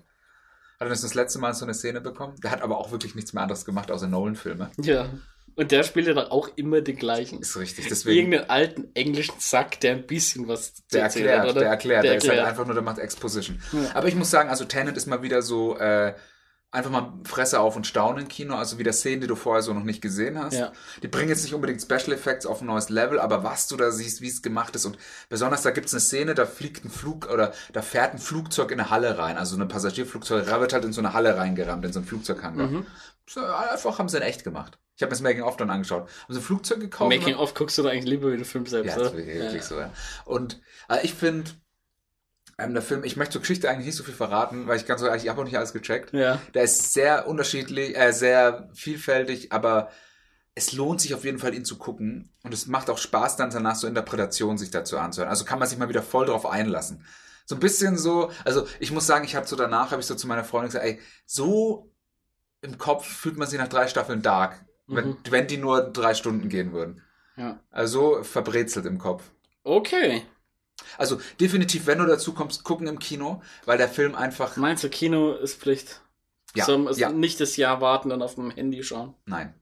Hat 0.81 0.89
er 0.89 0.89
das 0.89 1.15
letzte 1.15 1.39
Mal 1.39 1.55
so 1.55 1.65
eine 1.65 1.74
Szene 1.74 2.01
bekommen? 2.01 2.35
Der 2.43 2.51
hat 2.51 2.62
aber 2.62 2.78
auch 2.78 2.90
wirklich 2.90 3.15
nichts 3.15 3.32
mehr 3.32 3.43
anderes 3.43 3.65
gemacht, 3.65 3.90
außer 3.90 4.09
Nolan-Filme. 4.09 4.70
Ja. 4.78 5.09
Und 5.55 5.70
der 5.70 5.82
spielt 5.82 6.07
ja 6.07 6.15
doch 6.15 6.31
auch 6.31 6.49
immer 6.57 6.81
den 6.81 6.97
gleichen. 6.97 7.40
Ist 7.40 7.57
richtig. 7.59 7.86
Deswegen, 7.89 8.32
Irgendeinen 8.32 8.51
alten 8.51 8.89
englischen 8.94 9.35
Sack, 9.39 9.81
der 9.81 9.93
ein 9.93 10.07
bisschen 10.07 10.49
was 10.49 10.73
der 10.93 11.03
erklärt, 11.03 11.40
hat, 11.40 11.51
oder? 11.51 11.61
der 11.61 11.69
erklärt, 11.69 12.05
der, 12.05 12.16
ist 12.16 12.23
halt 12.23 12.31
erklärt. 12.31 12.49
einfach 12.49 12.65
nur, 12.65 12.74
der 12.74 12.82
macht 12.82 12.99
Exposition. 12.99 13.61
Ja. 13.73 13.90
Aber 13.94 14.09
ich 14.09 14.15
muss 14.15 14.31
sagen, 14.31 14.49
also 14.49 14.65
Tenet 14.65 14.97
ist 14.97 15.07
mal 15.07 15.23
wieder 15.23 15.43
so, 15.43 15.77
äh, 15.77 16.15
einfach 16.73 16.90
mal 16.90 17.12
Fresse 17.24 17.61
auf 17.61 17.77
und 17.77 17.86
Staunen 17.86 18.23
im 18.23 18.28
Kino, 18.28 18.57
also 18.57 18.78
wieder 18.78 18.93
Szenen, 18.94 19.20
die 19.20 19.27
du 19.27 19.36
vorher 19.36 19.62
so 19.62 19.74
noch 19.74 19.85
nicht 19.85 20.01
gesehen 20.01 20.39
hast. 20.39 20.55
Ja. 20.55 20.73
Die 21.03 21.09
bringen 21.09 21.28
jetzt 21.28 21.43
nicht 21.43 21.55
unbedingt 21.55 21.82
Special 21.82 22.12
Effects 22.12 22.47
auf 22.47 22.62
ein 22.62 22.66
neues 22.66 22.89
Level, 22.89 23.20
aber 23.20 23.44
was 23.44 23.69
du 23.69 23.77
da 23.77 23.90
siehst, 23.90 24.23
wie 24.23 24.28
es 24.28 24.40
gemacht 24.43 24.74
ist 24.74 24.86
und 24.86 24.97
besonders 25.28 25.62
da 25.62 25.70
gibt's 25.70 25.93
eine 25.93 26.01
Szene, 26.01 26.35
da 26.35 26.47
fliegt 26.47 26.85
ein 26.85 26.90
Flug 26.90 27.31
oder 27.31 27.53
da 27.73 27.82
fährt 27.82 28.15
ein 28.15 28.19
Flugzeug 28.19 28.70
in 28.70 28.81
eine 28.81 28.90
Halle 28.90 29.19
rein, 29.19 29.36
also 29.36 29.57
ein 29.57 29.69
Passagierflugzeug 29.69 30.47
da 30.47 30.61
wird 30.61 30.73
halt 30.73 30.85
in 30.85 30.93
so 30.93 31.03
eine 31.03 31.12
Halle 31.12 31.36
reingerammt, 31.36 31.85
in 31.85 31.93
so 31.93 32.01
ein 32.01 32.07
Flugzeughangar. 32.07 32.66
Mhm. 32.66 32.86
So, 33.27 33.40
einfach 33.44 33.99
haben 33.99 34.09
sie 34.09 34.16
in 34.16 34.23
echt 34.23 34.43
gemacht. 34.43 34.78
Ich 34.97 35.03
habe 35.03 35.11
mir 35.11 35.15
das 35.15 35.23
Making 35.23 35.43
of 35.43 35.57
dann 35.57 35.70
angeschaut. 35.70 36.03
Haben 36.03 36.35
sie 36.35 36.40
ein 36.40 36.43
Flugzeug 36.43 36.81
gekauft? 36.81 37.11
Making 37.11 37.36
of 37.36 37.55
guckst 37.55 37.78
du 37.78 37.82
da 37.82 37.90
eigentlich 37.90 38.07
lieber 38.07 38.32
wie 38.32 38.36
den 38.36 38.44
Film 38.44 38.66
selbst, 38.66 38.89
Ja, 38.89 38.99
das 38.99 39.09
oder? 39.09 39.19
ist 39.19 39.27
wirklich, 39.27 39.43
wirklich 39.43 39.62
so, 39.65 39.78
ja. 39.78 39.90
Und 40.24 40.61
äh, 40.89 40.99
ich 41.03 41.15
finde, 41.15 41.51
ähm, 42.59 42.74
der 42.74 42.83
Film, 42.83 43.05
ich 43.05 43.16
möchte 43.16 43.33
zur 43.33 43.41
Geschichte 43.43 43.69
eigentlich 43.70 43.87
nicht 43.87 43.97
so 43.97 44.05
viel 44.05 44.15
verraten, 44.15 44.66
weil 44.66 44.77
ich 44.77 44.87
ganz 44.87 45.01
so 45.01 45.07
ehrlich, 45.07 45.24
ich 45.24 45.29
habe 45.31 45.41
auch 45.41 45.45
nicht 45.45 45.57
alles 45.57 45.73
gecheckt. 45.73 46.12
Ja. 46.12 46.41
Der 46.55 46.62
ist 46.65 46.93
sehr 46.93 47.27
unterschiedlich, 47.29 47.97
äh, 47.97 48.12
sehr 48.12 48.69
vielfältig, 48.74 49.53
aber 49.53 49.91
es 50.55 50.73
lohnt 50.73 51.01
sich 51.01 51.15
auf 51.15 51.24
jeden 51.24 51.39
Fall, 51.39 51.55
ihn 51.55 51.65
zu 51.65 51.79
gucken. 51.79 52.31
Und 52.43 52.53
es 52.53 52.66
macht 52.66 52.91
auch 52.91 52.99
Spaß, 52.99 53.37
dann 53.37 53.51
danach 53.51 53.74
so 53.77 53.87
Interpretationen 53.87 54.59
sich 54.59 54.70
dazu 54.70 54.99
anzuhören. 54.99 55.31
Also 55.31 55.45
kann 55.45 55.59
man 55.59 55.66
sich 55.69 55.79
mal 55.79 55.89
wieder 55.89 56.03
voll 56.03 56.27
drauf 56.27 56.45
einlassen. 56.47 57.05
So 57.47 57.57
ein 57.57 57.61
bisschen 57.61 57.97
so, 57.99 58.31
also 58.45 58.66
ich 58.79 58.93
muss 58.93 59.07
sagen, 59.07 59.24
ich 59.24 59.35
habe 59.35 59.47
so 59.47 59.57
danach, 59.57 59.91
habe 59.91 60.01
ich 60.01 60.07
so 60.07 60.15
zu 60.15 60.27
meiner 60.29 60.45
Freundin 60.45 60.69
gesagt, 60.69 60.85
ey, 60.85 61.01
so 61.27 61.91
im 62.61 62.79
Kopf 62.79 63.07
fühlt 63.07 63.37
man 63.39 63.49
sich 63.49 63.59
nach 63.59 63.69
drei 63.69 63.89
Staffeln 63.89 64.23
Dark, 64.23 64.65
wenn, 64.87 65.09
Mhm. 65.09 65.16
wenn 65.31 65.47
die 65.49 65.57
nur 65.57 65.81
drei 65.91 66.15
Stunden 66.15 66.49
gehen 66.49 66.73
würden. 66.73 67.03
ja. 67.37 67.59
Also 67.70 68.23
verbrezelt 68.23 68.85
im 68.87 68.99
Kopf. 68.99 69.24
Okay. 69.65 70.23
Also 70.98 71.20
definitiv, 71.40 71.86
wenn 71.86 71.98
du 71.98 72.06
dazu 72.06 72.32
kommst, 72.32 72.64
gucken 72.64 72.86
im 72.86 72.98
Kino, 72.98 73.43
weil 73.64 73.78
der 73.78 73.89
Film 73.89 74.14
einfach. 74.14 74.56
Meinst 74.56 74.85
du, 74.85 74.89
Kino 74.89 75.32
ist 75.35 75.60
Pflicht? 75.60 76.01
Ja, 76.55 76.66
man 76.77 76.94
ja. 76.94 77.10
nicht 77.10 77.40
das 77.40 77.56
Jahr 77.56 77.81
warten, 77.81 78.10
dann 78.10 78.23
auf 78.23 78.35
dem 78.35 78.51
Handy 78.51 78.82
schauen? 78.82 79.14
Nein. 79.27 79.55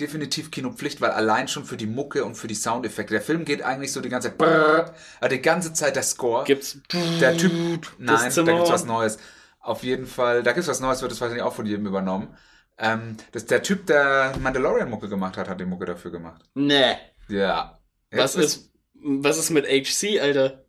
Definitiv 0.00 0.50
Kinopflicht, 0.50 1.00
weil 1.00 1.12
allein 1.12 1.46
schon 1.46 1.64
für 1.64 1.76
die 1.76 1.86
Mucke 1.86 2.24
und 2.24 2.34
für 2.34 2.48
die 2.48 2.56
Soundeffekte. 2.56 3.14
Der 3.14 3.22
Film 3.22 3.44
geht 3.44 3.62
eigentlich 3.62 3.92
so 3.92 4.00
die 4.00 4.08
ganze 4.08 4.28
Zeit. 4.28 4.38
Brrr, 4.38 4.92
äh, 5.20 5.28
die 5.28 5.40
ganze 5.40 5.72
Zeit 5.72 5.94
der 5.94 6.02
Score. 6.02 6.42
Gibt's. 6.44 6.78
der 7.20 7.36
Typ. 7.36 7.92
Nein, 7.98 8.32
da 8.34 8.42
gibt's 8.42 8.70
was 8.70 8.84
Neues. 8.84 9.18
Auf 9.60 9.84
jeden 9.84 10.06
Fall, 10.06 10.42
da 10.42 10.52
gibt's 10.52 10.68
was 10.68 10.80
Neues, 10.80 11.00
wird 11.00 11.12
das 11.12 11.20
wahrscheinlich 11.20 11.44
auch 11.44 11.54
von 11.54 11.64
jedem 11.64 11.86
übernommen. 11.86 12.36
Ähm, 12.76 13.16
das, 13.30 13.46
der 13.46 13.62
Typ, 13.62 13.86
der 13.86 14.34
Mandalorian-Mucke 14.40 15.08
gemacht 15.08 15.36
hat, 15.36 15.48
hat 15.48 15.60
die 15.60 15.64
Mucke 15.64 15.86
dafür 15.86 16.10
gemacht. 16.10 16.42
Nee. 16.54 16.96
Ja. 17.28 17.80
Was 18.10 18.34
Jetzt 18.34 18.44
ist, 18.44 18.72
was 18.94 19.38
ist 19.38 19.50
mit 19.50 19.66
HC, 19.66 20.20
Alter? 20.20 20.63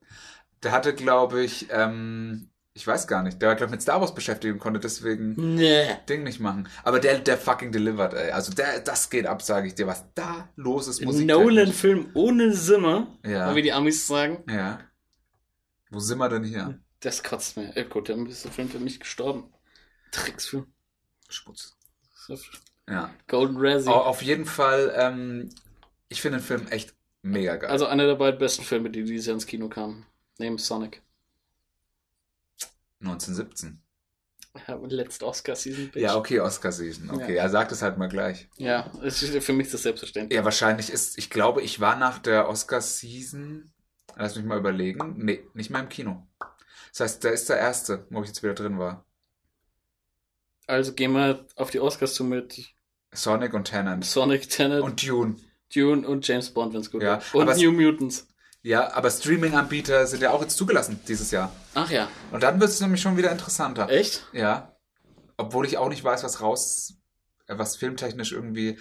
Der 0.66 0.72
hatte, 0.74 0.94
glaube 0.94 1.42
ich, 1.44 1.68
ähm, 1.70 2.50
ich 2.74 2.86
weiß 2.86 3.08
gar 3.08 3.24
nicht, 3.24 3.42
der 3.42 3.48
war, 3.50 3.56
glaube 3.56 3.70
ich, 3.70 3.72
mit 3.72 3.82
Star 3.82 4.02
Wars 4.02 4.14
beschäftigt 4.14 4.52
und 4.54 4.60
konnte 4.60 4.82
deswegen 4.82 5.34
Nee. 5.56 5.88
Ding 6.10 6.24
nicht 6.24 6.42
machen. 6.42 6.68
Aber 6.84 7.00
der, 7.00 7.20
der 7.20 7.38
fucking 7.38 7.72
delivered, 7.72 8.14
ey. 8.14 8.32
Also 8.32 8.52
der, 8.52 8.82
das 8.82 9.10
geht 9.10 9.28
ab, 9.28 9.42
sage 9.42 9.68
ich 9.68 9.76
dir. 9.76 9.88
Was 9.88 10.04
da 10.16 10.50
los 10.58 10.88
ist. 10.90 11.02
Nolan-Film 11.02 12.10
ohne 12.16 12.52
Simmer, 12.54 13.16
Ja. 13.26 13.56
wie 13.56 13.62
die 13.62 13.72
Amis 13.72 14.06
sagen. 14.08 14.44
Ja. 14.50 14.80
Wo 15.90 16.00
sind 16.00 16.18
wir 16.18 16.28
denn 16.28 16.44
hier? 16.44 16.78
Das 17.00 17.24
kotzt 17.24 17.56
mir. 17.56 17.72
Ey, 17.78 17.86
gut, 17.86 18.10
dann 18.10 18.26
ist 18.26 18.44
der 18.44 18.52
Film 18.52 18.68
für 18.68 18.80
mich 18.80 19.00
gestorben. 19.00 19.54
Tricksfilm. 20.12 20.66
Schmutz. 21.30 21.78
Ja. 22.90 23.12
Golden 23.28 23.58
Razzie. 23.58 23.90
Au- 23.94 24.02
Auf 24.04 24.22
jeden 24.22 24.46
Fall, 24.46 24.94
ähm, 24.98 25.50
ich 26.10 26.22
finde 26.22 26.40
den 26.40 26.44
Film 26.44 26.68
echt 26.70 26.94
mega 27.22 27.56
geil. 27.56 27.70
Also 27.70 27.86
einer 27.86 28.06
der 28.08 28.16
beiden 28.16 28.40
besten 28.40 28.64
Filme, 28.64 28.90
die 28.90 29.04
dieses 29.04 29.28
Jahr 29.28 29.36
ins 29.36 29.46
Kino 29.46 29.70
kamen. 29.70 30.06
Neben 30.38 30.58
Sonic. 30.58 31.02
1917. 33.02 33.82
Ja, 34.68 34.76
und 34.76 34.92
letzte 34.92 35.26
Oscar-Season. 35.28 35.90
bitch. 35.92 36.02
Ja, 36.02 36.16
okay, 36.16 36.40
Oscar-Season. 36.40 37.10
Okay, 37.10 37.36
Ja. 37.36 37.44
er 37.44 37.50
sagt 37.50 37.72
es 37.74 37.82
halt 37.82 37.98
mal 37.98 38.08
gleich. 38.08 38.48
Ja, 38.58 38.90
es 39.04 39.22
ist 39.22 39.44
für 39.44 39.52
mich 39.54 39.70
das 39.70 39.84
selbstverständlich. 39.84 40.36
Ja, 40.36 40.46
wahrscheinlich 40.46 40.90
ist, 40.90 41.18
ich 41.18 41.30
glaube, 41.30 41.62
ich 41.62 41.82
war 41.82 41.98
nach 41.98 42.20
der 42.20 42.48
Oscar-Season, 42.48 43.74
lass 44.16 44.36
mich 44.38 44.46
mal 44.46 44.58
überlegen, 44.58 45.16
nee, 45.18 45.46
nicht 45.54 45.72
mal 45.72 45.82
im 45.82 45.90
Kino. 45.90 46.26
Das 46.92 47.02
heißt, 47.02 47.24
da 47.26 47.30
ist 47.30 47.50
der 47.50 47.58
erste, 47.58 48.08
wo 48.10 48.22
ich 48.22 48.28
jetzt 48.30 48.44
wieder 48.44 48.54
drin 48.54 48.80
war. 48.80 49.06
Also 50.68 50.94
gehen 50.94 51.12
wir 51.12 51.46
auf 51.58 51.70
die 51.72 51.82
Oscars 51.82 52.14
zu 52.16 52.24
mit 52.24 52.74
Sonic 53.14 53.54
und 53.54 53.66
Tennant. 53.66 54.06
Sonic, 54.06 54.50
Tenet, 54.50 54.82
Und 54.82 55.06
Dune. 55.06 55.36
Dune 55.74 56.08
und 56.08 56.26
James 56.26 56.50
Bond, 56.52 56.74
wenn's 56.74 56.90
gut 56.90 57.04
Ja. 57.04 57.22
Und 57.34 57.50
es- 57.50 57.58
New 57.58 57.74
Mutants. 57.74 58.28
Ja, 58.66 58.94
aber 58.94 59.12
Streaming-Anbieter 59.12 60.08
sind 60.08 60.24
ja 60.24 60.32
auch 60.32 60.42
jetzt 60.42 60.58
zugelassen 60.58 61.00
dieses 61.08 61.30
Jahr. 61.30 61.56
Ach 61.76 61.92
ja, 61.92 62.10
Und 62.32 62.42
dann 62.42 62.60
wird 62.60 62.72
es 62.72 62.82
nämlich 62.82 63.00
schon 63.00 63.16
wieder 63.16 63.32
interessanter. 63.32 63.88
echt? 63.90 64.26
Ja. 64.34 64.76
Obwohl 65.38 65.68
ich 65.68 65.78
auch 65.78 65.88
nicht 65.88 66.04
weiß, 66.04 66.24
was 66.24 66.42
raus, 66.42 66.96
äh, 67.46 67.60
was 67.60 67.76
filmtechnisch 67.76 68.32
irgendwie, 68.32 68.80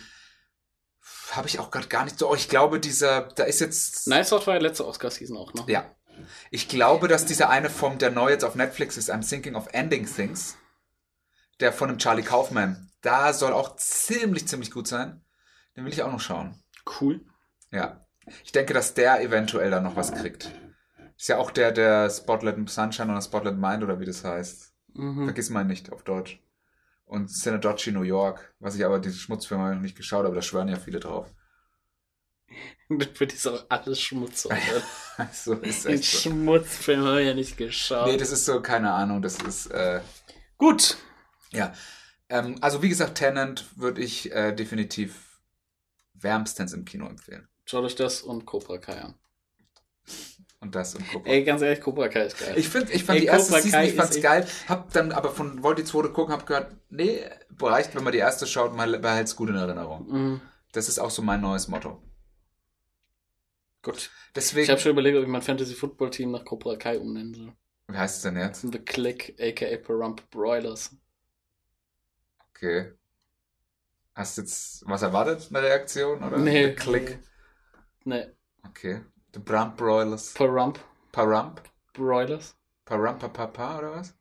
habe 1.33 1.49
ich 1.49 1.59
auch 1.59 1.71
gerade 1.71 1.89
gar 1.89 2.05
nicht 2.05 2.19
so. 2.19 2.31
Oh, 2.31 2.35
ich 2.35 2.49
glaube, 2.49 2.81
dieser, 2.81 3.29
da 3.35 3.45
ist 3.45 3.61
jetzt. 3.61 4.07
Nice 4.07 4.33
Out 4.33 4.47
war 4.47 4.55
ja 4.55 4.61
letzte 4.61 4.87
Oscar-Season 4.87 5.37
auch, 5.37 5.53
ne? 5.53 5.65
Ja. 5.67 5.95
Ich 6.51 6.69
glaube, 6.69 7.07
dass 7.07 7.27
dieser 7.27 7.51
eine 7.51 7.69
vom, 7.69 7.99
der 7.99 8.11
neu 8.11 8.31
jetzt 8.31 8.45
auf 8.45 8.55
Netflix 8.55 8.97
ist, 8.97 9.13
I'm 9.13 9.29
Thinking 9.29 9.55
of 9.55 9.67
Ending 9.73 10.07
Things, 10.07 10.57
der 11.61 11.75
von 11.75 11.91
dem 11.91 11.99
Charlie 11.99 12.23
Kaufman, 12.23 12.91
da 13.03 13.35
soll 13.35 13.53
auch 13.53 13.77
ziemlich, 13.77 14.49
ziemlich 14.49 14.71
gut 14.71 14.89
sein. 14.89 15.23
Den 15.77 15.85
will 15.85 15.93
ich 15.93 16.03
auch 16.03 16.13
noch 16.13 16.21
schauen. 16.21 16.63
Cool. 17.01 17.21
Ja. 17.71 18.04
Ich 18.45 18.53
denke, 18.53 18.75
dass 18.75 18.95
der 18.95 19.21
eventuell 19.23 19.71
da 19.71 19.81
noch 19.81 19.97
was 19.97 20.13
kriegt. 20.15 20.51
Ist 21.17 21.29
ja 21.29 21.39
auch 21.39 21.51
der, 21.51 21.73
der 21.73 22.11
Spotlight 22.11 22.69
Sunshine 22.69 23.13
oder 23.13 23.23
Spotlight 23.23 23.57
Mind 23.57 23.83
oder 23.83 24.01
wie 24.01 24.05
das 24.07 24.25
heißt. 24.25 24.73
Mhm. 24.95 25.25
Vergiss 25.25 25.51
mal 25.51 25.65
nicht 25.65 25.93
auf 25.93 26.03
Deutsch. 26.03 26.41
Und 27.07 27.31
Synecdoche, 27.31 27.93
New 27.93 28.03
York, 28.03 28.55
was 28.59 28.75
ich 28.77 28.85
aber, 28.85 28.99
diese 28.99 29.19
Schmutzfilme 29.19 29.63
habe 29.63 29.73
ich 29.75 29.77
noch 29.77 29.83
nicht 29.83 29.97
geschaut, 29.97 30.25
aber 30.25 30.35
da 30.35 30.43
schwören 30.43 30.69
ja 30.69 30.77
viele 30.77 31.01
drauf. 31.01 31.33
Für 33.15 33.27
die 33.27 33.35
ist 33.35 33.47
auch 33.47 33.65
alles 33.69 34.01
Schmutz. 34.01 34.49
So 35.33 35.55
ist 35.55 35.85
Den 35.85 35.95
echt 35.95 36.05
so. 36.05 36.31
Schmutzfilm 36.31 37.05
habe 37.05 37.21
ich 37.21 37.29
ja 37.29 37.35
nicht 37.35 37.57
geschaut. 37.57 38.07
Nee, 38.07 38.17
das 38.17 38.33
ist 38.33 38.47
so, 38.47 38.61
keine 38.61 38.93
Ahnung, 38.93 39.23
das 39.23 39.41
ist, 39.43 39.67
äh, 39.67 40.01
Gut. 40.59 40.97
ja. 41.51 41.73
Ähm, 42.29 42.57
also 42.61 42.83
wie 42.83 42.89
gesagt, 42.89 43.17
Tenant 43.17 43.67
würde 43.77 44.01
ich 44.03 44.33
äh, 44.33 44.53
definitiv 44.53 45.41
wärmstens 46.15 46.73
im 46.73 46.85
Kino 46.85 47.07
empfehlen. 47.07 47.47
Schaut 47.65 47.85
euch 47.85 47.95
das 47.95 48.23
und 48.23 48.45
Cobra 48.47 48.79
Kai 48.79 49.01
an. 49.01 49.15
Und 50.61 50.75
das 50.75 50.95
und 50.95 51.07
gucken. 51.09 51.27
Ey, 51.31 51.45
ganz 51.45 51.61
ehrlich, 51.63 51.81
Cobra 51.81 52.09
Kai 52.09 52.23
ist 52.27 52.39
geil. 52.39 52.55
Ich 52.57 52.69
finde, 52.69 52.93
ich 52.93 53.05
fand 53.05 53.17
Ey, 53.17 53.23
die 53.23 53.27
erste 53.27 53.49
Cobra 53.49 53.63
Season, 53.63 53.81
Kai 53.81 53.89
ich 53.89 53.95
fand's 53.95 54.21
geil, 54.21 54.47
hab 54.69 54.93
dann 54.93 55.13
aber 55.13 55.31
von, 55.31 55.63
wollte 55.63 55.83
die 55.83 55.89
zweite 55.89 56.11
gucken, 56.11 56.33
hab 56.35 56.47
gehört, 56.47 56.75
nee, 56.91 57.21
reicht, 57.61 57.95
wenn 57.95 58.05
man 58.05 58.13
die 58.13 58.19
erste 58.19 58.47
schaut, 58.47 58.75
man 58.75 59.01
behält's 59.01 59.37
gut 59.37 59.49
in 59.51 59.57
Erinnerung. 59.57 60.07
Mhm. 60.09 60.41
Das 60.73 60.89
ist 60.89 60.99
auch 60.99 61.11
so 61.11 61.23
mein 61.23 61.41
neues 61.41 61.69
Motto. 61.69 62.03
Gut. 63.83 64.11
Deswegen, 64.35 64.65
Ich 64.65 64.71
habe 64.71 64.81
schon 64.81 64.93
überlegt, 64.93 65.17
ob 65.17 65.23
ich 65.23 65.29
mein 65.29 65.43
Fantasy-Football-Team 65.43 66.31
nach 66.31 66.45
Cobra 66.45 66.77
Kai 66.77 66.99
umnennen 66.99 67.35
soll. 67.35 67.53
wie 67.89 67.97
heißt 67.99 68.17
es 68.17 68.23
denn 68.23 68.37
jetzt? 68.37 68.63
The 68.63 68.79
Click, 68.79 69.37
aka 69.39 69.77
Perump 69.77 70.29
Broilers. 70.31 70.97
Okay. 72.51 72.93
Hast 74.15 74.39
du 74.39 74.43
jetzt 74.43 74.83
was 74.87 75.03
erwartet, 75.03 75.49
eine 75.51 75.61
Reaktion? 75.63 76.23
Oder 76.23 76.39
Nee. 76.39 76.63
Der 76.63 76.75
Klick. 76.77 77.19
Ne, 78.05 78.35
Okay. 78.67 79.01
The 79.33 79.41
Brump 79.41 79.77
Broilers. 79.77 80.33
Perump 80.35 80.79
Parump? 81.13 81.61
Broilers? 81.93 82.55
Parampapapa 82.85 83.79
oder 83.79 83.93
was? 83.93 84.15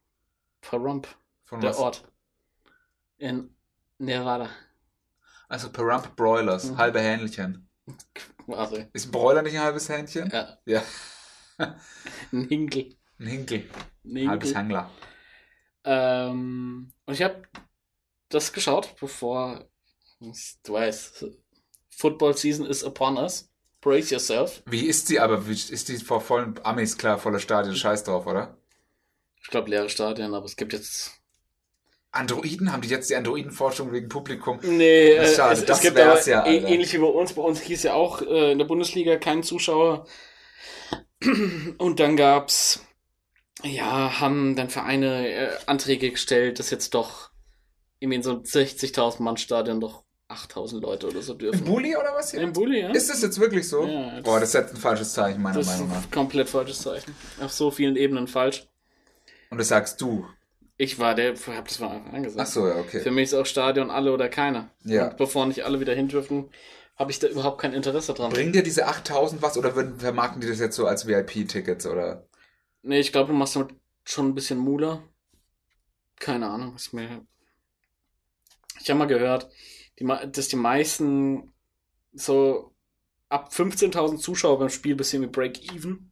Perump, 0.62 1.08
Von 1.46 1.62
der 1.62 1.72
was? 1.72 1.78
Ort. 1.78 2.04
In 3.18 3.50
Nevada. 4.00 4.50
Also 5.50 5.70
Parump 5.72 6.16
Broilers, 6.16 6.72
Mhm. 6.72 6.78
halbe 6.78 7.00
Hähnchen. 7.00 7.68
Also, 8.48 8.78
Ist 8.94 9.08
ein 9.08 9.12
Broiler 9.12 9.42
nicht 9.42 9.56
ein 9.56 9.62
halbes 9.64 9.90
Hähnchen? 9.90 10.30
ja, 10.32 10.58
Ja. 10.66 10.84
ein 12.32 12.48
Hinkel. 12.48 12.96
Ein 13.20 13.28
Hinkel. 13.28 13.70
Ein 14.06 14.30
Halbes. 14.30 14.56
Hangler. 14.56 14.90
Ähm, 15.84 16.92
und 17.06 17.14
ich 17.14 17.22
habe 17.22 17.44
das 18.30 18.52
geschaut, 18.54 18.96
bevor, 19.00 19.70
du 20.20 20.74
weißt, 20.74 21.26
Football 21.92 22.36
Season 22.38 22.66
is 22.66 22.84
upon 22.84 23.18
us. 23.18 23.50
Brace 23.84 24.12
yourself. 24.12 24.62
Wie 24.66 24.86
ist 24.86 25.10
die 25.10 25.20
aber? 25.20 25.48
Wie 25.48 25.52
ist 25.54 25.90
die 25.90 25.98
vor 25.98 26.22
vollen 26.22 26.60
Amis 26.64 26.98
klar, 26.98 27.18
voller 27.20 27.40
Stadion? 27.40 27.76
Scheiß 27.76 28.04
drauf, 28.06 28.26
oder? 28.26 28.58
Ich 29.42 29.50
glaube, 29.50 29.70
leere 29.70 29.90
Stadien, 29.90 30.34
aber 30.34 30.46
es 30.46 30.56
gibt 30.56 30.74
jetzt. 30.74 31.12
Androiden? 32.12 32.72
Haben 32.72 32.82
die 32.82 32.90
jetzt 32.90 33.10
die 33.10 33.16
Androidenforschung 33.16 33.92
wegen 33.92 34.08
Publikum? 34.08 34.60
Nee, 34.62 35.14
äh, 35.14 35.36
Schade, 35.36 35.54
es, 35.54 35.66
das 35.66 35.78
es 35.78 35.82
gibt 35.84 35.96
wär's 35.98 36.26
ja, 36.28 36.44
ä- 36.44 36.46
Alter. 36.46 36.68
ähnlich 36.68 36.94
wie 36.94 37.00
bei 37.00 37.08
uns. 37.08 37.34
Bei 37.34 37.42
uns 37.42 37.60
hieß 37.62 37.84
ja 37.84 37.94
auch 37.94 38.22
äh, 38.22 38.52
in 38.54 38.60
der 38.60 38.66
Bundesliga 38.66 39.18
kein 39.18 39.44
Zuschauer. 39.44 40.06
Und 41.78 42.00
dann 42.00 42.18
gab's, 42.18 42.86
ja, 43.64 44.20
haben 44.20 44.56
dann 44.56 44.70
Vereine 44.70 45.28
äh, 45.30 45.50
Anträge 45.68 46.12
gestellt, 46.12 46.60
dass 46.60 46.70
jetzt 46.70 46.94
doch 46.94 47.32
irgendwie 48.00 48.18
in 48.18 48.24
so 48.24 48.32
einem 48.32 48.46
60.000 48.46 49.24
Mann 49.24 49.38
Stadion 49.38 49.80
doch 49.80 50.03
8000 50.34 50.82
Leute 50.82 51.08
oder 51.08 51.22
so 51.22 51.34
Im 51.34 51.40
dürfen. 51.40 51.64
Bulli 51.66 51.96
oder 51.96 52.14
was 52.14 52.32
hier? 52.32 52.42
Im 52.42 52.52
Bulli, 52.54 52.82
ja? 52.82 52.90
Ist 52.92 53.10
das 53.10 53.22
jetzt 53.22 53.40
wirklich 53.40 53.68
so? 53.68 53.86
Ja, 53.86 54.16
das- 54.16 54.24
Boah, 54.24 54.40
das 54.40 54.50
ist 54.50 54.56
jetzt 54.56 54.74
ein 54.76 54.78
falsches 54.82 55.14
Zeichen, 55.14 55.42
meiner 55.42 55.58
das 55.60 55.68
ist 55.68 55.74
Meinung 55.74 55.90
nach. 55.90 56.04
ein 56.04 56.12
komplett 56.12 56.50
falsches 56.50 56.82
Zeichen. 56.82 57.16
Auf 57.42 57.52
so 57.54 57.72
vielen 57.72 57.96
Ebenen 57.96 58.28
falsch. 58.28 58.68
Und 59.50 59.58
das 59.60 59.70
sagst 59.70 60.02
du. 60.02 60.26
Ich 60.78 60.98
war 61.00 61.14
der, 61.16 61.36
hab 61.36 61.68
das 61.68 61.78
von 61.78 61.88
Anfang 61.90 62.14
an 62.16 62.24
gesagt. 62.24 62.42
Ach 62.48 62.52
so, 62.52 62.68
ja, 62.68 62.74
Für 62.84 63.00
okay. 63.00 63.12
mich 63.12 63.26
ist 63.26 63.34
auch 63.36 63.46
Stadion 63.46 63.92
alle 63.92 64.12
oder 64.12 64.28
keiner. 64.28 64.70
Ja. 64.84 65.10
Und 65.10 65.18
bevor 65.18 65.46
nicht 65.46 65.64
alle 65.66 65.80
wieder 65.80 65.94
hin 65.94 66.08
dürfen, 66.08 66.50
habe 66.96 67.12
ich 67.12 67.20
da 67.20 67.28
überhaupt 67.28 67.62
kein 67.62 67.74
Interesse 67.74 68.14
dran. 68.14 68.32
Bringen 68.32 68.54
dir 68.54 68.64
diese 68.64 68.88
8000 68.88 69.42
was 69.42 69.58
oder 69.58 69.76
würden, 69.76 70.00
vermarkten 70.00 70.42
die 70.42 70.48
das 70.48 70.60
jetzt 70.60 70.76
so 70.76 70.86
als 70.88 71.08
VIP-Tickets 71.08 71.86
oder? 71.86 72.26
Nee, 72.82 73.00
ich 73.00 73.12
glaube, 73.12 73.32
du 73.32 73.38
machst 73.38 73.56
damit 73.56 73.76
schon 74.04 74.28
ein 74.30 74.36
bisschen 74.36 74.58
Mula. 74.60 75.02
Keine 76.20 76.48
Ahnung, 76.50 76.76
ist 76.76 76.94
mir. 76.94 77.26
Ich 78.82 78.90
habe 78.90 78.98
mal 79.00 79.06
gehört, 79.06 79.50
die, 80.00 80.06
dass 80.06 80.48
die 80.48 80.56
meisten 80.56 81.54
so 82.14 82.74
ab 83.30 83.52
15.000 83.52 84.18
Zuschauer 84.18 84.60
beim 84.60 84.70
Spiel 84.70 84.96
bisschen 84.96 85.22
wie 85.24 85.28
Break-Even. 85.28 86.12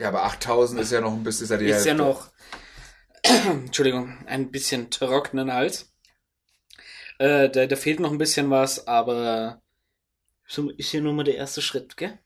Ja, 0.00 0.08
aber 0.08 0.24
8000 0.24 0.80
ist 0.80 0.92
ja 0.92 1.00
noch 1.00 1.12
ein 1.12 1.24
bisschen, 1.24 1.44
ist 1.44 1.50
ja 1.50 1.56
die 1.56 1.66
Ist 1.66 1.86
ja 1.86 1.94
noch, 1.94 2.30
Entschuldigung, 3.22 4.24
ein 4.26 4.50
bisschen 4.50 4.90
trockenen 4.90 5.52
Hals. 5.52 5.92
Äh, 7.18 7.50
da, 7.50 7.66
da 7.66 7.76
fehlt 7.76 7.98
noch 7.98 8.12
ein 8.12 8.18
bisschen 8.18 8.48
was, 8.50 8.86
aber 8.86 9.60
so 10.46 10.70
ist 10.70 10.90
hier 10.90 11.00
nur 11.00 11.14
mal 11.14 11.24
der 11.24 11.34
erste 11.34 11.60
Schritt, 11.60 11.96
gell? 11.96 12.16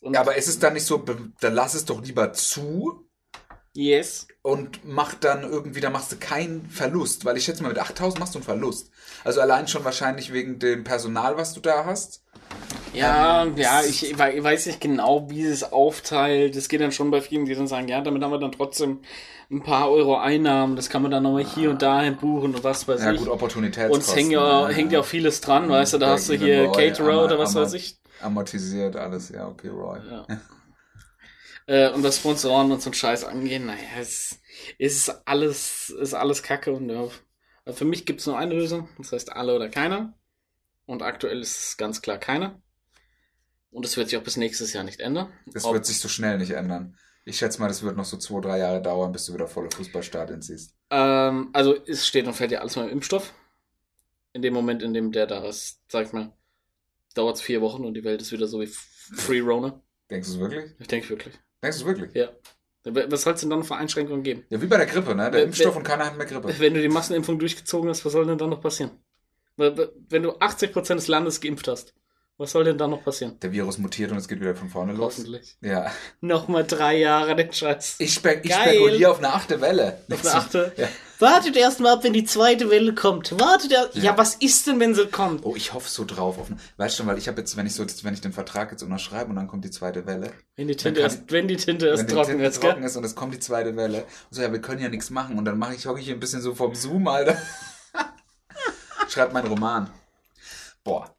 Und 0.00 0.14
Ja, 0.14 0.20
aber 0.20 0.36
ist 0.36 0.48
es 0.48 0.58
dann 0.58 0.74
nicht 0.74 0.84
so, 0.84 0.98
dann 0.98 1.54
lass 1.54 1.74
es 1.74 1.84
doch 1.84 2.02
lieber 2.02 2.32
zu 2.32 3.05
yes. 3.76 4.26
und 4.42 4.80
mach 4.84 5.14
dann 5.14 5.42
irgendwie, 5.42 5.80
da 5.80 5.90
machst 5.90 6.10
du 6.12 6.16
keinen 6.16 6.66
Verlust, 6.68 7.24
weil 7.24 7.36
ich 7.36 7.44
schätze 7.44 7.62
mal, 7.62 7.68
mit 7.68 7.78
8000 7.78 8.18
machst 8.20 8.34
du 8.34 8.38
einen 8.38 8.44
Verlust. 8.44 8.90
Also 9.24 9.40
allein 9.40 9.68
schon 9.68 9.84
wahrscheinlich 9.84 10.32
wegen 10.32 10.58
dem 10.58 10.82
Personal, 10.84 11.36
was 11.36 11.52
du 11.54 11.60
da 11.60 11.84
hast. 11.84 12.22
Ja, 12.92 13.42
Ähm, 13.44 13.56
ja, 13.56 13.82
ich, 13.82 14.10
ich 14.10 14.18
wei- 14.18 14.36
ich 14.36 14.42
weiß 14.42 14.66
nicht 14.66 14.80
genau, 14.80 15.28
wie 15.30 15.42
es 15.44 15.72
aufteilt. 15.72 16.56
Es 16.56 16.68
geht 16.68 16.80
dann 16.80 16.92
schon 16.92 17.10
bei 17.10 17.20
vielen, 17.20 17.44
die 17.44 17.54
dann 17.54 17.66
sagen, 17.66 17.88
ja, 17.88 18.00
damit 18.00 18.22
haben 18.22 18.30
wir 18.30 18.38
dann 18.38 18.52
trotzdem 18.52 19.00
ein 19.50 19.62
paar 19.62 19.90
Euro 19.90 20.16
Einnahmen. 20.16 20.76
Das 20.76 20.88
kann 20.88 21.02
man 21.02 21.10
dann 21.10 21.22
nochmal 21.24 21.44
hier 21.44 21.70
und 21.70 21.82
dahin 21.82 22.16
buchen 22.16 22.54
und 22.54 22.64
was 22.64 22.86
weiß 22.88 23.02
Ja 23.02 23.12
ich. 23.12 23.18
gut, 23.18 23.28
Opportunitätskosten. 23.28 23.94
und 23.94 24.00
es 24.08 24.16
hängt 24.16 24.32
ja, 24.32 24.68
hängt 24.68 24.92
ja 24.92 25.00
auch 25.00 25.04
vieles 25.04 25.40
dran, 25.40 25.68
weißt 25.68 25.94
du, 25.94 25.98
da 25.98 26.08
hast 26.10 26.28
du 26.28 26.34
hier 26.34 26.70
Caterer 26.72 27.24
oder 27.24 27.38
was 27.38 27.54
weiß 27.54 27.72
ich. 27.74 27.98
Amortisiert 28.22 28.96
alles, 28.96 29.28
ja, 29.28 29.46
okay, 29.46 29.68
Roy. 29.68 29.98
Ja. 30.10 30.26
Äh, 31.66 31.90
und 31.90 32.02
was 32.02 32.18
Sponsoren 32.18 32.72
und 32.72 32.82
so 32.82 32.90
ein 32.90 32.94
Scheiß 32.94 33.24
angehen, 33.24 33.66
naja, 33.66 33.80
es, 34.00 34.38
es 34.78 34.96
ist 34.96 35.22
alles, 35.26 35.90
ist 35.90 36.14
alles 36.14 36.42
Kacke 36.42 36.72
und 36.72 36.88
ja, 36.88 37.08
für 37.72 37.84
mich 37.84 38.06
gibt 38.06 38.20
es 38.20 38.26
nur 38.26 38.38
eine 38.38 38.54
Lösung, 38.54 38.88
das 38.98 39.12
heißt 39.12 39.32
alle 39.32 39.54
oder 39.54 39.68
keiner. 39.68 40.14
Und 40.86 41.02
aktuell 41.02 41.40
ist 41.40 41.58
es 41.58 41.76
ganz 41.76 42.00
klar 42.00 42.18
keiner. 42.18 42.62
Und 43.70 43.84
es 43.84 43.96
wird 43.96 44.08
sich 44.08 44.18
auch 44.18 44.22
bis 44.22 44.36
nächstes 44.36 44.72
Jahr 44.72 44.84
nicht 44.84 45.00
ändern. 45.00 45.32
Das 45.46 45.64
Ob- 45.64 45.74
wird 45.74 45.84
sich 45.84 45.98
so 45.98 46.08
schnell 46.08 46.38
nicht 46.38 46.52
ändern. 46.52 46.96
Ich 47.24 47.38
schätze 47.38 47.60
mal, 47.60 47.66
das 47.66 47.82
wird 47.82 47.96
noch 47.96 48.04
so 48.04 48.16
zwei, 48.18 48.40
drei 48.40 48.58
Jahre 48.58 48.80
dauern, 48.80 49.10
bis 49.10 49.26
du 49.26 49.34
wieder 49.34 49.48
volle 49.48 49.68
Fußballstadien 49.68 50.42
siehst. 50.42 50.76
Ähm, 50.90 51.50
also 51.52 51.74
es 51.86 52.06
steht 52.06 52.28
und 52.28 52.34
fällt 52.34 52.52
ja 52.52 52.60
alles 52.60 52.76
mal 52.76 52.84
im 52.86 52.92
Impfstoff. 52.92 53.34
In 54.32 54.42
dem 54.42 54.54
Moment, 54.54 54.82
in 54.82 54.94
dem 54.94 55.10
der 55.10 55.26
da 55.26 55.44
ist, 55.44 55.80
sag 55.88 56.06
ich 56.06 56.12
mal, 56.12 56.32
dauert 57.14 57.36
es 57.36 57.42
vier 57.42 57.60
Wochen 57.62 57.84
und 57.84 57.94
die 57.94 58.04
Welt 58.04 58.22
ist 58.22 58.30
wieder 58.30 58.46
so 58.46 58.60
wie 58.60 58.68
Free 58.68 59.40
Rona. 59.40 59.82
Denkst 60.08 60.28
du 60.28 60.34
es 60.34 60.40
wirklich? 60.40 60.70
Ich 60.78 60.86
denke 60.86 61.08
wirklich. 61.08 61.34
Denkst 61.66 61.78
du 61.82 61.84
es 61.84 61.86
wirklich? 61.98 62.14
Ja. 62.14 62.28
Was 63.08 63.22
soll 63.22 63.34
es 63.34 63.40
denn 63.40 63.50
dann 63.50 63.58
noch 63.58 63.66
für 63.66 63.74
Einschränkungen 63.76 64.22
geben? 64.22 64.44
Ja, 64.48 64.62
wie 64.62 64.66
bei 64.66 64.76
der 64.76 64.86
Grippe, 64.86 65.14
ne? 65.14 65.24
Der 65.24 65.32
Wer- 65.32 65.42
Impfstoff 65.44 65.74
und 65.74 65.82
keiner 65.82 66.06
hat 66.06 66.16
mehr 66.16 66.26
Grippe. 66.26 66.54
Wenn 66.58 66.74
du 66.74 66.80
die 66.80 66.88
Massenimpfung 66.88 67.38
durchgezogen 67.38 67.90
hast, 67.90 68.04
was 68.04 68.12
soll 68.12 68.24
denn 68.26 68.38
dann 68.38 68.50
noch 68.50 68.60
passieren? 68.60 68.92
Wenn 69.56 70.22
du 70.22 70.30
80% 70.38 70.94
des 70.94 71.08
Landes 71.08 71.40
geimpft 71.40 71.66
hast, 71.66 71.94
was 72.38 72.50
soll 72.50 72.64
denn 72.64 72.76
dann 72.76 72.90
noch 72.90 73.02
passieren? 73.02 73.38
Der 73.40 73.50
Virus 73.50 73.78
mutiert 73.78 74.12
und 74.12 74.18
es 74.18 74.28
geht 74.28 74.40
wieder 74.40 74.54
von 74.54 74.68
vorne 74.68 74.92
los. 74.92 75.14
Hoffentlich. 75.16 75.56
Ja. 75.62 75.90
Nochmal 76.20 76.64
drei 76.64 76.98
Jahre 76.98 77.34
den 77.34 77.50
Scheiß. 77.50 77.96
Ich, 77.98 78.12
spe 78.12 78.40
ich 78.42 78.52
spekuliere 78.52 79.10
auf 79.10 79.18
eine 79.18 79.32
achte 79.32 79.60
Welle. 79.62 80.02
Auf 80.12 80.20
eine 80.20 80.34
achte. 80.34 80.72
Ja. 80.76 80.88
Wartet 81.18 81.56
erst 81.56 81.80
mal 81.80 81.94
ab, 81.94 82.04
wenn 82.04 82.12
die 82.12 82.24
zweite 82.24 82.68
Welle 82.68 82.94
kommt. 82.94 83.40
Wartet 83.40 83.72
erst. 83.72 83.96
Ja. 83.96 84.02
Ja. 84.02 84.18
was 84.18 84.34
ist 84.34 84.66
denn, 84.66 84.78
wenn 84.80 84.94
sie 84.94 85.06
kommt? 85.06 85.46
Oh, 85.46 85.56
ich 85.56 85.72
hoffe 85.72 85.88
so 85.88 86.04
drauf. 86.04 86.38
Auf 86.38 86.48
weißt 86.76 86.98
du, 86.98 87.06
weil 87.06 87.16
ich 87.16 87.26
habe 87.26 87.40
jetzt, 87.40 87.56
wenn 87.56 87.66
ich 87.66 87.74
so, 87.74 87.86
wenn 88.02 88.12
ich 88.12 88.20
den 88.20 88.34
Vertrag 88.34 88.70
jetzt 88.70 88.82
unterschreibe 88.82 89.30
und 89.30 89.36
dann 89.36 89.48
kommt 89.48 89.64
die 89.64 89.70
zweite 89.70 90.04
Welle, 90.06 90.30
Wenn 90.56 90.68
die 90.68 90.76
Tinte 90.76 91.00
erst, 91.00 91.32
wenn 91.32 91.48
die 91.48 91.56
Tinte 91.56 91.86
erst 91.86 92.10
trocken 92.10 92.32
Tinte 92.32 92.44
ist, 92.44 92.60
trocken 92.60 92.82
ist 92.82 92.96
und 92.96 93.04
es 93.04 93.14
kommt 93.14 93.32
die 93.32 93.40
zweite 93.40 93.74
Welle, 93.76 94.00
und 94.00 94.34
so, 94.36 94.42
ja, 94.42 94.52
wir 94.52 94.60
können 94.60 94.82
ja 94.82 94.90
nichts 94.90 95.08
machen 95.08 95.38
und 95.38 95.46
dann 95.46 95.56
mache 95.56 95.74
ich, 95.74 95.86
hocke 95.86 96.00
ich 96.00 96.04
hier 96.04 96.14
ein 96.14 96.20
bisschen 96.20 96.42
so 96.42 96.54
vom 96.54 96.74
Zoom, 96.74 97.08
Alter. 97.08 97.40
Schreib 99.08 99.32
meinen 99.32 99.46
Roman. 99.46 99.88
Boah, 100.84 101.15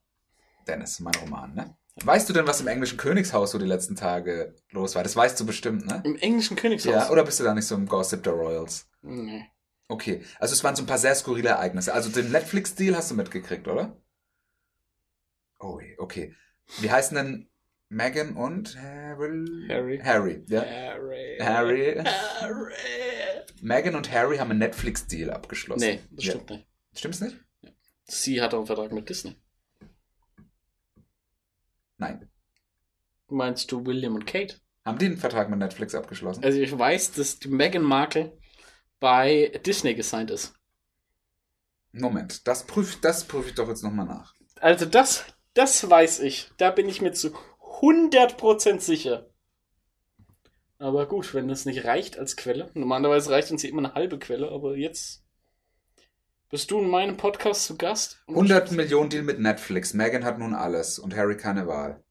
Dennis, 0.68 0.99
mein 0.99 1.15
Roman, 1.15 1.53
ne? 1.53 1.76
Weißt 2.03 2.30
du 2.30 2.34
denn, 2.34 2.45
was 2.45 2.61
im 2.61 2.68
englischen 2.68 2.98
Königshaus 2.98 3.52
so 3.52 3.57
die 3.57 3.65
letzten 3.65 3.95
Tage 3.95 4.53
los 4.69 4.94
war? 4.94 5.02
Das 5.03 5.15
weißt 5.15 5.39
du 5.39 5.45
bestimmt, 5.48 5.88
ne? 5.88 6.02
Im 6.06 6.15
englischen 6.18 6.56
Königshaus. 6.56 6.94
Ja, 6.94 7.10
oder 7.10 7.23
bist 7.23 7.39
du 7.39 7.44
da 7.44 7.53
nicht 7.56 7.65
so 7.65 7.73
im 7.76 7.88
Gossip 7.88 8.22
der 8.23 8.34
Royals? 8.34 8.88
Nee. 9.02 9.45
Okay, 9.88 10.23
also 10.38 10.53
es 10.53 10.64
waren 10.64 10.76
so 10.76 10.84
ein 10.84 10.85
paar 10.85 10.98
sehr 10.99 11.15
skurrile 11.15 11.49
Ereignisse. 11.49 11.94
Also 11.94 12.10
den 12.10 12.31
Netflix-Deal 12.31 12.95
hast 12.95 13.10
du 13.10 13.15
mitgekriegt, 13.15 13.68
oder? 13.68 13.98
Oh, 15.60 15.80
okay. 15.98 16.35
Wie 16.81 16.91
heißen 16.91 17.15
denn 17.15 17.49
Meghan 17.89 18.35
und 18.35 18.77
Harry? 18.80 19.65
Harry. 19.69 19.99
Harry, 20.03 20.44
ja. 20.49 20.61
Harry. 20.61 21.38
Harry. 21.41 22.03
Harry. 22.41 22.73
Meghan 23.61 23.95
und 23.95 24.11
Harry 24.11 24.38
haben 24.38 24.52
einen 24.52 24.60
Netflix-Deal 24.60 25.31
abgeschlossen. 25.31 25.80
Nee, 25.88 25.99
das 26.11 26.26
Ja. 26.26 26.31
stimmt 26.34 26.49
nicht. 26.52 26.68
Stimmt's 26.95 27.22
nicht? 27.22 27.38
Sie 28.03 28.41
hat 28.41 28.53
auch 28.53 28.57
einen 28.60 28.68
Vertrag 28.68 28.91
mit 28.91 29.10
Disney. 29.10 29.35
Nein. 31.98 32.30
Meinst 33.28 33.72
du 33.72 33.86
William 33.86 34.15
und 34.15 34.26
Kate? 34.26 34.56
Haben 34.86 34.99
die 34.99 35.06
einen 35.07 35.18
Vertrag 35.18 35.49
mit 35.49 35.60
Netflix 35.60 35.94
abgeschlossen? 35.95 36.44
Also 36.44 36.60
ich 36.60 36.78
weiß, 36.78 37.11
dass 37.11 37.40
die 37.40 37.49
Meghan 37.49 37.84
Markle 37.84 38.38
bei 38.99 39.60
Disney 39.65 39.95
gesigned 39.95 40.32
ist. 40.32 40.53
Moment, 41.91 42.48
das 42.48 42.65
prüfe 42.65 42.98
das 43.02 43.26
prüf 43.26 43.48
ich 43.48 43.56
doch 43.56 43.68
jetzt 43.68 43.84
nochmal 43.84 44.06
nach. 44.06 44.34
Also 44.61 44.86
das, 44.86 45.26
das 45.53 45.90
weiß 45.90 46.22
ich. 46.22 46.52
Da 46.57 46.72
bin 46.72 46.88
ich 46.88 47.02
mir 47.02 47.11
zu 47.11 47.36
100% 47.82 48.80
sicher. 48.80 49.30
Aber 50.80 51.07
gut, 51.07 51.34
wenn 51.34 51.48
das 51.48 51.65
nicht 51.65 51.86
reicht 51.86 52.18
als 52.18 52.38
Quelle. 52.38 52.69
Normalerweise 52.74 53.32
reicht 53.32 53.52
uns 53.52 53.61
hier 53.61 53.72
immer 53.72 53.84
eine 53.84 53.95
halbe 53.95 54.19
Quelle, 54.19 54.52
aber 54.52 54.78
jetzt 54.78 55.24
bist 56.49 56.72
du 56.72 56.80
in 56.80 56.90
meinem 56.90 57.18
Podcast 57.18 57.65
zu 57.65 57.78
Gast. 57.78 58.22
Und 58.26 58.36
100 58.36 58.72
Millionen 58.72 59.10
Deal 59.10 59.24
mit 59.24 59.40
Netflix. 59.40 59.94
Meghan 59.94 60.24
hat 60.24 60.40
nun 60.40 60.53
alles 60.53 60.99
und 60.99 61.15
Harry 61.15 61.38
keine 61.38 61.68
Wahl. 61.68 62.03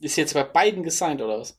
Ist 0.00 0.16
jetzt 0.16 0.34
bei 0.34 0.42
beiden 0.42 0.82
gesigned, 0.82 1.22
oder 1.22 1.40
was? 1.40 1.58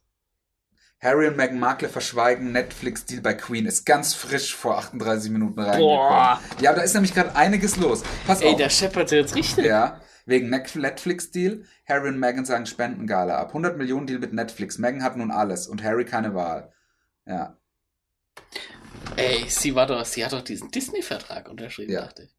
Harry 1.01 1.27
und 1.27 1.37
Meghan 1.37 1.59
Markle 1.59 1.89
verschweigen 1.89 2.51
Netflix-Deal 2.51 3.21
bei 3.21 3.33
Queen. 3.33 3.65
Ist 3.65 3.85
ganz 3.85 4.13
frisch 4.13 4.55
vor 4.55 4.77
38 4.77 5.31
Minuten 5.31 5.59
reingekommen. 5.59 5.87
Boah. 5.97 6.39
Ja, 6.59 6.69
aber 6.71 6.79
da 6.79 6.85
ist 6.85 6.93
nämlich 6.93 7.13
gerade 7.13 7.35
einiges 7.35 7.77
los. 7.77 8.03
Pass 8.25 8.41
Ey, 8.41 8.51
auf. 8.51 8.57
der 8.57 8.69
scheppert 8.69 9.11
jetzt 9.11 9.35
richtig. 9.35 9.65
Ja, 9.65 10.01
wegen 10.25 10.49
Net- 10.49 10.75
Netflix-Deal. 10.75 11.63
Harry 11.87 12.09
und 12.09 12.19
Meghan 12.19 12.45
sagen 12.45 12.65
Spendengala 12.65 13.37
ab. 13.37 13.49
100 13.49 13.77
Millionen 13.77 14.07
Deal 14.07 14.19
mit 14.19 14.33
Netflix. 14.33 14.77
Meghan 14.77 15.03
hat 15.03 15.17
nun 15.17 15.31
alles 15.31 15.67
und 15.67 15.83
Harry 15.83 16.05
keine 16.05 16.33
Wahl. 16.33 16.71
Ja. 17.25 17.57
Ey, 19.17 19.49
sie 19.49 19.75
war 19.75 19.87
doch, 19.87 20.03
sie 20.05 20.23
hat 20.25 20.33
doch 20.33 20.41
diesen 20.41 20.71
Disney-Vertrag 20.71 21.47
unterschrieben, 21.49 21.91
Ja. 21.93 22.01
dachte 22.05 22.23
ich. 22.23 22.35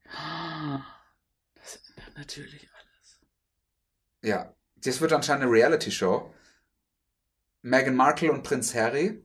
Das 1.54 1.80
ändert 1.96 2.16
natürlich 2.16 2.68
alles. 2.74 3.20
Ja. 4.22 4.52
Das 4.76 5.00
wird 5.00 5.12
anscheinend 5.12 5.44
eine 5.44 5.52
Reality-Show. 5.52 6.32
Meghan 7.62 7.96
Markle 7.96 8.30
und 8.30 8.42
Prinz 8.42 8.74
Harry 8.74 9.24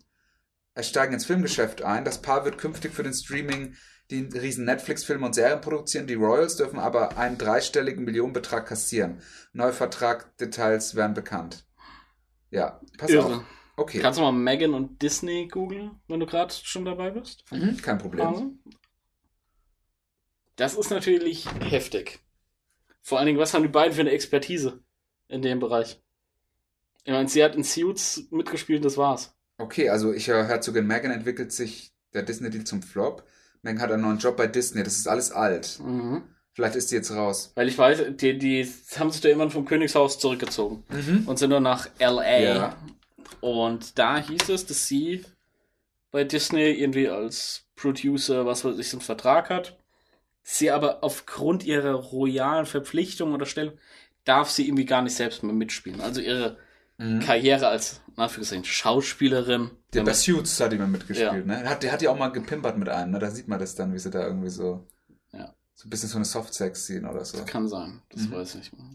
steigen 0.79 1.13
ins 1.13 1.25
Filmgeschäft 1.25 1.81
ein. 1.83 2.05
Das 2.05 2.21
Paar 2.21 2.45
wird 2.45 2.57
künftig 2.57 2.93
für 2.93 3.03
den 3.03 3.13
Streaming 3.13 3.75
die 4.09 4.21
riesen 4.33 4.65
Netflix-Filme 4.65 5.25
und 5.25 5.35
Serien 5.35 5.61
produzieren. 5.61 6.07
Die 6.07 6.15
Royals 6.15 6.55
dürfen 6.55 6.79
aber 6.79 7.17
einen 7.17 7.37
dreistelligen 7.37 8.03
Millionenbetrag 8.03 8.65
kassieren. 8.65 9.21
Neue 9.53 9.73
Vertragdetails 9.73 10.95
werden 10.95 11.13
bekannt. 11.13 11.65
Ja, 12.49 12.81
pass 12.97 13.09
Irre. 13.11 13.25
auf. 13.37 13.43
Okay, 13.81 13.99
Kannst 13.99 14.19
du 14.19 14.23
mal 14.23 14.31
Megan 14.31 14.73
und 14.73 15.01
Disney 15.01 15.47
googeln, 15.47 15.99
wenn 16.07 16.19
du 16.19 16.25
gerade 16.25 16.53
schon 16.53 16.85
dabei 16.85 17.09
bist? 17.11 17.43
mhm, 17.51 17.77
kein 17.77 17.97
Problem. 17.97 18.27
Also? 18.27 18.51
Das 20.55 20.75
ist 20.75 20.89
natürlich 20.91 21.45
heftig. 21.61 22.19
Vor 23.01 23.17
allen 23.17 23.25
Dingen, 23.27 23.39
was 23.39 23.53
haben 23.53 23.63
die 23.63 23.69
beiden 23.69 23.93
für 23.95 24.01
eine 24.01 24.11
Expertise 24.11 24.83
in 25.27 25.41
dem 25.41 25.59
Bereich? 25.59 25.99
Ich 27.03 27.11
meine, 27.11 27.27
sie 27.27 27.43
hat 27.43 27.55
in 27.55 27.63
Suits 27.63 28.27
mitgespielt, 28.29 28.85
das 28.85 28.97
war's. 28.97 29.33
Okay, 29.57 29.89
also 29.89 30.13
ich 30.13 30.27
höre 30.27 30.45
Herzogin 30.45 30.85
Meghan 30.85 31.11
entwickelt 31.11 31.51
sich 31.51 31.91
der 32.13 32.21
Disney-Deal 32.23 32.63
zum 32.63 32.83
Flop. 32.83 33.23
Meghan 33.63 33.81
hat 33.81 33.91
einen 33.91 34.03
neuen 34.03 34.19
Job 34.19 34.37
bei 34.37 34.45
Disney. 34.47 34.83
Das 34.83 34.97
ist 34.97 35.07
alles 35.07 35.31
alt. 35.31 35.79
Vielleicht 36.53 36.75
ist 36.75 36.89
sie 36.89 36.95
jetzt 36.97 37.11
raus. 37.11 37.51
Weil 37.55 37.67
ich 37.69 37.77
weiß, 37.77 38.03
die, 38.17 38.37
die 38.37 38.71
haben 38.97 39.09
sich 39.09 39.21
da 39.21 39.29
immer 39.29 39.49
vom 39.49 39.65
Königshaus 39.65 40.19
zurückgezogen 40.19 40.83
Mhm. 40.89 41.23
und 41.27 41.39
sind 41.39 41.49
nur 41.49 41.59
nach 41.59 41.87
L.A. 41.97 42.39
Ja. 42.39 42.77
Und 43.39 43.97
da 43.97 44.17
hieß 44.17 44.49
es, 44.49 44.65
dass 44.65 44.87
sie 44.87 45.23
bei 46.11 46.23
Disney 46.23 46.71
irgendwie 46.71 47.07
als 47.09 47.63
Producer, 47.75 48.45
was 48.45 48.65
weiß 48.65 48.77
ich, 48.77 48.89
so 48.89 48.97
einen 48.97 49.01
Vertrag 49.01 49.49
hat. 49.49 49.77
Sie 50.43 50.71
aber 50.71 51.03
aufgrund 51.03 51.63
ihrer 51.63 51.93
royalen 51.93 52.65
Verpflichtung 52.65 53.33
oder 53.33 53.45
Stellung 53.45 53.73
darf 54.25 54.49
sie 54.49 54.67
irgendwie 54.67 54.85
gar 54.85 55.01
nicht 55.01 55.15
selbst 55.15 55.43
mehr 55.43 55.53
mitspielen. 55.53 56.01
Also 56.01 56.21
ihre 56.21 56.57
Mhm. 56.97 57.19
Karriere 57.21 57.67
als, 57.67 58.01
in 58.15 58.21
Anführungszeichen, 58.21 58.63
Schauspielerin. 58.65 59.71
Der 59.93 60.03
bei 60.03 60.13
Suits 60.13 60.59
hat 60.59 60.71
immer 60.73 60.85
mitgespielt, 60.85 61.31
Ja. 61.31 61.43
ne? 61.45 61.67
Hat, 61.67 61.81
der 61.81 61.91
hat 61.91 62.01
ja 62.03 62.11
auch 62.11 62.17
mal 62.17 62.27
gepimpert 62.27 62.77
mit 62.77 62.89
einem, 62.89 63.11
ne? 63.13 63.17
Da 63.19 63.31
sieht 63.31 63.47
man 63.47 63.57
das 63.59 63.73
dann, 63.73 63.91
wie 63.93 63.97
sie 63.97 64.11
da 64.11 64.23
irgendwie 64.23 64.49
so. 64.51 64.85
Ja. 65.31 65.55
So 65.73 65.87
ein 65.87 65.89
bisschen 65.89 66.09
so 66.09 66.17
eine 66.17 66.25
Soft-Sex-Szene 66.25 67.09
oder 67.09 67.25
so. 67.25 67.37
Das 67.37 67.47
kann 67.47 67.67
sein, 67.67 68.03
das 68.09 68.21
Mhm. 68.23 68.31
weiß 68.33 68.49
ich 68.49 68.55
nicht 68.55 68.73
mehr. 68.77 68.85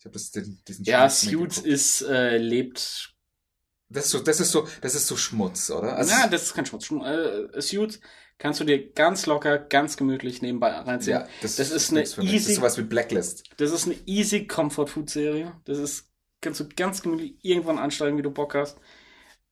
Ich 0.00 0.04
habe 0.06 0.12
das 0.14 0.32
den, 0.32 0.58
diesen 0.66 0.84
Ja, 0.86 1.08
Suits 1.08 1.58
ist, 1.58 2.02
äh, 2.02 2.36
lebt 2.38 3.14
Das 3.88 4.06
ist 4.06 4.10
so, 4.10 4.18
das 4.20 4.40
ist 4.40 4.50
so, 4.50 4.66
das 4.80 4.94
ist 4.94 5.06
so 5.06 5.16
Schmutz, 5.16 5.70
oder? 5.70 5.96
Also, 5.96 6.12
Na, 6.16 6.26
das 6.26 6.42
ist 6.44 6.54
kein 6.54 6.66
Schmutz. 6.66 6.86
Schmu- 6.86 7.04
Äh, 7.06 7.60
Suits 7.62 8.00
kannst 8.38 8.60
du 8.60 8.64
dir 8.64 8.92
ganz 8.92 9.26
locker, 9.26 9.58
ganz 9.58 9.96
gemütlich 9.96 10.42
nebenbei 10.42 10.70
reinziehen. 10.70 11.20
ja, 11.20 11.28
das, 11.40 11.56
das 11.56 11.70
ist 11.70 11.90
eine 11.90 12.00
nichts 12.00 12.14
für 12.14 12.22
mich. 12.22 12.32
Das 12.32 12.40
easy- 12.42 12.50
ist 12.52 12.56
sowas 12.56 12.78
wie 12.78 12.82
Blacklist. 12.82 13.44
Das 13.58 13.70
ist 13.70 13.86
eine 13.86 13.96
easy 14.06 14.46
Comfort 14.46 14.88
Food 14.88 15.08
Serie. 15.10 15.52
Das 15.64 15.78
ist, 15.78 16.10
kannst 16.40 16.60
du 16.60 16.68
ganz 16.76 17.00
gemütlich 17.02 17.36
irgendwann 17.42 17.78
ansteigen, 17.78 18.18
wie 18.18 18.22
du 18.22 18.30
Bock 18.30 18.54
hast. 18.54 18.78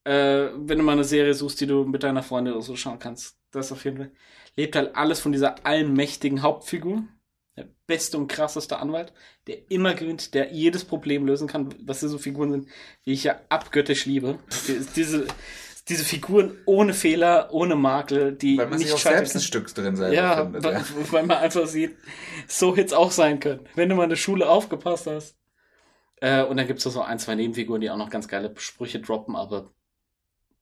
Äh, 0.05 0.49
wenn 0.57 0.79
du 0.79 0.85
mal 0.85 0.93
eine 0.93 1.05
Serie 1.05 1.33
suchst, 1.33 1.61
die 1.61 1.67
du 1.67 1.85
mit 1.85 2.03
deiner 2.03 2.23
Freundin 2.23 2.55
oder 2.55 2.63
so 2.63 2.77
schauen 2.77 2.99
kannst. 2.99 3.37
Das 3.53 3.73
auf 3.73 3.85
jeden 3.85 3.97
Fall. 3.97 4.13
Lebt 4.57 4.77
halt 4.77 4.95
alles 4.97 5.21
von 5.21 5.33
dieser 5.33 5.65
allmächtigen 5.65 6.43
Hauptfigur. 6.43 7.05
Der 7.57 7.69
beste 7.87 8.19
und 8.19 8.27
krasseste 8.27 8.79
Anwalt, 8.79 9.13
der 9.47 9.71
immer 9.71 9.95
gewinnt, 9.95 10.35
der 10.35 10.53
jedes 10.53 10.85
Problem 10.85 11.25
lösen 11.25 11.47
kann, 11.47 11.73
was 11.87 12.01
hier 12.01 12.09
so 12.09 12.19
Figuren 12.19 12.51
sind, 12.51 12.69
die 13.07 13.13
ich 13.13 13.25
ja 13.25 13.41
abgöttisch 13.49 14.07
liebe. 14.07 14.39
Die- 14.67 14.85
Diese, 14.97 15.27
diese 15.89 16.05
Figuren 16.05 16.59
ohne 16.67 16.95
Fehler, 16.95 17.53
ohne 17.53 17.77
Makel, 17.77 18.33
die 18.33 18.59
Weil 18.59 18.67
man 18.69 18.79
nicht 18.79 18.89
sich 18.89 18.95
auch 18.95 18.99
selbst 18.99 19.31
ein 19.31 19.39
können. 19.39 19.45
Stück 19.45 19.75
drin 19.75 19.95
selber 19.97 20.15
Ja, 20.15 20.43
findet. 20.43 20.65
weil, 20.65 20.73
Ja. 20.73 20.85
weil 21.13 21.27
man 21.27 21.37
einfach 21.39 21.67
sieht, 21.67 21.97
so 22.49 22.73
hätte 22.75 22.87
es 22.87 22.93
auch 22.93 23.13
sein 23.13 23.39
können, 23.39 23.69
wenn 23.77 23.89
du 23.89 23.95
mal 23.95 24.05
in 24.05 24.11
der 24.11 24.17
Schule 24.17 24.49
aufgepasst 24.49 25.07
hast. 25.07 25.37
Äh, 26.21 26.43
und 26.43 26.57
dann 26.57 26.67
gibt 26.67 26.85
es 26.85 26.93
so 26.93 27.03
ein, 27.03 27.19
zwei 27.19 27.35
Nebenfiguren, 27.35 27.81
die 27.81 27.91
auch 27.91 27.97
noch 27.99 28.11
ganz 28.11 28.27
geile 28.29 28.53
Sprüche 28.57 28.99
droppen, 29.01 29.37
aber 29.37 29.71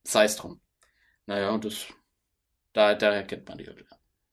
sei 0.03 0.25
es 0.25 0.37
drum. 0.37 0.61
Naja, 1.27 1.51
und 1.51 1.65
das, 1.65 1.87
da, 2.73 2.95
daher 2.95 3.23
kennt 3.23 3.49
man 3.49 3.59
die 3.59 3.65
ja. 3.65 3.73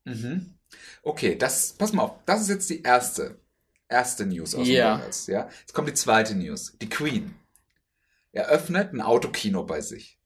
Mhm. 0.05 0.55
Okay, 1.03 1.35
das, 1.35 1.73
pass 1.73 1.93
mal 1.93 2.03
auf, 2.03 2.15
das 2.25 2.41
ist 2.41 2.49
jetzt 2.49 2.69
die 2.69 2.81
erste, 2.83 3.39
erste 3.87 4.25
News 4.25 4.53
aus 4.55 4.67
Ja. 4.67 4.95
dem 4.97 5.01
Wales, 5.03 5.27
ja. 5.27 5.49
Jetzt 5.61 5.73
kommt 5.73 5.87
die 5.87 5.93
zweite 5.93 6.35
News. 6.35 6.75
Die 6.81 6.89
Queen 6.89 7.35
eröffnet 8.31 8.93
ein 8.93 9.01
Autokino 9.01 9.63
bei 9.63 9.81
sich 9.81 10.19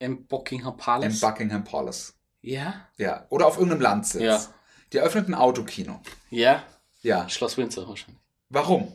Im 0.00 0.26
Buckingham 0.26 0.72
im 0.74 0.78
Palace. 0.78 1.20
Buckingham 1.20 1.64
Palace. 1.64 2.14
ja, 2.40 2.88
Ja, 2.96 3.26
oder 3.30 3.46
auf 3.46 3.56
irgendeinem 3.56 3.82
Landsitz. 3.82 4.22
Ja. 4.22 4.44
Die 4.92 4.98
eröffnet 4.98 5.28
ein 5.28 5.34
Autokino. 5.34 6.00
ja, 6.30 6.64
Ja. 7.02 7.28
Schloss 7.28 7.56
Windsor 7.56 7.88
wahrscheinlich. 7.88 8.20
Warum? 8.48 8.92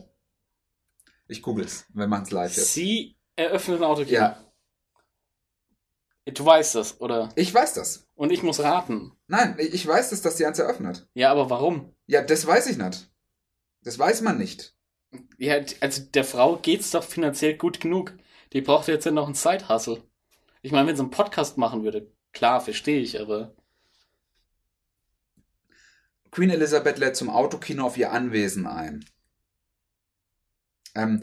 Ich 1.28 1.40
google's. 1.40 1.86
Wir 1.94 2.06
machen's 2.06 2.30
live 2.32 2.54
jetzt. 2.56 2.74
Sie 2.74 3.16
eröffnet 3.36 3.78
ein 3.78 3.84
Autokino. 3.84 4.14
Ja, 4.20 4.43
Du 6.26 6.44
weißt 6.44 6.74
das, 6.74 7.00
oder? 7.00 7.28
ich 7.36 7.52
weiß 7.52 7.74
das. 7.74 8.06
Und 8.14 8.32
ich 8.32 8.42
muss 8.42 8.60
raten. 8.60 9.12
Nein, 9.26 9.56
ich 9.58 9.86
weiß 9.86 10.10
das, 10.10 10.22
dass 10.22 10.36
die 10.36 10.46
eins 10.46 10.58
eröffnet. 10.58 11.06
Ja, 11.14 11.30
aber 11.30 11.50
warum? 11.50 11.94
Ja, 12.06 12.22
das 12.22 12.46
weiß 12.46 12.66
ich 12.68 12.78
nicht. 12.78 13.10
Das 13.82 13.98
weiß 13.98 14.22
man 14.22 14.38
nicht. 14.38 14.74
Ja, 15.36 15.56
also 15.80 16.02
der 16.02 16.24
Frau 16.24 16.56
geht's 16.56 16.90
doch 16.92 17.04
finanziell 17.04 17.56
gut 17.56 17.80
genug. 17.80 18.14
Die 18.52 18.62
braucht 18.62 18.88
jetzt 18.88 19.04
ja 19.04 19.10
noch 19.10 19.26
einen 19.26 19.34
Side-Hustle. 19.34 20.02
Ich 20.62 20.72
meine, 20.72 20.88
wenn 20.88 20.96
sie 20.96 21.02
einen 21.02 21.10
Podcast 21.10 21.58
machen 21.58 21.84
würde, 21.84 22.10
klar, 22.32 22.60
verstehe 22.60 23.00
ich, 23.00 23.20
aber 23.20 23.54
Queen 26.30 26.50
Elizabeth 26.50 26.98
lädt 26.98 27.16
zum 27.16 27.30
Autokino 27.30 27.84
auf 27.86 27.96
ihr 27.98 28.12
Anwesen 28.12 28.66
ein. 28.66 29.04
Ähm, 30.94 31.22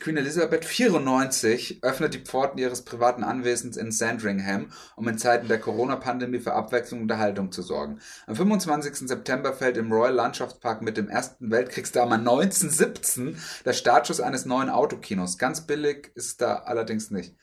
Queen 0.00 0.16
Elizabeth 0.16 0.64
94 0.64 1.80
öffnet 1.82 2.14
die 2.14 2.20
Pforten 2.20 2.58
ihres 2.58 2.82
privaten 2.82 3.22
Anwesens 3.22 3.76
in 3.76 3.92
Sandringham, 3.92 4.72
um 4.96 5.06
in 5.06 5.18
Zeiten 5.18 5.46
der 5.46 5.60
Corona-Pandemie 5.60 6.38
für 6.38 6.54
Abwechslung 6.54 7.00
und 7.00 7.04
Unterhaltung 7.04 7.52
zu 7.52 7.60
sorgen. 7.60 8.00
Am 8.26 8.34
25. 8.34 9.06
September 9.06 9.52
fällt 9.52 9.76
im 9.76 9.92
Royal 9.92 10.14
Landschaftspark 10.14 10.80
mit 10.80 10.96
dem 10.96 11.10
Ersten 11.10 11.50
Weltkriegsdrama 11.50 12.14
1917 12.14 13.36
der 13.66 13.74
Startschuss 13.74 14.22
eines 14.22 14.46
neuen 14.46 14.70
Autokinos. 14.70 15.36
Ganz 15.36 15.66
billig 15.66 16.10
ist 16.14 16.40
da 16.40 16.54
allerdings 16.54 17.10
nicht. 17.10 17.36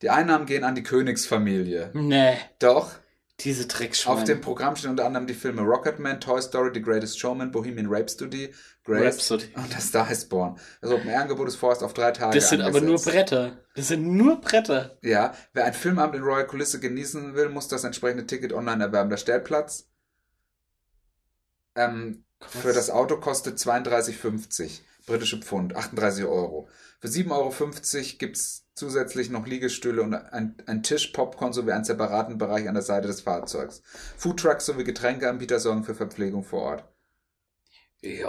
Die 0.00 0.10
Einnahmen 0.10 0.46
gehen 0.46 0.62
an 0.62 0.76
die 0.76 0.84
Königsfamilie. 0.84 1.90
nee, 1.94 2.36
Doch, 2.60 2.92
diese 3.40 3.66
Dreckschweine. 3.66 4.18
auf 4.18 4.24
dem 4.24 4.40
Programm 4.40 4.76
stehen 4.76 4.90
unter 4.90 5.06
anderem 5.06 5.26
die 5.26 5.34
Filme 5.34 5.62
Rocketman, 5.62 6.20
Toy 6.20 6.40
Story, 6.40 6.70
The 6.72 6.80
Greatest 6.80 7.18
Showman, 7.18 7.50
Bohemian 7.50 7.86
Rhapsody, 7.88 8.54
Grace 8.84 9.14
Rhapsody. 9.16 9.48
und 9.56 9.74
das 9.74 9.88
Star 9.88 10.10
is 10.10 10.28
Born. 10.28 10.58
Das 10.80 10.90
Open-Air-Angebot 10.90 11.48
ist 11.48 11.56
vorerst 11.56 11.82
auf 11.82 11.94
drei 11.94 12.12
Tage 12.12 12.38
Das 12.38 12.48
sind 12.48 12.60
aber 12.60 12.80
nur 12.80 12.90
angesetzt. 12.90 13.14
Bretter. 13.14 13.64
Das 13.74 13.88
sind 13.88 14.06
nur 14.06 14.40
Bretter. 14.40 14.98
Ja, 15.02 15.34
wer 15.52 15.64
ein 15.64 15.74
Filmabend 15.74 16.16
in 16.16 16.22
Royal 16.22 16.46
Kulisse 16.46 16.78
genießen 16.78 17.34
will, 17.34 17.48
muss 17.48 17.66
das 17.68 17.84
entsprechende 17.84 18.26
Ticket 18.26 18.52
online 18.52 18.84
erwerben. 18.84 19.10
Der 19.10 19.16
Stellplatz 19.16 19.88
ähm, 21.74 22.24
für 22.40 22.72
das 22.72 22.90
Auto 22.90 23.16
kostet 23.16 23.58
32,50 23.58 24.80
britische 25.06 25.38
Pfund, 25.38 25.76
38 25.76 26.24
Euro. 26.24 26.68
Für 27.00 27.08
7,50 27.08 27.30
Euro 27.30 28.18
gibt's 28.18 28.63
zusätzlich 28.74 29.30
noch 29.30 29.46
Liegestühle 29.46 30.02
und 30.02 30.14
ein, 30.14 30.56
ein 30.66 30.82
Tisch, 30.82 31.08
Popcorn 31.08 31.52
sowie 31.52 31.72
einen 31.72 31.84
separaten 31.84 32.38
Bereich 32.38 32.68
an 32.68 32.74
der 32.74 32.82
Seite 32.82 33.08
des 33.08 33.20
Fahrzeugs. 33.22 33.82
Foodtrucks 34.16 34.66
sowie 34.66 34.84
Getränkeanbieter 34.84 35.60
sorgen 35.60 35.84
für 35.84 35.94
Verpflegung 35.94 36.44
vor 36.44 36.62
Ort. 36.62 36.84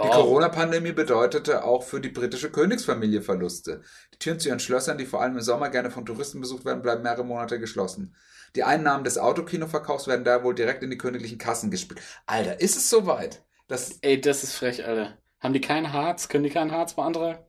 Ja. 0.00 0.08
Corona-Pandemie 0.08 0.90
bedeutete 0.92 1.62
auch 1.64 1.82
für 1.84 2.00
die 2.00 2.08
britische 2.08 2.50
Königsfamilie 2.50 3.22
Verluste. 3.22 3.82
Die 4.14 4.18
Türen 4.18 4.40
zu 4.40 4.48
ihren 4.48 4.58
Schlössern, 4.60 4.98
die 4.98 5.06
vor 5.06 5.20
allem 5.22 5.34
im 5.36 5.40
Sommer 5.42 5.68
gerne 5.70 5.90
von 5.92 6.04
Touristen 6.06 6.40
besucht 6.40 6.64
werden, 6.64 6.82
bleiben 6.82 7.02
mehrere 7.02 7.24
Monate 7.24 7.60
geschlossen. 7.60 8.16
Die 8.56 8.64
Einnahmen 8.64 9.04
des 9.04 9.18
Autokinoverkaufs 9.18 10.06
werden 10.08 10.24
da 10.24 10.42
wohl 10.42 10.54
direkt 10.54 10.82
in 10.82 10.90
die 10.90 10.98
königlichen 10.98 11.38
Kassen 11.38 11.70
gespielt. 11.70 12.02
Alter, 12.26 12.60
ist 12.60 12.76
es 12.76 12.88
soweit? 12.90 13.44
Das, 13.68 13.98
Ey, 14.00 14.18
das 14.20 14.42
ist 14.42 14.54
frech, 14.54 14.86
Alter. 14.86 15.18
Haben 15.38 15.52
die 15.52 15.60
keinen 15.60 15.92
Harz? 15.92 16.28
Können 16.28 16.44
die 16.44 16.50
keinen 16.50 16.72
Harz 16.72 16.94
beantragen? 16.94 17.44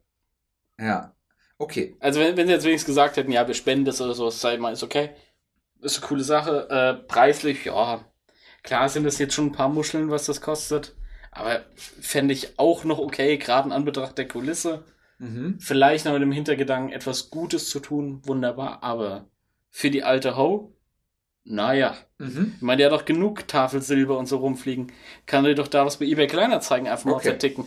ja. 0.77 1.13
Okay. 1.57 1.95
Also 1.99 2.19
wenn, 2.19 2.37
wenn 2.37 2.47
sie 2.47 2.53
jetzt 2.53 2.65
wenigstens 2.65 2.87
gesagt 2.87 3.17
hätten, 3.17 3.31
ja, 3.31 3.47
wir 3.47 3.53
spenden 3.55 3.85
das 3.85 4.01
oder 4.01 4.13
so, 4.13 4.29
sei 4.29 4.57
mal, 4.57 4.73
ist 4.73 4.83
okay. 4.83 5.09
Ist 5.81 5.97
eine 5.99 6.07
coole 6.07 6.23
Sache. 6.23 6.69
Äh, 6.69 7.07
preislich, 7.07 7.65
ja. 7.65 8.05
Klar 8.63 8.89
sind 8.89 9.03
das 9.05 9.17
jetzt 9.19 9.33
schon 9.33 9.47
ein 9.47 9.51
paar 9.53 9.69
Muscheln, 9.69 10.09
was 10.09 10.25
das 10.25 10.41
kostet. 10.41 10.95
Aber 11.31 11.65
fände 11.75 12.33
ich 12.33 12.57
auch 12.59 12.83
noch 12.83 12.99
okay, 12.99 13.37
gerade 13.37 13.67
in 13.67 13.71
Anbetracht 13.73 14.17
der 14.17 14.27
Kulisse. 14.27 14.85
Mhm. 15.19 15.59
Vielleicht 15.59 16.05
noch 16.05 16.13
mit 16.13 16.21
dem 16.21 16.31
Hintergedanken, 16.31 16.91
etwas 16.91 17.29
Gutes 17.29 17.69
zu 17.69 17.79
tun, 17.79 18.21
wunderbar. 18.25 18.83
Aber 18.83 19.27
für 19.69 19.89
die 19.89 20.03
alte 20.03 20.37
Ho, 20.37 20.73
naja. 21.43 21.95
Mhm. 22.17 22.53
Ich 22.57 22.61
meine, 22.61 22.77
der 22.83 22.91
hat 22.91 22.99
doch 22.99 23.05
genug 23.05 23.47
Tafelsilber 23.47 24.17
und 24.17 24.25
so 24.27 24.37
rumfliegen. 24.37 24.91
Kann 25.25 25.45
er 25.45 25.55
doch 25.55 25.67
da 25.67 25.85
was 25.85 25.97
bei 25.97 26.05
eBay 26.05 26.27
Kleinanzeigen 26.27 26.87
einfach 26.87 27.05
mal 27.05 27.13
Okay. 27.15 27.29
verticken. 27.29 27.65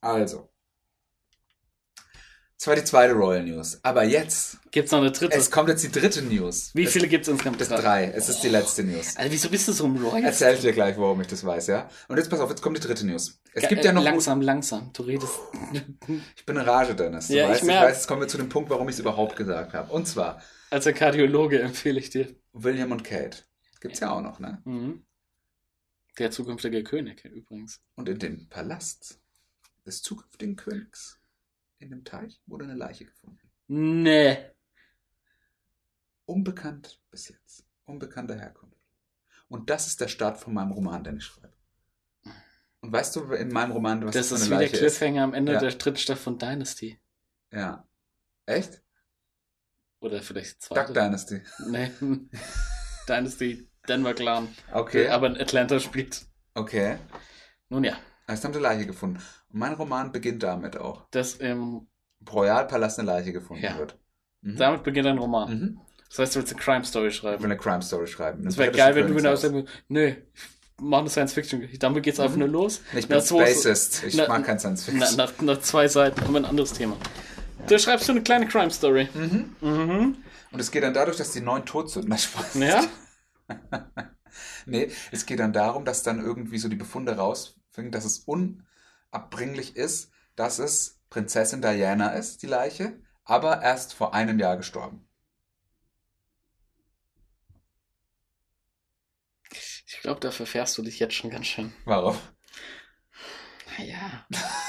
Also. 0.00 0.48
Das 2.58 2.68
war 2.68 2.74
die 2.74 2.84
zweite 2.84 3.12
Royal 3.12 3.42
News. 3.44 3.78
Aber 3.82 4.02
jetzt, 4.04 4.56
Gibt's 4.70 4.90
noch 4.90 5.00
eine 5.00 5.12
dritte? 5.12 5.36
es 5.36 5.50
kommt 5.50 5.68
jetzt 5.68 5.84
die 5.84 5.90
dritte 5.92 6.22
News. 6.22 6.70
Wie 6.74 6.84
das, 6.84 6.92
viele 6.94 7.06
gibt's 7.06 7.28
insgesamt? 7.28 7.60
Das 7.60 7.68
drei. 7.68 8.06
Es 8.06 8.30
ist 8.30 8.40
die 8.40 8.48
letzte 8.48 8.82
News. 8.82 9.14
Also 9.16 9.30
wieso 9.30 9.50
bist 9.50 9.68
du 9.68 9.72
so 9.72 9.84
im 9.84 9.96
Royal? 10.02 10.24
Erzähl 10.24 10.54
ich 10.54 10.60
dir 10.62 10.72
gleich, 10.72 10.96
warum 10.96 11.20
ich 11.20 11.26
das 11.26 11.44
weiß, 11.44 11.66
ja? 11.66 11.90
Und 12.08 12.16
jetzt 12.16 12.30
pass 12.30 12.40
auf, 12.40 12.48
jetzt 12.48 12.62
kommt 12.62 12.78
die 12.78 12.80
dritte 12.80 13.04
News. 13.06 13.38
Es 13.52 13.60
Ge- 13.62 13.68
gibt 13.68 13.84
ja 13.84 13.92
noch. 13.92 14.02
Langsam, 14.02 14.40
langsam. 14.40 14.90
Du 14.94 15.02
redest. 15.02 15.34
Ich 16.34 16.46
bin 16.46 16.56
in 16.56 16.62
Rage, 16.62 16.94
Dennis. 16.94 17.28
Du 17.28 17.34
Ja, 17.34 17.44
ich 17.44 17.50
weißt, 17.50 17.60
ich, 17.62 17.66
merk. 17.66 17.84
weiß, 17.90 17.96
jetzt 17.96 18.06
kommen 18.06 18.22
wir 18.22 18.28
zu 18.28 18.38
dem 18.38 18.48
Punkt, 18.48 18.70
warum 18.70 18.88
ich 18.88 18.94
es 18.94 19.00
überhaupt 19.00 19.36
gesagt 19.36 19.74
habe. 19.74 19.92
Und 19.92 20.08
zwar 20.08 20.40
Als 20.70 20.84
der 20.84 20.94
Kardiologe 20.94 21.60
empfehle 21.60 22.00
ich 22.00 22.08
dir. 22.08 22.34
William 22.54 22.90
und 22.90 23.04
Kate. 23.04 23.38
Gibt's 23.80 24.00
ja 24.00 24.10
auch 24.12 24.22
noch, 24.22 24.38
ne? 24.40 24.62
Mhm. 24.64 25.04
Der 26.18 26.30
zukünftige 26.30 26.82
König 26.82 27.22
übrigens. 27.26 27.80
Und 27.96 28.08
in 28.08 28.18
dem 28.18 28.48
Palast 28.48 29.18
des 29.84 30.00
zukünftigen 30.00 30.56
Königs, 30.56 31.18
in 31.78 31.90
dem 31.90 32.04
Teich, 32.04 32.40
wurde 32.46 32.64
eine 32.64 32.74
Leiche 32.74 33.04
gefunden. 33.04 33.50
Nee. 33.68 34.38
Unbekannt 36.24 37.00
bis 37.10 37.28
jetzt. 37.28 37.64
Unbekannter 37.84 38.36
Herkunft. 38.36 38.76
Und 39.48 39.70
das 39.70 39.86
ist 39.86 40.00
der 40.00 40.08
Start 40.08 40.38
von 40.38 40.54
meinem 40.54 40.72
Roman, 40.72 41.04
den 41.04 41.18
ich 41.18 41.24
schreibe. 41.24 41.52
Und 42.80 42.92
weißt 42.92 43.14
du 43.16 43.32
in 43.32 43.48
meinem 43.52 43.72
Roman, 43.72 44.04
was 44.04 44.14
das 44.14 44.28
für 44.28 44.34
ist 44.34 44.40
eine 44.42 44.46
wie 44.46 44.50
der 44.50 44.58
Leiche 44.60 44.76
ist? 44.86 44.98
Cliffhanger 44.98 45.22
am 45.22 45.34
Ende 45.34 45.52
Ja. 45.52 45.60
der 45.60 45.70
dritten 45.72 45.98
Staffel 45.98 46.22
von 46.22 46.38
Dynasty. 46.38 46.98
Ja. 47.52 47.86
Echt? 48.46 48.82
Oder 50.00 50.22
vielleicht 50.22 50.68
die 50.70 50.74
Duck. 50.74 50.92
Dynasty. 50.94 51.42
Nee. 51.68 51.90
Dynasty, 53.08 53.68
Denver 53.88 54.14
Clan. 54.14 54.48
Okay. 54.72 55.08
Aber 55.08 55.26
in 55.28 55.40
Atlanta 55.40 55.80
spielt. 55.80 56.26
Okay. 56.54 56.98
Nun 57.68 57.84
ja, 57.84 57.98
Also 58.26 58.44
haben 58.44 58.52
sie 58.52 58.58
eine 58.58 58.68
Leiche 58.68 58.86
gefunden. 58.86 59.20
Mein 59.56 59.72
Roman 59.72 60.12
beginnt 60.12 60.42
damit 60.42 60.76
auch. 60.76 61.06
das 61.12 61.34
im, 61.36 61.86
Royalpalast 62.30 62.98
eine 62.98 63.06
Leiche 63.06 63.32
gefunden 63.32 63.64
Ja. 63.64 63.78
wird. 63.78 63.98
Mhm. 64.42 64.56
damit 64.56 64.82
beginnt 64.82 65.06
ein 65.06 65.16
Roman. 65.18 65.48
Mhm. 65.50 65.80
Das 66.10 66.18
heißt, 66.18 66.34
du 66.34 66.40
willst 66.40 66.52
eine 66.52 66.62
Crime 66.62 66.84
Story 66.84 67.08
Ich 67.08 67.16
schreiben. 67.16 67.42
will 67.42 67.50
eine 67.50 67.58
Crime 67.58 67.80
Story 67.82 68.06
schreiben. 68.06 68.44
Das 68.44 68.56
wäre 68.58 68.70
geil, 68.70 68.94
wenn 68.94 69.06
du 69.08 69.14
genau 69.14 69.34
sagst, 69.34 69.56
nö, 69.88 70.14
mach 70.80 70.98
eine 71.00 71.08
Science 71.08 71.32
Fiction. 71.32 71.66
Damit 71.78 72.02
geht's 72.04 72.20
einfach 72.20 72.36
nur 72.36 72.48
los. 72.48 72.80
Mhm. 72.92 72.98
Ich 72.98 73.08
bin 73.08 73.20
Spacist. 73.20 74.04
Ich 74.04 74.14
Na- 74.14 74.28
mag 74.28 74.44
kein 74.44 74.58
Science 74.58 74.84
Fiction. 74.84 75.04
Na, 75.16 75.24
nach, 75.24 75.40
nach 75.40 75.58
zwei 75.60 75.88
Seiten 75.88 76.20
haben 76.20 76.32
wir 76.34 76.40
ein 76.40 76.44
anderes 76.44 76.72
Thema. 76.74 76.96
Da 77.66 77.78
schreibst 77.78 78.08
du 78.08 78.12
eine 78.12 78.22
kleine 78.22 78.46
Crime 78.46 78.70
Story. 78.70 79.08
Mhm. 79.14 80.16
Und 80.52 80.60
es 80.60 80.70
geht 80.70 80.82
dann 80.82 80.94
dadurch, 80.94 81.16
dass 81.16 81.32
die 81.32 81.40
neun 81.40 81.64
tot 81.64 81.90
sind. 81.90 82.08
Na, 82.08 82.16
Spaß. 82.18 82.54
Ja? 82.56 82.84
Nee, 84.66 84.90
es 85.12 85.24
geht 85.26 85.38
dann 85.38 85.52
darum, 85.52 85.84
dass 85.84 86.02
dann 86.02 86.20
irgendwie 86.20 86.58
so 86.58 86.68
die 86.68 86.76
Befunde 86.76 87.16
rausfinden, 87.16 87.92
dass 87.92 88.04
es 88.04 88.18
unabbringlich 89.12 89.76
ist, 89.76 90.10
dass 90.34 90.58
es 90.58 91.00
Prinzessin 91.10 91.62
Diana 91.62 92.10
ist, 92.10 92.42
die 92.42 92.46
Leiche, 92.46 93.00
aber 93.24 93.62
erst 93.62 93.94
vor 93.94 94.14
einem 94.14 94.38
Jahr 94.38 94.56
gestorben. 94.56 95.08
Ich 99.88 100.00
glaube, 100.02 100.20
da 100.20 100.30
verfährst 100.30 100.76
du 100.78 100.82
dich 100.82 100.98
jetzt 100.98 101.14
schon 101.14 101.30
ganz 101.30 101.46
schön. 101.46 101.72
Warum? 101.84 102.18
Naja. 103.78 104.26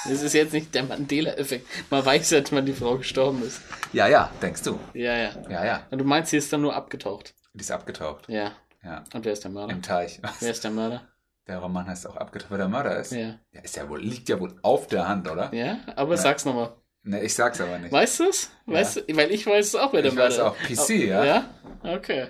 Das 0.08 0.22
ist 0.22 0.34
jetzt 0.34 0.54
nicht 0.54 0.74
der 0.74 0.84
Mandela-Effekt. 0.84 1.68
Man 1.90 2.06
weiß 2.06 2.32
ja, 2.32 2.42
wann 2.52 2.66
die 2.66 2.74
Frau 2.74 2.98
gestorben 2.98 3.44
ist. 3.44 3.62
Ja, 3.94 4.08
ja, 4.08 4.32
denkst 4.42 4.64
du. 4.64 4.80
Ja, 4.94 5.16
ja. 5.16 5.50
Ja, 5.50 5.66
ja. 5.66 5.88
Und 5.92 6.00
du 6.00 6.06
meinst, 6.06 6.32
sie 6.32 6.38
ist 6.38 6.52
dann 6.52 6.62
nur 6.62 6.76
abgetaucht. 6.76 7.36
Die 7.54 7.62
ist 7.62 7.72
abgetaucht. 7.72 8.28
Ja. 8.30 8.56
Ja. 8.84 9.04
Und 9.14 9.26
wer 9.26 9.34
ist 9.34 9.44
der 9.44 9.52
Mörder? 9.52 9.74
Im 9.74 9.82
Teich. 9.82 10.22
Wer 10.40 10.52
ist 10.52 10.64
der 10.64 10.72
Mörder? 10.72 11.08
Der 11.48 11.60
Roman 11.60 11.88
heißt 11.88 12.08
auch 12.08 12.18
der 12.58 12.68
Mörder 12.68 12.98
ist. 12.98 13.14
Ja. 13.14 13.36
Ja, 13.52 13.62
ist 13.62 13.76
ja 13.78 13.88
wohl, 13.88 14.02
liegt 14.02 14.28
ja 14.30 14.40
wohl 14.40 14.54
auf 14.62 14.88
der 14.88 15.08
Hand, 15.08 15.30
oder? 15.30 15.54
Ja, 15.54 15.78
aber 15.96 16.16
Ja. 16.16 16.22
sag's 16.22 16.44
nochmal. 16.46 16.74
Ne, 17.04 17.22
ich 17.22 17.34
sag's 17.34 17.62
aber 17.62 17.80
nicht. 17.80 17.92
Weißt 17.92 18.20
du 18.20 18.26
es? 18.30 18.52
Weißt 18.66 18.98
du? 18.98 19.16
Weil 19.16 19.32
ich 19.32 19.46
weiß 19.48 19.68
es 19.68 19.76
auch, 19.76 19.94
wer 19.94 20.02
der 20.02 20.12
Ich 20.12 20.18
weiß 20.18 20.38
Mörder 20.38 20.52
auch. 20.52 20.58
PC, 20.58 20.90
ja? 21.08 21.24
Ja? 21.24 21.46
Okay. 21.84 22.28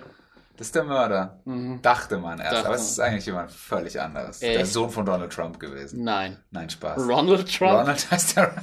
Das 0.56 0.68
ist 0.68 0.74
der 0.76 0.84
Mörder. 0.84 1.40
Mhm. 1.44 1.82
Dachte 1.82 2.18
man 2.18 2.38
erst, 2.38 2.52
Dachte 2.52 2.66
aber 2.66 2.74
es 2.76 2.90
ist 2.90 3.00
eigentlich 3.00 3.26
jemand 3.26 3.50
völlig 3.50 4.00
anderes. 4.00 4.40
Echt? 4.42 4.56
Der 4.56 4.66
Sohn 4.66 4.90
von 4.90 5.04
Donald 5.04 5.32
Trump 5.32 5.58
gewesen. 5.58 6.04
Nein. 6.04 6.38
Nein, 6.50 6.70
Spaß. 6.70 6.98
Ronald 7.08 7.52
Trump? 7.52 7.72
Ronald 7.72 8.10
heißt 8.10 8.36
der. 8.36 8.54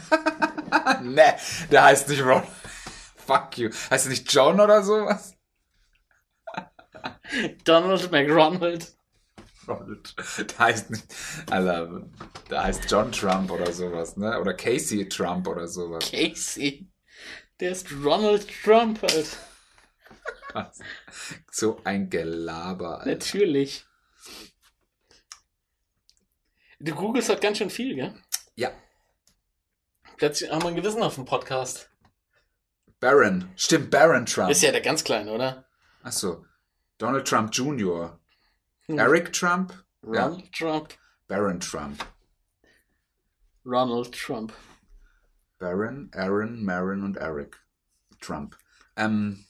ne, 1.02 1.36
der 1.72 1.84
heißt 1.84 2.07
nicht 2.10 2.23
Ron. 2.23 2.44
Fuck 3.15 3.57
you. 3.57 3.69
Heißt 3.90 4.06
er 4.06 4.10
nicht 4.10 4.32
John 4.32 4.60
oder 4.60 4.84
sowas? 4.84 5.36
Donald 7.65 8.11
McRonald. 8.11 8.94
Ronald. 9.68 10.16
Der 10.40 10.60
heißt 10.60 10.90
nicht. 10.92 11.06
Alter, 11.50 12.08
der 12.50 12.64
heißt 12.64 12.90
John 12.90 13.12
Trump 13.12 13.52
oder 13.52 13.72
sowas, 13.72 14.18
ne? 14.18 14.40
Oder 14.40 14.54
Casey 14.54 15.08
Trump 15.10 15.48
oder 15.48 15.68
sowas. 15.68 16.10
Casey. 16.10 16.88
Der 17.60 17.72
ist 17.72 17.88
Ronald 18.04 18.48
Trump 18.64 19.02
halt. 19.02 19.38
So 21.52 21.82
ein 21.84 22.10
Gelaber, 22.10 23.00
Alter. 23.00 23.12
Natürlich. 23.12 23.86
Du 26.80 26.94
googelst 26.94 27.30
halt 27.30 27.42
ganz 27.42 27.58
schön 27.58 27.70
viel, 27.70 27.96
gell? 27.96 28.14
Ja. 28.56 28.72
Plötzlich 30.18 30.52
haben 30.52 30.62
wir 30.64 30.70
ein 30.70 30.76
Gewissen 30.76 31.04
auf 31.04 31.16
dem 31.16 31.26
Podcast. 31.26 31.90
Baron. 33.00 33.52
Stimmt, 33.56 33.92
Baron 33.92 34.26
Trump. 34.26 34.50
Ist 34.50 34.64
ja 34.64 34.72
der 34.72 34.82
ganz 34.82 35.04
Kleine, 35.04 35.32
oder? 35.32 35.66
Achso. 36.04 36.46
Donald 36.98 37.28
Trump 37.28 37.54
Jr. 37.54 38.20
Hm. 38.88 38.99
Eric 38.99 39.34
Trump. 39.34 39.74
Ja. 40.03 40.28
Ronald 40.28 40.52
Trump. 40.52 40.94
Baron 41.28 41.60
Trump. 41.60 42.06
Ronald 43.66 44.12
Trump. 44.14 44.53
Baron, 45.57 46.12
Aaron, 46.14 46.64
Marin 46.64 47.02
und 47.02 47.18
Eric 47.18 47.57
Trump. 48.20 48.57
Ähm, 48.95 49.45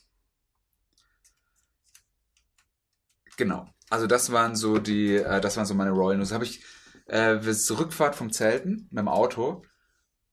genau. 3.36 3.68
Also 3.90 4.06
das 4.06 4.32
waren 4.32 4.56
so 4.56 4.78
die, 4.78 5.16
äh, 5.16 5.40
das 5.40 5.56
waren 5.56 5.66
so 5.66 5.74
meine 5.74 5.90
Royal 5.90 6.16
News. 6.16 6.32
Habe 6.32 6.44
ich 6.44 6.64
äh, 7.06 7.38
zur 7.40 7.80
Rückfahrt 7.80 8.14
vom 8.14 8.32
Zelten 8.32 8.88
mit 8.90 8.98
dem 8.98 9.08
Auto 9.08 9.62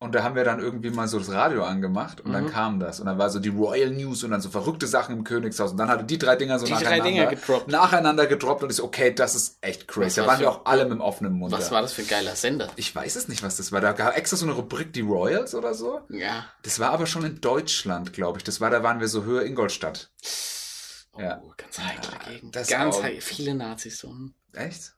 und 0.04 0.14
da 0.14 0.24
haben 0.24 0.36
wir 0.36 0.44
dann 0.44 0.60
irgendwie 0.60 0.90
mal 0.92 1.08
so 1.08 1.18
das 1.18 1.32
Radio 1.32 1.64
angemacht 1.64 2.22
und 2.22 2.32
dann 2.34 2.44
Mhm. 2.46 2.50
kam 2.52 2.80
das 2.80 3.00
und 3.00 3.06
dann 3.08 3.18
war 3.18 3.30
so 3.30 3.40
die 3.40 3.50
Royal 3.50 3.90
News 3.90 4.24
und 4.24 4.32
dann 4.32 4.42
so 4.42 4.50
verrückte 4.50 4.86
Sachen 4.86 5.16
im 5.18 5.24
Königshaus 5.24 5.72
und 5.72 5.78
dann 5.78 5.88
hatte 5.90 6.04
die 6.04 6.18
drei 6.18 6.36
Dinger 6.36 6.60
so 6.60 6.66
Die 6.66 6.74
drei 6.74 6.82
nacheinander, 7.00 7.04
Dinger 7.06 7.26
gedroppt. 7.28 7.68
nacheinander 7.70 8.28
gedroppt 8.28 8.64
und 8.64 8.70
ich 8.70 8.76
so, 8.76 8.84
okay, 8.84 9.14
das 9.14 9.34
ist 9.36 9.58
echt 9.62 9.88
crazy. 9.88 10.06
Was 10.06 10.16
Da 10.16 10.22
war 10.22 10.28
waren 10.30 10.40
wir 10.42 10.52
auch 10.52 10.66
alle 10.66 10.84
mit 10.84 10.92
dem 10.94 11.02
offenen 11.02 11.34
Mund. 11.34 11.52
Was 11.54 11.72
war 11.72 11.82
das 11.82 11.94
für 11.94 12.02
ein 12.04 12.08
geiler 12.08 12.36
Sender? 12.36 12.70
Ich 12.76 12.96
weiß 12.96 13.16
es 13.16 13.28
nicht, 13.28 13.42
was 13.44 13.58
das 13.58 13.72
war. 13.72 13.82
Da 13.82 13.94
gab 13.94 14.16
extra 14.18 14.38
so 14.38 14.46
eine 14.46 14.54
Rubrik, 14.54 14.94
die 14.94 15.02
Royals 15.02 15.56
oder 15.56 15.74
so. 15.74 16.02
Ja. 16.10 16.46
Das 16.64 16.80
war 16.80 16.92
aber 16.92 17.06
schon 17.08 17.24
in 17.26 17.42
Deutschland, 17.42 18.14
glaube 18.14 18.38
ich. 18.40 18.44
Das 18.44 18.62
war, 18.62 18.70
da 18.70 18.84
waren 18.84 19.00
wir 19.00 19.08
so 19.08 19.24
Höhe 19.24 19.44
Ingolstadt. 19.44 20.12
Oh, 21.16 21.22
Ja. 21.22 21.42
ganz 21.58 21.80
heikle 21.80 22.34
Gegend. 22.34 22.56
das 22.56 22.68
Ganz 22.68 22.96
auch. 22.96 23.04
heikle. 23.04 23.22
Viele 23.22 23.54
Nazis 23.56 24.00
so. 24.00 24.10
hm. 24.10 24.34
Echt? 24.54 24.94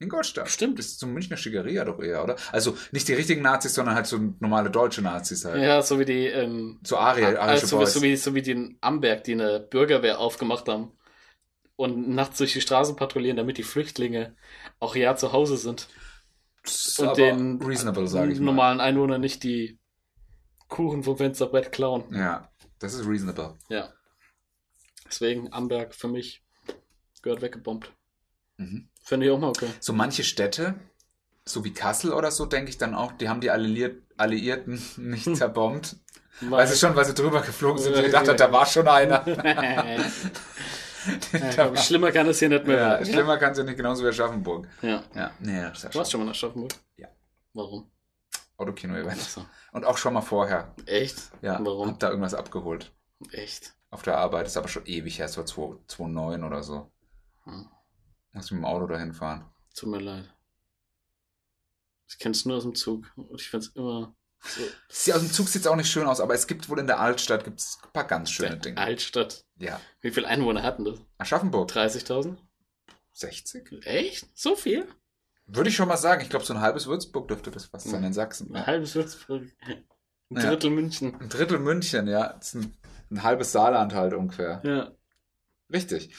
Ingolstadt? 0.00 0.48
Stimmt. 0.48 0.78
Das 0.78 0.86
ist 0.86 1.00
so 1.00 1.06
Münchner 1.06 1.36
Schickeria 1.36 1.84
doch 1.84 2.00
eher, 2.00 2.22
oder? 2.22 2.36
Also 2.52 2.76
nicht 2.92 3.08
die 3.08 3.14
richtigen 3.14 3.42
Nazis, 3.42 3.74
sondern 3.74 3.94
halt 3.96 4.06
so 4.06 4.18
normale 4.38 4.70
deutsche 4.70 5.02
Nazis 5.02 5.44
halt. 5.44 5.60
Ja, 5.60 5.82
so 5.82 5.98
wie 5.98 6.04
die, 6.04 6.26
ähm, 6.26 6.78
So 6.84 6.96
Ari, 6.98 7.24
arische 7.24 7.40
also, 7.40 7.66
so, 7.80 7.84
so, 7.84 8.02
wie, 8.02 8.16
so 8.16 8.34
wie 8.34 8.42
die 8.42 8.52
in 8.52 8.78
Amberg, 8.80 9.24
die 9.24 9.32
eine 9.32 9.60
Bürgerwehr 9.60 10.20
aufgemacht 10.20 10.68
haben 10.68 10.92
und 11.74 12.08
nachts 12.08 12.38
durch 12.38 12.52
die 12.52 12.60
Straßen 12.60 12.96
patrouillieren, 12.96 13.36
damit 13.36 13.58
die 13.58 13.64
Flüchtlinge 13.64 14.36
auch 14.78 14.94
ja 14.94 15.16
zu 15.16 15.32
Hause 15.32 15.56
sind. 15.56 15.88
Das 16.62 16.86
ist 16.86 17.00
und 17.00 17.08
aber 17.08 17.16
den 17.16 17.58
ich 18.32 18.38
mal. 18.38 18.46
normalen 18.46 18.80
Einwohnern 18.80 19.20
nicht 19.20 19.42
die 19.42 19.78
Kuchen 20.68 21.02
vom 21.02 21.16
Fensterbrett 21.16 21.72
klauen. 21.72 22.04
Ja, 22.14 22.50
das 22.78 22.94
ist 22.94 23.06
reasonable. 23.06 23.56
Ja. 23.68 23.92
Deswegen 25.06 25.52
Amberg 25.52 25.94
für 25.94 26.08
mich 26.08 26.42
gehört 27.22 27.42
weggebombt. 27.42 27.92
Mhm. 28.58 28.88
Finde 29.08 29.24
ich 29.24 29.32
auch 29.32 29.38
mal 29.38 29.48
okay. 29.48 29.70
So 29.80 29.94
manche 29.94 30.22
Städte, 30.22 30.74
so 31.46 31.64
wie 31.64 31.72
Kassel 31.72 32.12
oder 32.12 32.30
so, 32.30 32.44
denke 32.44 32.68
ich 32.68 32.76
dann 32.76 32.94
auch, 32.94 33.12
die 33.12 33.30
haben 33.30 33.40
die 33.40 33.50
Alliiert, 33.50 34.02
Alliierten 34.18 34.82
nicht 34.98 35.34
zerbombt. 35.34 35.96
Weil 36.42 36.66
sie 36.66 36.76
schon, 36.76 36.94
weil 36.94 37.06
sie 37.06 37.14
drüber 37.14 37.40
geflogen 37.40 37.82
sind 37.82 37.96
und 37.96 38.02
gedacht 38.02 38.28
hat, 38.28 38.38
da 38.38 38.52
war 38.52 38.66
schon 38.66 38.86
einer. 38.86 39.26
ja, 41.56 41.76
schlimmer 41.78 42.12
kann 42.12 42.26
es 42.26 42.38
hier 42.38 42.50
nicht 42.50 42.66
mehr 42.66 42.76
ja, 42.76 42.90
werden. 42.90 43.06
schlimmer 43.06 43.38
kann 43.38 43.54
sie 43.54 43.64
nicht, 43.64 43.78
genauso 43.78 44.04
wie 44.04 44.08
Aschaffenburg. 44.08 44.68
Ja. 44.82 45.02
Ja, 45.14 45.30
nee, 45.38 45.58
ja 45.58 45.70
Du 45.70 45.98
warst 45.98 46.12
schon 46.12 46.20
mal 46.20 46.26
nach 46.26 46.32
Aschaffenburg? 46.32 46.72
Ja. 46.98 47.08
Warum? 47.54 47.90
Autokino-Event. 48.58 49.22
Achso. 49.22 49.46
Und 49.72 49.86
auch 49.86 49.96
schon 49.96 50.12
mal 50.12 50.20
vorher. 50.20 50.74
Echt? 50.84 51.16
Ja, 51.40 51.58
Warum? 51.62 51.88
hab 51.88 51.98
da 51.98 52.10
irgendwas 52.10 52.34
abgeholt. 52.34 52.92
Echt? 53.32 53.72
Auf 53.88 54.02
der 54.02 54.18
Arbeit. 54.18 54.46
ist 54.46 54.58
aber 54.58 54.68
schon 54.68 54.84
ewig 54.84 55.18
her, 55.18 55.26
es 55.26 55.38
war 55.38 55.46
2009 55.46 56.44
oder 56.44 56.62
so. 56.62 56.92
Hm. 57.44 57.70
Muss 58.38 58.46
ich 58.46 58.52
mit 58.52 58.60
dem 58.62 58.64
Auto 58.66 58.86
dahin 58.86 59.12
fahren. 59.12 59.44
Tut 59.74 59.88
mir 59.90 59.98
leid. 60.00 60.24
Ich 62.08 62.18
kenn's 62.18 62.44
nur 62.46 62.56
aus 62.56 62.62
dem 62.62 62.74
Zug. 62.74 63.04
Und 63.16 63.40
ich 63.40 63.50
find's 63.50 63.68
immer 63.74 64.14
so. 64.40 64.62
Sieht 64.88 65.14
aus 65.14 65.20
dem 65.20 65.32
Zug 65.32 65.48
sieht 65.48 65.62
es 65.62 65.66
auch 65.66 65.74
nicht 65.76 65.90
schön 65.90 66.06
aus, 66.06 66.20
aber 66.20 66.32
es 66.34 66.46
gibt 66.46 66.68
wohl 66.68 66.78
in 66.78 66.86
der 66.86 67.00
Altstadt 67.00 67.42
gibt's 67.44 67.78
ein 67.82 67.92
paar 67.92 68.06
ganz 68.06 68.30
schöne 68.30 68.50
Der 68.50 68.58
Dinge. 68.58 68.78
Altstadt. 68.80 69.44
Ja. 69.56 69.80
Wie 70.00 70.12
viele 70.12 70.28
Einwohner 70.28 70.62
hatten 70.62 70.84
das? 70.84 71.00
Aschaffenburg. 71.18 71.68
30.000? 71.70 72.36
60? 73.12 73.84
Echt? 73.84 74.28
So 74.38 74.54
viel? 74.54 74.86
Würde 75.46 75.70
ich 75.70 75.76
schon 75.76 75.88
mal 75.88 75.96
sagen. 75.96 76.22
Ich 76.22 76.30
glaube, 76.30 76.44
so 76.44 76.54
ein 76.54 76.60
halbes 76.60 76.86
Würzburg 76.86 77.26
dürfte 77.26 77.50
das 77.50 77.64
fast 77.66 77.88
sein 77.88 78.04
in 78.04 78.12
Sachsen. 78.12 78.48
Ein 78.54 78.60
Ja. 78.60 78.66
halbes 78.66 78.94
Würzburg. 78.94 79.42
Ein 80.30 80.36
Ja. 80.36 80.42
Drittel 80.50 80.70
München. 80.70 81.20
Ein 81.20 81.28
Drittel 81.28 81.58
München, 81.58 82.06
ja. 82.06 82.34
Das 82.34 82.54
ist 82.54 82.62
ein, 82.62 82.76
ein 83.10 83.22
halbes 83.24 83.50
Saarland 83.50 83.92
halt 83.94 84.14
ungefähr. 84.14 84.60
Ja. 84.64 84.92
Richtig. 85.72 86.14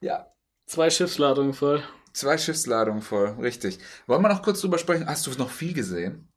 Ja. 0.00 0.32
Zwei 0.66 0.90
Schiffsladungen 0.90 1.52
voll. 1.52 1.82
Zwei 2.12 2.38
Schiffsladungen 2.38 3.02
voll. 3.02 3.36
Richtig. 3.40 3.78
Wollen 4.06 4.22
wir 4.22 4.28
noch 4.28 4.42
kurz 4.42 4.60
drüber 4.60 4.78
sprechen? 4.78 5.06
Hast 5.06 5.26
du 5.26 5.30
noch 5.32 5.50
viel 5.50 5.74
gesehen? 5.74 6.28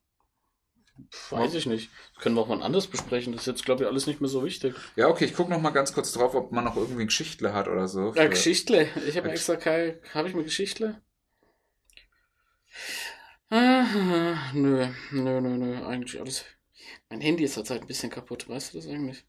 Weiß 1.30 1.54
ich 1.54 1.66
nicht. 1.66 1.90
Das 2.14 2.22
können 2.22 2.34
wir 2.34 2.42
auch 2.42 2.48
mal 2.48 2.62
anders 2.62 2.88
besprechen. 2.88 3.32
Das 3.32 3.42
ist 3.42 3.46
jetzt, 3.46 3.64
glaube 3.64 3.84
ich, 3.84 3.88
alles 3.88 4.06
nicht 4.06 4.20
mehr 4.20 4.28
so 4.28 4.44
wichtig. 4.44 4.74
Ja, 4.96 5.08
okay, 5.08 5.24
ich 5.26 5.34
gucke 5.34 5.50
noch 5.50 5.60
mal 5.60 5.70
ganz 5.70 5.92
kurz 5.92 6.12
drauf, 6.12 6.34
ob 6.34 6.50
man 6.50 6.64
noch 6.64 6.76
irgendwie 6.76 7.02
ein 7.02 7.06
Geschichtle 7.06 7.52
hat 7.54 7.68
oder 7.68 7.86
so. 7.86 8.12
Ja, 8.14 8.26
Geschichtle. 8.26 8.88
Ich 9.06 9.16
habe 9.16 9.30
extra 9.30 9.56
kein. 9.56 10.00
Habe 10.12 10.28
ich 10.28 10.34
mir 10.34 10.42
Geschichtle? 10.42 11.00
Ah, 13.50 14.52
nö, 14.52 14.88
nö, 15.12 15.40
nö, 15.40 15.56
nö. 15.56 15.86
Eigentlich 15.86 16.20
alles. 16.20 16.44
Mein 17.08 17.20
Handy 17.20 17.44
ist 17.44 17.56
halt 17.56 17.70
ein 17.70 17.86
bisschen 17.86 18.10
kaputt. 18.10 18.48
Weißt 18.48 18.74
du 18.74 18.78
das 18.78 18.88
eigentlich? 18.88 19.24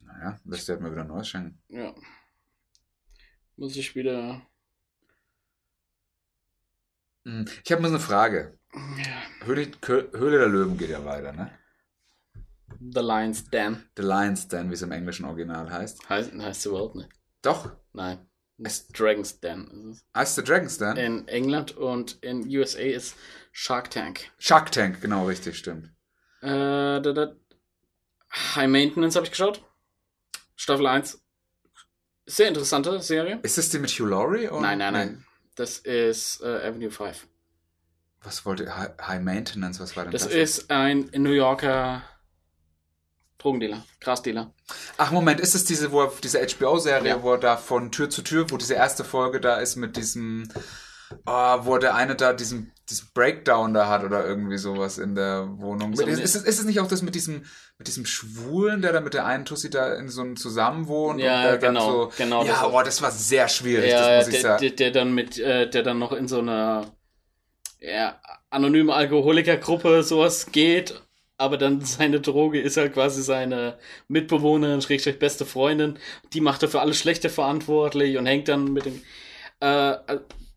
Naja, 0.00 0.40
lässt 0.44 0.68
dir 0.68 0.72
halt 0.72 0.82
mal 0.82 0.92
wieder 0.92 1.04
neues 1.04 1.28
schenken. 1.28 1.62
Ja. 1.68 1.94
Muss 3.56 3.76
ich 3.76 3.94
wieder. 3.94 4.42
Hm, 7.24 7.46
Ich 7.64 7.70
habe 7.72 7.82
mal 7.82 7.88
so 7.88 7.94
eine 7.96 8.02
Frage. 8.04 8.58
Ja. 8.74 9.46
Höhle, 9.46 9.70
Höhle 9.86 10.38
der 10.38 10.48
Löwen 10.48 10.78
geht 10.78 10.90
ja 10.90 11.04
weiter, 11.04 11.32
ne? 11.32 11.50
The 12.80 13.00
Lion's 13.00 13.48
Den. 13.50 13.84
The 13.96 14.02
Lion's 14.02 14.48
Den, 14.48 14.70
wie 14.70 14.74
es 14.74 14.82
im 14.82 14.92
englischen 14.92 15.24
Original 15.26 15.70
heißt. 15.70 16.08
Heißt, 16.08 16.32
heißt 16.32 16.60
es 16.60 16.66
überhaupt 16.66 16.96
nicht. 16.96 17.10
Doch. 17.42 17.70
Nein. 17.92 18.26
Ist 18.58 18.98
Dragon's 18.98 19.40
Den. 19.40 19.68
ist 19.68 19.84
es. 19.98 20.04
Heißt 20.14 20.36
The 20.36 20.42
Dragon's 20.44 20.78
Den? 20.78 20.96
In 20.96 21.28
England 21.28 21.76
und 21.76 22.22
in 22.22 22.46
USA 22.56 22.80
ist 22.80 23.16
Shark 23.52 23.90
Tank. 23.90 24.30
Shark 24.38 24.72
Tank, 24.72 25.00
genau, 25.00 25.26
richtig, 25.26 25.58
stimmt. 25.58 25.90
Äh, 26.40 26.48
da, 26.48 27.00
da. 27.00 27.36
High 28.56 28.68
Maintenance 28.68 29.14
habe 29.14 29.26
ich 29.26 29.30
geschaut. 29.32 29.62
Staffel 30.56 30.86
1. 30.86 31.21
Sehr 32.26 32.48
interessante 32.48 33.00
Serie. 33.00 33.40
Ist 33.42 33.58
das 33.58 33.68
die 33.70 33.78
mit 33.78 33.90
Hugh 33.90 34.06
Laurie? 34.08 34.48
Oder? 34.48 34.60
Nein, 34.60 34.78
nein, 34.78 34.92
Nee. 34.92 34.98
nein. 35.00 35.24
Das 35.56 35.78
ist 35.78 36.40
äh, 36.42 36.66
Avenue 36.68 36.90
5. 36.90 37.26
Was 38.22 38.46
wollte 38.46 38.74
High, 38.76 38.90
High 39.00 39.20
Maintenance? 39.20 39.80
Was 39.80 39.96
war 39.96 40.04
denn 40.04 40.12
Das 40.12 40.22
das? 40.24 40.32
ist 40.32 40.70
ein 40.70 41.10
New 41.14 41.32
Yorker 41.32 42.02
Drogendealer, 43.38 43.84
Grasdealer. 44.00 44.54
Ach 44.98 45.10
Moment, 45.10 45.40
ist 45.40 45.54
es 45.56 45.64
diese, 45.64 45.90
wo 45.90 46.02
er, 46.02 46.12
diese 46.22 46.38
HBO-Serie, 46.40 47.08
Ja. 47.08 47.22
wo 47.22 47.32
er 47.32 47.38
da 47.38 47.56
von 47.56 47.90
Tür 47.90 48.08
zu 48.08 48.22
Tür, 48.22 48.48
wo 48.50 48.56
diese 48.56 48.74
erste 48.74 49.02
Folge 49.04 49.40
da 49.40 49.56
ist 49.56 49.74
mit 49.74 49.96
diesem, 49.96 50.48
ah, 51.26 51.66
wo 51.66 51.76
der 51.78 51.96
eine 51.96 52.14
da 52.14 52.32
diesen, 52.32 52.71
diesen 52.90 53.08
Breakdown 53.14 53.72
da 53.74 53.88
hat 53.88 54.04
oder 54.04 54.26
irgendwie 54.26 54.58
sowas 54.58 54.98
in 54.98 55.14
der 55.14 55.48
Wohnung. 55.58 55.92
Ist 55.92 56.00
Ist, 56.02 56.18
ist, 56.34 56.46
ist 56.46 56.58
es 56.58 56.64
nicht 56.64 56.80
auch 56.80 56.88
das 56.88 57.02
mit 57.02 57.14
diesem, 57.14 57.44
mit 57.78 57.86
diesem 57.88 58.04
Schwulen, 58.06 58.82
der 58.82 58.92
da 58.92 59.00
mit 59.00 59.14
der 59.14 59.24
einen 59.24 59.44
Tussi 59.44 59.70
da 59.70 59.94
in 59.94 60.08
so 60.08 60.20
einem 60.22 60.36
Zusammenwohnt? 60.36 61.20
Ja, 61.20 61.52
und 61.54 61.60
genau, 61.60 61.90
So, 61.90 62.12
genau, 62.16 62.44
Ja, 62.44 62.62
das- 62.62 62.70
boah, 62.70 62.84
das 62.84 63.02
war 63.02 63.10
sehr 63.10 63.48
schwierig, 63.48 63.90
Ja, 63.90 64.18
das 64.18 64.26
muss 64.26 64.34
ich 64.34 64.40
der, 64.42 64.50
sagen. 64.50 64.60
der, 64.62 64.70
der 64.70 64.90
dann 64.90 65.14
mit, 65.14 65.38
äh, 65.38 65.70
der 65.70 65.82
dann 65.82 65.98
noch 65.98 66.12
in 66.12 66.28
so 66.28 66.38
einer 66.40 66.86
ja, 67.80 68.20
anonyme 68.50 68.94
Alkoholikergruppe 68.94 70.02
sowas 70.02 70.46
geht, 70.52 71.00
aber 71.38 71.58
dann 71.58 71.80
seine 71.80 72.20
Droge 72.20 72.60
ist 72.60 72.76
halt 72.76 72.94
quasi 72.94 73.22
seine 73.22 73.78
Mitbewohnerin, 74.08 74.82
schrägstrich 74.82 75.18
beste 75.18 75.44
Freundin. 75.46 75.98
Die 76.32 76.40
macht 76.40 76.62
er 76.62 76.68
für 76.68 76.80
alles 76.80 76.98
Schlechte 76.98 77.28
verantwortlich 77.30 78.16
und 78.18 78.26
hängt 78.26 78.48
dann 78.48 78.72
mit 78.72 78.84
dem. 78.86 79.02
Äh, 79.60 79.96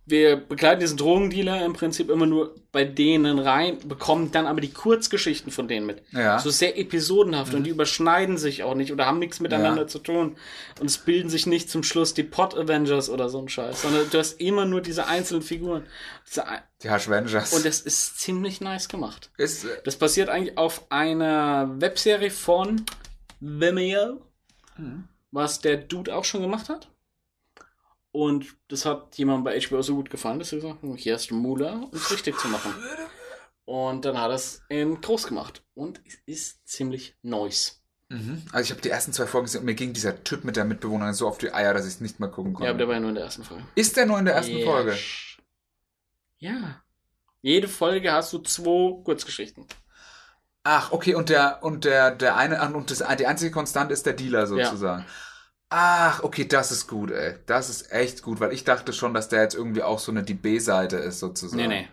wir 0.08 0.36
begleiten 0.38 0.82
diesen 0.82 0.98
Drogendealer 0.98 1.66
im 1.66 1.74
Prinzip 1.74 2.10
immer 2.12 2.28
nur 2.28 2.54
bei 2.72 2.84
denen 2.84 3.40
rein, 3.40 3.80
bekommen 3.88 4.32
dann 4.32 4.46
aber 4.46 4.62
die 4.62 4.72
Kurzgeschichten 4.72 5.52
von 5.52 5.68
denen 5.68 5.86
mit. 5.88 6.04
Ja. 6.12 6.38
So 6.40 6.50
sehr 6.52 6.78
episodenhaft 6.78 7.54
und 7.56 7.64
die 7.64 7.72
überschneiden 7.72 8.38
sich 8.38 8.62
auch 8.64 8.76
nicht 8.76 8.92
oder 8.92 9.08
haben 9.08 9.18
nichts 9.18 9.40
miteinander 9.40 9.84
Ja. 9.84 9.88
zu 9.88 10.00
tun. 10.00 10.38
Und 10.80 10.86
es 10.86 10.98
bilden 11.00 11.30
sich 11.30 11.48
nicht 11.48 11.70
zum 11.72 11.82
Schluss 11.84 12.14
die 12.14 12.24
Pot 12.24 12.56
Avengers 12.56 13.10
oder 13.10 13.30
so 13.30 13.40
ein 13.40 13.50
Scheiß, 13.50 13.82
sondern 13.82 14.10
du 14.10 14.18
hast 14.20 14.40
immer 14.40 14.66
nur 14.66 14.82
diese 14.82 15.08
einzelnen 15.08 15.42
Figuren. 15.42 15.86
Diese 16.28 16.46
ein 16.48 16.60
Die 16.84 16.90
Hashvengers. 16.92 17.54
und 17.54 17.66
das 17.66 17.82
ist 17.82 18.20
ziemlich 18.20 18.62
nice 18.62 18.88
gemacht. 18.90 19.32
ist, 19.38 19.66
äh, 19.66 19.70
Das 19.86 19.96
basiert 19.96 20.30
eigentlich 20.30 20.58
auf 20.58 20.84
einer 20.92 21.74
Webserie 21.80 22.30
von 22.30 22.86
Vimeo, 23.40 24.22
was 25.32 25.60
der 25.62 25.78
Dude 25.78 26.16
auch 26.16 26.26
schon 26.26 26.42
gemacht 26.42 26.70
hat. 26.70 26.90
Und 28.16 28.56
das 28.70 28.86
hat 28.86 29.18
jemandem 29.18 29.44
bei 29.44 29.60
HBO 29.60 29.82
so 29.82 29.96
gut 29.96 30.10
gefallen, 30.10 30.40
dass 30.40 30.54
er 30.54 30.60
gesagt 30.60 30.82
hat, 30.82 30.98
hier 31.00 31.16
hast 31.16 31.32
du 31.32 31.36
Mula, 31.36 31.74
um 31.74 31.90
es 31.92 32.10
richtig 32.12 32.38
zu 32.38 32.48
machen. 32.48 32.74
Und 33.66 34.06
dann 34.06 34.18
hat 34.18 34.30
er 34.30 34.36
es 34.36 34.62
in 34.70 35.02
groß 35.02 35.28
gemacht. 35.28 35.64
Und 35.74 36.00
es 36.06 36.16
ist 36.26 36.66
ziemlich 36.66 37.18
nice. 37.24 37.82
mhm. 38.08 38.44
Also 38.54 38.64
ich 38.64 38.72
habe 38.72 38.82
die 38.82 38.90
ersten 38.90 39.12
zwei 39.12 39.26
Folgen 39.26 39.46
gesehen 39.48 39.60
und 39.60 39.66
mir 39.66 39.76
ging 39.76 39.92
dieser 39.92 40.24
Typ 40.24 40.46
mit 40.46 40.56
der 40.56 40.64
Mitbewohnerin 40.64 41.14
so 41.14 41.28
auf 41.28 41.40
die 41.40 41.52
Eier, 41.54 41.74
dass 41.74 41.86
ich 41.86 41.96
es 41.96 42.00
nicht 42.00 42.22
mehr 42.22 42.30
gucken 42.30 42.54
konnte. 42.54 42.66
Ja, 42.66 42.70
aber 42.70 42.78
der 42.78 42.88
war 42.88 42.94
ja 42.96 43.00
nur 43.02 43.10
in 43.10 43.16
der 43.16 43.26
ersten 43.26 43.44
Folge. 43.44 43.66
ist 43.76 43.98
der 43.98 44.06
nur 44.06 44.18
in 44.20 44.26
der 44.26 44.36
ersten 44.36 44.58
Ja. 44.60 44.66
Folge? 44.66 44.98
Ja. 46.38 46.82
Jede 47.42 47.68
Folge 47.68 48.12
hast 48.14 48.32
du 48.32 48.40
zwei 48.40 49.04
Kurzgeschichten. 49.04 49.66
Ach, 50.64 50.92
okay, 50.92 51.14
und 51.16 51.30
der, 51.30 51.60
und 51.64 51.84
der, 51.86 52.12
der 52.12 52.38
eine, 52.38 52.60
und 52.74 52.90
das, 52.90 53.04
die 53.20 53.28
einzige 53.28 53.52
Konstante 53.52 53.94
ist 53.94 54.06
der 54.06 54.14
Dealer 54.14 54.48
sozusagen. 54.48 55.06
Ach, 55.70 56.24
okay, 56.24 56.46
das 56.48 56.72
ist 56.72 56.88
gut, 56.88 57.12
ey. 57.12 57.36
Das 57.48 57.70
ist 57.70 57.92
echt 57.92 58.22
gut, 58.22 58.40
weil 58.40 58.54
ich 58.54 58.64
dachte 58.64 58.94
schon, 58.94 59.14
dass 59.14 59.30
der 59.30 59.42
jetzt 59.42 59.56
irgendwie 59.56 59.82
auch 59.84 60.00
so 60.00 60.12
eine 60.12 60.24
die 60.24 60.34
B-Seite 60.36 60.98
ist, 60.98 61.20
sozusagen. 61.20 61.62
Nee, 61.62 61.68
nee. 61.68 61.88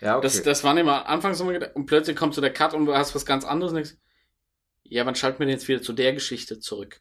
Ja, 0.00 0.16
okay. 0.18 0.24
Das, 0.26 0.42
das 0.42 0.64
waren 0.64 0.76
immer 0.76 1.06
anfangs 1.06 1.40
immer 1.40 1.52
gedacht, 1.52 1.74
und 1.74 1.86
plötzlich 1.86 2.16
kommt 2.16 2.34
so 2.34 2.40
der 2.40 2.52
Cut 2.52 2.74
und 2.74 2.84
du 2.86 2.94
hast 2.94 3.14
was 3.14 3.24
ganz 3.24 3.44
anderes 3.44 3.72
und 3.72 3.76
denkst, 3.76 3.94
ja, 4.84 5.06
wann 5.06 5.14
schalten 5.14 5.38
wir 5.38 5.46
denn 5.46 5.54
jetzt 5.56 5.66
wieder 5.68 5.80
zu 5.82 5.92
der 5.92 6.12
Geschichte 6.12 6.58
zurück? 6.60 7.00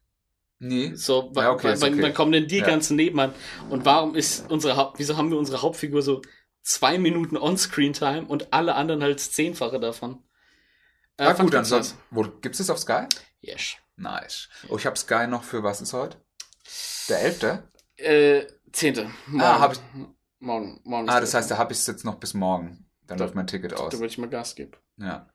nee. 0.59 0.93
So, 0.95 1.31
Ja, 1.35 1.51
okay, 1.51 1.75
wann, 1.79 1.93
okay. 1.93 2.03
wann 2.03 2.13
kommen 2.13 2.31
denn 2.31 2.47
die 2.47 2.59
Ja. 2.59 2.65
ganzen 2.65 2.95
Nebenmann? 2.95 3.33
Und 3.69 3.83
warum 3.85 4.15
ist 4.15 4.49
unsere 4.49 4.77
Haupt, 4.77 4.99
wieso 4.99 5.17
haben 5.17 5.29
wir 5.29 5.37
unsere 5.37 5.61
Hauptfigur 5.61 6.01
so 6.01 6.21
zwei 6.61 6.97
Minuten 6.97 7.35
On-Screen-Time 7.35 8.25
und 8.25 8.53
alle 8.53 8.75
anderen 8.75 9.03
halt 9.03 9.19
zehnfache 9.19 9.79
davon? 9.79 10.23
Äh, 11.17 11.25
Ah, 11.25 11.33
gut, 11.33 11.53
dann 11.53 11.63
ich 11.63 11.69
so. 11.69 11.75
nice. 11.77 11.95
Wo, 12.09 12.23
gibt's 12.41 12.59
das 12.59 12.69
auf 12.69 12.79
Sky? 12.79 13.07
Yes. 13.41 13.75
Nice. 13.97 14.49
Oh, 14.69 14.77
ich 14.77 14.85
habe 14.85 14.97
Sky 14.97 15.27
noch 15.27 15.43
für 15.43 15.63
was 15.63 15.81
ist 15.81 15.93
heute? 15.93 16.17
Der 17.09 17.21
11.? 17.21 17.63
Äh, 17.97 18.47
zehnte. 18.71 19.09
Morgen. 19.27 19.41
Ah, 19.41 19.59
hab 19.59 19.73
ich- 19.73 19.79
Morgen. 20.39 20.79
Morgen 20.83 21.09
Ah, 21.09 21.19
das 21.21 21.33
heißt, 21.33 21.49
da 21.49 21.57
habe 21.57 21.71
ich 21.73 21.79
es 21.79 21.87
jetzt 21.87 22.03
noch 22.03 22.15
bis 22.15 22.33
morgen. 22.33 22.85
Dann 23.07 23.17
Da- 23.17 23.23
läuft 23.23 23.35
mein 23.35 23.47
Ticket 23.47 23.73
aus. 23.73 23.91
Da 23.91 23.97
würde 23.99 24.07
ich 24.07 24.17
mal 24.17 24.29
Gas 24.29 24.55
geben. 24.55 24.73
Ja. 24.97 25.29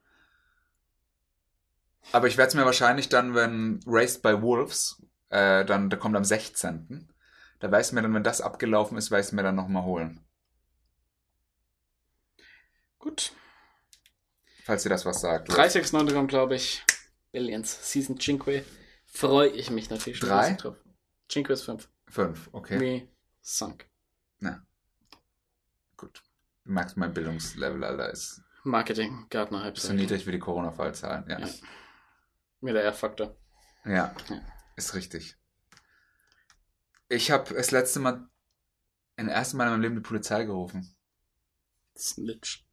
Aber 2.11 2.27
ich 2.27 2.37
werde 2.37 2.49
es 2.49 2.55
mir 2.55 2.65
wahrscheinlich 2.65 3.09
dann, 3.09 3.33
wenn 3.35 3.79
Raced 3.85 4.21
by 4.21 4.41
Wolves, 4.41 5.01
äh, 5.29 5.65
dann, 5.65 5.89
der 5.89 5.99
kommt 5.99 6.15
am 6.15 6.23
16. 6.25 7.09
Da 7.59 7.71
weiß 7.71 7.87
ich 7.87 7.93
mir 7.93 8.01
dann, 8.01 8.13
wenn 8.13 8.23
das 8.23 8.41
abgelaufen 8.41 8.97
ist, 8.97 9.11
weiß 9.11 9.27
ich 9.27 9.33
mir 9.33 9.43
dann 9.43 9.55
nochmal 9.55 9.83
holen. 9.83 10.23
Gut. 12.99 13.31
Falls 14.65 14.85
ihr 14.85 14.89
das 14.89 15.05
was 15.05 15.21
sagt. 15.21 15.49
369 15.49 16.15
kommt, 16.15 16.29
glaube 16.29 16.55
ich. 16.55 16.83
Billions. 17.31 17.91
Season 17.91 18.17
5. 18.19 18.65
Freue 19.05 19.49
ich 19.49 19.69
mich 19.69 19.89
natürlich 19.89 20.19
schon 20.19 20.29
Drei? 20.29 20.53
drauf. 20.53 20.77
5 21.29 21.49
ist 21.49 21.63
5. 21.63 21.89
Fünf, 22.07 22.49
okay. 22.51 22.79
Wie 22.79 23.09
sunk. 23.41 23.87
Gut. 25.97 26.23
Du 26.65 26.71
merkst, 26.71 26.97
mein 26.97 27.13
Bildungslevel, 27.13 27.83
Alter, 27.83 28.09
ist 28.09 28.41
Marketing, 28.63 29.27
Gartner, 29.29 29.63
Hype. 29.63 29.77
so 29.77 29.93
niedrig 29.93 30.25
wie 30.25 30.31
die 30.31 30.39
Corona-Fallzahlen. 30.39 31.29
Ja. 31.29 31.39
Ja. 31.39 31.47
Mir 32.59 32.73
der 32.73 32.83
R-Faktor. 32.85 33.35
ja. 33.85 34.15
Ja. 34.29 34.41
Ist 34.75 34.95
richtig. 34.95 35.35
Ich 37.07 37.29
habe 37.29 37.53
das 37.53 37.71
letzte 37.71 37.99
Mal, 37.99 38.27
in 39.17 39.27
der 39.27 39.35
ersten 39.35 39.57
Mal 39.57 39.65
in 39.65 39.71
meinem 39.71 39.81
Leben 39.81 39.95
die 39.95 40.01
Polizei 40.01 40.43
gerufen. 40.43 40.95
Snitch. 41.95 42.65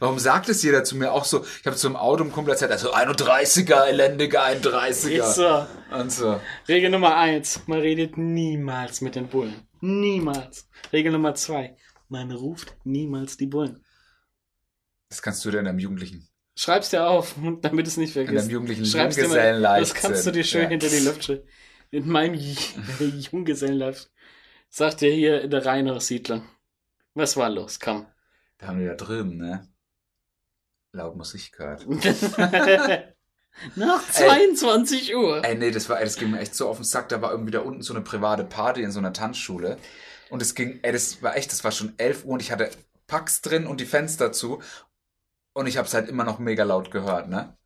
Warum 0.00 0.18
sagt 0.18 0.48
es 0.48 0.62
jeder 0.62 0.82
zu 0.84 0.96
mir 0.96 1.12
auch 1.12 1.24
so? 1.24 1.44
Ich 1.60 1.66
habe 1.66 1.76
im 1.84 1.96
Auto 1.96 2.24
im 2.24 2.32
Kumpel 2.32 2.52
erzählt, 2.52 2.72
also 2.72 2.92
31er, 2.92 3.86
elendiger 3.86 4.44
31er. 4.44 5.08
Ist 5.08 5.34
so. 5.36 5.66
Und 5.92 6.10
so. 6.10 6.40
Regel 6.68 6.90
Nummer 6.90 7.16
1. 7.16 7.62
Man 7.66 7.80
redet 7.80 8.18
niemals 8.18 9.00
mit 9.00 9.14
den 9.14 9.28
Bullen. 9.28 9.54
Niemals. 9.80 10.68
Regel 10.92 11.12
Nummer 11.12 11.34
2. 11.34 11.76
Man 12.08 12.32
ruft 12.32 12.76
niemals 12.84 13.36
die 13.36 13.46
Bullen. 13.46 13.84
Das 15.08 15.22
kannst 15.22 15.44
du 15.44 15.50
dir 15.50 15.60
in 15.60 15.66
deinem 15.66 15.78
Jugendlichen, 15.78 16.28
Schreib's 16.56 16.90
dir 16.90 17.08
auf, 17.08 17.34
damit 17.62 17.86
es 17.86 17.96
nicht 17.96 18.10
in 18.16 18.26
vergisst. 18.26 18.44
deinem 18.44 18.50
Jugendlichen 18.50 18.86
Schreib's 18.86 19.16
dir 19.16 19.28
mal, 19.28 19.80
das 19.80 19.94
kannst 19.94 20.26
du 20.26 20.30
dir 20.30 20.44
schön 20.44 20.62
ja. 20.62 20.68
hinter 20.68 20.88
die 20.88 21.00
Luft 21.00 21.24
schreiben. 21.24 21.42
In 21.90 22.08
meinem 22.08 22.34
Junggesellenlife 23.32 24.06
sagt 24.68 25.02
er 25.02 25.12
hier 25.12 25.42
in 25.42 25.50
der 25.50 25.66
Rheinaussiedlung. 25.66 26.48
Was 27.14 27.36
war 27.36 27.50
los? 27.50 27.80
Komm. 27.80 28.06
Da 28.58 28.68
haben 28.68 28.78
die 28.78 28.86
da 28.86 28.94
drüben, 28.94 29.36
ne? 29.36 29.68
Laut 30.92 31.16
Musik 31.16 31.52
gehört. 31.52 31.86
Nach 33.76 34.02
22 34.10 35.14
Uhr. 35.14 35.44
Ey, 35.44 35.56
nee, 35.56 35.70
das 35.70 35.88
war, 35.88 35.98
ey, 35.98 36.04
das 36.04 36.16
ging 36.16 36.30
mir 36.30 36.40
echt 36.40 36.54
so 36.54 36.68
auf 36.68 36.76
den 36.76 36.84
Sack. 36.84 37.08
Da 37.08 37.22
war 37.22 37.30
irgendwie 37.30 37.52
da 37.52 37.60
unten 37.60 37.82
so 37.82 37.94
eine 37.94 38.02
private 38.02 38.44
Party 38.44 38.82
in 38.82 38.90
so 38.90 38.98
einer 38.98 39.12
Tanzschule. 39.12 39.78
Und 40.30 40.42
es 40.42 40.54
ging, 40.54 40.80
ey, 40.82 40.92
das 40.92 41.22
war 41.22 41.36
echt, 41.36 41.52
das 41.52 41.62
war 41.64 41.72
schon 41.72 41.94
11 41.98 42.24
Uhr 42.24 42.32
und 42.32 42.40
ich 42.42 42.50
hatte 42.50 42.70
Packs 43.06 43.42
drin 43.42 43.66
und 43.66 43.80
die 43.80 43.86
Fenster 43.86 44.32
zu. 44.32 44.62
Und 45.52 45.66
ich 45.66 45.76
hab's 45.76 45.94
halt 45.94 46.08
immer 46.08 46.24
noch 46.24 46.38
mega 46.38 46.64
laut 46.64 46.90
gehört, 46.90 47.28
ne? 47.28 47.56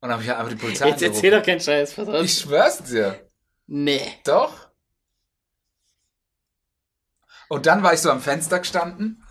Und 0.00 0.10
dann 0.10 0.18
hab 0.18 0.20
ich 0.22 0.28
halt 0.28 0.38
einfach 0.38 0.52
die 0.52 0.58
Polizei 0.58 0.88
Jetzt 0.90 1.02
erzähl 1.02 1.30
doch 1.30 1.42
keinen 1.42 1.60
Scheiß. 1.60 1.94
Pass 1.94 2.08
auf. 2.08 2.22
Ich 2.22 2.38
schwör's 2.38 2.82
dir. 2.82 3.28
nee. 3.66 4.02
Doch. 4.24 4.68
Und 7.48 7.64
dann 7.64 7.82
war 7.82 7.94
ich 7.94 8.00
so 8.00 8.10
am 8.10 8.20
Fenster 8.20 8.58
gestanden, 8.58 9.24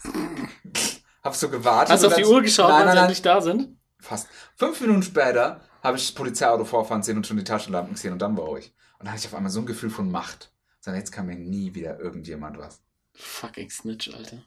hab 1.28 1.36
so 1.36 1.50
gewartet. 1.50 1.94
Hast 1.94 2.04
du 2.04 2.08
auf 2.08 2.16
die 2.16 2.26
Uhr 2.26 2.42
geschaut, 2.42 2.70
Nein, 2.70 2.80
nein, 2.80 2.90
sie 2.90 2.96
nein, 2.96 3.04
endlich 3.06 3.22
da 3.22 3.42
sind? 3.42 3.78
fast. 4.00 4.28
Fünf 4.56 4.82
Minuten 4.82 5.04
später 5.04 5.62
habe 5.84 5.98
ich 5.98 6.06
das 6.08 6.12
Polizeiauto 6.14 6.66
vorfahren 6.66 7.04
sehen 7.04 7.18
und 7.18 7.28
schon 7.28 7.38
die 7.38 7.44
Taschenlampen 7.44 7.94
gesehen 7.94 8.14
und 8.14 8.22
dann 8.22 8.36
war 8.38 8.58
ich. 8.58 8.74
Und 9.00 9.06
dann 9.06 9.12
hatte 9.12 9.20
ich 9.22 9.28
auf 9.28 9.36
einmal 9.36 9.52
so 9.52 9.60
ein 9.60 9.66
Gefühl 9.66 9.90
von 9.90 10.10
Macht. 10.12 10.52
Sondern 10.80 11.00
jetzt 11.02 11.12
kann 11.12 11.26
mir 11.28 11.36
nie 11.36 11.74
wieder 11.76 12.00
irgendjemand 12.00 12.58
was. 12.58 12.82
Fucking 13.14 13.70
Snitch, 13.70 14.14
Alter. 14.14 14.38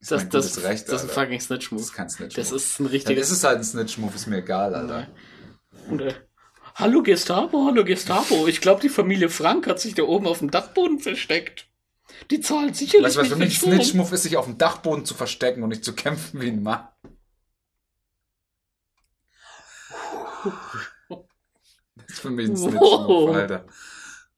Ist 0.00 0.10
Das, 0.10 0.28
das, 0.28 0.62
Recht, 0.64 0.88
das 0.88 1.04
ist 1.04 1.10
ein 1.10 1.14
fucking 1.14 1.40
Snitch-Move. 1.40 1.80
Das 1.80 1.90
ist 1.90 1.94
kein 1.94 2.08
Snitch. 2.08 2.34
Das 2.36 2.52
ist 2.52 2.80
ein 2.80 2.84
Dann 2.84 2.92
richtiges. 2.92 3.30
ist 3.30 3.44
halt 3.44 3.58
ein 3.58 3.64
Snitch-Move, 3.64 4.14
ist 4.14 4.26
mir 4.26 4.38
egal, 4.38 4.74
Alter. 4.74 5.08
Und, 5.88 6.00
äh, 6.00 6.14
hallo 6.76 7.02
Gestapo, 7.02 7.66
hallo 7.66 7.84
Gestapo. 7.84 8.46
Ich 8.46 8.60
glaube, 8.60 8.80
die 8.80 8.88
Familie 8.88 9.28
Frank 9.28 9.66
hat 9.66 9.78
sich 9.78 9.94
da 9.94 10.04
oben 10.04 10.26
auf 10.26 10.38
dem 10.38 10.50
Dachboden 10.50 11.00
versteckt. 11.00 11.68
Die 12.30 12.40
zahlen 12.40 12.74
sicherlich 12.74 13.06
Weißt 13.06 13.16
du, 13.16 13.20
was 13.30 13.38
nicht 13.38 13.58
für 13.58 13.68
mich. 13.70 13.76
Snitch-Move 13.88 14.14
ist, 14.14 14.22
sich 14.22 14.36
auf 14.36 14.44
dem 14.44 14.58
Dachboden 14.58 15.04
zu 15.04 15.14
verstecken 15.14 15.62
und 15.62 15.70
nicht 15.70 15.84
zu 15.84 15.94
kämpfen 15.94 16.40
wie 16.40 16.48
ein 16.48 16.62
Mann. 16.62 16.88
Das 21.96 22.08
ist 22.08 22.20
für 22.20 22.30
mich 22.30 22.48
ein 22.48 22.56
Snitch-Move. 22.56 23.34
Alter. 23.34 23.66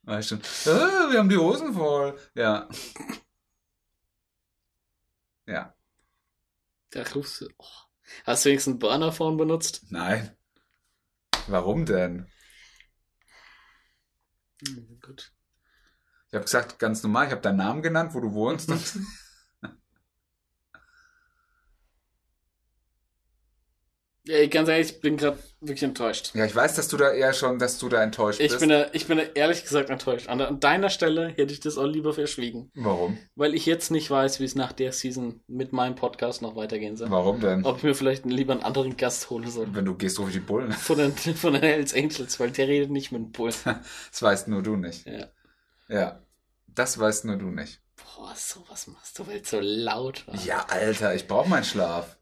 Weißt 0.03 0.33
du, 0.33 0.35
äh, 0.37 1.13
wir 1.13 1.19
haben 1.19 1.29
die 1.29 1.37
Hosen 1.37 1.75
voll. 1.75 2.19
Ja. 2.35 2.69
Ja. 5.47 5.75
Da 6.91 7.03
rufst 7.15 7.41
du. 7.41 7.49
Oh. 7.59 7.67
Hast 8.25 8.45
du 8.45 8.51
wenigstens 8.51 8.73
einen 8.73 8.79
Burner-Phone 8.81 9.37
benutzt? 9.37 9.85
Nein. 9.91 10.37
Warum 11.47 11.87
denn? 11.87 12.27
Hm, 14.67 15.01
Gut. 15.01 15.33
Ich 16.33 16.35
habe 16.35 16.45
gesagt, 16.47 16.79
ganz 16.79 17.03
normal, 17.03 17.27
ich 17.27 17.31
habe 17.33 17.43
deinen 17.43 17.59
Namen 17.59 17.83
genannt, 17.83 18.15
wo 18.15 18.21
du 18.21 18.33
wohnst. 18.33 18.71
Ja, 24.25 24.47
ganz 24.47 24.69
ehrlich, 24.69 24.93
ich 24.93 25.01
bin 25.01 25.17
gerade 25.17 25.37
wirklich 25.61 25.83
enttäuscht. 25.83 26.31
ja, 26.37 26.45
ich 26.45 26.55
weiß, 26.55 26.77
dass 26.77 26.87
du 26.87 26.97
da 26.97 27.11
eher 27.11 27.33
schon, 27.33 27.59
dass 27.59 27.79
du 27.79 27.89
da 27.89 28.01
enttäuscht 28.05 28.39
Ich 28.39 28.51
bist. 28.51 28.61
bin, 28.61 28.69
da, 28.69 28.87
ich 28.93 29.09
bin 29.09 29.19
da 29.19 29.25
ehrlich 29.35 29.65
gesagt 29.65 29.91
enttäuscht. 29.91 30.29
An, 30.29 30.41
an 30.41 30.61
deiner 30.61 30.91
Stelle 30.91 31.31
hätte 31.31 31.53
ich 31.53 31.59
das 31.59 31.77
auch 31.77 31.87
lieber 31.89 32.13
verschwiegen. 32.15 32.71
Warum? 32.75 33.19
Weil 33.35 33.53
ich 33.53 33.67
jetzt 33.67 33.91
nicht 33.91 34.09
weiß, 34.09 34.39
wie 34.39 34.45
es 34.45 34.55
nach 34.55 34.71
der 34.71 34.93
Season 34.93 35.41
mit 35.49 35.73
meinem 35.73 35.97
Podcast 35.97 36.41
noch 36.41 36.55
weitergehen 36.55 36.97
soll. 36.97 37.11
Warum 37.11 37.41
denn? 37.41 37.65
Ob 37.65 37.79
ich 37.79 37.83
mir 37.83 37.97
vielleicht 37.97 38.25
lieber 38.25 38.53
einen 38.53 38.63
anderen 38.63 38.97
Gast 38.97 39.29
hole 39.29 39.49
soll. 39.49 39.67
Wenn 39.75 39.87
du 39.87 39.97
gehst, 39.97 40.21
ruf 40.21 40.29
ich 40.29 40.35
die 40.35 40.41
Bullen. 40.41 40.71
Von 40.83 40.99
den, 40.99 41.13
von 41.17 41.55
den 41.55 41.63
Hells 41.63 41.93
Angels, 41.93 42.39
weil 42.39 42.53
der 42.53 42.69
redet 42.69 42.91
nicht 42.93 43.11
mit 43.11 43.23
dem 43.23 43.33
Bull. 43.33 43.51
Das 44.13 44.23
weißt 44.23 44.47
nur 44.47 44.63
du 44.63 44.77
nicht. 44.77 45.05
Ja. 45.05 45.27
Ja. 45.89 46.22
Das 46.75 46.99
weißt 46.99 47.25
nur 47.27 47.37
du 47.37 47.47
nicht. 47.47 47.81
Boah, 47.97 48.35
sowas 48.37 48.87
machst 48.87 49.19
du, 49.19 49.27
weil 49.27 49.41
es 49.41 49.51
so 49.51 49.59
laut 49.61 50.27
war. 50.27 50.35
Ja, 50.37 50.67
Alter, 50.69 51.15
ich 51.15 51.27
brauche 51.27 51.49
meinen 51.49 51.65
Schlaf. 51.65 52.17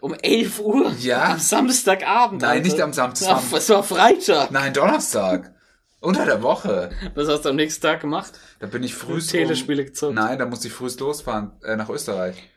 Um 0.00 0.14
11 0.14 0.60
Uhr? 0.60 0.92
Ja. 0.98 1.32
Am 1.32 1.38
Samstagabend? 1.38 2.42
Nein, 2.42 2.50
Alter. 2.58 2.62
nicht 2.62 2.80
am 2.80 2.92
Samstag. 2.92 3.36
Ach, 3.38 3.52
es 3.52 3.68
war 3.68 3.82
Freitag. 3.82 4.50
Nein, 4.50 4.74
Donnerstag. 4.74 5.54
Unter 6.00 6.26
der 6.26 6.42
Woche. 6.42 6.90
Was 7.14 7.28
hast 7.28 7.44
du 7.46 7.48
am 7.50 7.56
nächsten 7.56 7.80
Tag 7.80 8.00
gemacht? 8.02 8.38
Da 8.58 8.66
bin 8.66 8.82
ich 8.82 8.94
früh. 8.94 9.22
Telespiele 9.22 9.86
gezockt. 9.86 10.14
Nein, 10.14 10.38
da 10.38 10.44
musste 10.44 10.68
ich 10.68 10.74
frühst 10.74 11.00
losfahren 11.00 11.52
äh, 11.62 11.76
nach 11.76 11.88
Österreich. 11.88 12.50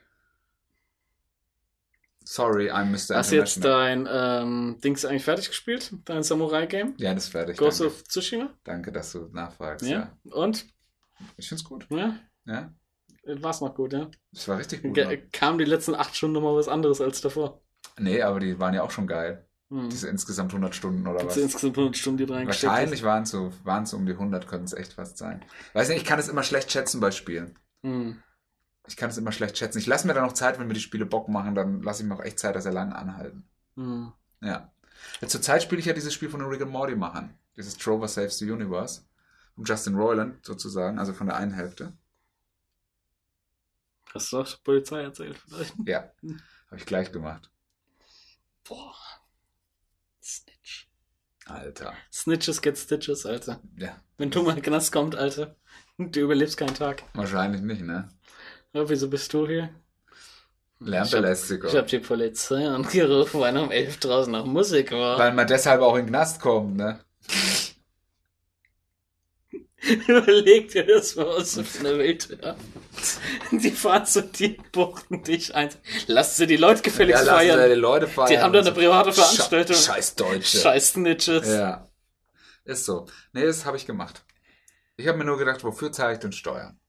Sorry, 2.26 2.70
I'm 2.70 2.88
Mr. 2.92 3.16
Hast 3.16 3.32
du 3.32 3.38
jetzt 3.38 3.64
dein 3.64 4.06
ähm, 4.12 4.80
Dings 4.84 5.06
eigentlich 5.06 5.24
fertig 5.24 5.48
gespielt? 5.48 5.94
Dein 6.04 6.24
Samurai-Game? 6.24 6.96
Ja, 6.98 7.14
das 7.14 7.26
ist 7.26 7.30
fertig. 7.30 7.56
Ghost 7.56 7.80
Danke. 7.80 7.94
of 7.94 8.04
Tsushima? 8.04 8.50
Danke, 8.66 8.92
dass 8.92 9.14
du 9.14 9.30
nachfragst. 9.32 9.88
Ja. 9.88 10.12
Ja. 10.26 10.34
Und? 10.34 10.66
Ich 11.38 11.48
find's 11.48 11.64
gut. 11.64 11.88
Ja? 11.90 12.16
Ja. 12.46 12.74
War's 13.24 13.62
noch 13.62 13.76
gut, 13.76 13.94
ja? 13.94 14.10
Das 14.32 14.48
war 14.48 14.58
richtig 14.58 14.84
gut. 14.84 14.94
Ge 14.94 15.06
Mann. 15.06 15.32
kam 15.32 15.58
die 15.58 15.66
letzten 15.66 15.96
acht 15.96 16.16
Stunden 16.16 16.36
nochmal 16.36 16.56
was 16.56 16.68
anderes 16.68 17.02
als 17.02 17.22
davor. 17.22 17.62
Nee, 18.00 18.22
aber 18.22 18.40
die 18.40 18.60
waren 18.60 18.74
ja 18.74 18.84
auch 18.84 18.92
schon 18.92 19.08
geil. 19.08 19.46
Hm. 19.70 19.90
Diese 19.90 20.08
insgesamt 20.08 20.52
100 20.52 20.74
Stunden 20.74 21.06
oder 21.06 21.20
Hast 21.20 21.26
was? 21.26 21.38
insgesamt 21.38 21.78
100 21.78 21.98
Stunden 21.98 22.26
die 22.26 22.32
reingesteckt 22.32 22.72
Wahrscheinlich 22.72 23.04
waren 23.04 23.24
es 23.24 23.32
so, 23.32 23.52
waren's 23.64 23.94
um 23.94 24.06
die 24.06 24.14
100, 24.14 24.48
können 24.48 24.64
es 24.64 24.74
echt 24.74 24.94
fast 24.94 25.18
sein. 25.18 25.44
Weiß 25.74 25.90
nicht, 25.90 25.98
ich 25.98 26.06
kann 26.06 26.20
es 26.20 26.30
immer 26.30 26.44
schlecht 26.44 26.72
schätzen 26.72 27.02
bei 27.02 27.12
Spielen. 27.12 27.58
Hm. 27.84 28.22
Ich 28.88 28.96
kann 28.96 29.10
es 29.10 29.18
immer 29.18 29.34
schlecht 29.34 29.58
schätzen. 29.58 29.80
Ich 29.80 29.88
lasse 29.88 30.08
mir 30.08 30.14
da 30.14 30.22
noch 30.22 30.32
Zeit, 30.32 30.58
wenn 30.58 30.68
mir 30.68 30.74
die 30.74 30.80
Spiele 30.80 31.06
Bock 31.06 31.28
machen, 31.28 31.54
dann 31.54 31.82
lasse 31.84 32.04
ich 32.04 32.08
mir 32.08 32.16
auch 32.16 32.24
echt 32.24 32.40
Zeit, 32.40 32.56
dass 32.56 32.64
sie 32.64 32.72
lang 32.72 32.94
anhalten. 32.94 33.44
Hm. 33.76 34.14
Ja. 34.42 34.72
ja 35.20 35.28
Zurzeit 35.28 35.64
spiele 35.64 35.80
ich 35.80 35.86
ja 35.86 35.94
dieses 35.94 36.14
Spiel 36.14 36.30
von 36.30 36.40
den 36.40 36.50
Rick 36.50 36.62
and 36.62 36.72
Morty 36.72 36.96
machen. 36.96 37.34
Dieses 37.58 37.78
Trover 37.78 38.08
Saves 38.08 38.38
the 38.38 38.50
Universe. 38.50 39.02
Von 39.58 39.66
Justin 39.66 39.96
Roiland 39.96 40.46
sozusagen, 40.46 41.00
also 41.00 41.14
von 41.14 41.26
der 41.26 41.38
einen 41.38 41.52
Hälfte. 41.52 41.92
Hast 44.14 44.32
du 44.32 44.38
auch 44.38 44.48
der 44.48 44.58
Polizei 44.64 45.02
erzählt 45.02 45.36
vielleicht? 45.36 45.74
Ja. 45.84 46.12
Habe 46.68 46.78
ich 46.78 46.86
gleich 46.86 47.12
gemacht. 47.12 47.50
Boah. 48.64 48.94
Snitch. 50.22 50.88
Alter. 51.48 51.96
Snitches 52.14 52.62
get 52.62 52.78
stitches, 52.78 53.26
Alter. 53.26 53.60
Ja. 53.78 54.00
Wenn 54.18 54.30
du 54.30 54.44
mal 54.44 54.52
in 54.52 54.58
den 54.58 54.64
Knast 54.64 54.92
kommt, 54.92 55.16
Alter, 55.16 55.56
du 55.98 56.20
überlebst 56.20 56.58
keinen 56.58 56.76
Tag. 56.76 57.02
Wahrscheinlich 57.16 57.62
nicht, 57.62 57.82
ne? 57.82 58.10
Ja, 58.74 58.88
wieso 58.88 59.10
bist 59.10 59.34
du 59.34 59.48
hier? 59.48 59.74
Lärmbelästiger. 60.80 61.68
Ich 61.68 61.76
hab 61.76 61.88
die 61.88 61.98
Polizei 61.98 62.68
angerufen, 62.68 63.40
weil 63.40 63.58
um 63.58 63.72
11 63.72 63.98
draußen 63.98 64.32
noch 64.32 64.46
Musik 64.46 64.92
war. 64.92 65.18
Weil 65.18 65.34
man 65.34 65.48
deshalb 65.48 65.82
auch 65.82 65.96
in 65.96 66.06
den 66.06 66.10
Knast 66.10 66.40
kommt, 66.40 66.78
ne? 66.78 67.00
Überleg 70.08 70.72
dir 70.72 70.86
das 70.86 71.16
mal 71.16 71.26
aus 71.26 71.54
so 71.54 71.64
eine 71.80 71.98
Welt. 71.98 72.38
Ja. 72.42 72.56
Die 73.52 73.72
fahren 73.72 74.06
zu 74.06 74.24
dir, 74.24 74.58
buchten 74.72 75.24
dich 75.24 75.56
ein. 75.56 75.70
Lass 76.08 76.38
sie 76.38 76.48
die 76.48 76.58
Leute 76.58 76.82
gefälligst 76.82 77.24
Sie 77.24 77.30
feiern. 77.30 77.70
die 77.70 77.76
Leute 77.76 78.08
feiern. 78.08 78.30
Die 78.30 78.40
haben 78.40 78.54
da 78.54 78.60
eine 78.60 78.72
private 78.72 79.14
Veranstaltung. 79.14 79.76
Sche 79.76 79.84
Scheiß 79.84 80.16
Deutsche. 80.16 80.58
Scheiß 80.58 80.90
Snitches. 80.94 81.48
Ja. 81.48 81.88
Ist 82.66 82.86
so. 82.86 83.08
Nee, 83.34 83.46
das 83.46 83.66
habe 83.66 83.78
ich 83.78 83.86
gemacht. 83.86 84.24
Ich 84.98 85.08
habe 85.08 85.18
mir 85.18 85.26
nur 85.26 85.38
gedacht, 85.38 85.64
wofür 85.64 85.92
zahle 85.92 86.14
ich 86.14 86.20
denn 86.20 86.32
Steuern? 86.34 86.80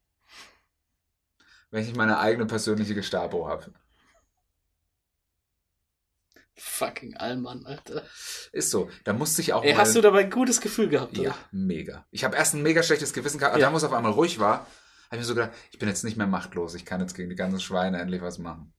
Wenn 1.70 1.84
ich 1.84 1.94
meine 1.94 2.18
eigene 2.18 2.46
persönliche 2.46 2.94
Gestapo 2.94 3.46
habe. 3.46 3.72
Fucking 6.58 7.16
Allmann, 7.16 7.64
Alter. 7.66 8.02
Ist 8.52 8.70
so. 8.70 8.90
Da 9.04 9.12
musste 9.12 9.40
ich 9.42 9.52
auch 9.52 9.62
Ey, 9.64 9.72
mal... 9.74 9.80
hast 9.80 9.94
du 9.96 10.00
dabei 10.00 10.20
ein 10.24 10.30
gutes 10.30 10.60
Gefühl 10.60 10.88
gehabt, 10.88 11.18
oder? 11.18 11.28
Ja, 11.28 11.34
mega. 11.52 12.04
Ich 12.10 12.24
habe 12.24 12.36
erst 12.36 12.54
ein 12.54 12.62
mega 12.62 12.82
schlechtes 12.82 13.12
Gewissen 13.12 13.38
gehabt, 13.38 13.54
aber 13.54 13.62
Ja. 13.62 13.72
wo 13.72 13.76
es 13.76 13.84
auf 13.84 13.92
einmal 13.92 14.12
ruhig 14.12 14.38
war, 14.40 14.66
habe 15.06 15.12
ich 15.12 15.18
mir 15.20 15.24
so 15.24 15.34
gedacht, 15.34 15.52
ich 15.70 15.78
bin 15.78 15.88
jetzt 15.88 16.04
nicht 16.04 16.16
mehr 16.16 16.26
machtlos. 16.26 16.74
Ich 16.74 16.84
kann 16.84 17.00
jetzt 17.00 17.14
gegen 17.14 17.30
die 17.30 17.36
ganzen 17.36 17.60
Schweine 17.60 18.00
endlich 18.00 18.20
was 18.22 18.38
machen. 18.38 18.72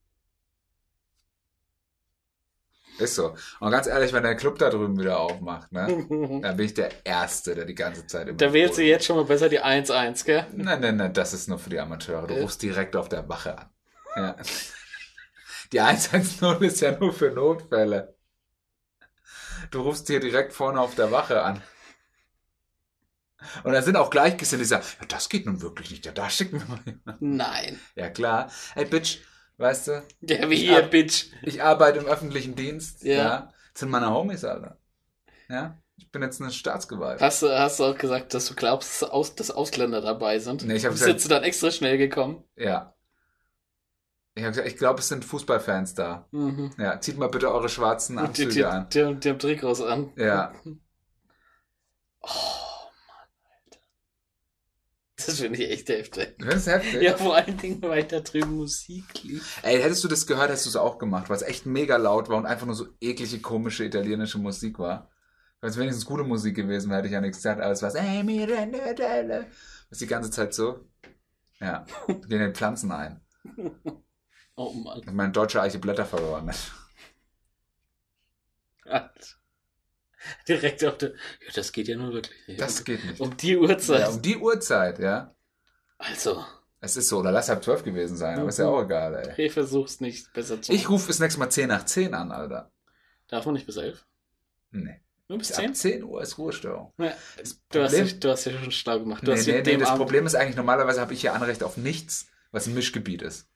Ist 2.98 3.14
so. 3.14 3.34
Und 3.60 3.70
ganz 3.70 3.86
ehrlich, 3.86 4.12
wenn 4.12 4.22
der 4.22 4.36
Club 4.36 4.58
da 4.58 4.68
drüben 4.68 4.98
wieder 4.98 5.18
aufmacht, 5.20 5.72
ne, 5.72 5.86
dann 6.42 6.56
bin 6.56 6.66
ich 6.66 6.74
der 6.74 6.90
Erste, 7.04 7.54
der 7.54 7.64
die 7.64 7.74
ganze 7.74 8.06
Zeit 8.06 8.28
immer... 8.28 8.36
Da 8.36 8.52
wählst 8.52 8.76
du 8.76 8.82
jetzt 8.82 9.06
schon 9.06 9.16
mal 9.16 9.24
besser 9.24 9.48
die 9.48 9.60
1-1, 9.62 10.24
gell? 10.26 10.46
Nein, 10.54 10.80
nein, 10.82 10.96
nein, 10.96 11.12
das 11.14 11.32
ist 11.32 11.48
nur 11.48 11.58
für 11.58 11.70
die 11.70 11.80
Amateure. 11.80 12.26
Du 12.26 12.34
Äh. 12.34 12.42
rufst 12.42 12.60
direkt 12.62 12.96
auf 12.96 13.08
der 13.08 13.26
Wache 13.28 13.56
an. 13.58 13.70
Ja. 14.16 14.36
Die 15.72 15.80
110 15.80 16.62
ist 16.62 16.80
ja 16.80 16.98
nur 16.98 17.12
für 17.12 17.30
Notfälle. 17.30 18.16
Du 19.70 19.82
rufst 19.82 20.06
hier 20.08 20.20
direkt 20.20 20.52
vorne 20.52 20.80
auf 20.80 20.94
der 20.94 21.12
Wache 21.12 21.42
an. 21.42 21.62
Und 23.64 23.72
da 23.72 23.80
sind 23.80 23.96
auch 23.96 24.10
Gleichgesinnte, 24.10 24.64
die 24.64 24.68
sagen, 24.68 24.84
ja, 25.00 25.06
das 25.06 25.28
geht 25.28 25.46
nun 25.46 25.62
wirklich 25.62 25.90
nicht. 25.90 26.04
Ja, 26.06 26.12
da 26.12 26.28
schicken 26.28 26.60
wir 26.60 26.66
mal 26.68 26.80
jemanden. 26.84 27.36
Nein. 27.36 27.80
Ja, 27.94 28.10
klar. 28.10 28.50
Ey, 28.74 28.84
Bitch, 28.84 29.18
weißt 29.56 29.88
du, 29.88 30.02
Ja, 30.20 30.50
wie 30.50 30.56
hier, 30.56 30.82
Bitch. 30.82 31.26
ich 31.42 31.62
arbeite 31.62 32.00
im 32.00 32.06
öffentlichen 32.06 32.54
Dienst. 32.54 33.02
Ja. 33.02 33.14
Ja. 33.16 33.52
Das 33.72 33.80
sind 33.80 33.90
meine 33.90 34.10
Homies, 34.12 34.44
Alter. 34.44 34.78
Ja. 35.48 35.78
Ich 35.96 36.10
bin 36.10 36.22
jetzt 36.22 36.40
eine 36.40 36.50
Staatsgewalt. 36.50 37.20
Hast 37.20 37.42
du, 37.42 37.48
hast 37.58 37.78
du 37.80 37.84
auch 37.84 37.96
gesagt, 37.96 38.34
dass 38.34 38.46
du 38.46 38.54
glaubst, 38.54 39.02
dass, 39.02 39.10
Aus, 39.10 39.34
dass 39.34 39.50
Ausländer 39.50 40.00
dabei 40.00 40.38
sind? 40.38 40.64
Nee, 40.64 40.74
ich 40.74 40.84
hab 40.84 40.92
Bist 40.92 41.04
gesagt- 41.04 41.20
jetzt 41.20 41.30
dann 41.30 41.42
extra 41.42 41.70
schnell 41.70 41.96
gekommen? 41.98 42.44
Ja. 42.56 42.94
Ich 44.34 44.42
habe 44.44 44.52
gesagt, 44.52 44.68
ich 44.68 44.76
glaube, 44.76 45.00
es 45.00 45.08
sind 45.08 45.24
Fußballfans 45.24 45.94
da. 45.94 46.28
Mhm. 46.30 46.70
Ja, 46.78 47.00
zieht 47.00 47.18
mal 47.18 47.28
bitte 47.28 47.50
eure 47.52 47.68
schwarzen 47.68 48.16
Und 48.16 48.38
die, 48.38 48.44
Anzüge 48.44 48.52
die, 48.54 48.64
an. 48.64 48.88
die, 48.88 49.20
die 49.20 49.28
haben 49.28 49.38
Trikots 49.38 49.80
an. 49.80 50.12
Ja. 50.16 50.52
Oh, 52.22 52.28
Mann, 52.28 53.28
Alter. 53.64 53.80
Das 55.16 55.40
finde 55.40 55.62
ich 55.62 55.70
echt 55.70 55.88
heftig. 55.88 56.36
Das 56.38 56.54
ist 56.56 56.66
heftig. 56.66 57.00
Ja, 57.00 57.16
vor 57.16 57.34
allen 57.34 57.56
Dingen, 57.56 57.80
weil 57.80 58.04
da 58.04 58.20
drüben 58.20 58.56
Musik 58.56 59.22
lief. 59.22 59.58
Ey, 59.62 59.80
hättest 59.80 60.04
du 60.04 60.08
das 60.08 60.26
gehört, 60.26 60.50
hättest 60.50 60.66
du 60.66 60.68
es 60.68 60.76
auch 60.76 60.98
gemacht, 60.98 61.30
weil 61.30 61.36
es 61.36 61.42
echt 61.42 61.64
mega 61.64 61.96
laut 61.96 62.28
war 62.28 62.36
und 62.36 62.44
einfach 62.44 62.66
nur 62.66 62.74
so 62.74 62.88
eklige, 63.00 63.40
komische 63.40 63.86
italienische 63.86 64.36
Musik 64.38 64.78
war. 64.78 65.10
Wenn 65.62 65.70
es 65.70 65.78
wenigstens 65.78 66.04
gute 66.04 66.24
Musik 66.24 66.56
gewesen 66.56 66.90
wäre, 66.90 66.98
hätte 66.98 67.08
ich 67.08 67.14
ja 67.14 67.22
nichts 67.22 67.38
gesagt, 67.38 67.62
alles 67.62 67.80
was, 67.80 67.94
ey, 67.94 68.22
mir 68.22 68.46
rende 68.46 68.94
delle. 68.94 69.46
Das 69.88 69.92
ist 69.92 70.02
die 70.02 70.06
ganze 70.06 70.30
Zeit 70.30 70.52
so. 70.52 70.80
Ja, 71.58 71.86
gehen 72.28 72.42
in 72.42 72.54
Pflanzen 72.54 72.92
ein. 72.92 73.22
Oh 74.62 74.72
Mann. 74.74 75.00
Ich 75.00 75.10
meine, 75.12 75.32
deutsche 75.32 75.62
Eiche 75.62 75.78
Blätter 75.78 76.04
verloren. 76.04 76.50
Alter. 78.84 79.26
Direkt 80.48 80.84
auf 80.84 80.98
der. 80.98 81.10
Ja, 81.10 81.52
das 81.54 81.72
geht 81.72 81.88
ja 81.88 81.96
nur 81.96 82.12
wirklich 82.12 82.46
nicht. 82.46 82.60
Das 82.60 82.84
geht 82.84 83.02
nicht. 83.04 83.20
um 83.20 83.34
die 83.38 83.56
Uhrzeit. 83.56 84.00
Ja, 84.00 84.08
um 84.08 84.20
die 84.20 84.36
Uhrzeit, 84.36 84.98
ja. 84.98 85.34
Also, 85.96 86.44
Es 86.80 86.96
ist 86.96 87.08
so, 87.08 87.20
oder 87.20 87.32
lass 87.32 87.48
halb 87.48 87.64
zwölf 87.64 87.82
gewesen 87.84 88.16
sein, 88.16 88.38
aber 88.38 88.48
ist 88.50 88.58
ja 88.58 88.66
auch 88.66 88.82
egal, 88.82 89.14
ey. 89.14 89.32
hey, 89.34 89.50
versuch's 89.50 90.00
nicht 90.00 90.30
besser 90.32 90.60
zu 90.60 90.72
Ich 90.72 90.88
rufe 90.90 91.08
das 91.08 91.20
nächste 91.20 91.38
Mal 91.40 91.50
10 91.50 91.68
nach 91.68 91.84
10 91.86 92.12
an, 92.14 92.32
Alter. 92.32 92.70
Darf 93.28 93.46
man 93.46 93.54
nicht 93.54 93.66
bis 93.66 93.76
elf? 93.76 94.04
Nee. 94.72 95.00
Nur 95.28 95.38
bis 95.38 95.52
Ab 95.52 95.58
zehn? 95.58 95.74
10 95.74 96.04
Uhr 96.04 96.20
ist 96.22 96.36
Ruhestörung. 96.38 96.92
Ja, 96.98 97.14
du, 97.70 97.82
hast 97.82 97.94
dich, 97.96 98.20
du 98.20 98.30
hast 98.30 98.44
ja 98.44 98.52
schon 98.52 98.72
schlau 98.72 98.98
gemacht. 98.98 99.26
Du 99.26 99.32
Nee, 99.32 99.40
nee, 99.46 99.62
nee, 99.62 99.76
das 99.78 99.88
Abend- 99.90 100.02
Problem 100.02 100.26
ist 100.26 100.34
eigentlich, 100.34 100.56
normalerweise 100.56 101.00
habe 101.00 101.14
ich 101.14 101.20
hier 101.22 101.32
Anrecht 101.34 101.62
auf 101.62 101.76
nichts, 101.76 102.26
was 102.50 102.66
ein 102.66 102.74
Mischgebiet 102.74 103.22
ist. 103.22 103.46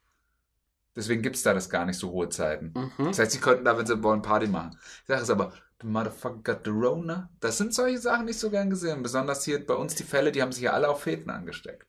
Deswegen 0.96 1.22
gibt's 1.22 1.42
da 1.42 1.54
das 1.54 1.68
gar 1.70 1.84
nicht 1.86 1.98
so 1.98 2.10
hohe 2.10 2.28
Zeiten. 2.28 2.72
Mhm. 2.76 3.06
Das 3.06 3.18
heißt, 3.18 3.32
sie 3.32 3.40
könnten 3.40 3.64
da, 3.64 3.76
wenn 3.76 3.86
sie 3.86 4.02
wollen, 4.02 4.22
Party 4.22 4.46
machen. 4.46 4.78
Ich 5.02 5.06
sage 5.08 5.22
es 5.22 5.30
aber, 5.30 5.52
the 5.80 5.86
motherfucker 5.88 6.38
got 6.54 6.60
the 6.64 6.70
Rona. 6.70 7.30
Das 7.40 7.58
sind 7.58 7.74
solche 7.74 7.98
Sachen 7.98 8.26
nicht 8.26 8.38
so 8.38 8.50
gern 8.50 8.70
gesehen. 8.70 9.02
Besonders 9.02 9.44
hier 9.44 9.64
bei 9.66 9.74
uns 9.74 9.94
die 9.96 10.04
Fälle, 10.04 10.30
die 10.30 10.40
haben 10.40 10.52
sich 10.52 10.62
ja 10.62 10.72
alle 10.72 10.88
auf 10.88 11.02
Feten 11.02 11.30
angesteckt. 11.30 11.86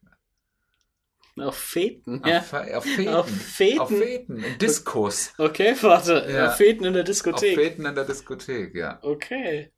Auf 1.37 1.57
Feten, 1.57 2.23
Auf, 2.23 2.29
ja. 2.29 2.41
Fe- 2.41 2.77
auf 2.77 2.85
Feten. 2.85 3.09
Auf 3.13 3.29
Feten? 3.29 3.79
Auf 3.81 3.89
Feten. 3.89 4.37
In 4.41 4.57
Diskos. 4.57 5.33
Okay, 5.37 5.75
warte. 5.81 6.25
Ja. 6.29 6.47
Auf 6.47 6.55
Feten 6.55 6.85
in 6.85 6.93
der 6.93 7.01
Auf 7.01 7.07
Diskothek. 7.07 7.55
Feten 7.55 7.85
in 7.85 7.93
der 7.93 8.05
Diskothek, 8.05 8.73
ja. 8.73 8.99
Okay. 9.01 9.73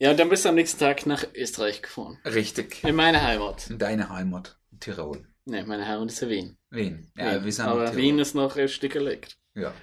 Ja, 0.00 0.10
und 0.10 0.18
dann 0.18 0.28
bist 0.28 0.44
du 0.44 0.48
am 0.48 0.56
nächsten 0.56 0.80
Tag 0.80 1.06
nach 1.06 1.24
Österreich 1.32 1.80
gefahren. 1.80 2.18
Richtig. 2.24 2.82
In 2.82 2.96
meine 2.96 3.22
Heimat. 3.22 3.70
In 3.70 3.78
deine 3.78 4.08
Heimat. 4.08 4.58
Tirol. 4.80 5.24
Ne, 5.44 5.64
meine 5.64 5.86
Heimat 5.86 6.08
ist 6.10 6.20
ja 6.20 6.28
Wien. 6.28 6.56
Wien. 6.70 7.10
Ja, 7.16 7.34
Wien. 7.34 7.44
wir 7.44 7.52
sind 7.52 7.66
Aber. 7.66 7.96
Wien 7.96 8.18
ist 8.18 8.34
noch 8.34 8.56
ein 8.56 8.68
Stück 8.68 8.92
gelegt. 8.92 9.38
Ja, 9.54 9.74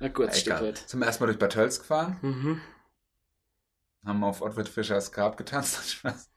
Na 0.00 0.08
gut, 0.08 0.28
ein 0.28 0.34
Stück 0.34 0.54
egal. 0.54 0.68
weit. 0.68 0.78
Zum 0.78 1.02
ersten 1.02 1.22
Mal 1.22 1.26
durch 1.28 1.38
Bad 1.38 1.52
Tölz 1.52 1.78
gefahren. 1.78 2.18
Mhm. 2.22 2.60
haben 4.04 4.24
auf 4.24 4.42
Ottfried 4.42 4.68
Fischers 4.68 5.12
Grab 5.12 5.36
getanzt. 5.36 5.90
Spaß. 5.92 6.30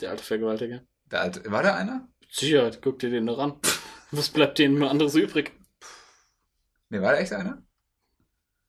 Der 0.00 0.10
alte 0.10 0.22
Vergewaltiger. 0.24 0.82
Der 1.06 1.20
alte, 1.20 1.50
war 1.50 1.62
da 1.62 1.74
einer? 1.74 2.08
Sicherheit, 2.30 2.80
guck 2.82 2.98
dir 2.98 3.10
den 3.10 3.24
noch 3.24 3.38
an. 3.38 3.60
Was 4.10 4.30
bleibt 4.30 4.58
denen 4.58 4.78
nur 4.78 4.90
anderes 4.90 5.14
übrig? 5.14 5.52
Nee, 6.88 7.00
war 7.00 7.12
da 7.12 7.18
echt 7.18 7.32
einer? 7.32 7.62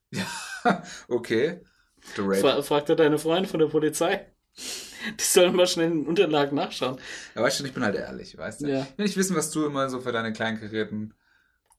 Ja, 0.09 0.83
okay. 1.09 1.61
Fra 2.01 2.61
fragt 2.61 2.89
er 2.89 2.95
deine 2.95 3.19
Freunde 3.19 3.49
von 3.49 3.59
der 3.59 3.67
Polizei? 3.67 4.31
Die 5.19 5.23
sollen 5.23 5.55
mal 5.55 5.67
schnell 5.67 5.87
in 5.87 5.99
den 6.03 6.07
Unterlagen 6.07 6.55
nachschauen. 6.55 6.97
Ja, 7.35 7.41
weißt 7.41 7.59
du, 7.59 7.65
ich 7.65 7.73
bin 7.73 7.83
halt 7.83 7.95
ehrlich, 7.95 8.37
weißt 8.37 8.61
du? 8.61 8.67
Ja. 8.67 8.81
Ich 8.91 8.97
will 8.97 9.05
nicht 9.05 9.17
wissen, 9.17 9.35
was 9.35 9.51
du 9.51 9.65
immer 9.65 9.89
so 9.89 9.99
für 10.01 10.11
deine 10.11 10.33
kleinkarierten. 10.33 11.13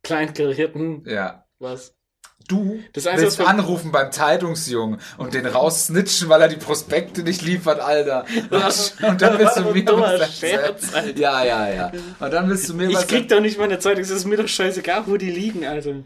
Kleinkarierten, 0.03 1.05
Ja. 1.07 1.45
was? 1.59 1.95
Du 2.47 2.79
Das 2.93 3.07
Einzige, 3.07 3.27
willst 3.27 3.41
anrufen 3.41 3.91
beim 3.91 4.13
Zeitungsjungen 4.13 5.01
und 5.19 5.35
den 5.35 5.45
raussnitchen, 5.45 6.29
weil 6.29 6.41
er 6.41 6.49
die 6.49 6.57
Prospekte 6.57 7.23
nicht 7.25 7.43
liefert, 7.43 7.81
Alter. 7.81 8.25
Und 9.03 9.21
dann 9.21 9.39
willst 9.39 9.57
du 9.57 9.65
mir 9.65 9.85
was 9.87 10.39
Scherz. 10.39 10.93
Ja, 11.17 11.45
ja, 11.45 11.69
ja. 11.69 11.93
Und 12.21 12.33
dann 12.33 12.49
willst 12.49 12.69
du 12.69 12.75
mir 12.75 12.93
was 12.93 13.03
Ich 13.03 13.09
krieg 13.09 13.29
doch 13.29 13.41
nicht 13.41 13.59
meine 13.59 13.79
Zeitung, 13.81 14.03
es 14.03 14.11
ist 14.11 14.25
mir 14.25 14.37
doch 14.37 14.47
scheißegal, 14.49 15.03
wo 15.07 15.17
die 15.17 15.31
liegen, 15.31 15.67
Alter. 15.67 16.05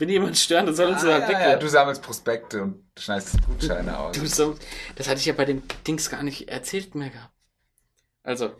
Wenn 0.00 0.08
jemand 0.08 0.38
stört, 0.38 0.66
dann 0.66 0.74
soll 0.74 0.88
uns 0.88 1.04
ah, 1.04 1.30
ja, 1.30 1.50
ja, 1.50 1.56
Du 1.56 1.68
sammelst 1.68 2.02
Prospekte 2.02 2.62
und 2.62 2.82
schneidest 2.98 3.36
Gutscheine 3.46 3.98
aus. 3.98 4.16
Du 4.16 4.26
so, 4.26 4.56
das 4.96 5.08
hatte 5.08 5.20
ich 5.20 5.26
ja 5.26 5.34
bei 5.34 5.44
dem 5.44 5.62
Dings 5.86 6.08
gar 6.08 6.22
nicht 6.22 6.48
erzählt 6.48 6.94
mehr 6.94 7.10
gehabt. 7.10 7.34
Also, 8.22 8.50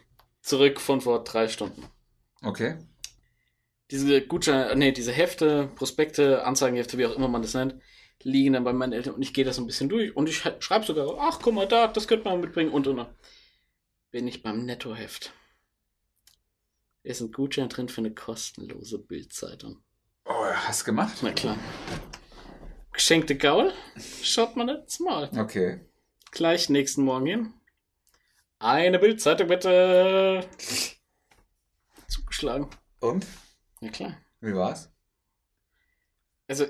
zurück 0.43 0.79
von 0.79 1.01
vor 1.01 1.25
drei 1.25 1.49
Stunden. 1.49 1.87
Okay. 2.43 2.77
Diese 3.91 4.21
Gutscheine, 4.21 4.77
nee, 4.77 4.93
diese 4.93 5.13
Hefte, 5.13 5.71
Prospekte, 5.77 6.45
Anzeigenhefte, 6.45 6.99
wie 6.99 7.07
auch 7.07 7.17
immer 7.17 7.29
man 7.29 7.41
das 7.41 7.55
nennt, 7.55 7.81
liegen 8.23 8.53
dann 8.53 8.65
bei 8.65 8.75
meinen 8.75 8.93
Eltern 8.93 9.15
und 9.15 9.23
ich 9.23 9.33
gehe 9.33 9.47
das 9.47 9.57
so 9.57 9.63
ein 9.63 9.67
bisschen 9.67 9.89
durch 9.89 10.15
und 10.15 10.29
ich 10.29 10.37
schreibe 10.59 10.85
sogar, 10.85 11.17
ach 11.21 11.39
guck 11.41 11.55
mal 11.55 11.67
da, 11.67 11.89
das 11.89 12.07
könnte 12.07 12.29
man 12.29 12.43
mitbringen 12.43 12.71
und 12.71 12.87
und 12.87 12.99
und. 12.99 13.09
Bin 14.11 14.29
ich 14.29 14.43
beim 14.43 14.67
Nettoheft. 14.67 15.33
Ist 17.03 17.23
ein 17.23 17.33
Gutschein 17.33 17.71
drin 17.71 17.89
für 17.89 18.03
eine 18.03 18.13
kostenlose 18.13 18.99
Bildzeitung. 18.99 19.83
Hast 20.55 20.83
du 20.83 20.87
gemacht? 20.87 21.19
Na 21.23 21.33
klar. 21.33 21.57
Geschenkte 22.93 23.37
Gaul, 23.37 23.73
schaut 24.23 24.57
man 24.57 24.69
jetzt 24.69 25.01
mal. 25.01 25.31
Okay. 25.37 25.81
Gleich 26.33 26.69
nächsten 26.69 27.03
Morgen 27.03 27.27
hin. 27.27 27.55
Eine 28.59 28.99
Bildzeitung 28.99 29.49
bitte. 29.49 30.47
Zugeschlagen. 32.09 32.69
Und? 33.01 33.27
Ja 33.81 33.91
klar. 33.91 34.17
Wie 34.41 34.55
war's? 34.55 34.91
Also, 36.47 36.67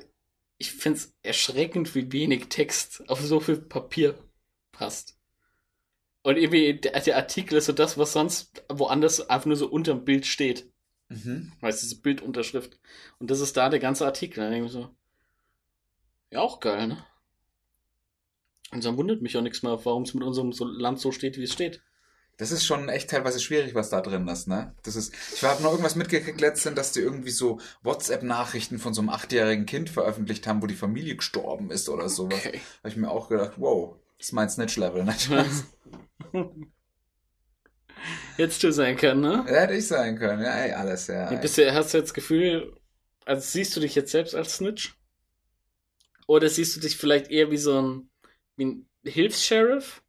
ich 0.58 0.72
find's 0.72 1.14
erschreckend, 1.22 1.94
wie 1.94 2.12
wenig 2.12 2.48
Text 2.48 3.08
auf 3.08 3.20
so 3.20 3.40
viel 3.40 3.56
Papier 3.56 4.18
passt. 4.72 5.18
Und 6.22 6.36
irgendwie, 6.36 6.78
der, 6.78 7.00
der 7.00 7.16
Artikel 7.16 7.56
ist 7.56 7.66
so 7.66 7.72
das, 7.72 7.96
was 7.96 8.12
sonst 8.12 8.62
woanders 8.68 9.28
einfach 9.30 9.46
nur 9.46 9.56
so 9.56 9.68
unterm 9.68 10.04
Bild 10.04 10.26
steht. 10.26 10.69
Mhm. 11.10 11.52
Weißt 11.60 11.82
du, 11.82 11.86
diese 11.86 12.00
Bildunterschrift. 12.00 12.78
Und 13.18 13.30
das 13.30 13.40
ist 13.40 13.56
da 13.56 13.68
der 13.68 13.80
ganze 13.80 14.06
Artikel. 14.06 14.42
Da 14.42 14.48
denke 14.48 14.66
ich 14.66 14.72
so, 14.72 14.88
ja, 16.30 16.40
auch 16.40 16.60
geil, 16.60 16.86
ne? 16.86 17.04
Und 18.72 18.84
dann 18.84 18.96
wundert 18.96 19.20
mich 19.20 19.36
auch 19.36 19.42
nichts 19.42 19.64
mehr, 19.64 19.84
warum 19.84 20.04
es 20.04 20.14
mit 20.14 20.22
unserem 20.22 20.52
Land 20.52 21.00
so 21.00 21.10
steht, 21.10 21.36
wie 21.36 21.42
es 21.42 21.52
steht. 21.52 21.82
Das 22.36 22.52
ist 22.52 22.64
schon 22.64 22.88
echt 22.88 23.10
teilweise 23.10 23.40
schwierig, 23.40 23.74
was 23.74 23.90
da 23.90 24.00
drin 24.00 24.26
ist, 24.28 24.46
ne? 24.46 24.74
Das 24.84 24.94
ist, 24.94 25.12
ich 25.34 25.42
habe 25.42 25.62
noch 25.62 25.72
irgendwas 25.72 25.96
mitgekriegt 25.96 26.40
letztens, 26.40 26.76
dass 26.76 26.92
die 26.92 27.00
irgendwie 27.00 27.32
so 27.32 27.60
WhatsApp-Nachrichten 27.82 28.78
von 28.78 28.94
so 28.94 29.00
einem 29.00 29.10
achtjährigen 29.10 29.66
Kind 29.66 29.90
veröffentlicht 29.90 30.46
haben, 30.46 30.62
wo 30.62 30.66
die 30.66 30.76
Familie 30.76 31.16
gestorben 31.16 31.72
ist 31.72 31.88
oder 31.88 32.08
sowas. 32.08 32.38
Okay. 32.46 32.60
Habe 32.78 32.88
ich 32.88 32.96
mir 32.96 33.10
auch 33.10 33.28
gedacht, 33.28 33.54
wow, 33.56 33.96
das 34.16 34.28
ist 34.28 34.32
mein 34.32 34.48
Snitch-Level, 34.48 35.04
ne? 35.04 35.14
Jetzt 38.36 38.62
du 38.62 38.72
sein 38.72 38.96
können, 38.96 39.20
ne? 39.20 39.44
Hätte 39.46 39.74
ich 39.74 39.86
sein 39.86 40.18
können, 40.18 40.42
ja, 40.42 40.52
ey, 40.52 40.72
alles, 40.72 41.06
ja. 41.06 41.32
Bist 41.34 41.58
du, 41.58 41.72
hast 41.74 41.92
du 41.92 41.98
jetzt 41.98 42.08
das 42.08 42.14
Gefühl, 42.14 42.74
also 43.24 43.42
siehst 43.42 43.76
du 43.76 43.80
dich 43.80 43.94
jetzt 43.94 44.12
selbst 44.12 44.34
als 44.34 44.56
Snitch? 44.56 44.94
Oder 46.26 46.48
siehst 46.48 46.76
du 46.76 46.80
dich 46.80 46.96
vielleicht 46.96 47.30
eher 47.30 47.50
wie 47.50 47.56
so 47.56 47.80
ein, 47.80 48.10
wie 48.56 48.64
ein 48.66 48.88
Hilfs-Sheriff? 49.04 50.02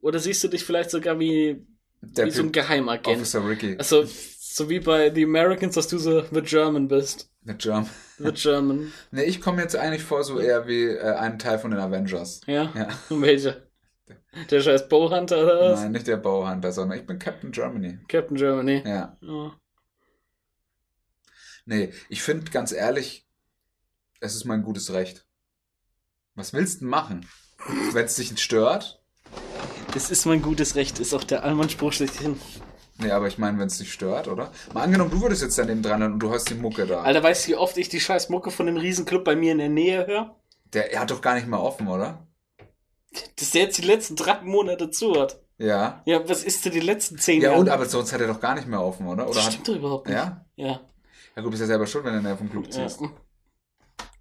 Oder 0.00 0.18
siehst 0.18 0.42
du 0.42 0.48
dich 0.48 0.64
vielleicht 0.64 0.90
sogar 0.90 1.18
wie, 1.18 1.64
Der 2.00 2.26
wie 2.26 2.30
so 2.30 2.42
ein 2.42 2.52
Geheimagent? 2.52 3.16
Officer 3.16 3.46
Ricky 3.48 3.76
Also, 3.78 4.04
so 4.04 4.68
wie 4.68 4.80
bei 4.80 5.12
The 5.14 5.24
Americans, 5.24 5.74
dass 5.76 5.88
du 5.88 5.98
so 5.98 6.22
The 6.32 6.42
German 6.42 6.88
bist. 6.88 7.30
mit 7.42 7.64
Jump. 7.64 7.88
The 8.18 8.32
German. 8.32 8.92
Ne, 9.12 9.24
ich 9.24 9.40
komme 9.40 9.62
jetzt 9.62 9.76
eigentlich 9.76 10.02
vor 10.02 10.24
so 10.24 10.38
eher 10.40 10.66
wie 10.66 10.84
äh, 10.84 11.14
ein 11.14 11.38
Teil 11.38 11.58
von 11.58 11.70
den 11.70 11.80
Avengers. 11.80 12.40
Ja? 12.46 12.72
Ja. 12.74 12.88
Welcher? 13.08 13.62
Der 14.50 14.60
scheiß 14.60 14.88
Bowhunter 14.88 15.42
oder 15.42 15.72
was? 15.72 15.80
Nein, 15.80 15.92
nicht 15.92 16.06
der 16.06 16.16
Bauhunter, 16.16 16.72
sondern 16.72 16.98
ich 16.98 17.06
bin 17.06 17.18
Captain 17.18 17.52
Germany. 17.52 17.98
Captain 18.08 18.36
Germany. 18.36 18.82
Ja. 18.86 19.16
Ja. 19.20 19.56
Nee, 21.64 21.92
ich 22.08 22.22
finde 22.22 22.50
ganz 22.50 22.72
ehrlich, 22.72 23.26
es 24.20 24.34
ist 24.34 24.44
mein 24.44 24.62
gutes 24.62 24.92
Recht. 24.92 25.26
Was 26.34 26.52
willst 26.52 26.76
du 26.76 26.80
denn 26.80 26.88
machen? 26.88 27.26
Wenn 27.92 28.06
es 28.06 28.16
dich 28.16 28.30
nicht 28.30 28.42
stört? 28.42 29.02
Das 29.94 30.10
ist 30.10 30.24
mein 30.24 30.42
gutes 30.42 30.74
Recht, 30.74 30.98
ist 30.98 31.14
auch 31.14 31.24
der 31.24 31.44
Allmann-Spruch 31.44 31.92
schlechthin. 31.92 32.40
Nee, 32.98 33.10
aber 33.10 33.26
ich 33.26 33.38
meine, 33.38 33.58
wenn 33.58 33.66
es 33.66 33.78
dich 33.78 33.92
stört, 33.92 34.28
oder? 34.28 34.52
Mal 34.72 34.82
angenommen, 34.82 35.10
du 35.10 35.20
würdest 35.20 35.42
jetzt 35.42 35.58
daneben 35.58 35.82
dran 35.82 36.02
und 36.02 36.18
du 36.18 36.32
hast 36.32 36.48
die 36.48 36.54
Mucke 36.54 36.86
da. 36.86 37.02
Alter, 37.02 37.22
weißt 37.22 37.46
du, 37.46 37.50
wie 37.50 37.56
oft 37.56 37.76
ich 37.76 37.88
die 37.88 38.00
scheiß 38.00 38.28
Mucke 38.28 38.50
von 38.50 38.66
dem 38.66 38.76
Riesenclub 38.76 39.24
bei 39.24 39.36
mir 39.36 39.52
in 39.52 39.58
der 39.58 39.68
Nähe 39.68 40.06
höre? 40.06 40.36
Der 40.72 40.92
er 40.92 41.00
hat 41.00 41.10
doch 41.10 41.20
gar 41.20 41.34
nicht 41.34 41.46
mehr 41.46 41.60
offen, 41.60 41.88
oder? 41.88 42.26
Dass 43.38 43.50
der 43.50 43.62
jetzt 43.62 43.78
die 43.78 43.82
letzten 43.86 44.16
drei 44.16 44.40
Monate 44.42 44.90
zu 44.90 45.20
hat. 45.20 45.40
Ja. 45.58 46.02
Ja, 46.06 46.28
was 46.28 46.42
ist 46.44 46.64
denn 46.64 46.72
die 46.72 46.80
letzten 46.80 47.18
zehn 47.18 47.40
Ja, 47.40 47.50
Jahre? 47.50 47.60
und 47.60 47.68
aber 47.68 47.86
sonst 47.86 48.12
hat 48.12 48.20
er 48.20 48.26
doch 48.26 48.40
gar 48.40 48.54
nicht 48.54 48.66
mehr 48.66 48.80
offen, 48.80 49.06
oder? 49.06 49.24
Oder 49.24 49.34
das 49.34 49.46
hat, 49.46 49.52
stimmt 49.52 49.68
doch 49.68 49.76
überhaupt 49.76 50.06
nicht. 50.08 50.16
ja? 50.16 50.44
Ja. 50.56 50.80
Ja, 51.36 51.42
gut, 51.42 51.50
bist 51.50 51.60
ja 51.60 51.66
selber 51.66 51.86
schuld, 51.86 52.04
wenn 52.04 52.14
du 52.14 52.22
näher 52.22 52.36
vom 52.36 52.50
Club 52.50 52.64
ja. 52.66 52.70
ziehst. 52.70 53.00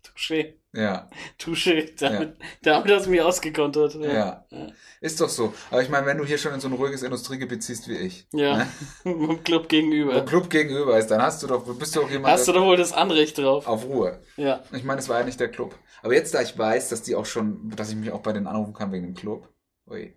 Touché. 0.03 0.53
Ja. 0.73 1.09
Touché. 1.37 1.93
Damit, 1.99 2.37
damit 2.61 2.89
hast 2.91 3.05
du 3.05 3.09
mich 3.09 3.21
ausgekontert. 3.21 3.95
Ja. 3.95 4.45
Ja. 4.49 4.67
Ist 5.01 5.19
doch 5.19 5.27
so. 5.27 5.53
Aber 5.69 5.81
ich 5.81 5.89
meine, 5.89 6.05
wenn 6.05 6.17
du 6.17 6.23
hier 6.25 6.37
schon 6.37 6.53
in 6.53 6.61
so 6.61 6.69
ein 6.69 6.73
ruhiges 6.73 7.03
Industriegebiet 7.03 7.61
ziehst 7.61 7.89
wie 7.89 7.97
ich, 7.97 8.25
Ja. 8.31 8.57
ne? 8.57 8.67
Im 9.03 9.43
Club 9.43 9.63
wo 9.63 9.67
gegenüber. 9.67 10.23
Club 10.25 10.49
gegenüber 10.49 10.97
ist, 10.97 11.07
dann 11.07 11.21
hast 11.21 11.43
du 11.43 11.47
doch, 11.47 11.65
bist 11.77 11.95
du 11.95 12.01
doch 12.01 12.09
jemand 12.09 12.33
Hast 12.33 12.47
du 12.47 12.53
doch 12.53 12.63
wohl 12.65 12.77
das 12.77 12.93
Anrecht 12.93 13.37
drauf. 13.37 13.67
auf 13.67 13.83
Ruhe. 13.85 14.21
Ja. 14.37 14.63
Ich 14.71 14.83
meine, 14.85 14.99
es 14.99 15.09
war 15.09 15.19
ja 15.19 15.25
nicht 15.25 15.39
der 15.41 15.49
Club. 15.51 15.77
Aber 16.03 16.13
jetzt, 16.13 16.33
da 16.33 16.41
ich 16.41 16.57
weiß, 16.57 16.87
dass 16.89 17.01
die 17.01 17.15
auch 17.15 17.25
schon, 17.25 17.69
dass 17.71 17.89
ich 17.89 17.95
mich 17.97 18.11
auch 18.11 18.21
bei 18.21 18.31
denen 18.31 18.47
anrufen 18.47 18.73
kann 18.73 18.91
wegen 18.93 19.07
dem 19.07 19.15
Club. 19.15 19.49
Ui. 19.87 20.15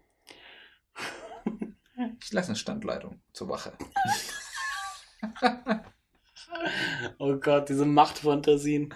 Ich 2.21 2.33
lasse 2.33 2.49
eine 2.49 2.57
Standleitung 2.57 3.21
zur 3.33 3.49
Wache. 3.49 3.73
Oh 7.19 7.37
Gott, 7.37 7.69
diese 7.69 7.87
Machtfantasien. 7.87 8.93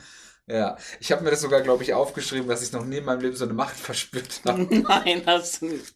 Ja, 0.48 0.78
ich 0.98 1.12
habe 1.12 1.22
mir 1.22 1.30
das 1.30 1.42
sogar, 1.42 1.60
glaube 1.60 1.82
ich, 1.82 1.92
aufgeschrieben, 1.92 2.48
dass 2.48 2.62
ich 2.62 2.72
noch 2.72 2.84
nie 2.84 2.96
in 2.96 3.04
meinem 3.04 3.20
Leben 3.20 3.36
so 3.36 3.44
eine 3.44 3.52
Macht 3.52 3.76
verspürt 3.76 4.40
habe. 4.46 4.62
Nein, 4.62 5.22
hast 5.26 5.60
du 5.62 5.66
nicht. 5.66 5.94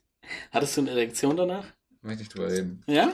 Hattest 0.50 0.76
du 0.76 0.82
eine 0.82 0.90
Erektion 0.90 1.36
danach? 1.36 1.64
Möchte 2.02 2.20
nicht 2.20 2.34
drüber 2.34 2.48
reden. 2.48 2.82
Ja? 2.86 3.12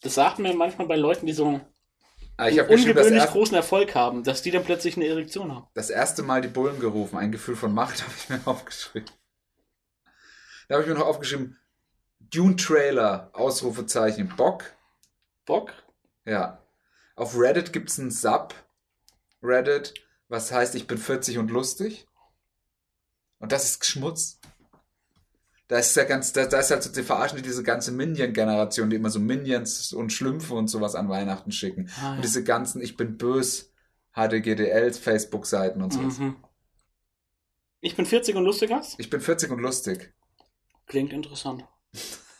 Das 0.00 0.14
sagt 0.14 0.38
mir 0.38 0.54
manchmal 0.54 0.86
bei 0.86 0.96
Leuten, 0.96 1.26
die 1.26 1.32
so 1.32 1.46
einen 1.46 1.60
Aber 2.36 2.50
ich 2.50 2.56
das, 2.56 2.68
ungewöhnlich 2.68 3.26
großen 3.26 3.54
Erfolg 3.54 3.94
haben, 3.94 4.24
dass 4.24 4.42
die 4.42 4.50
dann 4.50 4.64
plötzlich 4.64 4.96
eine 4.96 5.06
Erektion 5.06 5.54
haben. 5.54 5.68
das 5.74 5.90
erste 5.90 6.22
Mal 6.22 6.40
die 6.40 6.48
Bullen 6.48 6.80
gerufen. 6.80 7.18
Ein 7.18 7.32
Gefühl 7.32 7.56
von 7.56 7.72
Macht 7.72 8.02
habe 8.02 8.12
ich 8.16 8.28
mir 8.28 8.40
aufgeschrieben. 8.46 9.10
Da 10.68 10.76
habe 10.76 10.84
ich 10.84 10.88
mir 10.88 10.98
noch 10.98 11.06
aufgeschrieben, 11.06 11.58
Dune 12.18 12.56
Trailer, 12.56 13.30
Ausrufezeichen, 13.32 14.28
Bock. 14.36 14.64
Bock? 15.44 15.72
Ja. 16.24 16.62
Auf 17.16 17.36
Reddit 17.36 17.72
gibt's 17.72 17.98
einen 17.98 18.10
Sub. 18.10 18.54
Reddit, 19.42 19.94
was 20.28 20.52
heißt, 20.52 20.74
ich 20.74 20.86
bin 20.86 20.98
40 20.98 21.38
und 21.38 21.50
lustig. 21.50 22.06
Und 23.38 23.52
das 23.52 23.64
ist 23.64 23.84
Schmutz. 23.86 24.38
Da 25.68 25.78
ist 25.78 25.94
ja 25.94 26.04
ganz, 26.04 26.32
da, 26.32 26.46
da 26.46 26.58
ist 26.58 26.70
halt 26.70 26.82
so, 26.82 26.90
die 26.90 27.02
verarschen 27.02 27.36
die 27.36 27.42
diese 27.44 27.62
ganze 27.62 27.92
Minion-Generation, 27.92 28.90
die 28.90 28.96
immer 28.96 29.10
so 29.10 29.20
Minions 29.20 29.92
und 29.92 30.12
Schlümpfe 30.12 30.54
und 30.54 30.68
sowas 30.68 30.94
an 30.96 31.08
Weihnachten 31.08 31.52
schicken. 31.52 31.88
Ah, 32.02 32.10
Und 32.10 32.16
ja. 32.16 32.22
diese 32.22 32.42
ganzen, 32.42 32.82
ich 32.82 32.96
bin 32.96 33.16
bös, 33.16 33.72
HDGDLs, 34.14 34.98
Facebook-Seiten 34.98 35.80
und 35.80 35.92
sowas. 35.92 36.18
Mhm. 36.18 36.36
Ich 37.80 37.96
bin 37.96 38.04
40 38.04 38.34
und 38.34 38.44
lustig 38.44 38.72
hast? 38.72 38.98
Ich 38.98 39.10
bin 39.10 39.20
40 39.20 39.50
und 39.52 39.60
lustig. 39.60 40.12
Klingt 40.86 41.12
interessant. 41.12 41.64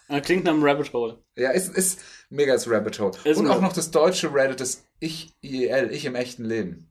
Äh, 0.09 0.21
Klingt 0.21 0.45
nach 0.45 0.53
einem 0.53 0.65
Rabbit 0.65 0.93
Hole. 0.93 1.23
Ja, 1.37 1.53
ist, 1.53 1.75
ist 1.75 2.01
mega 2.31 2.53
das 2.53 2.69
Rabbit 2.69 2.99
Hole. 2.99 3.17
Ist 3.25 3.39
und 3.39 3.49
auch 3.49 3.61
noch 3.61 3.73
das 3.73 3.93
deutsche 3.93 4.35
Reddit, 4.35 4.59
das 4.61 4.85
Ich 4.99 5.37
IEL, 5.41 5.93
ich 5.93 6.05
im 6.05 6.17
echten 6.17 6.45
Leben. 6.45 6.90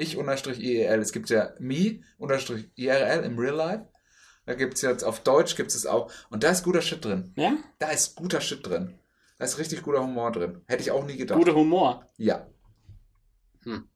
Ich 0.00 0.16
unterstrich 0.16 0.58
IEL. 0.60 0.98
Es 0.98 1.12
gibt 1.12 1.28
ja 1.28 1.52
me 1.58 2.00
unterstrich 2.16 2.70
IRL 2.74 3.22
im 3.22 3.38
Real 3.38 3.54
Life. 3.54 3.86
Da 4.46 4.54
gibt's 4.54 4.80
jetzt 4.80 5.04
auf 5.04 5.20
Deutsch 5.20 5.56
gibt's 5.56 5.74
es 5.74 5.84
auch. 5.84 6.10
Und 6.30 6.42
da 6.42 6.50
ist 6.50 6.64
guter 6.64 6.80
Shit 6.80 7.04
drin. 7.04 7.34
Ja? 7.36 7.58
Da 7.78 7.90
ist 7.90 8.16
guter 8.16 8.40
Shit 8.40 8.66
drin. 8.66 8.98
Da 9.38 9.44
ist 9.44 9.58
richtig 9.58 9.82
guter 9.82 10.02
Humor 10.02 10.32
drin. 10.32 10.62
Hätte 10.66 10.82
ich 10.82 10.90
auch 10.90 11.04
nie 11.04 11.18
gedacht. 11.18 11.38
Guter 11.38 11.54
Humor. 11.54 12.06
Ja. 12.16 12.46
Hm. 13.64 13.88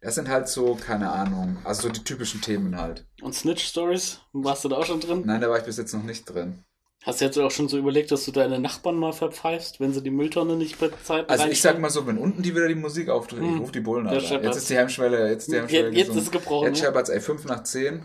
Das 0.00 0.14
sind 0.14 0.28
halt 0.28 0.48
so, 0.48 0.76
keine 0.76 1.10
Ahnung, 1.10 1.58
also 1.64 1.82
so 1.82 1.88
die 1.90 2.04
typischen 2.04 2.40
Themen 2.40 2.76
halt. 2.76 3.06
Und 3.20 3.34
Snitch 3.34 3.66
Stories? 3.66 4.20
Warst 4.32 4.64
du 4.64 4.70
da 4.70 4.76
auch 4.76 4.86
schon 4.86 5.00
drin? 5.00 5.24
Nein, 5.26 5.42
da 5.42 5.50
war 5.50 5.58
ich 5.58 5.64
bis 5.64 5.76
jetzt 5.76 5.92
noch 5.92 6.04
nicht 6.04 6.24
drin. 6.24 6.64
Hast 7.04 7.20
du 7.20 7.24
jetzt 7.24 7.38
auch 7.38 7.50
schon 7.50 7.68
so 7.68 7.78
überlegt, 7.78 8.10
dass 8.10 8.24
du 8.24 8.32
deine 8.32 8.58
Nachbarn 8.58 8.96
mal 8.96 9.12
verpfeifst, 9.12 9.78
wenn 9.78 9.92
sie 9.92 10.02
die 10.02 10.10
Mülltonne 10.10 10.56
nicht 10.56 10.78
bei 10.80 10.88
Zeit 10.88 11.30
Also 11.30 11.46
ich 11.46 11.62
sag 11.62 11.78
mal 11.78 11.90
so, 11.90 12.06
wenn 12.06 12.18
unten 12.18 12.42
die 12.42 12.54
wieder 12.54 12.66
die 12.68 12.74
Musik 12.74 13.08
ich 13.08 13.32
Hm. 13.32 13.58
ruf 13.60 13.70
die 13.70 13.80
Bullen 13.80 14.06
an. 14.06 14.14
Jetzt 14.14 14.56
ist 14.56 14.68
die 14.68 14.76
Hemmschwelle, 14.76 15.30
jetzt 15.30 15.44
ist 15.44 15.52
die 15.52 15.58
Hemmschwelle 15.58 15.88
Jetzt, 15.88 15.96
jetzt 15.96 16.06
gesungen. 16.08 16.18
ist 16.18 16.26
es 16.26 16.30
gebrochen. 16.32 16.66
Jetzt 16.66 16.78
ne? 16.80 16.84
scheppert's, 16.86 17.08
ey, 17.10 17.20
5 17.20 17.44
nach 17.44 17.62
10. 17.62 18.02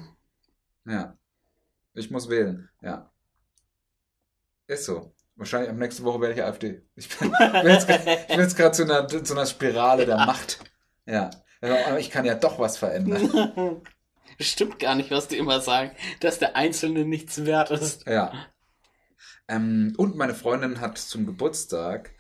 Ja. 0.85 1.17
Ich 1.95 2.11
muss 2.11 2.29
wählen, 2.29 2.69
ja. 2.81 3.11
Ist 4.67 4.85
so. 4.85 5.13
Wahrscheinlich 5.35 5.71
ab 5.71 5.77
nächste 5.77 6.03
Woche 6.03 6.21
werde 6.21 6.35
ich 6.35 6.43
AfD. 6.43 6.83
Ich 6.95 7.09
bin, 7.09 7.33
ich 7.33 7.63
jetzt, 7.63 7.89
ich 7.89 8.27
bin 8.27 8.39
jetzt 8.39 8.55
gerade 8.55 8.71
zu 8.71 8.83
einer, 8.83 9.07
zu 9.07 9.33
einer 9.33 9.45
Spirale 9.47 10.05
der 10.05 10.17
Macht. 10.17 10.59
Ja. 11.05 11.31
Aber 11.61 11.99
ich 11.99 12.11
kann 12.11 12.25
ja 12.25 12.35
doch 12.35 12.59
was 12.59 12.77
verändern. 12.77 13.81
Stimmt 14.39 14.79
gar 14.79 14.95
nicht, 14.95 15.11
was 15.11 15.27
die 15.27 15.37
immer 15.37 15.61
sagen, 15.61 15.91
dass 16.19 16.39
der 16.39 16.55
Einzelne 16.55 17.05
nichts 17.05 17.45
wert 17.45 17.71
ist. 17.71 18.05
Ja. 18.07 18.31
Ähm, 19.47 19.93
und 19.97 20.15
meine 20.15 20.33
Freundin 20.33 20.81
hat 20.81 20.97
zum 20.97 21.25
Geburtstag 21.25 22.11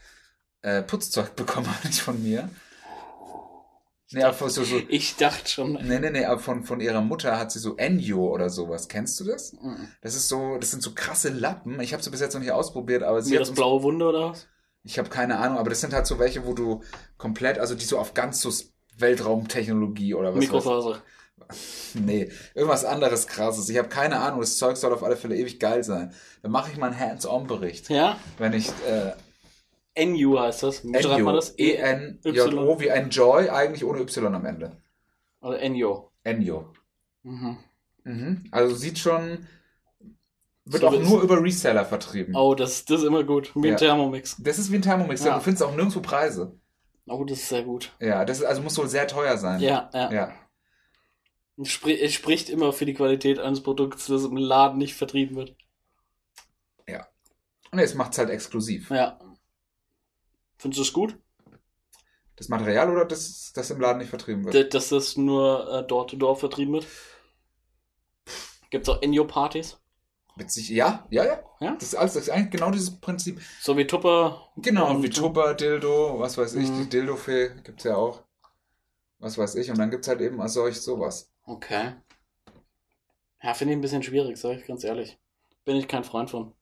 äh, 0.61 0.81
Putzzeug 0.81 1.35
bekommen, 1.35 1.69
nicht 1.83 1.99
von 2.01 2.21
mir. 2.21 2.49
Nee, 4.11 4.23
aber 4.23 4.47
so, 4.49 4.63
so, 4.63 4.79
Ich 4.89 5.15
dachte 5.15 5.49
schon. 5.49 5.73
nee, 5.73 5.97
nee, 5.97 6.11
nee, 6.11 6.25
aber 6.25 6.39
von, 6.39 6.63
von 6.63 6.79
ihrer 6.79 7.01
Mutter 7.01 7.39
hat 7.39 7.51
sie 7.51 7.57
so 7.57 7.77
Enyo 7.77 8.27
oder 8.31 8.51
sowas. 8.51 8.87
Kennst 8.87 9.19
du 9.19 9.23
das? 9.23 9.53
Mhm. 9.53 9.87
Das 10.01 10.15
ist 10.15 10.27
so, 10.29 10.57
das 10.59 10.69
sind 10.69 10.83
so 10.83 10.91
krasse 10.93 11.29
Lappen. 11.29 11.79
Ich 11.79 11.93
habe 11.93 12.03
sie 12.03 12.11
bis 12.11 12.19
jetzt 12.19 12.35
noch 12.35 12.41
nicht 12.41 12.51
ausprobiert, 12.51 13.01
aber 13.01 13.23
sie 13.23 13.33
hat 13.33 13.41
das 13.41 13.51
blaue 13.51 13.81
Wunder 13.81 14.09
oder 14.09 14.29
was? 14.29 14.47
ich 14.83 14.99
habe 14.99 15.09
keine 15.09 15.39
Ahnung, 15.39 15.57
aber 15.57 15.69
das 15.69 15.81
sind 15.81 15.93
halt 15.93 16.05
so 16.05 16.19
welche, 16.19 16.45
wo 16.45 16.53
du 16.53 16.83
komplett, 17.17 17.57
also 17.57 17.73
die 17.73 17.85
so 17.85 17.97
auf 17.97 18.13
ganz 18.13 18.41
so 18.41 18.51
Weltraumtechnologie 18.97 20.13
oder 20.13 20.33
was 20.33 20.39
Mikrofaser. 20.39 21.01
Nee, 21.95 22.31
irgendwas 22.55 22.85
anderes 22.85 23.27
krasses. 23.27 23.69
Ich 23.69 23.77
habe 23.77 23.87
keine 23.89 24.19
Ahnung, 24.19 24.39
das 24.41 24.57
Zeug 24.57 24.77
soll 24.77 24.93
auf 24.93 25.03
alle 25.03 25.15
Fälle 25.15 25.35
ewig 25.35 25.59
geil 25.59 25.83
sein. 25.83 26.13
Dann 26.41 26.51
mache 26.51 26.71
ich 26.71 26.77
mal 26.77 26.87
einen 26.87 26.99
Hands-on-Bericht. 26.99 27.89
Ja? 27.89 28.17
Wenn 28.37 28.53
ich 28.53 28.69
äh, 29.95 30.05
NU 30.05 30.39
heißt 30.39 30.63
das. 30.63 30.83
Wie 30.83 31.01
schreibt 31.01 31.23
man 31.23 31.35
das? 31.35 31.57
E 31.57 31.73
E-N-J-O 31.73 32.79
wie 32.79 32.91
ein 32.91 33.09
Joy, 33.09 33.49
eigentlich 33.49 33.85
ohne 33.85 33.99
Y 34.01 34.33
am 34.33 34.45
Ende. 34.45 34.71
Oder 35.41 35.59
NU. 35.69 36.03
Enjo. 36.23 36.73
Mhm. 37.23 37.57
Mhm. 38.05 38.45
Also 38.51 38.75
sieht 38.75 38.97
schon, 38.97 39.45
wird 40.65 40.81
So 40.81 40.87
auch 40.87 40.99
nur 40.99 41.21
über 41.21 41.41
Reseller 41.41 41.85
vertrieben. 41.85 42.35
Oh, 42.35 42.55
das, 42.55 42.85
das 42.85 43.01
ist 43.01 43.05
immer 43.07 43.23
gut. 43.23 43.51
Wie 43.55 43.67
Ja. 43.67 43.73
ein 43.73 43.77
Thermomix. 43.77 44.37
Das 44.39 44.57
ist 44.57 44.71
wie 44.71 44.75
ein 44.77 44.81
Thermomix, 44.81 45.23
Ja. 45.23 45.35
du 45.35 45.41
findest 45.41 45.63
auch 45.63 45.75
nirgendwo 45.75 45.99
Preise. 45.99 46.57
Oh, 47.05 47.23
das 47.25 47.39
ist 47.39 47.49
sehr 47.49 47.63
gut. 47.63 47.91
Ja, 47.99 48.23
das 48.23 48.39
ist, 48.39 48.45
also 48.45 48.61
muss 48.61 48.77
wohl 48.77 48.87
sehr 48.87 49.07
teuer 49.07 49.37
sein. 49.37 49.59
Ja, 49.59 49.89
ja. 49.93 50.11
Ja. 50.11 50.31
Spri 51.63 51.99
es 51.99 52.13
spricht 52.13 52.49
immer 52.49 52.73
für 52.73 52.85
die 52.85 52.93
Qualität 52.95 53.39
eines 53.39 53.61
Produkts, 53.61 54.07
das 54.07 54.23
im 54.23 54.37
Laden 54.37 54.77
nicht 54.79 54.95
vertrieben 54.95 55.35
wird. 55.35 55.55
Und 57.73 57.79
jetzt 57.79 57.95
macht's 57.95 58.19
halt 58.19 58.29
exklusiv. 58.29 58.91
Ja. 58.91 59.19
Findest 60.57 60.77
du 60.77 60.83
es 60.83 60.93
gut? 60.93 61.17
Das 62.35 62.47
Material 62.47 62.91
oder 62.91 63.03
das, 63.03 63.51
das 63.55 63.71
im 63.71 63.81
Laden 63.81 63.97
nicht 63.97 64.09
vertrieben 64.09 64.45
wird? 64.45 64.75
Dass 64.75 64.89
das 64.89 65.17
nur 65.17 65.67
äh, 65.73 65.87
Door-to-Door 65.87 66.35
vertrieben 66.35 66.73
wird? 66.73 66.87
Gibt 68.69 68.87
es 68.87 68.93
auch 68.93 69.01
NU-Partys? 69.01 69.79
Witzig. 70.35 70.69
Ja, 70.69 71.07
ja, 71.09 71.25
ja. 71.25 71.43
Ja? 71.61 71.73
Das 71.73 71.83
ist 71.83 71.95
alles, 71.95 72.13
das 72.13 72.23
ist 72.23 72.29
eigentlich 72.29 72.51
genau 72.51 72.69
dieses 72.69 72.99
Prinzip. 72.99 73.41
So 73.59 73.75
wie 73.75 73.87
Tupper. 73.87 74.51
Genau, 74.57 75.01
wie 75.01 75.09
Tupper, 75.09 75.55
Dildo, 75.55 76.19
was 76.19 76.37
weiß 76.37 76.53
ich, 76.53 76.69
Mhm. 76.69 76.83
die 76.83 76.89
Dildo-Fee 76.89 77.55
gibt's 77.63 77.85
ja 77.85 77.95
auch. 77.95 78.21
Was 79.17 79.35
weiß 79.35 79.55
ich. 79.55 79.71
Und 79.71 79.79
dann 79.79 79.89
gibt's 79.89 80.07
halt 80.07 80.21
eben 80.21 80.39
als 80.41 80.53
solch 80.53 80.79
sowas. 80.79 81.32
Okay. 81.45 81.93
Ja, 83.41 83.53
finde 83.53 83.73
ich 83.73 83.77
ein 83.77 83.81
bisschen 83.81 84.03
schwierig, 84.03 84.37
sag 84.37 84.57
ich 84.57 84.65
ganz 84.65 84.83
ehrlich. 84.83 85.17
Bin 85.65 85.75
ich 85.75 85.87
kein 85.87 86.03
Freund 86.03 86.29
von. 86.29 86.53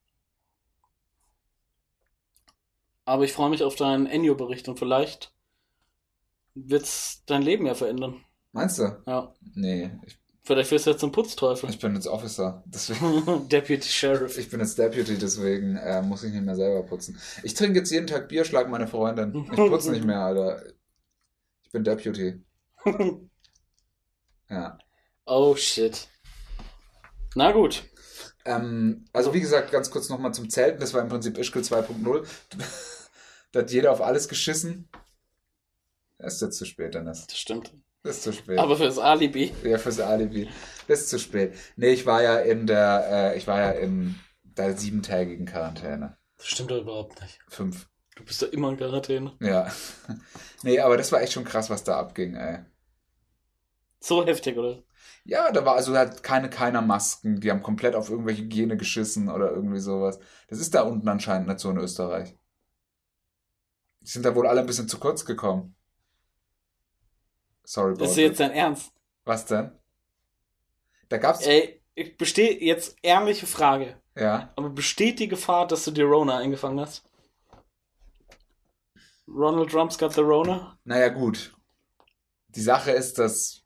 Aber 3.06 3.24
ich 3.24 3.34
freue 3.34 3.50
mich 3.50 3.64
auf 3.64 3.76
deinen 3.76 4.06
Ennio-Bericht 4.08 4.68
und 4.68 4.80
vielleicht 4.80 5.34
wird's 6.56 7.24
dein 7.26 7.42
Leben 7.42 7.66
ja 7.66 7.76
verändern. 7.76 8.24
Meinst 8.51 8.80
du? 8.80 9.01
Ja. 9.06 9.34
Nee, 9.53 9.92
ich, 10.06 10.19
Vielleicht 10.43 10.72
wirst 10.72 10.88
du 10.88 10.92
jetzt 10.92 11.03
ein 11.03 11.11
Putzteufel. 11.11 11.69
ich 11.69 11.77
bin 11.80 11.93
jetzt 11.93 12.08
Officer. 12.08 12.64
Deswegen, 12.66 13.48
Deputy 13.50 13.88
Sheriff. 13.88 14.38
ich 14.40 14.50
bin 14.50 14.60
jetzt 14.60 14.77
Deputy, 14.77 15.18
deswegen 15.18 15.77
äh, 15.77 16.01
muss 16.01 16.24
ich 16.24 16.34
nicht 16.34 16.43
mehr 16.43 16.56
selber 16.56 16.84
putzen. 16.84 17.19
Ich 17.43 17.53
trinke 17.53 17.80
jetzt 17.80 17.92
jeden 17.92 18.08
Tag 18.08 18.27
Bier, 18.27 18.43
schlag 18.43 18.68
meine 18.69 18.88
Freundin. 18.88 19.45
Ich 19.51 19.58
putze 19.58 19.92
nicht 19.92 20.03
mehr, 20.03 20.19
Alter. 20.19 20.64
Ich 21.64 21.72
bin 21.72 21.84
Deputy. 21.84 22.43
Ja. 24.52 24.78
oh 25.26 25.56
shit. 25.56 26.08
Na 27.36 27.52
gut. 27.52 27.84
Ähm, 28.44 29.06
also 29.14 29.34
wie 29.34 29.40
gesagt, 29.40 29.72
ganz 29.72 29.90
kurz 29.90 30.10
nochmal 30.10 30.34
zum 30.34 30.50
Zelten. 30.50 30.80
Das 30.80 30.94
war 30.94 31.02
im 31.02 31.10
Prinzip 31.10 31.38
Ischgl 31.38 31.62
2.0. 31.62 32.26
da 33.52 33.60
hat 33.62 33.72
jeder 33.72 33.92
auf 33.92 34.02
alles 34.02 34.28
geschissen. 34.28 34.90
Das 36.18 36.36
ist 36.36 36.42
jetzt 36.42 36.58
zu 36.58 36.66
spät, 36.66 36.94
Dennis. 36.94 37.26
Das 37.28 37.38
stimmt. 37.38 37.74
Das 38.04 38.18
ist 38.18 38.24
zu 38.24 38.34
spät. 38.34 38.60
Aber 38.60 38.76
fürs 38.76 38.98
Alibi. 38.98 39.54
Ja, 39.64 39.78
fürs 39.78 40.00
Alibi. 40.00 40.50
Das 40.88 41.02
ist 41.02 41.10
zu 41.10 41.20
spät. 41.20 41.54
Nee, 41.76 41.92
ich 41.92 42.06
war 42.06 42.22
ja 42.22 42.40
in 42.40 42.68
der, 42.68 43.06
äh, 43.34 43.38
ich 43.38 43.48
war 43.48 43.60
ja 43.60 43.72
in 43.72 44.16
der 44.44 44.76
siebentägigen 44.78 45.46
Quarantäne. 45.46 46.18
Das 46.38 46.48
stimmt 46.48 46.72
doch 46.72 46.82
überhaupt 46.82 47.22
nicht. 47.22 47.40
Fünf. 47.48 47.88
Du 48.16 48.26
bist 48.26 48.42
doch 48.42 48.50
immer 48.50 48.70
in 48.72 48.78
Quarantäne. 48.78 49.34
Ja. 49.40 49.72
Nee, 50.64 50.80
aber 50.80 50.96
das 50.96 51.12
war 51.12 51.22
echt 51.24 51.34
schon 51.34 51.44
krass, 51.44 51.72
was 51.72 51.84
da 51.84 51.98
abging, 51.98 52.36
ey. 52.36 52.60
So 54.02 54.26
heftig, 54.26 54.58
oder? 54.58 54.84
Ja, 55.24 55.52
da 55.52 55.64
war 55.66 55.76
also 55.76 55.96
halt 55.96 56.24
keine, 56.24 56.50
keiner 56.50 56.82
Masken. 56.82 57.40
Die 57.40 57.52
haben 57.52 57.62
komplett 57.62 57.96
auf 57.96 58.10
irgendwelche 58.10 58.42
Hygiene 58.44 58.76
geschissen 58.78 59.30
oder 59.30 59.52
irgendwie 59.52 59.80
sowas. 59.80 60.20
Das 60.48 60.60
ist 60.60 60.74
da 60.74 60.82
unten 60.82 61.08
anscheinend 61.08 61.48
nicht 61.48 61.60
so 61.60 61.70
in 61.70 61.78
Österreich. 61.78 62.36
Die 64.02 64.10
sind 64.10 64.26
da 64.26 64.34
wohl 64.36 64.48
alle 64.48 64.62
ein 64.62 64.66
bisschen 64.66 64.88
zu 64.88 65.00
kurz 65.00 65.24
gekommen. 65.26 65.76
Sorry, 67.64 67.96
Das 67.96 68.12
ist 68.12 68.18
jetzt 68.18 68.40
dein 68.40 68.52
Ernst. 68.52 68.92
Was 69.26 69.46
denn? 69.46 69.72
Da 71.10 71.18
gab's, 71.18 71.46
Ey, 71.46 71.82
ich 71.94 72.18
bestehe 72.18 72.60
jetzt 72.60 72.98
ehrliche 73.04 73.46
Frage. 73.46 74.02
ja. 74.16 74.52
Aber 74.56 74.70
besteht 74.72 75.20
die 75.20 75.28
Gefahr, 75.28 75.68
dass 75.68 75.86
du 75.86 75.92
dir 75.92 76.06
Rona 76.06 76.40
eingefangen 76.40 76.80
hast? 76.80 77.04
Ronald 79.28 79.70
Trump's 79.70 79.98
got 79.98 80.14
the 80.14 80.22
Rona? 80.22 80.78
Naja, 80.84 81.10
gut. 81.10 81.56
Die 82.50 82.62
Sache 82.62 82.92
ist, 82.92 83.18
dass, 83.20 83.60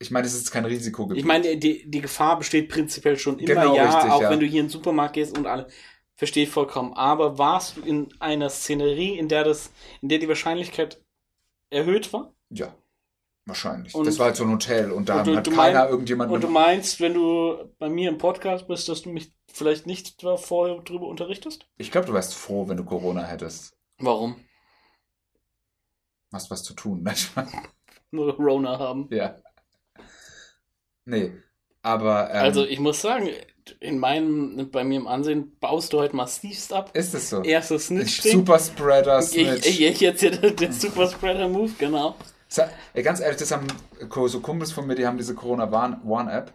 ich 0.00 0.10
meine, 0.10 0.26
es 0.26 0.34
ist 0.34 0.50
kein 0.50 0.64
Risikogebiet. 0.64 1.20
Ich 1.20 1.26
meine, 1.26 1.56
die, 1.56 1.88
die 1.88 2.00
Gefahr 2.00 2.38
besteht 2.38 2.68
prinzipiell 2.68 3.16
schon 3.18 3.38
immer, 3.38 3.46
Genau, 3.46 3.76
ja, 3.76 3.84
richtig, 3.94 4.10
auch 4.10 4.22
ja. 4.22 4.30
wenn 4.30 4.40
du 4.40 4.46
hier 4.46 4.60
in 4.60 4.66
den 4.66 4.70
Supermarkt 4.72 5.14
gehst 5.14 5.36
und 5.38 5.46
alle. 5.46 5.68
Verstehe 6.16 6.42
ich 6.44 6.50
vollkommen. 6.50 6.92
Aber 6.94 7.38
warst 7.38 7.76
du 7.76 7.82
in 7.82 8.08
einer 8.18 8.50
Szenerie, 8.50 9.16
in 9.18 9.28
der 9.28 9.44
das, 9.44 9.70
in 10.02 10.08
der 10.08 10.18
die 10.18 10.28
Wahrscheinlichkeit 10.28 11.00
erhöht 11.70 12.12
war? 12.12 12.34
Ja, 12.50 12.74
wahrscheinlich. 13.46 13.94
Und- 13.94 14.06
das 14.06 14.18
war 14.18 14.26
halt 14.26 14.36
so 14.36 14.44
ein 14.44 14.50
Hotel 14.52 14.90
und 14.90 15.08
da 15.08 15.20
und 15.20 15.26
du- 15.28 15.36
hat 15.36 15.46
du 15.46 15.50
keiner 15.54 15.80
mein- 15.80 15.88
irgendjemanden. 15.90 16.34
Und 16.34 16.42
du 16.44 16.48
meinst, 16.48 17.00
wenn 17.00 17.14
du 17.14 17.72
bei 17.78 17.88
mir 17.88 18.08
im 18.10 18.18
Podcast 18.18 18.68
bist, 18.68 18.88
dass 18.88 19.02
du 19.02 19.10
mich 19.10 19.32
vielleicht 19.52 19.86
nicht 19.86 20.22
vorher 20.36 20.76
drüber 20.80 21.06
unterrichtest? 21.08 21.66
ich 21.76 21.90
glaube, 21.90 22.06
du 22.06 22.12
wärst 22.14 22.34
froh, 22.34 22.68
wenn 22.68 22.76
du 22.76 22.84
Corona 22.84 23.22
hättest. 23.24 23.76
Warum? 23.98 24.36
Hast 26.32 26.50
was 26.50 26.62
zu 26.62 26.74
tun. 26.74 27.06
Spaß. 27.14 27.50
Nur 28.12 28.34
Rona 28.34 28.78
haben. 28.78 29.08
ja. 29.10 29.36
Nee, 31.04 31.32
aber 31.82 32.30
ähm, 32.30 32.42
Also 32.42 32.64
ich 32.64 32.78
muss 32.78 33.00
sagen, 33.00 33.28
in 33.78 33.98
meinem, 33.98 34.70
bei 34.70 34.84
mir 34.84 34.98
im 34.98 35.06
Ansehen 35.06 35.56
baust 35.60 35.92
du 35.92 35.98
heute 35.98 36.16
massivst 36.16 36.72
ab. 36.72 36.90
ist 36.94 37.14
es 37.14 37.30
so. 37.30 37.42
Erstes 37.42 37.86
Snitch-Ding. 37.86 38.38
Super 38.38 38.58
Spreader, 38.58 39.20
Ich, 39.20 39.26
Snitch. 39.26 39.66
ich, 39.66 39.80
ich 39.82 40.00
jetzt 40.00 40.20
hier 40.20 40.30
der, 40.32 40.50
der 40.50 40.72
Super 40.72 41.08
Spreader 41.08 41.48
Move, 41.48 41.70
genau. 41.78 42.16
Ganz 42.94 43.20
ehrlich, 43.20 43.38
das 43.38 43.52
haben 43.52 43.66
so 44.26 44.40
Kumpels 44.40 44.72
von 44.72 44.86
mir, 44.86 44.96
die 44.96 45.06
haben 45.06 45.18
diese 45.18 45.34
Corona-Warn-App. 45.34 46.52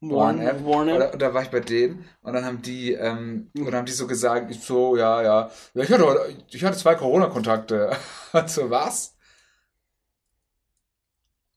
Warn, 0.00 0.40
Warn, 0.64 0.88
Oder, 0.88 1.12
und 1.12 1.22
da 1.22 1.32
war 1.34 1.42
ich 1.42 1.50
bei 1.50 1.60
denen 1.60 2.04
und 2.22 2.32
dann 2.32 2.44
haben 2.44 2.62
die, 2.62 2.94
ähm, 2.94 3.48
und 3.56 3.66
dann 3.66 3.76
haben 3.76 3.86
die 3.86 3.92
so 3.92 4.08
gesagt, 4.08 4.50
ich 4.50 4.60
so, 4.60 4.96
ja, 4.96 5.22
ja, 5.22 5.50
ja 5.74 5.82
ich, 5.84 5.92
hatte, 5.92 6.34
ich 6.50 6.64
hatte 6.64 6.76
zwei 6.76 6.96
Corona-Kontakte. 6.96 7.96
Und 8.32 8.50
so, 8.50 8.70
was? 8.70 9.14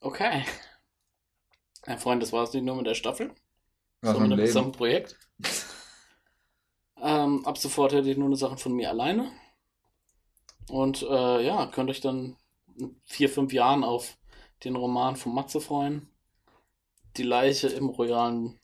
Okay. 0.00 0.44
Mein 1.92 1.98
Freund, 1.98 2.22
das 2.22 2.32
war 2.32 2.42
es 2.44 2.54
nicht 2.54 2.64
nur 2.64 2.76
mit 2.76 2.86
der 2.86 2.94
Staffel, 2.94 3.34
Was 4.00 4.12
sondern 4.12 4.30
mit 4.30 4.38
dem 4.38 4.46
gesamten 4.46 4.72
Projekt. 4.72 5.18
ähm, 7.02 7.44
ab 7.44 7.58
sofort 7.58 7.92
hätte 7.92 8.08
ich 8.08 8.16
nur 8.16 8.28
eine 8.28 8.36
Sache 8.36 8.56
von 8.56 8.72
mir 8.72 8.88
alleine. 8.88 9.30
Und 10.70 11.02
äh, 11.02 11.44
ja, 11.44 11.66
könnt 11.66 11.90
euch 11.90 12.00
dann 12.00 12.38
in 12.78 12.98
vier, 13.04 13.28
fünf 13.28 13.52
Jahren 13.52 13.84
auf 13.84 14.16
den 14.64 14.74
Roman 14.74 15.16
von 15.16 15.34
Matze 15.34 15.60
freuen. 15.60 16.08
Die 17.18 17.24
Leiche 17.24 17.68
im 17.68 17.90
royalen 17.90 18.58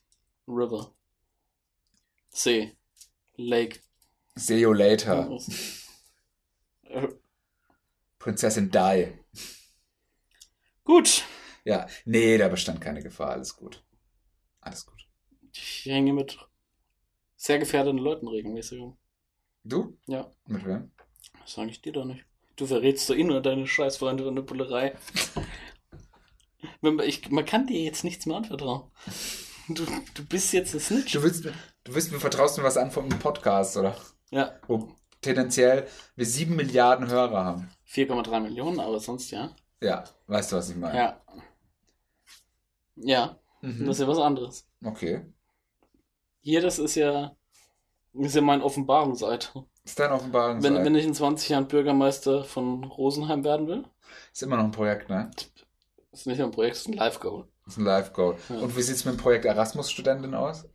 River. 0.47 0.91
See. 2.31 2.79
Lake. 3.37 3.81
See 4.37 4.59
you 4.59 4.73
later. 4.73 5.39
Prinzessin 8.19 8.71
Di. 8.71 9.13
Gut. 10.85 11.25
Ja, 11.69 11.87
nee, 12.07 12.39
da 12.39 12.49
bestand 12.49 12.81
keine 12.81 13.03
Gefahr. 13.03 13.33
Alles 13.33 13.55
gut. 13.55 13.85
Alles 14.61 14.87
gut. 14.87 15.07
Ich 15.53 15.85
hänge 15.85 16.15
mit 16.15 16.39
sehr 17.37 17.59
gefährdeten 17.59 17.99
Leuten 17.99 18.27
regelmäßig 18.27 18.81
um. 18.81 18.97
Du? 19.65 19.99
Ja, 20.07 20.31
Mit 20.47 20.65
wem? 20.65 20.91
das 21.43 21.53
sage 21.53 21.69
ich 21.71 21.83
dir 21.83 21.93
doch 21.93 22.07
nicht. 22.07 22.25
Du 22.57 22.67
verrätst 22.67 23.11
doch 23.11 23.15
eh 23.15 23.23
nur 23.23 23.43
deine 23.43 23.67
Scheißfreunde 23.67 24.25
von 24.25 24.35
der 24.35 24.43
Bullerei. 24.45 24.97
Ich, 27.05 27.31
man 27.31 27.45
kann 27.45 27.67
dir 27.67 27.83
jetzt 27.83 28.03
nichts 28.03 28.25
mehr 28.25 28.39
anvertrauen. 28.39 28.91
Du, 29.69 29.85
du 30.15 30.25
bist 30.27 30.55
jetzt 30.55 30.75
ein 30.75 30.81
Snitch. 30.81 31.13
Du 31.13 31.23
willst, 31.23 31.45
du 31.45 31.95
willst 31.95 32.11
mir 32.13 32.19
vertraust 32.21 32.57
mir 32.57 32.65
was 32.65 32.79
an 32.79 32.91
vom 32.91 33.11
Podcast, 33.11 33.77
oder? 33.77 33.95
Ja, 34.31 34.59
Wo 34.67 34.97
tendenziell 35.21 35.87
wir 36.17 36.25
sieben 36.25 36.57
Milliarden 36.57 37.09
Hörer 37.09 37.45
haben. 37.45 37.71
4,3 37.91 38.41
Millionen, 38.41 38.81
aber 38.81 38.99
sonst 39.01 39.31
ja. 39.31 39.55
Ja, 39.83 40.05
weißt 40.29 40.53
du, 40.53 40.57
was 40.57 40.71
ich 40.71 40.77
meine? 40.77 40.97
Ja. 40.99 41.23
Ja, 43.01 43.39
Mhm. 43.61 43.87
das 43.87 43.97
ist 43.97 44.03
ja 44.03 44.09
was 44.09 44.19
anderes. 44.19 44.67
Okay. 44.85 45.25
Hier, 46.41 46.61
das 46.63 46.79
ist 46.79 46.95
ja, 46.95 47.35
ist 48.15 48.35
ja 48.37 48.41
mein 48.41 48.63
Offenbarungseid. 48.63 49.53
Ist 49.85 49.99
dein 49.99 50.13
Offenbarung 50.13 50.63
Wenn, 50.63 50.85
wenn 50.85 50.95
ich 50.95 51.05
in 51.05 51.15
20 51.15 51.49
Jahren 51.49 51.67
Bürgermeister 51.69 52.45
von 52.45 52.85
Rosenheim 52.85 53.43
werden 53.45 53.67
will, 53.67 53.85
Ist 54.33 54.43
immer 54.43 54.57
noch 54.57 54.65
ein 54.65 54.71
Projekt, 54.71 55.09
ne? 55.11 55.31
ist 56.13 56.27
nicht 56.27 56.39
nur 56.39 56.49
ein 56.49 56.53
Projekt, 56.53 56.77
ist 56.77 56.89
ein 56.89 56.95
Live-Goal. 56.95 57.47
Ist 57.67 57.77
ein 57.79 57.85
Live-Goal. 57.85 58.37
Ja. 58.49 58.57
Und 58.57 58.77
wie 58.77 58.83
sieht's 58.83 59.05
mit 59.05 59.15
dem 59.15 59.19
Projekt 59.21 59.45
Erasmus-Studentin 59.45 60.35
aus? 60.35 60.67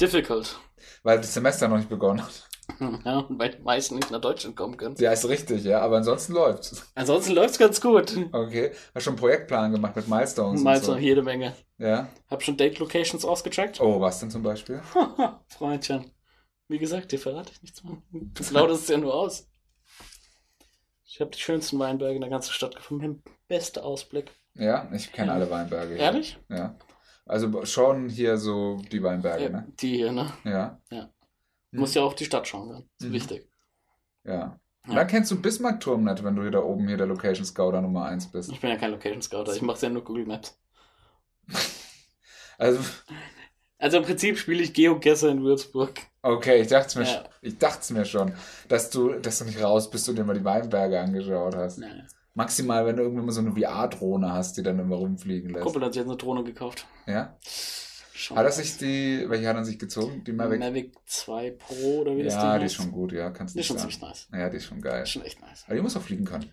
Difficult. 0.00 0.58
Weil 1.02 1.18
das 1.18 1.34
Semester 1.34 1.68
noch 1.68 1.76
nicht 1.76 1.88
begonnen 1.88 2.22
hat. 2.22 2.48
Ja, 3.04 3.18
und 3.20 3.38
weil 3.38 3.50
die 3.50 3.62
meisten 3.62 3.96
nicht 3.96 4.10
nach 4.10 4.20
Deutschland 4.20 4.56
kommen 4.56 4.76
können. 4.76 4.94
Ja, 4.98 5.12
ist 5.12 5.28
richtig, 5.28 5.64
ja, 5.64 5.80
aber 5.80 5.96
ansonsten 5.98 6.32
läuft's. 6.34 6.90
Ansonsten 6.94 7.32
läuft's 7.34 7.58
ganz 7.58 7.80
gut. 7.80 8.16
Okay. 8.32 8.72
Hast 8.94 9.04
schon 9.04 9.12
einen 9.14 9.20
Projektplan 9.20 9.72
gemacht 9.72 9.96
mit 9.96 10.08
Milestones 10.08 10.62
und 10.62 10.84
so 10.84 10.96
jede 10.96 11.22
Menge. 11.22 11.54
Ja. 11.78 12.08
Hab 12.28 12.42
schon 12.42 12.56
Date-Locations 12.56 13.24
ausgecheckt. 13.24 13.80
Oh, 13.80 14.00
was 14.00 14.20
denn 14.20 14.30
zum 14.30 14.42
Beispiel? 14.42 14.80
Freundchen. 15.48 16.10
Wie 16.68 16.78
gesagt, 16.78 17.10
dir 17.12 17.18
verrate 17.18 17.50
ich 17.52 17.62
nichts 17.62 17.82
mehr. 17.82 17.96
Du 18.12 18.44
plauderst 18.44 18.82
es 18.84 18.88
ja 18.88 18.96
nur 18.98 19.14
aus. 19.14 19.48
Ich 21.04 21.20
habe 21.20 21.30
die 21.30 21.40
schönsten 21.40 21.78
Weinberge 21.78 22.14
in 22.14 22.20
der 22.20 22.30
ganzen 22.30 22.52
Stadt 22.52 22.76
gefunden. 22.76 23.02
Den 23.02 23.22
besten 23.48 23.80
Ausblick. 23.80 24.30
Ja, 24.54 24.88
ich 24.92 25.12
kenne 25.12 25.28
Ja. 25.28 25.34
alle 25.34 25.50
Weinberge. 25.50 25.96
Ehrlich? 25.96 26.38
Ja. 26.48 26.76
Also 27.26 27.64
schon 27.64 28.08
hier 28.08 28.36
so 28.36 28.80
die 28.92 29.02
Weinberge, 29.02 29.44
Ja, 29.44 29.48
ne? 29.50 29.66
die 29.80 29.96
hier, 29.96 30.12
ne? 30.12 30.32
Ja. 30.44 30.80
Ja. 30.90 31.08
Hm. 31.72 31.80
Muss 31.80 31.94
ja 31.94 32.02
auf 32.02 32.14
die 32.14 32.24
Stadt 32.24 32.46
schauen 32.48 32.68
dann. 32.70 32.82
Ist 32.98 33.08
Mhm. 33.08 33.12
wichtig. 33.12 33.48
Ja. 34.24 34.58
Und 34.86 34.92
Ja. 34.92 34.98
dann 35.00 35.06
kennst 35.08 35.30
du 35.30 35.40
Bismarck-Turm 35.40 36.04
nicht, 36.04 36.24
wenn 36.24 36.34
du 36.36 36.42
hier 36.42 36.50
da 36.50 36.60
oben 36.60 36.88
hier 36.88 36.96
der 36.96 37.06
Location 37.06 37.44
Scouter 37.44 37.80
Nummer 37.82 38.06
1 38.06 38.26
bist. 38.32 38.50
Ich 38.50 38.60
bin 38.60 38.70
ja 38.70 38.76
kein 38.76 38.90
Location 38.92 39.20
Scouter, 39.22 39.54
ich 39.54 39.62
mache 39.62 39.80
ja 39.84 39.90
nur 39.90 40.02
Google 40.04 40.26
Maps. 40.26 40.58
Also, 42.58 42.80
Also 43.78 43.96
im 43.96 44.02
Prinzip 44.04 44.36
spiele 44.36 44.62
ich 44.62 44.74
Geogesser 44.74 45.30
in 45.30 45.42
Würzburg. 45.42 45.98
okay, 46.20 46.60
ich 46.60 46.68
dachte 46.68 46.98
mir, 46.98 47.06
Ja. 47.06 47.24
ich 47.40 47.56
dachte 47.56 47.94
mir 47.94 48.04
schon, 48.04 48.34
dass 48.68 48.90
du, 48.90 49.14
dass 49.14 49.38
du 49.38 49.46
nicht 49.46 49.62
raus 49.62 49.88
bist 49.90 50.06
und 50.10 50.16
dir 50.16 50.24
mal 50.24 50.34
die 50.38 50.44
Weinberge 50.44 51.00
angeschaut 51.00 51.56
hast. 51.56 51.78
Naja. 51.78 52.04
Maximal, 52.34 52.84
wenn 52.84 52.96
du 52.96 53.02
irgendwann 53.04 53.24
mal 53.26 53.32
so 53.32 53.40
eine 53.40 53.52
VR-Drohne 53.52 54.30
hast, 54.32 54.58
die 54.58 54.62
dann 54.62 54.78
immer 54.78 54.96
rumfliegen 54.96 55.50
lässt. 55.50 55.62
Kumpel 55.64 55.82
hat 55.82 55.94
sich 55.94 56.00
jetzt 56.00 56.08
eine 56.10 56.18
Drohne 56.18 56.44
gekauft. 56.44 56.86
Ja? 57.06 57.38
Schon 58.20 58.36
Hat 58.36 58.44
er 58.44 58.52
sich 58.52 58.76
die, 58.76 59.24
welche 59.28 59.48
hat 59.48 59.56
er 59.56 59.64
sich 59.64 59.78
gezogen? 59.78 60.22
Die 60.24 60.32
Mavic? 60.32 60.60
Mavic 60.60 60.92
2 61.06 61.52
Pro 61.52 62.00
oder 62.02 62.14
wie 62.18 62.22
das 62.22 62.34
ja, 62.34 62.52
Ding 62.52 62.60
die 62.60 62.66
ist 62.66 62.74
schon 62.74 62.92
gut, 62.92 63.12
ja, 63.12 63.30
kannst 63.30 63.54
Die 63.54 63.60
ist 63.60 63.66
schon 63.66 63.78
ziemlich 63.78 63.98
nice. 64.02 64.28
Ja, 64.30 64.50
die 64.50 64.58
ist 64.58 64.66
schon 64.66 64.82
geil. 64.82 65.04
Ist 65.04 65.08
schon 65.10 65.22
echt 65.22 65.40
nice. 65.40 65.64
Aber 65.64 65.74
die 65.74 65.80
muss 65.80 65.96
auch 65.96 66.02
fliegen 66.02 66.26
können. 66.26 66.52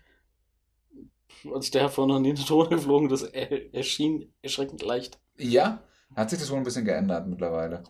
Als 1.52 1.70
der 1.70 1.90
vorhin 1.90 2.14
noch 2.14 2.20
nie 2.20 2.30
eine 2.30 2.38
Drohne 2.38 2.70
geflogen, 2.70 3.10
das 3.10 3.22
er- 3.22 3.74
erschien 3.74 4.32
erschreckend 4.40 4.80
leicht. 4.82 5.20
Ja, 5.36 5.82
hat 6.16 6.30
sich 6.30 6.38
das 6.38 6.50
wohl 6.50 6.56
ein 6.56 6.64
bisschen 6.64 6.86
geändert 6.86 7.28
mittlerweile. 7.28 7.84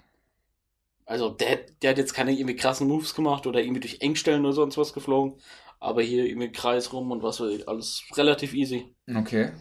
Also 1.07 1.31
der, 1.31 1.61
der 1.81 1.91
hat 1.91 1.99
jetzt 1.99 2.15
keine 2.15 2.33
irgendwie 2.33 2.57
krassen 2.57 2.89
Moves 2.89 3.15
gemacht 3.15 3.47
oder 3.47 3.61
irgendwie 3.61 3.81
durch 3.81 4.01
Engstellen 4.01 4.45
oder 4.45 4.55
sonst 4.55 4.77
was 4.77 4.93
geflogen. 4.93 5.39
Aber 5.79 6.03
hier 6.03 6.27
irgendwie 6.27 6.51
Kreis 6.51 6.93
rum 6.93 7.13
und 7.13 7.23
was 7.23 7.39
weiß 7.41 7.51
ich, 7.53 7.69
alles 7.69 8.03
relativ 8.17 8.55
easy. 8.55 8.93
Okay. 9.15 9.53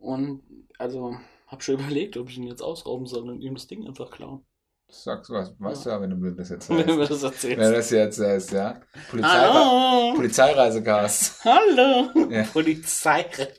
Und 0.00 0.42
also 0.78 1.14
hab 1.50 1.62
schon 1.62 1.74
überlegt, 1.80 2.16
ob 2.16 2.28
ich 2.30 2.36
ihn 2.38 2.44
jetzt 2.46 2.62
ausrauben 2.62 3.06
soll 3.06 3.28
und 3.30 3.40
ihm 3.40 3.54
das 3.54 3.66
Ding 3.66 3.86
einfach 3.86 4.10
klauen. 4.10 4.44
Sagst 4.92 5.30
du 5.30 5.34
was, 5.34 5.54
weißt 5.60 5.84
Ja. 5.86 5.90
du 5.92 5.96
ja, 5.96 6.02
wenn 6.02 6.10
du 6.10 6.16
mir 6.16 6.32
das 6.32 6.48
jetzt 6.48 6.68
Wenn 6.70 6.86
du 6.86 7.04
sagst. 7.04 7.22
das 7.22 7.44
Wenn 7.44 7.58
du 7.58 7.62
erzählst. 7.64 7.78
das 7.78 7.90
jetzt 7.90 8.16
sagst, 8.16 8.52
ja. 8.52 8.80
Polizei 9.08 9.28
Hallo! 9.28 10.14
Polizeireisecast. 10.16 11.44
Hallo! 11.44 12.10
Ja. 12.30 12.42
Polizeireise. 12.44 13.52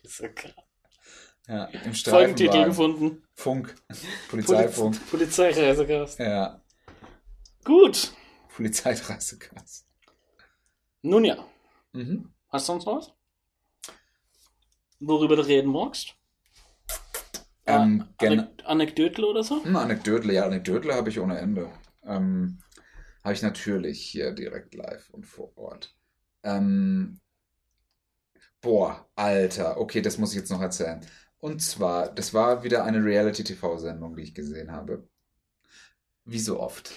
Ja, 1.48 1.66
im 1.66 1.94
Folgentitel 1.94 2.50
Streifenwagen. 2.52 2.66
gefunden. 2.66 3.24
Funk. 3.34 3.76
Polizeifunk. 4.30 4.95
Poliz 5.10 5.10
Polizeireisegast. 5.36 6.20
Ja, 6.20 6.61
Gut. 7.64 8.14
Polizeireisecast. 8.56 9.86
Nun 11.02 11.24
ja. 11.26 11.45
Mhm. 11.94 12.32
Hast 12.50 12.68
du 12.68 12.74
sonst 12.74 12.86
noch 12.86 12.98
was? 12.98 13.14
Worüber 15.00 15.36
du 15.38 15.42
reden 15.45 15.72
magst? 15.72 16.16
Ähm, 17.65 18.03
Ah, 18.03 18.14
gerne. 18.17 18.41
Anek 18.43 18.65
Anekdotel 18.65 19.25
oder 19.25 19.43
so? 19.43 19.64
Hm, 19.64 19.75
Anekdotle, 19.75 20.33
ja, 20.33 20.45
Anekdotle 20.45 20.93
habe 20.95 21.09
ich 21.09 21.19
ohne 21.19 21.38
Ende. 21.38 21.69
Ähm, 22.03 22.59
habe 23.23 23.33
ich 23.33 23.41
natürlich 23.41 24.01
hier 24.01 24.31
direkt 24.31 24.73
live 24.73 25.09
und 25.11 25.25
vor 25.25 25.56
Ort. 25.57 25.95
Ähm, 26.43 27.19
boah, 28.61 29.07
Alter, 29.15 29.77
okay, 29.80 30.01
das 30.01 30.17
muss 30.17 30.31
ich 30.31 30.38
jetzt 30.38 30.51
noch 30.51 30.61
erzählen. 30.61 31.06
Und 31.40 31.61
zwar, 31.61 32.14
das 32.14 32.33
war 32.33 32.64
wieder 32.64 32.83
eine 32.83 33.03
Reality-TV-Sendung, 33.03 34.15
die 34.15 34.23
ich 34.23 34.35
gesehen 34.35 34.72
habe. 34.72 35.07
Wie 36.25 36.40
so 36.40 36.59
oft. 36.59 36.91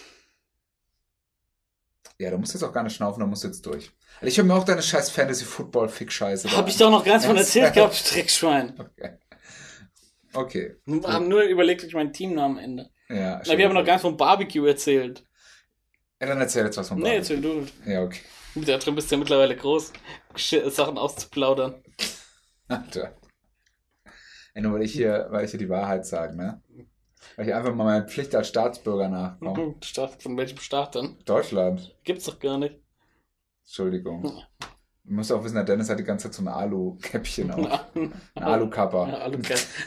Ja, 2.19 2.31
du 2.31 2.39
musst 2.39 2.55
jetzt 2.55 2.63
auch 2.63 2.73
gar 2.73 2.85
nicht 2.85 2.95
schnaufen, 2.95 3.21
da 3.21 3.27
musst 3.27 3.43
du 3.43 3.49
jetzt 3.49 3.67
durch. 3.67 3.91
Also 4.21 4.27
ich 4.27 4.37
höre 4.39 4.45
mir 4.45 4.55
auch 4.55 4.65
deine 4.65 4.83
scheiß 4.83 5.11
Fantasy-Football-Fick-Scheiße 5.11 6.57
Hab 6.57 6.69
ich 6.69 6.77
doch 6.77 6.91
noch 6.91 7.05
ganz 7.05 7.25
von 7.27 7.37
erzählt 7.37 7.75
gehabt, 7.75 8.15
Dreckschwein. 8.15 8.75
Okay. 8.79 9.19
Okay. 10.35 10.77
Wir 10.87 11.03
haben 11.09 11.29
nur 11.29 11.43
überlegt, 11.43 11.83
ich 11.85 11.95
meinen 11.95 12.13
Teamnamen 12.13 12.59
ändere. 12.59 12.91
Ja, 13.09 13.41
Na, 13.47 13.59
wir 13.59 13.67
haben 13.67 13.75
noch 13.75 13.85
gar 13.85 13.95
nicht 13.95 14.03
vom 14.03 14.17
Barbecue 14.17 14.67
erzählt. 14.67 15.25
Ja, 16.21 16.29
dann 16.29 16.41
erzähl 16.41 16.65
jetzt 16.65 16.77
was 16.77 16.89
von 16.89 16.99
Nee, 16.99 17.03
Barbie. 17.05 17.17
erzähl 17.19 17.41
du. 17.41 17.67
Ja, 17.87 18.03
okay. 18.03 18.21
Da 18.57 18.79
drin 18.79 18.95
bist 18.95 19.11
du 19.11 19.17
ja 19.17 19.19
mittlerweile 19.19 19.57
groß, 19.57 19.93
Sachen 20.69 20.97
auszuplaudern. 20.99 21.83
Alter. 22.69 23.15
Ey, 24.55 24.63
nur 24.63 24.75
weil 24.75 24.83
ich 24.83 24.93
hier, 24.93 25.27
weil 25.31 25.45
ich 25.45 25.51
hier 25.51 25.59
die 25.59 25.69
Wahrheit 25.69 26.07
sage, 26.07 26.37
ne? 26.37 26.63
Weil 27.37 27.49
ich 27.49 27.55
einfach 27.55 27.75
mal 27.75 27.85
meiner 27.85 28.07
Pflicht 28.07 28.35
als 28.35 28.49
Staatsbürger 28.49 29.09
nachkomme. 29.09 29.75
Staat, 29.83 30.23
von 30.23 30.37
welchem 30.37 30.59
Staat 30.59 30.95
dann? 30.95 31.19
Deutschland. 31.25 31.97
Gibt's 32.05 32.25
doch 32.27 32.39
gar 32.39 32.59
nicht. 32.59 32.77
Entschuldigung. 33.65 34.43
Du 35.05 35.13
musst 35.13 35.31
auch 35.33 35.45
wissen, 35.45 35.55
der 35.57 35.65
Dennis 35.65 35.91
hat 35.91 35.99
die 35.99 36.05
ganze 36.05 36.29
Zeit 36.31 36.35
so 36.35 36.43
ein 36.43 36.49
Alu-Käppchen 36.49 37.51
auf. 37.51 37.87
Ein 37.95 38.13
Alu-Kapper. 38.43 39.09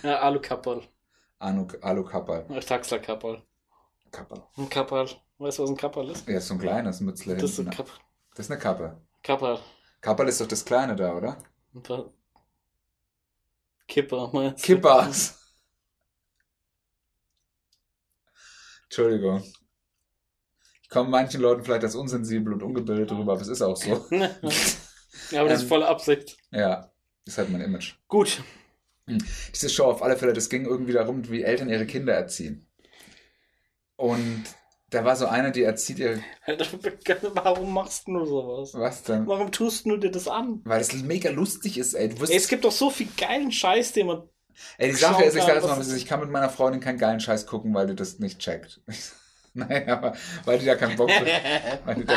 Ja, 0.03 0.19
Alu-Kapperl. 0.21 0.83
Alu- 1.39 1.81
Alu-Kapperl. 1.81 2.59
Taxler-Kapperl. 2.61 3.41
Kapperl. 4.11 4.43
Ein 4.57 4.69
Kapperl. 4.69 5.09
Weißt 5.39 5.59
du, 5.59 5.63
was 5.63 5.69
ein 5.69 5.77
Kapperl 5.77 6.09
ist? 6.11 6.27
Ja, 6.27 6.37
ist 6.37 6.47
so 6.47 6.53
ein 6.55 6.59
kleines 6.59 6.99
Mützle 7.01 7.35
Das 7.35 7.51
ist 7.51 7.59
ein. 7.59 7.69
Kapp 7.69 7.87
Das 8.35 8.45
ist 8.45 8.51
eine 8.51 8.59
Kappe. 8.59 9.01
Kapperl. 9.23 9.59
Kapperl 10.01 10.27
ist 10.29 10.39
doch 10.41 10.47
das 10.47 10.63
Kleine 10.65 10.95
da, 10.95 11.13
oder? 11.15 11.37
Ein 11.75 11.83
Kipper, 13.87 14.29
meinst 14.33 14.63
du? 14.63 14.65
Kippers. 14.73 15.39
Entschuldigung. 18.85 19.43
Ich 20.83 20.89
komme 20.89 21.09
manchen 21.09 21.41
Leuten 21.41 21.63
vielleicht 21.63 21.83
als 21.83 21.95
unsensibel 21.95 22.53
und 22.53 22.63
ungebildet 22.63 23.11
rüber, 23.11 23.33
aber 23.33 23.41
es 23.41 23.47
ist 23.49 23.61
auch 23.61 23.75
so. 23.75 24.05
ja, 25.31 25.41
aber 25.41 25.49
das 25.49 25.59
ist 25.59 25.63
Ähm, 25.63 25.69
volle 25.69 25.87
Absicht. 25.87 26.37
Ja, 26.51 26.91
ist 27.25 27.37
halt 27.37 27.49
mein 27.49 27.61
Image. 27.61 27.93
Gut. 28.07 28.41
Diese 29.53 29.69
Show 29.69 29.85
auf 29.85 30.01
alle 30.03 30.17
Fälle, 30.17 30.33
das 30.33 30.49
ging 30.49 30.65
irgendwie 30.65 30.93
darum, 30.93 31.29
wie 31.29 31.41
Eltern 31.43 31.69
ihre 31.69 31.85
Kinder 31.85 32.13
erziehen. 32.13 32.67
Und 33.95 34.43
da 34.89 35.03
war 35.03 35.15
so 35.15 35.27
eine, 35.27 35.51
die 35.51 35.63
erzieht 35.63 35.99
ihre. 35.99 36.21
Alter, 36.45 36.65
warum 37.35 37.73
machst 37.73 38.07
du 38.07 38.25
sowas? 38.25 38.73
Was 38.73 39.03
denn? 39.03 39.25
Warum 39.27 39.51
tust 39.51 39.85
du 39.85 39.97
dir 39.97 40.11
das 40.11 40.27
an? 40.27 40.61
Weil 40.65 40.79
das 40.79 40.93
mega 40.93 41.29
lustig 41.29 41.77
ist, 41.77 41.93
ey. 41.93 42.09
Ey, 42.27 42.35
es 42.35 42.47
gibt 42.47 42.63
doch 42.65 42.71
so 42.71 42.89
viel 42.89 43.07
geilen 43.17 43.51
Scheiß, 43.51 43.93
den 43.93 44.07
man. 44.07 44.29
ey, 44.77 44.89
die 44.89 44.95
Sache 44.95 45.23
ist, 45.23 45.35
ich 45.35 45.41
mal, 45.41 45.47
sag 45.47 45.55
jetzt 45.55 45.63
was 45.63 45.77
mal, 45.77 45.81
ist- 45.81 45.93
ich 45.93 46.05
kann 46.05 46.19
mit 46.19 46.29
meiner 46.29 46.49
Freundin 46.49 46.81
keinen 46.81 46.99
geilen 46.99 47.19
Scheiß 47.19 47.45
gucken, 47.47 47.73
weil 47.73 47.87
die 47.87 47.95
das 47.95 48.19
nicht 48.19 48.39
checkt. 48.39 48.81
Nein, 49.53 49.89
aber 49.89 50.13
weil 50.45 50.59
die 50.59 50.65
da 50.65 50.75
keinen 50.75 50.95
Bock 50.95 51.09
die 51.09 51.23
da, 52.05 52.13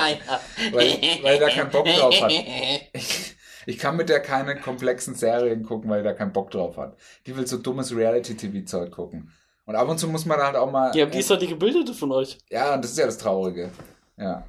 weil, 0.73 0.99
weil 1.23 1.35
die 1.35 1.41
da 1.41 1.49
keinen 1.49 1.71
Bock 1.71 1.87
drauf 1.87 2.21
hat. 2.21 2.33
Ich, 2.93 3.37
ich 3.67 3.79
kann 3.79 3.97
mit 3.97 4.09
der 4.09 4.21
keine 4.21 4.57
komplexen 4.59 5.15
Serien 5.15 5.63
gucken, 5.63 5.91
weil 5.91 6.03
die 6.03 6.09
da 6.09 6.13
keinen 6.15 6.33
Bock 6.33 6.51
drauf 6.51 6.77
hat. 6.77 6.97
Die 7.27 7.37
will 7.37 7.47
so 7.47 7.59
dummes 7.59 7.95
Reality-TV-Zeug 7.95 8.91
gucken. 8.91 9.33
Und 9.67 9.77
ab 9.77 9.89
und 9.89 9.99
zu 9.99 10.09
muss 10.09 10.25
man 10.27 10.41
halt 10.41 10.57
auch 10.57 10.71
mal. 10.71 10.95
Ja, 10.97 11.07
die 11.07 11.19
ist 11.19 11.31
halt 11.31 11.43
die 11.43 11.47
Gebildete 11.47 11.93
von 11.95 12.11
euch. 12.13 12.39
Ja, 12.51 12.75
und 12.75 12.83
das 12.83 12.93
ist 12.93 12.99
ja 12.99 13.07
das 13.07 13.19
Traurige. 13.19 13.71
Ja, 14.17 14.45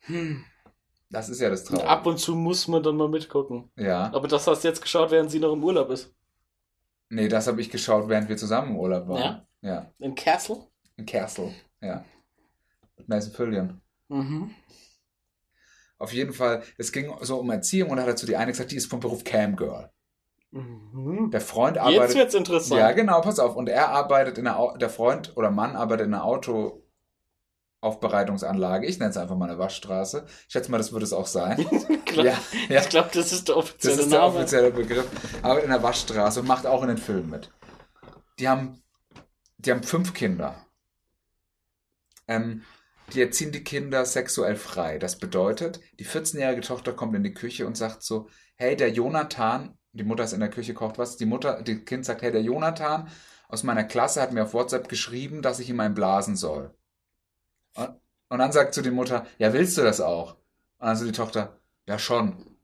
Hm. 0.00 0.44
das 1.10 1.28
ist 1.28 1.40
ja 1.40 1.48
das 1.50 1.60
Und 1.62 1.66
Traurige. 1.76 1.88
ab 1.88 2.06
und 2.06 2.18
zu 2.18 2.34
muss 2.34 2.68
man 2.68 2.82
dann 2.82 2.96
mal 2.96 3.08
mitgucken. 3.08 3.70
ja. 3.76 4.10
Aber 4.12 4.28
das 4.28 4.46
hast 4.46 4.62
du 4.64 4.68
jetzt 4.68 4.82
geschaut, 4.82 5.10
während 5.10 5.30
sie 5.30 5.38
noch 5.40 5.52
im 5.52 5.62
Urlaub 5.64 5.90
ist. 5.90 6.12
Nee, 7.08 7.28
das 7.28 7.46
habe 7.46 7.60
ich 7.60 7.70
geschaut, 7.70 8.08
während 8.08 8.28
wir 8.28 8.36
zusammen 8.36 8.70
im 8.72 8.76
Urlaub 8.76 9.08
waren. 9.08 9.20
Ja? 9.22 9.46
Ja. 9.62 9.92
In 9.98 10.14
Castle? 10.14 10.66
In 10.96 11.06
Castle. 11.06 11.52
Ja. 11.80 12.04
Mit 12.96 13.08
Mason 13.08 13.32
Fillion. 13.32 13.80
Mhm. 14.08 14.50
Auf 15.98 16.12
jeden 16.12 16.32
Fall, 16.32 16.62
es 16.78 16.92
ging 16.92 17.10
so 17.22 17.38
um 17.38 17.50
Erziehung 17.50 17.90
und 17.90 17.96
da 17.96 18.02
hat 18.02 18.10
dazu 18.10 18.26
die 18.26 18.36
eine 18.36 18.52
gesagt, 18.52 18.70
die 18.70 18.76
ist 18.76 18.90
vom 18.90 19.00
Beruf 19.00 19.24
Camgirl. 19.24 19.90
Mhm. 20.50 21.30
Der 21.30 21.40
Freund 21.40 21.76
Jetzt 21.76 21.84
arbeitet. 21.86 22.16
wird's 22.16 22.34
interessant. 22.34 22.78
Ja, 22.80 22.92
genau, 22.92 23.20
pass 23.20 23.38
auf. 23.38 23.56
Und 23.56 23.68
er 23.68 23.88
arbeitet 23.90 24.38
in 24.38 24.46
einer, 24.46 24.58
Au- 24.58 24.76
der 24.76 24.90
Freund 24.90 25.36
oder 25.36 25.50
Mann 25.50 25.74
arbeitet 25.76 26.06
in 26.06 26.14
einer 26.14 26.24
Autoaufbereitungsanlage. 27.82 28.86
Ich 28.86 28.98
nenne 28.98 29.10
es 29.10 29.16
einfach 29.16 29.36
mal 29.36 29.48
eine 29.50 29.58
Waschstraße. 29.58 30.26
Ich 30.46 30.52
schätze 30.52 30.70
mal, 30.70 30.78
das 30.78 30.92
würde 30.92 31.04
es 31.04 31.12
auch 31.12 31.26
sein. 31.26 31.66
Ich 32.06 32.22
glaube, 32.22 32.28
ja, 32.30 32.38
ja. 32.70 32.80
glaub, 32.88 33.12
das 33.12 33.30
ist 33.32 33.48
der 33.48 33.56
Das 33.56 33.64
offizielle 33.64 34.00
ist 34.02 34.10
der 34.12 34.20
Name. 34.20 34.34
offizielle 34.38 34.70
Begriff. 34.70 35.06
Aber 35.42 35.62
in 35.62 35.68
der 35.68 35.82
Waschstraße 35.82 36.40
und 36.40 36.46
macht 36.46 36.64
auch 36.66 36.80
in 36.82 36.88
den 36.88 36.96
Filmen 36.96 37.28
mit. 37.28 37.52
Die 38.38 38.48
haben, 38.48 38.82
die 39.58 39.70
haben 39.70 39.82
fünf 39.82 40.14
Kinder. 40.14 40.54
Ähm, 42.28 42.62
die 43.12 43.22
erziehen 43.22 43.52
die 43.52 43.62
Kinder 43.62 44.04
sexuell 44.04 44.56
frei. 44.56 44.98
Das 44.98 45.18
bedeutet, 45.18 45.80
die 45.98 46.06
14-jährige 46.06 46.62
Tochter 46.62 46.92
kommt 46.92 47.14
in 47.14 47.22
die 47.22 47.34
Küche 47.34 47.66
und 47.66 47.76
sagt 47.76 48.02
so, 48.02 48.28
hey, 48.56 48.76
der 48.76 48.90
Jonathan, 48.90 49.78
die 49.92 50.04
Mutter 50.04 50.24
ist 50.24 50.32
in 50.32 50.40
der 50.40 50.50
Küche, 50.50 50.74
kocht 50.74 50.98
was, 50.98 51.16
die 51.16 51.26
Mutter, 51.26 51.62
die 51.62 51.84
Kind 51.84 52.04
sagt, 52.04 52.22
hey, 52.22 52.32
der 52.32 52.42
Jonathan 52.42 53.08
aus 53.48 53.62
meiner 53.62 53.84
Klasse 53.84 54.20
hat 54.20 54.32
mir 54.32 54.42
auf 54.42 54.54
WhatsApp 54.54 54.88
geschrieben, 54.88 55.40
dass 55.40 55.60
ich 55.60 55.70
ihm 55.70 55.80
einen 55.80 55.94
blasen 55.94 56.36
soll. 56.36 56.74
Und, 57.74 57.90
und 58.28 58.38
dann 58.38 58.52
sagt 58.52 58.74
so 58.74 58.82
die 58.82 58.90
Mutter, 58.90 59.26
ja, 59.38 59.52
willst 59.52 59.78
du 59.78 59.82
das 59.82 60.00
auch? 60.00 60.34
Und 60.78 60.88
dann 60.88 60.96
so 60.96 61.04
die 61.04 61.12
Tochter, 61.12 61.60
ja, 61.86 61.98
schon. 61.98 62.56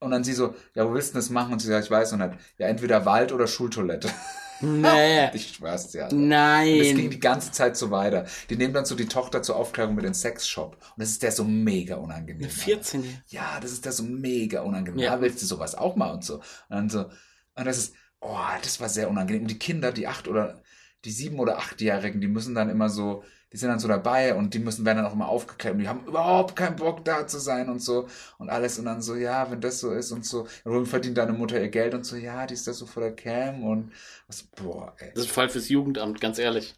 Und 0.00 0.10
dann 0.10 0.24
sie 0.24 0.32
so, 0.32 0.54
ja, 0.74 0.88
wo 0.88 0.94
willst 0.94 1.14
du 1.14 1.18
das 1.18 1.30
machen? 1.30 1.52
Und 1.52 1.60
sie 1.60 1.68
sagt, 1.68 1.84
ich 1.84 1.90
weiß 1.90 2.12
noch 2.12 2.26
nicht. 2.26 2.40
Ja, 2.58 2.66
entweder 2.66 3.04
Wald 3.04 3.32
oder 3.32 3.46
Schultoilette. 3.46 4.10
Nee. 4.60 5.30
Ich 5.34 5.54
schwör's 5.54 5.88
dir. 5.88 6.04
Alter. 6.04 6.16
Und 6.16 6.30
das 6.30 6.86
ging 6.86 6.96
Nein. 6.96 7.10
die 7.10 7.20
ganze 7.20 7.52
Zeit 7.52 7.76
so 7.76 7.90
weiter. 7.90 8.26
Die 8.50 8.56
nehmen 8.56 8.74
dann 8.74 8.84
so 8.84 8.94
die 8.94 9.06
Tochter 9.06 9.42
zur 9.42 9.56
Aufklärung 9.56 9.94
mit 9.94 10.04
in 10.04 10.10
den 10.10 10.14
Sexshop. 10.14 10.72
Und 10.74 10.98
das 10.98 11.10
ist 11.10 11.22
der 11.22 11.32
so 11.32 11.44
mega 11.44 11.96
unangenehm. 11.96 12.42
Eine 12.42 12.52
Alter. 12.52 12.62
14 12.62 13.02
-Jährige. 13.02 13.22
Ja, 13.28 13.60
das 13.60 13.72
ist 13.72 13.84
der 13.84 13.92
so 13.92 14.02
mega 14.02 14.62
unangenehm. 14.62 15.00
Ja. 15.00 15.14
Ja, 15.14 15.20
willst 15.20 15.42
du 15.42 15.46
sowas 15.46 15.74
auch 15.74 15.96
mal 15.96 16.10
und 16.10 16.24
so. 16.24 16.36
Und 16.36 16.42
dann 16.70 16.90
so, 16.90 17.06
und 17.54 17.64
das 17.64 17.78
ist, 17.78 17.94
oh, 18.20 18.36
das 18.62 18.80
war 18.80 18.88
sehr 18.88 19.10
unangenehm. 19.10 19.42
Und 19.42 19.50
die 19.50 19.58
Kinder, 19.58 19.92
die 19.92 20.06
acht 20.06 20.28
oder, 20.28 20.62
die 21.04 21.10
sieben 21.10 21.38
oder 21.38 21.58
achtjährigen, 21.58 22.20
die 22.20 22.28
müssen 22.28 22.54
dann 22.54 22.70
immer 22.70 22.88
so, 22.88 23.24
die 23.52 23.56
sind 23.56 23.68
dann 23.70 23.78
so 23.78 23.88
dabei 23.88 24.34
und 24.34 24.52
die 24.54 24.58
müssen, 24.58 24.84
werden 24.84 24.98
dann 24.98 25.06
auch 25.06 25.12
immer 25.14 25.28
aufgeklärt 25.28 25.74
und 25.74 25.80
die 25.80 25.88
haben 25.88 26.04
überhaupt 26.06 26.54
keinen 26.56 26.76
Bock 26.76 27.04
da 27.04 27.26
zu 27.26 27.38
sein 27.38 27.68
und 27.70 27.80
so 27.82 28.06
und 28.38 28.50
alles 28.50 28.78
und 28.78 28.84
dann 28.84 29.00
so, 29.02 29.14
ja, 29.14 29.50
wenn 29.50 29.60
das 29.60 29.80
so 29.80 29.90
ist 29.92 30.12
und 30.12 30.24
so, 30.26 30.46
womit 30.64 30.88
verdient 30.88 31.16
deine 31.18 31.32
Mutter 31.32 31.60
ihr 31.60 31.68
Geld 31.70 31.94
und 31.94 32.04
so, 32.04 32.16
ja, 32.16 32.46
die 32.46 32.54
ist 32.54 32.66
da 32.66 32.72
so 32.72 32.84
vor 32.86 33.02
der 33.02 33.16
Cam 33.16 33.64
und 33.64 33.92
was, 34.26 34.42
boah, 34.42 34.94
ey. 34.98 35.10
Das 35.14 35.24
ist 35.24 35.30
ein 35.30 35.34
Fall 35.34 35.48
fürs 35.48 35.68
Jugendamt, 35.68 36.20
ganz 36.20 36.38
ehrlich. 36.38 36.74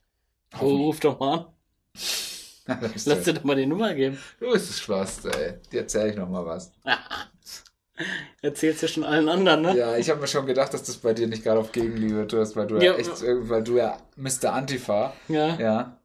Oh. 0.60 0.66
Ruf 0.76 1.00
doch 1.00 1.18
mal 1.18 1.34
an. 1.38 1.46
Lass 3.04 3.22
dir 3.24 3.34
doch 3.34 3.44
mal 3.44 3.56
die 3.56 3.66
Nummer 3.66 3.94
geben. 3.94 4.18
du 4.38 4.52
bist 4.52 4.70
das 4.70 4.78
Schwarze, 4.78 5.30
ey. 5.32 5.54
Dir 5.72 5.80
erzähl 5.80 6.10
ich 6.10 6.16
noch 6.16 6.28
mal 6.28 6.46
was. 6.46 6.70
Erzählst 8.42 8.80
ja 8.82 8.88
schon 8.88 9.04
allen 9.04 9.28
anderen, 9.28 9.60
ne? 9.62 9.76
Ja, 9.76 9.96
ich 9.96 10.08
habe 10.08 10.20
mir 10.20 10.26
schon 10.26 10.46
gedacht, 10.46 10.72
dass 10.72 10.82
das 10.84 10.96
bei 10.96 11.12
dir 11.12 11.26
nicht 11.26 11.42
gerade 11.42 11.60
auf 11.60 11.72
Gegenliebe 11.72 12.26
tust, 12.26 12.56
weil 12.56 12.66
du 12.66 12.76
ja, 12.76 12.92
Ja. 12.92 12.94
echt, 12.94 13.10
weil 13.22 13.62
du 13.62 13.76
ja 13.76 13.98
Mr. 14.16 14.52
Antifa, 14.54 15.12
Ja. 15.28 15.56
ja, 15.56 15.99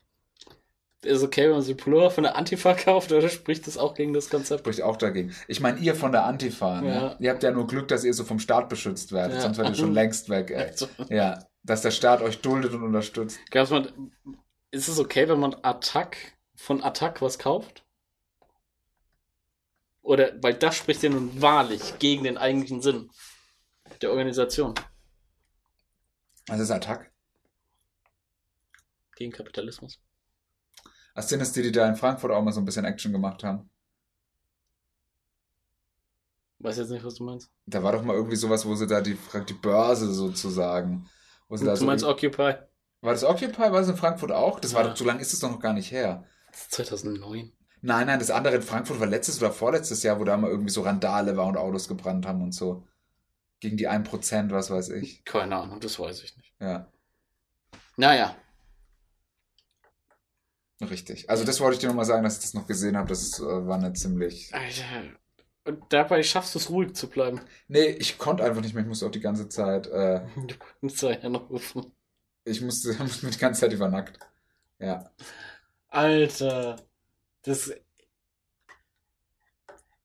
Ist 1.06 1.24
okay, 1.24 1.44
wenn 1.46 1.52
man 1.52 1.62
sich 1.62 1.78
Pullover 1.78 2.10
von 2.12 2.24
der 2.24 2.36
Antifa 2.36 2.74
kauft, 2.76 3.12
oder 3.12 3.30
spricht 3.30 3.68
das 3.68 3.78
auch 3.78 3.94
gegen 3.94 4.14
das 4.14 4.30
Konzept? 4.30 4.62
spricht 4.62 4.82
auch 4.82 4.98
dagegen. 4.98 5.34
Ich 5.48 5.60
meine, 5.60 5.80
ihr 5.80 5.96
von 5.96 6.12
der 6.12 6.26
Antifa, 6.26 6.82
ne? 6.82 6.88
Ja. 6.96 7.16
Ihr 7.20 7.32
habt 7.32 7.44
ja 7.44 7.52
nur 7.52 7.68
Glück, 7.68 7.88
dass 7.88 8.04
ihr 8.04 8.14
so 8.14 8.24
vom 8.24 8.40
Staat 8.40 8.70
beschützt 8.70 9.12
werdet, 9.12 9.36
Ja. 9.38 9.42
sonst 9.42 9.58
wärt 9.58 9.70
ihr 9.70 9.76
schon 9.76 9.94
längst 9.94 10.30
weg, 10.30 10.50
ey. 10.52 10.70
Also, 10.70 10.88
Ja, 11.10 11.46
dass 11.64 11.82
der 11.82 11.92
Staat 11.92 12.22
euch 12.22 12.42
duldet 12.42 12.74
und 12.74 12.84
unterstützt. 12.84 13.40
gab's 13.52 13.70
mal, 13.70 13.92
ist 14.72 14.88
es 14.88 15.00
okay, 15.00 15.28
wenn 15.30 15.40
man 15.40 15.56
Attack 15.64 16.18
von 16.56 16.84
Attack 16.84 17.22
was 17.22 17.38
kauft? 17.40 17.84
Oder, 20.02 20.32
weil 20.42 20.54
das 20.54 20.76
spricht 20.76 21.02
ja 21.04 21.10
nun 21.10 21.42
wahrlich 21.42 21.98
gegen 22.00 22.24
den 22.24 22.38
eigentlichen 22.38 22.82
Sinn 22.82 23.10
der 24.02 24.12
Organisation. 24.12 24.74
Was 26.48 26.60
ist 26.60 26.70
Attack? 26.72 27.12
Gegen 29.16 29.32
Kapitalismus. 29.32 30.00
Was 31.16 31.30
sind 31.30 31.42
es 31.42 31.54
die, 31.54 31.64
die 31.64 31.72
da 31.72 31.88
in 31.88 31.96
Frankfurt 31.96 32.32
auch 32.32 32.44
mal 32.44 32.52
so 32.52 32.60
ein 32.62 32.66
bisschen 32.66 32.86
Action 32.86 33.12
gemacht 33.12 33.44
haben? 33.44 33.70
Weiß 36.60 36.78
jetzt 36.78 36.90
nicht, 36.90 37.04
was 37.06 37.16
du 37.16 37.24
meinst. 37.24 37.50
Da 37.66 37.84
war 37.84 37.92
doch 37.92 38.04
mal 38.04 38.16
irgendwie 38.16 38.36
sowas, 38.36 38.66
wo 38.66 38.76
sie 38.76 38.88
da 38.88 39.02
die, 39.02 39.18
die 39.50 39.54
Börse 39.54 40.14
sozusagen. 40.14 41.10
Wo 41.48 41.58
sie 41.58 41.66
da 41.66 41.72
Du 41.72 41.78
so, 41.78 41.86
meinst 41.86 42.04
Occupy? 42.06 42.56
war 43.02 43.14
das 43.14 43.24
Occupy? 43.24 43.60
War 43.60 43.72
das 43.82 43.90
in 43.90 43.98
Frankfurt 43.98 44.32
auch? 44.32 44.60
Das 44.60 44.74
war 44.74 44.84
Ja. 44.84 44.90
doch, 44.90 44.98
so 44.98 45.06
lange 45.06 45.22
ist 45.22 45.34
es 45.34 45.40
doch 45.40 45.52
noch 45.52 45.60
gar 45.60 45.74
nicht 45.74 45.92
her. 45.92 46.26
Das 46.52 46.62
ist 46.62 46.72
2009. 46.74 47.52
Nein, 47.82 48.08
nein, 48.08 48.20
das 48.20 48.32
andere 48.32 48.56
in 48.56 48.62
Frankfurt 48.62 49.00
war 49.00 49.08
letztes 49.08 49.38
oder 49.40 49.52
vorletztes 49.52 50.02
Jahr, 50.04 50.20
wo 50.20 50.24
da 50.24 50.38
mal 50.38 50.50
irgendwie 50.50 50.72
so 50.72 50.82
Randale 50.82 51.38
war 51.38 51.46
und 51.46 51.58
Autos 51.58 51.88
gebrannt 51.88 52.26
haben 52.26 52.42
und 52.42 52.54
so. 52.54 52.88
Gegen 53.60 53.78
die 53.78 53.88
1%, 53.88 54.52
was 54.52 54.72
weiß 54.72 54.90
ich. 54.90 55.24
Keine 55.24 55.56
Ahnung, 55.56 55.80
das 55.80 56.00
weiß 56.00 56.24
ich 56.24 56.36
nicht. 56.36 56.54
Ja, 56.60 56.92
Naja, 57.98 58.36
richtig. 60.82 61.30
Also 61.30 61.44
das 61.46 61.60
wollte 61.60 61.76
ich 61.76 61.80
dir 61.80 61.88
nochmal 61.88 62.06
sagen, 62.06 62.24
dass 62.24 62.36
ich 62.36 62.42
das 62.42 62.54
noch 62.54 62.68
gesehen 62.68 62.98
habe. 62.98 63.08
Das 63.10 63.40
äh, 63.40 63.44
war 63.44 63.78
eine 63.78 63.94
ziemlich... 63.94 64.54
Alter. 64.54 65.18
Und 65.64 65.82
dabei 65.90 66.22
schaffst 66.22 66.54
du 66.54 66.60
es 66.60 66.70
ruhig 66.70 66.94
zu 66.94 67.10
bleiben. 67.10 67.42
Nee, 67.68 67.88
ich 67.88 68.18
konnte 68.18 68.44
einfach 68.44 68.62
nicht 68.62 68.76
mehr. 68.76 68.84
Ich 68.84 68.88
musste 68.88 69.08
auch 69.08 69.12
die 69.12 69.20
ganze 69.20 69.50
Zeit... 69.50 69.88
Äh, 69.88 70.22
Du 70.48 70.56
kannst 70.82 71.02
ja 71.02 71.10
anrufen. 71.22 71.92
ich 72.44 72.62
musste, 72.62 72.94
musste 73.00 73.26
mich 73.26 73.36
die 73.36 73.42
ganze 73.42 73.62
Zeit 73.62 73.74
übernackt. 73.74 74.20
Ja. 74.80 75.10
Alter. 75.88 76.76
Das. 77.44 77.74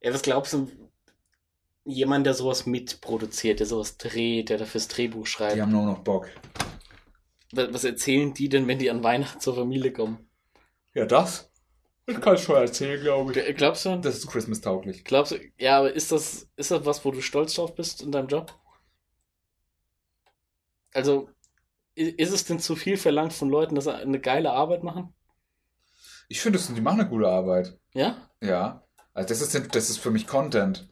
Ja, 0.00 0.14
was 0.14 0.22
glaubst 0.22 0.52
du? 0.52 0.70
Jemand, 1.84 2.24
der 2.26 2.34
sowas 2.34 2.66
mitproduziert, 2.66 3.58
der 3.58 3.66
sowas 3.66 3.96
dreht, 3.96 4.50
der 4.50 4.58
dafür 4.58 4.80
das 4.80 4.88
Drehbuch 4.88 5.26
schreibt. 5.26 5.56
Die 5.56 5.62
haben 5.62 5.72
nur 5.72 5.86
noch 5.86 5.98
Bock. 5.98 6.28
Was 7.52 7.84
erzählen 7.84 8.32
die 8.32 8.48
denn, 8.48 8.68
wenn 8.68 8.78
die 8.78 8.90
an 8.90 9.02
Weihnachten 9.02 9.40
zur 9.40 9.56
Familie 9.56 9.92
kommen? 9.92 10.29
Ja, 10.94 11.04
das? 11.04 11.50
Das 12.06 12.20
kann 12.20 12.34
ich 12.34 12.42
schon 12.42 12.56
erzählen, 12.56 13.00
glaube 13.00 13.32
G- 13.32 13.52
Glaubst 13.54 13.84
du? 13.86 13.96
Das 13.96 14.16
ist 14.18 14.26
Christmas-tauglich. 14.28 15.04
Glaubst 15.04 15.32
du? 15.32 15.36
Ja, 15.58 15.78
aber 15.78 15.92
ist 15.92 16.12
das, 16.12 16.48
ist 16.56 16.70
das 16.70 16.84
was, 16.86 17.04
wo 17.04 17.10
du 17.10 17.20
stolz 17.22 17.54
drauf 17.54 17.74
bist 17.74 18.02
in 18.02 18.12
deinem 18.12 18.28
Job? 18.28 18.54
Also, 20.94 21.28
ist 21.96 22.32
es 22.32 22.44
denn 22.46 22.60
zu 22.60 22.76
viel 22.76 22.96
verlangt 22.98 23.32
von 23.34 23.50
Leuten, 23.50 23.74
dass 23.76 23.84
sie 23.84 23.94
eine 23.94 24.20
geile 24.20 24.52
Arbeit 24.52 24.82
machen? 24.84 25.14
Ich 26.28 26.40
finde, 26.40 26.58
die 26.58 26.80
machen 26.80 27.00
eine 27.00 27.08
gute 27.10 27.28
Arbeit. 27.28 27.78
Ja? 27.94 28.30
Ja. 28.42 28.84
Also 29.14 29.28
das 29.30 29.42
ist, 29.42 29.74
das 29.76 29.90
ist 29.90 29.98
für 29.98 30.10
mich 30.12 30.26
Content. 30.26 30.88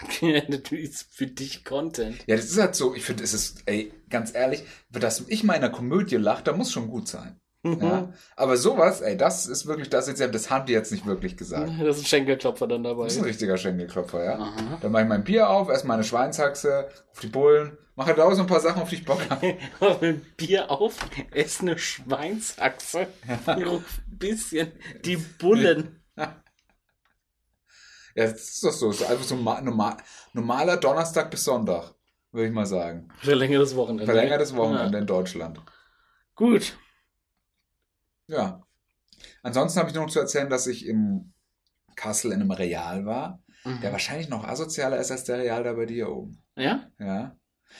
Natürlich 0.48 0.90
ist 0.90 1.14
für 1.14 1.26
dich 1.26 1.64
Content. 1.64 2.24
Ja, 2.26 2.36
das 2.36 2.46
ist 2.46 2.58
halt 2.58 2.74
so, 2.74 2.94
ich 2.94 3.04
finde, 3.04 3.22
es 3.24 3.32
ist, 3.34 3.62
ey, 3.66 3.92
ganz 4.08 4.34
ehrlich, 4.34 4.64
dass 4.90 5.20
ich 5.28 5.44
mal 5.44 5.54
in 5.54 5.62
einer 5.64 5.72
Komödie 5.72 6.16
lache, 6.16 6.42
da 6.44 6.52
muss 6.52 6.72
schon 6.72 6.88
gut 6.88 7.08
sein. 7.08 7.40
Ja? 7.64 8.12
Aber 8.34 8.56
sowas, 8.56 9.00
ey, 9.02 9.16
das 9.16 9.46
ist 9.46 9.66
wirklich, 9.66 9.88
das 9.88 10.08
jetzt, 10.08 10.20
das 10.20 10.50
haben 10.50 10.66
die 10.66 10.72
jetzt 10.72 10.90
nicht 10.90 11.06
wirklich 11.06 11.36
gesagt. 11.36 11.70
Das 11.78 11.96
ist 11.98 12.02
ein 12.02 12.06
Schenkelklopfer 12.06 12.66
dann 12.66 12.82
dabei. 12.82 13.04
Das 13.04 13.12
ist 13.14 13.18
ein 13.20 13.24
richtiger 13.24 13.56
Schenkelklopfer, 13.56 14.24
ja. 14.24 14.38
Aha. 14.38 14.78
Dann 14.80 14.90
mache 14.90 15.02
ich 15.02 15.08
mein 15.08 15.22
Bier 15.22 15.48
auf, 15.48 15.68
esse 15.68 15.86
meine 15.86 16.02
Schweinshaxe, 16.02 16.88
auf 17.12 17.20
die 17.20 17.28
Bullen, 17.28 17.78
mache 17.94 18.14
da 18.14 18.24
auch 18.24 18.32
so 18.34 18.40
ein 18.42 18.48
paar 18.48 18.58
Sachen, 18.60 18.82
auf 18.82 18.88
die 18.88 18.96
ich 18.96 19.04
Bock 19.04 19.20
habe. 19.30 19.56
Mach 19.80 20.02
ein 20.02 20.20
Bier 20.36 20.70
auf, 20.72 20.94
ess 21.30 21.60
eine 21.60 21.78
Schweinsachse, 21.78 23.06
ruf 23.46 24.00
ein 24.10 24.18
bisschen 24.18 24.72
die 25.04 25.16
Bullen. 25.16 26.00
Ja, 28.14 28.26
das 28.26 28.42
ist 28.42 28.64
doch 28.64 28.72
so. 28.72 28.88
Das 28.88 29.00
ist 29.02 29.10
einfach 29.10 29.24
so 29.24 29.36
ein 29.36 29.42
ma- 29.42 29.60
normal, 29.60 29.96
normaler 30.32 30.76
Donnerstag 30.76 31.30
bis 31.30 31.44
Sonntag, 31.44 31.94
würde 32.30 32.48
ich 32.48 32.52
mal 32.52 32.66
sagen. 32.66 33.08
Verlängertes 33.20 33.74
Wochenende. 33.76 34.04
Verlängertes 34.04 34.54
Wochenende 34.56 34.92
Ja. 34.94 34.98
in 35.00 35.06
Deutschland. 35.06 35.60
Gut. 36.34 36.76
Ja. 38.32 38.62
Ansonsten 39.42 39.78
habe 39.78 39.90
ich 39.90 39.94
noch 39.94 40.08
zu 40.10 40.18
erzählen, 40.20 40.48
dass 40.50 40.66
ich 40.66 40.86
im 40.86 41.32
Kassel 41.96 42.32
in 42.32 42.40
einem 42.40 42.50
Real 42.50 43.04
war, 43.06 43.42
der 43.64 43.72
Mhm. 43.74 43.92
wahrscheinlich 43.92 44.28
noch 44.28 44.44
asozialer 44.46 44.96
ist 44.98 45.10
als 45.10 45.24
der 45.24 45.38
Real 45.38 45.62
da 45.62 45.72
bei 45.74 45.86
dir 45.86 46.08
oben. 46.10 46.42
Ja? 46.56 46.90
Ja. 46.98 47.36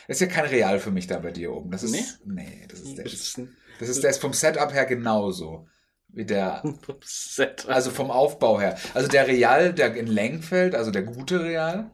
Das 0.06 0.16
ist 0.16 0.20
ja 0.20 0.26
kein 0.28 0.46
Real 0.46 0.78
für 0.78 0.90
mich 0.90 1.06
da 1.06 1.18
bei 1.18 1.30
dir 1.32 1.52
oben. 1.52 1.70
Das 1.70 1.82
ist, 1.82 1.92
Nee? 1.92 2.04
nee, 2.24 2.66
das 2.70 2.80
ist, 2.80 2.96
der, 2.96 3.04
Das 3.04 3.12
ist 3.14 3.38
ein 3.38 3.56
das 3.78 3.88
ist, 3.88 4.02
der 4.02 4.10
ist 4.10 4.20
vom 4.20 4.32
Setup 4.32 4.72
her 4.72 4.84
genauso. 4.86 5.66
Wie 6.08 6.24
der, 6.26 6.62
also 7.66 7.90
vom 7.90 8.10
Aufbau 8.10 8.60
her. 8.60 8.78
Also 8.94 9.08
der 9.08 9.26
Real, 9.26 9.72
der 9.72 9.94
in 9.96 10.06
Lengfeld, 10.06 10.74
also 10.74 10.90
der 10.90 11.02
gute 11.02 11.42
Real. 11.42 11.90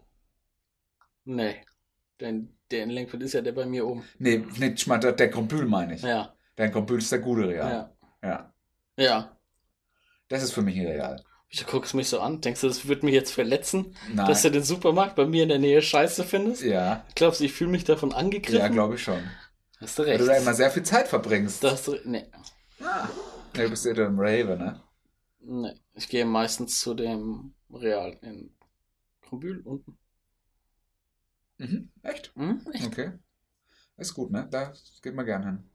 Nee. 1.24 1.56
Denn 2.20 2.56
der 2.70 2.82
in 2.84 2.90
Lenkfeld 2.90 3.22
ist 3.22 3.32
ja 3.34 3.40
der 3.42 3.52
bei 3.52 3.64
mir 3.66 3.86
oben. 3.86 4.04
Nee, 4.18 4.44
ich 4.60 4.86
meine, 4.86 5.12
der 5.12 5.30
Krombül 5.30 5.66
meine 5.66 5.94
ich. 5.94 6.02
Ja. 6.02 6.34
Der 6.56 6.70
Krombül 6.70 6.98
ist 6.98 7.12
der 7.12 7.20
gute 7.20 7.48
Real. 7.48 7.70
Ja. 7.70 7.96
Ja. 8.22 8.52
Ja. 8.96 9.36
Das 10.28 10.42
ist 10.42 10.52
für 10.52 10.62
mich 10.62 10.78
Real. 10.78 11.22
Wieso 11.50 11.64
guckst 11.64 11.92
du 11.94 11.96
mich 11.96 12.08
so 12.08 12.20
an? 12.20 12.40
Denkst 12.42 12.60
du, 12.60 12.66
das 12.68 12.86
wird 12.88 13.02
mich 13.02 13.14
jetzt 13.14 13.32
verletzen, 13.32 13.96
Nein. 14.12 14.26
dass 14.26 14.42
du 14.42 14.50
den 14.50 14.62
Supermarkt 14.62 15.16
bei 15.16 15.24
mir 15.26 15.44
in 15.44 15.48
der 15.48 15.58
Nähe 15.58 15.80
scheiße 15.80 16.24
findest? 16.24 16.62
ja, 16.62 17.06
Glaubst 17.14 17.40
du, 17.40 17.44
ich 17.44 17.52
fühle 17.54 17.70
mich 17.70 17.84
davon 17.84 18.12
angegriffen? 18.12 18.58
ja, 18.58 18.68
glaube 18.68 18.96
ich 18.96 19.02
schon. 19.02 19.22
Hast 19.80 19.98
du 19.98 20.02
Weil 20.02 20.10
recht. 20.10 20.20
du 20.20 20.26
da 20.26 20.36
immer 20.36 20.52
sehr 20.54 20.70
viel 20.70 20.82
Zeit 20.82 21.08
verbringst. 21.08 21.64
Da 21.64 21.70
hast 21.70 21.86
du, 21.88 21.96
nee, 22.04 22.26
Ja, 22.80 23.08
du 23.54 23.70
bist 23.70 23.84
ja 23.86 23.92
im 23.92 24.18
Rave, 24.18 24.56
ne? 24.58 24.82
nee. 25.40 25.74
Ich 25.94 26.08
gehe 26.08 26.26
meistens 26.26 26.80
zu 26.80 26.92
dem 26.94 27.54
Real 27.72 28.18
in 28.22 28.54
Krumbühl 29.22 29.60
unten. 29.62 29.96
Mhm. 31.58 31.90
Echt? 32.02 32.32
Hm? 32.36 32.60
Echt? 32.72 32.86
Okay. 32.86 33.12
Ist 33.96 34.14
gut, 34.14 34.30
ne? 34.30 34.46
Da 34.50 34.72
geht 35.02 35.14
man 35.14 35.26
gern 35.26 35.42
hin. 35.44 35.70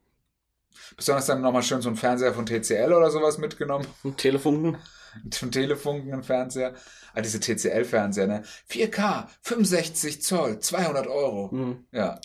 Besonders 0.95 1.25
dann 1.25 1.41
nochmal 1.41 1.63
schön 1.63 1.81
so 1.81 1.89
einen 1.89 1.97
Fernseher 1.97 2.33
von 2.33 2.45
TCL 2.45 2.93
oder 2.93 3.11
sowas 3.11 3.37
mitgenommen. 3.37 3.87
Ein 4.03 4.17
Telefunken. 4.17 4.77
Zum 5.29 5.51
Telefunken 5.51 6.13
einen 6.13 6.23
Fernseher. 6.23 6.73
Ah, 7.13 7.21
diese 7.21 7.39
TCL-Fernseher, 7.39 8.27
ne? 8.27 8.43
4K, 8.69 9.27
65 9.41 10.21
Zoll, 10.23 10.59
200 10.59 11.07
Euro. 11.07 11.51
Hm. 11.51 11.85
Ja. 11.91 12.19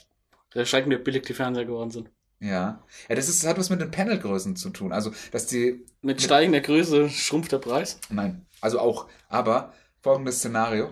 Der 0.54 0.64
steigt 0.64 0.88
mir 0.88 0.98
billig 0.98 1.24
die 1.24 1.34
Fernseher 1.34 1.66
geworden 1.66 1.90
sind. 1.90 2.10
Ja. 2.40 2.84
Ja, 3.08 3.14
das, 3.14 3.28
ist, 3.28 3.42
das 3.42 3.50
hat 3.50 3.58
was 3.58 3.70
mit 3.70 3.80
den 3.80 3.90
Panelgrößen 3.90 4.56
zu 4.56 4.70
tun. 4.70 4.92
Also, 4.92 5.12
dass 5.32 5.46
die. 5.46 5.84
Mit 6.00 6.22
steigender 6.22 6.60
Größe 6.60 7.10
schrumpft 7.10 7.52
der 7.52 7.58
Preis. 7.58 7.98
Nein, 8.10 8.46
also 8.60 8.78
auch. 8.78 9.08
Aber 9.28 9.72
folgendes 10.00 10.38
Szenario. 10.38 10.90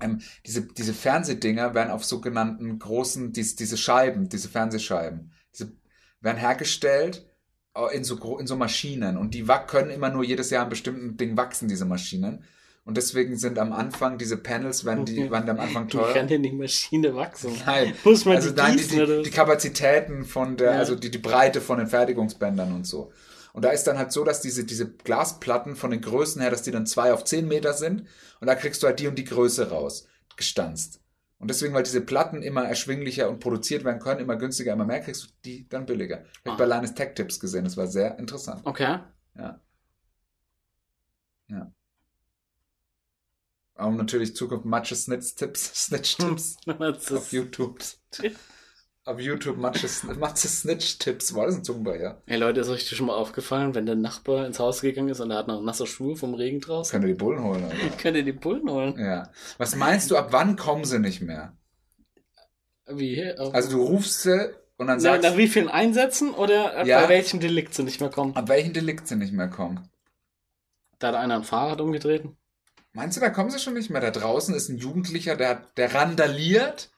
Ähm, 0.00 0.22
diese, 0.46 0.62
diese 0.62 0.94
Fernsehdinger 0.94 1.74
werden 1.74 1.90
auf 1.90 2.04
sogenannten 2.04 2.78
großen, 2.78 3.32
dies, 3.32 3.56
diese 3.56 3.76
Scheiben, 3.76 4.28
diese 4.28 4.48
Fernsehscheiben, 4.48 5.32
werden 6.20 6.38
hergestellt 6.38 7.26
äh, 7.76 7.94
in 7.96 8.04
so, 8.04 8.38
in 8.38 8.46
so 8.46 8.56
Maschinen. 8.56 9.16
Und 9.16 9.34
die 9.34 9.44
können 9.66 9.90
immer 9.90 10.10
nur 10.10 10.24
jedes 10.24 10.50
Jahr 10.50 10.64
an 10.64 10.70
bestimmten 10.70 11.16
Dingen 11.16 11.36
wachsen, 11.36 11.68
diese 11.68 11.84
Maschinen. 11.84 12.44
Und 12.84 12.96
deswegen 12.96 13.36
sind 13.36 13.58
am 13.58 13.72
Anfang 13.72 14.16
diese 14.18 14.36
Panels, 14.38 14.84
wenn 14.84 15.04
die, 15.04 15.30
werden 15.30 15.50
am 15.50 15.60
Anfang 15.60 15.86
Wie 15.86 15.92
teuer. 15.92 16.14
kann 16.14 16.28
denn 16.28 16.42
die 16.42 16.50
Maschine 16.52 17.14
wachsen? 17.14 17.52
Nein, 17.66 17.94
Muss 18.04 18.24
man 18.24 18.36
also 18.36 18.50
die 18.50 18.56
nein, 18.56 18.72
die, 18.76 18.82
gießen, 18.82 19.06
die, 19.06 19.18
was? 19.18 19.22
die 19.24 19.30
Kapazitäten 19.30 20.24
von 20.24 20.56
der, 20.56 20.72
Ja. 20.72 20.78
also 20.78 20.94
die, 20.96 21.10
die 21.10 21.18
Breite 21.18 21.60
von 21.60 21.78
den 21.78 21.86
Fertigungsbändern 21.86 22.72
und 22.72 22.86
so. 22.86 23.12
Und 23.52 23.64
da 23.64 23.70
ist 23.70 23.84
dann 23.84 23.98
halt 23.98 24.12
so, 24.12 24.24
dass 24.24 24.40
diese, 24.40 24.64
diese 24.64 24.88
Glasplatten 24.88 25.76
von 25.76 25.90
den 25.90 26.00
Größen 26.00 26.40
her, 26.40 26.50
dass 26.50 26.62
die 26.62 26.70
dann 26.70 26.86
zwei 26.86 27.12
auf 27.12 27.24
zehn 27.24 27.46
Meter 27.46 27.74
sind 27.74 28.06
und 28.40 28.46
da 28.46 28.54
kriegst 28.54 28.82
du 28.82 28.86
halt 28.86 28.98
die 28.98 29.08
und 29.08 29.16
die 29.16 29.24
Größe 29.24 29.70
raus, 29.70 30.06
gestanzt. 30.36 30.99
Und 31.40 31.48
deswegen, 31.48 31.72
weil 31.74 31.82
diese 31.82 32.02
Platten 32.02 32.42
immer 32.42 32.64
erschwinglicher 32.64 33.28
und 33.28 33.40
produziert 33.40 33.82
werden 33.82 33.98
können, 33.98 34.20
immer 34.20 34.36
günstiger, 34.36 34.74
immer 34.74 34.84
mehr, 34.84 35.00
kriegst 35.00 35.24
du 35.24 35.28
die 35.44 35.66
dann 35.68 35.86
billiger. 35.86 36.22
Ich 36.24 36.40
Ah. 36.44 36.50
habe 36.52 36.66
bei 36.68 36.76
Linus 36.76 36.94
Tech 36.94 37.14
Tips 37.14 37.40
gesehen, 37.40 37.64
das 37.64 37.76
war 37.76 37.86
sehr 37.88 38.18
interessant. 38.18 38.60
Okay. 38.64 38.98
Ja. 39.36 39.60
Ja. 41.48 41.72
Und 43.74 43.96
natürlich 43.96 44.36
Zukunft 44.36 44.66
Matche 44.66 44.94
Snitch 44.94 45.34
Tipps, 45.34 45.72
Snitch 45.86 46.16
Tipps 46.18 46.56
Das 46.66 47.10
auf 47.12 47.32
YouTube. 47.32 47.80
Auf 49.06 49.18
YouTube 49.18 49.56
Matche, 49.56 49.88
Matche 50.18 50.46
Snitch 50.46 50.98
Tipps. 50.98 51.34
War 51.34 51.46
das 51.46 51.56
ein 51.56 51.64
Zungenbeier? 51.64 52.22
Ey 52.26 52.36
Leute, 52.36 52.60
ist 52.60 52.68
euch 52.68 52.86
das 52.86 52.98
schon 52.98 53.06
mal 53.06 53.14
aufgefallen, 53.16 53.74
wenn 53.74 53.86
der 53.86 53.94
Nachbar 53.94 54.46
ins 54.46 54.58
Haus 54.58 54.82
gegangen 54.82 55.08
ist 55.08 55.20
und 55.20 55.30
er 55.30 55.38
hat 55.38 55.48
noch 55.48 55.62
nasse 55.62 55.86
Schuhe 55.86 56.16
vom 56.16 56.34
Regen 56.34 56.60
draußen? 56.60 56.92
Könnt 56.92 57.04
ihr 57.04 57.14
die 57.14 57.18
Bullen 57.18 57.42
holen, 57.42 57.64
Alter. 57.64 57.96
Könnt 57.98 58.16
ihr 58.18 58.22
die 58.24 58.32
Bullen 58.32 58.68
holen? 58.70 58.98
Ja. 58.98 59.30
Was 59.56 59.74
meinst 59.74 60.10
du, 60.10 60.16
ab 60.18 60.28
wann 60.32 60.56
kommen 60.56 60.84
sie 60.84 60.98
nicht 60.98 61.22
mehr? 61.22 61.56
Wie? 62.86 63.24
Auf- 63.38 63.54
Also 63.54 63.70
du 63.70 63.82
rufst 63.84 64.22
sie 64.22 64.54
und 64.76 64.88
dann 64.88 65.00
sagst 65.00 65.22
nach 65.22 65.36
wie 65.38 65.48
vielen 65.48 65.68
Einsätzen 65.68 66.34
oder 66.34 66.76
äh, 66.76 66.86
Ja. 66.86 67.00
bei 67.00 67.08
welchem 67.08 67.40
Delikt 67.40 67.72
sie 67.72 67.84
nicht 67.84 68.00
mehr 68.00 68.10
kommen? 68.10 68.36
ab 68.36 68.48
welchen 68.48 68.74
Delikt 68.74 69.08
sie 69.08 69.16
nicht 69.16 69.32
mehr 69.32 69.48
kommen. 69.48 69.88
Da 70.98 71.08
hat 71.08 71.14
einer 71.14 71.36
ein 71.36 71.44
Fahrrad 71.44 71.80
umgetreten. 71.80 72.36
Meinst 72.92 73.16
du, 73.16 73.20
da 73.22 73.30
kommen 73.30 73.50
sie 73.50 73.58
schon 73.60 73.74
nicht 73.74 73.88
mehr? 73.88 74.02
Da 74.02 74.10
draußen 74.10 74.54
ist 74.54 74.68
ein 74.68 74.76
Jugendlicher, 74.76 75.36
der, 75.36 75.62
der 75.78 75.94
randaliert. 75.94 76.90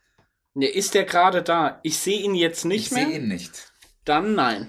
Ne, 0.54 0.66
ist 0.66 0.94
der 0.94 1.04
gerade 1.04 1.42
da? 1.42 1.80
Ich 1.82 1.98
sehe 1.98 2.20
ihn 2.20 2.34
jetzt 2.34 2.64
nicht 2.64 2.86
ich 2.86 2.92
mehr. 2.92 3.06
sehe 3.06 3.16
ihn 3.18 3.28
nicht. 3.28 3.72
Dann 4.04 4.34
nein. 4.34 4.68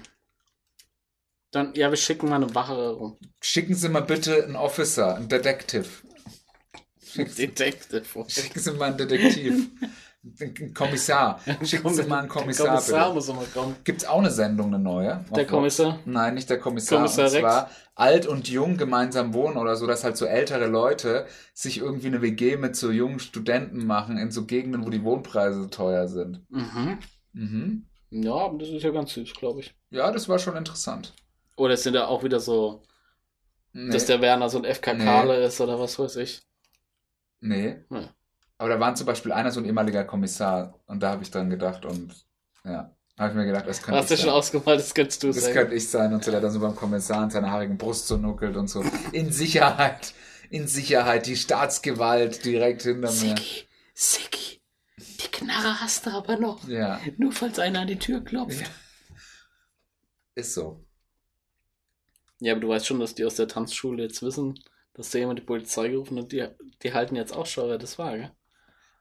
Dann, 1.50 1.72
ja, 1.74 1.90
wir 1.90 1.96
schicken 1.96 2.28
mal 2.28 2.36
eine 2.36 2.54
Wache 2.54 2.90
rum. 2.92 3.18
Schicken 3.40 3.74
Sie 3.74 3.88
mal 3.88 4.00
bitte 4.02 4.44
einen 4.44 4.56
Officer, 4.56 5.16
einen 5.16 5.28
Detective. 5.28 5.86
Schicken 7.04 7.30
Sie, 7.30 7.46
Detective. 7.48 8.24
schicken 8.28 8.58
Sie 8.60 8.72
mal 8.72 8.86
einen 8.86 8.96
Detektiv. 8.98 9.70
Einen 10.40 10.72
Kommissar. 10.74 11.38
Schicken 11.62 11.92
Sie 11.94 12.02
mal 12.04 12.20
einen 12.20 12.28
Kommissar, 12.28 12.64
Der 12.66 12.74
Kommissar 12.76 13.00
bitte. 13.02 13.14
muss 13.14 13.28
immer 13.28 13.44
kommen. 13.52 13.76
Gibt's 13.84 14.04
auch 14.06 14.18
eine 14.18 14.30
Sendung, 14.30 14.68
eine 14.68 14.78
neue? 14.82 15.24
Der 15.36 15.44
Auf- 15.44 15.50
Kommissar. 15.50 16.00
Nein, 16.06 16.34
nicht 16.34 16.48
der 16.50 16.58
Kommissar. 16.58 16.98
Kommissar 16.98 17.26
und 17.26 17.32
Rex. 17.32 17.40
zwar 17.42 17.70
alt 17.94 18.26
und 18.26 18.48
jung 18.48 18.76
gemeinsam 18.76 19.34
wohnen 19.34 19.56
oder 19.56 19.76
so, 19.76 19.86
dass 19.86 20.04
halt 20.04 20.16
so 20.16 20.26
ältere 20.26 20.66
Leute 20.66 21.26
sich 21.52 21.78
irgendwie 21.78 22.08
eine 22.08 22.22
WG 22.22 22.56
mit 22.56 22.76
so 22.76 22.90
jungen 22.90 23.20
Studenten 23.20 23.86
machen 23.86 24.18
in 24.18 24.30
so 24.30 24.46
Gegenden, 24.46 24.84
wo 24.84 24.90
die 24.90 25.04
Wohnpreise 25.04 25.62
so 25.62 25.68
teuer 25.68 26.08
sind. 26.08 26.44
Mhm. 26.50 26.98
Mhm. 27.32 27.86
Ja, 28.10 28.34
aber 28.34 28.58
das 28.58 28.68
ist 28.68 28.82
ja 28.82 28.90
ganz 28.90 29.12
süß, 29.14 29.32
glaube 29.34 29.60
ich. 29.60 29.74
Ja, 29.90 30.10
das 30.10 30.28
war 30.28 30.38
schon 30.38 30.56
interessant. 30.56 31.12
Oder 31.56 31.76
sind 31.76 31.94
da 31.94 32.06
auch 32.06 32.22
wieder 32.24 32.40
so, 32.40 32.82
Nee, 33.72 33.90
dass 33.92 34.06
der 34.06 34.20
Werner 34.20 34.48
so 34.48 34.58
ein 34.58 34.64
FK 34.64 34.94
Nee. 34.94 35.44
Ist 35.46 35.60
oder 35.60 35.78
was 35.78 35.98
weiß 35.98 36.16
ich. 36.16 36.42
nee. 37.40 37.84
Nee. 37.88 38.08
Aber 38.58 38.68
da 38.68 38.80
war 38.80 38.94
zum 38.94 39.06
Beispiel 39.06 39.32
einer 39.32 39.50
so 39.50 39.60
ein 39.60 39.66
ehemaliger 39.66 40.04
Kommissar 40.04 40.80
und 40.86 41.02
da 41.02 41.10
habe 41.10 41.22
ich 41.24 41.30
dran 41.30 41.50
gedacht 41.50 41.84
und 41.84 42.14
ja, 42.64 42.93
habe 43.18 43.30
ich 43.30 43.34
mir 43.36 43.46
gedacht, 43.46 43.66
das 43.68 43.80
könnte 43.82 44.00
Hast 44.00 44.10
du 44.10 44.16
schon 44.16 44.24
sein. 44.26 44.34
ausgemalt, 44.34 44.80
das 44.80 44.94
könntest 44.94 45.22
du 45.22 45.28
Das 45.28 45.44
sein. 45.44 45.52
könnte 45.54 45.74
ich 45.74 45.88
sein 45.88 46.12
und 46.12 46.24
so, 46.24 46.30
der 46.30 46.40
dann 46.40 46.50
so 46.50 46.60
beim 46.60 46.74
Kommissar 46.74 47.22
in 47.24 47.30
seiner 47.30 47.50
haarigen 47.50 47.78
Brust 47.78 48.06
so 48.08 48.16
nuckelt 48.16 48.56
und 48.56 48.68
so. 48.68 48.84
In 49.12 49.30
Sicherheit, 49.32 50.14
in 50.50 50.66
Sicherheit, 50.66 51.26
die 51.26 51.36
Staatsgewalt 51.36 52.44
direkt 52.44 52.82
hinter 52.82 53.00
mir. 53.02 53.12
Siki, 53.12 53.66
Siki, 53.94 54.60
die 54.98 55.28
Knarre 55.30 55.80
hast 55.80 56.06
du 56.06 56.10
aber 56.10 56.36
noch. 56.38 56.66
Ja, 56.68 57.00
Nur 57.16 57.32
falls 57.32 57.58
einer 57.58 57.80
an 57.80 57.86
die 57.88 57.98
Tür 57.98 58.22
klopft. 58.24 58.60
Ja. 58.62 58.66
ist 60.34 60.54
so. 60.54 60.84
Ja, 62.40 62.52
aber 62.52 62.60
du 62.60 62.68
weißt 62.68 62.86
schon, 62.86 62.98
dass 63.00 63.14
die 63.14 63.24
aus 63.24 63.36
der 63.36 63.46
Tanzschule 63.48 64.02
jetzt 64.02 64.22
wissen, 64.22 64.58
dass 64.94 65.10
da 65.10 65.18
jemand 65.18 65.38
die 65.38 65.44
Polizei 65.44 65.88
gerufen 65.88 66.18
hat. 66.18 66.32
Die, 66.32 66.46
die 66.82 66.92
halten 66.92 67.14
jetzt 67.16 67.32
auch 67.32 67.46
schon, 67.46 67.68
wer 67.68 67.78
das 67.78 67.96
war, 67.98 68.16
gell? 68.18 68.32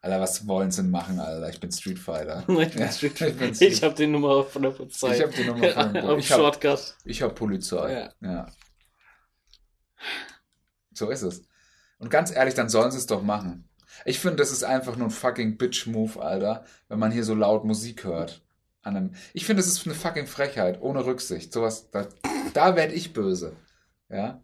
Alter, 0.03 0.19
was 0.19 0.45
wollen 0.47 0.69
sie 0.69 0.81
denn 0.81 0.91
machen, 0.91 1.17
Alter? 1.19 1.47
Ich 1.49 1.59
bin 1.61 1.71
Street 1.71 1.97
Fighter. 1.97 2.43
Ich, 2.49 2.75
bin 2.75 2.91
Street- 2.91 3.21
ich 3.21 3.37
bin 3.37 3.49
ich 3.51 3.55
Street- 3.55 3.83
habe 3.83 3.95
die 3.95 4.05
Nummer 4.07 4.43
von 4.43 4.61
der 4.61 4.71
Polizei. 4.71 5.15
Ich 5.15 5.23
hab 5.23 5.31
die 5.33 5.45
Nummer 5.45 5.69
von 5.69 5.93
der 5.93 6.03
Auf 6.09 6.19
Ich 6.19 6.29
hab- 6.31 6.39
Shortcut. 6.39 6.95
Ich 7.05 7.21
hab 7.21 7.33
Polizei. 7.35 7.93
Ja. 7.93 8.29
ja. 8.29 8.47
So 10.93 11.09
ist 11.09 11.21
es. 11.21 11.43
Und 11.99 12.09
ganz 12.09 12.31
ehrlich, 12.35 12.53
dann 12.53 12.69
sollen 12.69 12.91
sie 12.91 12.97
es 12.97 13.05
doch 13.07 13.21
machen. 13.23 13.69
Ich 14.05 14.19
finde, 14.19 14.37
das 14.37 14.51
ist 14.51 14.63
einfach 14.63 14.95
nur 14.97 15.07
ein 15.07 15.11
fucking 15.11 15.57
Bitch-Move, 15.57 16.21
Alter, 16.21 16.65
wenn 16.89 16.99
man 16.99 17.11
hier 17.11 17.23
so 17.23 17.33
laut 17.35 17.63
Musik 17.63 18.03
hört. 18.03 18.41
Einem 18.81 19.13
ich 19.33 19.45
finde, 19.45 19.61
das 19.61 19.71
ist 19.71 19.85
eine 19.85 19.95
fucking 19.95 20.27
Frechheit, 20.27 20.81
ohne 20.81 21.05
Rücksicht. 21.05 21.53
Sowas, 21.53 21.89
da, 21.91 22.07
da 22.53 22.75
werd 22.75 22.91
ich 22.91 23.13
böse. 23.13 23.55
Ja. 24.09 24.43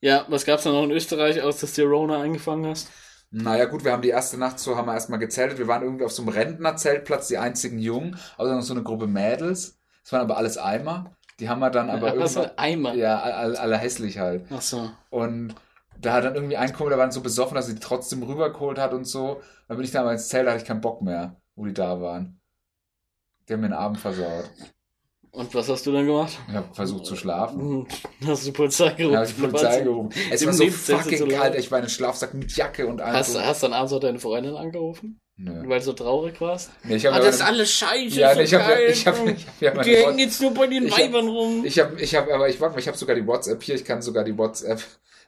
Ja, 0.00 0.24
was 0.28 0.46
gab's 0.46 0.62
da 0.64 0.70
noch 0.72 0.84
in 0.84 0.90
Österreich, 0.92 1.42
aus 1.42 1.60
dass 1.60 1.74
du 1.74 1.82
Rona 1.84 2.22
eingefangen 2.22 2.64
hast? 2.66 2.88
Naja, 3.30 3.66
gut, 3.66 3.84
wir 3.84 3.92
haben 3.92 4.02
die 4.02 4.08
erste 4.08 4.38
Nacht 4.38 4.58
so, 4.58 4.76
haben 4.76 4.86
wir 4.86 4.94
erstmal 4.94 5.18
gezeltet. 5.18 5.58
Wir 5.58 5.66
waren 5.68 5.82
irgendwie 5.82 6.04
auf 6.04 6.12
so 6.12 6.22
einem 6.22 6.30
Rentnerzeltplatz, 6.30 7.28
die 7.28 7.38
einzigen 7.38 7.78
Jungen, 7.78 8.18
außer 8.36 8.54
noch 8.54 8.62
so 8.62 8.72
eine 8.72 8.82
Gruppe 8.82 9.06
Mädels. 9.06 9.78
Das 10.02 10.12
waren 10.12 10.22
aber 10.22 10.36
alles 10.36 10.58
Eimer. 10.58 11.16
Die 11.40 11.48
haben 11.48 11.58
wir 11.58 11.70
dann 11.70 11.90
aber 11.90 12.12
für 12.12 12.16
irgendwann, 12.16 12.50
Eimer. 12.56 12.94
ja, 12.94 13.20
alle, 13.20 13.58
alle 13.58 13.76
hässlich 13.76 14.18
halt. 14.18 14.46
Ach 14.50 14.62
so. 14.62 14.90
Und 15.10 15.54
da 16.00 16.14
hat 16.14 16.24
dann 16.24 16.34
irgendwie 16.34 16.56
ein 16.56 16.72
Kumpel, 16.72 16.90
der 16.90 16.98
war 16.98 17.04
dann 17.04 17.12
so 17.12 17.20
besoffen, 17.20 17.54
dass 17.56 17.68
er 17.68 17.74
die 17.74 17.80
trotzdem 17.80 18.22
rübergeholt 18.22 18.78
hat 18.78 18.92
und 18.94 19.04
so. 19.04 19.42
Dann 19.68 19.76
bin 19.76 19.84
ich 19.84 19.92
da 19.92 20.02
mal 20.04 20.12
ins 20.12 20.28
Zelt, 20.28 20.46
da 20.46 20.52
hatte 20.52 20.62
ich 20.62 20.68
keinen 20.68 20.80
Bock 20.80 21.02
mehr, 21.02 21.36
wo 21.56 21.64
die 21.66 21.74
da 21.74 22.00
waren. 22.00 22.40
Die 23.48 23.52
haben 23.52 23.60
mir 23.60 23.68
den 23.68 23.74
Abend 23.74 23.98
versaut. 23.98 24.50
Und 25.32 25.54
was 25.54 25.68
hast 25.68 25.84
du 25.86 25.92
dann 25.92 26.06
gemacht? 26.06 26.38
Ich 26.48 26.54
habe 26.54 26.74
versucht 26.74 27.04
zu 27.06 27.14
schlafen. 27.16 27.60
Hm, 27.60 27.86
Hast 28.28 28.42
du 28.42 28.46
die 28.46 28.52
Polizei 28.56 28.90
gerufen? 28.90 29.12
Dann 29.12 29.16
habe 29.20 29.26
ich 29.30 29.34
die 29.36 29.40
Polizei 29.42 29.80
gerufen. 29.82 30.10
Es 30.30 30.40
Im 30.42 30.46
war 30.48 30.54
so 30.54 30.66
fucking 30.70 31.18
so 31.18 31.26
kalt, 31.28 31.54
ich 31.56 31.70
war 31.70 31.78
in 31.78 31.84
einem 31.84 31.90
Schlafsack 31.90 32.32
mit 32.34 32.56
Jacke 32.56 32.86
und 32.86 33.00
allem. 33.00 33.14
Hast, 33.16 33.34
du- 33.34 33.40
hast 33.44 33.62
du 33.62 33.66
dann 33.68 33.74
abends 33.74 33.92
auch 33.92 34.00
deine 34.00 34.18
Freundin 34.18 34.54
angerufen? 34.56 35.20
Nö. 35.38 35.68
Weil 35.68 35.80
du 35.80 35.84
so 35.84 35.92
traurig 35.92 36.40
warst? 36.40 36.70
Nee, 36.84 36.96
ich 36.96 37.04
habe 37.04 37.14
Ah, 37.14 37.18
aber 37.18 37.26
das 37.26 37.36
ist 37.36 37.42
alles 37.42 37.70
scheiße. 37.70 38.18
Ja, 38.18 38.34
so 38.34 38.40
ich 38.40 38.54
habe 38.54 38.64
geil. 38.64 38.88
ich 38.90 39.06
hab, 39.06 39.26
ich 39.26 39.46
hab, 39.46 39.60
ja 39.60 39.74
meine 39.74 39.84
Die 39.90 39.96
hängen 39.96 40.18
jetzt 40.18 40.40
nur 40.40 40.54
bei 40.54 40.66
den 40.66 40.86
Ich 40.86 40.92
hab- 40.92 40.98
Weibern 41.00 41.28
rum. 41.28 41.64
ich 41.66 41.78
hab, 41.78 42.00
ich 42.00 42.14
hab, 42.14 42.30
aber 42.30 42.48
ich 42.48 42.58
warte 42.58 42.74
mal, 42.74 42.80
ich 42.80 42.88
habe 42.88 42.96
sogar 42.96 43.14
die 43.14 43.26
WhatsApp 43.26 43.62
hier, 43.62 43.74
ich 43.74 43.84
kann 43.84 44.00
sogar 44.00 44.24
die 44.24 44.36
WhatsApp 44.38 44.82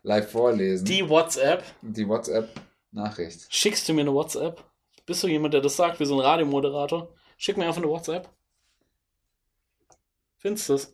live 0.05 0.31
vorlesen. 0.31 0.87
Die 0.87 1.07
WhatsApp. 1.07 1.63
die 1.83 2.09
WhatsApp-Nachricht. 2.09 3.47
Schickst 3.51 3.87
du 3.89 3.93
mir 3.93 4.01
eine 4.03 4.15
WhatsApp? 4.15 4.65
Bist 5.05 5.23
du 5.23 5.29
jemand, 5.29 5.53
der 5.55 5.61
das 5.61 5.77
sagt, 5.77 6.01
wie 6.01 6.07
so 6.07 6.15
ein 6.15 6.21
Radiomoderator? 6.21 7.09
Schick 7.37 7.57
mir 7.59 7.67
einfach 7.67 7.83
eine 7.83 7.91
WhatsApp. 7.91 8.29
Findest 10.39 10.69
du 10.69 10.75
es? 10.75 10.93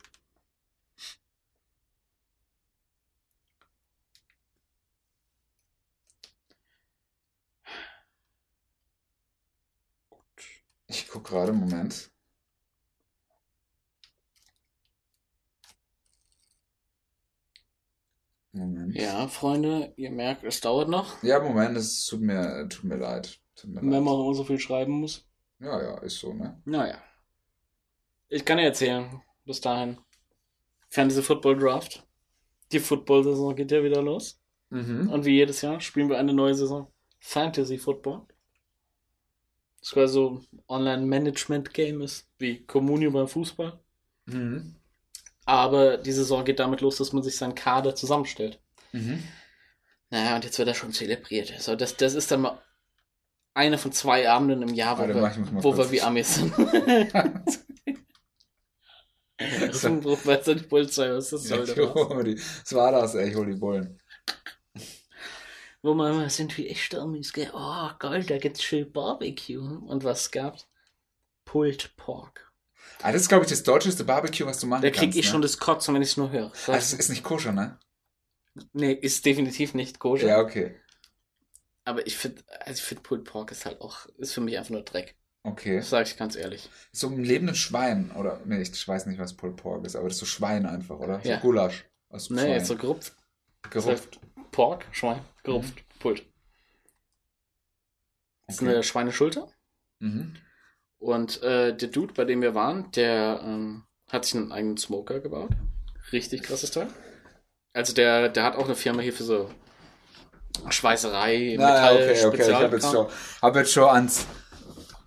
Ich 10.86 11.08
guck 11.08 11.24
gerade, 11.24 11.52
Moment. 11.52 12.10
Moment. 18.52 18.94
Ja, 18.94 19.26
Freunde, 19.28 19.92
ihr 19.96 20.10
merkt, 20.10 20.44
es 20.44 20.60
dauert 20.60 20.88
noch, 20.88 21.22
Ja, 21.22 21.40
Moment, 21.40 21.76
es 21.76 22.04
tut 22.06 22.20
mir, 22.20 22.68
tut 22.68 22.84
mir 22.84 22.96
leid. 22.96 23.40
Tut 23.56 23.70
mir 23.70 23.80
wenn 23.80 23.88
man 23.88 24.04
leid. 24.04 24.14
immer 24.16 24.34
so 24.34 24.44
viel 24.44 24.58
schreiben 24.60 24.92
muss. 25.00 25.26
Ja, 25.58 25.82
ja, 25.82 25.98
ist 25.98 26.18
so, 26.20 26.32
ne? 26.32 26.60
Naja. 26.64 27.02
Ich 28.28 28.44
kann 28.44 28.58
dir 28.58 28.64
erzählen, 28.64 29.22
bis 29.44 29.60
dahin. 29.60 29.98
Fantasy 30.88 31.22
Football 31.22 31.58
Draft. 31.58 32.06
Die 32.72 32.80
Football-Saison 32.80 33.54
geht 33.54 33.72
ja 33.72 33.82
wieder 33.82 34.02
los. 34.02 34.40
Mhm. 34.70 35.10
Und 35.10 35.24
wie 35.24 35.36
jedes 35.36 35.60
Jahr 35.62 35.80
spielen 35.80 36.08
wir 36.08 36.18
eine 36.18 36.32
neue 36.32 36.54
Saison 36.54 36.92
Fantasy 37.20 37.78
Football. 37.78 38.22
Das 39.80 39.90
quasi 39.90 40.14
so 40.14 40.40
ein 40.52 40.62
Online-Management-Game 40.68 42.00
ist, 42.00 42.28
wie 42.38 42.64
Communio 42.64 43.10
beim 43.10 43.28
Fußball. 43.28 43.78
Mhm. 44.26 44.76
Aber 45.44 45.98
die 45.98 46.12
Saison 46.12 46.44
geht 46.44 46.58
damit 46.58 46.80
los, 46.80 46.96
dass 46.96 47.12
man 47.12 47.22
sich 47.22 47.36
seinen 47.36 47.54
Kader 47.54 47.94
zusammenstellt. 47.94 48.60
Mhm. 48.92 49.22
Naja, 50.10 50.36
und 50.36 50.44
jetzt 50.44 50.58
wird 50.58 50.68
er 50.68 50.74
schon 50.74 50.92
zelebriert. 50.92 51.52
Also 51.52 51.76
das, 51.76 51.96
das 51.96 52.14
ist 52.14 52.30
dann 52.30 52.42
mal 52.42 52.62
eine 53.52 53.78
von 53.78 53.92
zwei 53.92 54.28
Abenden 54.28 54.62
im 54.62 54.74
Jahr, 54.74 54.96
wo, 54.96 55.02
Warte 55.02 55.14
wir, 55.14 55.62
wo 55.62 55.76
wir 55.76 55.90
wie 55.90 56.02
Amis 56.02 56.36
sind. 56.36 56.54
das 59.66 59.84
ein 59.84 60.00
Bruch, 60.00 60.24
weiß 60.24 60.46
ja 60.46 60.54
die 60.54 60.64
Polizei, 60.64 61.10
was 61.12 61.30
das 61.30 61.48
Ja, 61.48 61.64
soll. 61.64 61.74
die- 62.24 62.38
Was 62.38 62.74
war 62.74 62.92
das, 62.92 63.14
ey? 63.14 63.30
Ich 63.30 63.34
hol 63.36 63.46
die 63.46 63.54
Bullen. 63.58 63.98
Wo 65.82 65.94
wir 65.94 66.10
immer 66.10 66.30
sind 66.30 66.56
wie 66.56 66.68
echte 66.68 67.00
Amis, 67.00 67.32
gell? 67.32 67.50
Oh, 67.52 67.90
geil, 67.98 68.24
da 68.24 68.38
gibt's 68.38 68.62
schön 68.62 68.90
Barbecue. 68.90 69.60
Und 69.86 70.02
was 70.02 70.30
gab's? 70.30 70.66
Pulled 71.44 71.94
Pork. 71.96 72.50
Ah, 73.02 73.12
das 73.12 73.22
ist, 73.22 73.28
glaube 73.28 73.44
ich, 73.44 73.50
das 73.50 73.62
deutscheste 73.62 74.04
Barbecue, 74.04 74.46
was 74.46 74.60
du 74.60 74.66
machen 74.66 74.82
Da 74.82 74.90
krieg 74.90 75.00
kannst. 75.00 75.18
ich 75.18 75.26
ne? 75.26 75.30
schon 75.30 75.42
das 75.42 75.58
Kotzen, 75.58 75.94
wenn 75.94 76.02
ich 76.02 76.10
es 76.10 76.16
nur 76.16 76.30
höre. 76.30 76.52
Ah, 76.68 76.72
das 76.72 76.92
ist 76.92 77.08
nicht 77.10 77.22
koscher, 77.22 77.52
ne? 77.52 77.78
nee, 78.72 78.92
ist 78.92 79.26
definitiv 79.26 79.74
nicht 79.74 79.98
koscher. 79.98 80.28
Ja, 80.28 80.40
okay. 80.40 80.74
Aber 81.84 82.06
ich 82.06 82.16
finde, 82.16 82.42
also 82.60 82.78
ich 82.78 82.82
finde 82.84 83.02
Pulled 83.02 83.24
Pork 83.24 83.50
ist 83.52 83.66
halt 83.66 83.80
auch, 83.80 84.06
ist 84.16 84.32
für 84.32 84.40
mich 84.40 84.56
einfach 84.56 84.70
nur 84.70 84.82
Dreck. 84.82 85.16
Okay. 85.46 85.76
Das 85.76 85.90
sage 85.90 86.08
ich 86.08 86.16
ganz 86.16 86.36
ehrlich. 86.36 86.70
So 86.92 87.08
ein 87.08 87.22
lebenden 87.22 87.54
Schwein, 87.54 88.10
oder? 88.12 88.40
Nee, 88.46 88.62
ich 88.62 88.88
weiß 88.88 89.06
nicht, 89.06 89.18
was 89.18 89.34
Pulled 89.36 89.56
Pork 89.56 89.84
ist, 89.84 89.94
aber 89.94 90.04
das 90.08 90.14
ist 90.14 90.20
so 90.20 90.26
Schwein 90.26 90.64
einfach, 90.66 90.98
oder? 90.98 91.20
Ja. 91.22 91.36
So 91.36 91.42
Gulasch. 91.42 91.84
Aus 92.08 92.30
Nee, 92.30 92.40
Schwein. 92.40 92.50
jetzt 92.52 92.66
so 92.68 92.76
gerupft. 92.76 93.12
Gerupft. 93.70 94.20
Pork, 94.52 94.86
Schwein, 94.92 95.20
gerupft, 95.42 95.74
Pulled. 95.98 96.22
Das 98.46 98.56
ist 98.56 98.62
Okay. 98.62 98.72
eine 98.72 98.82
Schweineschulter. 98.82 99.48
Mhm. 100.00 100.34
Und 100.98 101.42
äh, 101.42 101.76
der 101.76 101.88
Dude, 101.88 102.14
bei 102.14 102.24
dem 102.24 102.40
wir 102.40 102.54
waren, 102.54 102.90
der 102.92 103.40
ähm, 103.44 103.84
hat 104.08 104.24
sich 104.24 104.34
einen 104.36 104.52
eigenen 104.52 104.76
Smoker 104.76 105.20
gebaut. 105.20 105.50
Richtig 106.12 106.42
krasses 106.42 106.70
Teil. 106.70 106.88
Also 107.72 107.92
der, 107.94 108.28
der 108.28 108.44
hat 108.44 108.56
auch 108.56 108.64
eine 108.66 108.76
Firma 108.76 109.00
hier 109.02 109.12
für 109.12 109.24
so 109.24 109.50
Schweißerei, 110.70 111.56
Metall, 111.58 111.96
okay, 111.96 112.24
okay. 112.26 112.42
Ich 112.48 112.54
habe 112.54 112.76
jetzt, 112.76 112.90
schon- 112.92 113.08
hab 113.42 113.56
jetzt 113.56 113.72
schon 113.72 113.88
ans. 113.88 114.26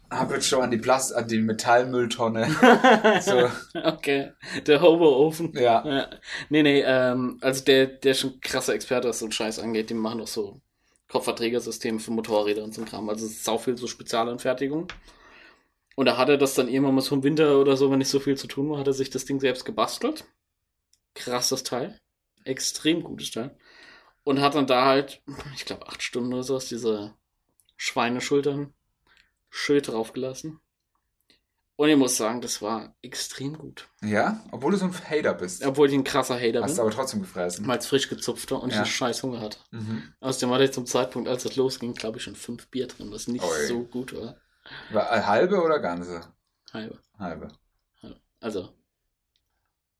Hab 0.09 0.31
jetzt 0.31 0.47
schon 0.47 0.61
an 0.61 0.71
die 0.71 0.77
Plast 0.77 1.13
an 1.13 1.27
die 1.27 1.39
Metallmülltonne. 1.39 2.47
so, 3.21 3.49
okay, 3.83 4.31
der 4.65 4.81
Hobo-Ofen. 4.81 5.51
ja. 5.53 5.85
Ja. 5.85 6.09
Nee, 6.49 6.63
nee, 6.63 6.81
ähm, 6.85 7.37
also 7.41 7.63
der, 7.65 7.87
der 7.87 8.11
ist 8.11 8.21
schon 8.21 8.31
ein 8.31 8.41
krasser 8.41 8.73
Experte, 8.73 9.09
was 9.09 9.19
so 9.19 9.25
einen 9.25 9.33
Scheiß 9.33 9.59
angeht. 9.59 9.89
Die 9.89 9.93
machen 9.93 10.21
auch 10.21 10.27
so 10.27 10.61
Kopfverträgersysteme 11.09 11.99
für 11.99 12.11
Motorräder 12.11 12.63
und 12.63 12.73
so 12.73 12.81
ein 12.81 12.87
Kram. 12.87 13.09
Also 13.09 13.25
es 13.25 13.33
ist 13.33 13.43
sau 13.43 13.57
viel 13.57 13.77
so 13.77 13.87
Spezialanfertigung. 13.87 14.87
Und 15.95 16.05
da 16.05 16.17
hat 16.17 16.29
er 16.29 16.37
das 16.37 16.53
dann 16.53 16.69
irgendwann 16.69 16.95
mal 16.95 17.01
so 17.01 17.15
im 17.15 17.23
Winter 17.23 17.59
oder 17.59 17.75
so, 17.75 17.91
wenn 17.91 17.99
nicht 17.99 18.09
so 18.09 18.19
viel 18.19 18.37
zu 18.37 18.47
tun 18.47 18.69
war, 18.69 18.79
hat 18.79 18.87
er 18.87 18.93
sich 18.93 19.09
das 19.09 19.25
Ding 19.25 19.39
selbst 19.39 19.65
gebastelt. 19.65 20.25
Krasses 21.15 21.63
Teil. 21.63 21.99
Extrem 22.45 23.03
gutes 23.03 23.31
Teil. 23.31 23.57
Und 24.23 24.39
hat 24.39 24.55
dann 24.55 24.67
da 24.67 24.85
halt, 24.85 25.21
ich 25.55 25.65
glaube, 25.65 25.87
acht 25.87 26.03
Stunden 26.03 26.33
oder 26.33 26.43
so 26.43 26.55
aus 26.55 26.67
diese 26.67 27.13
Schweineschultern 27.77 28.73
schön 29.49 29.81
draufgelassen. 29.81 30.59
Und 31.75 31.89
ich 31.89 31.95
muss 31.97 32.17
sagen, 32.17 32.41
das 32.41 32.61
war 32.63 32.95
extrem 33.03 33.55
gut. 33.55 33.87
Ja, 34.03 34.43
obwohl 34.51 34.71
du 34.71 34.77
so 34.77 34.85
ein 34.85 34.93
Hater 35.09 35.35
bist. 35.35 35.63
Obwohl 35.63 35.87
ich 35.87 35.93
ein 35.93 36.03
krasser 36.03 36.35
Hater 36.39 36.63
Hast 36.63 36.71
bin. 36.71 36.75
du 36.77 36.81
aber 36.81 36.91
trotzdem 36.91 37.21
gefressen. 37.21 37.67
Mal 37.67 37.73
als 37.73 37.85
frisch 37.85 38.09
gezupfter 38.09 38.59
und 38.61 38.73
Ja. 38.73 38.81
ich 38.81 38.95
scheiß 38.95 39.21
Hunger 39.21 39.41
hatte. 39.41 39.59
Mhm. 39.69 40.11
Außerdem 40.19 40.49
hatte 40.51 40.63
ich 40.63 40.71
zum 40.71 40.87
Zeitpunkt, 40.87 41.29
als 41.29 41.45
es 41.45 41.55
losging, 41.55 41.93
glaube 41.93 42.17
ich, 42.17 42.23
schon 42.23 42.35
fünf 42.35 42.67
Bier 42.69 42.87
drin, 42.87 43.11
was 43.11 43.27
nicht 43.27 43.43
Ui. 43.45 43.67
so 43.67 43.83
gut 43.83 44.15
war. 44.15 44.37
War 44.91 45.15
äh, 45.15 45.21
halbe 45.21 45.61
oder 45.61 45.79
ganze? 45.79 46.21
Halbe. 46.73 46.97
Halbe. 47.19 47.47
Also 48.39 48.69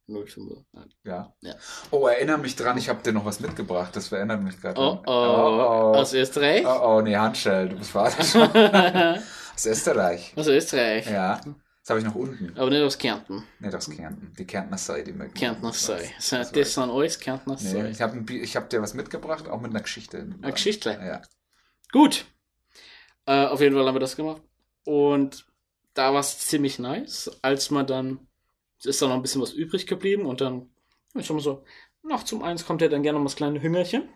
0,5. 0.07 0.63
Ja. 1.03 1.33
Ja. 1.41 1.55
Oh, 1.91 2.07
erinnere 2.07 2.37
mich 2.37 2.55
dran, 2.55 2.77
ich 2.77 2.89
habe 2.89 3.03
dir 3.03 3.11
noch 3.13 3.25
was 3.25 3.39
mitgebracht. 3.39 3.95
Das 3.95 4.07
verändert 4.07 4.41
mich 4.41 4.59
gerade. 4.61 4.79
Oh, 4.79 5.01
oh, 5.05 5.11
oh, 5.11 5.95
Aus 5.97 6.13
Österreich? 6.13 6.65
oh, 6.65 6.79
oh, 6.97 7.01
nee, 7.01 7.15
Handschell. 7.15 7.69
Du 7.69 7.77
bist 7.77 7.91
Vater 7.91 8.23
schon. 8.23 8.49
Aus 9.55 9.65
Österreich. 9.65 10.33
Aus 10.35 10.47
Österreich. 10.47 11.09
Ja. 11.09 11.41
Das 11.87 11.89
habe 11.91 11.99
ich 11.99 12.05
noch 12.05 12.15
unten. 12.15 12.53
Aber 12.57 12.69
nicht 12.69 12.81
aus 12.81 12.97
Kärnten. 12.97 13.43
Nicht 13.59 13.73
aus 13.73 13.89
Kärnten. 13.89 14.33
Die 14.37 14.45
Kärntner 14.45 14.77
Sei, 14.77 15.03
die 15.03 15.13
mögen. 15.13 15.33
Kärntner 15.33 15.69
das 15.69 15.85
sei. 15.85 16.11
Das, 16.17 16.51
das 16.51 16.73
sind 16.73 16.89
alles 16.91 17.17
Kärntner 17.17 17.55
Nee, 17.61 17.69
sei. 17.69 17.89
ich 17.91 18.01
habe 18.01 18.25
hab 18.29 18.69
dir 18.69 18.81
was 18.81 18.93
mitgebracht, 18.93 19.47
auch 19.47 19.61
mit 19.61 19.71
einer 19.71 19.79
Geschichte. 19.79 20.17
Eine 20.41 20.51
Geschichte. 20.51 20.89
Ja. 20.89 21.21
Gut. 21.93 22.25
Äh, 23.25 23.45
auf 23.45 23.61
jeden 23.61 23.73
Fall 23.75 23.85
haben 23.87 23.95
wir 23.95 24.01
das 24.01 24.17
gemacht. 24.17 24.41
Und 24.83 25.45
da 25.93 26.13
war 26.13 26.19
es 26.19 26.39
ziemlich 26.39 26.77
nice, 26.77 27.31
als 27.41 27.71
man 27.71 27.87
dann, 27.87 28.26
ist 28.85 29.01
da 29.01 29.07
noch 29.07 29.15
ein 29.15 29.21
bisschen 29.21 29.41
was 29.41 29.53
übrig 29.53 29.87
geblieben 29.87 30.25
und 30.25 30.41
dann, 30.41 30.69
ich 31.15 31.25
sag 31.25 31.35
mal 31.35 31.41
so, 31.41 31.63
nach 32.03 32.23
zum 32.23 32.43
Eins 32.43 32.65
kommt 32.65 32.81
ja 32.81 32.87
dann 32.87 33.03
gerne 33.03 33.17
noch 33.17 33.23
mal 33.23 33.29
das 33.29 33.35
kleine 33.35 33.61
Hüngerchen. 33.61 34.09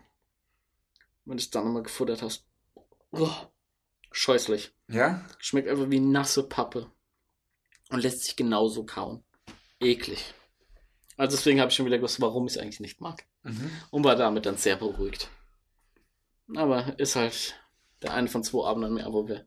Wenn 1.25 1.37
du 1.37 1.41
es 1.41 1.49
dann 1.49 1.65
nochmal 1.65 1.83
gefuttert 1.83 2.21
hast. 2.21 2.45
Oh, 3.11 3.29
scheußlich. 4.11 4.73
Ja? 4.87 5.25
Schmeckt 5.39 5.67
einfach 5.67 5.89
wie 5.89 5.99
nasse 5.99 6.43
Pappe. 6.43 6.91
Und 7.89 8.01
lässt 8.01 8.23
sich 8.23 8.35
genauso 8.35 8.85
kauen. 8.85 9.23
Eklig. 9.79 10.33
Also 11.17 11.35
deswegen 11.35 11.59
habe 11.59 11.69
ich 11.69 11.75
schon 11.75 11.85
wieder 11.85 11.97
gewusst, 11.97 12.21
warum 12.21 12.47
ich 12.47 12.53
es 12.53 12.57
eigentlich 12.57 12.79
nicht 12.79 13.01
mag. 13.01 13.25
Mhm. 13.43 13.69
Und 13.89 14.03
war 14.03 14.15
damit 14.15 14.45
dann 14.45 14.57
sehr 14.57 14.77
beruhigt. 14.77 15.29
Aber 16.55 16.97
ist 16.99 17.15
halt 17.15 17.55
der 18.01 18.13
eine 18.13 18.27
von 18.27 18.43
zwei 18.43 18.67
Abenden 18.67 18.93
mehr, 18.93 19.11
wo 19.11 19.27
wir 19.27 19.45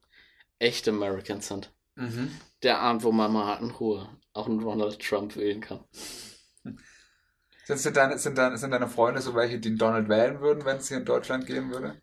echte 0.58 0.90
Americans 0.90 1.48
sind. 1.48 1.72
Mhm. 1.96 2.30
Der 2.64 2.80
Abend, 2.80 3.04
wo 3.04 3.12
man 3.12 3.32
mal 3.32 3.56
in 3.60 3.70
Ruhe 3.70 4.08
auch 4.32 4.48
einen 4.48 4.58
Donald 4.60 5.00
Trump 5.00 5.36
wählen 5.36 5.60
kann. 5.60 5.84
Sind, 7.64 7.78
sind, 7.78 7.96
deine, 7.96 8.18
sind, 8.18 8.36
deine, 8.36 8.58
sind 8.58 8.72
deine 8.72 8.88
Freunde 8.88 9.20
so 9.22 9.34
welche, 9.34 9.58
die 9.58 9.76
Donald 9.76 10.08
wählen 10.08 10.40
würden, 10.40 10.64
wenn 10.64 10.78
es 10.78 10.88
hier 10.88 10.98
in 10.98 11.04
Deutschland 11.04 11.46
gehen 11.46 11.70
würde? 11.70 12.00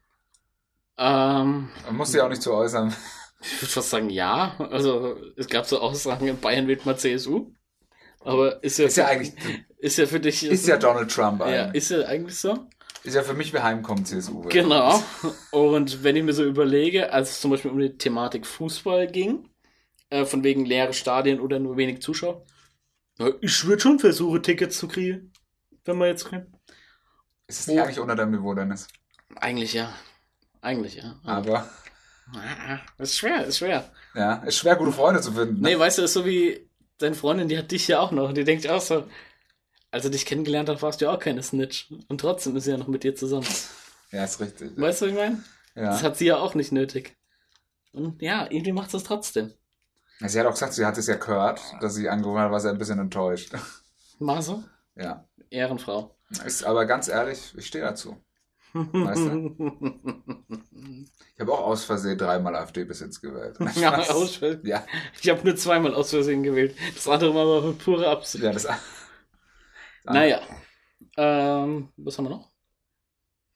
Ähm, 0.98 1.70
Man 1.86 1.96
muss 1.98 2.12
sich 2.12 2.22
auch 2.22 2.30
nicht 2.30 2.42
zu 2.42 2.54
äußern. 2.54 2.94
ich 3.42 3.62
würde 3.62 3.72
fast 3.72 3.90
sagen, 3.90 4.10
ja. 4.10 4.56
Also 4.72 5.18
es 5.36 5.48
gab 5.48 5.66
so 5.66 5.80
Aussagen, 5.80 6.28
in 6.28 6.40
Bayern 6.40 6.68
wählt 6.68 6.86
man 6.86 6.98
CSU. 6.98 7.52
Aber 8.24 8.64
ist 8.64 8.78
ja, 8.78 8.86
Ist 8.86 8.98
ja 8.98 9.08
eigentlich, 9.08 9.34
ist 9.80 9.98
ja 9.98 10.06
für 10.06 10.20
dich. 10.20 10.44
ist 10.44 10.68
ja 10.68 10.78
Donald 10.78 11.12
Trump 11.12 11.40
ja, 11.42 11.66
eigentlich. 11.66 11.84
ist 11.84 11.90
ja 11.90 12.06
eigentlich 12.06 12.40
so. 12.40 12.68
Ist 13.04 13.16
ja 13.16 13.24
für 13.24 13.34
mich 13.34 13.52
wie 13.52 13.60
Heimkommen 13.60 14.06
CSU. 14.06 14.42
Genau. 14.42 15.02
Und 15.52 16.04
wenn 16.04 16.16
ich 16.16 16.24
mir 16.24 16.34
so 16.34 16.44
überlege, 16.46 17.12
als 17.12 17.32
es 17.32 17.42
zum 17.42 17.50
Beispiel 17.50 17.72
um 17.72 17.80
die 17.80 17.98
Thematik 17.98 18.46
Fußball 18.46 19.08
ging, 19.08 19.51
äh, 20.12 20.26
von 20.26 20.44
wegen 20.44 20.66
leere 20.66 20.94
Stadien 20.94 21.40
oder 21.40 21.58
nur 21.60 21.76
wenig 21.78 22.02
Zuschauer, 22.02 22.46
ich 23.42 23.66
würde 23.66 23.82
schon 23.82 24.00
versuchen, 24.00 24.42
Tickets 24.44 24.78
zu 24.78 24.88
kriegen, 24.88 25.32
wenn 25.86 25.98
wir 25.98 26.08
jetzt 26.08 26.26
können. 26.26 26.56
Ist 27.48 27.60
es 27.62 27.68
nicht 27.68 27.80
eigentlich 27.80 28.00
unter 28.00 28.16
deinem 28.16 28.32
Niveau, 28.32 28.54
Dennis? 28.54 28.88
Eigentlich 29.36 29.74
ja. 29.74 29.94
Eigentlich 30.62 30.96
ja. 30.96 31.20
Aber, 31.24 31.70
Ah, 32.34 32.80
ist 32.98 33.18
schwer, 33.18 33.46
ist 33.46 33.58
schwer. 33.58 33.92
ja, 34.16 34.36
ist 34.44 34.58
schwer, 34.58 34.76
gute 34.78 34.92
Freunde 34.94 35.20
zu 35.22 35.34
finden. 35.34 35.62
ne? 35.62 35.70
Nee, 35.72 35.80
weißt 35.80 35.98
du, 35.98 36.04
ist 36.04 36.14
so 36.14 36.26
wie 36.26 36.70
deine 36.98 37.16
Freundin, 37.16 37.50
die 37.50 37.58
hat 37.58 37.72
dich 37.72 37.88
ja 37.90 38.00
auch 38.00 38.12
noch. 38.12 38.30
Und 38.30 38.38
die 38.38 38.46
denkt 38.46 38.66
auch 38.70 38.80
so, 38.80 39.06
als 39.92 40.06
er 40.06 40.12
dich 40.12 40.26
kennengelernt 40.26 40.70
hat, 40.70 40.82
warst 40.82 41.02
du 41.02 41.06
ja 41.06 41.12
auch 41.14 41.20
keine 41.20 41.44
Snitch. 41.44 41.92
Und 42.08 42.22
trotzdem 42.22 42.56
ist 42.56 42.64
sie 42.64 42.72
ja 42.72 42.78
noch 42.78 42.88
mit 42.88 43.04
dir 43.04 43.16
zusammen. 43.16 43.48
Ja, 44.12 44.24
ist 44.24 44.40
richtig. 44.40 44.72
Weißt 44.78 45.02
du, 45.02 45.06
was 45.08 45.12
ich 45.12 45.18
meine? 45.18 45.44
Das 45.76 46.02
Ja. 46.02 46.08
hat 46.08 46.18
sie 46.18 46.26
ja 46.28 46.38
auch 46.38 46.56
nicht 46.56 46.72
nötig. 46.72 47.18
Und 47.92 48.22
ja, 48.22 48.46
irgendwie 48.50 48.72
macht 48.72 48.92
sie 48.92 48.98
es 48.98 49.04
trotzdem. 49.04 49.54
Sie 50.28 50.40
hat 50.40 50.46
auch 50.46 50.52
gesagt, 50.52 50.74
sie 50.74 50.86
hat 50.86 50.98
es 50.98 51.08
ja 51.08 51.16
gehört, 51.16 51.62
dass 51.82 51.96
sie 51.96 52.08
angerufen 52.10 52.40
hat, 52.40 52.52
war 52.52 52.60
sie 52.60 52.70
ein 52.70 52.78
bisschen 52.78 53.00
enttäuscht. 53.00 53.54
Mal 54.20 54.42
so. 54.42 54.64
Ja. 54.96 55.26
Ehrenfrau. 55.50 56.16
Ist 56.46 56.64
aber 56.64 56.86
ganz 56.86 57.08
ehrlich, 57.08 57.54
ich 57.58 57.68
stehe 57.68 57.84
dazu. 57.84 58.18
Weißt 58.74 59.22
Ich 61.36 61.40
habe 61.42 61.52
auch 61.52 61.66
aus 61.66 61.84
Versehen 61.84 62.18
dreimal 62.18 62.56
AfD 62.56 62.86
bis 62.86 63.00
jetzt 63.02 63.20
gewählt. 63.22 63.58
ja, 63.76 63.98
aus, 64.12 64.40
ja, 64.64 64.86
ich 65.20 65.30
habe 65.30 65.44
nur 65.44 65.56
zweimal 65.56 65.94
aus 65.94 66.12
Versehen 66.12 66.44
gewählt. 66.44 66.76
Das 66.94 67.08
andere 67.08 67.34
Mal 67.34 67.46
war 67.46 67.62
mit 67.64 67.80
purer 67.80 68.10
Absicht. 68.10 68.44
ja, 68.44 68.52
das. 68.52 68.68
Naja. 70.04 70.42
Ähm, 71.18 71.90
was 71.98 72.18
haben 72.18 72.26
wir 72.26 72.30
noch? 72.30 72.52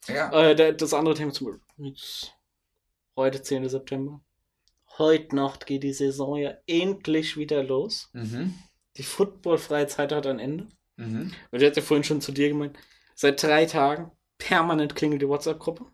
Ja. 0.07 0.31
Äh, 0.31 0.75
das 0.75 0.93
andere 0.93 1.15
Thema 1.15 1.31
zum 1.31 1.59
jetzt, 1.77 2.33
Heute 3.15 3.41
10. 3.41 3.69
September. 3.69 4.19
Heute 4.97 5.35
Nacht 5.35 5.65
geht 5.65 5.83
die 5.83 5.93
Saison 5.93 6.37
ja 6.37 6.53
endlich 6.67 7.37
wieder 7.37 7.63
los. 7.63 8.09
Mhm. 8.13 8.53
Die 8.97 9.03
Football-freie 9.03 9.87
Zeit 9.87 10.11
hat 10.11 10.25
ein 10.25 10.39
Ende. 10.39 10.67
Mhm. 10.95 11.33
Und 11.51 11.61
ich 11.61 11.65
hatte 11.65 11.81
vorhin 11.81 12.03
schon 12.03 12.21
zu 12.21 12.31
dir 12.31 12.49
gemeint, 12.49 12.77
Seit 13.17 13.41
drei 13.41 13.65
Tagen 13.65 14.11
permanent 14.37 14.93
klingelt 14.93 15.21
die 15.21 15.29
WhatsApp-Gruppe. 15.29 15.85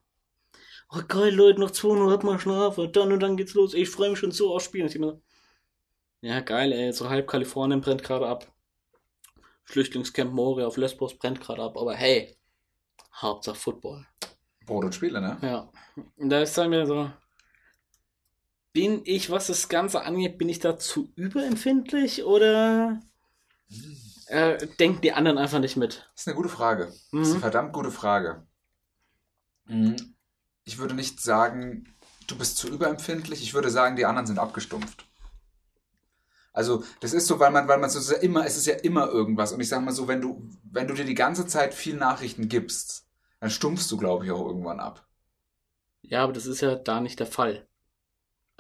Oh 0.90 1.02
geil, 1.08 1.34
Leute, 1.34 1.60
noch 1.60 1.70
200 1.70 2.24
mal 2.24 2.40
schlafen, 2.40 2.92
dann 2.92 3.14
und 3.14 3.20
dann 3.22 3.38
geht's 3.38 3.54
los. 3.54 3.76
Ich 3.76 3.90
freue 3.90 4.10
mich 4.10 4.20
schon 4.20 4.32
so 4.32 4.54
aufs 4.56 4.74
immer 4.74 4.90
so, 4.90 5.22
ja, 6.22 6.40
geil, 6.42 6.74
ey, 6.74 6.92
so 6.92 7.10
halb 7.10 7.28
Kalifornien 7.28 7.82
brennt 7.82 8.04
gerade 8.04 8.28
ab. 8.28 8.52
Flüchtlingscamp 9.64 10.34
Moria 10.34 10.68
auf 10.68 10.78
Lesbos 10.78 11.18
brennt 11.18 11.40
gerade 11.40 11.62
ab, 11.62 11.78
aber 11.78 11.94
hey, 11.94 12.36
Hauptsache 13.14 13.56
Football. 13.56 14.06
Brot 14.66 14.86
und 14.86 14.96
Spiele, 14.96 15.22
ne? 15.22 15.38
Ja. 15.42 15.72
Und 16.18 16.30
da 16.30 16.42
ist 16.42 16.58
dann 16.58 16.72
mir 16.72 16.86
so, 16.86 17.10
bin 18.74 19.02
ich, 19.06 19.30
was 19.30 19.48
das 19.48 19.70
Ganze 19.70 20.02
angeht, 20.04 20.38
bin 20.38 20.50
ich 20.50 20.60
da 20.60 20.78
zu 20.78 21.12
überempfindlich 21.16 22.24
oder 22.24 23.02
äh, 24.28 24.68
denken 24.80 25.02
die 25.02 25.14
anderen 25.14 25.38
einfach 25.38 25.60
nicht 25.60 25.78
mit? 25.78 26.10
Das 26.16 26.22
ist 26.22 26.28
eine 26.30 26.38
gute 26.38 26.48
Frage. 26.48 26.86
Das 27.18 27.28
ist 27.28 27.34
eine 27.34 27.36
Mhm. 27.36 27.42
verdammt 27.42 27.74
gute 27.74 27.92
Frage. 27.92 28.48
Mhm. 29.66 30.14
Ich 30.66 30.80
würde 30.80 30.96
nicht 30.96 31.22
sagen, 31.22 31.94
du 32.26 32.36
bist 32.36 32.58
zu 32.58 32.68
überempfindlich. 32.68 33.44
Ich 33.44 33.54
würde 33.54 33.70
sagen, 33.70 33.96
die 33.96 34.08
anderen 34.08 34.26
sind 34.26 34.40
abgestumpft. 34.40 35.06
Also, 36.54 36.84
das 37.00 37.14
ist 37.14 37.28
so, 37.28 37.40
weil 37.40 37.52
man, 37.52 37.68
weil 37.68 37.78
man 37.80 37.90
so 37.90 38.00
es 38.00 38.06
ist 38.06 38.12
ja 38.12 38.18
immer, 38.18 38.46
es 38.46 38.58
ist 38.58 38.66
ja 38.66 38.76
immer 38.76 39.08
irgendwas. 39.08 39.52
Und 39.54 39.60
ich 39.62 39.70
sage 39.70 39.84
mal 39.84 39.92
so, 39.94 40.08
wenn 40.08 40.22
du, 40.22 40.50
wenn 40.64 40.88
du 40.88 40.94
dir 40.94 41.06
die 41.06 41.14
ganze 41.16 41.48
Zeit 41.48 41.74
viel 41.74 41.96
Nachrichten 41.96 42.50
gibst, 42.50 43.06
dann 43.40 43.50
stumpfst 43.50 43.90
du, 43.92 43.98
glaube 43.98 44.26
ich, 44.26 44.32
auch 44.32 44.46
irgendwann 44.46 44.80
ab. 44.80 45.06
Ja, 46.04 46.24
aber 46.24 46.34
das 46.34 46.46
ist 46.46 46.62
ja 46.62 46.76
da 46.76 47.02
nicht 47.02 47.20
der 47.20 47.26
Fall. 47.28 47.68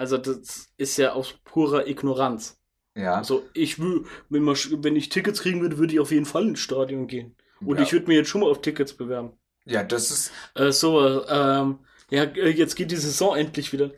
Also 0.02 0.18
das 0.18 0.74
ist 0.78 0.98
ja 0.98 1.14
aus 1.14 1.36
purer 1.44 1.86
Ignoranz. 1.86 2.60
Ja. 2.96 3.18
Also 3.18 3.48
ich 3.54 3.78
will, 3.78 4.06
wenn, 4.30 4.42
man, 4.42 4.56
wenn 4.78 4.96
ich 4.96 5.10
Tickets 5.10 5.42
kriegen 5.42 5.62
würde, 5.62 5.78
würde 5.78 5.94
ich 5.94 6.00
auf 6.00 6.10
jeden 6.12 6.26
Fall 6.26 6.48
ins 6.48 6.60
Stadion 6.60 7.06
gehen. 7.06 7.36
Und 7.64 7.78
ja. 7.78 7.84
ich 7.84 7.94
würde 7.94 8.08
mir 8.08 8.16
jetzt 8.16 8.30
schon 8.30 8.42
mal 8.42 8.50
auf 8.50 8.62
Tickets 8.62 8.94
bewerben. 8.98 9.34
ja, 9.66 9.84
das 9.84 10.10
ist, 10.10 10.32
Äh, 10.56 10.72
so, 10.72 11.24
ähm, 11.28 11.86
ja, 12.10 12.24
äh, 12.24 12.50
jetzt 12.50 12.76
geht 12.76 12.90
die 12.90 12.96
Saison 12.96 13.38
endlich 13.38 13.72
wieder. 13.74 13.92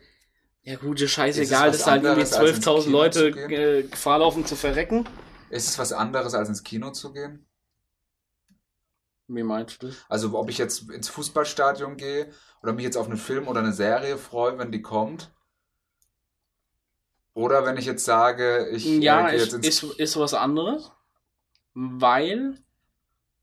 Ja 0.62 0.76
gut, 0.76 1.00
ist 1.00 1.12
scheißegal, 1.12 1.72
dass 1.72 1.84
da 1.84 1.92
halt 1.92 2.04
irgendwie 2.04 2.26
anderes, 2.26 2.34
als 2.34 2.50
ins 2.50 2.66
12.000 2.66 2.82
Kino 2.84 2.98
Leute 2.98 3.28
äh, 3.28 3.82
Gefahr 3.84 4.18
laufen 4.18 4.44
zu 4.44 4.56
verrecken. 4.56 5.08
ist 5.48 5.68
es 5.68 5.78
was 5.78 5.94
anderes, 5.94 6.34
als 6.34 6.50
ins 6.50 6.62
Kino 6.62 6.90
zu 6.90 7.12
gehen? 7.14 7.46
Wie 9.26 9.42
meinst 9.42 9.82
du 9.82 9.86
das? 9.86 10.04
Also, 10.08 10.38
ob 10.38 10.50
ich 10.50 10.58
jetzt 10.58 10.90
ins 10.90 11.08
Fußballstadion 11.08 11.96
gehe 11.96 12.30
oder 12.62 12.74
mich 12.74 12.84
jetzt 12.84 12.96
auf 12.96 13.06
einen 13.06 13.16
Film 13.16 13.48
oder 13.48 13.60
eine 13.60 13.72
Serie 13.72 14.18
freue, 14.18 14.58
wenn 14.58 14.70
die 14.70 14.82
kommt. 14.82 15.33
Oder 17.34 17.66
wenn 17.66 17.76
ich 17.76 17.84
jetzt 17.84 18.04
sage, 18.04 18.68
ich 18.72 18.86
äh, 18.86 18.98
Ja, 18.98 19.28
gehe 19.28 19.36
ist, 19.36 19.52
jetzt 19.52 19.54
ins 19.54 19.82
ist, 19.82 19.82
ist 19.98 20.16
was 20.16 20.34
anderes, 20.34 20.92
weil 21.74 22.58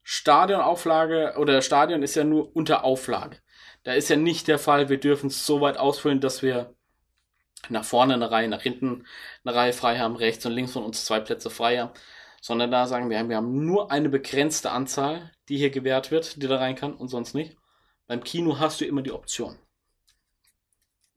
Stadionauflage 0.04 1.36
oder 1.38 1.62
Stadion 1.62 2.02
ist 2.02 2.16
ja 2.16 2.24
nur 2.24 2.56
unter 2.56 2.84
Auflage. 2.84 3.38
Da 3.84 3.94
ist 3.94 4.10
ja 4.10 4.16
nicht 4.16 4.48
der 4.48 4.60
Fall, 4.60 4.90
wir 4.90 5.00
dürfen 5.00 5.28
es 5.28 5.46
so 5.46 5.62
weit 5.62 5.78
ausfüllen, 5.78 6.22
dass 6.22 6.42
wir 6.42 6.76
nach 7.70 7.86
vorne 7.86 8.14
eine 8.14 8.32
Reihe, 8.32 8.48
nach 8.48 8.62
hinten 8.62 9.06
eine 9.44 9.56
Reihe 9.56 9.74
frei 9.74 10.00
haben, 10.00 10.16
rechts 10.16 10.46
und 10.46 10.54
links 10.54 10.72
von 10.72 10.84
uns 10.84 11.06
zwei 11.06 11.20
Plätze 11.20 11.50
frei 11.50 11.80
haben, 11.80 11.92
sondern 12.42 12.72
da 12.72 12.88
sagen 12.88 13.10
wir, 13.10 13.30
wir 13.30 13.38
haben 13.38 13.66
nur 13.66 13.92
eine 13.92 14.10
begrenzte 14.10 14.72
Anzahl, 14.72 15.32
die 15.50 15.58
hier 15.58 15.70
gewährt 15.70 16.12
wird, 16.12 16.42
die 16.42 16.48
da 16.48 16.58
rein 16.58 16.76
kann 16.76 16.94
und 16.94 17.10
sonst 17.10 17.34
nicht. 17.36 17.58
Beim 18.08 18.24
Kino 18.24 18.60
hast 18.60 18.82
du 18.82 18.86
immer 18.86 19.02
die 19.02 19.12
Option. 19.12 19.58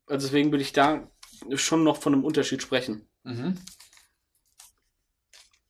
Also 0.07 0.27
deswegen 0.27 0.53
würde 0.53 0.63
ich 0.63 0.73
da 0.73 1.09
schon 1.57 1.85
noch 1.85 2.01
von 2.01 2.15
einem 2.15 2.25
Unterschied 2.25 2.63
sprechen. 2.63 3.07
Mhm. 3.23 3.59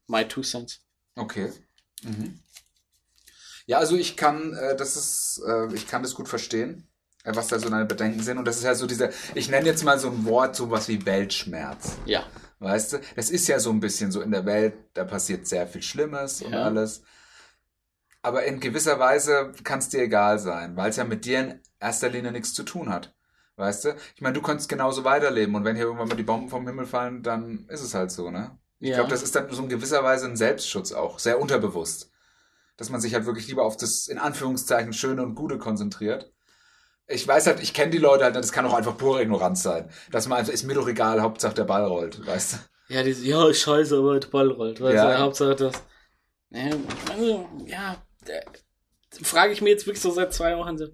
My 0.07 0.27
two 0.27 0.43
cents. 0.43 0.81
Okay. 1.17 1.53
Mhm. 2.03 2.41
Ja, 3.67 3.79
also 3.79 3.97
ich 3.97 4.17
kann, 4.17 4.53
äh, 4.55 4.77
das 4.77 4.97
ist, 4.97 5.43
äh, 5.47 5.73
ich 5.75 5.89
kann 5.89 6.03
das 6.03 6.15
gut 6.15 6.29
verstehen, 6.29 6.87
äh, 7.25 7.35
was 7.35 7.49
da 7.49 7.59
so 7.59 7.71
deine 7.71 7.87
Bedenken 7.87 8.23
sind. 8.23 8.37
Und 8.37 8.45
das 8.45 8.59
ist 8.59 8.65
ja 8.65 8.75
so 8.75 8.87
dieser, 8.87 9.11
ich 9.35 9.49
nenne 9.49 9.67
jetzt 9.67 9.85
mal 9.85 9.99
so 9.99 10.11
ein 10.11 10.25
Wort, 10.27 10.55
sowas 10.57 10.89
wie 10.89 11.05
Weltschmerz. 11.07 11.97
Ja. 12.05 12.27
Weißt 12.59 12.93
du? 12.95 13.01
Das 13.17 13.31
ist 13.31 13.47
ja 13.49 13.59
so 13.59 13.71
ein 13.71 13.81
bisschen 13.81 14.13
so 14.13 14.21
in 14.21 14.31
der 14.31 14.45
Welt, 14.45 14.75
da 14.95 15.05
passiert 15.05 15.47
sehr 15.47 15.67
viel 15.67 15.83
Schlimmes 15.83 16.43
und 16.43 16.53
Ja. 16.53 16.65
alles. 16.65 17.03
Aber 18.23 18.45
in 18.45 18.61
gewisser 18.61 18.99
Weise 18.99 19.53
kann 19.65 19.79
es 19.81 19.89
dir 19.89 20.03
egal 20.03 20.39
sein, 20.39 20.77
weil 20.77 20.91
es 20.91 20.97
ja 20.97 21.05
mit 21.05 21.25
dir 21.25 21.41
in 21.41 21.61
erster 21.79 22.09
Linie 22.09 22.33
nichts 22.33 22.55
zu 22.55 22.63
tun 22.63 22.89
hat. 22.91 23.14
Weißt 23.57 23.85
du? 23.85 23.95
Ich 24.17 24.21
meine, 24.21 24.35
du 24.35 24.43
könntest 24.43 24.69
genauso 24.69 25.05
weiterleben 25.05 25.55
und 25.55 25.65
wenn 25.65 25.77
hier 25.77 25.85
irgendwann 25.85 26.09
mal 26.09 26.17
die 26.17 26.25
Bomben 26.25 26.49
vom 26.49 26.67
Himmel 26.67 26.87
fallen, 26.87 27.23
dann 27.23 27.67
ist 27.69 27.83
es 27.83 27.95
halt 27.95 28.11
so, 28.11 28.31
ne? 28.31 28.59
Ich 28.81 28.91
Ja. 28.91 28.97
glaube, 28.97 29.11
das 29.11 29.23
ist 29.23 29.35
dann 29.37 29.51
so 29.51 29.63
in 29.63 29.69
gewisser 29.69 30.03
Weise 30.03 30.27
ein 30.27 30.37
Selbstschutz 30.37 30.93
auch, 30.93 31.19
sehr 31.19 31.41
unterbewusst. 31.41 32.11
Dass 32.77 32.91
man 32.91 33.01
sich 33.01 33.15
halt 33.15 33.27
wirklich 33.27 33.47
lieber 33.47 33.63
auf 33.65 33.77
das 33.77 34.09
in 34.09 34.19
Anführungszeichen 34.19 34.93
Schöne 34.93 35.23
und 35.23 35.37
Gute 35.37 35.59
konzentriert. 35.59 36.33
Ich 37.07 37.27
weiß 37.27 37.47
halt, 37.47 37.63
ich 37.63 37.75
kenne 37.75 37.93
die 37.93 37.99
Leute 37.99 38.25
halt, 38.25 38.35
das 38.35 38.51
kann 38.51 38.67
auch 38.67 38.75
einfach 38.75 38.97
pure 38.97 39.23
Ignoranz 39.23 39.63
sein. 39.63 39.91
Dass 40.11 40.27
man 40.27 40.39
einfach, 40.39 40.53
ist 40.53 40.65
mir 40.65 40.75
doch 40.75 40.89
egal, 40.89 41.23
Hauptsache 41.23 41.55
der 41.55 41.65
Ball 41.65 41.85
rollt, 41.85 42.27
weißt 42.27 42.55
du? 42.55 42.95
Ja, 42.95 43.03
diese, 43.03 43.25
ja, 43.25 43.53
scheiße, 43.53 43.97
aber 43.97 44.19
der 44.19 44.29
Ball 44.29 44.51
rollt. 44.51 44.81
Weißt 44.81 44.95
Ja. 44.95 45.13
du, 45.13 45.19
Hauptsache 45.19 45.55
das. 45.55 45.83
Ja, 46.51 46.71
also, 47.11 47.49
ja, 47.67 48.05
frage 49.23 49.53
ich 49.53 49.63
mir 49.63 49.71
jetzt 49.71 49.87
wirklich 49.87 50.03
so 50.03 50.11
seit 50.11 50.33
zwei 50.33 50.57
Wochen 50.57 50.77
so, 50.77 50.87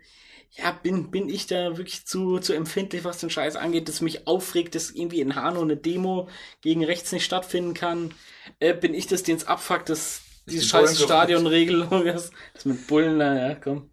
ja, 0.53 0.73
bin, 0.73 1.11
bin 1.11 1.29
ich 1.29 1.47
da 1.47 1.77
wirklich 1.77 2.07
zu, 2.07 2.39
zu 2.39 2.53
empfindlich, 2.53 3.05
was 3.05 3.19
den 3.19 3.31
Scheiß 3.31 3.57
angeht, 3.57 3.89
dass 3.89 4.01
mich 4.01 4.27
aufregt, 4.27 4.75
dass 4.75 4.91
irgendwie 4.91 5.21
in 5.21 5.37
Hanau 5.37 5.63
eine 5.63 5.77
Demo 5.77 6.29
gegen 6.61 6.85
rechts 6.85 7.13
nicht 7.13 7.25
stattfinden 7.25 7.75
kann? 7.75 8.13
Äh, 8.59 8.75
bin 8.75 8.95
ich 8.95 9.07
das, 9.07 9.23
den 9.23 9.37
es 9.37 9.47
abfuckt, 9.47 9.89
dass 9.89 10.23
diese 10.47 10.63
die 10.63 10.69
scheiß 10.69 11.01
Stadionregelung 11.01 12.05
ist? 12.07 12.33
Das 12.55 12.65
mit 12.65 12.87
Bullen, 12.89 13.19
na 13.19 13.49
ja, 13.49 13.55
komm. 13.55 13.91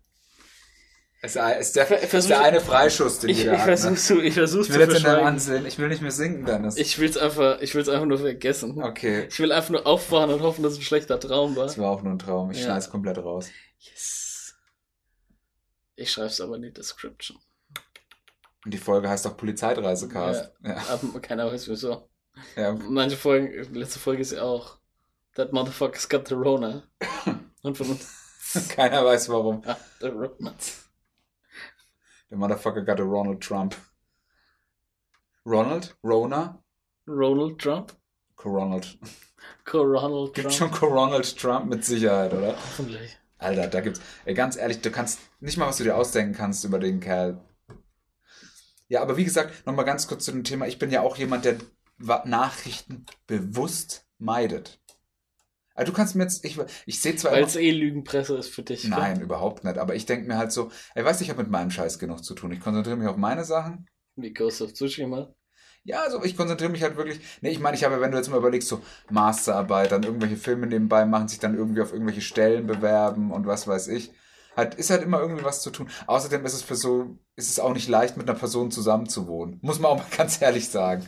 Es 1.20 1.36
ist 1.36 1.76
der, 1.76 1.90
ist 2.14 2.30
der 2.30 2.42
eine 2.42 2.62
Freischuss, 2.62 3.20
den 3.20 3.32
Ich, 3.32 3.38
ich 3.40 3.44
jeder 3.44 3.54
hat. 3.58 3.68
Ne? 3.68 3.78
versuch's 3.78 4.06
zu, 4.06 4.22
ich 4.22 4.36
versuch's 4.36 4.68
Ich 4.68 4.74
zu 4.74 4.80
will 4.80 4.88
jetzt 4.88 4.98
in 4.98 5.04
deinem 5.04 5.26
verschweigen. 5.26 5.28
Ansehen, 5.28 5.66
ich 5.66 5.78
will 5.80 5.88
nicht 5.90 6.02
mehr 6.02 6.12
singen, 6.12 6.46
Dennis. 6.46 6.78
Ich 6.78 7.00
will's 7.00 7.18
einfach, 7.18 7.60
ich 7.60 7.74
will's 7.76 7.90
einfach 7.90 8.06
nur 8.06 8.20
vergessen. 8.20 8.82
okay. 8.82 9.26
Ich 9.30 9.40
will 9.40 9.52
einfach 9.52 9.72
nur 9.72 9.86
aufwachen 9.88 10.32
und 10.32 10.42
hoffen, 10.42 10.62
dass 10.64 10.74
es 10.74 10.80
ein 10.80 10.84
schlechter 10.84 11.20
Traum 11.20 11.56
war. 11.56 11.66
Das 11.66 11.78
war 11.80 11.90
auch 11.92 12.04
nur 12.04 12.14
ein 12.14 12.20
Traum. 12.20 12.52
Ich 12.52 12.58
Ja. 12.60 12.66
schneide 12.66 12.80
es 12.80 12.90
komplett 12.90 13.18
raus. 13.18 13.50
Yes. 13.80 14.27
Ich 15.98 16.12
schreib's 16.12 16.40
aber 16.40 16.56
in 16.56 16.62
die 16.62 16.72
Description. 16.72 17.38
Und 18.64 18.74
die 18.74 18.78
Folge 18.78 19.10
heißt 19.10 19.26
auch 19.28 19.36
Polizeidreisecast. 19.36 20.52
Ja. 20.64 20.78
Aber 20.90 21.20
keiner 21.20 21.52
weiß 21.52 21.68
wieso. 21.70 22.08
ja. 22.56 22.72
Manche 22.74 23.18
Folgen, 23.18 23.74
letzte 23.74 24.00
Folge 24.00 24.22
ist 24.22 24.32
ja 24.32 24.44
auch 24.44 24.78
That 25.36 25.52
Motherfucker's 25.54 26.08
got 26.08 26.28
the 26.28 26.36
Rona. 26.36 26.84
Und 27.64 27.78
von 27.78 27.90
uns. 27.90 28.70
Keiner 28.70 29.04
weiß 29.04 29.28
warum. 29.30 29.62
Ah, 29.66 29.76
the 30.00 30.08
Rona. 30.08 30.54
Der 32.30 32.38
Motherfucker 32.38 32.84
got 32.84 33.00
a 33.00 33.04
Ronald 33.04 33.42
Trump. 33.42 33.76
Ronald? 35.46 35.96
Rona? 36.04 36.62
Ronald 37.08 37.60
Trump? 37.60 37.94
Coronald. 38.36 38.98
Coronald 39.66 40.34
Gibt 40.34 40.52
Trump? 40.56 40.76
schon 40.76 40.80
Coronald 40.90 41.38
Trump 41.38 41.66
mit 41.68 41.84
Sicherheit, 41.86 42.34
oder? 42.34 42.56
Hoffentlich. 42.56 43.18
Alter, 43.38 43.68
da 43.68 43.82
gibt's. 43.82 44.02
Ey, 44.26 44.34
ganz 44.34 44.58
ehrlich, 44.58 44.82
du 44.82 44.92
kannst 44.92 45.20
nicht 45.40 45.58
mal, 45.58 45.68
was 45.68 45.78
du 45.78 45.84
dir 45.84 45.96
ausdenken 45.96 46.34
kannst 46.34 46.64
über 46.64 46.80
den 46.80 47.00
Kerl. 47.00 47.40
Ja, 48.88 49.02
aber 49.02 49.18
wie 49.18 49.26
gesagt, 49.26 49.66
nochmal 49.66 49.86
ganz 49.86 50.08
kurz 50.08 50.26
zu 50.26 50.32
dem 50.32 50.44
Thema. 50.44 50.68
Ich 50.68 50.80
bin 50.80 50.92
ja 50.92 51.02
auch 51.02 51.18
jemand, 51.18 51.46
der 51.46 51.58
Nachrichten 52.26 53.06
bewusst 53.28 54.08
meidet. 54.18 54.80
Also 55.76 55.92
du 55.92 55.96
kannst 55.96 56.16
mir 56.16 56.24
jetzt, 56.24 56.44
ich, 56.44 56.58
ich 56.88 57.02
sehe 57.02 57.16
zwar 57.16 57.34
Weil 57.34 57.44
es 57.44 57.56
eh 57.56 57.70
Lügenpresse 57.70 58.36
ist 58.38 58.50
für 58.50 58.64
dich. 58.64 58.86
Nein, 58.86 59.22
überhaupt 59.22 59.64
nicht. 59.64 59.78
Aber 59.78 59.94
ich 59.94 60.08
denke 60.08 60.28
mir 60.28 60.38
halt 60.38 60.52
so, 60.52 60.72
ey, 60.96 61.06
weißt 61.06 61.20
du, 61.20 61.24
ich 61.24 61.30
habe 61.30 61.44
mit 61.44 61.52
meinem 61.52 61.70
Scheiß 61.70 62.00
genug 62.00 62.24
zu 62.24 62.34
tun. 62.34 62.52
Ich 62.52 62.60
konzentriere 62.60 62.98
mich 62.98 63.08
auf 63.08 63.18
meine 63.18 63.46
Sachen. 63.46 63.88
Wie 64.16 64.34
Ghost 64.34 64.62
of 64.64 64.74
Tsushima. 64.74 65.36
Ja, 65.88 66.02
also 66.02 66.22
ich 66.22 66.36
konzentriere 66.36 66.70
mich 66.70 66.84
halt 66.84 66.98
wirklich. 66.98 67.22
Nee, 67.40 67.52
ich 67.52 67.60
meine, 67.60 67.78
ich 67.78 67.86
habe, 67.86 68.02
wenn 68.02 68.12
du 68.12 68.18
jetzt 68.18 68.30
mal 68.30 68.36
überlegst, 68.36 68.68
so 68.68 68.82
Masterarbeit, 69.10 69.94
dann 69.94 70.04
irgendwelche 70.04 70.36
Filme 70.36 70.68
nebenbei 70.68 71.06
machen, 71.06 71.30
sich 71.30 71.40
dann 71.40 71.56
irgendwie 71.56 71.82
auf 71.82 71.94
irgendwelche 71.94 72.20
Stellen 72.20 72.68
bewerben 72.68 73.32
und 73.32 73.48
was 73.48 73.70
weiß 73.70 73.88
ich. 73.88 74.12
Halt, 74.58 74.76
ist 74.76 74.90
halt 74.90 75.02
immer 75.02 75.22
irgendwie 75.22 75.46
was 75.46 75.62
zu 75.62 75.70
tun. 75.70 75.90
Außerdem 76.06 76.46
ist 76.46 76.56
es 76.56 76.62
für 76.62 76.76
so, 76.76 77.18
ist 77.38 77.50
es 77.50 77.60
auch 77.62 77.74
nicht 77.74 77.88
leicht, 77.88 78.18
mit 78.18 78.30
einer 78.30 78.38
Person 78.38 78.70
zusammenzuwohnen. 78.70 79.60
Muss 79.62 79.80
man 79.80 79.92
auch 79.92 79.98
mal 80.00 80.06
ganz 80.18 80.42
ehrlich 80.42 80.68
sagen. 80.68 81.06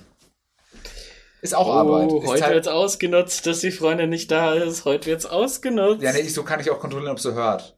Ist 1.42 1.56
auch 1.56 1.68
Arbeit. 1.76 2.10
Oh, 2.10 2.22
Ist 2.22 2.30
heute 2.30 2.44
halt, 2.44 2.54
wird's 2.54 2.68
ausgenutzt, 2.70 3.48
dass 3.48 3.60
die 3.60 3.72
Freundin 3.72 4.10
nicht 4.10 4.32
da 4.32 4.54
ist. 4.54 4.86
Heute 4.86 5.08
wird's 5.08 5.26
ausgenutzt. 5.26 6.02
ja, 6.04 6.14
nee, 6.14 6.20
ich, 6.20 6.34
so 6.34 6.44
kann 6.44 6.62
ich 6.62 6.70
auch 6.72 6.80
kontrollieren, 6.80 7.12
ob 7.12 7.20
sie 7.20 7.34
hört. 7.34 7.78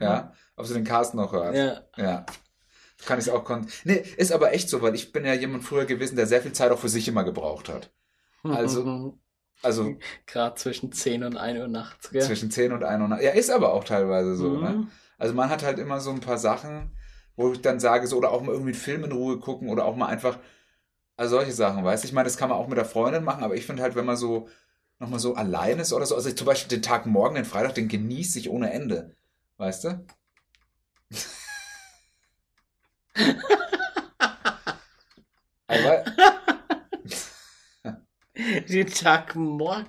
Ja, 0.00 0.34
ob 0.56 0.66
sie 0.66 0.74
den 0.74 0.84
Cast 0.84 1.14
noch 1.14 1.32
hört. 1.32 1.56
ja. 1.56 1.80
Ja. 1.96 2.26
Kann 3.04 3.18
ich 3.18 3.26
es 3.26 3.32
auch 3.32 3.44
kon. 3.44 3.66
Nee, 3.84 4.04
ist 4.16 4.32
aber 4.32 4.52
echt 4.52 4.68
so, 4.68 4.80
weil 4.82 4.94
ich 4.94 5.12
bin 5.12 5.24
ja 5.24 5.34
jemand 5.34 5.64
früher 5.64 5.84
gewesen, 5.86 6.16
der 6.16 6.26
sehr 6.26 6.42
viel 6.42 6.52
Zeit 6.52 6.70
auch 6.70 6.78
für 6.78 6.88
sich 6.88 7.08
immer 7.08 7.24
gebraucht 7.24 7.68
hat. 7.68 7.90
Also- 8.44 9.18
Also 9.64 9.96
Gerade 10.26 10.56
zwischen 10.56 10.90
10 10.90 11.22
und 11.22 11.36
1 11.36 11.56
Uhr 11.60 11.68
nachts, 11.68 12.10
gell? 12.10 12.20
zwischen 12.20 12.50
10 12.50 12.72
und 12.72 12.82
1 12.82 13.00
und 13.00 13.10
Ja, 13.22 13.30
ist 13.30 13.48
aber 13.48 13.72
auch 13.72 13.84
teilweise 13.84 14.34
so, 14.34 14.48
Mhm. 14.48 14.60
ne? 14.60 14.88
Also 15.18 15.34
man 15.34 15.50
hat 15.50 15.62
halt 15.62 15.78
immer 15.78 16.00
so 16.00 16.10
ein 16.10 16.18
paar 16.18 16.38
Sachen, 16.38 16.90
wo 17.36 17.52
ich 17.52 17.62
dann 17.62 17.78
sage, 17.78 18.08
so, 18.08 18.16
oder 18.16 18.32
auch 18.32 18.42
mal 18.42 18.50
irgendwie 18.50 18.72
einen 18.72 18.80
Film 18.80 19.04
in 19.04 19.12
Ruhe 19.12 19.38
gucken 19.38 19.68
oder 19.68 19.84
auch 19.84 19.94
mal 19.94 20.06
einfach, 20.06 20.40
also 21.16 21.36
solche 21.36 21.52
Sachen, 21.52 21.84
weißt 21.84 22.02
du? 22.02 22.08
Ich 22.08 22.12
meine, 22.12 22.24
das 22.24 22.36
kann 22.36 22.48
man 22.48 22.58
auch 22.58 22.66
mit 22.66 22.76
der 22.76 22.84
Freundin 22.84 23.22
machen, 23.22 23.44
aber 23.44 23.54
ich 23.54 23.66
finde 23.66 23.82
halt, 23.84 23.94
wenn 23.94 24.04
man 24.06 24.16
so 24.16 24.48
nochmal 24.98 25.20
so 25.20 25.34
allein 25.36 25.78
ist 25.78 25.92
oder 25.92 26.06
so, 26.06 26.16
also 26.16 26.32
zum 26.32 26.46
Beispiel 26.46 26.76
den 26.78 26.82
Tag 26.82 27.06
morgen, 27.06 27.36
den 27.36 27.44
Freitag, 27.44 27.76
den 27.76 27.86
genieße 27.86 28.40
ich 28.40 28.50
ohne 28.50 28.72
Ende. 28.72 29.14
Weißt 29.58 29.84
du? 29.84 30.04
Aber, 35.66 36.04
Den 38.68 38.86
Tag 38.88 39.34
morgen, 39.36 39.86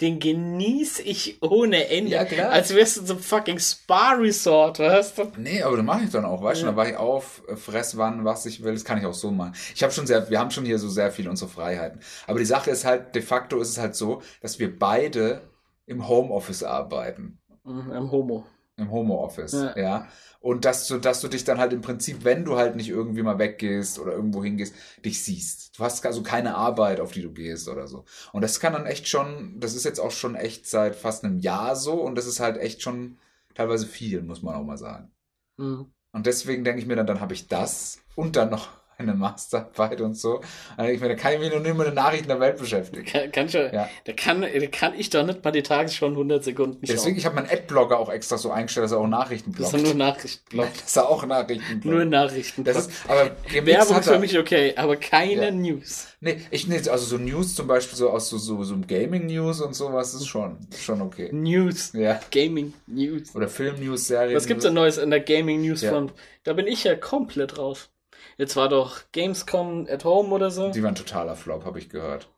den 0.00 0.20
genieße 0.20 1.02
ich 1.02 1.42
ohne 1.42 1.88
Ende. 1.88 2.12
Ja, 2.12 2.24
klar. 2.24 2.50
Als 2.50 2.74
wärst 2.74 2.96
du 2.96 3.00
in 3.00 3.06
so 3.06 3.14
einem 3.14 3.22
fucking 3.22 3.58
Spa-Resort, 3.58 4.78
weißt 4.78 5.18
du? 5.18 5.32
nee, 5.36 5.62
aber 5.62 5.76
das 5.76 5.84
mache 5.84 6.04
ich 6.04 6.10
dann 6.10 6.24
auch, 6.24 6.42
weißt 6.42 6.62
du? 6.62 6.66
Ja. 6.66 6.70
Dann 6.70 6.76
war 6.76 6.88
ich 6.88 6.96
auf, 6.96 7.42
fress 7.56 7.96
wann, 7.96 8.24
was 8.24 8.46
ich 8.46 8.62
will. 8.62 8.72
Das 8.72 8.84
kann 8.84 8.98
ich 8.98 9.04
auch 9.06 9.14
so 9.14 9.30
machen. 9.30 9.54
Ich 9.74 9.82
habe 9.82 9.92
schon 9.92 10.06
sehr, 10.06 10.30
wir 10.30 10.38
haben 10.38 10.50
schon 10.50 10.64
hier 10.64 10.78
so 10.78 10.88
sehr 10.88 11.10
viel 11.10 11.28
unsere 11.28 11.50
Freiheiten. 11.50 12.00
Aber 12.26 12.38
die 12.38 12.44
Sache 12.44 12.70
ist 12.70 12.84
halt, 12.84 13.14
de 13.14 13.22
facto 13.22 13.60
ist 13.60 13.70
es 13.70 13.78
halt 13.78 13.96
so, 13.96 14.22
dass 14.40 14.58
wir 14.58 14.78
beide 14.78 15.50
im 15.86 16.08
Homeoffice 16.08 16.62
arbeiten. 16.62 17.38
Mhm, 17.64 17.92
Im 17.92 18.10
Homo. 18.10 18.46
Im 18.78 18.90
Homeoffice, 18.90 19.52
ja. 19.52 19.78
Ja. 19.78 20.08
Und 20.40 20.64
dass 20.64 20.86
du, 20.86 20.98
dass 20.98 21.20
du 21.22 21.28
dich 21.28 21.44
dann 21.44 21.58
halt 21.58 21.72
im 21.72 21.80
Prinzip, 21.80 22.24
wenn 22.24 22.44
du 22.44 22.56
halt 22.56 22.76
nicht 22.76 22.90
irgendwie 22.90 23.22
mal 23.22 23.38
weggehst 23.38 23.98
oder 23.98 24.12
irgendwo 24.12 24.44
hingehst, 24.44 24.74
dich 25.04 25.24
siehst. 25.24 25.78
Du 25.78 25.82
hast 25.82 26.04
also 26.04 26.22
keine 26.22 26.54
Arbeit, 26.54 27.00
auf 27.00 27.10
die 27.10 27.22
du 27.22 27.32
gehst 27.32 27.68
oder 27.68 27.88
so. 27.88 28.04
Und 28.32 28.42
das 28.42 28.60
kann 28.60 28.74
dann 28.74 28.86
echt 28.86 29.08
schon, 29.08 29.58
das 29.58 29.74
ist 29.74 29.84
jetzt 29.84 29.98
auch 29.98 30.10
schon 30.10 30.34
echt 30.34 30.68
seit 30.68 30.94
fast 30.94 31.24
einem 31.24 31.38
Jahr 31.38 31.74
so 31.74 31.94
und 31.94 32.16
das 32.16 32.26
ist 32.26 32.38
halt 32.38 32.58
echt 32.58 32.82
schon 32.82 33.18
teilweise 33.54 33.86
viel, 33.86 34.22
muss 34.22 34.42
man 34.42 34.54
auch 34.54 34.64
mal 34.64 34.78
sagen. 34.78 35.10
Mhm. 35.56 35.86
Und 36.12 36.26
deswegen 36.26 36.64
denke 36.64 36.80
ich 36.80 36.86
mir 36.86 36.96
dann, 36.96 37.06
dann 37.06 37.20
habe 37.20 37.34
ich 37.34 37.48
das 37.48 38.00
und 38.14 38.36
dann 38.36 38.50
noch 38.50 38.68
eine 38.98 39.14
Masterarbeit 39.14 40.00
und 40.00 40.14
so. 40.16 40.40
Denke 40.78 40.92
ich 40.92 41.00
mir, 41.00 41.08
dann 41.08 41.16
kann 41.16 41.34
ich 41.34 41.40
mich 41.40 41.52
noch 41.52 41.60
nicht 41.60 41.76
mit 41.76 41.86
den 41.86 41.94
Nachrichten 41.94 42.28
der 42.28 42.40
Welt 42.40 42.56
beschäftigen. 42.58 43.04
Kann, 43.04 43.30
kann, 43.32 43.46
ich, 43.46 43.52
ja. 43.54 43.88
Da, 44.04 44.12
kann, 44.12 44.42
da 44.42 44.66
kann 44.66 44.94
ich 44.98 45.10
doch 45.10 45.24
nicht 45.26 45.44
mal 45.44 45.50
die 45.50 45.62
Tagesschau 45.62 46.06
in 46.06 46.12
100 46.12 46.44
Sekunden 46.44 46.86
schauen. 46.86 46.96
Deswegen, 46.96 47.16
ich 47.18 47.26
habe 47.26 47.34
meinen 47.36 47.50
Adblogger 47.50 47.98
auch 47.98 48.10
extra 48.10 48.38
so 48.38 48.50
eingestellt, 48.50 48.84
dass 48.84 48.92
er 48.92 48.98
auch 48.98 49.06
Nachrichten 49.06 49.52
das 49.52 49.70
bloggt. 49.70 49.74
ist 49.74 49.82
nur 49.84 49.94
Nachrichtenblock. 49.94 50.68
Dass 50.82 50.96
er 50.96 51.08
auch 51.08 51.26
Nachrichten 51.26 51.80
bloggt. 51.80 51.84
Nur 51.96 52.04
Nachrichten. 52.04 52.64
Das 52.64 52.76
ist, 52.78 52.90
aber 53.08 53.30
Werbung 53.66 54.02
für 54.02 54.12
er- 54.12 54.18
mich 54.18 54.38
okay, 54.38 54.74
aber 54.76 54.96
keine 54.96 55.46
Ja. 55.46 55.50
News. 55.50 56.06
Nee, 56.20 56.40
ich 56.50 56.66
nee, 56.66 56.76
also 56.88 57.04
so 57.04 57.18
News 57.18 57.54
zum 57.54 57.66
Beispiel 57.66 57.96
so 57.98 58.10
aus 58.10 58.28
so, 58.30 58.38
so, 58.38 58.62
so 58.64 58.76
Gaming 58.86 59.26
News 59.26 59.60
und 59.60 59.74
sowas 59.74 60.14
ist 60.14 60.26
schon, 60.26 60.56
schon 60.78 61.02
okay. 61.02 61.28
News. 61.32 61.92
Ja. 61.92 62.18
Gaming 62.32 62.72
News. 62.86 63.34
Oder 63.34 63.48
Film 63.48 63.76
News, 63.84 64.06
Serien. 64.06 64.34
Was 64.36 64.46
gibt's 64.46 64.64
denn 64.64 64.74
Neues 64.74 64.96
in 64.98 65.10
der 65.10 65.20
Gaming 65.20 65.60
News 65.60 65.82
Ja. 65.82 66.06
Da 66.44 66.52
bin 66.54 66.66
ich 66.66 66.84
ja 66.84 66.94
komplett 66.94 67.58
raus. 67.58 67.90
Jetzt 68.38 68.56
war 68.56 68.68
doch 68.68 69.00
Gamescom 69.12 69.86
at 69.90 70.04
Home 70.04 70.28
oder 70.30 70.50
so. 70.50 70.70
Die 70.70 70.82
waren 70.82 70.94
totaler 70.94 71.36
Flop, 71.36 71.64
habe 71.64 71.78
ich 71.78 71.88
gehört. 71.88 72.28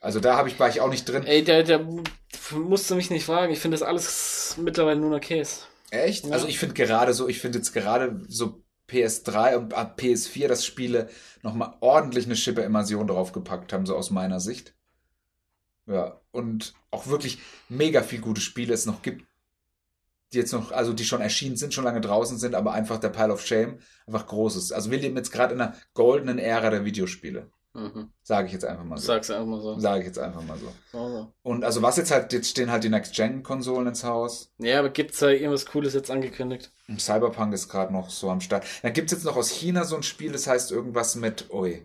Also 0.00 0.20
da 0.20 0.36
habe 0.36 0.48
ich, 0.48 0.58
war 0.58 0.68
ich 0.68 0.80
auch 0.80 0.90
nicht 0.90 1.08
drin. 1.08 1.24
Ey, 1.24 1.44
da, 1.44 1.62
da 1.62 1.80
musst 2.52 2.90
du 2.90 2.94
mich 2.94 3.10
nicht 3.10 3.24
fragen. 3.24 3.52
Ich 3.52 3.60
finde 3.60 3.76
das 3.76 3.86
alles 3.86 4.56
mittlerweile 4.58 5.00
nur 5.00 5.10
noch 5.10 5.20
Käse. 5.20 5.62
Echt? 5.90 6.26
Ja. 6.26 6.32
Also 6.32 6.46
ich 6.48 6.58
finde 6.58 6.74
gerade 6.74 7.14
so, 7.14 7.28
ich 7.28 7.40
finde 7.40 7.58
jetzt 7.58 7.72
gerade 7.72 8.20
so 8.28 8.62
PS3 8.90 9.56
und 9.56 9.74
ab 9.74 9.98
PS4, 9.98 10.48
dass 10.48 10.66
Spiele 10.66 11.08
nochmal 11.42 11.74
ordentlich 11.80 12.26
eine 12.26 12.36
Schippe 12.36 12.62
Immersion 12.62 13.06
draufgepackt 13.06 13.72
haben, 13.72 13.86
so 13.86 13.96
aus 13.96 14.10
meiner 14.10 14.40
Sicht. 14.40 14.74
Ja, 15.86 16.20
und 16.32 16.74
auch 16.90 17.06
wirklich 17.06 17.38
mega 17.68 18.02
viel 18.02 18.20
gute 18.20 18.40
Spiele 18.40 18.74
es 18.74 18.86
noch 18.86 19.02
gibt, 19.02 19.24
die 20.34 20.38
jetzt 20.38 20.52
noch, 20.52 20.72
also 20.72 20.92
die 20.92 21.04
schon 21.04 21.20
erschienen 21.20 21.56
sind, 21.56 21.72
schon 21.72 21.84
lange 21.84 22.00
draußen 22.00 22.38
sind, 22.38 22.54
aber 22.54 22.72
einfach 22.72 22.98
der 22.98 23.08
Pile 23.08 23.32
of 23.32 23.44
Shame 23.44 23.78
einfach 24.06 24.26
groß 24.26 24.56
ist. 24.56 24.72
Also 24.72 24.90
wir 24.90 24.98
leben 24.98 25.16
jetzt 25.16 25.32
gerade 25.32 25.54
in 25.54 25.60
einer 25.60 25.74
goldenen 25.94 26.38
Ära 26.38 26.70
der 26.70 26.84
Videospiele. 26.84 27.50
Mhm. 27.74 28.10
Sage 28.22 28.46
ich 28.46 28.52
jetzt 28.52 28.64
einfach 28.64 28.84
mal 28.84 28.98
so. 28.98 29.06
Sag's 29.06 29.30
einfach 29.30 29.46
mal 29.46 29.60
so. 29.60 29.78
Sage 29.80 30.00
ich 30.00 30.06
jetzt 30.06 30.18
einfach 30.18 30.42
mal 30.42 30.56
so. 30.56 30.72
So, 30.92 31.08
so. 31.08 31.32
Und 31.42 31.64
also 31.64 31.82
was 31.82 31.96
jetzt 31.96 32.12
halt, 32.12 32.32
jetzt 32.32 32.48
stehen 32.48 32.70
halt 32.70 32.84
die 32.84 32.88
Next-Gen-Konsolen 32.88 33.88
ins 33.88 34.04
Haus. 34.04 34.52
Ja, 34.58 34.78
aber 34.78 34.90
gibt's 34.90 35.18
da 35.18 35.28
irgendwas 35.28 35.66
Cooles 35.66 35.92
jetzt 35.92 36.10
angekündigt? 36.10 36.70
Und 36.86 37.00
Cyberpunk 37.00 37.52
ist 37.52 37.68
gerade 37.68 37.92
noch 37.92 38.10
so 38.10 38.30
am 38.30 38.40
Start. 38.40 38.64
Dann 38.82 38.92
gibt 38.92 39.10
es 39.10 39.18
jetzt 39.18 39.24
noch 39.24 39.36
aus 39.36 39.50
China 39.50 39.84
so 39.84 39.96
ein 39.96 40.04
Spiel, 40.04 40.30
das 40.30 40.46
heißt 40.46 40.70
irgendwas 40.70 41.16
mit, 41.16 41.52
ui, 41.52 41.84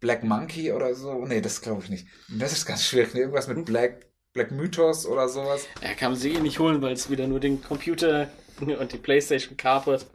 Black 0.00 0.24
Monkey 0.24 0.72
oder 0.72 0.94
so. 0.94 1.24
Nee, 1.26 1.40
das 1.40 1.60
glaube 1.60 1.82
ich 1.84 1.90
nicht. 1.90 2.08
Das 2.28 2.52
ist 2.52 2.66
ganz 2.66 2.84
schwierig. 2.84 3.14
Irgendwas 3.14 3.46
mit 3.46 3.64
Black, 3.66 4.06
Black 4.38 4.52
Mythos 4.52 5.04
oder 5.04 5.28
sowas. 5.28 5.66
Ja, 5.82 5.94
kann 5.94 6.12
man 6.12 6.20
sie 6.20 6.32
eh 6.32 6.38
nicht 6.38 6.60
holen, 6.60 6.80
weil 6.80 6.92
es 6.92 7.10
wieder 7.10 7.26
nur 7.26 7.40
den 7.40 7.60
Computer 7.60 8.28
und 8.60 8.92
die 8.92 8.96
Playstation 8.96 9.56
kapert 9.56 10.06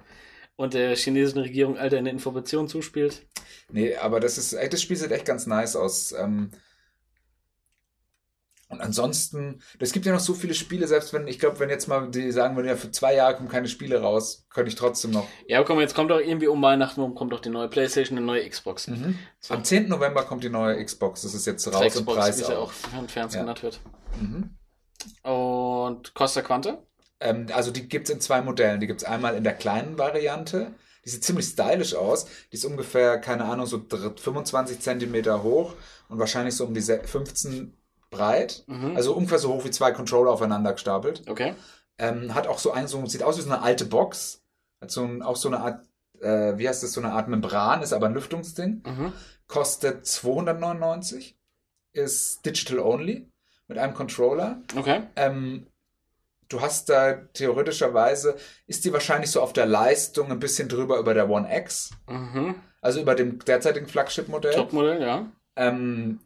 und 0.56 0.74
der 0.74 0.96
chinesischen 0.96 1.40
Regierung 1.42 1.78
all 1.78 1.90
deine 1.90 2.10
Informationen 2.10 2.70
zuspielt. 2.70 3.26
Nee, 3.70 3.98
aber 3.98 4.22
das 4.22 4.38
ist, 4.38 4.54
das 4.54 4.82
Spiel 4.82 4.96
sieht 4.96 5.12
echt 5.12 5.26
ganz 5.26 5.46
nice 5.46 5.76
aus. 5.76 6.14
Ähm, 6.14 6.52
und 8.74 8.82
ansonsten, 8.82 9.62
es 9.80 9.94
gibt 9.94 10.06
ja 10.06 10.12
noch 10.12 10.20
so 10.20 10.34
viele 10.34 10.54
Spiele, 10.54 10.88
selbst 10.88 11.14
wenn, 11.14 11.28
ich 11.28 11.40
glaube, 11.40 11.60
wenn 11.60 11.70
jetzt 11.70 11.88
mal 11.88 12.10
die 12.12 12.32
sagen 12.32 12.56
würden, 12.58 12.68
ja, 12.68 12.76
für 12.76 12.92
zwei 12.92 13.16
Jahre 13.16 13.36
kommen 13.38 13.48
keine 13.50 13.68
Spiele 13.70 14.02
raus, 14.02 14.46
könnte 14.50 14.70
ich 14.70 14.76
trotzdem 14.76 15.12
noch. 15.12 15.28
Ja, 15.48 15.64
komm, 15.64 15.80
jetzt 15.80 15.96
kommt 15.96 16.12
doch 16.12 16.20
irgendwie 16.20 16.48
um 16.48 16.62
Weihnachten 16.62 17.00
rum, 17.00 17.16
kommt 17.16 17.32
doch 17.32 17.40
die 17.40 17.50
neue 17.50 17.70
Playstation, 17.70 18.18
eine 18.18 18.26
neue 18.28 18.48
Xbox. 18.50 18.88
Mhm. 18.88 19.18
So. 19.40 19.54
Am 19.54 19.64
10. 19.64 19.88
November 19.88 20.24
kommt 20.24 20.44
die 20.44 20.50
neue 20.50 20.84
Xbox. 20.84 21.22
Das 21.22 21.34
ist 21.34 21.46
jetzt 21.48 21.66
raus 21.74 21.96
im 21.96 22.06
Preis 22.06 22.38
wie 22.40 22.44
sie 22.44 22.54
auch. 22.58 22.64
auch 22.68 22.72
von 22.72 23.08
Fans 23.08 23.34
Ja. 23.34 23.42
genannt 23.42 23.64
wird. 23.64 23.80
Mhm. 24.20 24.58
Und 25.24 26.14
Costa 26.14 26.42
Quante? 26.42 26.86
Ähm, 27.20 27.48
also 27.54 27.72
die 27.72 27.88
gibt's 27.88 28.10
in 28.10 28.20
zwei 28.22 28.42
Modellen. 28.42 28.80
Die 28.80 28.88
gibt's 28.88 29.04
einmal 29.04 29.36
in 29.36 29.44
der 29.44 29.54
kleinen 29.54 29.98
Variante. 29.98 30.74
Die 31.06 31.10
sieht 31.10 31.24
ziemlich 31.24 31.46
stylisch 31.48 31.96
aus. 31.96 32.26
Die 32.52 32.56
ist 32.56 32.66
ungefähr, 32.66 33.18
keine 33.20 33.46
Ahnung, 33.46 33.66
so 33.66 33.78
dr- 33.78 34.16
25 34.18 34.80
Zentimeter 34.80 35.44
hoch 35.44 35.74
und 36.08 36.20
wahrscheinlich 36.20 36.56
so 36.56 36.66
um 36.66 36.74
die 36.74 36.82
se- 36.82 37.02
15 37.04 37.76
breit. 38.14 38.64
Mhm. 38.68 38.96
Also 38.96 39.14
ungefähr 39.14 39.40
so 39.40 39.54
hoch 39.54 39.66
wie 39.66 39.72
zwei 39.72 39.92
Controller 39.92 40.32
aufeinander 40.32 40.74
gestapelt. 40.74 41.24
Okay. 41.30 41.56
Ähm, 41.98 42.34
hat 42.34 42.48
auch 42.48 42.60
so 42.60 42.72
ein, 42.72 42.88
so, 42.88 43.06
sieht 43.06 43.24
aus 43.24 43.38
wie 43.38 43.42
so 43.42 43.52
eine 43.52 43.62
alte 43.62 43.86
Box. 43.86 44.42
Hat 44.82 44.92
so 44.92 45.04
ein, 45.04 45.22
auch 45.22 45.36
so 45.36 45.48
eine 45.50 45.60
Art, 45.60 45.86
äh, 46.22 46.58
wie 46.58 46.68
heißt 46.68 46.84
das, 46.84 46.94
so 46.94 47.02
eine 47.02 47.12
Art 47.12 47.28
Membran, 47.28 47.82
ist 47.84 47.94
aber 47.94 48.08
ein 48.08 48.14
Lüftungsding. 48.14 48.84
Mhm. 48.86 49.14
Kostet 49.48 50.06
299. 50.06 51.36
Ist 51.94 52.46
digital 52.46 52.80
only. 52.80 53.28
Mit 53.68 53.78
einem 53.78 53.94
Controller. 53.94 54.62
Okay. 54.76 55.04
Ähm, 55.16 55.68
du 56.50 56.62
hast 56.62 56.90
da 56.90 57.14
theoretischerweise, 57.14 58.36
ist 58.68 58.84
die 58.86 58.92
wahrscheinlich 58.94 59.32
so 59.32 59.42
auf 59.42 59.54
der 59.54 59.66
Leistung 59.66 60.32
ein 60.32 60.40
bisschen 60.40 60.68
drüber 60.68 60.98
über 61.00 61.14
der 61.14 61.30
One 61.30 61.48
X, 61.56 61.92
Mhm. 62.10 62.56
also 62.82 63.00
über 63.00 63.16
dem 63.16 63.40
derzeitigen 63.40 63.88
Flagship-Modell. 63.88 64.54
Topmodell, 64.56 65.02
ja. 65.02 65.26
Ähm, 65.56 66.20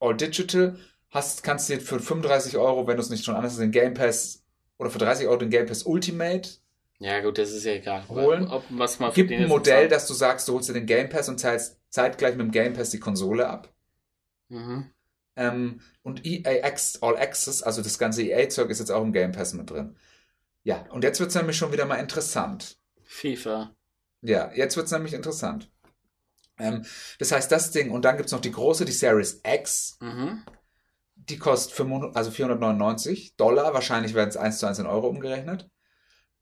All 0.00 0.16
Digital 0.16 0.76
hast, 1.10 1.42
kannst 1.42 1.68
du 1.68 1.74
dir 1.74 1.80
für 1.80 2.00
35 2.00 2.56
Euro, 2.56 2.86
wenn 2.86 2.96
du 2.96 3.02
es 3.02 3.10
nicht 3.10 3.24
schon 3.24 3.34
anders 3.34 3.52
hast, 3.52 3.60
den 3.60 3.70
Game 3.72 3.94
Pass 3.94 4.42
oder 4.78 4.90
für 4.90 4.98
30 4.98 5.26
Euro 5.26 5.36
den 5.36 5.50
Game 5.50 5.66
Pass 5.66 5.82
Ultimate. 5.82 6.48
Ja, 6.98 7.20
gut, 7.20 7.38
das 7.38 7.50
ist 7.50 7.64
ja 7.64 7.72
egal. 7.72 8.06
Holen. 8.08 8.46
Ob, 8.48 8.64
was 8.70 8.98
man 8.98 9.10
für 9.12 9.24
Gibt 9.24 9.32
ein 9.32 9.48
Modell, 9.48 9.88
dass 9.88 10.06
du 10.06 10.14
sagst, 10.14 10.48
du 10.48 10.54
holst 10.54 10.68
dir 10.68 10.74
den 10.74 10.86
Game 10.86 11.08
Pass 11.08 11.28
und 11.28 11.38
zahlst 11.38 11.78
zeitgleich 11.88 12.36
mit 12.36 12.46
dem 12.46 12.50
Game 12.52 12.74
Pass 12.74 12.90
die 12.90 13.00
Konsole 13.00 13.48
ab. 13.48 13.72
Mhm. 14.48 14.90
Ähm, 15.36 15.80
und 16.02 16.26
EA 16.26 16.66
X, 16.68 16.98
All 17.02 17.16
Access, 17.16 17.62
also 17.62 17.82
das 17.82 17.98
ganze 17.98 18.22
EA-Zeug 18.22 18.68
ist 18.70 18.80
jetzt 18.80 18.90
auch 18.90 19.02
im 19.02 19.12
Game 19.12 19.32
Pass 19.32 19.54
mit 19.54 19.70
drin. 19.70 19.96
Ja, 20.62 20.84
und 20.90 21.04
jetzt 21.04 21.20
wird 21.20 21.30
es 21.30 21.36
nämlich 21.36 21.56
schon 21.56 21.72
wieder 21.72 21.86
mal 21.86 21.96
interessant. 21.96 22.78
FIFA. 23.04 23.74
Ja, 24.22 24.52
jetzt 24.54 24.76
wird 24.76 24.86
es 24.86 24.92
nämlich 24.92 25.14
interessant. 25.14 25.70
Ähm, 26.58 26.84
das 27.18 27.32
heißt, 27.32 27.50
das 27.50 27.70
Ding, 27.70 27.90
und 27.90 28.04
dann 28.04 28.16
gibt 28.18 28.26
es 28.26 28.32
noch 28.32 28.40
die 28.40 28.52
große, 28.52 28.84
die 28.84 28.92
Series 28.92 29.40
X, 29.44 29.96
Mhm. 30.00 30.42
Die 31.30 31.38
kostet 31.38 31.72
500, 31.74 32.16
also 32.16 32.30
499 32.30 33.36
Dollar, 33.36 33.72
wahrscheinlich 33.74 34.14
werden 34.14 34.28
es 34.30 34.36
1 34.36 34.58
zu 34.58 34.66
1 34.66 34.78
in 34.80 34.86
Euro 34.86 35.08
umgerechnet. 35.08 35.68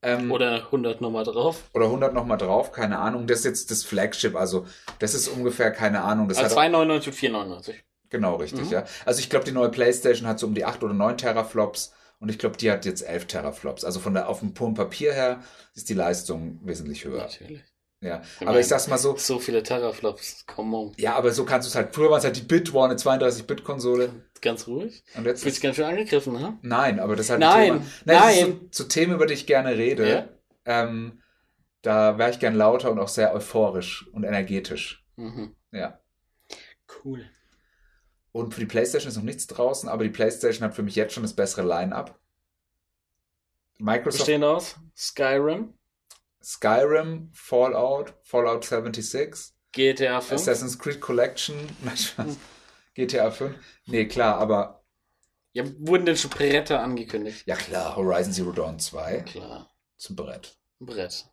Ähm, 0.00 0.30
Oder 0.30 0.56
100 0.66 1.00
nochmal 1.00 1.24
drauf. 1.24 1.70
oder 1.74 1.86
100 1.86 2.14
nochmal 2.14 2.38
drauf, 2.38 2.70
keine 2.70 2.98
Ahnung. 3.00 3.26
Das 3.26 3.40
ist 3.40 3.44
jetzt 3.44 3.70
das 3.72 3.82
Flagship, 3.82 4.36
also 4.36 4.64
das 5.00 5.12
ist 5.14 5.26
ungefähr, 5.28 5.72
keine 5.72 6.02
Ahnung. 6.02 6.28
Das 6.28 6.38
Also 6.38 6.56
hat 6.56 6.70
2,99 6.72 7.06
und 7.08 7.14
4,99. 7.16 7.74
Genau, 8.10 8.36
richtig, 8.36 8.66
Mhm. 8.66 8.70
ja. 8.72 8.84
Also 9.04 9.18
ich 9.20 9.28
glaube, 9.28 9.44
die 9.44 9.50
neue 9.52 9.70
PlayStation 9.70 10.28
hat 10.28 10.38
so 10.38 10.46
um 10.46 10.54
die 10.54 10.64
8 10.64 10.82
oder 10.84 10.94
9 10.94 11.18
Teraflops 11.18 11.92
und 12.20 12.28
ich 12.28 12.38
glaube, 12.38 12.56
die 12.56 12.70
hat 12.70 12.84
jetzt 12.84 13.02
11 13.02 13.26
Teraflops. 13.26 13.84
Also 13.84 13.98
von 14.00 14.14
der 14.14 14.28
auf 14.28 14.38
dem 14.38 14.54
puren 14.54 14.74
Papier 14.74 15.12
her 15.12 15.42
ist 15.74 15.88
die 15.88 15.94
Leistung 15.94 16.60
wesentlich 16.62 17.04
höher. 17.04 17.18
Natürlich. 17.22 17.60
Ja. 18.00 18.20
Ich 18.20 18.42
Aber 18.42 18.50
ich 18.50 18.54
meine, 18.54 18.64
sag's 18.64 18.86
mal 18.88 18.98
so, 18.98 19.16
So 19.16 19.38
viele 19.40 19.62
Teraflops. 19.62 20.46
Come 20.46 20.76
on. 20.76 20.92
ja, 20.98 21.16
aber 21.16 21.32
so 21.32 21.44
kannst 21.44 21.66
du 21.66 21.70
es 21.70 21.74
halt. 21.74 21.94
Früher 21.94 22.10
war 22.10 22.18
es 22.18 22.24
halt 22.24 22.36
die 22.36 22.42
Bit 22.42 22.72
War, 22.72 22.84
eine 22.84 22.94
32-Bit-Konsole. 22.94 24.10
Ganz 24.40 24.68
ruhig. 24.68 25.02
Und 25.16 25.26
jetzt 25.26 25.42
Fühlt 25.42 25.54
sich 25.54 25.62
ganz 25.62 25.76
schön 25.76 25.84
angegriffen, 25.86 26.40
ha? 26.40 26.56
Nein, 26.62 27.00
aber 27.00 27.16
das 27.16 27.26
ist 27.26 27.30
halt 27.30 27.40
Nein, 27.40 27.72
ein 27.72 27.78
Thema. 28.04 28.20
nein. 28.20 28.34
ist 28.68 28.74
so, 28.76 28.84
so 28.84 28.88
Themen, 28.88 29.14
über 29.14 29.26
die 29.26 29.34
ich 29.34 29.46
gerne 29.46 29.76
rede. 29.76 30.08
Ja? 30.08 30.28
Ähm, 30.64 31.22
da 31.82 32.18
wäre 32.18 32.30
ich 32.30 32.38
gern 32.38 32.54
lauter 32.54 32.92
und 32.92 33.00
auch 33.00 33.08
sehr 33.08 33.34
euphorisch 33.34 34.08
und 34.12 34.22
energetisch. 34.24 35.04
Mhm. 35.16 35.56
Ja. 35.72 35.98
Cool. 37.04 37.24
Und 38.30 38.54
für 38.54 38.60
die 38.60 38.66
PlayStation 38.66 39.08
ist 39.10 39.16
noch 39.16 39.24
nichts 39.24 39.48
draußen, 39.48 39.88
aber 39.88 40.04
die 40.04 40.10
PlayStation 40.10 40.64
hat 40.68 40.74
für 40.76 40.82
mich 40.84 40.94
jetzt 40.94 41.14
schon 41.14 41.24
das 41.24 41.32
bessere 41.34 41.66
Line-Up. 41.66 42.16
Microsoft 43.78 44.18
Bestehend 44.18 44.44
aus 44.44 44.76
Skyrim, 44.96 45.74
Skyrim, 46.42 47.30
Fallout, 47.32 48.14
Fallout 48.22 48.64
76, 48.64 49.52
GTA 49.72 50.20
5. 50.20 50.32
Assassin's 50.40 50.78
Creed 50.78 51.00
Collection, 51.00 51.54
nein. 51.82 52.36
GTA 52.94 53.30
5. 53.30 53.54
Nee, 53.86 54.06
klar, 54.06 54.38
aber 54.38 54.82
Ja, 55.52 55.64
wurden 55.78 56.06
denn 56.06 56.16
schon 56.16 56.30
Bretter 56.30 56.80
angekündigt? 56.80 57.42
Ja 57.46 57.56
klar, 57.56 57.96
Horizon 57.96 58.32
Zero 58.32 58.52
Dawn 58.52 58.78
2 58.78 59.20
Klar. 59.20 59.70
zum 59.96 60.16
Brett. 60.16 60.56
Ein 60.80 60.86
Brett. 60.86 61.26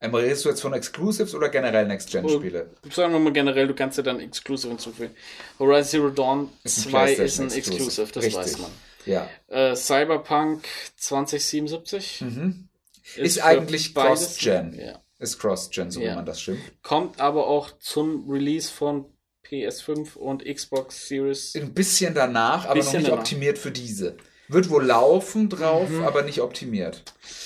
Ähm, 0.00 0.14
redest 0.14 0.44
du 0.44 0.48
jetzt 0.50 0.60
von 0.60 0.72
Exclusives 0.74 1.34
oder 1.34 1.48
generell 1.48 1.84
Next-Gen-Spiele? 1.86 2.70
Sagen 2.92 3.12
wir 3.12 3.18
mal 3.18 3.32
generell, 3.32 3.66
du 3.66 3.74
kannst 3.74 3.96
ja 3.96 4.04
dann 4.04 4.20
Exclusive 4.20 4.68
hinzufügen. 4.68 5.12
Horizon 5.58 5.84
Zero 5.90 6.10
Dawn 6.10 6.50
Ist 6.62 6.86
ein 6.86 6.90
2 6.90 7.12
ist 7.14 7.40
ein 7.40 7.46
Exclusive. 7.46 7.58
Exclusive, 7.58 8.12
das 8.12 8.24
Richtig. 8.24 8.40
weiß 8.44 8.58
man. 8.58 8.70
Ja. 9.06 9.28
Äh, 9.48 9.74
Cyberpunk 9.74 10.64
2077 10.98 12.20
Mhm. 12.20 12.68
Ist 13.16 13.38
für 13.38 13.44
eigentlich 13.44 13.94
Cross-Gen. 13.94 14.74
Ja. 14.78 15.00
Ist 15.18 15.38
Cross-Gen, 15.38 15.90
so 15.90 16.00
wie 16.00 16.04
Ja. 16.04 16.14
man 16.14 16.26
das 16.26 16.40
schimpft. 16.40 16.82
Kommt 16.82 17.20
aber 17.20 17.46
auch 17.46 17.78
zum 17.78 18.28
Release 18.30 18.70
von 18.70 19.06
PS5 19.44 20.16
und 20.16 20.44
Xbox 20.44 21.08
Series. 21.08 21.54
Ein 21.56 21.72
bisschen 21.74 22.14
danach, 22.14 22.64
aber 22.66 22.74
noch 22.74 22.82
Bisschen 22.84 22.98
nicht 22.98 23.08
danach. 23.10 23.20
optimiert 23.22 23.58
für 23.58 23.70
diese. 23.70 24.16
Wird 24.50 24.70
wohl 24.70 24.84
laufen 24.84 25.48
drauf, 25.50 25.88
Mhm. 25.90 26.04
aber 26.04 26.22
nicht 26.22 26.40
optimiert. 26.40 27.02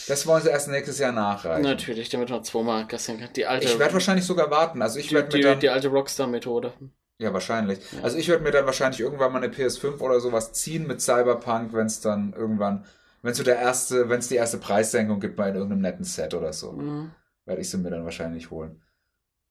Das 0.06 0.26
wollen 0.26 0.42
sie 0.42 0.50
erst 0.50 0.68
nächstes 0.68 0.98
Jahr 0.98 1.10
nachreichen. 1.12 1.62
Natürlich, 1.62 2.08
damit 2.10 2.30
man 2.30 2.44
zweimal 2.44 2.86
kassieren 2.86 3.20
kann. 3.20 3.30
Die 3.34 3.46
alte, 3.46 3.66
Ich 3.66 3.78
werde 3.78 3.94
wahrscheinlich 3.94 4.24
sogar 4.24 4.50
warten. 4.50 4.82
Also 4.82 4.98
ich 5.00 5.08
die, 5.08 5.20
die, 5.32 5.40
dann. 5.40 5.58
die 5.60 5.68
alte 5.68 5.88
Rockstar-Methode. 5.88 6.72
Ja, 7.18 7.32
wahrscheinlich. 7.32 7.78
Ja. 7.92 8.02
Also 8.02 8.18
ich 8.18 8.28
werde 8.28 8.42
mir 8.44 8.50
dann 8.52 8.66
wahrscheinlich 8.66 9.00
irgendwann 9.00 9.32
mal 9.32 9.42
eine 9.42 9.52
PS5 9.52 10.00
oder 10.00 10.20
sowas 10.20 10.52
ziehen 10.52 10.86
mit 10.86 11.00
Cyberpunk, 11.00 11.72
wenn 11.72 11.86
es 11.86 12.00
dann 12.00 12.34
irgendwann, 12.36 12.84
wenn 13.22 13.32
es 13.32 13.38
so 13.38 13.44
der 13.44 13.58
erste, 13.58 14.08
wenn 14.08 14.18
es 14.18 14.28
die 14.28 14.36
erste 14.36 14.58
Preissenkung 14.58 15.20
gibt 15.20 15.36
bei 15.36 15.48
irgendeinem 15.48 15.80
netten 15.80 16.04
Set 16.04 16.34
oder 16.34 16.52
so, 16.52 16.72
Mhm. 16.72 17.12
werde 17.44 17.60
ich 17.62 17.70
sie 17.70 17.78
mir 17.78 17.90
dann 17.90 18.04
wahrscheinlich 18.04 18.50
holen. 18.50 18.82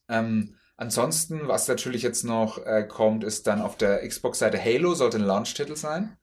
Ähm, 0.09 0.55
ansonsten, 0.77 1.47
was 1.47 1.67
natürlich 1.67 2.01
jetzt 2.03 2.23
noch 2.23 2.65
äh, 2.65 2.83
kommt, 2.87 3.23
ist 3.23 3.47
dann 3.47 3.61
auf 3.61 3.77
der 3.77 4.07
Xbox-Seite 4.07 4.63
Halo, 4.63 4.93
sollte 4.93 5.17
ein 5.17 5.23
Launch-Titel 5.23 5.75
sein. 5.75 6.17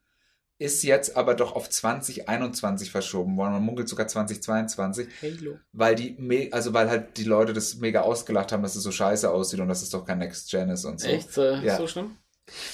Ist 0.61 0.83
jetzt 0.83 1.17
aber 1.17 1.35
doch 1.35 1.53
auf 1.55 1.71
2021 1.71 2.91
verschoben 2.91 3.37
worden. 3.37 3.53
Man 3.53 3.63
munkelt 3.63 3.89
sogar 3.89 4.09
2022 4.09 5.09
Halo. 5.23 5.59
weil 5.73 5.95
die, 5.95 6.53
also 6.53 6.75
weil 6.75 6.91
halt 6.91 7.17
die 7.17 7.23
Leute 7.25 7.53
das 7.53 7.77
mega 7.77 8.01
ausgelacht 8.01 8.51
haben, 8.51 8.63
dass 8.65 8.75
es 8.75 8.83
so 8.83 8.91
scheiße 8.91 9.31
aussieht 9.31 9.61
und 9.61 9.69
dass 9.69 9.83
es 9.83 9.91
doch 9.91 10.05
kein 10.05 10.19
Next 10.19 10.51
Gen 10.51 10.69
ist 10.71 10.85
und 10.85 10.99
so. 11.01 11.07
Echt? 11.09 11.39
Äh, 11.39 11.65
Ja. 11.65 11.77
So 11.77 11.87
schlimm? 11.87 12.17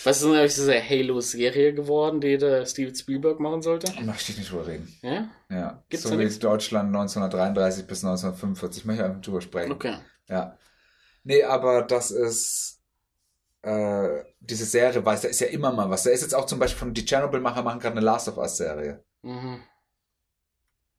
Was 0.04 0.18
ist 0.18 0.24
denn 0.24 0.34
eigentlich 0.34 0.54
diese 0.54 0.88
Halo-Serie 0.88 1.74
geworden, 1.74 2.20
die 2.20 2.38
der 2.38 2.66
Steven 2.66 2.94
Spielberg 2.94 3.40
machen 3.40 3.62
sollte? 3.62 3.92
Möchte 4.02 4.32
ich 4.32 4.38
nicht 4.38 4.50
drüber 4.50 4.66
reden. 4.66 4.96
Ja? 5.02 5.28
Ja. 5.50 5.84
Gibt's 5.88 6.04
so 6.04 6.10
da 6.10 6.18
wie? 6.18 6.38
Deutschland 6.38 6.88
1933 6.88 7.86
bis 7.86 8.04
1945. 8.04 8.84
Möchte 8.84 9.02
ich 9.02 9.08
einfach 9.08 9.22
drüber 9.22 9.40
sprechen. 9.40 9.72
Okay. 9.72 9.96
Ja. 10.28 10.56
Nee, 11.24 11.42
aber 11.42 11.82
das 11.82 12.10
ist 12.10 12.80
äh, 13.62 14.24
diese 14.40 14.64
Serie, 14.64 15.04
weiß, 15.04 15.22
da 15.22 15.28
ist 15.28 15.40
ja 15.40 15.48
immer 15.48 15.72
mal 15.72 15.90
was. 15.90 16.02
Da 16.04 16.10
ist 16.10 16.22
jetzt 16.22 16.34
auch 16.34 16.46
zum 16.46 16.58
Beispiel 16.58 16.78
von 16.78 16.94
die 16.94 17.04
Chernobyl-Macher 17.04 17.62
machen 17.62 17.80
gerade 17.80 17.96
eine 17.96 18.04
Last 18.04 18.28
of 18.28 18.36
Us-Serie. 18.36 19.02
Mhm. 19.22 19.62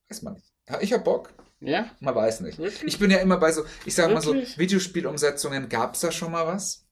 Weiß 0.10 0.22
man 0.22 0.34
nicht. 0.34 0.52
Ich 0.82 0.92
hab 0.94 1.04
Bock. 1.04 1.32
Ja? 1.60 1.92
Man 2.00 2.16
weiß 2.16 2.42
nicht. 2.42 2.58
Wirklich? 2.58 2.84
Ich 2.84 3.00
bin 3.00 3.12
ja 3.12 3.18
immer 3.20 3.38
bei 3.38 3.52
so, 3.52 3.64
ich 3.86 3.96
sag 3.96 4.12
mal 4.12 4.22
so, 4.22 4.34
Wirklich? 4.34 4.58
Videospielumsetzungen, 4.58 5.70
gab's 5.70 6.02
da 6.02 6.12
schon 6.12 6.32
mal 6.32 6.46
was? 6.48 6.88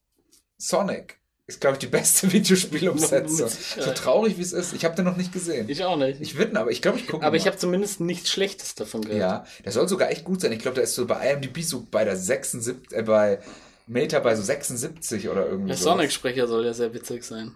Sonic 0.57 1.22
ist, 1.45 1.59
glaube 1.59 1.75
ich, 1.75 1.79
die 1.79 1.87
beste 1.87 2.31
Videospielumsetzung. 2.31 3.49
So 3.49 3.91
traurig 3.91 4.37
wie 4.37 4.41
es 4.41 4.53
ist. 4.53 4.73
Ich 4.73 4.85
habe 4.85 4.95
den 4.95 5.05
noch 5.05 5.17
nicht 5.17 5.33
gesehen. 5.33 5.67
Ich, 5.69 5.83
auch 5.83 5.97
nicht. 5.97 6.21
ich 6.21 6.37
würde 6.37 6.51
ihn 6.51 6.57
aber, 6.57 6.71
ich 6.71 6.81
glaube, 6.81 6.99
ich 6.99 7.07
gucke 7.07 7.25
aber 7.25 7.35
ich 7.35 7.47
habe 7.47 7.57
zumindest 7.57 7.99
nichts 7.99 8.29
Schlechtes 8.29 8.75
davon 8.75 9.01
gehört. 9.01 9.19
Ja, 9.19 9.45
der 9.63 9.71
soll 9.71 9.87
sogar 9.87 10.09
echt 10.09 10.23
gut 10.23 10.41
sein. 10.41 10.51
Ich 10.51 10.59
glaube, 10.59 10.75
der 10.75 10.85
ist 10.85 10.95
so 10.95 11.05
bei 11.05 11.31
IMDb 11.31 11.61
so 11.61 11.85
bei 11.89 12.05
der 12.05 12.15
76, 12.15 12.97
äh, 12.97 13.03
bei 13.03 13.39
Meta 13.87 14.19
bei 14.19 14.35
so 14.35 14.41
76 14.41 15.27
oder 15.29 15.45
irgendwie 15.45 15.69
Der 15.69 15.77
so. 15.77 15.85
Sonic-Sprecher 15.85 16.47
soll 16.47 16.65
ja 16.65 16.73
sehr 16.73 16.93
witzig 16.93 17.23
sein. 17.23 17.55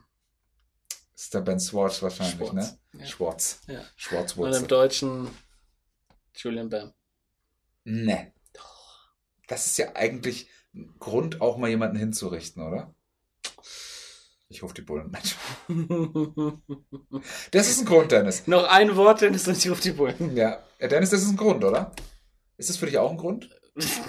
Ist 1.16 1.34
der 1.34 1.42
Ben 1.42 1.60
Schwartz 1.60 2.02
wahrscheinlich, 2.02 2.36
Schwartz, 2.36 2.54
ne? 2.54 2.78
ja. 3.00 3.06
Schwartz. 3.06 3.60
Ja. 3.68 3.82
Schwarz 3.96 4.34
Und 4.34 4.54
im 4.54 4.68
Deutschen 4.68 5.30
Julian 6.36 6.70
Bam. 6.70 6.94
Ne. 7.86 8.34
Das 9.48 9.66
ist 9.66 9.78
ja 9.78 9.96
eigentlich 9.96 10.50
ein 10.76 10.94
Grund, 11.00 11.42
auch 11.42 11.58
mal 11.58 11.70
jemanden 11.70 11.98
hinzurichten, 11.98 12.62
oder? 12.62 12.94
Ich 14.50 14.64
rufe 14.64 14.74
die 14.74 14.82
Bullen. 14.82 15.12
Mensch. 15.12 15.36
Das 17.52 17.68
ist 17.68 17.80
ein 17.80 17.86
Grund, 17.86 18.12
Dennis. 18.12 18.48
Noch 18.48 18.64
ein 18.64 18.96
Wort, 18.96 19.22
dann 19.22 19.34
ist 19.34 19.48
nicht 19.48 19.70
auf 19.70 19.82
die 19.82 19.92
Bullen. 19.92 20.36
Ja. 20.36 20.64
ja, 20.80 20.88
Dennis, 20.88 21.10
das 21.10 21.22
ist 21.22 21.30
ein 21.30 21.38
Grund, 21.38 21.64
oder? 21.64 21.92
Ist 22.58 22.70
das 22.70 22.78
für 22.78 22.86
dich 22.86 22.98
auch 22.98 23.12
ein 23.12 23.18
Grund? 23.18 23.50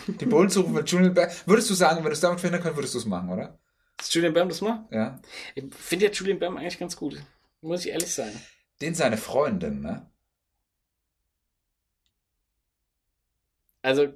Die 0.07 0.27
Bullen 0.27 0.49
zu 0.49 0.61
rufen 0.61 0.75
mit 0.75 0.91
Julian 0.91 1.13
Bam. 1.13 1.29
Würdest 1.45 1.69
du 1.69 1.75
sagen, 1.75 1.99
wenn 1.99 2.05
du 2.05 2.13
es 2.13 2.21
damit 2.21 2.41
verhindern 2.41 2.63
könntest, 2.63 2.79
würdest 2.79 2.95
du 2.95 2.99
es 2.99 3.05
machen, 3.05 3.31
oder? 3.31 3.59
Ist 4.01 4.15
Julian 4.15 4.33
Bam 4.33 4.49
das 4.49 4.61
mal? 4.61 4.87
Ja. 4.91 5.21
Ich 5.55 5.65
finde 5.75 6.07
ja 6.07 6.13
Julian 6.13 6.39
Bam 6.39 6.57
eigentlich 6.57 6.79
ganz 6.79 6.97
gut. 6.97 7.21
Muss 7.61 7.85
ich 7.85 7.91
ehrlich 7.91 8.15
sagen. 8.15 8.41
Den 8.81 8.95
seine 8.95 9.17
Freundin, 9.17 9.81
ne? 9.81 10.09
Also, 13.83 14.07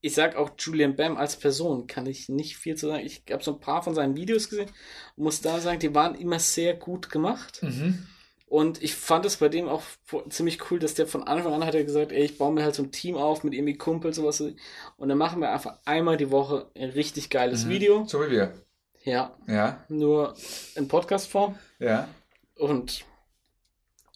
ich 0.00 0.14
sag 0.14 0.36
auch 0.36 0.50
Julian 0.58 0.94
Bam 0.96 1.16
als 1.16 1.36
Person 1.36 1.86
kann 1.86 2.06
ich 2.06 2.28
nicht 2.28 2.56
viel 2.56 2.76
zu 2.76 2.86
sagen. 2.88 3.04
Ich 3.04 3.22
habe 3.30 3.42
so 3.42 3.54
ein 3.54 3.60
paar 3.60 3.82
von 3.82 3.94
seinen 3.94 4.16
Videos 4.16 4.48
gesehen 4.48 4.70
und 5.16 5.24
muss 5.24 5.40
da 5.40 5.58
sagen, 5.60 5.78
die 5.80 5.94
waren 5.94 6.14
immer 6.14 6.38
sehr 6.38 6.74
gut 6.74 7.10
gemacht. 7.10 7.62
Mhm. 7.62 8.06
Und 8.48 8.80
ich 8.80 8.94
fand 8.94 9.24
es 9.24 9.38
bei 9.38 9.48
dem 9.48 9.68
auch 9.68 9.82
ziemlich 10.28 10.70
cool, 10.70 10.78
dass 10.78 10.94
der 10.94 11.08
von 11.08 11.24
Anfang 11.24 11.52
an 11.52 11.64
hat 11.64 11.74
er 11.74 11.82
gesagt, 11.82 12.12
ey, 12.12 12.22
ich 12.24 12.38
baue 12.38 12.52
mir 12.52 12.62
halt 12.62 12.76
so 12.76 12.84
ein 12.84 12.92
Team 12.92 13.16
auf 13.16 13.42
mit 13.42 13.54
irgendwie 13.54 13.76
Kumpels 13.76 14.16
sowas. 14.16 14.40
Und 14.40 15.08
dann 15.08 15.18
machen 15.18 15.40
wir 15.40 15.50
einfach 15.50 15.78
einmal 15.84 16.16
die 16.16 16.30
Woche 16.30 16.70
ein 16.76 16.90
richtig 16.90 17.28
geiles 17.28 17.64
Mhm. 17.64 17.68
Video. 17.70 18.04
So 18.06 18.20
wie 18.24 18.30
wir. 18.30 18.54
Ja, 19.02 19.36
Ja, 19.48 19.84
nur 19.88 20.36
in 20.76 20.86
Podcast-Form 20.88 21.56
ja, 21.80 22.08
und 22.56 23.04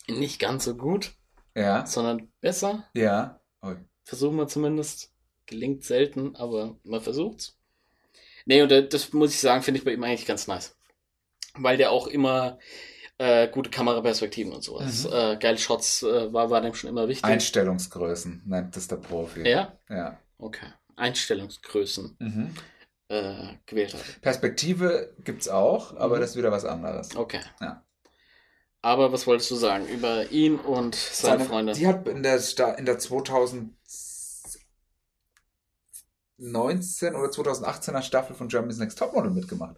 nicht 0.08 0.38
ganz 0.40 0.64
so 0.64 0.76
gut, 0.76 1.12
ja, 1.56 1.86
sondern 1.86 2.28
besser. 2.40 2.84
ja. 2.94 3.40
Oh, 3.62 3.72
Versuchen 4.04 4.36
wir 4.36 4.48
zumindest. 4.48 5.09
Gelingt 5.50 5.84
selten, 5.84 6.36
aber 6.36 6.76
man 6.84 7.00
versucht's. 7.00 7.58
Nee, 8.46 8.62
und 8.62 8.72
äh, 8.72 8.88
das 8.88 9.12
muss 9.12 9.34
ich 9.34 9.40
sagen, 9.40 9.62
finde 9.62 9.78
ich 9.78 9.84
bei 9.84 9.92
ihm 9.92 10.02
eigentlich 10.04 10.26
ganz 10.26 10.46
nice. 10.46 10.76
Weil 11.54 11.76
der 11.76 11.90
auch 11.90 12.06
immer 12.06 12.58
äh, 13.18 13.48
gute 13.48 13.68
Kameraperspektiven 13.68 14.52
und 14.52 14.62
sowas. 14.62 15.04
Mhm. 15.04 15.12
Äh, 15.12 15.36
geile 15.38 15.58
Shots 15.58 16.02
äh, 16.04 16.32
war, 16.32 16.50
war 16.50 16.60
dem 16.60 16.72
schon 16.74 16.88
immer 16.88 17.08
wichtig. 17.08 17.24
Einstellungsgrößen 17.24 18.42
nennt 18.46 18.76
das 18.76 18.86
der 18.88 18.96
Profi. 18.96 19.46
ja? 19.46 19.76
Ja. 19.90 20.18
Okay. 20.38 20.66
Einstellungsgrößen 20.96 22.16
Mhm. 22.18 22.54
äh, 23.08 23.54
gewählt 23.66 23.92
hat. 23.94 24.20
Perspektive 24.22 25.14
gibt's 25.24 25.48
auch, 25.48 25.96
aber 25.96 26.16
Mhm. 26.16 26.20
das 26.20 26.30
ist 26.30 26.36
wieder 26.36 26.52
was 26.52 26.64
anderes. 26.64 27.14
Okay. 27.16 27.40
Ja. 27.60 27.84
Aber 28.82 29.12
was 29.12 29.26
wolltest 29.26 29.50
du 29.50 29.56
sagen 29.56 29.86
über 29.88 30.30
ihn 30.30 30.56
und 30.56 30.94
seine, 30.94 31.44
Freunde? 31.44 31.72
Die 31.74 31.86
hat 31.86 32.06
in 32.08 32.22
der, 32.22 32.38
Sta 32.38 32.70
in 32.72 32.86
der 32.86 32.98
2019 36.40 37.14
oder 37.14 37.28
2018er 37.30 38.02
Staffel 38.02 38.34
von 38.34 38.48
Germany's 38.48 38.78
Next 38.78 38.98
Topmodel 38.98 39.30
mitgemacht. 39.30 39.76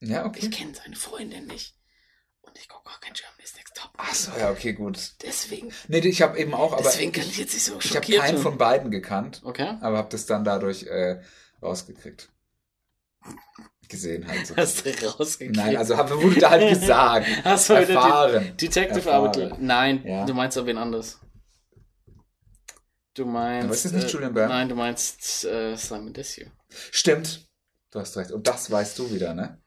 Ja, 0.00 0.24
okay. 0.26 0.40
Ich 0.42 0.50
kenne 0.50 0.72
seine 0.74 0.96
Freundin 0.96 1.46
nicht. 1.46 1.76
Und 2.42 2.56
ich 2.58 2.68
gucke 2.68 2.88
auch 2.88 3.00
kein 3.00 3.12
Germany's 3.12 3.54
Next 3.56 3.76
Top. 3.76 3.90
Ach 3.96 4.14
so, 4.14 4.32
ja, 4.38 4.50
okay, 4.50 4.72
gut. 4.72 5.12
Deswegen, 5.22 5.72
Nee, 5.88 5.98
ich 5.98 6.22
habe 6.22 6.38
eben 6.38 6.54
auch, 6.54 6.72
aber 6.72 6.82
deswegen 6.82 7.12
kann 7.12 7.24
ich, 7.24 7.36
jetzt 7.38 7.52
nicht 7.54 7.64
so 7.64 7.78
ich 7.80 7.94
habe 7.94 8.12
keinen 8.16 8.38
von 8.38 8.56
beiden 8.58 8.90
gekannt, 8.90 9.42
Okay. 9.44 9.76
aber 9.80 9.98
habe 9.98 10.08
das 10.10 10.26
dann 10.26 10.42
dadurch 10.44 10.84
äh, 10.84 11.20
rausgekriegt. 11.62 12.30
Gesehen 13.88 14.26
halt 14.26 14.46
so. 14.46 14.56
Hast 14.56 14.86
du 14.86 14.90
rausgekriegt? 15.18 15.56
Nein, 15.56 15.76
also 15.76 15.96
hab, 15.96 16.10
wurde 16.10 16.40
da 16.40 16.50
halt 16.50 16.68
gesagt. 16.80 17.26
Hast 17.44 17.68
du 17.68 17.74
erfahren. 17.74 18.44
die 18.52 18.66
Detective 18.68 19.00
Erfahren. 19.10 19.26
Arbeit? 19.26 19.60
Nein, 19.60 20.06
Ja. 20.06 20.24
du 20.24 20.32
meinst 20.32 20.56
aber 20.56 20.68
wen 20.68 20.78
anders. 20.78 21.18
Du 23.20 23.26
meinst. 23.26 23.64
Aber 23.66 23.74
ist 23.74 23.84
das 23.84 23.92
nicht 23.92 24.06
äh, 24.08 24.10
Julian 24.12 24.32
Bam? 24.32 24.48
Nein, 24.48 24.68
du 24.70 24.74
meinst 24.74 25.44
äh, 25.44 25.76
Simon 25.76 26.14
Desue. 26.14 26.46
Stimmt. 26.90 27.46
Du 27.90 28.00
hast 28.00 28.16
recht. 28.16 28.32
Und 28.32 28.48
das 28.48 28.70
weißt 28.70 28.98
du 28.98 29.12
wieder, 29.12 29.34
ne? 29.34 29.58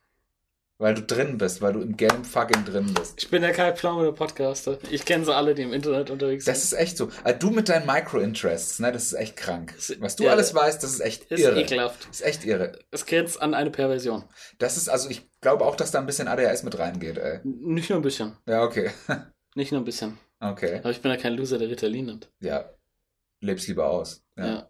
Weil 0.79 0.95
du 0.95 1.03
drin 1.03 1.37
bist, 1.37 1.61
weil 1.61 1.73
du 1.73 1.81
im 1.81 1.95
Game 1.95 2.25
fucking 2.25 2.65
drin 2.65 2.95
bist. 2.95 3.13
Ich 3.17 3.29
bin 3.29 3.43
der 3.43 3.51
Kai 3.51 3.73
Pflaume, 3.73 4.05
der 4.05 4.11
Podcaster. 4.11 4.79
Ich 4.89 5.05
kenne 5.05 5.23
sie 5.23 5.35
alle, 5.35 5.53
die 5.53 5.61
im 5.61 5.71
Internet 5.71 6.09
unterwegs 6.09 6.45
Das 6.45 6.63
ist 6.63 6.73
echt 6.73 6.97
so. 6.97 7.11
Also 7.23 7.37
du 7.37 7.51
mit 7.51 7.69
deinen 7.69 7.85
Micro-Interests, 7.85 8.79
ne? 8.79 8.91
Das 8.91 9.03
ist 9.03 9.13
echt 9.13 9.37
krank. 9.37 9.75
Ist 9.77 10.01
Was 10.01 10.15
du 10.15 10.23
irre. 10.23 10.31
alles 10.33 10.55
weißt, 10.55 10.81
das 10.81 10.91
ist 10.93 11.01
echt 11.01 11.25
Ist 11.31 11.41
irre. 11.41 11.61
ekelhaft. 11.61 12.07
Ist 12.09 12.23
echt 12.25 12.43
irre. 12.43 12.79
Es 12.89 13.05
grenzt 13.05 13.39
an 13.39 13.53
eine 13.53 13.69
Perversion. 13.69 14.23
Das 14.57 14.77
ist, 14.77 14.89
also 14.89 15.11
ich 15.11 15.29
glaube 15.41 15.63
auch, 15.63 15.75
dass 15.75 15.91
da 15.91 15.99
ein 15.99 16.07
bisschen 16.07 16.27
ADHS 16.27 16.63
mit 16.63 16.79
reingeht, 16.79 17.19
ey. 17.19 17.39
Nicht 17.43 17.91
nur 17.91 17.99
ein 17.99 18.03
bisschen. 18.03 18.35
Ja, 18.47 18.63
okay. 18.63 18.89
Nicht 19.53 19.71
nur 19.71 19.79
ein 19.81 19.85
bisschen. 19.85 20.17
Okay. 20.39 20.79
Aber 20.79 20.89
ich 20.89 21.01
bin 21.03 21.11
ja 21.11 21.17
kein 21.17 21.35
Loser, 21.35 21.59
der 21.59 21.69
Ritalin 21.69 22.07
nimmt. 22.07 22.31
Ja. 22.39 22.65
Leb's 23.43 23.67
lieber 23.67 23.89
aus. 23.89 24.23
Ja. 24.37 24.45
Ja. 24.45 24.69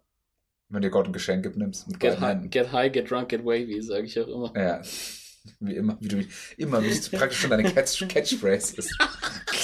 Wenn 0.69 0.81
dir 0.81 0.89
Gott 0.89 1.05
ein 1.05 1.13
Geschenk 1.13 1.43
gibt, 1.43 1.55
nimmst 1.57 1.87
mit 1.87 1.99
Get, 1.99 2.19
high, 2.19 2.49
get 2.49 2.71
high, 2.71 2.91
get 2.91 3.09
drunk, 3.09 3.29
get 3.29 3.45
wavy, 3.45 3.81
sage 3.81 4.05
ich 4.05 4.19
auch 4.19 4.27
immer. 4.27 4.53
Ja. 4.55 4.81
Wie 5.59 5.75
immer, 5.75 5.97
wie 5.99 6.07
du 6.07 6.25
immer, 6.55 6.81
wie 6.81 6.87
es 6.87 7.09
praktisch 7.11 7.39
schon 7.41 7.49
deine 7.49 7.69
Catch 7.69 8.07
Catchphrase 8.07 8.77
ist. 8.77 8.97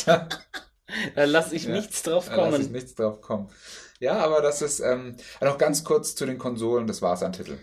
Da 1.16 1.24
lasse 1.24 1.56
ich 1.56 1.64
Ja. 1.66 1.72
nichts 1.72 2.02
drauf 2.04 2.28
Da 2.28 2.36
lass 2.36 2.56
ich 2.56 2.62
kommen. 2.64 2.72
nichts 2.74 2.96
drauf 2.96 3.22
kommen. 3.22 3.50
Ja, 4.00 4.18
aber 4.18 4.42
das 4.42 4.62
ist, 4.62 4.80
ähm, 4.82 5.16
noch 5.40 5.58
ganz 5.58 5.84
kurz 5.84 6.16
zu 6.16 6.26
den 6.26 6.38
Konsolen, 6.38 6.88
das 6.88 7.02
war's 7.02 7.24
an 7.24 7.32
Titel. 7.32 7.58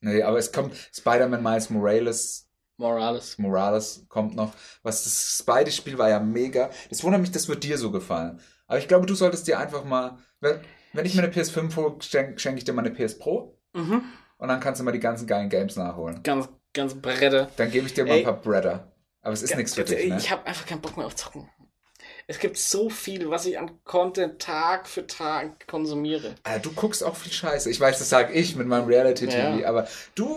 Nee, 0.00 0.22
aber 0.22 0.38
es 0.38 0.52
kommt 0.52 0.74
Spider-Man 0.94 1.42
Miles 1.42 1.68
Morales, 1.70 2.48
Morales. 2.76 3.38
Morales 3.38 4.04
kommt 4.08 4.34
noch. 4.36 4.54
Was 4.82 5.04
das 5.04 5.38
Spidey-Spiel 5.38 5.98
war 5.98 6.08
ja 6.10 6.20
mega. 6.20 6.70
Das 6.90 7.02
wundert 7.04 7.20
mich, 7.20 7.30
das 7.32 7.48
wird 7.48 7.62
dir 7.64 7.76
so 7.76 7.90
gefallen. 7.90 8.40
Aber 8.66 8.78
ich 8.78 8.88
glaube, 8.88 9.06
du 9.06 9.14
solltest 9.14 9.46
dir 9.48 9.58
einfach 9.58 9.84
mal, 9.84 10.18
wenn, 10.92 11.06
ich 11.06 11.14
mir 11.14 11.22
eine 11.22 11.32
PS5 11.32 11.74
hole, 11.76 11.96
schenke 12.00 12.38
schenk 12.38 12.58
ich 12.58 12.64
dir 12.64 12.72
mal 12.72 12.84
eine 12.84 12.94
PS 12.94 13.18
Pro 13.18 13.58
Mhm. 13.72 14.02
und 14.38 14.48
dann 14.48 14.60
kannst 14.60 14.80
du 14.80 14.84
mal 14.84 14.92
die 14.92 15.00
ganzen 15.00 15.26
geilen 15.26 15.48
Games 15.48 15.74
nachholen. 15.76 16.22
Ganz, 16.22 16.48
ganz 16.72 16.94
Brette. 16.94 17.48
Dann 17.56 17.70
gebe 17.70 17.86
ich 17.86 17.94
dir 17.94 18.04
mal 18.04 18.12
Ey. 18.12 18.18
ein 18.20 18.24
paar 18.24 18.40
Bretter. 18.40 18.92
Aber 19.22 19.32
es 19.32 19.42
ist 19.42 19.56
nichts 19.56 19.74
für 19.74 19.84
dich, 19.84 20.08
ne? 20.08 20.16
Ich 20.18 20.30
habe 20.30 20.46
einfach 20.46 20.66
keinen 20.66 20.80
Bock 20.82 20.96
mehr 20.96 21.06
auf 21.06 21.16
Zocken. 21.16 21.48
Es 22.26 22.38
gibt 22.38 22.56
so 22.58 22.88
viel, 22.90 23.28
was 23.30 23.46
ich 23.46 23.58
an 23.58 23.82
Content 23.84 24.40
Tag 24.40 24.86
für 24.88 25.06
Tag 25.06 25.66
konsumiere. 25.66 26.34
Ah, 26.44 26.58
du 26.58 26.72
guckst 26.72 27.02
auch 27.02 27.16
viel 27.16 27.32
Scheiße. 27.32 27.70
Ich 27.70 27.80
weiß, 27.80 27.98
das 27.98 28.08
sage 28.08 28.32
ich 28.32 28.54
mit 28.56 28.66
meinem 28.66 28.86
Reality-TV, 28.86 29.58
Ja. 29.60 29.68
aber 29.68 29.88
du, 30.14 30.36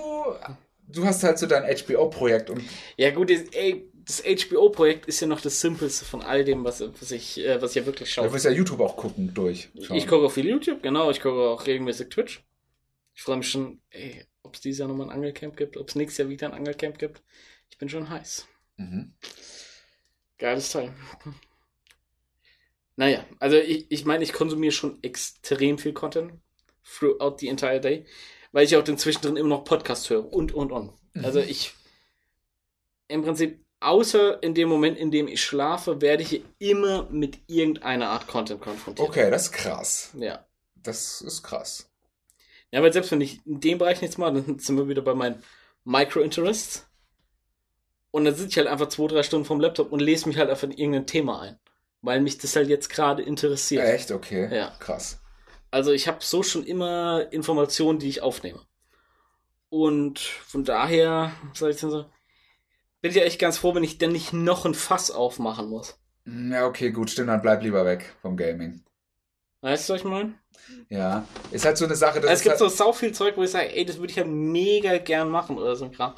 du 0.87 1.05
hast 1.05 1.23
halt 1.23 1.37
so 1.39 1.45
dein 1.45 1.63
HBO-Projekt 1.63 2.49
und 2.49 2.61
Ja 2.97 3.11
gut, 3.11 3.29
ey, 3.29 3.89
das 4.07 4.23
HBO-Projekt 4.23 5.05
ist 5.05 5.19
ja 5.19 5.27
noch 5.27 5.41
das 5.41 5.59
Simpelste 5.59 6.05
von 6.05 6.21
all 6.21 6.45
dem, 6.45 6.63
was, 6.63 6.81
was, 6.81 7.11
ich, 7.11 7.39
äh, 7.39 7.61
was 7.61 7.71
ich 7.71 7.75
ja 7.75 7.85
wirklich 7.85 8.09
du 8.09 8.13
schaue. 8.15 8.31
wirst 8.33 8.45
ja 8.45 8.51
YouTube 8.51 8.79
auch 8.79 8.95
gucken 8.95 9.33
durch. 9.33 9.69
Ich 9.75 10.07
gucke 10.07 10.25
auch 10.25 10.31
viel 10.31 10.47
YouTube, 10.47 10.81
genau. 10.81 11.11
Ich 11.11 11.19
gucke 11.19 11.37
auch 11.37 11.65
regelmäßig 11.67 12.09
Twitch. 12.09 12.41
Ich 13.13 13.21
freue 13.21 13.37
mich 13.37 13.49
schon, 13.49 13.81
ey, 13.89 14.25
ob 14.43 14.55
es 14.55 14.61
dieses 14.61 14.79
Jahr 14.79 14.87
nochmal 14.87 15.07
ein 15.07 15.13
Angelcamp 15.13 15.57
gibt, 15.57 15.75
ob 15.75 15.89
es 15.89 15.95
nächstes 15.95 16.19
Jahr 16.19 16.29
wieder 16.29 16.47
ein 16.47 16.53
Angelcamp 16.53 16.97
gibt. 16.97 17.21
Ich 17.69 17.77
bin 17.77 17.89
schon 17.89 18.09
heiß. 18.09 18.47
Mhm. 18.77 19.13
Geiles 20.37 20.71
Teil. 20.71 20.93
Naja, 22.99 23.23
also 23.37 23.57
ich, 23.57 23.85
ich 23.91 24.05
meine, 24.05 24.23
ich 24.23 24.33
konsumiere 24.33 24.71
schon 24.71 24.97
extrem 25.03 25.77
viel 25.77 25.93
Content 25.93 26.33
throughout 26.83 27.37
the 27.37 27.47
entire 27.47 27.79
day, 27.79 28.07
weil 28.51 28.65
ich 28.65 28.75
auch 28.75 28.83
den 28.83 28.97
zwischendrin 28.97 29.37
immer 29.37 29.49
noch 29.49 29.65
Podcast 29.65 30.09
höre 30.09 30.33
und, 30.33 30.51
und, 30.51 30.71
und. 30.71 30.93
Also 31.13 31.39
ich, 31.39 31.75
im 33.07 33.21
Prinzip, 33.21 33.63
außer 33.79 34.41
in 34.43 34.53
dem 34.53 34.69
Moment, 34.69 34.97
in 34.97 35.11
dem 35.11 35.27
ich 35.27 35.41
schlafe, 35.41 36.01
werde 36.01 36.23
ich 36.23 36.43
immer 36.59 37.07
mit 37.09 37.39
irgendeiner 37.47 38.09
Art 38.09 38.27
Content 38.27 38.61
konfrontiert. 38.61 39.07
Okay, 39.07 39.29
das 39.31 39.43
ist 39.43 39.51
krass. 39.51 40.11
Ja. 40.17 40.45
Das 40.75 41.21
ist 41.21 41.43
krass. 41.43 41.89
Ja, 42.71 42.81
weil 42.81 42.93
selbst 42.93 43.11
wenn 43.11 43.21
ich 43.21 43.45
in 43.45 43.59
dem 43.59 43.77
Bereich 43.77 44.01
nichts 44.01 44.17
mache, 44.17 44.33
dann 44.33 44.59
sind 44.59 44.77
wir 44.77 44.87
wieder 44.87 45.01
bei 45.01 45.13
meinen 45.13 45.43
Micro-Interests. 45.83 46.87
Und 48.11 48.25
dann 48.25 48.35
sitze 48.35 48.49
ich 48.49 48.57
halt 48.57 48.67
einfach 48.67 48.89
zwei, 48.89 49.07
drei 49.07 49.23
Stunden 49.23 49.45
vom 49.45 49.59
Laptop 49.59 49.91
und 49.91 49.99
lese 49.99 50.27
mich 50.27 50.37
halt 50.37 50.49
einfach 50.49 50.63
in 50.63 50.71
irgendein 50.71 51.07
Thema 51.07 51.41
ein. 51.41 51.59
Weil 52.01 52.21
mich 52.21 52.37
das 52.37 52.55
halt 52.55 52.69
jetzt 52.69 52.89
gerade 52.89 53.21
interessiert. 53.21 53.83
Echt? 53.83 54.11
Okay. 54.11 54.53
Ja. 54.55 54.75
Krass. 54.79 55.19
Also 55.71 55.91
ich 55.91 56.07
habe 56.07 56.19
so 56.21 56.43
schon 56.43 56.65
immer 56.65 57.27
Informationen, 57.31 57.99
die 57.99 58.09
ich 58.09 58.21
aufnehme. 58.21 58.61
Und 59.69 60.19
von 60.19 60.63
daher, 60.63 61.33
soll 61.53 61.71
ich 61.71 61.79
denn 61.79 61.91
so, 61.91 62.05
bin 63.07 63.15
ich 63.15 63.21
ja 63.21 63.23
echt 63.23 63.39
ganz 63.39 63.57
froh, 63.57 63.73
wenn 63.75 63.83
ich 63.83 63.97
dann 63.97 64.11
nicht 64.11 64.33
noch 64.33 64.65
ein 64.65 64.73
Fass 64.73 65.11
aufmachen 65.11 65.69
muss. 65.69 65.97
Ja, 66.25 66.65
okay, 66.65 66.91
gut, 66.91 67.09
stimmt, 67.09 67.29
dann 67.29 67.41
bleib 67.41 67.63
lieber 67.63 67.85
weg 67.85 68.13
vom 68.21 68.35
Gaming. 68.35 68.83
Weißt 69.61 69.89
du, 69.89 69.93
was 69.93 70.01
ich 70.01 70.07
meine? 70.07 70.35
Ja. 70.89 71.25
Ist 71.51 71.65
halt 71.65 71.77
so 71.77 71.85
eine 71.85 71.95
Sache, 71.95 72.19
das 72.19 72.29
Also 72.29 72.33
es 72.33 72.43
gibt 72.43 72.53
ist 72.53 72.59
so 72.59 72.65
halt, 72.67 72.75
sau 72.75 72.93
viel 72.93 73.11
Zeug, 73.13 73.37
wo 73.37 73.43
ich 73.43 73.51
sage, 73.51 73.75
ey, 73.75 73.85
das 73.85 73.97
würde 73.97 74.11
ich 74.11 74.17
ja 74.17 74.25
mega 74.25 74.97
gern 74.97 75.29
machen 75.29 75.57
oder 75.57 75.75
so 75.75 75.85
ein 75.85 75.91
Kram. 75.91 76.15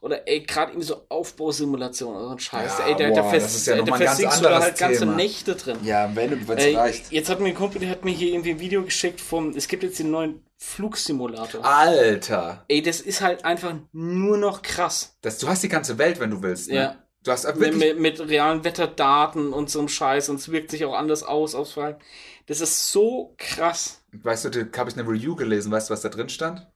Oder 0.00 0.28
ey, 0.28 0.40
gerade 0.40 0.72
irgendwie 0.72 0.86
so 0.86 1.06
Aufbausimulation 1.08 2.14
oder 2.14 2.26
so 2.26 2.30
ein 2.30 2.38
Scheiß. 2.38 2.78
Ja, 2.78 2.86
ey, 2.86 2.96
da, 2.96 3.08
boah, 3.08 3.14
da, 3.16 3.24
fest, 3.24 3.56
ist 3.56 3.66
ja 3.66 3.82
da 3.82 3.92
ein 3.92 3.98
versinkst 3.98 4.40
du 4.40 4.44
da 4.44 4.60
halt 4.60 4.78
ganze 4.78 5.00
Thema. 5.00 5.14
Nächte 5.16 5.56
drin. 5.56 5.78
Ja, 5.82 6.14
wenn 6.14 6.46
wenn's 6.46 6.62
Ey, 6.62 6.74
reicht. 6.76 7.10
jetzt 7.10 7.28
hat 7.28 7.40
mir 7.40 7.48
ein 7.48 7.54
Kumpel, 7.54 7.80
der 7.80 7.90
hat 7.90 8.04
mir 8.04 8.12
hier 8.12 8.28
irgendwie 8.28 8.52
ein 8.52 8.60
Video 8.60 8.84
geschickt 8.84 9.20
vom, 9.20 9.50
es 9.50 9.66
gibt 9.66 9.82
jetzt 9.82 9.98
den 9.98 10.12
neuen 10.12 10.44
Flugsimulator. 10.58 11.64
Alter. 11.64 12.64
Ey, 12.68 12.82
das 12.82 13.00
ist 13.00 13.20
halt 13.20 13.44
einfach 13.44 13.74
nur 13.92 14.36
noch 14.36 14.62
krass. 14.62 15.16
Das, 15.22 15.38
du 15.38 15.48
hast 15.48 15.62
die 15.62 15.68
ganze 15.68 15.98
Welt, 15.98 16.18
wenn 16.18 16.30
du 16.30 16.42
willst. 16.42 16.68
Ne? 16.68 16.74
Ja. 16.74 16.96
Du 17.22 17.30
hast 17.30 17.46
Mit, 17.46 17.60
wirklich. 17.60 17.94
mit, 17.94 18.00
mit 18.00 18.28
realen 18.28 18.64
Wetterdaten 18.64 19.52
und 19.52 19.70
so 19.70 19.78
einem 19.78 19.88
Scheiß 19.88 20.28
und 20.28 20.36
es 20.36 20.50
wirkt 20.50 20.70
sich 20.70 20.84
auch 20.84 20.94
anders 20.94 21.22
aus 21.22 21.54
aufs 21.54 21.72
Verhalten. 21.72 22.02
Das 22.46 22.60
ist 22.60 22.90
so 22.90 23.34
krass. 23.38 24.02
Weißt 24.12 24.46
du, 24.46 24.50
da 24.50 24.78
habe 24.78 24.90
ich 24.90 24.96
eine 24.96 25.08
Review 25.08 25.36
gelesen, 25.36 25.70
weißt 25.70 25.90
du, 25.90 25.92
was 25.92 26.00
da 26.00 26.08
drin 26.08 26.28
stand? 26.28 26.66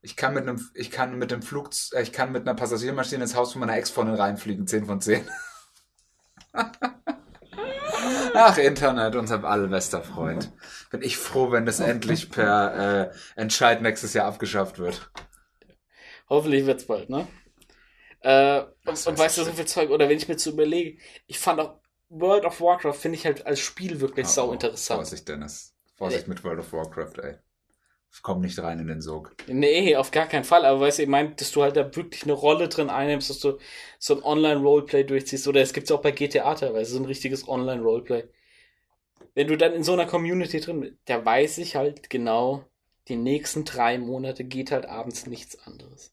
Ich 0.00 0.16
kann 0.16 0.32
mit 0.34 0.44
einem, 0.44 0.70
ich 0.74 0.90
kann 0.90 1.18
mit 1.18 1.30
dem 1.30 1.42
Flug, 1.42 1.70
äh, 1.92 2.02
ich 2.02 2.12
kann 2.12 2.32
mit 2.32 2.42
einer 2.42 2.54
Passagiermaschine 2.54 3.22
ins 3.24 3.34
Haus 3.34 3.52
von 3.52 3.60
meiner 3.60 3.76
Ex-Freundin 3.76 4.14
reinfliegen, 4.14 4.66
10 4.66 4.86
von 4.86 5.00
10. 5.00 5.28
Ach, 8.34 8.58
Internet, 8.58 9.16
unser 9.16 9.42
allerbester 9.44 10.02
Freund. 10.02 10.52
Bin 10.90 11.02
ich 11.02 11.16
froh, 11.16 11.50
wenn 11.50 11.66
das 11.66 11.80
endlich 11.80 12.30
per 12.30 13.10
äh, 13.10 13.14
Entscheid 13.36 13.82
nächstes 13.82 14.14
Jahr 14.14 14.26
abgeschafft 14.26 14.78
wird. 14.78 15.10
Hoffentlich 16.28 16.66
wird's 16.66 16.86
bald, 16.86 17.10
ne? 17.10 17.26
Äh, 18.20 18.60
und, 18.60 18.70
und 18.86 18.96
weiß 18.96 19.18
weißt 19.18 19.38
du, 19.38 19.44
so 19.44 19.52
viel 19.52 19.66
Zeug, 19.66 19.90
oder 19.90 20.08
wenn 20.08 20.16
ich 20.16 20.28
mir 20.28 20.36
zu 20.36 20.50
überlege, 20.50 21.00
ich 21.26 21.38
fand 21.38 21.60
auch 21.60 21.80
World 22.08 22.44
of 22.44 22.60
Warcraft, 22.60 22.94
finde 22.94 23.16
ich 23.18 23.26
halt 23.26 23.46
als 23.46 23.60
Spiel 23.60 24.00
wirklich 24.00 24.26
Oh, 24.26 24.30
sau 24.30 24.48
oh, 24.50 24.52
interessant. 24.52 24.98
Vorsicht, 24.98 25.28
Dennis. 25.28 25.74
Vorsicht 25.96 26.28
mit 26.28 26.44
World 26.44 26.60
of 26.60 26.72
Warcraft, 26.72 27.22
ey. 27.22 27.36
Komm 28.22 28.40
nicht 28.40 28.58
rein 28.58 28.78
in 28.80 28.88
den 28.88 29.00
Sog. 29.00 29.34
Nee, 29.46 29.94
auf 29.96 30.10
gar 30.10 30.26
keinen 30.26 30.44
Fall. 30.44 30.64
Aber 30.64 30.80
weißt 30.80 30.98
du, 30.98 31.02
ich 31.02 31.08
meine, 31.08 31.30
dass 31.36 31.52
du 31.52 31.62
halt 31.62 31.76
da 31.76 31.94
wirklich 31.94 32.24
eine 32.24 32.32
Rolle 32.32 32.68
drin 32.68 32.90
einnimmst, 32.90 33.30
dass 33.30 33.38
du 33.38 33.58
so 33.98 34.16
ein 34.16 34.22
Online-Roleplay 34.22 35.04
durchziehst. 35.04 35.46
Oder 35.46 35.60
es 35.60 35.72
gibt's 35.72 35.92
auch 35.92 36.02
bei 36.02 36.10
GTA 36.10 36.54
teilweise, 36.54 36.92
so 36.92 36.98
ein 36.98 37.04
richtiges 37.04 37.46
Online-Roleplay. 37.48 38.24
Wenn 39.34 39.46
du 39.46 39.56
dann 39.56 39.72
in 39.72 39.84
so 39.84 39.92
einer 39.92 40.06
Community 40.06 40.58
drin 40.60 40.80
bist, 40.80 40.94
da 41.04 41.24
weiß 41.24 41.58
ich 41.58 41.76
halt 41.76 42.10
genau, 42.10 42.64
die 43.06 43.16
nächsten 43.16 43.64
drei 43.64 43.98
Monate 43.98 44.42
geht 44.44 44.72
halt 44.72 44.86
abends 44.86 45.26
nichts 45.26 45.56
anderes. 45.66 46.12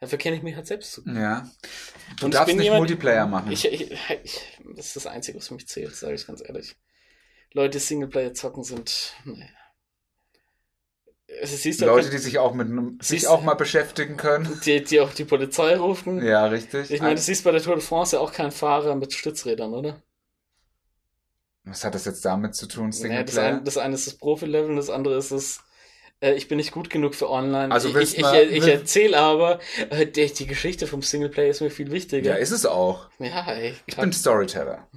Dafür 0.00 0.18
kenne 0.18 0.36
ich 0.36 0.42
mich 0.42 0.54
halt 0.54 0.66
selbst 0.66 0.92
zu. 0.92 1.02
Ja. 1.06 1.48
Du 2.20 2.26
Und 2.26 2.34
darfst 2.34 2.54
nicht 2.54 2.62
jemand- 2.64 2.80
Multiplayer 2.82 3.26
machen. 3.26 3.50
Ich, 3.50 3.64
ich, 3.64 3.90
ich, 3.90 4.40
das 4.76 4.86
ist 4.88 4.96
das 4.96 5.06
Einzige, 5.06 5.38
was 5.38 5.48
für 5.48 5.54
mich 5.54 5.66
zählt, 5.66 5.94
sage 5.96 6.14
ich 6.14 6.26
ganz 6.26 6.42
ehrlich. 6.46 6.76
Leute, 7.52 7.80
Singleplayer 7.80 8.34
zocken 8.34 8.62
sind. 8.62 9.14
Nee. 9.24 9.48
Auch, 11.28 11.80
Leute, 11.80 12.10
die 12.10 12.18
sich 12.18 12.38
auch 12.38 12.54
mit 12.54 13.04
sich 13.04 13.26
auch 13.28 13.42
mal 13.42 13.54
beschäftigen 13.54 14.16
können. 14.16 14.60
die, 14.64 14.82
die 14.82 15.00
auch 15.00 15.12
die 15.12 15.24
Polizei 15.24 15.76
rufen. 15.76 16.24
Ja, 16.24 16.46
richtig. 16.46 16.90
Ich 16.90 17.00
meine, 17.00 17.16
du 17.16 17.20
siehst 17.20 17.44
bei 17.44 17.50
der 17.52 17.62
Tour 17.62 17.74
de 17.76 17.84
France 17.84 18.16
ja 18.16 18.22
auch 18.22 18.32
keinen 18.32 18.50
Fahrer 18.50 18.94
mit 18.94 19.12
Stützrädern, 19.12 19.74
oder? 19.74 20.02
Was 21.64 21.84
hat 21.84 21.94
das 21.94 22.06
jetzt 22.06 22.24
damit 22.24 22.54
zu 22.54 22.66
tun, 22.66 22.84
Nee, 22.84 22.90
das, 22.90 22.98
Singleplayer? 23.00 23.48
eine, 23.48 23.62
das 23.62 23.76
eine 23.76 23.94
ist 23.94 24.06
das 24.06 24.14
Profi-Level 24.14 24.74
das 24.76 24.88
andere 24.88 25.16
ist 25.18 25.32
das, 25.32 25.60
äh, 26.20 26.32
ich 26.32 26.48
bin 26.48 26.56
nicht 26.56 26.72
gut 26.72 26.88
genug 26.88 27.14
für 27.14 27.28
online. 27.28 27.70
Also 27.72 27.90
ich 27.90 28.14
ich, 28.16 28.22
mal- 28.22 28.42
ich, 28.42 28.56
ich 28.64 28.66
erzähle 28.66 29.18
aber, 29.18 29.60
äh, 29.90 30.06
die, 30.06 30.32
die 30.32 30.46
Geschichte 30.46 30.86
vom 30.86 31.02
Singleplayer 31.02 31.50
ist 31.50 31.60
mir 31.60 31.70
viel 31.70 31.88
ja, 31.88 31.92
wichtiger. 31.92 32.38
ist 32.38 32.52
es 32.52 32.64
auch. 32.64 33.10
Ja, 33.18 33.46
ey. 33.52 33.74
Ich 33.84 33.96
bin 33.96 34.12
Storyteller. 34.14 34.88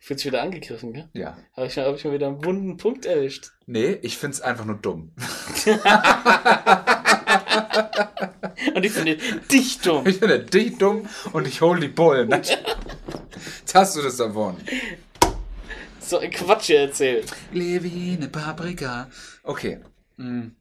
Fühlst 0.00 0.24
dich 0.24 0.32
wieder 0.32 0.42
angegriffen, 0.42 0.92
gell? 0.92 1.08
Ja. 1.12 1.36
Habe 1.54 1.66
ich, 1.66 1.78
hab 1.78 1.94
ich 1.94 2.04
mal 2.04 2.14
wieder 2.14 2.28
einen 2.28 2.44
wunden 2.44 2.76
Punkt 2.76 3.06
erwischt. 3.06 3.52
Nee, 3.66 3.98
ich 4.02 4.18
find's 4.18 4.40
einfach 4.40 4.64
nur 4.64 4.76
dumm. 4.76 5.12
Und 8.74 8.84
ich 8.84 8.92
finde 8.92 9.18
dich 9.50 9.80
dumm. 9.80 10.06
Ich 10.06 10.18
finde 10.18 10.40
dich 10.40 10.78
dumm 10.78 11.08
und 11.32 11.46
ich 11.46 11.60
hol 11.60 11.80
die 11.80 11.88
Bullen. 11.88 12.30
Jetzt 12.30 13.74
hast 13.74 13.96
du 13.96 14.02
das 14.02 14.16
davon. 14.16 14.56
So 16.00 16.18
ein 16.18 16.30
Quatsch 16.30 16.66
hier 16.66 16.80
erzählt. 16.80 17.32
Levine 17.52 18.28
Paprika. 18.28 19.10
Okay. 19.42 19.80
Hm. 20.16 20.56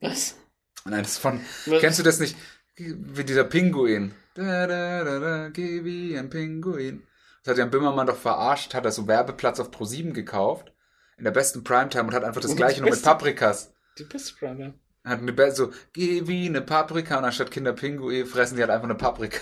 Was? 0.00 0.36
Nein, 0.84 1.02
das 1.02 1.12
ist 1.12 1.18
von. 1.18 1.40
Was? 1.66 1.80
Kennst 1.80 1.98
du 1.98 2.02
das 2.02 2.20
nicht? 2.20 2.36
Wie 2.76 3.24
dieser 3.24 3.44
Pinguin. 3.44 4.14
Da, 4.34 4.66
da, 4.66 5.04
da, 5.04 5.18
da, 5.18 5.48
geh 5.48 5.84
wie 5.84 6.16
ein 6.16 6.30
Pinguin. 6.30 7.02
Das 7.42 7.52
hat 7.52 7.58
Jan 7.58 7.70
Böhmermann 7.70 8.06
doch 8.06 8.16
verarscht, 8.16 8.74
hat 8.74 8.84
er 8.84 8.92
so 8.92 9.06
Werbeplatz 9.06 9.60
auf 9.60 9.70
Pro7 9.70 10.12
gekauft. 10.12 10.72
In 11.16 11.24
der 11.24 11.30
besten 11.30 11.64
Primetime 11.64 12.04
und 12.04 12.14
hat 12.14 12.24
einfach 12.24 12.40
das 12.40 12.52
Und 12.52 12.56
gleiche 12.56 12.80
nur 12.80 12.90
mit 12.90 13.02
Paprikas. 13.02 13.72
Die 13.98 14.04
beste 14.04 14.34
Prime, 14.34 14.74
Hat 15.04 15.18
eine 15.18 15.32
Be 15.32 15.52
so, 15.52 15.70
geh 15.92 16.26
wie 16.26 16.46
eine 16.46 16.62
Paprika 16.62 17.18
und 17.18 17.24
anstatt 17.24 17.50
Kinder 17.50 17.72
Pinguin 17.72 18.26
fressen 18.26 18.56
die 18.56 18.62
halt 18.62 18.70
einfach 18.70 18.88
eine 18.88 18.94
Paprika. 18.94 19.40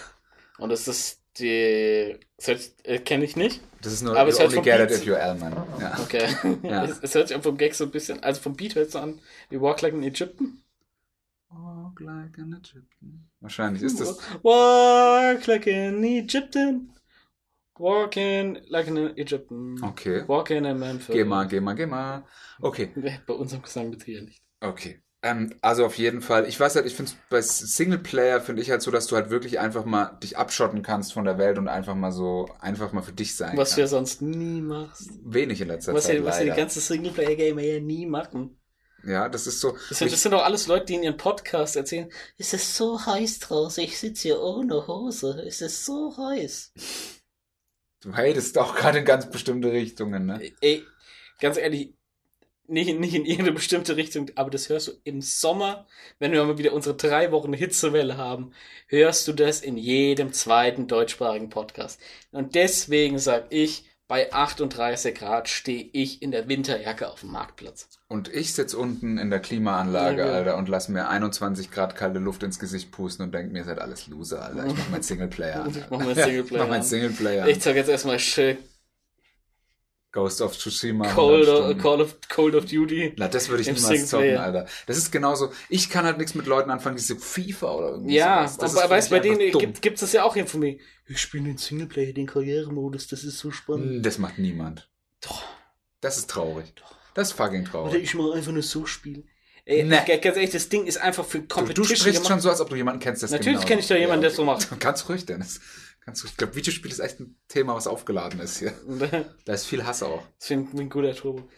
Und 0.58 0.70
das 0.70 0.88
ist 0.88 1.20
die. 1.38 2.18
Das 2.36 2.74
äh, 2.82 2.98
kenne 2.98 3.24
ich 3.24 3.36
nicht. 3.36 3.60
Das 3.80 3.92
ist 3.92 4.02
nur, 4.02 4.16
Aber 4.16 4.30
you 4.30 4.38
only 4.40 4.60
get 4.60 4.80
it 4.80 4.90
if 4.90 5.04
you're 5.04 5.16
Elman. 5.16 5.56
Ja. 5.80 5.98
Okay. 6.00 6.26
Ja. 6.62 6.84
es, 6.84 6.98
es 7.00 7.14
hört 7.14 7.28
sich 7.28 7.36
vom 7.40 7.56
Gag 7.56 7.74
so 7.74 7.84
ein 7.84 7.90
bisschen. 7.90 8.22
Also 8.22 8.40
vom 8.40 8.56
Beat 8.56 8.74
hört 8.74 8.88
es 8.88 8.92
so 8.92 8.98
an 8.98 9.20
wie 9.50 9.60
Walk 9.60 9.80
Like 9.82 9.94
in 9.94 10.02
Egypten. 10.02 10.62
Walk 11.50 12.00
like 12.00 12.38
an 12.38 12.52
Egyptian. 12.52 13.28
Wahrscheinlich 13.40 13.82
ist 13.82 14.00
das. 14.00 14.18
Walk 14.42 15.46
like 15.46 15.66
in 15.66 16.02
Egypten. 16.02 16.92
Walking 17.78 18.58
like 18.68 18.86
in 18.88 19.16
Egypten. 19.16 19.82
Okay. 19.82 20.24
Walking 20.26 20.64
in 20.64 20.78
Memphis. 20.78 21.14
Geh 21.14 21.24
mal, 21.24 21.46
geh 21.46 21.60
mal, 21.60 21.74
geh 21.74 21.86
mal. 21.86 22.24
Okay. 22.60 22.92
Bei 23.26 23.34
unserem 23.34 23.62
Gesang 23.62 23.90
bitte 23.90 24.06
hier 24.06 24.22
nicht. 24.22 24.42
Okay. 24.60 25.02
Ähm, 25.20 25.52
also 25.62 25.84
auf 25.84 25.98
jeden 25.98 26.22
Fall, 26.22 26.46
ich 26.46 26.58
weiß 26.60 26.76
halt, 26.76 26.86
ich 26.86 26.94
finde 26.94 27.10
bei 27.28 27.40
Singleplayer 27.40 28.40
finde 28.40 28.62
ich 28.62 28.70
halt 28.70 28.82
so, 28.82 28.92
dass 28.92 29.08
du 29.08 29.16
halt 29.16 29.30
wirklich 29.30 29.58
einfach 29.58 29.84
mal 29.84 30.16
dich 30.22 30.38
abschotten 30.38 30.82
kannst 30.82 31.12
von 31.12 31.24
der 31.24 31.38
Welt 31.38 31.58
und 31.58 31.66
einfach 31.66 31.96
mal 31.96 32.12
so, 32.12 32.48
einfach 32.60 32.92
mal 32.92 33.02
für 33.02 33.12
dich 33.12 33.34
sein 33.34 33.56
Was 33.56 33.70
du 33.70 33.80
ja 33.80 33.88
kannst. 33.88 34.18
sonst 34.18 34.22
nie 34.22 34.60
machst. 34.60 35.10
Wenig 35.24 35.60
in 35.60 35.66
letzter 35.66 35.92
Was 35.92 36.04
Zeit 36.04 36.18
ja, 36.18 36.24
was 36.24 36.38
ja 36.38 36.44
die 36.44 36.50
ganze 36.50 36.78
Singleplayer-Gamer 36.80 37.62
ja 37.62 37.80
nie 37.80 38.06
machen. 38.06 38.60
Ja, 39.04 39.28
das 39.28 39.48
ist 39.48 39.60
so. 39.60 39.76
Das 39.88 39.98
sind, 39.98 40.12
das 40.12 40.22
sind 40.22 40.32
doch 40.32 40.44
alles 40.44 40.66
Leute, 40.66 40.86
die 40.86 40.94
in 40.94 41.02
ihren 41.02 41.16
Podcast 41.16 41.76
erzählen, 41.76 42.10
es 42.36 42.52
ist 42.52 42.76
so 42.76 43.04
heiß 43.04 43.40
draußen, 43.40 43.82
ich 43.82 43.98
sitze 43.98 44.22
hier 44.22 44.40
ohne 44.40 44.86
Hose, 44.86 45.42
es 45.46 45.60
ist 45.60 45.84
so 45.84 46.16
heiß. 46.16 46.72
Du 48.00 48.14
hatest 48.14 48.56
auch 48.58 48.74
gerade 48.74 48.98
in 48.98 49.04
ganz 49.04 49.30
bestimmte 49.30 49.72
Richtungen, 49.72 50.26
ne? 50.26 50.52
Ey, 50.60 50.84
ganz 51.40 51.56
ehrlich, 51.56 51.94
nicht, 52.68 52.98
nicht 52.98 53.14
in 53.14 53.24
irgendeine 53.24 53.52
bestimmte 53.52 53.96
Richtung, 53.96 54.30
aber 54.34 54.50
das 54.50 54.68
hörst 54.68 54.88
du 54.88 54.92
im 55.04 55.22
Sommer, 55.22 55.86
wenn 56.18 56.32
wir 56.32 56.44
mal 56.44 56.58
wieder 56.58 56.74
unsere 56.74 56.96
drei 56.96 57.32
Wochen 57.32 57.54
Hitzewelle 57.54 58.16
haben, 58.16 58.52
hörst 58.86 59.26
du 59.26 59.32
das 59.32 59.62
in 59.62 59.76
jedem 59.76 60.32
zweiten 60.32 60.86
deutschsprachigen 60.86 61.48
Podcast. 61.48 62.00
Und 62.30 62.54
deswegen 62.54 63.18
sag 63.18 63.46
ich, 63.50 63.84
bei 64.06 64.32
38 64.32 65.14
Grad 65.14 65.48
stehe 65.48 65.88
ich 65.92 66.22
in 66.22 66.30
der 66.30 66.48
Winterjacke 66.48 67.10
auf 67.10 67.20
dem 67.20 67.32
Marktplatz. 67.32 67.97
Und 68.10 68.28
ich 68.32 68.54
sitz 68.54 68.72
unten 68.72 69.18
in 69.18 69.28
der 69.28 69.38
Klimaanlage, 69.40 70.22
Ja. 70.22 70.32
Alter, 70.32 70.56
und 70.56 70.68
lass 70.70 70.88
mir 70.88 71.08
21 71.08 71.70
Grad 71.70 71.94
kalte 71.94 72.18
Luft 72.18 72.42
ins 72.42 72.58
Gesicht 72.58 72.90
pusten 72.90 73.22
und 73.26 73.34
denk 73.34 73.52
mir, 73.52 73.58
ihr 73.58 73.64
seid 73.64 73.78
alles 73.80 74.06
Loser, 74.06 74.42
Alter. 74.46 74.66
Ich 74.66 74.74
mach 74.76 74.88
meinen 74.88 75.02
Singleplayer 75.02 75.62
an. 75.64 75.70
Ich 75.76 75.90
mach 75.90 75.98
meinen 75.98 76.16
Ja, 76.16 76.24
Singleplayer 76.24 76.44
Ich 76.44 76.50
mach 76.52 76.68
meinen 76.68 76.80
an. 76.80 76.86
Singleplayer 76.86 77.44
an. 77.44 77.50
Ich 77.50 77.62
sag 77.62 77.76
jetzt 77.76 77.88
erstmal 77.90 78.18
schön 78.18 78.56
Ghost 80.10 80.40
of 80.40 80.56
Tsushima. 80.56 81.06
Cold 81.12 81.46
100 81.46 81.76
of. 81.76 81.82
Call, 81.82 82.00
of, 82.00 82.16
Cold 82.30 82.54
of 82.54 82.64
Duty. 82.64 83.12
Na, 83.18 83.28
das 83.28 83.50
würde 83.50 83.60
ich 83.60 83.70
niemals 83.70 84.08
zocken. 84.08 84.38
Alter. 84.38 84.66
Das 84.86 84.96
ist 84.96 85.12
genauso. 85.12 85.52
Ich 85.68 85.90
kann 85.90 86.06
halt 86.06 86.16
nichts 86.16 86.34
mit 86.34 86.46
Leuten 86.46 86.70
anfangen, 86.70 86.96
die 86.96 87.02
so 87.02 87.14
FIFA 87.14 87.72
oder 87.74 87.88
irgendwie 87.90 88.14
Ja, 88.14 88.48
sowas. 88.48 88.56
Das 88.56 88.76
aber 88.82 88.88
weißt 88.94 89.10
bei 89.10 89.20
denen 89.20 89.52
dumm. 89.52 89.74
gibt, 89.82 90.00
es 90.02 90.12
ja 90.12 90.24
auch 90.24 90.32
hier 90.32 90.46
von 90.46 90.60
mir. 90.60 90.78
Ich 91.06 91.18
spiele 91.20 91.44
den 91.44 91.58
Singleplayer, 91.58 92.14
den 92.14 92.26
Karrieremodus, 92.26 93.06
das 93.06 93.22
ist 93.22 93.38
so 93.38 93.50
spannend. 93.50 94.04
Das 94.06 94.16
macht 94.16 94.38
niemand. 94.38 94.88
Doch. 95.20 95.44
Das 96.00 96.16
ist 96.16 96.30
traurig. 96.30 96.72
Das 97.18 97.28
ist 97.30 97.34
fucking 97.34 97.62
Oder 97.62 97.70
traurig. 97.70 98.02
ich 98.04 98.14
mal 98.14 98.32
einfach 98.32 98.52
nur 98.52 98.62
so 98.62 98.86
spielen. 98.86 99.28
Ey, 99.64 99.82
Nee. 99.82 99.96
ganz 100.06 100.24
ehrlich, 100.36 100.50
das 100.50 100.68
Ding 100.68 100.86
ist 100.86 100.98
einfach 100.98 101.24
für 101.24 101.40
Du, 101.40 101.46
du 101.46 101.54
Competition 101.54 101.86
sprichst 101.96 102.04
gemacht. 102.22 102.28
schon 102.28 102.40
so, 102.40 102.48
als 102.48 102.60
ob 102.60 102.68
du 102.70 102.76
jemanden 102.76 103.00
kennst, 103.00 103.22
der 103.22 103.30
Natürlich 103.30 103.56
genau 103.58 103.66
kenne 103.68 103.80
ich 103.80 103.88
da 103.88 103.96
jemanden, 103.96 104.22
der 104.22 104.30
so 104.30 104.44
macht. 104.44 104.68
Ganz 104.80 105.08
ruhig, 105.08 105.26
Dennis. 105.26 105.60
Ganz 106.06 106.22
ruhig. 106.22 106.30
Ich 106.30 106.36
glaube, 106.36 106.54
Videospiel 106.54 106.90
ist 106.92 107.00
echt 107.00 107.18
ein 107.18 107.36
Thema, 107.48 107.74
was 107.74 107.88
aufgeladen 107.88 108.38
ist 108.38 108.60
hier. 108.60 108.72
das 108.98 109.10
Da 109.44 109.52
ist 109.52 109.66
viel 109.66 109.84
Hass 109.84 110.04
auch. 110.04 110.22
finde 110.38 110.68
ich 110.72 110.78
ein 110.80 110.88
guter 110.90 111.12
Turbo. 111.14 111.48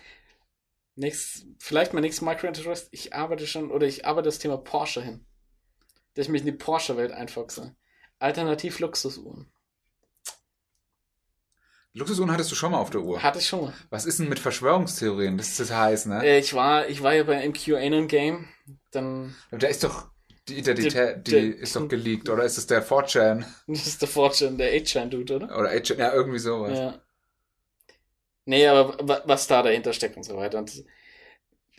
Nächst, 0.96 1.44
vielleicht 1.58 1.92
mein 1.92 2.02
nächstes 2.02 2.24
Micro-Interest. 2.26 2.88
Ich 2.90 3.12
arbeite 3.14 3.46
schon, 3.46 3.70
oder 3.70 3.86
ich 3.86 4.06
arbeite 4.06 4.28
das 4.28 4.38
Thema 4.38 4.56
Porsche 4.56 5.02
hin. 5.02 5.26
Dass 6.14 6.24
ich 6.26 6.32
mich 6.32 6.40
in 6.40 6.46
die 6.46 6.52
Porsche-Welt 6.52 7.12
einfuchse. 7.12 7.76
Alternativ 8.18 8.78
Luxusuhren. 8.80 9.52
Luxusuhren 11.92 12.30
hattest 12.30 12.50
du 12.52 12.54
schon 12.54 12.70
mal 12.72 12.78
auf 12.78 12.90
der 12.90 13.00
Uhr. 13.00 13.20
Hatte 13.22 13.38
ich 13.40 13.48
schon 13.48 13.62
mal. 13.64 13.74
Was 13.90 14.06
ist 14.06 14.18
denn 14.20 14.28
mit 14.28 14.38
Verschwörungstheorien? 14.38 15.36
Das 15.36 15.48
ist 15.48 15.60
das 15.60 15.72
heiß, 15.72 16.06
ne? 16.06 16.24
Äh, 16.24 16.38
ich 16.38 16.54
war, 16.54 16.88
ich 16.88 17.02
war 17.02 17.14
ja 17.14 17.24
bei 17.24 17.42
im 17.42 17.52
QAnon-Game. 17.52 18.46
Dann, 18.92 19.34
Da 19.50 19.66
ist 19.66 19.82
doch 19.82 20.08
die 20.48 20.58
Identität, 20.58 21.26
die 21.26 21.30
der- 21.32 21.56
ist 21.58 21.74
doch 21.74 21.88
geleakt, 21.88 22.28
oder 22.28 22.44
ist 22.44 22.58
es 22.58 22.66
der 22.68 22.82
4chan? 22.86 23.44
das 23.66 23.86
ist 23.86 24.00
der 24.02 24.08
Fortune, 24.08 24.56
der 24.56 24.72
8chan-Dude, 24.74 25.36
oder? 25.36 25.58
Oder 25.58 25.70
8chan? 25.72 25.98
Ja, 25.98 26.12
irgendwie 26.14 26.38
sowas. 26.38 26.78
Ja. 26.78 27.00
Nee, 28.44 28.66
aber 28.66 28.96
wa- 29.08 29.22
was 29.26 29.46
da 29.46 29.62
dahinter 29.62 29.92
steckt 29.92 30.16
und 30.16 30.22
so 30.24 30.36
weiter. 30.36 30.58
Und 30.58 30.84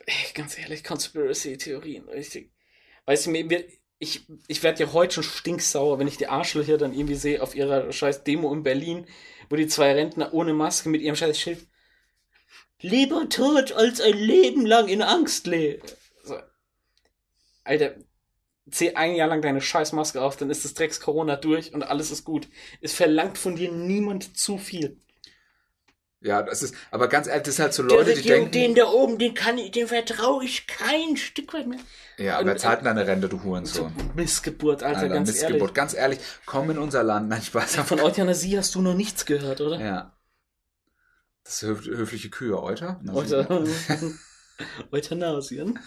ey, 0.05 0.15
ganz 0.33 0.57
ehrlich, 0.57 0.83
Conspiracy-Theorien, 0.83 2.07
richtig. 2.09 2.51
Weißt 3.05 3.25
du, 3.25 3.31
mir, 3.31 3.45
mir, 3.45 3.65
ich, 3.97 4.25
ich 4.47 4.63
werde 4.63 4.83
ja 4.83 4.93
heute 4.93 5.15
schon 5.15 5.23
stinksauer, 5.23 5.99
wenn 5.99 6.07
ich 6.07 6.17
die 6.17 6.27
Arschlöcher 6.27 6.77
dann 6.77 6.93
irgendwie 6.93 7.15
sehe 7.15 7.41
auf 7.41 7.55
ihrer 7.55 7.91
scheiß 7.91 8.23
Demo 8.23 8.53
in 8.53 8.63
Berlin, 8.63 9.05
wo 9.51 9.55
die 9.55 9.67
zwei 9.67 9.93
Rentner 9.93 10.33
ohne 10.33 10.53
Maske 10.53 10.89
mit 10.89 11.01
ihrem 11.01 11.15
scheiß 11.15 11.37
Schild 11.37 11.67
Lieber 12.81 13.29
tot 13.29 13.73
als 13.73 14.01
ein 14.01 14.17
Leben 14.17 14.65
lang 14.65 14.87
in 14.87 15.03
Angst 15.03 15.45
leben. 15.45 15.83
So. 16.23 16.39
Alter, 17.63 17.93
zieh 18.71 18.95
ein 18.95 19.13
Jahr 19.13 19.27
lang 19.27 19.43
deine 19.43 19.61
scheiß 19.61 19.91
Maske 19.91 20.21
auf, 20.21 20.35
dann 20.35 20.49
ist 20.49 20.65
das 20.65 20.73
Drecks 20.73 20.99
Corona 20.99 21.35
durch 21.35 21.75
und 21.75 21.83
alles 21.83 22.09
ist 22.09 22.25
gut. 22.25 22.47
Es 22.79 22.93
verlangt 22.93 23.37
von 23.37 23.55
dir 23.55 23.71
niemand 23.71 24.35
zu 24.35 24.57
viel. 24.57 24.97
Ja, 26.23 26.43
das 26.43 26.61
ist, 26.61 26.75
aber 26.91 27.07
ganz 27.07 27.25
ehrlich, 27.25 27.43
das 27.43 27.55
ist 27.55 27.59
halt 27.59 27.73
so 27.73 27.81
Der 27.81 27.97
Leute, 27.97 28.11
die 28.11 28.17
Regierung, 28.17 28.51
denken, 28.51 28.75
den 28.75 28.75
da 28.75 28.91
oben, 28.91 29.17
den 29.17 29.33
kann 29.33 29.57
ich, 29.57 29.71
dem 29.71 29.87
vertraue 29.87 30.45
ich 30.45 30.67
kein 30.67 31.17
Stück 31.17 31.51
weit 31.53 31.65
mehr. 31.65 31.79
ja, 32.17 32.37
aber 32.37 32.45
wer 32.45 32.57
zahlt 32.57 32.79
denn 32.79 32.85
deine 32.85 33.07
Rente, 33.07 33.27
du 33.27 33.43
Hurensohn? 33.43 33.91
Missgeburt, 34.15 34.83
Alter, 34.83 34.99
Alter, 34.99 35.13
ganz 35.15 35.29
Missgeburt. 35.29 35.61
ehrlich. 35.61 35.73
Ganz 35.73 35.93
ehrlich, 35.95 36.19
komm 36.45 36.69
in 36.69 36.77
unser 36.77 37.01
Land. 37.03 37.27
Nein, 37.27 37.41
Spaß. 37.41 37.77
Von 37.77 37.99
Euthanasie 38.01 38.55
hast 38.55 38.75
du 38.75 38.81
noch 38.81 38.93
nichts 38.93 39.25
gehört, 39.25 39.61
oder? 39.61 39.79
Ja. 39.79 40.15
Das 41.43 41.63
ist 41.63 41.67
höf 41.67 41.85
höfliche 41.85 42.29
Kühe, 42.29 42.61
Euter? 42.61 43.01
Euter. 43.11 43.47
Euthanasien. 44.91 45.79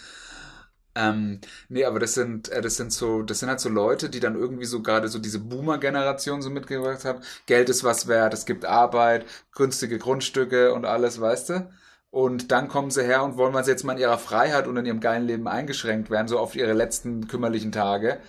Ähm, 0.97 1.41
nee, 1.67 1.83
aber 1.83 1.99
das 1.99 2.13
sind, 2.13 2.49
äh, 2.49 2.61
das 2.61 2.77
sind 2.77 2.93
so, 2.93 3.21
das 3.21 3.39
sind 3.39 3.49
halt 3.49 3.59
so 3.59 3.67
Leute, 3.69 4.09
die 4.09 4.21
dann 4.21 4.35
irgendwie 4.35 4.65
so 4.65 4.81
gerade 4.81 5.09
so 5.09 5.19
diese 5.19 5.39
Boomer-Generation 5.39 6.41
so 6.41 6.49
mitgebracht 6.49 7.03
haben. 7.03 7.21
Geld 7.47 7.69
ist 7.69 7.83
was 7.83 8.07
wert, 8.07 8.33
es 8.33 8.45
gibt 8.45 8.63
Arbeit, 8.65 9.25
günstige 9.53 9.99
Grundstücke 9.99 10.73
und 10.73 10.85
alles, 10.85 11.19
weißt 11.19 11.49
du? 11.49 11.69
Und 12.11 12.51
dann 12.53 12.69
kommen 12.69 12.91
sie 12.91 13.03
her 13.03 13.23
und 13.23 13.35
wollen, 13.35 13.53
weil 13.53 13.65
sie 13.65 13.71
jetzt 13.71 13.83
mal 13.83 13.93
in 13.93 13.99
ihrer 13.99 14.17
Freiheit 14.17 14.67
und 14.67 14.77
in 14.77 14.85
ihrem 14.85 15.01
geilen 15.01 15.27
Leben 15.27 15.49
eingeschränkt 15.49 16.09
werden, 16.09 16.29
so 16.29 16.39
auf 16.39 16.55
ihre 16.55 16.71
letzten 16.71 17.27
kümmerlichen 17.27 17.73
Tage. 17.73 18.21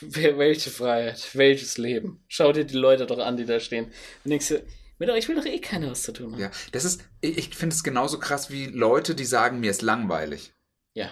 Welche 0.00 0.70
Freiheit, 0.70 1.30
welches 1.34 1.78
Leben. 1.78 2.22
Schau 2.28 2.52
dir 2.52 2.64
die 2.64 2.76
Leute 2.76 3.06
doch 3.06 3.18
an, 3.18 3.36
die 3.36 3.44
da 3.44 3.58
stehen. 3.58 3.86
Und 4.24 4.30
denkst 4.30 4.48
dir, 4.48 4.62
mit 4.98 5.10
euch 5.10 5.28
will 5.28 5.34
doch 5.34 5.44
eh 5.46 5.58
keiner 5.60 5.90
was 5.90 6.02
zu 6.02 6.12
tun 6.12 6.32
haben. 6.32 6.40
Ja, 6.40 6.50
das 6.70 6.84
ist, 6.84 7.02
ich, 7.20 7.38
ich 7.38 7.54
finde 7.56 7.74
es 7.74 7.82
genauso 7.82 8.20
krass 8.20 8.50
wie 8.50 8.66
Leute, 8.66 9.16
die 9.16 9.24
sagen, 9.24 9.58
mir 9.58 9.72
ist 9.72 9.82
langweilig. 9.82 10.52
ja. 10.94 11.10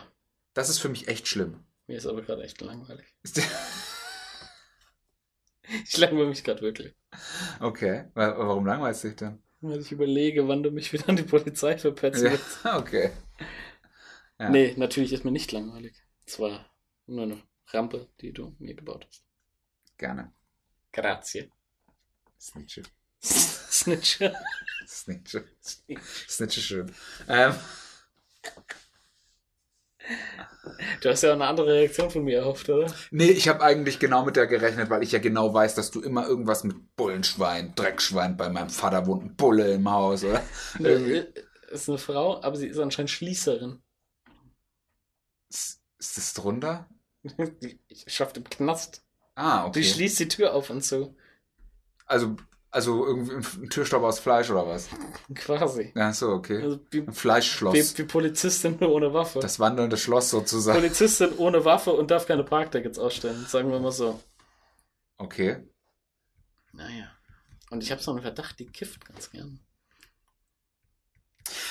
Das 0.55 0.69
ist 0.69 0.79
für 0.79 0.89
mich 0.89 1.09
echt 1.09 1.29
schlimm. 1.29 1.65
Mir 1.87 1.99
ist 1.99 2.07
aber 2.07 2.23
gerade 2.23 2.43
echt 2.43 2.61
langweilig. 2.61 3.07
Ich 5.85 5.97
langweile 5.97 6.27
mich 6.29 6.45
gerade 6.45 6.61
wirklich. 6.63 6.95
Okay, 7.61 8.05
wa- 8.15 8.37
warum 8.37 8.67
langweilst 8.67 9.05
du 9.05 9.09
dich 9.09 9.17
denn? 9.17 9.43
Weil 9.61 9.81
ich 9.81 9.93
überlege, 9.93 10.47
wann 10.47 10.63
du 10.63 10.71
mich 10.71 10.93
wieder 10.93 11.09
an 11.09 11.17
die 11.17 11.23
Polizei 11.23 11.79
verpetzen 11.79 12.31
willst. 12.31 12.65
Ja, 12.65 12.79
okay. 12.79 13.11
Ja. 14.39 14.51
Nee, 14.51 14.75
natürlich 14.77 15.13
ist 15.13 15.25
mir 15.25 15.31
nicht 15.31 15.53
langweilig. 15.53 15.97
Es 16.27 16.39
war 16.39 16.71
nur 17.07 17.23
eine 17.23 17.43
Rampe, 17.69 18.09
die 18.21 18.33
du 18.33 18.55
mir 18.59 18.75
gebaut 18.75 19.07
hast. 19.09 19.25
Gerne. 19.97 20.33
Grazie. 20.93 21.51
Snitche. 22.39 22.83
Snitcher. 23.23 24.35
Snitche. 24.87 25.45
Snitche 26.29 26.61
schön. 26.61 26.95
Ähm, 27.29 27.55
Du 31.01 31.09
hast 31.11 31.23
ja 31.23 31.31
auch 31.31 31.35
eine 31.35 31.47
andere 31.47 31.73
Reaktion 31.75 32.11
von 32.11 32.25
mir 32.25 32.39
erhofft, 32.39 32.69
oder? 32.69 32.93
nee, 33.11 33.31
ich 33.31 33.49
habe 33.49 33.63
eigentlich 33.63 33.99
genau 33.99 34.25
mit 34.25 34.37
der 34.37 34.47
gerechnet, 34.47 34.91
weil 34.91 35.03
ich 35.03 35.13
ja 35.13 35.19
genau 35.19 35.53
weiß, 35.53 35.75
dass 35.75 35.91
du 35.91 36.01
immer 36.01 36.27
irgendwas 36.27 36.65
mit 36.65 36.97
Bullenschwein, 36.97 37.75
Dreckschwein, 37.75 38.37
bei 38.37 38.49
meinem 38.49 38.71
Vater 38.71 39.07
wohnt 39.07 39.25
ein 39.25 39.37
Bulle 39.37 39.73
im 39.75 39.91
Haus, 39.91 40.25
oder? 40.25 40.43
Irgendwie. 40.79 41.17
Äh, 41.19 41.33
Ist 41.71 41.89
eine 41.89 41.99
Frau, 41.99 42.43
aber 42.43 42.57
sie 42.57 42.69
ist 42.69 42.79
anscheinend 42.79 43.11
Schließerin. 43.11 43.83
Ist 45.51 45.81
ist 45.99 46.17
das 46.17 46.35
drunter? 46.35 46.89
Die 47.63 47.79
schafft 48.07 48.37
im 48.37 48.45
Knast. 48.45 49.03
Ah, 49.37 49.65
Die 49.71 49.81
okay. 49.81 49.83
schließt 49.85 50.21
die 50.21 50.29
Tür 50.29 50.55
auf 50.55 50.71
und 50.71 50.83
zu. 50.83 51.17
Also, 52.07 52.37
also 52.75 53.07
irgendwie 53.07 53.35
ein 53.37 53.71
Türstopp 53.71 54.03
aus 54.03 54.19
Fleisch 54.19 54.51
oder 54.51 54.67
was? 54.67 54.89
Quasi. 55.35 55.93
Ja, 55.95 56.13
so, 56.13 56.31
okay. 56.31 56.61
Also 56.63 56.81
wie, 56.91 57.01
Ein 57.01 57.13
Fleischschloss. 57.15 57.75
wie, 57.75 57.99
wie 57.99 58.03
Polizistin 58.05 58.77
nur 58.81 58.91
ohne 58.91 59.13
Waffe. 59.15 59.39
Das 59.41 59.59
wandelnde 59.61 59.97
Schloss 59.97 60.31
sozusagen. 60.31 60.79
Polizistin 60.79 61.33
ohne 61.39 61.65
Waffe 61.65 61.93
und 61.93 62.11
darf 62.11 62.27
keine 62.27 62.45
Parktickets 62.45 62.99
ausstellen, 62.99 63.47
sagen 63.49 63.71
wir 63.71 63.79
mal 63.81 63.93
so. 63.93 64.21
Okay. 65.19 65.67
Naja. 66.73 67.11
Und 67.71 67.83
ich 67.83 67.91
habe 67.93 68.03
so 68.03 68.11
einen 68.11 68.21
Verdacht, 68.23 68.59
die 68.59 68.67
kifft 68.67 69.05
ganz 69.07 69.31
gern. 69.31 69.61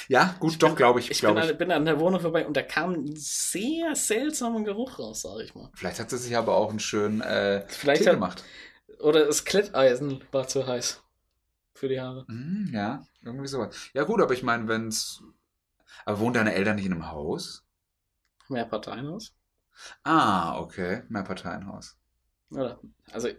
Ja, 0.07 0.35
gut, 0.39 0.51
Ich 0.53 0.57
doch, 0.59 0.75
glaube 0.75 0.99
ich. 0.99 1.09
Ich 1.11 1.19
glaub 1.19 1.35
bin, 1.35 1.43
ich. 1.43 1.49
an, 1.51 1.57
bin 1.57 1.71
an 1.71 1.85
der 1.85 1.99
Wohnung 1.99 2.19
vorbei 2.19 2.45
und 2.45 2.55
da 2.55 2.61
kam 2.61 2.93
ein 2.93 3.15
sehr 3.15 3.95
seltsamer 3.95 4.63
Geruch 4.63 4.99
raus, 4.99 5.21
sag 5.21 5.39
ich 5.43 5.55
mal. 5.55 5.69
Vielleicht 5.75 5.99
hat 5.99 6.09
sie 6.09 6.17
sich 6.17 6.35
aber 6.37 6.55
auch 6.55 6.69
einen 6.69 6.79
schönen 6.79 7.21
äh, 7.21 7.65
Vielleicht 7.67 8.03
Tee 8.03 8.09
hat- 8.09 8.15
gemacht. 8.15 8.43
Oder 9.03 9.25
das 9.25 9.43
Kletteisen 9.43 10.23
war 10.31 10.47
zu 10.47 10.65
heiß 10.65 11.03
für 11.73 11.89
die 11.89 11.99
Haare. 11.99 12.25
Hm, 12.27 12.69
ja, 12.73 13.05
irgendwie 13.21 13.47
sowas. 13.47 13.75
Ja 13.93 14.03
gut, 14.03 14.21
aber 14.21 14.33
ich 14.33 14.43
meine, 14.43 14.67
wenn's... 14.67 15.21
Aber 16.05 16.19
wohnen 16.19 16.33
deine 16.33 16.53
Eltern 16.53 16.77
nicht 16.77 16.85
in 16.85 16.93
einem 16.93 17.11
Haus? 17.11 17.63
Mehr 18.49 18.65
Parteienhaus? 18.65 19.35
Ah, 20.03 20.59
okay. 20.59 21.03
Mehrparteienhaus. 21.09 21.97
Oder? 22.51 22.79
Also 23.11 23.29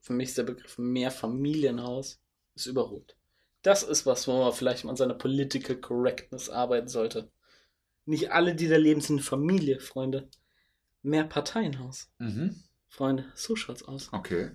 für 0.00 0.12
mich 0.12 0.28
ist 0.28 0.38
der 0.38 0.44
Begriff 0.44 0.78
Mehrfamilienhaus 0.78 2.20
ist 2.54 2.66
überholt. 2.66 3.16
Das 3.62 3.82
ist 3.82 4.04
was, 4.04 4.28
wo 4.28 4.38
man 4.38 4.52
vielleicht 4.52 4.84
mal 4.84 4.90
an 4.90 4.96
seiner 4.96 5.14
Political 5.14 5.76
Correctness 5.76 6.50
arbeiten 6.50 6.88
sollte. 6.88 7.30
Nicht 8.04 8.30
alle, 8.32 8.54
die 8.54 8.68
da 8.68 8.76
leben, 8.76 9.00
sind 9.00 9.22
Familie, 9.22 9.80
Freunde. 9.80 10.28
Mehr 11.02 11.24
Parteienhaus. 11.24 12.10
Mhm. 12.18 12.62
Freunde, 12.88 13.32
so 13.34 13.56
schaut's 13.56 13.82
aus. 13.82 14.12
Okay. 14.12 14.50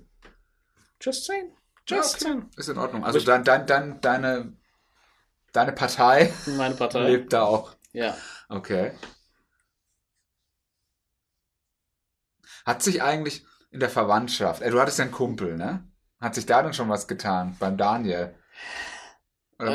Just 1.01 1.25
saying. 1.25 1.51
Just 1.85 2.15
okay. 2.15 2.25
saying. 2.25 2.49
Ist 2.57 2.69
in 2.69 2.77
Ordnung. 2.77 3.03
Also 3.03 3.19
dein, 3.19 3.43
dein, 3.43 3.65
dein, 3.65 4.01
deine, 4.01 4.53
deine 5.53 5.71
Partei, 5.71 6.31
Meine 6.45 6.75
Partei 6.75 7.01
lebt 7.09 7.33
da 7.33 7.43
auch. 7.43 7.75
Ja. 7.93 8.15
Okay. 8.49 8.91
Hat 12.65 12.83
sich 12.83 13.01
eigentlich 13.01 13.45
in 13.71 13.79
der 13.79 13.89
Verwandtschaft, 13.89 14.61
ey, 14.61 14.69
du 14.71 14.79
hattest 14.79 14.99
ja 14.99 15.05
einen 15.05 15.13
Kumpel, 15.13 15.55
ne? 15.55 15.83
Hat 16.19 16.35
sich 16.35 16.45
da 16.45 16.61
dann 16.61 16.73
schon 16.73 16.89
was 16.89 17.07
getan 17.07 17.55
beim 17.59 17.77
Daniel? 17.77 18.35
Oder? 19.57 19.71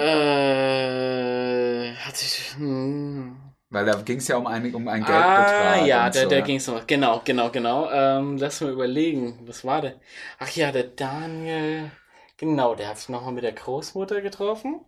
Äh, 1.91 1.95
hat 1.97 2.17
sich. 2.17 2.55
Hm. 2.57 3.54
Weil 3.75 3.87
da 3.87 4.01
ging 4.03 4.19
es 4.19 4.29
ja 4.29 4.37
um, 4.37 4.47
ein, 4.47 4.73
um 4.73 4.87
einen 4.87 5.05
Geldbetrag. 5.05 5.83
Ah, 5.83 5.85
ja, 5.85 6.09
der, 6.09 6.23
so, 6.23 6.29
der 6.29 6.39
ne? 6.39 6.47
ging 6.47 6.57
es 6.59 6.69
noch. 6.69 6.87
Genau, 6.87 7.23
genau, 7.25 7.51
genau. 7.51 7.91
Ähm, 7.91 8.39
lass 8.39 8.61
mal 8.61 8.71
überlegen. 8.71 9.41
Was 9.49 9.65
war 9.65 9.81
der? 9.81 10.01
Ach 10.39 10.49
ja, 10.51 10.71
der 10.71 10.85
Daniel. 10.85 11.91
Genau, 12.37 12.77
der 12.77 12.87
hat 12.87 12.99
sich 12.99 13.09
nochmal 13.09 13.33
mit 13.33 13.43
der 13.43 13.53
Großmutter 13.53 14.21
getroffen. 14.21 14.81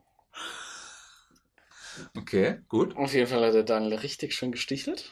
Okay, 2.17 2.61
gut. 2.69 2.97
Auf 2.97 3.13
jeden 3.13 3.27
Fall 3.27 3.45
hat 3.45 3.55
der 3.55 3.65
Daniel 3.65 3.95
richtig 3.97 4.35
schön 4.35 4.53
gestichelt. 4.53 5.11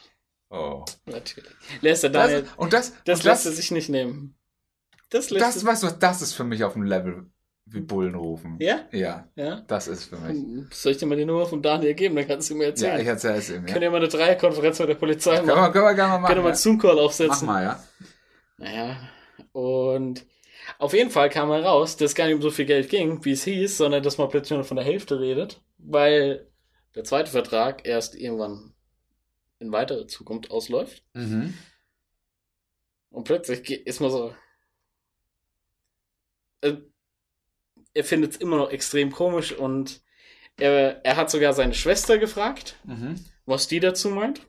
Oh. 0.49 0.85
Natürlich. 1.05 1.51
Lässt 1.81 2.03
der 2.03 2.11
Daniel. 2.11 2.43
Das, 2.43 2.55
und 2.55 2.71
das, 2.71 2.93
Das 3.03 3.19
und 3.19 3.25
lässt 3.25 3.45
er 3.45 3.51
sich 3.51 3.71
nicht 3.71 3.89
nehmen. 3.89 4.37
Das 5.09 5.31
lässt 5.31 5.57
das, 5.57 5.65
weißt 5.65 5.83
du, 5.83 5.87
das 5.91 6.21
ist 6.21 6.31
für 6.31 6.45
mich 6.45 6.63
auf 6.63 6.73
dem 6.73 6.83
Level 6.83 7.29
wie 7.67 7.79
Bullen 7.81 8.13
rufen. 8.15 8.57
Ja? 8.59 8.87
Ja, 8.91 9.27
Ja. 9.35 9.61
das 9.67 9.87
ist 9.87 10.05
für 10.05 10.17
mich. 10.17 10.71
Soll 10.73 10.91
ich 10.91 10.97
dir 10.99 11.05
mal 11.07 11.17
die 11.17 11.25
Nummer 11.25 11.45
von 11.45 11.61
Daniel 11.61 11.93
geben? 11.95 12.15
Dann 12.15 12.27
kannst 12.27 12.49
du 12.49 12.55
mir 12.55 12.65
Ja, 12.65 12.69
erzählen. 12.69 13.01
ich 13.01 13.07
erzähle 13.07 13.37
es 13.37 13.49
ihm. 13.49 13.65
Ja. 13.65 13.73
Können 13.73 13.81
wir 13.81 13.91
mal 13.91 13.97
eine 13.97 14.07
Dreierkonferenz 14.07 14.79
mit 14.79 14.89
der 14.89 14.95
Polizei 14.95 15.35
Können 15.37 15.47
machen? 15.47 15.61
wir, 15.63 15.71
können 15.71 15.85
wir 15.85 15.93
gerne 15.95 16.11
mal 16.13 16.19
machen. 16.19 16.27
Können 16.27 16.39
wir 16.39 16.43
mal 16.43 16.49
ja? 16.49 16.53
einen 16.53 16.57
Zoom-Call 16.57 16.95
Mach 16.95 17.01
aufsetzen? 17.03 17.45
mal, 17.47 17.63
ja. 17.63 17.83
Naja, 18.57 19.09
und 19.51 20.25
auf 20.79 20.93
jeden 20.93 21.09
Fall 21.09 21.29
kam 21.29 21.49
heraus, 21.51 21.97
dass 21.97 22.11
es 22.11 22.15
gar 22.15 22.25
nicht 22.25 22.35
um 22.35 22.41
so 22.41 22.51
viel 22.51 22.65
Geld 22.65 22.89
ging, 22.89 23.23
wie 23.25 23.31
es 23.31 23.43
hieß, 23.43 23.77
sondern 23.77 24.03
dass 24.03 24.17
man 24.17 24.29
plötzlich 24.29 24.55
nur 24.55 24.63
von 24.63 24.77
der 24.77 24.85
Hälfte 24.85 25.19
redet, 25.19 25.61
weil 25.77 26.47
der 26.95 27.03
zweite 27.03 27.31
Vertrag 27.31 27.85
erst 27.87 28.15
irgendwann 28.15 28.73
in 29.59 29.71
weitere 29.71 30.07
Zukunft 30.07 30.51
ausläuft. 30.51 31.03
Mhm. 31.13 31.53
Und 33.09 33.23
plötzlich 33.25 33.69
ist 33.87 33.99
man 34.01 34.11
so. 34.11 34.33
Er 37.95 38.03
findet 38.03 38.33
es 38.33 38.37
immer 38.37 38.57
noch 38.57 38.69
extrem 38.71 39.11
komisch 39.11 39.51
und 39.53 40.01
er, 40.57 41.03
er 41.03 41.15
hat 41.17 41.31
sogar 41.31 41.53
seine 41.53 41.73
Schwester 41.73 42.17
gefragt, 42.19 42.75
Mhm. 42.83 43.15
was 43.47 43.67
die 43.67 43.79
dazu 43.79 44.09
meint. 44.09 44.41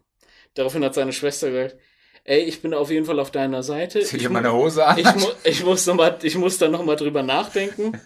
Daraufhin 0.55 0.85
hat 0.85 0.95
seine 0.95 1.13
Schwester 1.13 1.51
gesagt, 1.51 1.77
ey, 2.25 2.41
ich 2.41 2.61
bin 2.61 2.75
auf 2.75 2.91
jeden 2.91 3.07
Fall 3.07 3.19
auf 3.21 3.31
deiner 3.31 3.63
Seite. 3.63 4.01
Zieh 4.01 4.17
Ich 4.17 4.23
dir 4.23 4.31
meine 4.31 4.53
Hose 4.53 4.85
an. 4.87 4.99
ich, 4.99 5.15
mu 5.15 5.27
ich, 5.45 5.65
muss 5.65 5.87
noch 5.87 5.95
mal, 5.95 6.19
ich 6.23 6.37
muss 6.37 6.59
da 6.59 6.69
nochmal 6.69 6.97
drüber 6.97 7.23
nachdenken. 7.23 7.99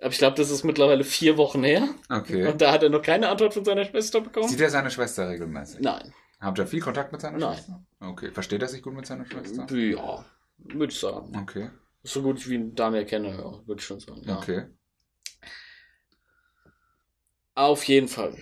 Aber 0.00 0.10
ich 0.10 0.18
glaube, 0.18 0.36
das 0.36 0.50
ist 0.50 0.64
mittlerweile 0.64 1.04
vier 1.04 1.36
Wochen 1.36 1.62
her. 1.62 1.88
okay. 2.08 2.46
Und 2.46 2.60
da 2.62 2.72
hat 2.72 2.82
er 2.82 2.88
noch 2.90 3.02
keine 3.02 3.28
Antwort 3.28 3.52
von 3.54 3.64
seiner 3.64 3.84
Schwester 3.84 4.20
bekommen. 4.22 4.48
Sieht 4.48 4.60
er 4.60 4.70
seine 4.70 4.90
Schwester 4.90 5.28
regelmäßig? 5.28 5.80
Nein. 5.80 6.12
Habt 6.40 6.58
ihr 6.58 6.66
viel 6.66 6.80
Kontakt 6.80 7.12
mit 7.12 7.20
seiner 7.20 7.36
Nein. 7.38 7.54
Schwester? 7.54 7.82
Okay. 8.00 8.30
Versteht 8.30 8.62
er 8.62 8.68
sich 8.68 8.82
gut 8.82 8.94
mit 8.94 9.06
seiner 9.06 9.26
Schwester? 9.26 9.66
Ja, 9.76 10.24
würde 10.58 10.92
ich 10.92 10.98
sagen. 10.98 11.36
Okay. 11.42 11.68
So 12.02 12.22
gut 12.22 12.48
wie 12.48 12.56
ich 12.56 12.74
Daniel 12.74 13.04
kenne, 13.04 13.30
ja, 13.30 13.66
würde 13.66 13.80
ich 13.80 13.84
schon 13.86 14.00
sagen. 14.00 14.22
Ja. 14.24 14.38
Okay. 14.38 14.66
Auf 17.54 17.84
jeden 17.84 18.08
Fall. 18.08 18.36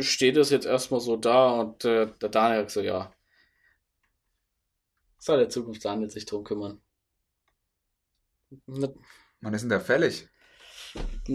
Steht 0.00 0.36
es 0.36 0.50
jetzt 0.50 0.66
erstmal 0.66 1.00
so 1.00 1.16
da 1.16 1.60
und 1.60 1.84
äh, 1.84 2.06
der 2.20 2.28
Daniel 2.28 2.60
hat 2.60 2.66
gesagt, 2.68 2.86
ja. 2.86 3.12
Soll 5.18 5.38
der 5.38 5.48
Zukunft 5.48 5.84
Daniel 5.84 6.10
sich 6.10 6.26
drum 6.26 6.44
kümmern. 6.44 6.80
Mit, 8.66 8.94
Wann 9.40 9.54
ist 9.54 9.62
denn 9.62 9.68
der 9.70 9.80
fällig? 9.80 10.28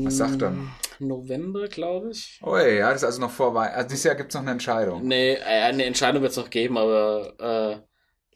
Was 0.02 0.18
sagt 0.18 0.42
er? 0.42 0.52
mm, 0.52 0.70
November, 1.00 1.68
glaube 1.68 2.12
ich. 2.12 2.40
Oh 2.42 2.56
ey, 2.56 2.78
ja, 2.80 2.90
das 2.92 3.02
ist 3.02 3.06
also 3.06 3.22
noch 3.22 3.32
vor 3.32 3.54
Weihnachten. 3.54 3.76
Also 3.78 3.90
dieses 3.90 4.04
Jahr 4.06 4.16
gibt 4.16 4.30
es 4.32 4.36
noch 4.36 4.42
eine 4.42 4.52
Entscheidung. 4.52 5.08
Nee, 5.08 5.34
äh, 5.34 5.64
eine 5.64 5.86
Entscheidung 5.86 6.22
wird 6.22 6.32
es 6.32 6.38
noch 6.38 6.50
geben, 6.50 6.78
aber 6.78 7.34
äh, 7.40 7.82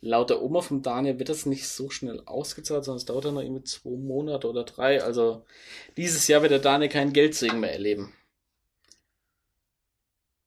laut 0.04 0.30
der 0.30 0.42
Oma 0.42 0.62
von 0.62 0.82
Daniel 0.82 1.18
wird 1.18 1.30
das 1.30 1.46
nicht 1.46 1.68
so 1.68 1.90
schnell 1.90 2.22
ausgezahlt, 2.26 2.84
sondern 2.84 2.98
es 2.98 3.06
dauert 3.06 3.26
dann 3.26 3.36
noch 3.36 3.42
irgendwie 3.42 3.64
zwei 3.64 3.92
Monate 3.92 4.50
oder 4.50 4.64
drei. 4.64 5.02
Also 5.02 5.46
dieses 5.98 6.28
Jahr 6.28 6.42
wird 6.42 6.52
der 6.52 6.60
Daniel 6.60 6.90
keinen 6.90 7.14
Geldsegen 7.14 7.60
mehr 7.60 7.72
erleben. 7.72 8.14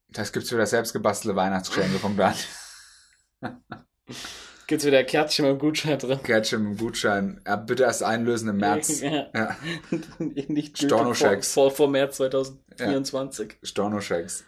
Das 0.08 0.32
gibt's 0.32 0.52
wieder 0.52 0.66
selbstgebastelte 0.66 1.36
Weihnachtsgeschenke 1.36 1.98
vom 1.98 2.16
Dan. 2.16 2.34
Gibt's 4.66 4.84
wieder 4.84 5.04
Kärtchen 5.04 5.44
mit 5.44 5.52
dem 5.52 5.58
Gutschein 5.58 5.98
drin. 5.98 6.18
Gretchen 6.24 6.62
mit 6.62 6.78
dem 6.78 6.84
Gutschein. 6.84 7.40
Ja, 7.46 7.56
bitte 7.56 7.84
erst 7.84 8.02
einlösen 8.02 8.48
im 8.48 8.56
März. 8.56 9.00
Ja. 9.00 9.30
Ja, 9.34 9.56
Nicht 10.18 10.78
Storno-Schecks. 10.78 11.52
vor, 11.52 11.70
vor, 11.70 11.76
vor 11.76 11.88
März 11.88 12.16
2024. 12.16 13.58
Storno-Schecks. 13.62 14.44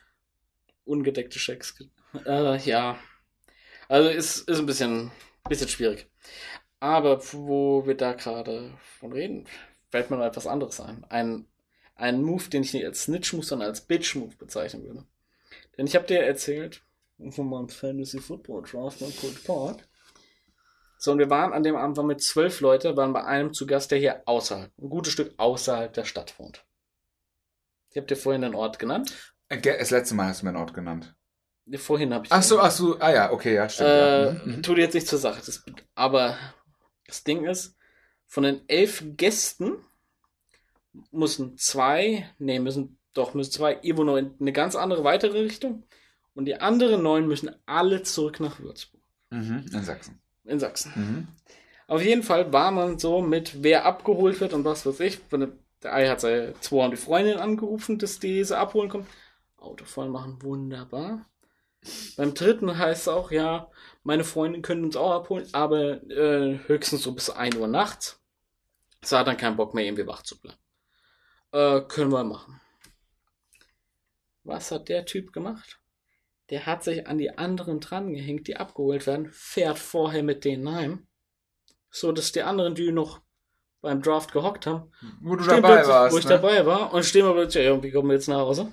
Ungedeckte 0.84 1.38
Schecks. 1.38 1.74
Äh, 2.26 2.58
ja. 2.58 2.98
Also 3.88 4.10
ist, 4.10 4.48
ist 4.48 4.58
ein 4.58 4.66
bisschen, 4.66 5.10
bisschen 5.48 5.68
schwierig. 5.68 6.06
Aber 6.80 7.20
wo 7.32 7.86
wir 7.86 7.96
da 7.96 8.12
gerade 8.12 8.72
von 8.98 9.12
reden, 9.12 9.46
fällt 9.90 10.10
mir 10.10 10.18
noch 10.18 10.26
etwas 10.26 10.46
anderes 10.46 10.80
ein. 10.80 11.04
Ein, 11.08 11.46
ein 11.96 12.22
Move, 12.22 12.48
den 12.50 12.62
ich 12.62 12.74
nicht 12.74 12.84
als 12.84 13.02
Snitch-Move, 13.04 13.44
sondern 13.44 13.68
als 13.68 13.80
Bitch-Move 13.80 14.36
bezeichnen 14.36 14.84
würde. 14.84 15.04
Denn 15.76 15.86
ich 15.86 15.96
habe 15.96 16.06
dir 16.06 16.22
erzählt, 16.22 16.82
von 17.30 17.48
meinem 17.48 17.68
Fantasy 17.68 18.20
Football 18.20 18.62
Draft 18.62 19.00
beim 19.00 19.16
Cold 19.16 19.44
Park. 19.44 19.88
So, 20.98 21.12
und 21.12 21.18
wir 21.18 21.30
waren 21.30 21.52
an 21.52 21.62
dem 21.62 21.76
Abend 21.76 21.96
waren 21.96 22.06
mit 22.06 22.22
zwölf 22.22 22.60
Leute, 22.60 22.96
waren 22.96 23.12
bei 23.12 23.24
einem 23.24 23.52
zu 23.52 23.66
Gast, 23.66 23.90
der 23.90 23.98
hier 23.98 24.22
außerhalb, 24.26 24.70
ein 24.78 24.90
gutes 24.90 25.12
Stück 25.12 25.34
außerhalb 25.36 25.92
der 25.92 26.04
Stadt 26.04 26.38
wohnt. 26.38 26.64
Ich 27.90 27.96
habe 27.96 28.06
dir 28.06 28.16
vorhin 28.16 28.42
den 28.42 28.54
Ort 28.54 28.78
genannt. 28.78 29.34
Äh, 29.48 29.60
Das 29.60 29.90
letzte 29.90 30.14
Mal 30.14 30.28
hast 30.28 30.42
du 30.42 30.46
mir 30.46 30.50
einen 30.50 30.58
Ort 30.58 30.74
genannt. 30.74 31.14
Vorhin 31.76 32.14
habe 32.14 32.24
ich. 32.26 32.32
Ach 32.32 32.42
so, 32.42 32.60
ach 32.60 32.70
so. 32.70 32.98
Ah 32.98 33.12
ja, 33.12 33.30
okay, 33.32 33.54
ja, 33.54 33.68
stimmt. 33.68 33.90
Äh, 33.90 34.24
ja. 34.26 34.32
Mhm, 34.32 34.56
mhm. 34.56 34.62
Tut 34.62 34.78
jetzt 34.78 34.94
nicht 34.94 35.06
zur 35.06 35.18
Sache. 35.18 35.42
Das, 35.44 35.62
aber 35.94 36.38
das 37.06 37.24
Ding 37.24 37.44
ist, 37.44 37.76
von 38.26 38.42
den 38.44 38.60
elf 38.68 39.02
Gästen 39.16 39.72
müssen 41.10 41.56
zwei, 41.58 42.28
nee, 42.38 42.58
müssen 42.58 42.98
doch, 43.14 43.34
müssen 43.34 43.52
zwei 43.52 43.78
irgendwo 43.82 44.04
noch 44.04 44.16
in 44.16 44.34
eine 44.40 44.52
ganz 44.52 44.76
andere 44.76 45.04
weitere 45.04 45.40
Richtung. 45.40 45.84
Und 46.34 46.44
die 46.44 46.60
anderen 46.60 47.02
neun 47.02 47.26
müssen 47.26 47.50
alle 47.66 48.02
zurück 48.02 48.38
nach 48.40 48.60
Würzburg. 48.60 49.00
Mhm, 49.30 49.64
In 49.72 49.82
Sachsen. 49.82 50.20
In 50.44 50.60
Sachsen. 50.60 50.92
Mhm. 50.94 51.28
Auf 51.88 52.02
jeden 52.02 52.22
Fall 52.22 52.52
war 52.52 52.70
man 52.70 52.98
so 52.98 53.20
mit, 53.20 53.62
wer 53.62 53.84
abgeholt 53.86 54.40
wird 54.40 54.52
und 54.52 54.64
was 54.64 54.86
weiß 54.86 55.00
ich. 55.00 55.18
Der- 55.32 55.48
Ei 55.84 56.08
hat 56.08 56.20
seine 56.20 56.54
zwei 56.60 56.84
und 56.84 56.90
die 56.90 56.96
Freundin 56.96 57.38
angerufen, 57.38 57.98
dass 57.98 58.18
die 58.18 58.42
sie 58.42 58.56
abholen 58.58 58.88
kommt. 58.88 59.06
Auto 59.58 59.84
voll 59.84 60.08
machen, 60.08 60.38
wunderbar. 60.42 61.24
Beim 62.16 62.34
dritten 62.34 62.78
heißt 62.78 63.02
es 63.02 63.08
auch, 63.08 63.30
ja, 63.30 63.70
meine 64.02 64.24
Freundin 64.24 64.62
können 64.62 64.84
uns 64.84 64.96
auch 64.96 65.12
abholen, 65.12 65.48
aber 65.52 66.02
äh, 66.10 66.58
höchstens 66.66 67.02
so 67.02 67.12
bis 67.12 67.30
1 67.30 67.56
Uhr 67.56 67.68
nachts. 67.68 68.20
Sie 69.02 69.16
hat 69.16 69.26
dann 69.26 69.36
keinen 69.36 69.56
Bock 69.56 69.74
mehr, 69.74 69.84
irgendwie 69.84 70.06
wach 70.06 70.22
zu 70.22 70.40
bleiben. 70.40 70.58
Äh, 71.52 71.82
können 71.82 72.12
wir 72.12 72.24
machen. 72.24 72.60
Was 74.44 74.70
hat 74.70 74.88
der 74.88 75.04
Typ 75.04 75.32
gemacht? 75.32 75.78
Der 76.50 76.64
hat 76.64 76.82
sich 76.82 77.06
an 77.06 77.18
die 77.18 77.36
anderen 77.36 77.80
drangehängt, 77.80 78.48
die 78.48 78.56
abgeholt 78.56 79.06
werden, 79.06 79.28
fährt 79.30 79.78
vorher 79.78 80.22
mit 80.22 80.44
denen 80.44 80.72
heim, 80.72 81.06
so 81.90 82.12
dass 82.12 82.32
die 82.32 82.42
anderen, 82.42 82.74
die 82.74 82.90
noch 82.90 83.20
beim 83.82 84.02
Draft 84.02 84.32
gehockt 84.32 84.66
haben, 84.66 84.90
Wo 85.20 85.36
du 85.36 85.44
dabei 85.44 85.86
warst. 85.86 86.14
wo 86.14 86.18
ich 86.18 86.24
ne? 86.24 86.30
dabei 86.30 86.64
war, 86.64 86.92
und 86.92 87.04
stehen 87.04 87.26
wir 87.26 87.32
plötzlich, 87.34 87.64
ja, 87.64 87.82
wie 87.82 87.90
kommen 87.90 88.08
wir 88.08 88.14
jetzt 88.14 88.28
nach 88.28 88.38
Hause? 88.38 88.72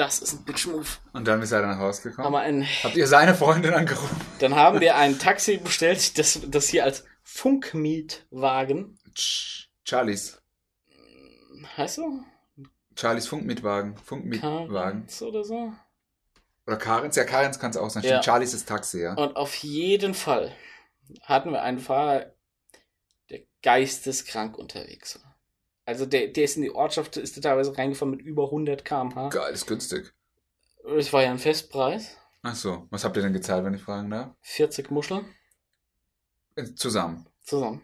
Das 0.00 0.20
ist 0.20 0.32
ein 0.32 0.44
Bitch-Move. 0.46 0.88
Und 1.12 1.28
dann 1.28 1.42
ist 1.42 1.52
er 1.52 1.60
dann 1.60 1.72
nach 1.72 1.78
Hause 1.78 2.08
gekommen. 2.08 2.34
Ein, 2.34 2.66
Habt 2.82 2.96
ihr 2.96 3.06
seine 3.06 3.34
Freundin 3.34 3.74
angerufen? 3.74 4.18
dann 4.38 4.54
haben 4.54 4.80
wir 4.80 4.96
ein 4.96 5.18
Taxi 5.18 5.58
bestellt, 5.58 6.16
das, 6.16 6.40
das 6.48 6.68
hier 6.68 6.84
als 6.84 7.04
Funkmietwagen 7.22 8.98
Charlies. 9.84 10.40
heißt 11.76 11.96
so? 11.96 12.20
Charlies 12.96 13.26
Funkmietwagen. 13.28 13.94
Funkmietwagen. 13.98 14.72
Karens 14.72 15.20
oder 15.20 15.44
so. 15.44 15.74
Oder 16.66 16.78
Karens? 16.78 17.16
Ja, 17.16 17.24
Karens 17.24 17.58
kann 17.58 17.70
es 17.70 17.76
auch 17.76 17.90
sein. 17.90 18.02
Ja. 18.02 18.22
Charlies 18.22 18.54
ist 18.54 18.66
Taxi, 18.66 19.02
ja. 19.02 19.12
Und 19.12 19.36
auf 19.36 19.54
jeden 19.56 20.14
Fall 20.14 20.50
hatten 21.24 21.50
wir 21.50 21.60
einen 21.62 21.78
Fahrer, 21.78 22.32
der 23.28 23.40
geisteskrank 23.62 24.56
unterwegs 24.56 25.22
war. 25.22 25.29
Also 25.90 26.06
der, 26.06 26.28
der 26.28 26.44
ist 26.44 26.54
in 26.56 26.62
die 26.62 26.70
Ortschaft, 26.70 27.16
ist 27.16 27.34
der 27.34 27.42
teilweise 27.42 27.76
reingefahren 27.76 28.12
mit 28.12 28.22
über 28.22 28.44
100 28.44 28.84
km/h. 28.84 29.28
Geil, 29.30 29.52
ist 29.52 29.66
günstig. 29.66 30.14
Das 30.84 31.12
war 31.12 31.24
ja 31.24 31.32
ein 31.32 31.40
Festpreis. 31.40 32.16
Ach 32.42 32.54
so, 32.54 32.86
was 32.90 33.02
habt 33.04 33.16
ihr 33.16 33.22
denn 33.24 33.32
gezahlt, 33.32 33.64
wenn 33.64 33.74
ich 33.74 33.82
fragen 33.82 34.08
darf? 34.08 34.30
40 34.42 34.92
Muscheln 34.92 35.24
Äh, 36.54 36.74
Zusammen. 36.76 37.26
zusammen. 37.44 37.82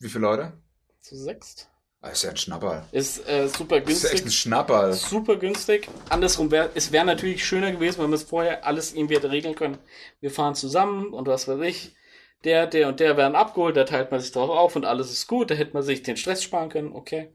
Wie 0.00 0.08
viele 0.10 0.20
Leute? 0.22 0.52
Zu 1.00 1.16
sechst. 1.16 1.70
Ah, 2.02 2.10
ist 2.10 2.22
ja 2.24 2.28
ein 2.30 2.36
Schnapperl. 2.36 2.84
Ist 2.92 3.26
äh, 3.26 3.48
super 3.48 3.80
Das 3.80 3.90
ist 3.90 4.04
echt 4.04 4.12
ein 4.12 4.16
günstig. 4.24 4.34
Schnapperl. 4.40 4.92
Super 4.92 5.36
günstig. 5.36 5.88
Andersrum 6.10 6.50
wäre, 6.50 6.70
es 6.74 6.92
wäre 6.92 7.06
natürlich 7.06 7.42
schöner 7.46 7.72
gewesen, 7.72 8.02
wenn 8.02 8.10
wir 8.10 8.16
es 8.16 8.24
vorher 8.24 8.66
alles 8.66 8.92
irgendwie 8.92 9.16
hätte 9.16 9.30
regeln 9.30 9.54
können. 9.54 9.78
Wir 10.20 10.30
fahren 10.30 10.54
zusammen 10.54 11.14
und 11.14 11.26
was 11.26 11.48
weiß 11.48 11.60
ich. 11.62 11.96
Der, 12.44 12.66
der 12.66 12.88
und 12.88 13.00
der 13.00 13.16
werden 13.16 13.34
abgeholt, 13.34 13.76
da 13.76 13.84
teilt 13.84 14.10
man 14.10 14.20
sich 14.20 14.32
drauf 14.32 14.50
auf 14.50 14.76
und 14.76 14.84
alles 14.84 15.10
ist 15.10 15.26
gut. 15.26 15.50
Da 15.50 15.54
hätte 15.54 15.72
man 15.72 15.82
sich 15.82 16.02
den 16.02 16.16
Stress 16.16 16.42
sparen 16.42 16.68
können, 16.68 16.92
okay. 16.92 17.32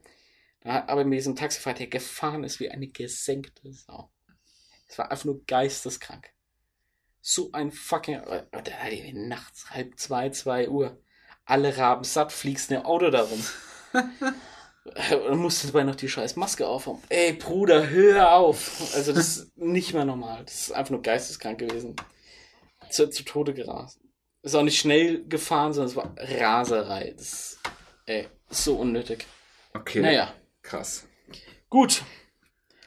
Da, 0.60 0.84
aber 0.86 1.04
mit 1.04 1.18
diesem 1.18 1.36
Taxifahrer, 1.36 1.76
der 1.76 1.86
gefahren 1.88 2.44
ist 2.44 2.60
wie 2.60 2.70
eine 2.70 2.88
gesenkte 2.88 3.72
Sau. 3.72 4.10
Es 4.88 4.98
war 4.98 5.10
einfach 5.10 5.24
nur 5.24 5.44
geisteskrank. 5.46 6.30
So 7.20 7.50
ein 7.52 7.70
fucking. 7.70 8.20
äh, 8.20 9.12
Nachts 9.12 9.70
halb 9.70 9.98
zwei, 9.98 10.30
zwei 10.30 10.68
Uhr. 10.68 10.98
Alle 11.44 11.76
Raben 11.76 12.04
satt, 12.04 12.32
fliegst 12.32 12.70
in 12.70 12.78
dem 12.78 12.86
Auto 12.86 13.10
darum. 13.10 13.44
Und 15.28 15.38
musst 15.38 15.64
dabei 15.64 15.84
noch 15.84 15.94
die 15.94 16.08
scheiß 16.08 16.36
Maske 16.36 16.66
aufhaben. 16.66 17.02
Ey, 17.08 17.34
Bruder, 17.34 17.90
hör 17.90 18.32
auf. 18.32 18.94
Also, 18.94 19.12
das 19.12 19.36
ist 19.36 19.58
nicht 19.58 19.92
mehr 19.92 20.04
normal. 20.04 20.44
Das 20.44 20.62
ist 20.62 20.72
einfach 20.72 20.90
nur 20.90 21.02
geisteskrank 21.02 21.58
gewesen. 21.58 21.96
Zu, 22.88 23.08
zu 23.10 23.24
Tode 23.24 23.52
gerast. 23.54 23.99
Ist 24.42 24.54
auch 24.54 24.62
nicht 24.62 24.78
schnell 24.78 25.26
gefahren, 25.28 25.72
sondern 25.72 25.90
es 25.90 25.96
war 25.96 26.14
Raserei. 26.16 27.14
Das 27.16 27.32
ist, 27.32 27.58
ey, 28.06 28.28
so 28.48 28.76
unnötig. 28.76 29.26
Okay. 29.74 30.00
Naja, 30.00 30.32
Krass. 30.62 31.06
gut. 31.68 32.02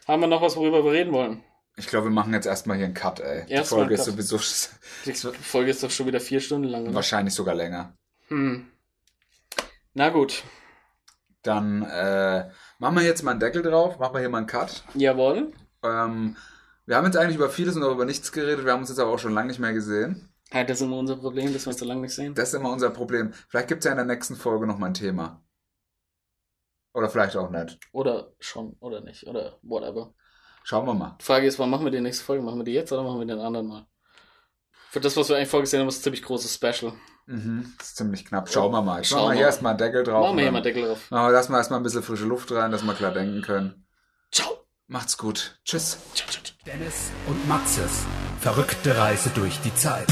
Haben 0.08 0.22
wir 0.22 0.28
noch 0.28 0.42
was, 0.42 0.56
worüber 0.56 0.84
wir 0.84 0.92
reden 0.92 1.14
wollen? 1.14 1.44
Ich 1.76 1.88
glaube, 1.88 2.08
wir 2.08 2.12
machen 2.12 2.34
jetzt 2.34 2.46
erstmal 2.46 2.78
hier 2.78 2.86
einen 2.86 2.94
Cut, 2.94 3.20
ey. 3.20 3.46
Die 3.46 3.54
Erstmal 3.54 3.82
Folge 3.82 3.96
ist 3.96 4.06
sowieso 4.06 4.38
Die 5.06 5.14
Folge 5.14 5.72
ist 5.72 5.82
doch 5.82 5.90
schon 5.90 6.08
wieder 6.08 6.20
vier 6.20 6.40
Stunden 6.40 6.68
lang. 6.68 6.84
Oder? 6.84 6.94
wahrscheinlich 6.96 7.34
sogar 7.34 7.56
länger. 7.56 7.96
Hm. 8.28 8.68
Na 9.94 10.10
gut. 10.10 10.44
Dann 11.42 11.84
äh, 11.84 12.50
machen 12.80 12.96
wir 12.96 13.04
jetzt 13.04 13.24
mal 13.24 13.32
einen 13.32 13.40
Deckel 13.40 13.62
drauf, 13.62 14.00
machen 14.00 14.14
wir 14.14 14.20
hier 14.20 14.30
mal 14.30 14.40
einen 14.40 14.48
Cut. 14.48 14.84
Jawohl. 14.96 15.52
Ähm, 15.84 16.36
wir 16.86 16.96
haben 16.96 17.06
jetzt 17.06 17.18
eigentlich 17.18 17.36
über 17.38 17.50
vieles 17.50 17.76
und 17.76 17.84
auch 17.84 17.92
über 17.92 18.06
nichts 18.06 18.32
geredet. 18.32 18.66
Wir 18.66 18.74
haben 18.74 18.82
uns 18.82 18.90
jetzt 18.90 19.00
aber 19.00 19.12
auch 19.12 19.20
schon 19.20 19.34
lange 19.34 19.48
nicht 19.48 19.60
mehr 19.60 19.74
gesehen. 19.74 20.33
Ja, 20.54 20.64
das 20.64 20.80
ist 20.80 20.86
immer 20.86 20.98
unser 20.98 21.16
Problem, 21.18 21.52
dass 21.52 21.66
wir 21.66 21.72
uns 21.72 21.80
so 21.80 21.86
lange 21.86 22.02
nicht 22.02 22.14
sehen. 22.14 22.36
Das 22.36 22.50
ist 22.50 22.54
immer 22.56 22.72
unser 22.72 22.90
Problem. 22.92 23.34
Vielleicht 23.50 23.68
gibt 23.70 23.80
es 23.80 23.86
ja 23.86 23.92
in 23.92 23.98
der 23.98 24.06
nächsten 24.06 24.36
Folge 24.36 24.68
noch 24.68 24.78
mal 24.78 24.88
ein 24.88 24.94
Thema. 24.94 25.44
Oder 26.94 27.10
vielleicht 27.10 27.36
auch 27.36 27.50
nicht. 27.50 27.80
Oder 27.92 28.34
schon, 28.40 28.76
oder 28.80 29.02
nicht, 29.02 29.26
oder 29.28 29.58
whatever. 29.64 30.14
Schauen 30.64 30.86
wir 30.86 30.94
mal. 30.94 31.18
Die 31.20 31.26
Frage 31.26 31.48
ist, 31.48 31.58
wann 31.60 31.70
machen 31.72 31.86
wir 31.86 31.92
die 31.92 32.00
nächste 32.02 32.24
Folge? 32.24 32.44
Machen 32.44 32.60
wir 32.60 32.64
die 32.66 32.74
jetzt 32.74 32.92
oder 32.92 33.04
machen 33.04 33.20
wir 33.20 33.26
den 33.26 33.40
anderen 33.40 33.68
mal? 33.68 33.88
Für 34.92 35.00
das, 35.00 35.18
was 35.18 35.28
wir 35.28 35.38
eigentlich 35.38 35.50
vorgesehen 35.50 35.82
haben, 35.82 35.88
ist 35.90 36.00
ein 36.00 36.04
ziemlich 36.04 36.22
großes 36.22 36.54
Special. 36.54 36.94
Mhm, 37.26 37.74
das 37.80 37.88
ist 37.90 37.98
ziemlich 37.98 38.24
knapp. 38.26 38.48
Schauen 38.48 38.72
wir 38.72 38.82
mal. 38.84 38.98
Jetzt 38.98 39.08
Schauen 39.08 39.30
wir 39.30 39.34
hier 39.34 39.42
mal. 39.42 39.48
erstmal 39.48 39.72
einen 39.72 39.80
Deckel 39.80 40.04
drauf. 40.04 40.24
machen 40.24 40.38
wir 40.38 40.44
hier 40.44 40.52
mal 40.52 40.60
dann 40.62 40.64
Deckel 40.74 40.88
drauf. 40.88 41.10
machen 41.10 41.26
wir- 41.28 41.32
Lassen 41.32 41.52
wir 41.52 41.58
erstmal 41.58 41.80
ein 41.80 41.84
bisschen 41.84 42.04
frische 42.04 42.26
Luft 42.26 42.52
rein, 42.52 42.72
dass 42.72 42.84
wir 42.84 42.94
klar 42.94 43.12
denken 43.12 43.42
können. 43.42 43.88
Ciao. 44.32 44.68
Macht's 44.88 45.18
gut. 45.18 45.60
Tschüss. 45.66 45.98
Ciao, 46.14 46.30
ciao, 46.30 46.44
ciao. 46.44 46.56
Dennis 46.66 47.12
und 47.28 47.48
Maxes 47.48 48.06
verrückte 48.44 48.98
Reise 48.98 49.30
durch 49.34 49.62
die 49.62 49.74
Zeit. 49.74 50.06